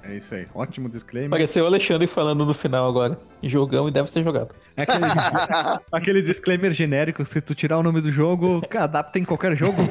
É 0.02 0.16
isso 0.16 0.34
aí. 0.34 0.46
Ótimo 0.54 0.88
disclaimer. 0.88 1.30
Pareceu 1.30 1.64
o 1.64 1.66
Alexandre 1.66 2.06
falando 2.06 2.46
no 2.46 2.54
final 2.54 2.88
agora. 2.88 3.18
Jogão 3.42 3.86
e 3.88 3.90
deve 3.90 4.10
ser 4.10 4.24
jogado. 4.24 4.54
É 4.76 4.82
aquele, 4.82 5.04
aquele 5.92 6.22
disclaimer 6.22 6.72
genérico, 6.72 7.24
se 7.24 7.40
tu 7.40 7.54
tirar 7.54 7.78
o 7.78 7.82
nome 7.82 8.00
do 8.00 8.10
jogo, 8.10 8.62
adapta 8.74 9.18
em 9.18 9.24
qualquer 9.24 9.54
jogo. 9.56 9.82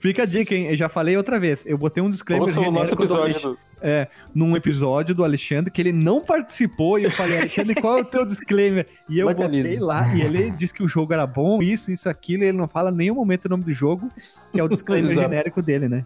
Fica 0.00 0.22
a 0.22 0.26
dica, 0.26 0.54
hein? 0.54 0.68
Eu 0.70 0.76
já 0.76 0.88
falei 0.88 1.16
outra 1.16 1.38
vez. 1.38 1.64
Eu 1.66 1.78
botei 1.78 2.02
um 2.02 2.10
disclaimer 2.10 2.48
Ouça 2.48 2.60
o 2.60 2.70
nosso 2.70 2.94
episódio 2.94 3.40
do... 3.40 3.58
é, 3.80 4.08
num 4.34 4.56
episódio 4.56 5.14
do 5.14 5.24
Alexandre 5.24 5.70
que 5.70 5.80
ele 5.80 5.92
não 5.92 6.20
participou 6.20 6.98
e 6.98 7.04
eu 7.04 7.10
falei, 7.10 7.38
Alexandre, 7.38 7.74
qual 7.74 7.98
é 7.98 8.00
o 8.02 8.04
teu 8.04 8.24
disclaimer? 8.24 8.86
E 9.08 9.18
eu 9.18 9.26
Bacalismo. 9.26 9.62
botei 9.64 9.78
lá 9.78 10.14
e 10.14 10.22
ele 10.22 10.50
disse 10.50 10.74
que 10.74 10.82
o 10.82 10.88
jogo 10.88 11.12
era 11.12 11.26
bom, 11.26 11.62
isso, 11.62 11.90
isso, 11.90 12.08
aquilo, 12.08 12.44
e 12.44 12.48
ele 12.48 12.58
não 12.58 12.68
fala 12.68 12.90
em 12.90 12.94
nenhum 12.94 13.14
momento 13.14 13.46
o 13.46 13.48
nome 13.48 13.64
do 13.64 13.72
jogo, 13.72 14.10
que 14.52 14.60
é 14.60 14.62
o 14.62 14.68
disclaimer 14.68 15.14
genérico 15.14 15.62
dele, 15.62 15.88
né? 15.88 16.04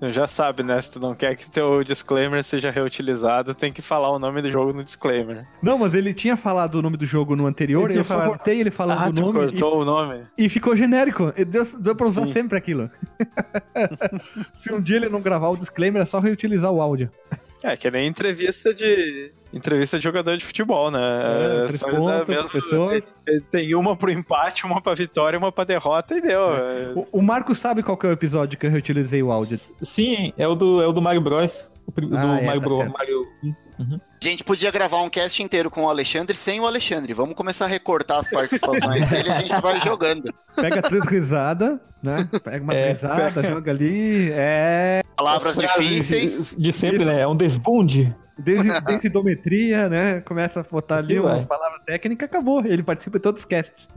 Já 0.00 0.26
sabe, 0.28 0.62
né? 0.62 0.80
Se 0.80 0.92
tu 0.92 1.00
não 1.00 1.12
quer 1.14 1.34
que 1.34 1.50
teu 1.50 1.82
disclaimer 1.82 2.44
seja 2.44 2.70
reutilizado, 2.70 3.52
tem 3.54 3.72
que 3.72 3.82
falar 3.82 4.10
o 4.10 4.18
nome 4.18 4.40
do 4.40 4.50
jogo 4.50 4.72
no 4.72 4.84
disclaimer. 4.84 5.44
Não, 5.60 5.76
mas 5.76 5.92
ele 5.92 6.14
tinha 6.14 6.36
falado 6.36 6.76
o 6.76 6.82
nome 6.82 6.96
do 6.96 7.04
jogo 7.04 7.34
no 7.34 7.46
anterior, 7.46 7.90
eu 7.90 8.04
só 8.04 8.14
falado. 8.14 8.28
cortei 8.28 8.60
ele 8.60 8.70
falando 8.70 8.98
Ah, 9.00 9.08
o 9.08 9.12
nome 9.12 9.30
e 9.30 9.32
cortou 9.50 9.80
o 9.80 9.84
nome? 9.84 10.22
E 10.38 10.48
ficou 10.48 10.76
genérico. 10.76 11.32
E 11.36 11.44
Deu, 11.44 11.66
deu 11.80 11.96
pra 11.96 12.06
usar 12.06 12.26
Sim. 12.26 12.32
sempre 12.32 12.56
aquilo. 12.56 12.88
Se 14.54 14.72
um 14.72 14.80
dia 14.80 14.96
ele 14.96 15.08
não 15.08 15.20
gravar 15.20 15.48
o 15.48 15.56
disclaimer, 15.56 16.02
é 16.02 16.06
só 16.06 16.20
reutilizar 16.20 16.70
o 16.70 16.80
áudio. 16.80 17.10
É, 17.62 17.76
que 17.76 17.90
nem 17.90 18.06
entrevista 18.06 18.72
de. 18.72 19.32
Entrevista 19.52 19.98
de 19.98 20.04
jogador 20.04 20.36
de 20.36 20.44
futebol, 20.44 20.90
né? 20.90 21.00
É, 21.00 21.64
três 21.66 21.80
só 21.80 21.90
pontos, 21.90 22.28
mesmo- 22.28 22.50
professor. 22.50 23.02
tem- 23.24 23.40
Tem 23.50 23.74
uma 23.74 23.96
pro 23.96 24.10
empate, 24.10 24.64
uma 24.64 24.80
pra 24.80 24.94
vitória, 24.94 25.38
uma 25.38 25.50
pra 25.50 25.64
derrota 25.64 26.16
e 26.16 26.20
deu. 26.20 26.54
É. 26.54 26.92
O, 26.94 27.06
o 27.18 27.22
Marco 27.22 27.54
sabe 27.54 27.82
qual 27.82 27.96
que 27.96 28.06
é 28.06 28.10
o 28.10 28.12
episódio 28.12 28.58
que 28.58 28.66
eu 28.66 28.70
reutilizei 28.70 29.22
o 29.22 29.32
áudio. 29.32 29.58
Sim, 29.82 30.32
é 30.38 30.46
o 30.46 30.54
do, 30.54 30.82
é 30.82 30.86
o 30.86 30.92
do 30.92 31.02
Mario 31.02 31.20
Bros. 31.20 31.68
O 31.86 32.00
do 32.00 32.16
Ah, 32.16 32.38
é, 32.40 32.44
Mario 32.46 32.60
tá. 32.62 32.92
Mario... 33.78 34.00
A 34.20 34.24
gente 34.28 34.42
podia 34.44 34.70
gravar 34.70 35.00
um 35.02 35.08
cast 35.08 35.42
inteiro 35.42 35.70
com 35.70 35.84
o 35.84 35.88
Alexandre 35.88 36.36
sem 36.36 36.58
o 36.60 36.66
Alexandre. 36.66 37.12
Vamos 37.14 37.34
começar 37.34 37.66
a 37.66 37.68
recortar 37.68 38.18
as 38.18 38.28
participações 38.28 39.08
dele 39.10 39.28
e 39.28 39.32
a 39.32 39.40
gente 39.40 39.60
vai 39.60 39.80
jogando. 39.80 40.34
Pega 40.56 40.82
três 40.82 41.06
risadas, 41.06 41.78
né? 42.02 42.28
Pega 42.42 42.62
umas 42.64 42.76
É, 42.76 42.92
risadas, 42.92 43.34
pega- 43.34 43.48
joga 43.50 43.70
ali. 43.70 44.30
É. 44.32 45.02
Palavras 45.16 45.56
difíceis. 45.56 46.56
De 46.58 46.72
sempre, 46.72 46.98
Isso. 46.98 47.08
né? 47.10 47.20
É 47.20 47.26
um 47.28 47.36
desbunde. 47.36 48.14
desi- 48.36 48.68
Densidometria, 48.82 49.88
né? 49.88 50.20
Começa 50.22 50.60
a 50.60 50.62
botar 50.64 50.96
ali 50.98 51.16
Assim 51.16 51.24
umas 51.26 51.38
vai. 51.44 51.46
palavras 51.46 51.82
técnicas, 51.86 52.28
acabou. 52.28 52.64
Ele 52.64 52.82
participa 52.82 53.18
de 53.18 53.22
todos 53.22 53.40
os 53.42 53.44
casts. 53.46 53.88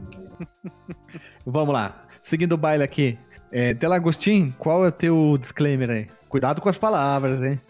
Vamos 1.44 1.74
lá. 1.74 2.06
Seguindo 2.22 2.52
o 2.52 2.56
baile 2.56 2.84
aqui. 2.84 3.18
É, 3.50 3.74
Telagostin, 3.74 4.54
qual 4.58 4.84
é 4.84 4.88
o 4.88 4.92
teu 4.92 5.36
disclaimer 5.38 5.90
aí? 5.90 6.06
Cuidado 6.28 6.60
com 6.60 6.68
as 6.68 6.78
palavras, 6.78 7.42
hein? 7.42 7.60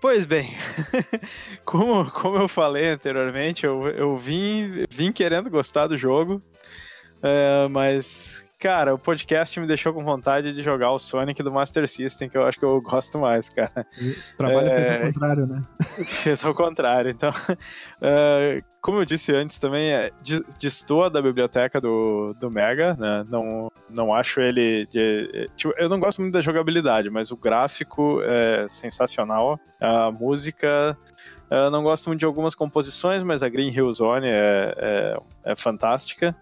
Pois 0.00 0.24
bem, 0.24 0.54
como, 1.64 2.10
como 2.10 2.36
eu 2.38 2.48
falei 2.48 2.88
anteriormente, 2.88 3.64
eu, 3.64 3.88
eu 3.88 4.16
vim, 4.16 4.84
vim 4.90 5.12
querendo 5.12 5.50
gostar 5.50 5.86
do 5.86 5.96
jogo, 5.96 6.42
é, 7.22 7.68
mas, 7.68 8.43
cara, 8.64 8.94
o 8.94 8.98
podcast 8.98 9.60
me 9.60 9.66
deixou 9.66 9.92
com 9.92 10.02
vontade 10.02 10.54
de 10.54 10.62
jogar 10.62 10.90
o 10.90 10.98
Sonic 10.98 11.42
do 11.42 11.52
Master 11.52 11.86
System, 11.86 12.30
que 12.30 12.38
eu 12.38 12.46
acho 12.46 12.58
que 12.58 12.64
eu 12.64 12.80
gosto 12.80 13.18
mais, 13.18 13.50
cara. 13.50 13.86
O 14.32 14.36
trabalho 14.38 14.68
É. 14.68 14.72
fez 14.80 14.88
o 14.88 15.12
contrário, 15.12 15.46
né? 15.46 15.62
Fez 16.06 16.44
ao 16.46 16.54
contrário, 16.54 17.10
então, 17.10 17.30
é, 18.00 18.62
como 18.80 19.00
eu 19.00 19.04
disse 19.04 19.34
antes 19.34 19.58
também, 19.58 19.90
é, 19.90 20.10
de- 20.22 20.42
destoa 20.58 21.10
da 21.10 21.20
biblioteca 21.20 21.78
do, 21.78 22.34
do 22.40 22.50
Mega, 22.50 22.96
né, 22.98 23.22
não, 23.28 23.70
não 23.90 24.14
acho 24.14 24.40
ele, 24.40 24.86
de, 24.86 25.30
é, 25.34 25.46
tipo, 25.58 25.74
eu 25.76 25.90
não 25.90 26.00
gosto 26.00 26.22
muito 26.22 26.32
da 26.32 26.40
jogabilidade, 26.40 27.10
mas 27.10 27.30
o 27.30 27.36
gráfico 27.36 28.22
é 28.24 28.64
sensacional, 28.70 29.60
a 29.78 30.10
música, 30.10 30.96
eu 31.50 31.70
não 31.70 31.82
gosto 31.82 32.06
muito 32.06 32.20
de 32.20 32.24
algumas 32.24 32.54
composições, 32.54 33.22
mas 33.22 33.42
a 33.42 33.48
Green 33.50 33.68
Hill 33.70 33.92
Zone 33.92 34.26
é, 34.26 34.74
é, 34.78 35.52
é 35.52 35.54
fantástica. 35.54 36.34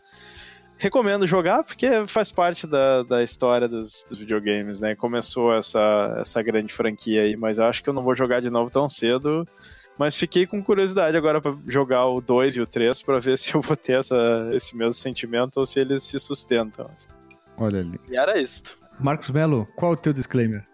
Recomendo 0.82 1.28
jogar 1.28 1.62
porque 1.62 1.86
faz 2.08 2.32
parte 2.32 2.66
da, 2.66 3.04
da 3.04 3.22
história 3.22 3.68
dos, 3.68 4.04
dos 4.08 4.18
videogames, 4.18 4.80
né? 4.80 4.96
Começou 4.96 5.54
essa, 5.54 6.16
essa 6.18 6.42
grande 6.42 6.72
franquia 6.72 7.22
aí, 7.22 7.36
mas 7.36 7.58
eu 7.58 7.66
acho 7.66 7.84
que 7.84 7.88
eu 7.88 7.94
não 7.94 8.02
vou 8.02 8.16
jogar 8.16 8.40
de 8.40 8.50
novo 8.50 8.68
tão 8.68 8.88
cedo. 8.88 9.46
Mas 9.96 10.16
fiquei 10.16 10.44
com 10.44 10.60
curiosidade 10.60 11.16
agora 11.16 11.40
pra 11.40 11.54
jogar 11.68 12.06
o 12.06 12.20
2 12.20 12.56
e 12.56 12.60
o 12.60 12.66
3 12.66 13.00
pra 13.00 13.20
ver 13.20 13.38
se 13.38 13.54
eu 13.54 13.60
vou 13.60 13.76
ter 13.76 14.00
essa, 14.00 14.16
esse 14.54 14.76
mesmo 14.76 14.94
sentimento 14.94 15.58
ou 15.58 15.64
se 15.64 15.78
eles 15.78 16.02
se 16.02 16.18
sustentam. 16.18 16.90
Olha 17.56 17.78
ali. 17.78 18.00
E 18.10 18.16
era 18.16 18.42
isso. 18.42 18.76
Marcos 18.98 19.30
Melo, 19.30 19.68
qual 19.76 19.92
é 19.92 19.94
o 19.94 19.96
teu 19.96 20.12
disclaimer? 20.12 20.66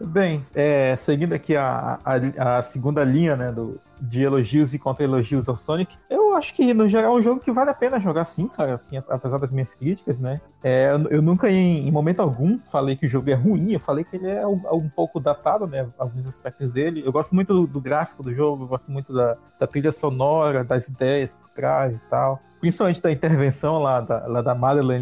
Bem, 0.00 0.46
é, 0.54 0.94
seguindo 0.94 1.32
aqui 1.32 1.56
a, 1.56 1.98
a, 2.04 2.58
a 2.58 2.62
segunda 2.62 3.02
linha 3.02 3.34
né, 3.34 3.50
do, 3.50 3.80
de 4.08 4.22
elogios 4.22 4.74
e 4.74 4.78
contra-elogios 4.78 5.48
ao 5.48 5.56
Sonic, 5.56 5.96
eu 6.08 6.34
acho 6.34 6.54
que, 6.54 6.74
no 6.74 6.86
geral, 6.88 7.16
é 7.16 7.18
um 7.18 7.22
jogo 7.22 7.40
que 7.40 7.52
vale 7.52 7.70
a 7.70 7.74
pena 7.74 7.98
jogar 7.98 8.24
sim, 8.24 8.48
cara, 8.48 8.74
assim, 8.74 8.96
apesar 8.96 9.38
das 9.38 9.52
minhas 9.52 9.74
críticas, 9.74 10.20
né? 10.20 10.40
É, 10.62 10.90
eu, 11.10 11.22
nunca, 11.22 11.50
em, 11.50 11.86
em 11.86 11.90
momento 11.90 12.20
algum, 12.20 12.58
falei 12.70 12.96
que 12.96 13.06
o 13.06 13.08
jogo 13.08 13.30
é 13.30 13.34
ruim, 13.34 13.72
eu 13.72 13.80
falei 13.80 14.04
que 14.04 14.16
ele 14.16 14.28
é 14.28 14.46
um, 14.46 14.60
um 14.72 14.88
pouco 14.88 15.20
datado, 15.20 15.66
né? 15.66 15.86
Alguns 15.98 16.26
aspectos 16.26 16.70
dele. 16.70 17.02
Eu 17.04 17.12
gosto 17.12 17.34
muito 17.34 17.52
do, 17.52 17.66
do 17.66 17.80
gráfico 17.80 18.22
do 18.22 18.34
jogo, 18.34 18.64
eu 18.64 18.68
gosto 18.68 18.90
muito 18.90 19.12
da, 19.12 19.36
da 19.58 19.66
trilha 19.66 19.92
sonora, 19.92 20.64
das 20.64 20.88
ideias 20.88 21.32
por 21.32 21.48
trás 21.50 21.96
e 21.96 22.00
tal. 22.08 22.40
Principalmente 22.60 23.02
da 23.02 23.12
intervenção 23.12 23.78
lá 23.78 24.00
da, 24.00 24.26
lá 24.26 24.40
da 24.40 24.54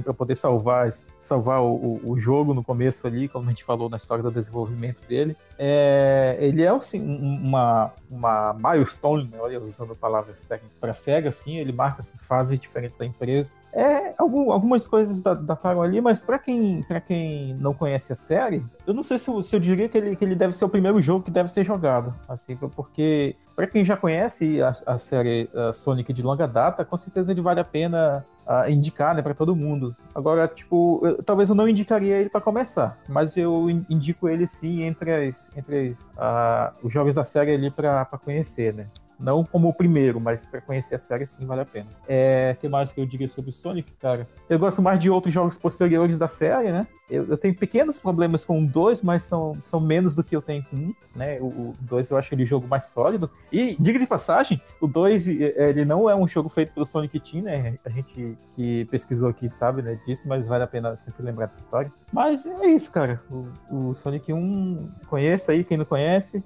para 0.02 0.12
poder 0.12 0.34
salvar, 0.34 0.90
salvar 1.20 1.62
o, 1.62 2.00
o 2.04 2.18
jogo 2.18 2.52
no 2.52 2.64
começo 2.64 3.06
ali, 3.06 3.28
como 3.28 3.46
a 3.46 3.50
gente 3.50 3.62
falou 3.62 3.88
na 3.88 3.96
história 3.96 4.22
do 4.22 4.32
desenvolvimento 4.32 5.00
dele. 5.06 5.36
É, 5.58 6.36
ele 6.40 6.62
é 6.62 6.68
assim, 6.68 7.00
um- 7.00 7.40
uma, 7.42 7.92
uma 8.10 8.52
milestone, 8.54 9.28
né? 9.30 9.38
olha, 9.40 9.60
usando 9.60 9.94
palavras 9.94 10.42
técnicas 10.44 10.76
para 10.80 10.94
SEGA, 10.94 11.28
assim, 11.28 11.56
ele 11.58 11.72
marca 11.72 12.00
assim, 12.00 12.14
fases 12.18 12.58
diferentes 12.58 12.98
da 12.98 13.04
empresa. 13.06 13.52
É, 13.72 14.12
algum- 14.18 14.50
algumas 14.52 14.86
coisas 14.86 15.18
da- 15.20 15.34
dataram 15.34 15.80
ali, 15.82 16.00
mas 16.00 16.20
para 16.20 16.38
quem, 16.38 16.84
quem 17.06 17.54
não 17.54 17.72
conhece 17.72 18.12
a 18.12 18.16
série, 18.16 18.64
eu 18.86 18.92
não 18.92 19.02
sei 19.02 19.18
se, 19.18 19.28
eu- 19.30 19.42
se 19.42 19.54
eu 19.56 19.60
diria 19.60 19.88
que 19.88 19.96
ele, 19.96 20.16
que 20.16 20.24
ele 20.24 20.34
deve 20.34 20.52
ser 20.52 20.64
o 20.64 20.68
primeiro 20.68 21.00
jogo 21.00 21.24
que 21.24 21.30
deve 21.30 21.48
ser 21.50 21.64
jogado, 21.64 22.14
assim, 22.28 22.56
porque 22.56 23.34
para 23.56 23.66
quem 23.66 23.84
já 23.84 23.96
conhece 23.96 24.60
a, 24.62 24.74
a 24.86 24.98
série 24.98 25.48
uh, 25.54 25.72
Sonic 25.72 26.12
de 26.12 26.22
longa 26.22 26.46
data, 26.48 26.84
com 26.84 26.96
certeza 26.98 27.30
ele 27.30 27.40
vale 27.40 27.60
a 27.60 27.64
pena 27.64 28.24
uh, 28.52 28.70
indicar, 28.70 29.14
né, 29.14 29.22
para 29.22 29.34
todo 29.34 29.56
mundo. 29.56 29.96
Agora, 30.14 30.46
tipo, 30.46 31.00
eu, 31.02 31.22
talvez 31.22 31.48
eu 31.48 31.54
não 31.54 31.68
indicaria 31.68 32.16
ele 32.16 32.28
para 32.28 32.40
começar, 32.40 32.98
mas 33.08 33.36
eu 33.36 33.70
indico 33.88 34.28
ele 34.28 34.46
sim 34.46 34.82
entre, 34.82 35.28
as, 35.28 35.50
entre 35.56 35.88
as, 35.88 36.06
uh, 36.06 36.74
os 36.82 36.92
jogos 36.92 37.14
da 37.14 37.24
série 37.24 37.54
ali 37.54 37.70
para 37.70 38.04
conhecer, 38.22 38.74
né? 38.74 38.86
Não 39.23 39.44
como 39.44 39.69
o 39.69 39.73
primeiro, 39.73 40.20
mas 40.20 40.44
para 40.44 40.61
conhecer 40.61 40.97
a 40.97 40.99
série 40.99 41.24
sim 41.27 41.47
vale 41.47 41.61
a 41.61 41.65
pena. 41.65 41.86
É, 42.09 42.57
que 42.61 42.69
mais 42.69 42.93
que 42.93 43.01
eu 43.01 43.07
diria 43.07 43.28
sobre 43.28 43.51
o 43.51 43.53
Sonic, 43.53 43.93
cara? 43.93 44.28
Eu 44.51 44.59
gosto 44.59 44.82
mais 44.82 44.99
de 44.99 45.09
outros 45.09 45.32
jogos 45.32 45.57
posteriores 45.57 46.19
da 46.19 46.28
série, 46.28 46.73
né? 46.73 46.86
Eu, 47.09 47.27
eu 47.28 47.36
tenho 47.36 47.55
pequenos 47.55 47.99
problemas 47.99 48.44
com 48.44 48.61
o 48.61 48.66
2, 48.66 49.03
mas 49.03 49.24
são, 49.24 49.57
são 49.65 49.78
menos 49.78 50.15
do 50.15 50.24
que 50.24 50.35
eu 50.35 50.43
tenho 50.43 50.65
com 50.65 50.77
um, 50.77 50.94
né? 51.15 51.39
O 51.40 51.74
2 51.81 52.11
eu 52.11 52.16
acho 52.16 52.35
ele 52.35 52.43
o 52.43 52.47
jogo 52.47 52.66
mais 52.66 52.86
sólido. 52.86 53.31
E, 53.53 53.77
diga 53.78 53.99
de 53.99 54.07
passagem, 54.07 54.61
o 54.81 54.86
2 54.86 55.28
ele 55.28 55.85
não 55.85 56.09
é 56.09 56.16
um 56.16 56.27
jogo 56.27 56.49
feito 56.49 56.73
pelo 56.73 56.86
Sonic 56.86 57.20
Team, 57.20 57.44
né? 57.44 57.78
A 57.85 57.90
gente 57.90 58.36
que 58.57 58.85
pesquisou 58.86 59.28
aqui 59.28 59.49
sabe 59.49 59.82
né, 59.82 59.99
disso, 60.07 60.27
mas 60.27 60.47
vale 60.47 60.65
a 60.65 60.66
pena 60.66 60.97
sempre 60.97 61.23
lembrar 61.23 61.47
dessa 61.47 61.61
história. 61.61 61.93
Mas 62.12 62.44
é 62.47 62.66
isso, 62.66 62.90
cara. 62.90 63.23
O, 63.31 63.90
o 63.90 63.94
Sonic 63.94 64.32
1, 64.32 64.90
conheça 65.07 65.53
aí 65.53 65.65
quem 65.65 65.77
não 65.77 65.85
conhece. 65.85 66.43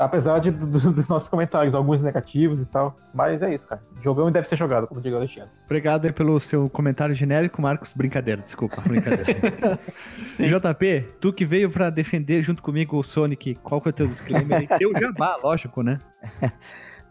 Apesar 0.00 0.38
de, 0.38 0.50
do, 0.50 0.66
dos 0.66 1.08
nossos 1.08 1.28
comentários, 1.28 1.74
alguns 1.74 2.02
negativos 2.02 2.62
e 2.62 2.66
tal. 2.66 2.96
Mas 3.12 3.42
é 3.42 3.54
isso, 3.54 3.66
cara. 3.66 3.82
Jogão 4.02 4.32
deve 4.32 4.48
ser 4.48 4.56
jogado, 4.56 4.86
como 4.86 4.98
digo 4.98 5.14
Alexandre. 5.14 5.50
Obrigado 5.66 6.06
aí 6.06 6.12
pelo 6.12 6.40
seu 6.40 6.70
comentário 6.70 7.14
genérico, 7.14 7.60
Marcos. 7.60 7.92
Brincadeira, 7.92 8.40
desculpa. 8.40 8.80
Brincadeira. 8.80 9.78
JP, 10.40 11.08
tu 11.20 11.34
que 11.34 11.44
veio 11.44 11.70
para 11.70 11.90
defender 11.90 12.42
junto 12.42 12.62
comigo 12.62 12.98
o 12.98 13.02
Sonic, 13.02 13.56
qual 13.56 13.78
que 13.78 13.88
é 13.88 13.90
o 13.90 13.92
teu 13.92 14.06
disclaimer? 14.06 14.66
Teu 14.78 14.90
jabá, 14.98 15.36
lógico, 15.44 15.82
né? 15.82 16.00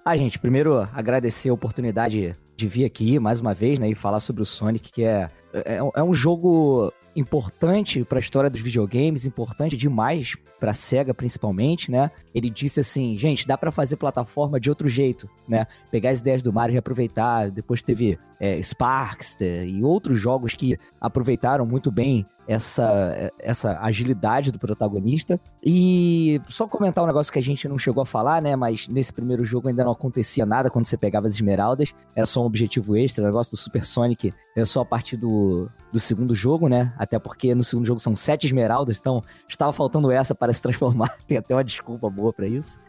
ah, 0.04 0.18
gente, 0.18 0.40
primeiro 0.40 0.80
agradecer 0.92 1.50
a 1.50 1.54
oportunidade 1.54 2.36
de 2.58 2.68
vir 2.68 2.86
aqui 2.86 3.20
mais 3.20 3.40
uma 3.40 3.54
vez, 3.54 3.78
né, 3.78 3.88
e 3.88 3.94
falar 3.94 4.20
sobre 4.20 4.42
o 4.42 4.46
Sonic, 4.46 4.92
que 4.92 5.04
é, 5.04 5.30
é, 5.54 5.78
é 5.78 6.04
um 6.04 6.14
jogo 6.14 6.92
importante 7.20 8.04
para 8.04 8.18
a 8.18 8.22
história 8.22 8.50
dos 8.50 8.62
videogames, 8.62 9.26
importante 9.26 9.76
demais 9.78 10.36
para 10.60 10.74
Sega 10.74 11.14
principalmente, 11.14 11.90
né? 11.90 12.12
Ele 12.36 12.50
disse 12.50 12.80
assim, 12.80 13.18
gente, 13.18 13.48
dá 13.48 13.58
para 13.58 13.72
fazer 13.72 13.96
plataforma 13.96 14.60
de 14.60 14.70
outro 14.70 14.90
jeito, 14.90 15.30
né? 15.48 15.66
Pegar 15.90 16.10
as 16.10 16.20
ideias 16.20 16.44
do 16.44 16.52
Mario 16.52 16.74
e 16.74 16.76
reaproveitar. 16.76 17.50
Depois 17.50 17.82
teve 17.82 18.20
é, 18.40 18.62
Sparkster 18.62 19.68
e 19.68 19.84
outros 19.84 20.20
jogos 20.20 20.54
que 20.54 20.78
aproveitaram 21.00 21.66
muito 21.66 21.92
bem 21.92 22.26
essa, 22.50 23.32
essa 23.38 23.80
agilidade 23.80 24.52
do 24.52 24.58
protagonista. 24.58 25.40
E 25.64 26.42
só 26.48 26.68
comentar 26.68 27.04
um 27.04 27.08
negócio 27.08 27.32
que 27.32 27.38
a 27.38 27.44
gente 27.44 27.68
não 27.68 27.78
chegou 27.78 28.02
a 28.02 28.06
falar, 28.08 28.42
né? 28.42 28.56
Mas 28.56 28.88
nesse 28.88 29.14
primeiro 29.14 29.46
jogo 29.46 29.68
ainda 29.68 29.84
não 29.84 29.92
acontecia 29.92 30.48
nada 30.48 30.68
quando 30.68 30.86
você 30.86 30.98
pegava 30.98 31.28
as 31.28 31.36
esmeraldas. 31.36 31.94
Era 32.16 32.26
só 32.26 32.42
um 32.42 32.46
objetivo 32.46 32.98
extra. 32.98 33.24
O 33.24 33.28
negócio 33.28 33.52
do 33.52 33.58
Super 33.58 33.86
Sonic 33.86 34.34
é 34.56 34.66
só 34.66 34.82
a 34.82 34.86
partir 34.86 35.16
do, 35.16 35.70
do 35.94 36.00
segundo 36.00 36.34
jogo, 36.34 36.68
né? 36.68 36.92
Até 36.98 37.20
porque 37.20 37.54
no 37.54 37.64
segundo 37.64 37.86
jogo 37.86 38.00
são 38.00 38.16
sete 38.16 38.48
esmeraldas, 38.48 38.98
então 38.98 39.24
estava 39.48 39.72
faltando 39.72 40.12
essa 40.12 40.34
para 40.34 40.52
se 40.52 40.60
transformar. 40.60 41.16
Tem 41.28 41.38
até 41.38 41.54
uma 41.54 41.64
desculpa 41.64 42.10
boa 42.10 42.34
para 42.34 42.48
isso. 42.48 42.80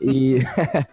E. 0.00 0.36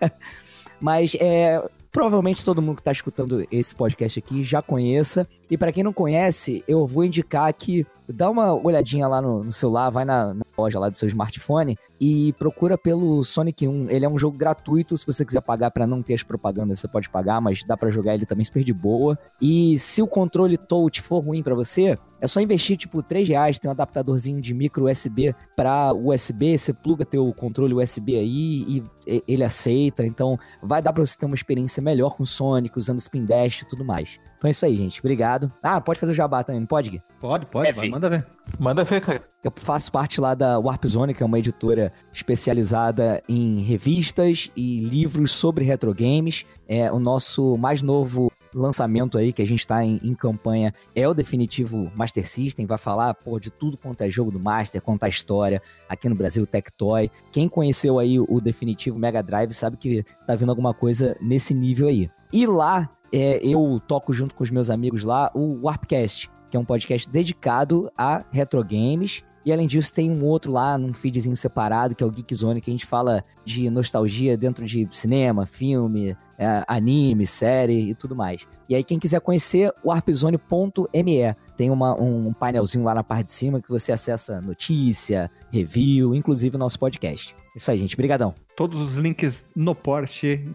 Mas 0.82 1.16
é, 1.20 1.62
Provavelmente 1.98 2.46
todo 2.46 2.62
mundo 2.62 2.76
que 2.76 2.82
está 2.82 2.92
escutando 2.92 3.48
esse 3.52 3.74
podcast 3.74 4.20
aqui 4.20 4.44
já 4.44 4.62
conheça. 4.62 5.28
E 5.50 5.58
para 5.58 5.72
quem 5.72 5.84
não 5.84 5.92
conhece, 5.92 6.64
eu 6.68 6.86
vou 6.86 7.04
indicar 7.04 7.52
que 7.52 7.88
dá 8.08 8.30
uma 8.30 8.54
olhadinha 8.54 9.08
lá 9.08 9.22
no, 9.22 9.44
no 9.44 9.52
celular, 9.52 9.90
vai 9.90 10.06
na, 10.06 10.34
na, 10.34 10.46
loja 10.58 10.80
lá 10.80 10.90
do 10.90 10.98
seu 10.98 11.08
smartphone 11.08 11.78
e 12.00 12.34
procura 12.34 12.78
pelo 12.78 13.24
Sonic 13.24 13.68
1. 13.68 13.90
Ele 13.90 14.06
é 14.06 14.10
um 14.10 14.18
jogo 14.18 14.38
gratuito, 14.38 14.98
se 14.98 15.06
você 15.06 15.24
quiser 15.24 15.42
pagar 15.42 15.72
para 15.72 15.86
não 15.86 16.02
ter 16.02 16.16
as 16.16 16.24
propagandas, 16.24 16.80
você 16.80 16.88
pode 16.88 17.10
pagar, 17.10 17.40
mas 17.40 17.64
dá 17.64 17.78
para 17.78 17.92
jogar 17.92 18.16
ele 18.16 18.26
também 18.26 18.46
super 18.46 18.64
de 18.64 18.74
boa. 18.74 19.18
E 19.42 19.78
se 19.78 20.02
o 20.02 20.08
controle 20.08 20.58
touch 20.58 21.02
for 21.02 21.20
ruim 21.20 21.44
para 21.44 21.54
você, 21.54 21.98
é 22.20 22.28
só 22.28 22.42
investir 22.42 22.78
tipo 22.78 23.04
3 23.04 23.30
reais, 23.30 23.60
tem 23.60 23.70
um 23.70 23.72
adaptadorzinho 23.72 24.42
de 24.42 24.54
micro 24.54 24.90
USB 24.90 25.36
para 25.56 25.94
USB, 25.94 26.58
você 26.58 26.74
pluga 26.74 27.06
teu 27.06 27.32
controle 27.34 27.76
USB 27.76 28.16
aí 28.16 28.82
e 29.08 29.22
ele 29.28 29.44
aceita, 29.44 30.06
então 30.06 30.40
vai 30.62 30.82
dar 30.82 30.92
para 30.92 31.06
você 31.06 31.18
ter 31.18 31.26
uma 31.26 31.36
experiência 31.36 31.82
melhor 31.82 32.16
com 32.16 32.24
o 32.24 32.26
Sonic, 32.26 32.78
usando 32.78 33.00
Spin 33.00 33.26
Dash 33.26 33.62
e 33.62 33.68
tudo 33.68 33.86
mais. 33.86 34.20
Então 34.38 34.48
é 34.48 34.52
isso 34.52 34.66
aí, 34.66 34.76
gente. 34.78 35.00
Obrigado. 35.00 35.52
Ah, 35.62 35.82
pode 35.82 36.00
fazer 36.00 36.12
o 36.12 36.16
jabá 36.16 36.44
também, 36.44 36.60
não 36.60 36.68
pode, 36.68 36.92
Gui? 36.92 37.02
Pode, 37.20 37.46
pode, 37.48 37.70
é, 37.70 37.74
vai, 37.74 37.90
manda 37.90 38.10
ver. 38.10 38.26
Manda 38.60 38.84
ver, 38.84 39.02
cara. 39.02 39.22
Eu 39.44 39.52
faço 39.56 39.92
parte 39.92 40.22
lá 40.22 40.36
da 40.36 40.60
Warp 40.60 40.86
Zone, 40.86 41.14
que 41.14 41.24
é 41.24 41.26
uma 41.26 41.40
editora 41.40 41.92
especializada 42.14 43.22
em 43.28 43.62
revistas 43.62 44.52
e 44.56 44.82
livros 44.82 45.32
sobre 45.32 45.66
retrogames. 45.66 46.46
É 46.68 46.92
o 46.92 47.00
nosso 47.00 47.58
mais 47.58 47.82
novo 47.82 48.32
lançamento 48.54 49.18
aí 49.18 49.32
que 49.32 49.42
a 49.42 49.46
gente 49.46 49.60
está 49.60 49.84
em, 49.84 50.00
em, 50.04 50.14
campanha 50.14 50.74
é 50.96 51.08
o 51.08 51.14
definitivo 51.14 51.92
Master 51.96 52.28
System, 52.28 52.66
vai 52.66 52.78
falar 52.78 53.14
pô, 53.14 53.40
de 53.40 53.52
tudo 53.52 53.78
quanto 53.78 54.02
é 54.02 54.10
jogo 54.10 54.32
do 54.32 54.40
Master, 54.40 54.82
contar 54.82 55.10
história 55.10 55.62
aqui 55.88 56.10
no 56.10 56.16
Brasil, 56.16 56.46
Tectoy. 56.46 57.12
Quem 57.32 57.48
conheceu 57.48 58.00
aí 58.00 58.20
o 58.20 58.42
definitivo 58.42 59.00
Mega 59.00 59.22
Drive 59.22 59.54
sabe 59.54 59.78
que 59.78 60.04
tá 60.26 60.36
vindo 60.36 60.50
alguma 60.50 60.74
coisa 60.74 61.16
nesse 61.22 61.54
nível 61.54 61.88
aí. 61.88 62.10
E 62.32 62.46
lá 62.46 62.90
é, 63.12 63.40
eu 63.44 63.82
toco 63.88 64.14
junto 64.14 64.36
com 64.36 64.44
os 64.44 64.50
meus 64.50 64.70
amigos 64.70 65.04
lá 65.04 65.32
o 65.34 65.62
Warpcast, 65.64 66.30
que 66.50 66.58
é 66.58 66.60
um 66.60 66.66
podcast 66.66 67.10
dedicado 67.10 67.92
a 67.98 68.24
retro 68.32 68.64
games. 68.64 69.24
E 69.46 69.54
além 69.54 69.66
disso, 69.66 69.94
tem 69.94 70.12
um 70.12 70.26
outro 70.26 70.52
lá 70.52 70.78
num 70.78 70.94
feedzinho 70.94 71.36
separado, 71.36 71.96
que 71.96 72.04
é 72.04 72.08
o 72.08 72.12
Geek 72.12 72.36
Zone, 72.36 72.60
que 72.60 72.70
a 72.70 72.74
gente 72.74 72.86
fala 72.86 73.24
de 73.46 73.70
nostalgia 73.70 74.36
dentro 74.36 74.66
de 74.66 74.86
cinema, 74.92 75.46
filme, 75.46 76.18
é, 76.38 76.66
anime, 76.68 77.26
série 77.26 77.92
e 77.92 77.96
tudo 77.96 78.14
mais. 78.14 78.46
E 78.68 78.76
aí, 78.76 78.84
quem 78.84 79.00
quiser 79.00 79.22
conhecer, 79.22 79.72
warpzone.me. 79.86 81.36
Tem 81.56 81.72
uma, 81.72 81.94
um 82.00 82.34
painelzinho 82.34 82.84
lá 82.84 82.94
na 82.94 83.06
parte 83.06 83.28
de 83.28 83.32
cima 83.32 83.62
que 83.62 83.70
você 83.70 83.94
acessa 83.94 84.42
notícia, 84.42 85.32
review, 85.50 86.14
inclusive 86.14 86.58
o 86.58 86.60
nosso 86.60 86.78
podcast. 86.78 87.34
Isso 87.56 87.72
aí, 87.72 87.80
gente. 87.80 87.96
Obrigadão. 87.96 88.36
Todos 88.56 88.82
os 88.82 88.96
links 88.98 89.48
no 89.56 89.74
Porsche, 89.74 90.54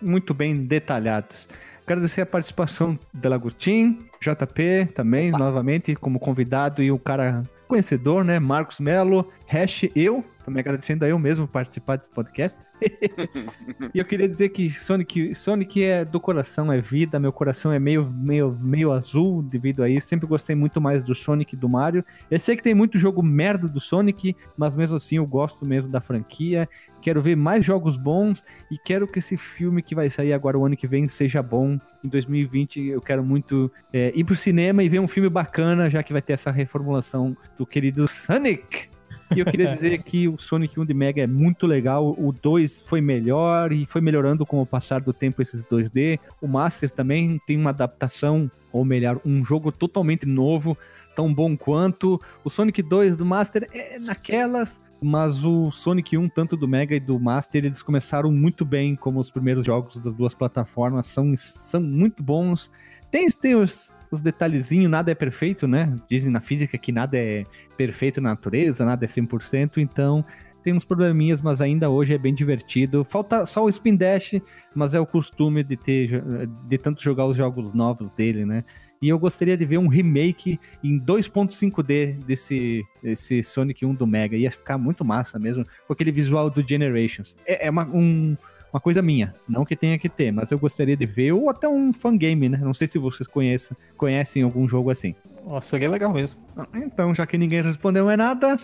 muito 0.00 0.32
bem 0.32 0.64
detalhados. 0.64 1.48
Agradecer 1.86 2.22
a 2.22 2.26
participação 2.26 2.98
de 3.12 3.28
Lagostin, 3.28 3.98
JP 4.20 4.92
também, 4.94 5.30
novamente, 5.30 5.94
como 5.96 6.18
convidado 6.18 6.82
e 6.82 6.92
o 6.92 6.98
cara 6.98 7.42
conhecedor, 7.66 8.24
né? 8.24 8.38
Marcos 8.38 8.78
Melo, 8.78 9.28
Hash, 9.48 9.88
eu, 9.96 10.24
também 10.44 10.60
agradecendo 10.60 11.04
a 11.04 11.08
eu 11.08 11.18
mesmo 11.18 11.46
participar 11.46 11.96
desse 11.96 12.10
podcast. 12.10 12.60
e 13.94 13.98
eu 13.98 14.04
queria 14.04 14.28
dizer 14.28 14.48
que 14.48 14.70
Sonic, 14.70 15.34
Sonic 15.34 15.82
é 15.82 16.04
do 16.04 16.20
coração, 16.20 16.72
é 16.72 16.80
vida, 16.80 17.18
meu 17.18 17.32
coração 17.32 17.72
é 17.72 17.78
meio, 17.78 18.04
meio, 18.10 18.56
meio 18.60 18.92
azul 18.92 19.42
devido 19.42 19.82
a 19.82 19.88
isso. 19.88 20.08
Sempre 20.08 20.26
gostei 20.26 20.56
muito 20.56 20.80
mais 20.80 21.04
do 21.04 21.14
Sonic 21.14 21.54
e 21.54 21.58
do 21.58 21.68
Mario. 21.68 22.04
Eu 22.30 22.38
sei 22.38 22.56
que 22.56 22.62
tem 22.62 22.74
muito 22.74 22.98
jogo 22.98 23.22
merda 23.22 23.68
do 23.68 23.80
Sonic, 23.80 24.36
mas 24.56 24.74
mesmo 24.74 24.96
assim 24.96 25.16
eu 25.16 25.26
gosto 25.26 25.64
mesmo 25.64 25.90
da 25.90 26.00
franquia. 26.00 26.68
Quero 27.00 27.20
ver 27.20 27.36
mais 27.36 27.64
jogos 27.64 27.96
bons 27.96 28.44
e 28.70 28.78
quero 28.78 29.08
que 29.08 29.18
esse 29.18 29.36
filme 29.36 29.82
que 29.82 29.94
vai 29.94 30.08
sair 30.08 30.32
agora 30.32 30.58
o 30.58 30.64
ano 30.64 30.76
que 30.76 30.86
vem 30.86 31.08
seja 31.08 31.42
bom. 31.42 31.76
Em 32.02 32.08
2020 32.08 32.80
eu 32.80 33.00
quero 33.00 33.24
muito 33.24 33.70
é, 33.92 34.12
ir 34.14 34.24
pro 34.24 34.36
cinema 34.36 34.82
e 34.82 34.88
ver 34.88 35.00
um 35.00 35.08
filme 35.08 35.28
bacana, 35.28 35.90
já 35.90 36.02
que 36.02 36.12
vai 36.12 36.22
ter 36.22 36.34
essa 36.34 36.50
reformulação 36.50 37.36
do 37.58 37.66
querido 37.66 38.06
Sonic. 38.06 38.91
E 39.34 39.40
eu 39.40 39.46
queria 39.46 39.68
dizer 39.68 40.02
que 40.02 40.28
o 40.28 40.38
Sonic 40.38 40.78
1 40.78 40.84
de 40.84 40.94
Mega 40.94 41.22
é 41.22 41.26
muito 41.26 41.66
legal. 41.66 42.14
O 42.18 42.32
2 42.32 42.80
foi 42.80 43.00
melhor 43.00 43.72
e 43.72 43.86
foi 43.86 44.00
melhorando 44.00 44.44
com 44.44 44.60
o 44.60 44.66
passar 44.66 45.00
do 45.00 45.12
tempo 45.12 45.40
esses 45.42 45.62
2D. 45.62 46.18
O 46.40 46.48
Master 46.48 46.90
também 46.90 47.40
tem 47.46 47.56
uma 47.56 47.70
adaptação, 47.70 48.50
ou 48.72 48.84
melhor, 48.84 49.20
um 49.24 49.44
jogo 49.44 49.70
totalmente 49.70 50.26
novo, 50.26 50.76
tão 51.14 51.32
bom 51.32 51.56
quanto. 51.56 52.20
O 52.44 52.50
Sonic 52.50 52.82
2 52.82 53.16
do 53.16 53.24
Master 53.24 53.68
é 53.72 53.98
naquelas, 53.98 54.80
mas 55.00 55.44
o 55.44 55.70
Sonic 55.70 56.16
1, 56.16 56.28
tanto 56.28 56.56
do 56.56 56.66
Mega 56.66 56.94
e 56.94 57.00
do 57.00 57.18
Master, 57.18 57.64
eles 57.64 57.82
começaram 57.82 58.30
muito 58.30 58.64
bem 58.64 58.96
como 58.96 59.20
os 59.20 59.30
primeiros 59.30 59.64
jogos 59.64 59.96
das 59.98 60.14
duas 60.14 60.34
plataformas, 60.34 61.06
são, 61.08 61.34
são 61.36 61.80
muito 61.80 62.22
bons. 62.22 62.70
Tem, 63.10 63.28
tem 63.30 63.54
os, 63.54 63.91
os 64.12 64.20
detalhezinhos, 64.20 64.90
nada 64.90 65.10
é 65.10 65.14
perfeito, 65.14 65.66
né? 65.66 65.92
Dizem 66.08 66.30
na 66.30 66.40
física 66.40 66.76
que 66.76 66.92
nada 66.92 67.16
é 67.16 67.44
perfeito 67.76 68.20
na 68.20 68.30
natureza, 68.30 68.84
nada 68.84 69.04
é 69.04 69.08
100%, 69.08 69.78
então 69.78 70.24
tem 70.62 70.72
uns 70.72 70.84
probleminhas, 70.84 71.42
mas 71.42 71.60
ainda 71.60 71.90
hoje 71.90 72.14
é 72.14 72.18
bem 72.18 72.34
divertido. 72.34 73.04
Falta 73.08 73.44
só 73.46 73.64
o 73.64 73.68
Spin 73.68 73.96
Dash, 73.96 74.34
mas 74.74 74.94
é 74.94 75.00
o 75.00 75.06
costume 75.06 75.64
de 75.64 75.76
ter 75.76 76.22
de 76.68 76.78
tanto 76.78 77.02
jogar 77.02 77.26
os 77.26 77.36
jogos 77.36 77.72
novos 77.72 78.08
dele, 78.10 78.44
né? 78.44 78.64
E 79.00 79.08
eu 79.08 79.18
gostaria 79.18 79.56
de 79.56 79.64
ver 79.64 79.78
um 79.78 79.88
remake 79.88 80.60
em 80.84 81.00
2.5D 81.00 82.24
desse, 82.24 82.84
desse 83.02 83.42
Sonic 83.42 83.84
1 83.84 83.94
do 83.94 84.06
Mega. 84.06 84.36
Ia 84.36 84.50
ficar 84.52 84.78
muito 84.78 85.04
massa 85.04 85.40
mesmo, 85.40 85.66
com 85.88 85.92
aquele 85.92 86.12
visual 86.12 86.48
do 86.48 86.66
Generations. 86.66 87.36
É, 87.44 87.66
é 87.66 87.70
uma, 87.70 87.84
um, 87.84 88.36
uma 88.72 88.80
coisa 88.80 89.02
minha, 89.02 89.34
não 89.46 89.64
que 89.64 89.76
tenha 89.76 89.98
que 89.98 90.08
ter, 90.08 90.32
mas 90.32 90.50
eu 90.50 90.58
gostaria 90.58 90.96
de 90.96 91.04
ver, 91.04 91.32
ou 91.32 91.50
até 91.50 91.68
um 91.68 91.92
fangame, 91.92 92.48
né? 92.48 92.58
Não 92.62 92.72
sei 92.72 92.88
se 92.88 92.98
vocês 92.98 93.26
conhecem, 93.26 93.76
conhecem 93.96 94.42
algum 94.42 94.66
jogo 94.66 94.90
assim. 94.90 95.14
Nossa, 95.46 95.68
seria 95.68 95.90
legal 95.90 96.12
mesmo. 96.12 96.40
Ah, 96.56 96.66
então, 96.76 97.14
já 97.14 97.26
que 97.26 97.36
ninguém 97.36 97.60
respondeu 97.62 98.06
mais 98.06 98.16
nada, 98.16 98.56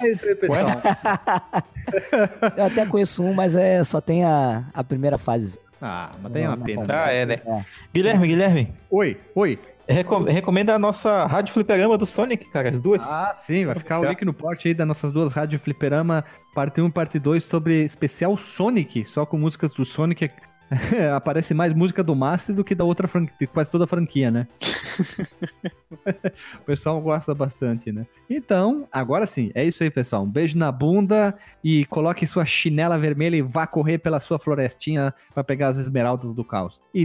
é 0.00 0.08
isso 0.10 0.26
aí, 0.26 0.34
pessoal. 0.34 0.66
eu 2.56 2.64
até 2.64 2.86
conheço 2.86 3.24
um, 3.24 3.32
mas 3.32 3.56
é, 3.56 3.82
só 3.82 4.00
tem 4.00 4.24
a, 4.24 4.64
a 4.72 4.84
primeira 4.84 5.18
fase. 5.18 5.58
Ah, 5.82 6.12
mas 6.22 6.36
é 6.36 6.46
uma 6.46 6.58
pena. 6.58 6.84
Ah, 6.88 7.10
é, 7.10 7.24
né? 7.24 7.40
É. 7.44 7.64
Guilherme, 7.92 8.28
Guilherme, 8.28 8.72
Oi, 8.90 9.18
oi. 9.34 9.58
Recom- 9.92 10.24
recomenda 10.24 10.74
a 10.74 10.78
nossa 10.78 11.26
Rádio 11.26 11.52
Fliperama 11.54 11.98
do 11.98 12.06
Sonic, 12.06 12.48
cara, 12.50 12.68
as 12.68 12.80
duas. 12.80 13.02
Ah, 13.02 13.34
sim, 13.36 13.66
vai 13.66 13.74
ficar 13.74 14.00
o 14.00 14.04
link 14.04 14.24
no 14.24 14.32
post 14.32 14.66
aí 14.66 14.74
das 14.74 14.86
nossas 14.86 15.12
duas 15.12 15.32
rádios 15.32 15.62
Fliperama, 15.62 16.24
parte 16.54 16.80
1 16.80 16.86
e 16.86 16.90
parte 16.90 17.18
2, 17.18 17.42
sobre 17.44 17.84
especial 17.84 18.36
Sonic, 18.36 19.04
só 19.04 19.26
com 19.26 19.38
músicas 19.38 19.72
do 19.72 19.84
Sonic. 19.84 20.30
Aparece 21.14 21.52
mais 21.52 21.72
música 21.72 22.02
do 22.02 22.14
Master 22.14 22.54
do 22.54 22.62
que 22.62 22.74
da 22.74 22.84
outra 22.84 23.08
franquia, 23.08 23.46
quase 23.48 23.70
toda 23.70 23.84
a 23.84 23.88
franquia, 23.88 24.30
né? 24.30 24.46
o 26.54 26.64
pessoal 26.64 27.00
gosta 27.00 27.34
bastante, 27.34 27.90
né? 27.90 28.06
Então, 28.28 28.86
agora 28.92 29.26
sim, 29.26 29.50
é 29.54 29.64
isso 29.64 29.82
aí, 29.82 29.90
pessoal. 29.90 30.22
Um 30.22 30.30
beijo 30.30 30.56
na 30.56 30.70
bunda 30.70 31.34
e 31.62 31.84
coloque 31.86 32.26
sua 32.26 32.44
chinela 32.44 32.98
vermelha 32.98 33.36
e 33.36 33.42
vá 33.42 33.66
correr 33.66 33.98
pela 33.98 34.20
sua 34.20 34.38
florestinha 34.38 35.12
para 35.34 35.42
pegar 35.42 35.68
as 35.68 35.78
esmeraldas 35.78 36.34
do 36.34 36.44
caos. 36.44 36.82
E 36.94 37.02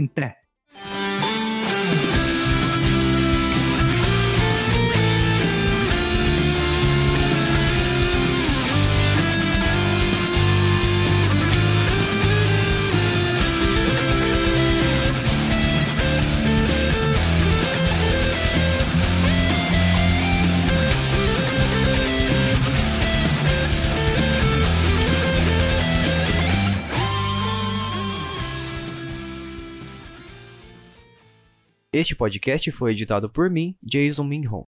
Este 31.98 32.14
podcast 32.14 32.70
foi 32.72 32.92
editado 32.92 33.30
por 33.30 33.48
mim, 33.48 33.74
Jason 33.82 34.24
Minhon. 34.24 34.64